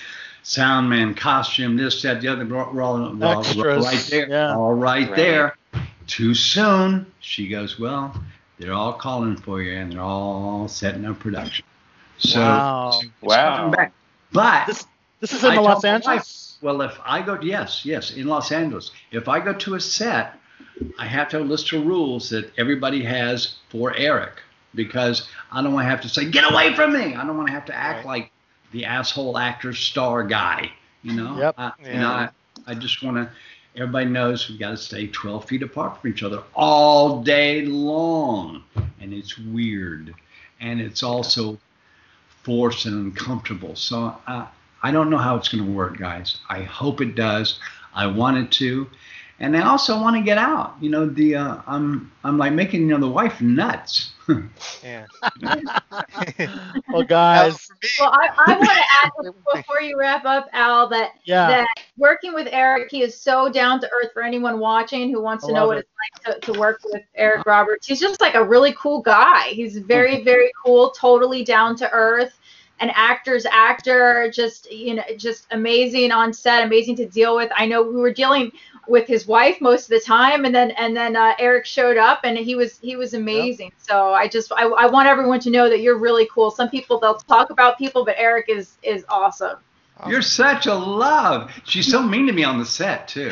Sound 0.43 0.89
man, 0.89 1.13
costume, 1.15 1.75
this, 1.75 2.01
that, 2.03 2.21
the 2.21 2.29
other, 2.29 2.45
we're, 2.45 2.71
we're 2.71 2.81
all, 2.81 3.13
we're 3.13 3.27
all- 3.27 3.43
we're 3.57 3.73
all 3.73 3.79
Extras, 3.79 3.83
right 3.85 4.07
there. 4.09 4.29
yeah. 4.29 4.55
All 4.55 4.73
right, 4.73 5.07
Right. 5.09 5.15
there. 5.17 5.57
Too 6.07 6.33
soon. 6.33 7.05
She 7.19 7.49
goes, 7.49 7.77
well, 7.77 8.15
they're 8.57 8.71
all 8.71 8.93
calling 8.93 9.35
for 9.35 9.61
you 9.61 9.73
and 9.77 9.91
they're 9.91 9.99
all 10.01 10.69
setting 10.69 11.03
up 11.03 11.19
production. 11.19 11.65
So 12.19 12.39
Wow. 12.39 13.01
Wow. 13.21 13.69
back. 13.71 13.91
But 14.31 14.67
This 14.67 14.85
this 15.19 15.33
is 15.33 15.43
in 15.43 15.51
I 15.51 15.55
the 15.55 15.61
Los 15.61 15.83
my 15.83 15.89
Angeles. 15.89 16.46
Well, 16.61 16.81
if 16.81 16.97
I 17.05 17.21
go, 17.21 17.39
yes, 17.41 17.85
yes, 17.85 18.11
in 18.11 18.27
Los 18.27 18.51
Angeles. 18.51 18.91
If 19.11 19.27
I 19.27 19.39
go 19.39 19.53
to 19.53 19.75
a 19.75 19.79
set, 19.79 20.33
I 20.97 21.05
have 21.05 21.29
to 21.29 21.37
have 21.37 21.45
a 21.45 21.49
list 21.49 21.71
of 21.73 21.85
rules 21.85 22.29
that 22.29 22.51
everybody 22.57 23.03
has 23.03 23.55
for 23.69 23.95
Eric 23.95 24.41
because 24.75 25.27
I 25.51 25.61
don't 25.61 25.73
want 25.73 25.85
to 25.85 25.89
have 25.89 26.01
to 26.01 26.09
say, 26.09 26.29
get 26.29 26.51
away 26.51 26.73
from 26.75 26.93
me. 26.93 27.15
I 27.15 27.25
don't 27.25 27.37
want 27.37 27.47
to 27.47 27.53
have 27.53 27.65
to 27.65 27.75
act 27.75 28.05
like 28.05 28.31
the 28.71 28.85
asshole 28.85 29.37
actor 29.37 29.73
star 29.73 30.23
guy. 30.23 30.71
You 31.03 31.13
know, 31.13 31.37
Yep. 31.37 31.55
I, 31.57 31.71
you 31.83 31.99
know, 31.99 32.09
I, 32.09 32.29
I 32.65 32.73
just 32.75 33.01
want 33.03 33.17
to. 33.17 33.29
Everybody 33.75 34.05
knows 34.07 34.49
we've 34.49 34.59
got 34.59 34.71
to 34.71 34.77
stay 34.77 35.05
12 35.07 35.45
feet 35.45 35.61
apart 35.61 36.01
from 36.01 36.09
each 36.09 36.23
other 36.23 36.41
all 36.55 37.21
day 37.21 37.61
long, 37.63 38.63
and 38.99 39.13
it's 39.13 39.37
weird, 39.37 40.15
and 40.59 40.81
it's 40.81 41.03
also 41.03 41.59
forced 42.41 42.85
and 42.87 42.95
uncomfortable. 43.13 43.75
So 43.75 44.17
uh, 44.25 44.47
I 44.83 44.91
don't 44.91 45.09
know 45.09 45.17
how 45.17 45.35
it's 45.35 45.49
going 45.49 45.65
to 45.65 45.71
work, 45.71 45.97
guys. 45.97 46.37
I 46.49 46.61
hope 46.61 47.01
it 47.01 47.15
does. 47.15 47.59
I 47.93 48.05
want 48.07 48.37
it 48.37 48.51
to, 48.53 48.87
and 49.39 49.57
I 49.57 49.61
also 49.67 49.99
want 49.99 50.15
to 50.15 50.21
get 50.21 50.37
out. 50.37 50.75
You 50.79 50.89
know, 50.89 51.05
the 51.07 51.35
uh, 51.35 51.57
I'm 51.65 52.11
I'm 52.23 52.37
like 52.37 52.53
making 52.53 52.81
you 52.81 52.87
know 52.87 52.99
the 52.99 53.07
wife 53.07 53.41
nuts. 53.41 54.11
Yeah. 54.83 55.05
Well, 56.89 57.03
guys, 57.03 57.69
Well, 57.99 58.11
I, 58.11 58.29
I 58.37 58.57
want 58.57 58.69
to 58.71 58.83
add 59.25 59.33
before 59.53 59.81
you 59.81 59.97
wrap 59.99 60.25
up, 60.25 60.49
Al, 60.53 60.87
that 60.89 61.11
Yeah. 61.25 61.47
that 61.47 61.67
working 61.97 62.33
with 62.33 62.47
Eric, 62.51 62.89
he 62.91 63.01
is 63.01 63.19
so 63.19 63.49
down 63.49 63.79
to 63.81 63.89
earth 63.91 64.11
for 64.13 64.23
anyone 64.23 64.59
watching 64.59 65.11
who 65.11 65.21
wants 65.21 65.45
to 65.45 65.53
know 65.53 65.67
what 65.67 65.77
it. 65.77 65.87
it's 66.23 66.25
like 66.25 66.39
to, 66.41 66.51
to 66.51 66.59
work 66.59 66.79
with 66.85 67.03
Eric 67.15 67.45
Roberts. 67.45 67.87
He's 67.87 67.99
just 67.99 68.21
like 68.21 68.35
a 68.35 68.43
really 68.43 68.73
cool 68.77 69.01
guy. 69.01 69.49
He's 69.49 69.77
very, 69.77 70.23
very 70.23 70.51
cool, 70.65 70.91
totally 70.91 71.43
down 71.43 71.75
to 71.77 71.89
earth. 71.91 72.36
An 72.79 72.91
actor's 72.93 73.45
actor, 73.45 74.29
just 74.31 74.71
you 74.71 74.95
know, 74.95 75.03
just 75.17 75.47
amazing 75.51 76.11
on 76.11 76.31
set, 76.31 76.63
amazing 76.63 76.95
to 76.97 77.07
deal 77.07 77.35
with. 77.35 77.51
I 77.55 77.65
know 77.65 77.81
we 77.81 77.95
were 77.95 78.13
dealing 78.13 78.51
with 78.87 79.07
his 79.07 79.27
wife 79.27 79.59
most 79.61 79.83
of 79.83 79.89
the 79.89 79.99
time, 79.99 80.45
and 80.45 80.53
then 80.53 80.71
and 80.71 80.95
then 80.95 81.15
uh, 81.15 81.33
Eric 81.39 81.65
showed 81.65 81.97
up, 81.97 82.21
and 82.23 82.37
he 82.37 82.55
was 82.55 82.79
he 82.79 82.95
was 82.95 83.13
amazing. 83.13 83.71
So 83.77 84.13
I 84.13 84.27
just 84.27 84.51
I, 84.51 84.63
I 84.63 84.85
want 84.87 85.07
everyone 85.07 85.39
to 85.41 85.49
know 85.49 85.69
that 85.69 85.81
you're 85.81 85.97
really 85.97 86.27
cool. 86.33 86.51
Some 86.51 86.69
people 86.69 86.99
they'll 86.99 87.15
talk 87.15 87.49
about 87.49 87.77
people, 87.77 88.05
but 88.05 88.15
Eric 88.17 88.45
is 88.49 88.77
is 88.83 89.05
awesome. 89.09 89.57
You're 90.07 90.21
such 90.21 90.67
a 90.67 90.75
love. 90.75 91.51
She's 91.65 91.89
so 91.89 92.03
mean 92.03 92.27
to 92.27 92.33
me 92.33 92.43
on 92.43 92.59
the 92.59 92.65
set 92.65 93.07
too. 93.07 93.31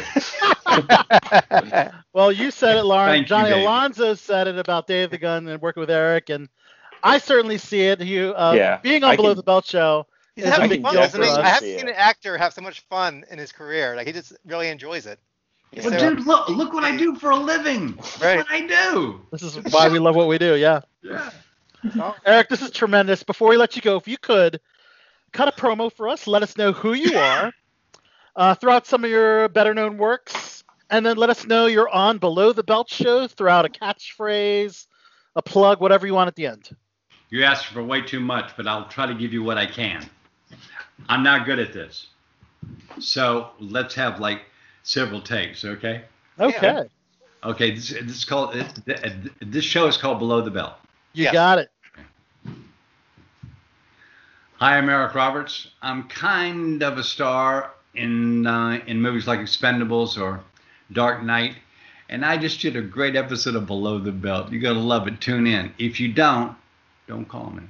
well, 2.14 2.32
you 2.32 2.50
said 2.50 2.78
it, 2.78 2.84
Lauren. 2.84 3.10
Thank 3.10 3.22
you, 3.24 3.28
Johnny 3.28 3.50
Dave. 3.52 3.62
Alonso 3.62 4.16
said 4.16 4.48
it 4.48 4.58
about 4.58 4.88
Dave 4.88 5.12
the 5.12 5.18
Gun 5.18 5.48
and 5.48 5.62
working 5.62 5.82
with 5.82 5.92
Eric, 5.92 6.30
and 6.30 6.50
I 7.06 7.18
certainly 7.20 7.58
see 7.58 7.82
it. 7.82 8.02
You 8.02 8.34
uh, 8.36 8.54
Yeah, 8.56 8.78
being 8.82 9.04
on 9.04 9.12
I 9.12 9.16
Below 9.16 9.30
can- 9.30 9.38
the 9.38 9.44
Belt 9.44 9.66
show 9.66 10.08
He's 10.36 10.46
is 10.46 10.52
a 10.52 10.54
having 10.54 10.70
big 10.70 10.82
fun, 10.82 10.94
deal 10.96 11.04
isn't 11.04 11.22
he? 11.24 11.30
I 11.30 11.48
haven't 11.48 11.70
seen 11.80 11.88
an 11.88 11.96
actor 11.96 12.38
have 12.38 12.54
so 12.54 12.62
much 12.62 12.82
fun 12.90 13.24
in 13.32 13.38
his 13.40 13.52
career. 13.52 13.96
Like 13.96 14.08
he 14.08 14.14
just 14.14 14.34
really 14.46 14.68
enjoys 14.70 15.06
it. 15.06 15.20
He's 15.72 15.86
Well, 15.86 15.98
so- 16.00 16.10
dude, 16.16 16.26
look 16.26 16.50
look 16.50 16.74
what 16.74 16.84
I 16.84 16.96
do 16.98 17.16
for 17.16 17.30
a 17.32 17.36
living. 17.38 17.96
Look 17.96 18.22
what 18.22 18.48
I 18.50 18.62
do. 18.68 19.22
This 19.32 19.44
is 19.44 19.58
why 19.74 19.88
we 19.90 20.00
love 20.00 20.16
what 20.16 20.28
we 20.28 20.38
do. 20.38 20.56
Yeah. 20.56 20.82
Yeah. 21.04 21.32
Eric, 22.26 22.50
this 22.50 22.62
is 22.64 22.72
tremendous. 22.72 23.22
Before 23.24 23.50
we 23.50 23.58
let 23.58 23.76
you 23.76 23.82
go, 23.82 23.96
if 23.96 24.08
you 24.08 24.18
could 24.18 24.60
cut 25.32 25.48
a 25.48 25.52
promo 25.52 25.92
for 25.92 26.08
us, 26.10 26.26
let 26.26 26.42
us 26.42 26.58
know 26.58 26.72
who 26.72 26.94
you 26.94 27.16
are, 27.18 27.52
uh, 28.36 28.56
throw 28.56 28.74
out 28.74 28.88
some 28.88 29.04
of 29.04 29.10
your 29.12 29.48
better 29.50 29.74
known 29.76 29.98
works, 29.98 30.64
and 30.90 31.06
then 31.06 31.16
let 31.18 31.30
us 31.30 31.46
know 31.46 31.68
you're 31.68 31.90
on 31.90 32.18
Below 32.18 32.54
the 32.54 32.64
Belt 32.64 32.90
show. 32.90 33.28
Throw 33.28 33.52
out 33.52 33.66
a 33.66 33.70
catchphrase, 33.70 34.88
a 35.36 35.42
plug, 35.44 35.80
whatever 35.80 36.08
you 36.08 36.14
want 36.16 36.28
at 36.28 36.36
the 36.36 36.48
end. 36.48 36.70
You're 37.36 37.44
asking 37.44 37.74
for 37.74 37.84
way 37.84 38.00
too 38.02 38.22
much, 38.22 38.52
but 38.56 38.66
I'll 38.66 38.88
try 38.88 39.06
to 39.06 39.14
give 39.14 39.34
you 39.34 39.44
what 39.44 39.58
I 39.58 39.66
can. 39.66 40.10
I'm 41.10 41.22
not 41.22 41.46
good 41.46 41.60
at 41.60 41.74
this. 41.74 42.08
So 42.98 43.50
let's 43.60 43.94
have 43.96 44.22
like 44.22 44.44
several 44.84 45.20
takes, 45.20 45.66
okay? 45.66 46.04
Okay. 46.40 46.88
Okay, 47.44 47.72
this, 47.76 47.90
this 47.90 48.16
is 48.16 48.24
called 48.24 48.56
this 49.42 49.66
show 49.66 49.86
is 49.88 49.98
called 49.98 50.20
Below 50.20 50.44
the 50.44 50.50
Belt. 50.50 50.76
You 51.12 51.26
Yes. 51.26 51.34
got 51.34 51.60
it. 51.60 51.70
Hi, 54.56 54.78
I'm 54.78 54.88
Eric 54.88 55.14
Roberts. 55.14 55.68
I'm 55.82 56.04
kind 56.08 56.82
of 56.84 56.98
a 56.98 57.04
star 57.04 57.72
in 57.96 58.48
uh, 58.48 58.80
in 58.88 59.02
movies 59.02 59.28
like 59.28 59.42
Expendables 59.42 60.18
or 60.18 60.40
Dark 60.94 61.22
Knight, 61.22 61.58
and 62.08 62.24
I 62.24 62.38
just 62.38 62.62
did 62.62 62.78
a 62.78 62.82
great 62.82 63.18
episode 63.18 63.56
of 63.56 63.68
Below 63.68 64.00
the 64.00 64.14
Belt. 64.14 64.54
You're 64.54 64.62
gonna 64.62 64.80
love 64.80 65.10
it. 65.10 65.20
Tune 65.20 65.46
in. 65.48 65.74
If 65.78 66.00
you 66.00 66.14
don't, 66.14 66.56
don't 67.08 67.26
call 67.28 67.52
me. 67.52 67.64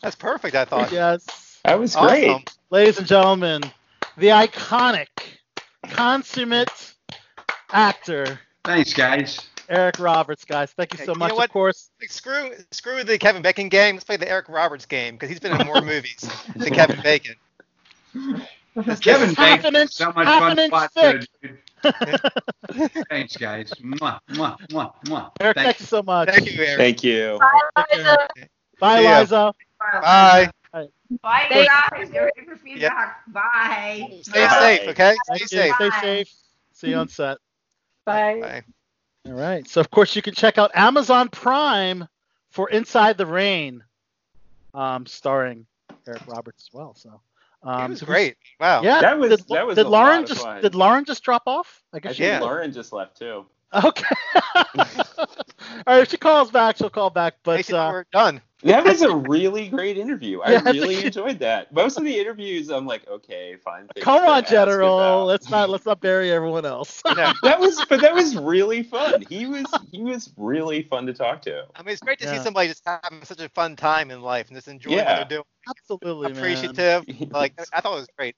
That's 0.00 0.16
perfect. 0.16 0.54
I 0.54 0.64
thought. 0.64 0.92
Yes. 0.92 1.60
That 1.64 1.78
was 1.78 1.96
Awesome. 1.96 2.08
great. 2.08 2.54
Ladies 2.70 2.98
and 2.98 3.06
gentlemen, 3.06 3.62
the 4.18 4.28
iconic, 4.28 5.08
consummate 5.88 6.94
actor, 7.72 8.38
Thanks, 8.64 8.92
guys. 8.92 9.40
Eric 9.68 9.98
Roberts, 9.98 10.44
guys. 10.44 10.72
Thank 10.72 10.92
you 10.98 11.04
so 11.04 11.12
you 11.12 11.18
much. 11.18 11.32
Of 11.32 11.48
course. 11.50 11.90
Like, 12.00 12.10
screw 12.10 12.50
screw 12.70 13.02
the 13.04 13.16
Kevin 13.18 13.42
Bacon 13.42 13.68
game. 13.70 13.94
Let's 13.96 14.04
play 14.04 14.16
the 14.18 14.28
Eric 14.30 14.48
Roberts 14.48 14.84
game 14.86 15.14
because 15.14 15.30
he's 15.30 15.40
been 15.40 15.58
in 15.58 15.66
more 15.66 15.80
movies 15.82 16.28
than 16.54 16.72
Kevin 16.74 17.00
Bacon. 17.02 17.34
Kevin 19.00 19.34
Half 19.34 19.62
Bacon. 19.62 19.76
an 19.76 19.82
inch- 19.82 19.92
so 19.92 20.12
much 20.12 20.26
half 20.26 20.40
fun 20.56 20.66
spot 20.66 20.92
thick. 20.92 21.26
dude. 21.42 21.58
Thanks, 23.10 23.36
guys. 23.36 23.72
Mwah, 23.80 24.18
mwah, 24.30 24.56
mwah, 24.70 24.92
mwah. 25.04 25.30
Eric, 25.40 25.54
Thank 25.56 25.66
thank 25.66 25.80
you 25.80 25.86
so 25.86 26.02
much. 26.02 26.28
Thank 26.30 26.46
you, 26.52 26.62
Eric. 26.62 26.78
Thank 26.78 27.04
you. 27.04 27.38
Bye, 27.40 27.84
Liza. 27.92 28.18
Bye, 28.80 29.20
Liza. 29.20 29.54
Bye. 30.00 30.50
Bye, 31.22 31.46
Thank 31.48 31.68
guys. 31.68 32.10
Get 32.10 32.18
ready 32.18 32.46
for 32.48 32.56
feedback. 32.56 33.20
Bye. 33.28 34.18
Stay 34.22 34.46
Bye. 34.46 34.58
safe, 34.78 34.88
okay? 34.88 35.14
Stay 35.14 35.38
Thank 35.38 35.40
you. 35.40 35.46
safe. 35.46 35.74
Stay 35.76 35.90
safe. 36.00 36.32
See 36.72 36.88
you 36.88 36.96
on 36.96 37.08
set. 37.08 37.38
Bye. 38.04 38.40
Bye. 38.40 38.62
All 39.26 39.32
right. 39.34 39.68
So 39.68 39.80
of 39.80 39.90
course 39.90 40.16
you 40.16 40.22
can 40.22 40.34
check 40.34 40.58
out 40.58 40.70
Amazon 40.74 41.28
Prime 41.28 42.08
for 42.50 42.68
Inside 42.70 43.16
the 43.18 43.26
Rain, 43.26 43.84
um, 44.72 45.06
starring 45.06 45.66
Eric 46.06 46.26
Roberts 46.26 46.64
as 46.68 46.74
well. 46.74 46.94
So 46.94 47.20
um, 47.64 47.84
It 47.86 47.88
was 47.90 48.02
great. 48.02 48.36
Wow. 48.60 48.82
Yeah. 48.82 49.00
That 49.00 49.18
was- 49.18 49.30
did, 49.30 49.48
that 49.48 49.66
was 49.66 49.76
did 49.76 49.86
Lauren 49.86 50.26
just 50.26 50.46
did 50.62 50.74
Lauren 50.74 51.04
just 51.04 51.22
drop 51.24 51.42
off? 51.46 51.82
I 51.92 51.96
I 51.96 52.00
guess 52.00 52.10
think 52.10 52.16
she 52.18 52.24
Yeah. 52.24 52.40
Lauren 52.40 52.72
just 52.72 52.92
left 52.92 53.16
too. 53.18 53.46
Okay. 53.74 54.04
All 54.44 54.84
right. 55.86 56.02
If 56.02 56.10
she 56.10 56.16
calls 56.16 56.50
back, 56.50 56.76
she'll 56.76 56.90
call 56.90 57.10
back. 57.10 57.34
But 57.42 57.70
uh, 57.72 57.88
we're 57.92 58.04
done. 58.12 58.40
That 58.74 58.84
was 58.84 59.02
a 59.02 59.14
really 59.14 59.68
great 59.68 59.98
interview. 59.98 60.40
I 60.40 60.52
Yeah, 60.52 60.62
really 60.64 60.94
think- 60.94 61.06
enjoyed 61.06 61.38
that. 61.40 61.70
Most 61.72 61.98
of 61.98 62.04
the 62.04 62.18
interviews, 62.18 62.70
I'm 62.70 62.86
like, 62.86 63.06
okay, 63.06 63.56
fine. 63.56 63.88
things 63.88 64.02
come 64.02 64.24
on, 64.26 64.42
General. 64.46 65.26
Let's 65.26 65.50
not 65.50 65.68
let's 65.68 65.84
not 65.84 66.00
bury 66.00 66.32
everyone 66.32 66.64
else. 66.64 67.02
No. 67.06 67.32
That 67.42 67.60
was, 67.60 67.84
but 67.90 68.00
that 68.00 68.14
was 68.14 68.36
really 68.52 68.82
fun. 68.82 69.22
He 69.28 69.44
was, 69.46 69.66
he 69.92 70.02
was 70.02 70.32
really 70.38 70.82
fun 70.82 71.04
to 71.06 71.12
talk 71.12 71.42
to. 71.42 71.66
I 71.76 71.82
mean, 71.82 71.92
it's 71.92 72.00
great 72.00 72.18
to 72.20 72.24
Yeah. 72.24 72.38
see 72.38 72.42
somebody 72.42 72.68
just 72.68 72.82
having 72.86 73.22
such 73.24 73.40
a 73.40 73.50
fun 73.50 73.76
time 73.76 74.10
in 74.10 74.22
life 74.22 74.48
and 74.48 74.56
just 74.56 74.68
enjoying 74.68 74.96
Yeah. 74.96 75.18
what 75.18 75.28
they're 75.28 75.38
doing. 75.38 75.44
Absolutely, 75.68 76.28
man. 76.32 76.38
Appreciative. 76.38 77.04
Like, 77.30 77.52
I 77.72 77.80
thought 77.82 77.92
it 77.92 78.00
was 78.00 78.08
great. 78.16 78.36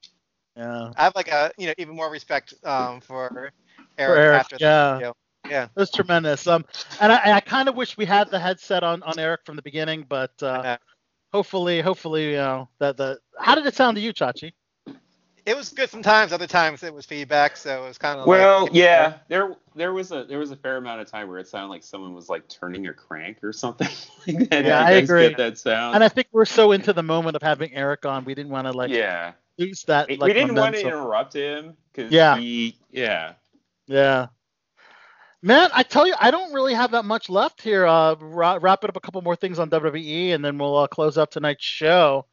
Yeah. 0.56 0.90
I 0.96 1.04
have 1.04 1.14
like 1.14 1.28
a, 1.28 1.52
you 1.56 1.68
know, 1.68 1.74
even 1.78 1.94
more 1.94 2.10
respect 2.10 2.54
um, 2.64 3.00
for 3.00 3.28
For 3.28 3.52
Eric, 3.98 4.18
Eric, 4.18 4.40
after 4.40 4.56
yeah. 4.58 4.68
that 4.70 4.94
video. 4.98 5.14
Yeah. 5.50 5.64
It 5.64 5.70
was 5.76 5.90
tremendous. 5.90 6.46
Um, 6.46 6.64
and 7.00 7.12
I, 7.12 7.36
I 7.36 7.40
kind 7.40 7.68
of 7.68 7.76
wish 7.76 7.96
we 7.96 8.04
had 8.04 8.30
the 8.30 8.38
headset 8.38 8.82
on, 8.82 9.02
on 9.02 9.18
Eric 9.18 9.40
from 9.44 9.56
the 9.56 9.62
beginning, 9.62 10.04
but 10.08 10.32
uh, 10.42 10.62
know. 10.62 10.76
hopefully, 11.32 11.80
hopefully, 11.80 12.30
you 12.30 12.36
know, 12.36 12.68
that 12.78 12.96
the. 12.96 13.18
How 13.38 13.54
did 13.54 13.66
it 13.66 13.74
sound 13.74 13.96
to 13.96 14.00
you, 14.00 14.12
Chachi? 14.12 14.52
It 15.44 15.56
was 15.56 15.68
good 15.68 15.88
sometimes. 15.88 16.32
Other 16.32 16.48
times 16.48 16.82
it 16.82 16.92
was 16.92 17.06
feedback, 17.06 17.56
so 17.56 17.84
it 17.84 17.86
was 17.86 17.98
kind 17.98 18.18
of 18.18 18.26
Well, 18.26 18.62
like, 18.62 18.74
yeah, 18.74 19.18
there, 19.28 19.54
there 19.76 19.92
was 19.92 20.10
a, 20.10 20.24
there 20.24 20.40
was 20.40 20.50
a 20.50 20.56
fair 20.56 20.76
amount 20.76 21.00
of 21.00 21.08
time 21.08 21.28
where 21.28 21.38
it 21.38 21.46
sounded 21.46 21.68
like 21.68 21.84
someone 21.84 22.14
was 22.14 22.28
like 22.28 22.48
turning 22.48 22.88
a 22.88 22.92
crank 22.92 23.44
or 23.44 23.52
something 23.52 23.86
like 24.26 24.50
that. 24.50 24.64
Yeah, 24.64 24.80
You 24.80 24.86
I 24.86 24.90
agree. 24.98 25.28
Get 25.28 25.36
that 25.38 25.56
sound. 25.58 25.94
And 25.94 26.02
I 26.02 26.08
think 26.08 26.26
we're 26.32 26.46
so 26.46 26.72
into 26.72 26.92
the 26.92 27.02
moment 27.04 27.36
of 27.36 27.42
having 27.42 27.72
Eric 27.74 28.04
on, 28.06 28.24
we 28.24 28.34
didn't 28.34 28.50
want 28.50 28.66
to 28.66 28.72
like 28.72 28.90
yeah, 28.90 29.34
lose 29.56 29.84
that. 29.84 30.08
we 30.08 30.16
didn't 30.16 30.56
want 30.56 30.74
to 30.74 30.80
interrupt 30.80 31.34
him 31.34 31.76
because 31.92 32.10
Yeah. 32.10 32.36
he, 32.36 32.76
yeah. 32.90 33.34
Yeah. 33.86 34.26
Man, 35.46 35.70
I 35.72 35.84
tell 35.84 36.08
you, 36.08 36.14
I 36.18 36.32
don't 36.32 36.52
really 36.52 36.74
have 36.74 36.90
that 36.90 37.04
much 37.04 37.30
left 37.30 37.62
here. 37.62 37.86
Uh, 37.86 38.16
ra- 38.18 38.58
wrap 38.60 38.82
it 38.82 38.90
up 38.90 38.96
a 38.96 39.00
couple 39.00 39.22
more 39.22 39.36
things 39.36 39.60
on 39.60 39.70
WWE, 39.70 40.34
and 40.34 40.44
then 40.44 40.58
we'll 40.58 40.76
uh, 40.76 40.88
close 40.88 41.16
out 41.16 41.30
tonight's 41.30 41.64
show. 41.64 42.26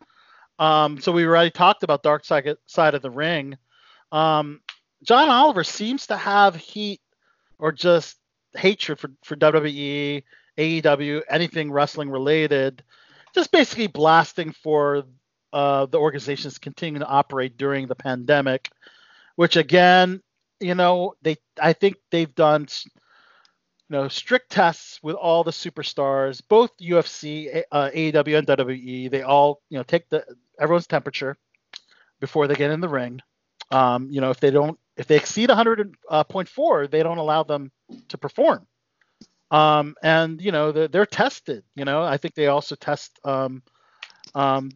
Um, 0.57 0.99
so 0.99 1.11
we 1.11 1.23
already 1.23 1.51
talked 1.51 1.83
about 1.83 2.01
Dark 2.01 2.25
Side, 2.25 2.55
side 2.65 2.95
of 2.95 3.03
the 3.03 3.11
Ring. 3.11 3.55
Um, 4.11 4.61
John 5.03 5.29
Oliver 5.29 5.63
seems 5.63 6.07
to 6.07 6.17
have 6.17 6.55
heat 6.55 7.01
or 7.59 7.71
just 7.71 8.17
hatred 8.55 8.97
for, 8.97 9.11
for 9.23 9.35
WWE, 9.35 10.23
AEW, 10.57 11.21
anything 11.29 11.71
wrestling 11.71 12.09
related, 12.09 12.83
just 13.35 13.51
basically 13.51 13.85
blasting 13.85 14.53
for 14.53 15.03
uh, 15.51 15.85
the 15.85 15.99
organizations 15.99 16.57
continuing 16.57 17.01
to 17.01 17.07
operate 17.07 17.57
during 17.59 17.85
the 17.85 17.93
pandemic, 17.93 18.71
which 19.35 19.55
again 19.55 20.19
you 20.63 20.75
know, 20.75 21.13
they 21.21 21.37
I 21.61 21.73
think 21.73 21.97
they've 22.09 22.33
done 22.33 22.67
know 23.93 24.07
strict 24.09 24.51
tests 24.51 24.99
with 25.01 25.15
all 25.15 25.43
the 25.43 25.51
superstars, 25.51 26.41
both 26.47 26.75
UFC, 26.77 27.63
uh, 27.71 27.89
AEW, 27.93 28.37
and 28.37 28.47
WWE. 28.47 29.09
They 29.09 29.21
all 29.21 29.61
you 29.69 29.77
know 29.77 29.83
take 29.83 30.09
the 30.09 30.25
everyone's 30.59 30.87
temperature 30.87 31.37
before 32.19 32.47
they 32.47 32.55
get 32.55 32.71
in 32.71 32.81
the 32.81 32.89
ring. 32.89 33.21
Um, 33.71 34.09
you 34.11 34.21
know, 34.21 34.29
if 34.29 34.39
they 34.39 34.51
don't, 34.51 34.77
if 34.97 35.07
they 35.07 35.15
exceed 35.15 35.49
100.4, 35.49 36.91
they 36.91 37.03
don't 37.03 37.17
allow 37.17 37.43
them 37.43 37.71
to 38.09 38.17
perform. 38.17 38.67
Um, 39.51 39.95
and 40.01 40.41
you 40.41 40.51
know, 40.51 40.71
they're, 40.71 40.87
they're 40.87 41.05
tested. 41.05 41.63
You 41.75 41.85
know, 41.85 42.03
I 42.03 42.17
think 42.17 42.35
they 42.35 42.47
also 42.47 42.75
test 42.75 43.19
um, 43.23 43.63
um, 44.35 44.71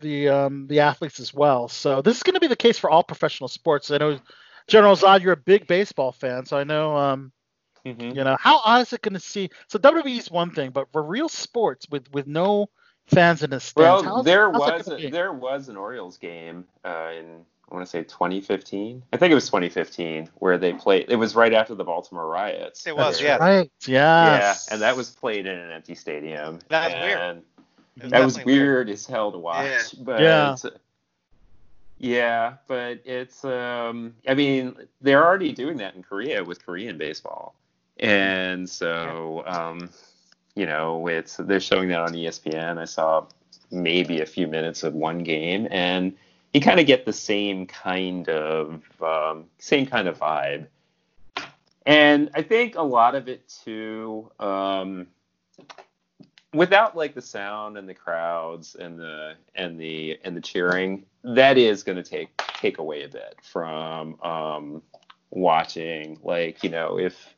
the 0.00 0.28
um, 0.28 0.66
the 0.66 0.80
athletes 0.80 1.20
as 1.20 1.32
well. 1.34 1.68
So 1.68 2.02
this 2.02 2.16
is 2.16 2.22
going 2.22 2.34
to 2.34 2.40
be 2.40 2.46
the 2.46 2.56
case 2.56 2.78
for 2.78 2.90
all 2.90 3.02
professional 3.02 3.48
sports. 3.48 3.90
I 3.90 3.98
know, 3.98 4.18
General 4.66 4.96
Zod, 4.96 5.22
you're 5.22 5.32
a 5.32 5.36
big 5.36 5.66
baseball 5.66 6.12
fan, 6.12 6.46
so 6.46 6.56
I 6.56 6.64
know. 6.64 6.96
Mhm. 7.84 8.16
You 8.16 8.24
know, 8.24 8.36
is 8.80 8.92
it 8.92 9.02
going 9.02 9.14
to 9.14 9.20
see? 9.20 9.50
So 9.68 9.78
WWE 9.78 10.18
is 10.18 10.30
one 10.30 10.50
thing, 10.50 10.70
but 10.70 10.90
for 10.92 11.02
real 11.02 11.28
sports 11.28 11.86
with 11.90 12.10
with 12.12 12.26
no 12.26 12.70
fans 13.06 13.42
in 13.42 13.50
the 13.50 13.60
stands, 13.60 14.02
Well, 14.02 14.02
how's- 14.02 14.24
there 14.24 14.50
how's 14.50 14.86
was 14.86 14.88
a, 14.88 15.10
there 15.10 15.32
was 15.32 15.68
an 15.68 15.76
Orioles 15.76 16.16
game 16.16 16.64
uh, 16.84 17.10
in 17.18 17.44
I 17.70 17.74
want 17.74 17.86
to 17.86 17.90
say 17.90 18.02
2015. 18.04 19.02
I 19.12 19.16
think 19.16 19.32
it 19.32 19.34
was 19.34 19.46
2015 19.46 20.30
where 20.36 20.58
they 20.58 20.72
played. 20.74 21.06
It 21.10 21.16
was 21.16 21.34
right 21.34 21.52
after 21.52 21.74
the 21.74 21.82
Baltimore 21.84 22.26
riots. 22.28 22.86
It 22.86 22.94
was, 22.96 23.18
Where- 23.20 23.28
yeah. 23.30 23.36
Right. 23.38 23.70
Yes. 23.86 24.66
Yeah, 24.68 24.74
and 24.74 24.82
that 24.82 24.96
was 24.96 25.10
played 25.10 25.46
in 25.46 25.58
an 25.58 25.70
empty 25.72 25.94
stadium. 25.94 26.60
That 26.68 26.92
was 26.92 27.00
weird. 27.02 27.18
and 27.20 27.42
It 27.96 28.02
was 28.02 28.10
That 28.12 28.24
was 28.24 28.34
definitely 28.36 28.52
weird 28.58 28.90
as 28.90 29.06
hell 29.06 29.32
to 29.32 29.38
watch. 29.38 29.66
Yeah. 29.66 29.80
But 30.04 30.20
Yeah. 30.20 30.56
yeah, 31.98 32.54
but 32.66 33.00
it's 33.04 33.44
um 33.44 34.14
I 34.28 34.34
mean, 34.34 34.76
they're 35.00 35.24
already 35.24 35.52
doing 35.52 35.78
that 35.78 35.94
in 35.94 36.02
Korea 36.02 36.44
with 36.44 36.64
Korean 36.64 36.98
baseball. 36.98 37.54
And 38.04 38.68
so 38.68 39.42
um 39.46 39.90
you 40.54 40.66
know, 40.66 41.08
it's 41.08 41.36
they're 41.36 41.60
showing 41.60 41.88
that 41.88 42.00
on 42.00 42.12
ESPN. 42.12 42.78
I 42.78 42.84
saw 42.84 43.26
maybe 43.70 44.20
a 44.20 44.26
few 44.26 44.46
minutes 44.46 44.82
of 44.84 44.94
one 44.94 45.18
game 45.24 45.66
and 45.70 46.14
you 46.54 46.60
kind 46.60 46.78
of 46.78 46.86
get 46.86 47.04
the 47.04 47.12
same 47.12 47.66
kind 47.66 48.28
of 48.28 48.82
um, 49.02 49.46
same 49.58 49.86
kind 49.86 50.06
of 50.06 50.18
vibe. 50.18 50.68
And 51.84 52.30
I 52.34 52.42
think 52.42 52.76
a 52.76 52.82
lot 52.82 53.14
of 53.14 53.28
it 53.28 53.52
too, 53.64 54.30
um, 54.38 55.08
without 56.54 56.96
like 56.96 57.14
the 57.14 57.20
sound 57.20 57.76
and 57.76 57.88
the 57.88 57.94
crowds 57.94 58.76
and 58.76 58.98
the 58.98 59.34
and 59.56 59.78
the 59.78 60.18
and 60.24 60.36
the 60.36 60.40
cheering, 60.40 61.04
that 61.24 61.58
is 61.58 61.82
going 61.82 61.96
to 61.96 62.04
take 62.04 62.34
take 62.60 62.78
away 62.78 63.02
a 63.02 63.08
bit 63.08 63.36
from 63.42 64.18
um, 64.22 64.82
watching. 65.30 66.18
Like 66.22 66.62
you 66.62 66.70
know, 66.70 66.98
if 66.98 67.33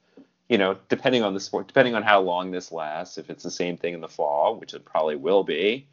you 0.49 0.58
know, 0.58 0.76
depending 0.89 1.23
on 1.23 1.34
the 1.34 1.41
sport, 1.41 1.66
depending 1.66 1.94
on 1.94 2.02
how 2.02 2.20
long 2.20 2.50
this 2.50 2.70
lasts, 2.70 3.18
if 3.18 3.31
it's 3.31 3.42
the 3.42 3.50
same 3.50 3.76
thing 3.76 3.94
in 3.94 4.00
the 4.00 4.08
fall, 4.08 4.57
which 4.57 4.75
it 4.75 4.84
probably 4.84 5.16
will 5.16 5.42
be, 5.42 5.86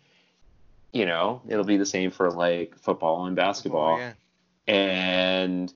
you 0.91 1.06
know, 1.06 1.41
it'll 1.48 1.64
be 1.64 1.77
the 1.77 1.85
same 1.85 2.11
for 2.11 2.30
like 2.32 2.77
football 2.77 3.25
and 3.25 3.35
basketball. 3.35 3.98
yeah. 3.98 4.14
And 4.65 5.73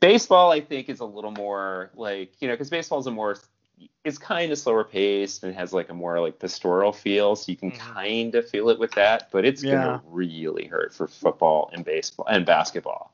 baseball, 0.00 0.50
I 0.50 0.60
think, 0.60 0.88
is 0.88 1.00
a 1.00 1.04
little 1.04 1.30
more 1.30 1.90
like, 1.94 2.32
you 2.40 2.48
know, 2.48 2.54
because 2.54 2.70
baseball 2.70 2.98
is 2.98 3.06
a 3.06 3.10
more, 3.10 3.36
it's 4.04 4.18
kind 4.18 4.50
of 4.50 4.58
slower 4.58 4.84
paced 4.84 5.44
and 5.44 5.54
has 5.54 5.72
like 5.72 5.90
a 5.90 5.94
more 5.94 6.18
like 6.20 6.38
pastoral 6.38 6.92
feel. 6.92 7.36
So 7.36 7.52
you 7.52 7.56
can 7.56 7.72
mm-hmm. 7.72 7.92
kind 7.92 8.34
of 8.34 8.48
feel 8.48 8.70
it 8.70 8.78
with 8.78 8.92
that, 8.92 9.28
but 9.30 9.44
it's 9.44 9.62
Yeah. 9.62 9.72
going 9.72 10.00
to 10.00 10.04
really 10.08 10.64
hurt 10.64 10.94
for 10.94 11.06
football 11.06 11.70
and 11.72 11.84
baseball 11.84 12.26
and 12.26 12.46
basketball. 12.46 13.12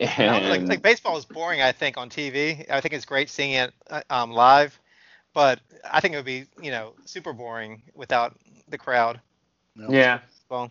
I 0.00 0.26
don't- 0.26 0.48
like, 0.48 0.66
like 0.68 0.82
baseball 0.82 1.16
is 1.16 1.24
boring, 1.24 1.60
I 1.60 1.72
think, 1.72 1.96
on 1.96 2.08
TV. 2.08 2.64
I 2.70 2.80
think 2.80 2.94
it's 2.94 3.04
great 3.04 3.28
seeing 3.30 3.52
it 3.52 3.72
uh, 3.90 4.02
um, 4.10 4.30
live, 4.30 4.78
but 5.34 5.60
I 5.90 6.00
think 6.00 6.14
it 6.14 6.18
would 6.18 6.24
be, 6.26 6.46
you 6.62 6.70
know, 6.70 6.94
super 7.04 7.32
boring 7.32 7.82
without 7.94 8.36
the 8.68 8.78
crowd. 8.78 9.20
yeah. 9.76 10.20
Well, 10.48 10.70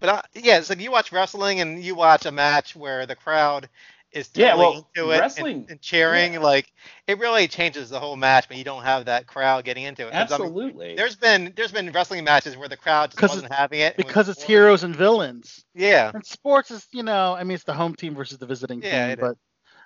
but 0.00 0.08
uh, 0.08 0.22
yeah, 0.34 0.58
it's 0.58 0.68
like 0.70 0.80
you 0.80 0.90
watch 0.90 1.12
wrestling 1.12 1.60
and 1.60 1.82
you 1.82 1.94
watch 1.94 2.26
a 2.26 2.32
match 2.32 2.74
where 2.74 3.06
the 3.06 3.14
crowd 3.14 3.68
is 4.12 4.28
totally 4.28 4.46
Yeah, 4.48 4.54
well, 4.56 4.90
into 4.96 5.10
it 5.10 5.18
wrestling- 5.20 5.66
and, 5.68 5.80
cheering. 5.80 6.40
Like 6.40 6.72
it 7.06 7.18
really 7.18 7.48
changes 7.48 7.90
the 7.90 7.98
whole 8.00 8.16
match 8.16 8.48
when 8.48 8.58
you 8.58 8.64
don't 8.64 8.82
have 8.82 9.06
that 9.06 9.26
crowd 9.26 9.64
getting 9.64 9.84
into 9.84 10.06
it. 10.06 10.12
'Cause, 10.12 10.32
I 10.32 10.38
mean, 10.38 10.46
Absolutely. 10.48 10.94
there's 10.96 11.16
been 11.16 11.52
there's 11.56 11.72
been 11.72 11.90
wrestling 11.92 12.24
matches 12.24 12.56
where 12.56 12.68
the 12.68 12.76
crowd 12.76 13.10
just 13.10 13.18
'Cause 13.18 13.30
wasn't 13.36 13.52
having 13.52 13.80
it. 13.80 13.94
and 13.96 14.04
was 14.04 14.06
because 14.06 14.28
it's 14.28 14.38
boring. 14.40 14.48
heroes 14.50 14.82
and 14.82 14.94
villains. 14.96 15.64
Yeah. 15.74 16.10
And 16.14 16.24
sports 16.26 16.70
is, 16.70 16.86
you 16.92 17.02
know, 17.02 17.34
I 17.34 17.44
mean, 17.44 17.54
it's 17.54 17.64
the 17.64 17.74
home 17.74 17.94
team 17.94 18.14
versus 18.14 18.38
the 18.38 18.46
visiting 18.46 18.82
Yeah, 18.82 19.06
team, 19.06 19.10
it 19.12 19.20
but 19.20 19.36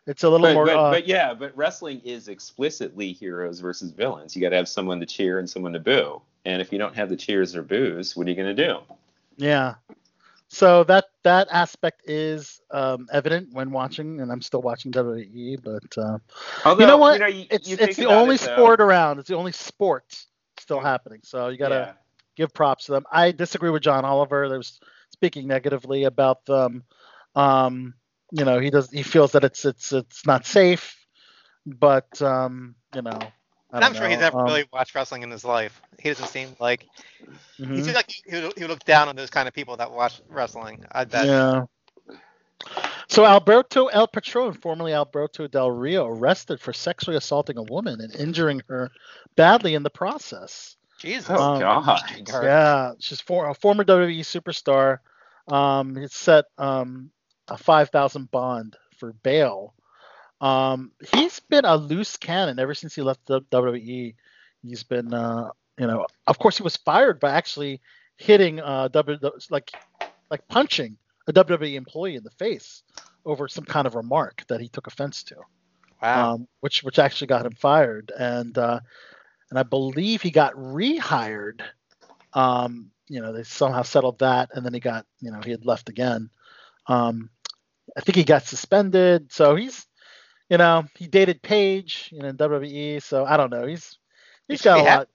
it's 0.06 0.22
a 0.22 0.28
little 0.28 0.46
but, 0.46 0.54
more. 0.54 0.66
but, 0.66 0.76
uh, 0.76 0.90
but 0.90 1.06
yeah, 1.06 1.34
but 1.34 1.56
wrestling 1.56 2.00
is 2.04 2.28
explicitly 2.28 3.12
heroes 3.12 3.60
versus 3.60 3.90
villains. 3.90 4.36
You 4.36 4.42
got 4.42 4.50
to 4.50 4.56
have 4.56 4.68
someone 4.68 5.00
to 5.00 5.06
cheer 5.06 5.38
and 5.38 5.48
someone 5.50 5.72
to 5.72 5.80
boo. 5.80 6.22
And 6.44 6.62
if 6.62 6.72
you 6.72 6.78
don't 6.78 6.94
have 6.94 7.08
the 7.08 7.16
cheers 7.16 7.56
or 7.56 7.62
boos, 7.62 8.16
what 8.16 8.26
are 8.26 8.30
you 8.30 8.36
going 8.36 8.54
to 8.54 8.66
do? 8.68 8.78
Yeah. 9.36 9.74
So 10.48 10.84
that 10.84 11.06
that 11.26 11.48
aspect 11.50 12.02
is 12.06 12.60
um, 12.70 13.06
evident 13.12 13.48
when 13.52 13.70
watching, 13.70 14.20
and 14.20 14.30
I'm 14.32 14.40
still 14.42 14.62
watching 14.62 14.92
WWE. 14.92 15.56
But 15.62 15.98
uh, 16.02 16.18
Although, 16.64 16.80
you 16.80 16.86
know 16.86 16.96
what? 16.98 17.14
you 17.14 17.20
know, 17.20 17.26
you- 17.26 17.46
it's 17.50 17.68
you 17.68 17.76
it's 17.78 17.96
the 17.96 18.06
only 18.06 18.36
it, 18.36 18.40
sport 18.40 18.80
around. 18.80 19.18
It's 19.18 19.28
the 19.28 19.36
only 19.36 19.52
sport 19.52 20.04
still 20.58 20.80
happening. 20.80 21.20
So 21.24 21.48
you 21.48 21.58
gotta 21.58 21.74
Yeah. 21.74 21.92
give 22.36 22.54
props 22.54 22.86
to 22.86 22.92
them. 22.92 23.04
I 23.10 23.32
disagree 23.32 23.70
with 23.70 23.82
John 23.82 24.04
Oliver. 24.04 24.48
There's 24.48 24.80
speaking 25.10 25.46
negatively 25.48 26.04
about 26.04 26.44
them. 26.46 26.84
Um, 27.34 27.94
you 28.32 28.44
know, 28.44 28.58
he 28.58 28.70
does. 28.70 28.90
He 28.90 29.02
feels 29.02 29.32
that 29.32 29.44
it's 29.44 29.64
it's 29.64 29.92
it's 29.92 30.26
not 30.26 30.46
safe. 30.46 30.96
But 31.66 32.20
um, 32.22 32.76
you 32.94 33.02
know, 33.02 33.18
And 33.76 33.84
I'm 33.84 33.92
don't 33.92 34.00
sure 34.00 34.08
he's 34.08 34.18
never 34.18 34.38
Um, 34.38 34.44
really 34.44 34.64
watched 34.72 34.94
wrestling 34.94 35.22
in 35.22 35.30
his 35.30 35.44
life. 35.44 35.80
He 35.98 36.08
doesn't 36.08 36.28
seem 36.28 36.56
like 36.60 36.86
mhm. 37.58 37.76
he 37.76 37.82
seems 37.82 37.94
like 37.94 38.10
he, 38.10 38.22
he 38.26 38.42
would- 38.42 38.54
he 38.56 38.64
would 38.64 38.70
look 38.70 38.84
down 38.84 39.08
on 39.08 39.16
those 39.16 39.30
kind 39.30 39.46
of 39.48 39.54
people 39.54 39.76
that 39.76 39.90
watch 39.90 40.20
wrestling. 40.28 40.84
I 40.90 41.04
bet. 41.04 41.26
Yeah. 41.26 41.64
So 43.08 43.24
Alberto 43.24 43.86
El 43.86 44.08
Patron, 44.08 44.54
formerly 44.54 44.92
Alberto 44.92 45.46
Del 45.46 45.70
Rio, 45.70 46.06
arrested 46.06 46.60
for 46.60 46.72
sexually 46.72 47.16
assaulting 47.16 47.56
a 47.58 47.62
woman 47.62 48.00
and 48.00 48.14
injuring 48.14 48.62
her 48.68 48.90
badly 49.36 49.74
in 49.74 49.82
the 49.82 49.90
process. 49.90 50.76
Jesus. 50.98 51.30
Um, 51.30 51.60
God. 51.60 52.00
Yeah, 52.42 52.92
she's 52.98 53.20
for, 53.20 53.48
a 53.48 53.54
former 53.54 53.84
WWE 53.84 54.20
superstar. 54.20 54.98
Um, 55.46 55.94
he 55.96 56.08
set 56.08 56.46
um, 56.58 57.10
a 57.48 57.56
five 57.56 57.90
thousand 57.90 58.30
bond 58.30 58.76
for 58.98 59.12
bail. 59.12 59.74
Um, 60.40 60.92
he's 61.12 61.40
been 61.40 61.64
a 61.64 61.76
loose 61.76 62.16
cannon 62.16 62.58
ever 62.58 62.74
since 62.74 62.94
he 62.94 63.02
left 63.02 63.26
the 63.26 63.40
WWE. 63.42 64.14
He's 64.62 64.82
been, 64.82 65.12
uh, 65.14 65.50
you 65.78 65.86
know, 65.86 66.06
of 66.26 66.38
course, 66.38 66.56
he 66.56 66.62
was 66.62 66.76
fired 66.76 67.20
by 67.20 67.30
actually 67.30 67.80
hitting 68.16 68.60
uh, 68.60 68.88
w, 68.88 69.18
like 69.50 69.70
like 70.30 70.46
punching 70.48 70.96
a 71.28 71.32
WWE 71.32 71.74
employee 71.74 72.16
in 72.16 72.24
the 72.24 72.30
face 72.30 72.82
over 73.24 73.48
some 73.48 73.64
kind 73.64 73.86
of 73.86 73.94
remark 73.94 74.44
that 74.48 74.60
he 74.60 74.68
took 74.68 74.86
offense 74.86 75.22
to 75.24 75.36
Wow. 76.02 76.34
um, 76.34 76.48
which 76.60 76.82
which 76.82 76.98
actually 76.98 77.28
got 77.28 77.46
him 77.46 77.54
fired, 77.54 78.12
and 78.18 78.56
uh, 78.58 78.80
and 79.50 79.58
I 79.58 79.62
believe 79.62 80.22
he 80.22 80.30
got 80.30 80.54
rehired. 80.54 81.62
Um, 82.32 82.90
you 83.08 83.20
know, 83.20 83.32
they 83.32 83.42
somehow 83.44 83.82
settled 83.82 84.18
that, 84.20 84.50
and 84.54 84.64
then 84.64 84.74
he 84.74 84.80
got 84.80 85.06
you 85.20 85.30
know 85.30 85.40
he 85.44 85.50
had 85.50 85.64
left 85.66 85.88
again. 85.88 86.30
Um, 86.86 87.30
I 87.96 88.00
think 88.00 88.16
he 88.16 88.24
got 88.24 88.44
suspended, 88.44 89.32
so 89.32 89.54
he's 89.56 89.85
you 90.50 90.58
know 90.58 90.84
he 90.96 91.06
dated 91.06 91.42
Paige 91.42 92.10
you 92.12 92.20
know 92.20 92.28
in 92.28 92.36
WWE, 92.36 93.02
so 93.02 93.24
I 93.24 93.36
don't 93.36 93.50
know 93.50 93.66
he's 93.66 93.98
he's 94.48 94.60
should 94.60 94.64
got 94.68 94.78
a 94.80 94.82
lot. 94.82 95.08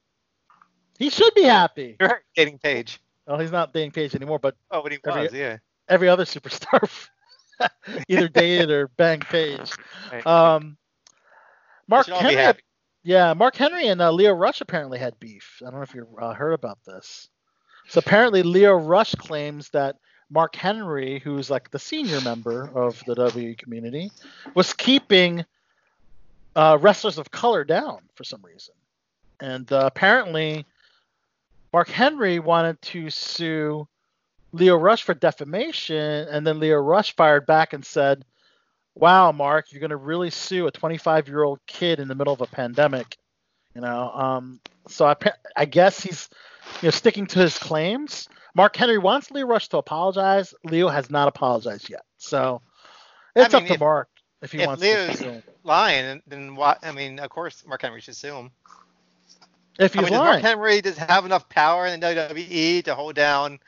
He 1.00 1.10
should 1.10 1.34
be 1.34 1.44
happy. 1.44 1.98
You're 2.00 2.22
dating 2.36 2.60
Paige. 2.60 3.00
Well, 3.26 3.40
he's 3.40 3.52
not 3.52 3.74
dating 3.74 3.92
Paige 3.92 4.16
anymore, 4.16 4.40
but 4.40 4.56
Oh, 4.72 4.82
but 4.84 4.92
he 4.92 5.00
Every- 5.08 5.22
was, 5.24 5.34
yeah. 5.34 5.58
every 5.90 6.10
other 6.10 6.26
superstar 6.26 6.90
either 8.08 8.28
dated 8.30 8.70
or 8.72 8.88
banged 8.90 9.26
Paige. 9.26 9.72
Right. 10.12 10.26
Um, 10.28 10.78
Mark 11.88 12.08
Henry, 12.08 12.60
yeah, 13.04 13.34
Mark 13.34 13.56
Henry 13.56 13.88
and 13.88 14.00
uh, 14.02 14.12
Lio 14.12 14.32
Rush 14.34 14.62
apparently 14.62 15.00
had 15.00 15.20
beef. 15.20 15.58
I 15.62 15.66
don't 15.66 15.76
know 15.76 15.82
if 15.82 15.94
you 15.94 16.08
uh, 16.22 16.34
heard 16.34 16.54
about 16.54 16.78
this. 16.86 17.28
So 17.88 18.00
apparently, 18.00 18.44
Lio 18.44 18.74
Rush 18.76 19.16
claims 19.16 19.70
that 19.72 19.96
Mark 20.32 20.56
Henry, 20.56 21.20
who's 21.20 21.50
like 21.50 21.70
the 21.72 21.80
senior 21.80 22.22
member 22.22 22.70
of 22.74 23.04
the 23.06 23.16
WWE 23.16 23.58
community, 23.58 24.12
was 24.56 24.74
keeping 24.74 25.46
uh, 26.56 26.78
wrestlers 26.80 27.18
of 27.18 27.30
color 27.32 27.66
down 27.66 28.00
for 28.16 28.24
some 28.24 28.42
reason, 28.42 28.74
and 29.42 29.72
uh, 29.72 29.84
apparently, 29.86 30.66
Mark 31.74 31.90
Henry 31.90 32.40
wanted 32.40 32.82
to 32.82 33.10
sue 33.10 33.88
Lio 34.54 34.78
Rush 34.78 35.04
for 35.04 35.14
defamation, 35.14 36.28
and 36.30 36.48
then 36.48 36.60
Lio 36.60 36.78
Rush 36.78 37.14
fired 37.16 37.46
back 37.46 37.74
and 37.74 37.86
said, 37.86 38.24
"Wow, 38.96 39.34
Mark, 39.34 39.72
you're 39.72 39.82
going 39.82 39.90
to 39.90 39.98
really 39.98 40.30
sue 40.30 40.68
a 40.68 40.72
25 40.72 41.28
year 41.28 41.44
old 41.44 41.60
kid 41.68 42.00
in 42.00 42.08
the 42.08 42.16
middle 42.16 42.34
of 42.34 42.42
a 42.42 42.48
pandemic?" 42.48 43.18
You 43.76 43.82
know, 43.82 44.12
um, 44.12 44.60
so 44.88 45.06
I, 45.06 45.16
I 45.56 45.66
guess 45.66 46.02
he's 46.02 46.30
you 46.82 46.88
know 46.88 46.92
sticking 46.92 47.28
to 47.28 47.40
his 47.40 47.58
claims. 47.58 48.28
Mark 48.56 48.76
Henry 48.76 48.98
wants 48.98 49.32
Lio 49.32 49.46
Rush 49.48 49.70
to 49.70 49.78
apologize. 49.78 50.54
Lio 50.64 50.88
has 50.90 51.10
not 51.10 51.28
apologized 51.28 51.90
yet, 51.90 52.04
so 52.18 52.62
it's 53.36 53.54
I 53.54 53.58
mean, 53.60 53.64
up 53.64 53.68
to 53.70 53.74
if- 53.76 53.80
Mark. 53.80 54.10
if 54.42 54.52
he 54.52 54.62
if 54.62 54.68
wants 54.68 54.82
Lio's 54.82 55.18
to 55.20 55.44
lying, 55.64 56.22
then 56.28 56.56
why? 56.56 56.76
I 56.84 56.92
mean, 56.92 57.20
of 57.20 57.30
course, 57.30 57.64
Mark 57.66 57.82
Henry 57.82 58.02
should 58.02 58.16
sue 58.16 58.34
him. 58.36 58.52
If 59.80 59.96
I 59.98 60.02
he's 60.02 60.10
mean, 60.12 60.20
does 60.20 60.26
Mark. 60.28 60.42
Henry 60.42 60.82
just 60.82 60.98
have 60.98 61.26
enough 61.26 61.48
power 61.48 61.86
in 61.88 62.00
the 62.00 62.08
WWE 62.08 62.84
to 62.84 62.94
hold 62.96 63.16
down 63.16 63.60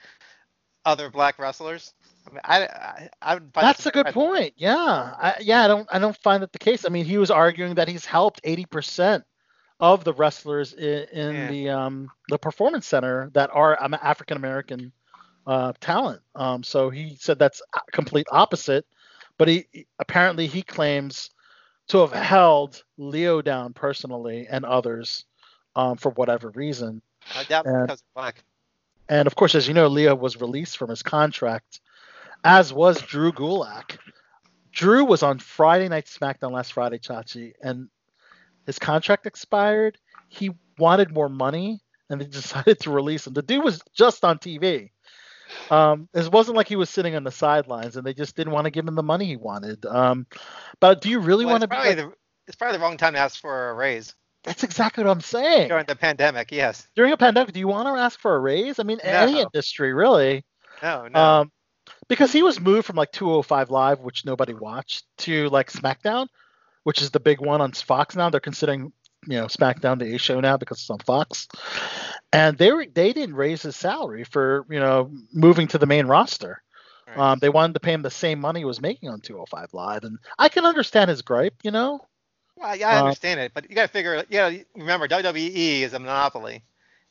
other 0.86 1.10
black 1.10 1.40
wrestlers? 1.40 1.94
I 2.28 2.32
mean, 2.32 2.42
I, 2.44 2.64
I, 2.66 3.10
I 3.22 3.34
would 3.36 3.54
find 3.54 3.68
That's 3.68 3.86
a 3.86 3.92
good 3.92 4.08
point. 4.08 4.54
Yeah, 4.58 4.76
I, 4.78 5.36
yeah. 5.42 5.64
I 5.64 5.68
don't. 5.68 5.88
I 5.92 6.00
don't 6.00 6.18
find 6.18 6.44
that 6.44 6.52
the 6.52 6.60
case. 6.60 6.86
I 6.86 6.90
mean, 6.90 7.06
he 7.06 7.18
was 7.18 7.32
arguing 7.32 7.76
that 7.76 7.88
he's 7.88 8.06
helped 8.06 8.42
80% 8.44 9.24
of 9.80 10.04
the 10.04 10.14
wrestlers 10.14 10.74
in, 10.74 11.08
in 11.12 11.36
Yeah. 11.36 11.48
the 11.48 11.70
um 11.70 12.12
the 12.30 12.38
performance 12.38 12.88
center 12.88 13.30
that 13.34 13.50
are 13.54 13.82
um, 13.84 13.94
African 13.94 14.38
American 14.38 14.92
uh, 15.46 15.74
talent. 15.82 16.22
Um, 16.36 16.64
so 16.64 16.90
he 16.90 17.18
said 17.20 17.38
that's 17.40 17.62
complete 17.92 18.28
opposite. 18.32 18.86
But 19.38 19.48
he 19.48 19.66
apparently 20.00 20.48
he 20.48 20.62
claims 20.62 21.32
to 21.88 21.98
have 22.00 22.12
held 22.14 22.84
Lio 22.98 23.42
down 23.42 23.74
personally 23.74 24.48
and 24.50 24.64
others 24.64 25.26
um, 25.76 25.98
for 25.98 26.12
whatever 26.12 26.50
reason. 26.52 27.02
I 27.36 27.44
doubt 27.44 27.66
And- 27.66 27.88
because 27.88 28.00
of 28.02 28.14
black. 28.14 28.44
And 29.10 29.28
of 29.28 29.36
course, 29.36 29.54
as 29.54 29.68
you 29.68 29.74
know, 29.74 29.88
Lio 29.88 30.16
was 30.16 30.40
released 30.40 30.78
from 30.78 30.90
his 30.90 31.04
contract, 31.04 31.82
as 32.46 32.72
was 32.72 33.02
Drew 33.02 33.34
Gulak. 33.34 33.98
Drew 34.72 35.04
was 35.04 35.24
on 35.24 35.40
Friday 35.40 35.90
Night 35.90 36.06
SmackDown 36.06 36.52
last 36.52 36.72
Friday, 36.72 37.00
Chachi, 37.00 37.52
and 37.62 37.90
his 38.66 38.80
contract 38.80 39.26
expired. 39.26 39.98
He 40.30 40.52
wanted 40.78 41.12
more 41.14 41.30
money, 41.30 41.82
and 42.10 42.20
they 42.20 42.26
decided 42.42 42.80
to 42.82 42.92
release 42.92 43.28
him. 43.28 43.34
The 43.34 43.42
dude 43.42 43.64
was 43.64 43.82
just 43.96 44.24
on 44.24 44.38
TV. 44.40 44.92
Um, 45.70 46.10
it 46.14 46.32
wasn't 46.32 46.58
like 46.58 46.68
he 46.68 46.76
was 46.76 46.90
sitting 46.90 47.16
on 47.16 47.24
the 47.24 47.32
sidelines, 47.32 47.96
and 47.98 48.06
they 48.06 48.14
just 48.14 48.36
didn't 48.36 48.54
want 48.54 48.66
to 48.66 48.72
give 48.72 48.88
him 48.88 48.96
the 48.96 49.04
money 49.04 49.26
he 49.26 49.38
wanted. 49.38 49.86
Um, 49.86 50.26
but 50.80 51.02
do 51.02 51.10
you 51.10 51.20
really 51.20 51.46
Well, 51.46 51.54
want 51.56 51.62
to 51.62 51.68
be? 51.68 51.76
like- 51.76 51.96
the, 51.98 52.12
it's 52.48 52.56
probably 52.56 52.78
the 52.78 52.84
wrong 52.84 52.98
time 52.98 53.14
to 53.14 53.20
ask 53.20 53.40
for 53.40 53.70
a 53.70 53.74
raise 53.74 54.14
that's 54.44 54.64
exactly 54.64 55.04
what 55.04 55.12
I'm 55.12 55.22
saying. 55.22 55.70
during 55.70 55.86
the 55.86 55.96
pandemic. 55.96 56.52
Yes. 56.52 56.88
During 56.96 57.14
a 57.14 57.18
pandemic, 57.18 57.54
do 57.54 57.60
you 57.60 57.68
want 57.68 57.88
to 57.88 58.02
ask 58.02 58.20
for 58.20 58.36
a 58.36 58.40
raise? 58.40 58.78
I 58.80 58.84
mean, 58.84 59.00
any 59.02 59.40
industry 59.40 59.94
really. 59.94 60.44
No. 60.82 61.08
No. 61.08 61.20
Um, 61.20 61.52
because 62.10 62.32
he 62.34 62.44
was 62.44 62.60
moved 62.60 62.86
from 62.86 62.98
like 62.98 63.12
205 63.14 63.72
Live, 63.72 64.00
which 64.02 64.26
nobody 64.26 64.54
watched, 64.54 65.06
to 65.20 65.48
like 65.50 65.72
SmackDown, 65.72 66.28
which 66.84 67.02
is 67.02 67.12
the 67.12 67.20
big 67.20 67.42
one 67.42 67.62
on 67.62 67.72
Fox 67.72 68.16
now. 68.16 68.30
They're 68.30 68.40
considering 68.40 68.92
you 69.28 69.38
know 69.38 69.46
SmackDown 69.46 70.00
the 70.00 70.16
A 70.16 70.18
show 70.18 70.40
now 70.40 70.58
because 70.58 70.80
it's 70.80 70.90
on 70.90 71.00
Fox, 71.00 71.48
and 72.32 72.58
they 72.58 72.72
were 72.72 72.86
they 72.86 73.14
didn't 73.14 73.36
raise 73.36 73.62
his 73.62 73.76
salary 73.76 74.24
for 74.24 74.66
you 74.70 74.80
know 74.80 75.12
moving 75.34 75.68
to 75.70 75.78
the 75.78 75.86
main 75.86 76.08
roster. 76.08 76.62
Right. 77.08 77.18
Um, 77.18 77.40
they 77.40 77.50
wanted 77.50 77.74
to 77.74 77.80
pay 77.80 77.94
him 77.94 78.02
the 78.02 78.10
same 78.10 78.40
money 78.40 78.62
he 78.62 78.66
was 78.66 78.82
making 78.82 79.10
on 79.10 79.20
205 79.20 79.74
Live, 79.74 80.04
and 80.04 80.18
I 80.40 80.50
can 80.50 80.66
understand 80.66 81.10
his 81.10 81.22
gripe, 81.22 81.56
you 81.64 81.72
know. 81.72 82.00
Well, 82.56 82.76
yeah, 82.76 82.90
I 82.90 82.96
uh, 82.98 83.04
understand 83.04 83.40
it, 83.40 83.52
but 83.54 83.70
you 83.70 83.76
got 83.76 83.84
to 83.84 83.88
figure. 83.88 84.24
You 84.30 84.38
to 84.38 84.66
remember 84.76 85.08
WWE 85.08 85.82
is 85.82 85.94
a 85.94 86.00
monopoly. 86.00 86.64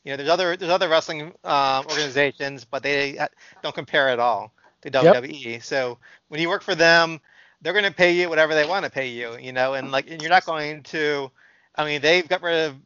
You 0.04 0.12
know, 0.12 0.16
there's 0.16 0.28
other 0.28 0.56
there's 0.56 0.70
other 0.70 0.88
wrestling 0.88 1.32
um, 1.44 1.86
organizations, 1.86 2.64
but 2.64 2.82
they 2.82 3.18
uh, 3.18 3.28
don't 3.62 3.74
compare 3.74 4.08
at 4.08 4.18
all 4.18 4.52
to 4.82 4.90
WWE. 4.90 5.62
So 5.62 5.98
when 6.28 6.40
you 6.40 6.48
work 6.48 6.62
for 6.62 6.74
them, 6.74 7.20
they're 7.62 7.72
going 7.72 7.84
to 7.84 7.92
pay 7.92 8.12
you 8.12 8.28
whatever 8.28 8.54
they 8.54 8.66
want 8.66 8.84
to 8.84 8.90
pay 8.90 9.08
you. 9.08 9.36
You 9.38 9.52
know, 9.52 9.74
and 9.74 9.90
like 9.90 10.10
and 10.10 10.20
you're 10.20 10.30
not 10.30 10.44
going 10.44 10.82
to. 10.84 11.30
I 11.74 11.84
mean, 11.84 12.02
they've 12.02 12.28
got 12.28 12.42
rid 12.42 12.68
of 12.68 12.76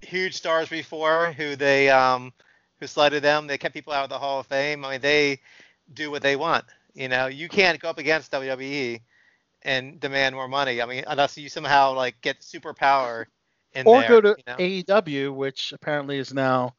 huge 0.00 0.34
stars 0.34 0.68
before 0.68 1.32
who 1.32 1.54
they 1.56 1.90
um 1.90 2.32
who 2.80 2.86
slighted 2.86 3.22
them. 3.22 3.46
They 3.46 3.58
kept 3.58 3.74
people 3.74 3.92
out 3.92 4.04
of 4.04 4.10
the 4.10 4.18
Hall 4.18 4.40
of 4.40 4.46
Fame. 4.46 4.84
I 4.84 4.92
mean, 4.92 5.00
they 5.00 5.40
do 5.92 6.10
what 6.10 6.22
they 6.22 6.36
want. 6.36 6.64
You 6.94 7.08
know, 7.08 7.26
you 7.26 7.48
can't 7.48 7.78
go 7.80 7.88
up 7.90 7.98
against 7.98 8.32
WWE 8.32 9.00
and 9.62 10.00
demand 10.00 10.34
more 10.34 10.48
money. 10.48 10.82
I 10.82 10.86
mean, 10.86 11.04
unless 11.06 11.36
you 11.38 11.48
somehow 11.48 11.94
like 11.94 12.20
get 12.20 12.40
superpower 12.40 13.26
in 13.74 13.86
or 13.86 14.00
there. 14.00 14.08
go 14.08 14.20
to 14.20 14.28
you 14.36 14.44
know? 14.46 14.56
AEW, 15.02 15.34
which 15.34 15.72
apparently 15.72 16.18
is 16.18 16.34
now, 16.34 16.74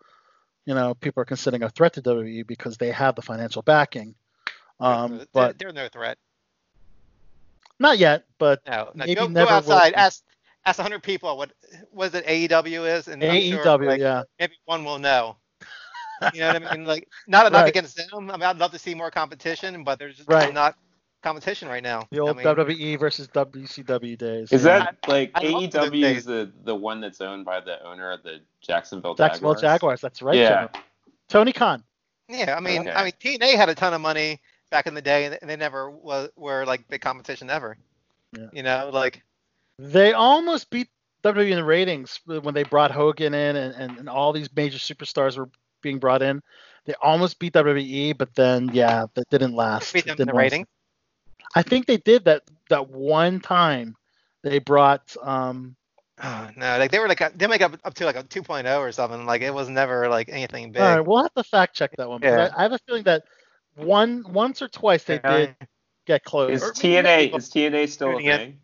you 0.66 0.76
know, 0.76 0.94
people 0.94 1.22
are 1.22 1.26
considering 1.26 1.64
a 1.64 1.70
threat 1.70 1.94
to 1.94 2.02
WWE 2.02 2.46
because 2.46 2.78
they 2.78 2.92
have 2.92 3.16
the 3.16 3.22
financial 3.22 3.62
backing. 3.62 4.16
Um, 4.80 5.18
They're- 5.18 5.28
but 5.34 5.58
they're 5.60 5.74
no 5.74 5.88
threat. 5.88 6.18
Not 7.80 7.98
yet. 7.98 8.26
But 8.38 8.62
No, 8.68 8.92
no. 8.94 9.06
Maybe 9.06 9.16
Go, 9.16 9.28
go 9.28 9.34
never 9.34 9.46
will 9.52 9.58
outside. 9.58 9.92
be. 9.92 9.96
Ask 9.96 10.24
ask 10.66 10.80
100 10.80 11.04
people 11.04 11.36
what 11.38 11.52
was 11.92 12.14
it 12.16 12.26
AEW 12.26 12.88
is, 12.98 13.08
and 13.08 13.22
AEW, 13.22 13.64
sure, 13.64 13.78
like, 13.86 14.00
yeah, 14.00 14.24
maybe 14.40 14.54
one 14.66 14.84
will 14.86 15.00
know. 15.00 15.38
You 16.34 16.40
know 16.40 16.54
what 16.54 16.64
I 16.68 16.76
mean? 16.78 16.86
Like, 16.94 17.10
not 17.28 17.46
enough 17.48 17.64
Right. 17.64 17.70
against 17.70 17.98
them. 17.98 18.08
I 18.32 18.38
mean, 18.38 18.44
I'd 18.44 18.58
love 18.58 18.72
to 18.72 18.80
see 18.80 18.96
more 18.96 19.12
competition, 19.12 19.84
but 19.84 20.00
there's 20.00 20.16
just 20.16 20.30
Right. 20.30 20.54
not 20.54 20.76
competition 21.22 21.68
right 21.68 21.84
now. 21.84 22.08
the 22.12 22.20
old 22.20 22.32
I 22.32 22.34
mean, 22.34 22.46
WWE 22.46 23.00
versus 23.00 23.28
WCW 23.30 24.18
days. 24.18 24.52
Is 24.52 24.64
yeah. 24.66 24.80
that 24.80 24.98
like 25.08 25.32
I 25.36 25.44
love 25.48 25.72
those 25.72 25.90
AEW 25.90 26.02
days. 26.02 26.18
is 26.20 26.26
the 26.26 26.52
the 26.64 26.76
one 26.76 27.02
that's 27.02 27.20
owned 27.22 27.44
by 27.46 27.60
the 27.60 27.84
owner 27.86 28.12
of 28.12 28.24
the 28.24 28.40
Jacksonville 28.62 29.16
Jaguars? 29.16 29.30
Jacksonville 29.32 29.54
Jaguars? 29.56 29.62
Jaguars? 29.62 30.02
That's 30.02 30.22
right. 30.22 30.36
Yeah. 30.38 30.50
General. 30.50 30.70
Tony 31.30 31.52
Khan. 31.54 31.84
Yeah, 32.30 32.56
I 32.56 32.60
mean, 32.62 32.82
Okay. 32.82 32.92
I 32.92 33.04
mean, 33.04 33.14
TNA 33.20 33.56
had 33.56 33.68
a 33.70 33.76
ton 33.76 33.94
of 33.94 34.00
money 34.02 34.40
back 34.74 34.88
in 34.88 34.96
the 34.96 35.02
day, 35.04 35.38
and 35.40 35.50
they 35.50 35.56
never 35.56 35.92
was 35.92 36.30
were 36.36 36.66
like 36.66 36.88
big 36.90 37.00
competition 37.00 37.50
ever. 37.52 37.78
Yeah. 38.36 38.48
You 38.52 38.64
know, 38.64 38.90
like 38.92 39.22
They 39.78 40.14
almost 40.14 40.72
beat 40.72 40.90
WWE 41.24 41.52
in 41.52 41.58
the 41.58 41.64
ratings 41.64 42.20
when 42.26 42.56
they 42.56 42.64
brought 42.64 42.90
Hogan 42.90 43.36
in 43.36 43.56
and, 43.56 43.76
and, 43.76 43.98
and 44.00 44.10
all 44.10 44.34
these 44.34 44.50
major 44.56 44.80
superstars 44.80 45.38
were 45.38 45.50
being 45.84 46.00
brought 46.00 46.24
in. 46.24 46.42
They 46.86 46.96
almost 47.04 47.38
beat 47.38 47.54
WWE, 47.54 48.18
but 48.18 48.34
then 48.34 48.72
yeah, 48.74 49.06
that 49.14 49.30
didn't 49.30 49.54
last. 49.54 49.94
beat 49.94 50.06
them 50.06 50.18
in 50.20 50.28
the 50.28 50.34
last. 50.34 50.42
rating. 50.42 50.68
I 51.56 51.62
think 51.62 51.86
they 51.86 51.98
did 51.98 52.26
that 52.26 52.42
that 52.70 52.90
one 52.90 53.40
time. 53.40 53.96
They 54.42 54.58
brought 54.58 55.16
um 55.22 55.76
Oh, 56.24 56.50
no, 56.56 56.78
like 56.78 56.92
they 56.92 57.00
were 57.00 57.08
like 57.08 57.38
they 57.38 57.48
make 57.48 57.62
up 57.62 57.78
up 57.84 57.94
to 57.96 58.06
like 58.06 58.16
a 58.16 58.24
2.0 58.24 58.80
or 58.80 58.92
something. 58.92 59.26
Like 59.26 59.42
it 59.42 59.54
was 59.54 59.70
never 59.70 60.08
like 60.10 60.30
anything 60.30 60.72
big. 60.72 60.82
all 60.82 60.96
right, 60.98 61.06
we'll 61.06 61.22
have 61.22 61.34
to 61.34 61.44
fact 61.44 61.76
check 61.76 61.92
that 61.98 62.10
one. 62.10 62.22
Yeah. 62.24 62.50
I, 62.56 62.60
I 62.60 62.64
have 62.64 62.72
a 62.72 62.80
feeling 62.88 63.04
that 63.04 63.24
one 63.76 64.24
once 64.32 64.62
or 64.62 64.68
twice 64.68 65.04
they 65.04 65.16
Yeah. 65.24 65.38
did 65.38 65.56
get 66.06 66.24
close. 66.24 66.52
Is 66.52 66.64
Or 66.64 66.72
TNA 66.72 67.04
maybe- 67.04 67.36
is 67.36 67.50
TNA 67.50 67.88
still 67.88 68.10
a 68.10 68.12
Tuning 68.22 68.38
thing? 68.38 68.60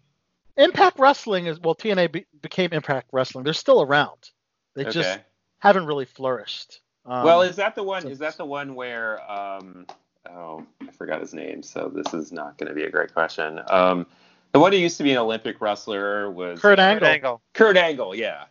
Impact 0.57 0.99
Wrestling 0.99 1.45
is 1.45 1.59
well 1.59 1.75
TNA 1.75 2.07
be, 2.11 2.25
became 2.41 2.71
Impact 2.73 3.07
Wrestling. 3.11 3.43
They're 3.45 3.53
still 3.53 3.81
around. 3.81 4.29
They 4.75 4.83
just 4.85 5.19
haven't 5.59 5.85
really 5.85 6.05
flourished. 6.05 6.81
Um, 7.05 7.23
well, 7.23 7.41
is 7.41 7.55
that 7.55 7.75
the 7.75 7.83
one? 7.83 8.01
so- 8.03 8.09
Is 8.09 8.19
that 8.19 8.37
the 8.37 8.45
one 8.45 8.75
where? 8.75 9.19
Um, 9.31 9.87
oh, 10.29 10.65
I 10.81 10.91
forgot 10.91 11.21
his 11.21 11.33
name. 11.33 11.63
So 11.63 11.89
this 11.93 12.13
is 12.13 12.31
not 12.31 12.57
going 12.57 12.67
to 12.69 12.75
be 12.75 12.83
a 12.83 12.89
great 12.89 13.13
question. 13.13 13.61
Um, 13.69 14.05
the 14.51 14.59
one 14.59 14.71
who 14.73 14.77
used 14.77 14.97
to 14.97 15.03
be 15.03 15.11
an 15.11 15.17
Olympic 15.17 15.61
wrestler 15.61 16.29
was 16.29 16.59
Kurt 16.59 16.77
Kurt 16.77 16.79
Angle. 16.79 17.07
Angle. 17.07 17.41
Kurt 17.53 17.77
Angle. 17.77 18.15
Yeah. 18.15 18.45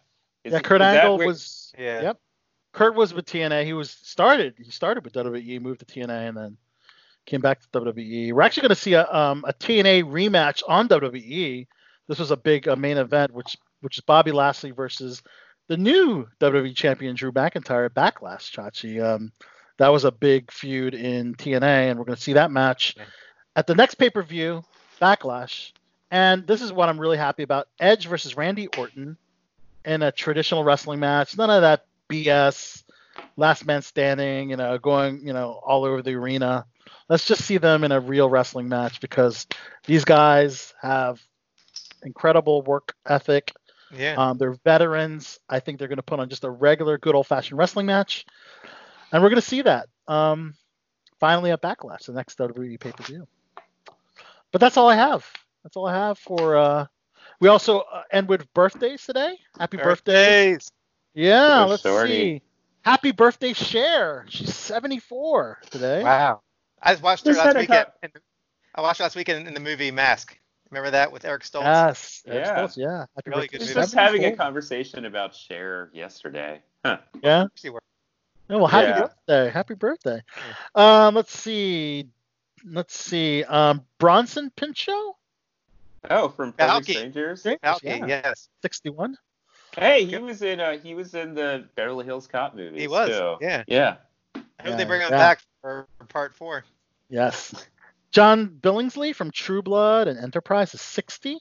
Is- 0.44 0.52
Yeah, 0.54 0.60
Kurt 0.60 0.80
Angle 0.80 1.18
where- 1.18 1.26
was. 1.26 1.72
Yeah. 1.78 2.02
Yep. 2.02 2.20
Kurt 2.72 2.94
was 2.94 3.14
with 3.14 3.26
TNA. 3.26 3.64
He 3.64 3.72
was 3.72 3.90
started. 3.90 4.54
He 4.56 4.70
started 4.70 5.04
with 5.04 5.14
WWE, 5.14 5.60
moved 5.60 5.80
to 5.80 5.86
TNA, 5.86 6.28
and 6.28 6.36
then 6.36 6.56
came 7.26 7.40
back 7.40 7.60
to 7.60 7.80
WWE. 7.80 8.32
We're 8.32 8.42
actually 8.42 8.62
going 8.62 8.70
to 8.70 8.74
see 8.74 8.94
a 8.94 9.06
um, 9.12 9.44
a 9.46 9.52
TNA 9.52 10.04
rematch 10.04 10.62
on 10.68 10.88
WWE. 10.88 11.66
This 12.08 12.18
was 12.18 12.30
a 12.30 12.36
big 12.36 12.68
uh, 12.68 12.76
main 12.76 12.96
event, 12.96 13.32
which 13.32 13.56
which 13.80 13.98
is 13.98 14.04
Bobby 14.04 14.32
Lashley 14.32 14.70
versus 14.70 15.22
the 15.68 15.76
new 15.76 16.26
WWE 16.40 16.74
champion 16.74 17.14
Drew 17.14 17.32
McIntyre 17.32 17.86
at 17.86 17.94
Backlash. 17.94 18.50
Chachi. 18.50 19.02
Um, 19.02 19.32
that 19.76 19.88
was 19.88 20.04
a 20.04 20.10
big 20.10 20.50
feud 20.50 20.94
in 20.94 21.34
TNA, 21.36 21.90
and 21.90 21.98
we're 21.98 22.04
going 22.04 22.16
to 22.16 22.22
see 22.22 22.32
that 22.32 22.50
match 22.50 22.96
at 23.54 23.66
the 23.66 23.74
next 23.74 23.94
pay 23.94 24.10
per 24.10 24.22
view, 24.22 24.64
Backlash. 25.00 25.72
And 26.10 26.46
this 26.46 26.62
is 26.62 26.72
what 26.72 26.88
I'm 26.88 26.98
really 26.98 27.18
happy 27.18 27.42
about: 27.42 27.68
Edge 27.78 28.06
versus 28.08 28.36
Randy 28.36 28.68
Orton 28.78 29.16
in 29.84 30.02
a 30.02 30.12
traditional 30.12 30.64
wrestling 30.64 31.00
match. 31.00 31.36
None 31.36 31.50
of 31.50 31.62
that 31.62 31.86
BS, 32.08 32.84
last 33.36 33.66
man 33.66 33.82
standing, 33.82 34.50
you 34.50 34.56
know, 34.56 34.78
going, 34.78 35.26
you 35.26 35.32
know, 35.32 35.60
all 35.64 35.84
over 35.84 36.02
the 36.02 36.14
arena. 36.14 36.66
Let's 37.08 37.24
just 37.24 37.44
see 37.44 37.58
them 37.58 37.84
in 37.84 37.92
a 37.92 38.00
real 38.00 38.28
wrestling 38.28 38.68
match 38.68 39.00
because 39.00 39.46
these 39.86 40.04
guys 40.04 40.74
have 40.80 41.20
incredible 42.02 42.62
work 42.62 42.94
ethic. 43.06 43.52
Yeah. 43.94 44.14
Um, 44.16 44.38
they're 44.38 44.56
veterans. 44.64 45.38
I 45.48 45.60
think 45.60 45.78
they're 45.78 45.88
going 45.88 45.96
to 45.96 46.02
put 46.02 46.20
on 46.20 46.28
just 46.28 46.44
a 46.44 46.50
regular, 46.50 46.98
good 46.98 47.14
old 47.14 47.26
fashioned 47.26 47.58
wrestling 47.58 47.86
match. 47.86 48.26
And 49.12 49.22
we're 49.22 49.30
going 49.30 49.40
to 49.40 49.46
see 49.48 49.62
that 49.62 49.88
um, 50.06 50.54
finally 51.18 51.50
at 51.50 51.62
Backlash, 51.62 52.06
the 52.06 52.12
next 52.12 52.38
WWE 52.38 52.78
pay 52.78 52.92
per 52.92 53.04
view. 53.04 53.26
But 54.52 54.60
that's 54.60 54.76
all 54.76 54.88
I 54.88 54.96
have. 54.96 55.26
That's 55.62 55.76
all 55.76 55.86
I 55.86 55.94
have 55.94 56.18
for. 56.18 56.56
Uh, 56.56 56.86
we 57.40 57.48
also 57.48 57.80
uh, 57.80 58.02
end 58.10 58.28
with 58.28 58.52
birthdays 58.54 59.04
today. 59.04 59.38
Happy 59.58 59.76
birthday. 59.76 60.50
Birthdays. 60.52 60.70
Yeah, 61.14 61.64
Good 61.64 61.70
let's 61.70 61.82
shorty. 61.82 62.10
see. 62.12 62.42
Happy 62.82 63.10
birthday, 63.12 63.52
Cher. 63.52 64.24
She's 64.28 64.54
74 64.54 65.58
today. 65.70 66.02
Wow. 66.02 66.40
I 66.80 66.92
just 66.92 67.02
watched 67.02 67.26
her 67.26 67.32
Just 67.32 67.38
last 67.44 67.46
had 67.54 67.56
weekend. 67.60 67.86
in 68.02 68.10
I 68.74 68.80
watched 68.80 68.98
her 68.98 69.04
last 69.04 69.16
weekend 69.16 69.48
in 69.48 69.54
the 69.54 69.60
movie 69.60 69.90
Mask. 69.90 70.38
Remember 70.70 70.90
that 70.90 71.10
with 71.10 71.24
Eric 71.24 71.42
Stoltz? 71.42 71.62
Yes. 71.64 72.22
Yeah. 72.26 72.34
Yeah. 72.34 72.68
yeah. 72.76 72.98
Happy 73.16 73.30
Really 73.30 73.40
birthday. 73.42 73.46
good 73.48 73.58
Just 73.60 73.68
movie. 73.70 73.80
was 73.80 73.92
having 73.92 74.24
a 74.24 74.36
conversation 74.36 75.04
about 75.06 75.34
Cher 75.34 75.90
yesterday. 75.92 76.60
Huh. 76.84 76.98
Yeah. 77.22 77.46
She 77.56 77.70
worked. 77.70 77.84
Oh, 78.50 78.58
well, 78.58 78.66
happy 78.66 78.88
Yeah. 78.88 79.00
birthday. 79.00 79.50
Happy 79.50 79.74
birthday. 79.74 80.22
Um, 80.74 81.14
let's 81.14 81.36
see. 81.36 82.08
Let's 82.64 82.96
see. 82.98 83.44
Um, 83.44 83.84
Bronson 83.98 84.50
Pinchot. 84.50 85.16
Oh, 86.10 86.28
from 86.28 86.52
Perfect 86.52 86.56
Balky. 86.58 86.92
Strangers. 86.94 87.46
Balky, 87.62 87.86
yeah. 87.88 88.06
yes. 88.06 88.48
61. 88.62 89.16
Hey, 89.78 90.04
he 90.04 90.16
was 90.18 90.42
in 90.42 90.60
uh 90.60 90.78
he 90.78 90.94
was 90.94 91.14
in 91.14 91.34
the 91.34 91.64
Beverly 91.74 92.04
Hills 92.04 92.26
Cop 92.26 92.54
movies. 92.54 92.80
He 92.80 92.88
was, 92.88 93.08
too. 93.10 93.36
yeah. 93.40 93.64
Yeah. 93.66 93.96
I 94.34 94.38
hope 94.38 94.46
Yeah, 94.64 94.76
they 94.76 94.84
bring 94.84 95.00
him 95.02 95.08
yeah. 95.10 95.16
back 95.18 95.40
for 95.60 95.86
part 96.08 96.34
four. 96.34 96.64
Yes. 97.10 97.54
John 98.10 98.48
Billingsley 98.60 99.14
from 99.14 99.30
True 99.30 99.62
Blood 99.62 100.08
and 100.08 100.18
Enterprise 100.18 100.74
is 100.74 100.80
60. 100.80 101.38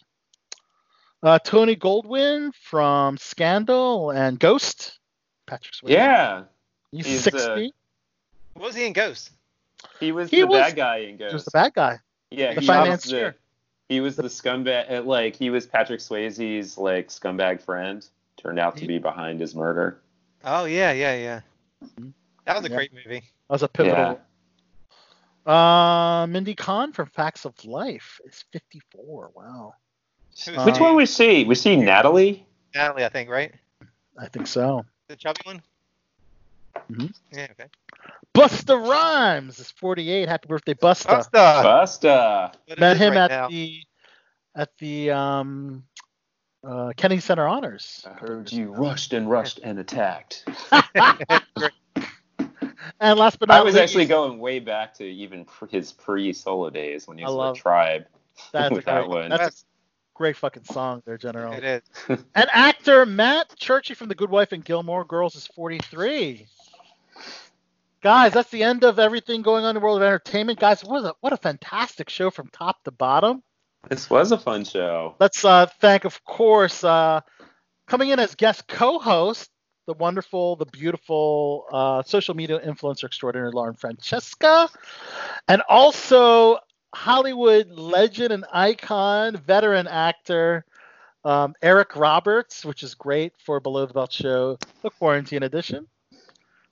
Uh, 1.24 1.40
Tony 1.40 1.76
Goldwyn 1.76 2.52
from 2.62 3.18
Scandal 3.18 4.12
and 4.12 4.40
Ghost. 4.40 5.00
Patrick 5.48 5.74
Swayze. 5.74 5.90
Yeah. 5.90 6.44
He's, 6.92 7.06
he's, 7.06 7.24
60. 7.24 7.74
uh, 8.56 8.60
was 8.60 8.76
he 8.76 8.86
in 8.86 8.94
Ghost? 8.94 9.32
He 10.00 10.12
was 10.12 10.30
He 10.30 10.42
the 10.42 10.48
was- 10.48 10.60
bad 10.60 10.76
guy 10.76 10.98
in 10.98 11.18
Ghost. 11.18 11.32
he 11.32 11.34
was 11.36 11.46
the 11.46 11.52
bad 11.52 11.74
guy. 11.74 12.00
Yeah, 12.30 12.54
the 12.54 12.62
he 12.62 12.68
financier. 12.68 13.26
Was 13.26 13.34
the, 13.34 13.94
he 13.96 14.00
was 14.02 14.16
the 14.18 14.24
scumbag. 14.24 14.92
uh, 14.92 15.02
Like 15.04 15.36
he 15.36 15.50
was 15.50 15.66
Patrick 15.66 16.02
Swayze's 16.02 16.78
like 16.78 17.08
scumbag 17.08 17.62
friend. 17.62 18.06
Turned 18.38 18.60
out 18.60 18.78
to 18.78 18.86
be 18.88 19.00
behind 19.00 19.40
his 19.40 19.56
murder. 19.56 20.02
Oh 20.44 20.66
yeah, 20.66 20.92
yeah, 20.92 21.16
yeah. 21.16 21.42
That 22.46 22.56
was 22.58 22.66
a 22.66 22.70
Yeah. 22.70 22.76
great 22.76 22.94
movie. 22.94 23.20
That 23.22 23.54
was 23.54 23.64
a 23.64 23.68
pivotal. 23.68 24.22
Uh, 25.46 26.28
Mindy 26.28 26.56
Cohn 26.56 26.92
from 26.92 27.08
Facts 27.10 27.46
of 27.46 27.54
Life 27.66 28.20
is 28.26 28.44
54. 28.52 29.32
Wow. 29.34 29.74
Which 30.66 30.76
Um, 30.76 30.80
one 30.82 30.96
we 30.96 31.06
see? 31.06 31.46
We 31.46 31.56
see 31.56 31.76
Natalie? 31.78 32.46
Natalie, 32.76 33.06
I 33.06 33.10
think, 33.10 33.30
right? 33.30 33.54
I 34.20 34.28
think 34.28 34.46
so. 34.48 34.86
The 35.08 35.16
chubby 35.16 35.40
one. 35.46 35.62
Mm-hmm. 36.92 37.08
Yeah. 37.32 37.48
Okay. 37.52 37.70
Busta 38.36 38.78
Rhymes 38.88 39.60
is 39.60 39.72
48. 39.72 40.28
Happy 40.30 40.48
birthday, 40.48 40.74
Busta. 40.74 41.26
Busta. 41.26 41.64
Busta. 41.64 42.78
Met 42.78 42.98
him 42.98 43.12
right 43.14 43.18
at 43.22 43.32
now. 43.32 43.48
the 43.48 43.82
at 44.56 44.70
the 44.80 45.12
um, 45.12 45.84
uh, 46.68 46.94
Kennedy 46.98 47.22
Center 47.22 47.48
Honors. 47.48 48.06
I 48.06 48.14
heard 48.14 48.52
you 48.52 48.72
rushed 48.72 49.14
and 49.14 49.30
rushed 49.30 49.60
and 49.64 49.80
attacked. 49.80 50.46
And 53.00 53.20
last 53.20 53.38
but 53.40 53.50
not 53.50 53.56
least. 53.56 53.62
I 53.62 53.64
was 53.66 53.76
least, 53.76 53.84
actually 53.84 54.06
going 54.06 54.40
way 54.40 54.60
back 54.60 54.94
to 54.96 55.04
even 55.04 55.46
pr- 55.46 55.68
his 55.68 55.92
pre-solo 55.92 56.70
days 56.70 57.08
when 57.08 57.18
he 57.18 57.24
was 57.24 57.34
love- 57.34 57.52
with 57.56 57.62
Tribe. 57.62 58.06
that's, 58.52 58.72
a 58.72 58.76
with 58.76 58.86
that 58.86 59.06
great, 59.06 59.10
one. 59.10 59.30
that's 59.30 59.62
a 59.62 59.66
great 60.16 60.36
fucking 60.36 60.64
song 60.64 61.04
there, 61.06 61.18
General. 61.18 61.54
It 61.54 61.64
is. 61.64 61.82
And 62.36 62.50
actor 62.52 63.06
Matt 63.06 63.54
Czuchry 63.60 63.96
from 63.96 64.08
The 64.08 64.16
Good 64.16 64.30
Wife 64.32 64.52
and 64.52 64.64
Gilmore 64.66 65.06
Girls 65.06 65.36
is 65.36 65.46
43. 65.48 66.48
Guys, 68.02 68.34
that's 68.34 68.50
the 68.50 68.64
end 68.64 68.84
of 68.84 69.00
everything 69.00 69.42
going 69.42 69.64
on 69.64 69.72
in 69.72 69.76
the 69.76 69.80
world 69.80 69.98
of 69.98 70.04
entertainment. 70.04 70.60
Guys, 70.60 70.84
what 70.84 71.04
a, 71.04 71.14
what 71.20 71.34
a 71.34 71.38
fantastic 71.38 72.10
show 72.10 72.30
from 72.30 72.48
top 72.48 72.84
to 72.84 72.92
bottom. 72.92 73.44
This 73.90 74.10
was 74.10 74.32
a 74.32 74.38
fun 74.38 74.66
show. 74.66 75.16
Let's 75.20 75.46
uh, 75.46 75.68
thank, 75.80 76.06
of 76.06 76.24
course, 76.24 76.84
uh, 76.84 77.22
coming 77.88 78.10
in 78.10 78.20
as 78.20 78.36
guest 78.36 78.68
co-host, 78.68 79.50
the 79.86 79.94
wonderful, 79.94 80.58
the 80.58 80.66
beautiful 80.66 81.66
uh, 81.72 82.04
social 82.04 82.36
media 82.36 82.60
influencer 82.60 83.06
extraordinary 83.06 83.52
Lauren 83.52 83.76
Francesca, 83.76 84.70
and 85.48 85.62
also 85.70 86.58
Hollywood 86.94 87.70
legend 87.70 88.32
and 88.34 88.46
icon, 88.52 89.38
veteran 89.38 89.88
actor 89.88 90.66
um, 91.24 91.54
Eric 91.62 91.96
Roberts, 91.96 92.64
which 92.64 92.84
is 92.84 92.96
great 92.96 93.34
for 93.38 93.60
Below 93.60 93.86
the 93.86 93.94
Belt 93.94 94.12
Show, 94.12 94.58
the 94.82 94.90
Quarantine 94.90 95.44
Edition. 95.44 95.88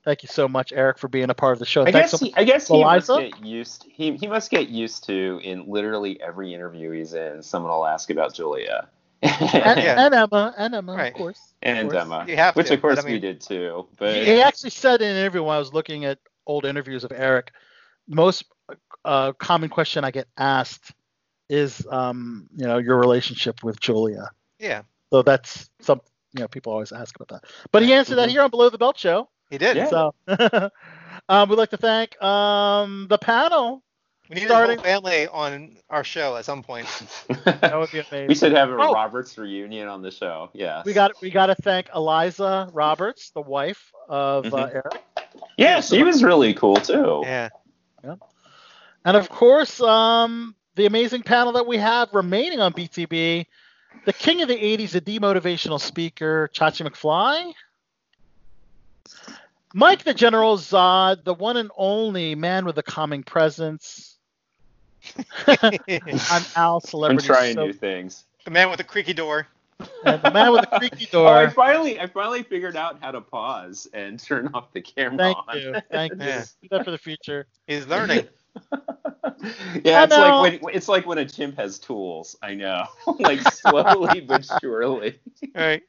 Thank 0.06 0.22
you 0.22 0.27
so 0.27 0.48
much, 0.48 0.72
Eric, 0.72 1.00
for 1.00 1.08
being 1.08 1.32
a 1.32 1.34
part 1.34 1.53
of 1.53 1.59
the 1.59 1.66
show. 1.66 1.82
I 1.82 1.92
Thanks 1.92 2.11
guess 2.11 2.19
so 2.19 2.25
he, 2.27 2.34
I 2.35 2.43
guess 2.43 2.67
he 2.67 2.84
must 2.84 3.09
Eliza? 3.09 3.30
get 3.32 3.43
used. 3.45 3.85
He 3.92 4.16
he 4.16 4.27
must 4.27 4.51
get 4.51 4.69
used 4.69 5.03
to 5.06 5.42
in 5.43 5.67
literally 5.67 6.22
every 6.22 6.53
interview 6.53 6.92
he's 6.92 7.14
in. 7.16 7.42
Someone 7.42 7.72
will 7.72 7.88
ask 7.88 8.11
about 8.11 8.34
Julia. 8.35 8.88
and, 9.24 9.80
Yeah. 9.80 10.06
and 10.06 10.14
Emma, 10.14 10.53
and 10.58 10.75
Emma, 10.75 10.93
Right. 10.93 11.08
of 11.08 11.17
course. 11.17 11.40
and 11.64 11.90
course. 11.90 12.03
Emma, 12.03 12.25
You 12.27 12.35
have 12.35 12.56
which 12.56 12.67
to, 12.67 12.75
of 12.75 12.82
course 12.82 12.98
but 12.98 13.06
I 13.06 13.11
we 13.11 13.19
did 13.19 13.42
too. 13.42 13.88
But 13.98 14.16
He 14.16 14.40
actually 14.42 14.69
said 14.69 15.01
in 15.01 15.09
an 15.09 15.17
interview 15.17 15.42
when 15.42 15.56
I 15.56 15.59
was 15.59 15.74
looking 15.74 16.06
at 16.06 16.19
old 16.45 16.66
interviews 16.66 17.03
of 17.03 17.11
Eric, 17.11 17.51
most 18.08 18.43
uh, 19.03 19.32
common 19.34 19.69
question 19.69 20.03
I 20.03 20.11
get 20.11 20.27
asked 20.38 20.92
is, 21.50 21.85
um, 21.90 22.48
you 22.56 22.67
know, 22.67 22.77
your 22.77 23.00
relationship 23.00 23.64
with 23.64 23.80
Julia. 23.80 24.30
Yeah. 24.59 24.84
So 25.11 25.24
that's 25.24 25.69
some, 25.80 26.01
you 26.34 26.42
know, 26.42 26.48
people 26.48 26.74
always 26.74 26.92
ask 26.92 27.16
about 27.16 27.30
that. 27.30 27.50
But 27.72 27.82
he 27.82 27.93
answered 27.93 28.16
that 28.16 28.30
here 28.30 28.42
on 28.42 28.51
Below 28.51 28.69
the 28.69 28.77
Belt 28.77 28.98
Show. 29.00 29.30
He 29.49 29.57
did. 29.57 29.77
Yeah. 29.77 29.90
So 29.90 30.15
um, 31.30 31.49
we'd 31.49 31.57
like 31.57 31.69
to 31.72 31.77
thank 31.77 32.22
um, 32.22 33.07
the 33.09 33.17
panel. 33.17 33.82
We 34.30 34.38
need 34.38 34.45
Starting- 34.45 34.80
his 34.80 34.85
whole 34.91 35.01
family 35.03 35.27
on 35.27 35.77
our 35.90 36.03
show 36.03 36.35
at 36.35 36.45
some 36.45 36.64
point. 36.64 36.88
That 37.45 37.77
would 37.77 37.91
be 37.91 37.99
amazing. 37.99 38.27
we 38.27 38.33
should 38.35 38.53
have 38.53 38.69
a 38.72 38.75
Oh. 38.75 38.91
Roberts 38.91 39.38
reunion 39.38 39.88
on 39.88 40.01
the 40.01 40.09
show. 40.11 40.49
Yes. 40.53 40.83
We 40.85 40.93
got 40.93 41.11
we 41.22 41.30
got 41.30 41.48
to 41.48 41.56
thank 41.56 41.90
Eliza 41.93 42.69
Roberts, 42.74 43.30
the 43.32 43.41
wife 43.41 43.91
of 44.09 44.48
uh, 44.48 44.49
Mhm. 44.67 44.74
Eric. 44.75 45.03
Yeah, 45.57 45.82
she 45.82 46.01
was 46.03 46.24
really 46.24 46.53
cool 46.56 46.75
too. 46.77 47.22
Yeah. 47.24 47.49
And 48.03 49.15
of 49.17 49.30
course, 49.30 49.80
um, 49.82 50.56
the 50.75 50.88
amazing 50.88 51.22
panel 51.22 51.53
that 51.53 51.67
we 51.67 51.77
have 51.77 52.09
remaining 52.14 52.59
on 52.59 52.74
BTB, 52.74 53.45
the 54.06 54.14
king 54.14 54.41
of 54.41 54.48
the 54.48 54.56
80s, 54.57 54.91
the 54.91 55.01
demotivational 55.01 55.80
speaker, 55.80 56.49
Chachi 56.53 56.88
McFly. 56.88 57.53
Mike 59.74 60.03
the 60.03 60.14
General 60.14 60.58
Zod, 60.58 61.24
the 61.24 61.34
one 61.34 61.58
and 61.58 61.69
only 61.77 62.34
man 62.35 62.66
with 62.66 62.77
a 62.77 62.84
calming 62.84 63.24
presence. 63.24 64.17
I'm 65.48 66.43
Al 66.56 66.80
celebrity. 66.80 67.24
I'm 67.27 67.35
trying 67.35 67.53
So- 67.56 67.66
new 67.67 67.74
things. 67.74 68.24
The 68.45 68.51
man 68.51 68.69
with 68.69 68.77
the 68.77 68.84
creaky 68.84 69.14
door. 69.14 69.48
and 70.06 70.22
the 70.22 70.32
man 70.32 70.51
with 70.53 70.61
the 70.61 70.77
creaky 70.77 71.08
Oh, 71.14 71.25
I 71.25 71.48
finally, 71.50 72.00
I 72.00 72.06
finally 72.08 72.43
figured 72.43 72.77
out 72.77 73.00
how 73.01 73.11
to 73.11 73.19
pause 73.19 73.88
and 73.93 74.17
turn 74.19 74.50
off 74.53 74.72
the 74.72 74.82
camera. 74.82 75.17
Thank 75.17 75.38
on. 75.50 75.58
you. 75.59 75.75
Thank 75.92 76.14
you. 76.19 76.19
Yeah. 76.22 76.45
Do 76.61 76.67
that 76.72 76.85
for 76.85 76.92
the 76.92 76.98
future. 76.98 77.48
He's 77.67 77.85
learning. 77.88 78.27
yeah, 79.84 80.00
I 80.00 80.03
it's 80.03 80.16
know. 80.16 80.40
like 80.42 80.61
when 80.61 80.75
it's 80.75 80.88
like 80.88 81.06
when 81.06 81.17
a 81.17 81.25
chimp 81.25 81.58
has 81.58 81.77
tools. 81.80 82.38
I 82.42 82.53
know, 82.56 82.85
like 83.19 83.42
slowly 83.51 84.22
but 84.22 84.48
surely. 84.61 85.19
All 85.56 85.61
right. 85.61 85.84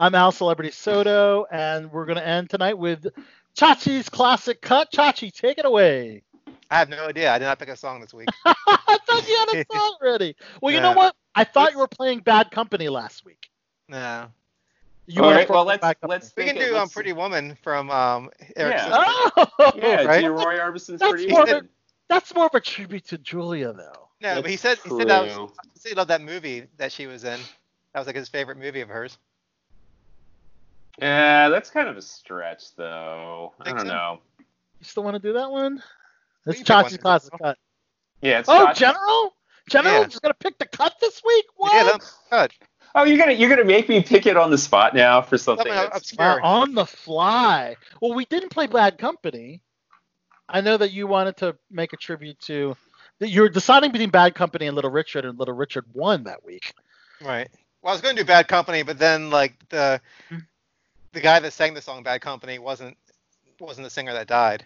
I'm 0.00 0.14
Al 0.14 0.32
Celebrity 0.32 0.70
Soto, 0.70 1.46
and 1.50 1.90
we're 1.92 2.06
going 2.06 2.18
to 2.18 2.26
end 2.26 2.50
tonight 2.50 2.78
with 2.78 3.06
Chachi's 3.56 4.08
classic 4.08 4.60
cut. 4.60 4.90
Chachi, 4.92 5.32
take 5.32 5.58
it 5.58 5.64
away. 5.64 6.22
I 6.70 6.78
have 6.78 6.88
no 6.88 7.06
idea. 7.06 7.32
I 7.32 7.38
did 7.38 7.44
not 7.44 7.58
pick 7.58 7.68
a 7.68 7.76
song 7.76 8.00
this 8.00 8.12
week. 8.12 8.28
I 8.44 8.54
thought 9.06 9.28
you 9.28 9.36
had 9.36 9.54
a 9.54 9.66
song 9.72 9.96
ready. 10.00 10.34
Well, 10.60 10.74
you 10.74 10.80
know 10.80 10.92
what? 10.92 11.14
I 11.34 11.44
thought 11.44 11.72
you 11.72 11.78
were 11.78 11.86
playing 11.88 12.20
Bad 12.20 12.50
Company 12.50 12.88
last 12.88 13.24
week. 13.24 13.50
No. 13.88 14.26
You 15.06 15.20
All 15.20 15.26
wanna 15.28 15.36
right, 15.40 15.46
throw 15.46 15.56
well 15.56 15.64
let's 15.66 15.84
let's 16.02 16.32
We 16.34 16.44
can 16.44 16.56
it- 16.56 16.60
do 16.70 16.76
um, 16.76 16.88
Pretty 16.88 17.12
Woman 17.12 17.58
from 17.62 17.90
um, 17.90 18.30
Eric's 18.56 18.80
Yeah. 18.86 19.04
sister. 19.34 19.50
Oh, 19.58 19.72
Yeah, 19.76 20.02
right? 20.04 20.24
Roy 20.30 20.58
Orbison's 20.58 21.00
That's 21.00 21.10
pretty 21.12 21.28
more 21.30 21.42
of 21.42 21.48
good. 21.48 21.68
That's 22.08 22.34
more 22.34 22.46
of 22.46 22.54
a 22.54 22.60
tribute 22.60 23.04
to 23.08 23.18
Julia, 23.18 23.74
though. 23.74 24.08
No, 24.22 24.40
but 24.40 24.50
he 24.50 24.56
That's 24.56 24.80
said 24.82 24.90
he 24.90 24.98
said 24.98 25.08
that 25.08 25.22
was, 25.24 25.50
he 25.74 25.78
said 25.78 25.88
he 25.90 25.94
loved 25.94 26.08
that 26.08 26.22
movie 26.22 26.64
that 26.78 26.90
she 26.90 27.06
was 27.06 27.24
in. 27.24 27.38
That 27.92 28.00
was 28.00 28.06
like 28.06 28.16
his 28.16 28.30
favorite 28.30 28.56
movie 28.56 28.80
of 28.80 28.88
hers. 28.88 29.18
Yeah, 31.00 31.48
that's 31.48 31.70
kind 31.70 31.88
of 31.88 31.96
a 31.96 32.02
stretch, 32.02 32.74
though. 32.76 33.52
I 33.60 33.64
Think 33.64 33.78
don't 33.78 33.86
so? 33.86 33.92
know. 33.92 34.18
You 34.38 34.84
still 34.84 35.02
want 35.02 35.14
to 35.14 35.20
do 35.20 35.32
that 35.34 35.50
one? 35.50 35.82
It's 36.46 36.58
you 36.58 36.64
pick 36.64 36.74
one, 36.74 36.84
Chachi's 36.84 36.96
classic 36.98 37.32
General. 37.32 37.50
cut. 37.54 37.58
Yeah, 38.22 38.38
it's 38.40 38.48
Oh, 38.48 38.64
not- 38.64 38.76
General? 38.76 39.34
General 39.68 40.00
Yeah. 40.00 40.04
just 40.04 40.22
going 40.22 40.32
to 40.32 40.38
pick 40.38 40.58
the 40.58 40.66
cut 40.66 40.94
this 41.00 41.22
week? 41.24 41.46
What? 41.56 41.72
Yeah, 41.74 41.84
that 41.84 42.00
good. 42.30 42.52
Oh, 42.96 43.02
you're 43.02 43.18
gonna 43.18 43.32
you're 43.32 43.48
gonna 43.48 43.64
make 43.64 43.88
me 43.88 44.00
pick 44.02 44.24
it 44.26 44.36
on 44.36 44.52
the 44.52 44.58
spot 44.58 44.94
now 44.94 45.20
for 45.20 45.36
something. 45.36 45.64
Something 45.66 45.74
that's- 45.82 45.98
obscure. 46.00 46.40
Wow, 46.40 46.60
on 46.60 46.74
the 46.76 46.86
fly. 46.86 47.74
Well, 48.00 48.14
we 48.14 48.24
didn't 48.26 48.50
play 48.50 48.68
Bad 48.68 48.98
Company. 48.98 49.62
I 50.48 50.60
know 50.60 50.76
that 50.76 50.92
you 50.92 51.08
wanted 51.08 51.36
to 51.38 51.56
make 51.72 51.92
a 51.92 51.96
tribute 51.96 52.38
to 52.42 52.76
that 53.18 53.30
you're 53.30 53.48
deciding 53.48 53.90
between 53.90 54.10
Bad 54.10 54.36
Company 54.36 54.66
and 54.68 54.76
Little 54.76 54.92
Richard, 54.92 55.24
and 55.24 55.36
Little 55.36 55.54
Richard 55.54 55.86
won 55.92 56.22
that 56.24 56.44
week. 56.44 56.72
Right. 57.20 57.48
Well, 57.82 57.90
I 57.90 57.94
was 57.94 58.00
going 58.00 58.14
to 58.14 58.22
do 58.22 58.26
Bad 58.26 58.46
Company, 58.46 58.84
but 58.84 58.98
then 58.98 59.28
like 59.30 59.54
the 59.70 60.00
Hmm. 60.28 60.38
The 61.14 61.20
guy 61.20 61.40
that 61.40 61.52
sang 61.52 61.72
the 61.74 61.80
song 61.80 62.02
Bad 62.02 62.20
Company 62.20 62.58
wasn't 62.58 62.96
wasn't 63.60 63.84
the 63.86 63.90
singer 63.90 64.12
that 64.12 64.26
died. 64.26 64.64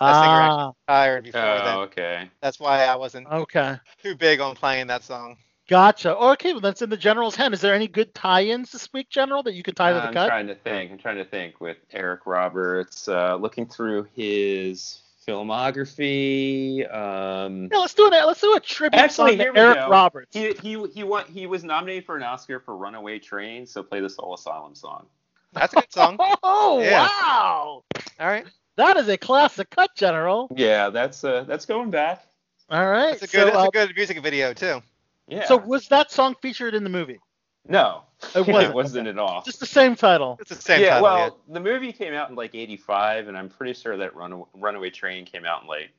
That 0.00 0.20
singer 0.20 0.48
Ah, 0.50 0.72
Tired 0.88 1.24
before 1.24 1.40
Oh, 1.40 1.64
then. 1.64 1.76
okay. 1.78 2.30
That's 2.40 2.58
why 2.58 2.84
I 2.84 2.96
wasn't 2.96 3.26
okay, 3.28 3.76
too 4.02 4.14
big 4.16 4.40
on 4.40 4.54
playing 4.56 4.86
that 4.88 5.04
song. 5.04 5.36
gotcha. 5.68 6.16
Okay, 6.16 6.52
well 6.52 6.60
that's 6.60 6.82
in 6.82 6.90
the 6.90 6.96
General's 6.96 7.36
hand. 7.36 7.54
Is 7.54 7.60
there 7.60 7.74
any 7.74 7.86
good 7.88 8.14
tie-ins 8.14 8.72
this 8.72 8.92
week, 8.92 9.08
General, 9.10 9.42
that 9.44 9.54
you 9.54 9.62
could 9.62 9.76
tie 9.76 9.92
to 9.92 10.00
the 10.00 10.12
cut? 10.12 10.24
I'm 10.24 10.28
trying 10.28 10.46
to 10.48 10.54
think. 10.56 10.90
I'm 10.92 10.98
trying 10.98 11.16
to 11.18 11.24
think 11.24 11.60
with 11.60 11.76
Eric 11.92 12.26
Roberts. 12.26 13.06
Uh, 13.08 13.36
looking 13.36 13.66
through 13.66 14.08
his 14.14 15.00
filmography. 15.26 16.92
Um, 16.92 17.68
Yeah, 17.72 17.78
let's 17.78 17.94
do 17.94 18.06
it. 18.06 18.10
Let's 18.26 18.40
do 18.40 18.54
a 18.56 18.60
tribute 18.60 18.98
Actually, 19.00 19.32
song 19.32 19.38
to 19.38 19.42
here 19.44 19.52
we 19.52 19.60
Eric 19.60 19.76
go. 19.78 19.88
Roberts. 19.88 20.34
he 20.36 20.52
he 20.54 20.86
he 20.92 21.02
won, 21.04 21.24
He 21.26 21.46
was 21.46 21.64
nominated 21.64 22.04
for 22.04 22.16
an 22.16 22.22
Oscar 22.24 22.60
for 22.60 22.76
Runaway 22.76 23.18
Train. 23.20 23.66
So 23.66 23.82
play 23.82 24.00
the 24.00 24.10
Soul 24.10 24.34
Asylum 24.34 24.74
song. 24.74 25.06
That's 25.54 25.72
a 25.72 25.76
good 25.76 25.92
song. 25.92 26.18
Oh 26.42 26.80
Yeah. 26.82 27.02
wow, 27.06 27.82
All 28.20 28.26
right. 28.26 28.46
that 28.76 28.96
is 28.96 29.08
a 29.08 29.16
classic 29.16 29.70
cut, 29.70 29.90
General. 29.96 30.48
Yeah, 30.54 30.90
that's 30.90 31.24
uh 31.24 31.44
that's 31.44 31.66
going 31.66 31.90
back. 31.90 32.26
All 32.70 32.86
right, 32.86 33.18
That's 33.18 33.32
a 33.32 33.36
good 33.36 33.40
so, 33.40 33.44
that's 33.46 33.56
uh, 33.56 33.68
a 33.68 33.70
good 33.70 33.92
music 33.96 34.22
video 34.22 34.52
too. 34.54 34.82
Yeah. 35.28 35.46
So 35.46 35.56
was 35.56 35.88
that 35.88 36.10
song 36.10 36.34
featured 36.42 36.74
in 36.74 36.82
the 36.84 36.90
movie? 36.90 37.20
no, 37.68 38.02
It 38.34 38.36
it 38.48 38.52
wasn't. 38.52 38.70
it 38.70 38.74
wasn't 38.74 39.08
at 39.08 39.18
all. 39.18 39.42
Just 39.42 39.60
the 39.60 39.66
same 39.66 39.94
title. 39.96 40.36
It's 40.40 40.50
the 40.50 40.56
same 40.56 40.80
yeah, 40.82 40.88
title. 41.00 41.02
well, 41.04 41.18
yeah. 41.48 41.54
the 41.54 41.60
movie 41.60 41.92
came 41.92 42.12
out 42.14 42.28
in 42.30 42.36
like 42.36 42.54
'85, 42.54 43.28
and 43.28 43.36
I'm 43.38 43.48
pretty 43.48 43.74
sure 43.74 43.96
that 43.96 44.14
Runaway, 44.16 44.44
Runaway 44.54 44.90
Train 44.90 45.24
came 45.24 45.44
out 45.44 45.62
in 45.62 45.68
like 45.68 45.90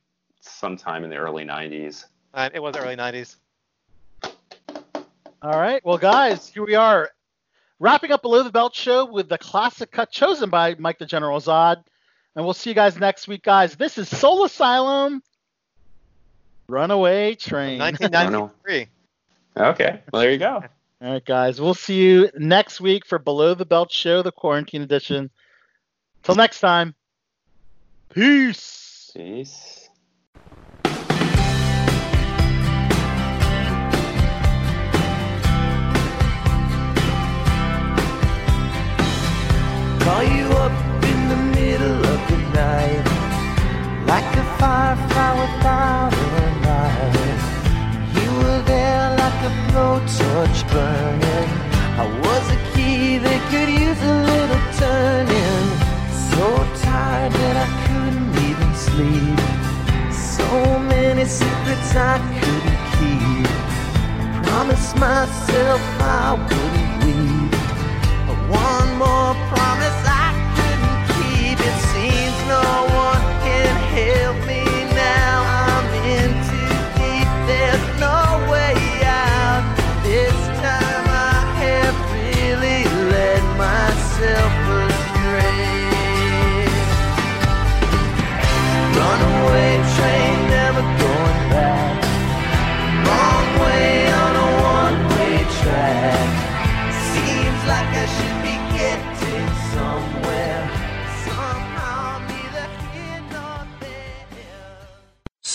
sometime 0.41 1.03
in 1.03 1.09
the 1.09 1.17
early 1.17 1.43
'90s. 1.45 2.05
Uh, 2.33 2.49
it 2.53 2.59
was 2.61 2.73
the 2.73 2.81
early 2.81 2.95
90s. 2.97 3.37
All 5.41 5.51
right. 5.59 5.83
Well, 5.85 5.97
guys, 5.97 6.47
here 6.47 6.65
we 6.65 6.75
are 6.75 7.09
wrapping 7.79 8.11
up 8.11 8.21
Below 8.21 8.43
the 8.43 8.51
Belt 8.51 8.75
show 8.75 9.05
with 9.05 9.29
the 9.29 9.37
classic 9.37 9.91
cut 9.91 10.11
chosen 10.11 10.49
by 10.49 10.75
Mike 10.75 10.99
the 10.99 11.05
General 11.05 11.39
Zod. 11.39 11.83
And 12.35 12.43
we'll 12.43 12.53
see 12.53 12.69
you 12.71 12.75
guys 12.75 12.97
next 12.97 13.27
week, 13.27 13.43
guys. 13.43 13.75
This 13.75 13.97
is 13.97 14.09
Soul 14.09 14.43
Asylum 14.43 15.23
Runaway 16.67 17.35
Train. 17.35 17.79
1993. 17.79 18.87
Okay, 19.57 20.01
well 20.11 20.21
there 20.21 20.33
you 20.33 20.37
go. 20.37 20.61
All 21.01 21.11
right, 21.13 21.23
guys. 21.23 21.61
We'll 21.61 21.73
see 21.73 21.95
you 22.01 22.29
next 22.37 22.81
week 22.81 23.05
for 23.05 23.17
Below 23.17 23.53
the 23.53 23.63
Belt 23.65 23.89
show, 23.89 24.21
the 24.21 24.33
quarantine 24.33 24.81
edition. 24.81 25.29
Till 26.23 26.35
next 26.35 26.59
time. 26.59 26.93
Peace. 28.09 29.11
Peace. 29.15 29.84
Call 40.05 40.23
you 40.23 40.45
up 40.65 40.71
in 41.03 41.29
the 41.29 41.35
middle 41.35 41.97
of 42.13 42.19
the 42.29 42.37
night, 42.53 43.05
like 44.05 44.31
a 44.37 44.45
firefly 44.59 45.31
without 45.41 46.13
a 46.13 46.45
light. 46.67 47.41
You 48.13 48.29
were 48.37 48.61
there 48.73 49.09
like 49.17 49.39
a 49.49 49.53
blowtorch 49.67 50.59
burning. 50.71 51.49
I 51.97 52.05
was 52.23 52.45
a 52.51 52.59
key 52.75 53.17
that 53.17 53.39
could 53.49 53.67
use 53.67 54.01
a 54.03 54.15
little 54.29 54.63
turning. 54.77 55.65
So 56.29 56.45
tired 56.85 57.33
that 57.41 57.55
I 57.65 57.69
couldn't 57.85 58.33
even 58.49 58.71
sleep. 58.75 59.39
So 60.13 60.47
many 60.81 61.25
secrets 61.25 61.95
I 61.95 62.21
couldn't 62.37 62.81
keep. 62.95 63.49
Promised 64.45 64.95
myself 64.97 65.81
I 65.99 66.33
wouldn't 66.47 66.93
weep. 67.05 67.55
One 68.47 68.89
more 68.99 69.33
promise 69.49 69.84
no 72.47 72.84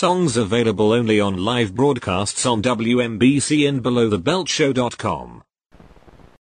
Songs 0.01 0.39
available 0.39 0.95
only 0.95 1.21
on 1.21 1.45
live 1.45 1.75
broadcasts 1.75 2.47
on 2.47 2.63
WMBC 2.63 3.69
and 3.69 3.83
belowthebeltshow.com. 3.83 5.43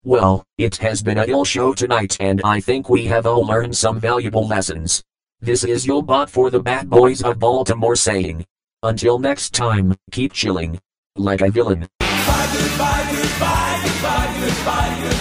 Well, 0.03 0.43
it 0.59 0.75
has 0.77 1.01
been 1.01 1.17
a 1.17 1.25
ill 1.25 1.43
show 1.43 1.73
tonight 1.73 2.17
and 2.19 2.39
I 2.43 2.59
think 2.59 2.87
we 2.87 3.05
have 3.05 3.25
all 3.25 3.43
learned 3.43 3.75
some 3.75 3.99
valuable 3.99 4.47
lessons. 4.47 5.03
This 5.41 5.63
is 5.63 5.87
your 5.87 6.03
bot 6.03 6.29
for 6.29 6.51
the 6.51 6.59
bad 6.59 6.87
boys 6.87 7.23
of 7.23 7.39
Baltimore 7.39 7.95
saying. 7.95 8.45
Until 8.83 9.17
next 9.17 9.55
time, 9.55 9.95
keep 10.11 10.33
chilling. 10.33 10.79
Like 11.15 11.41
a 11.41 11.49
villain. 11.49 11.87
Goodbye, 11.99 12.49
goodbye, 12.53 13.07
goodbye, 13.11 13.81
goodbye, 13.83 14.39
goodbye, 14.39 14.97
goodbye. 14.99 15.16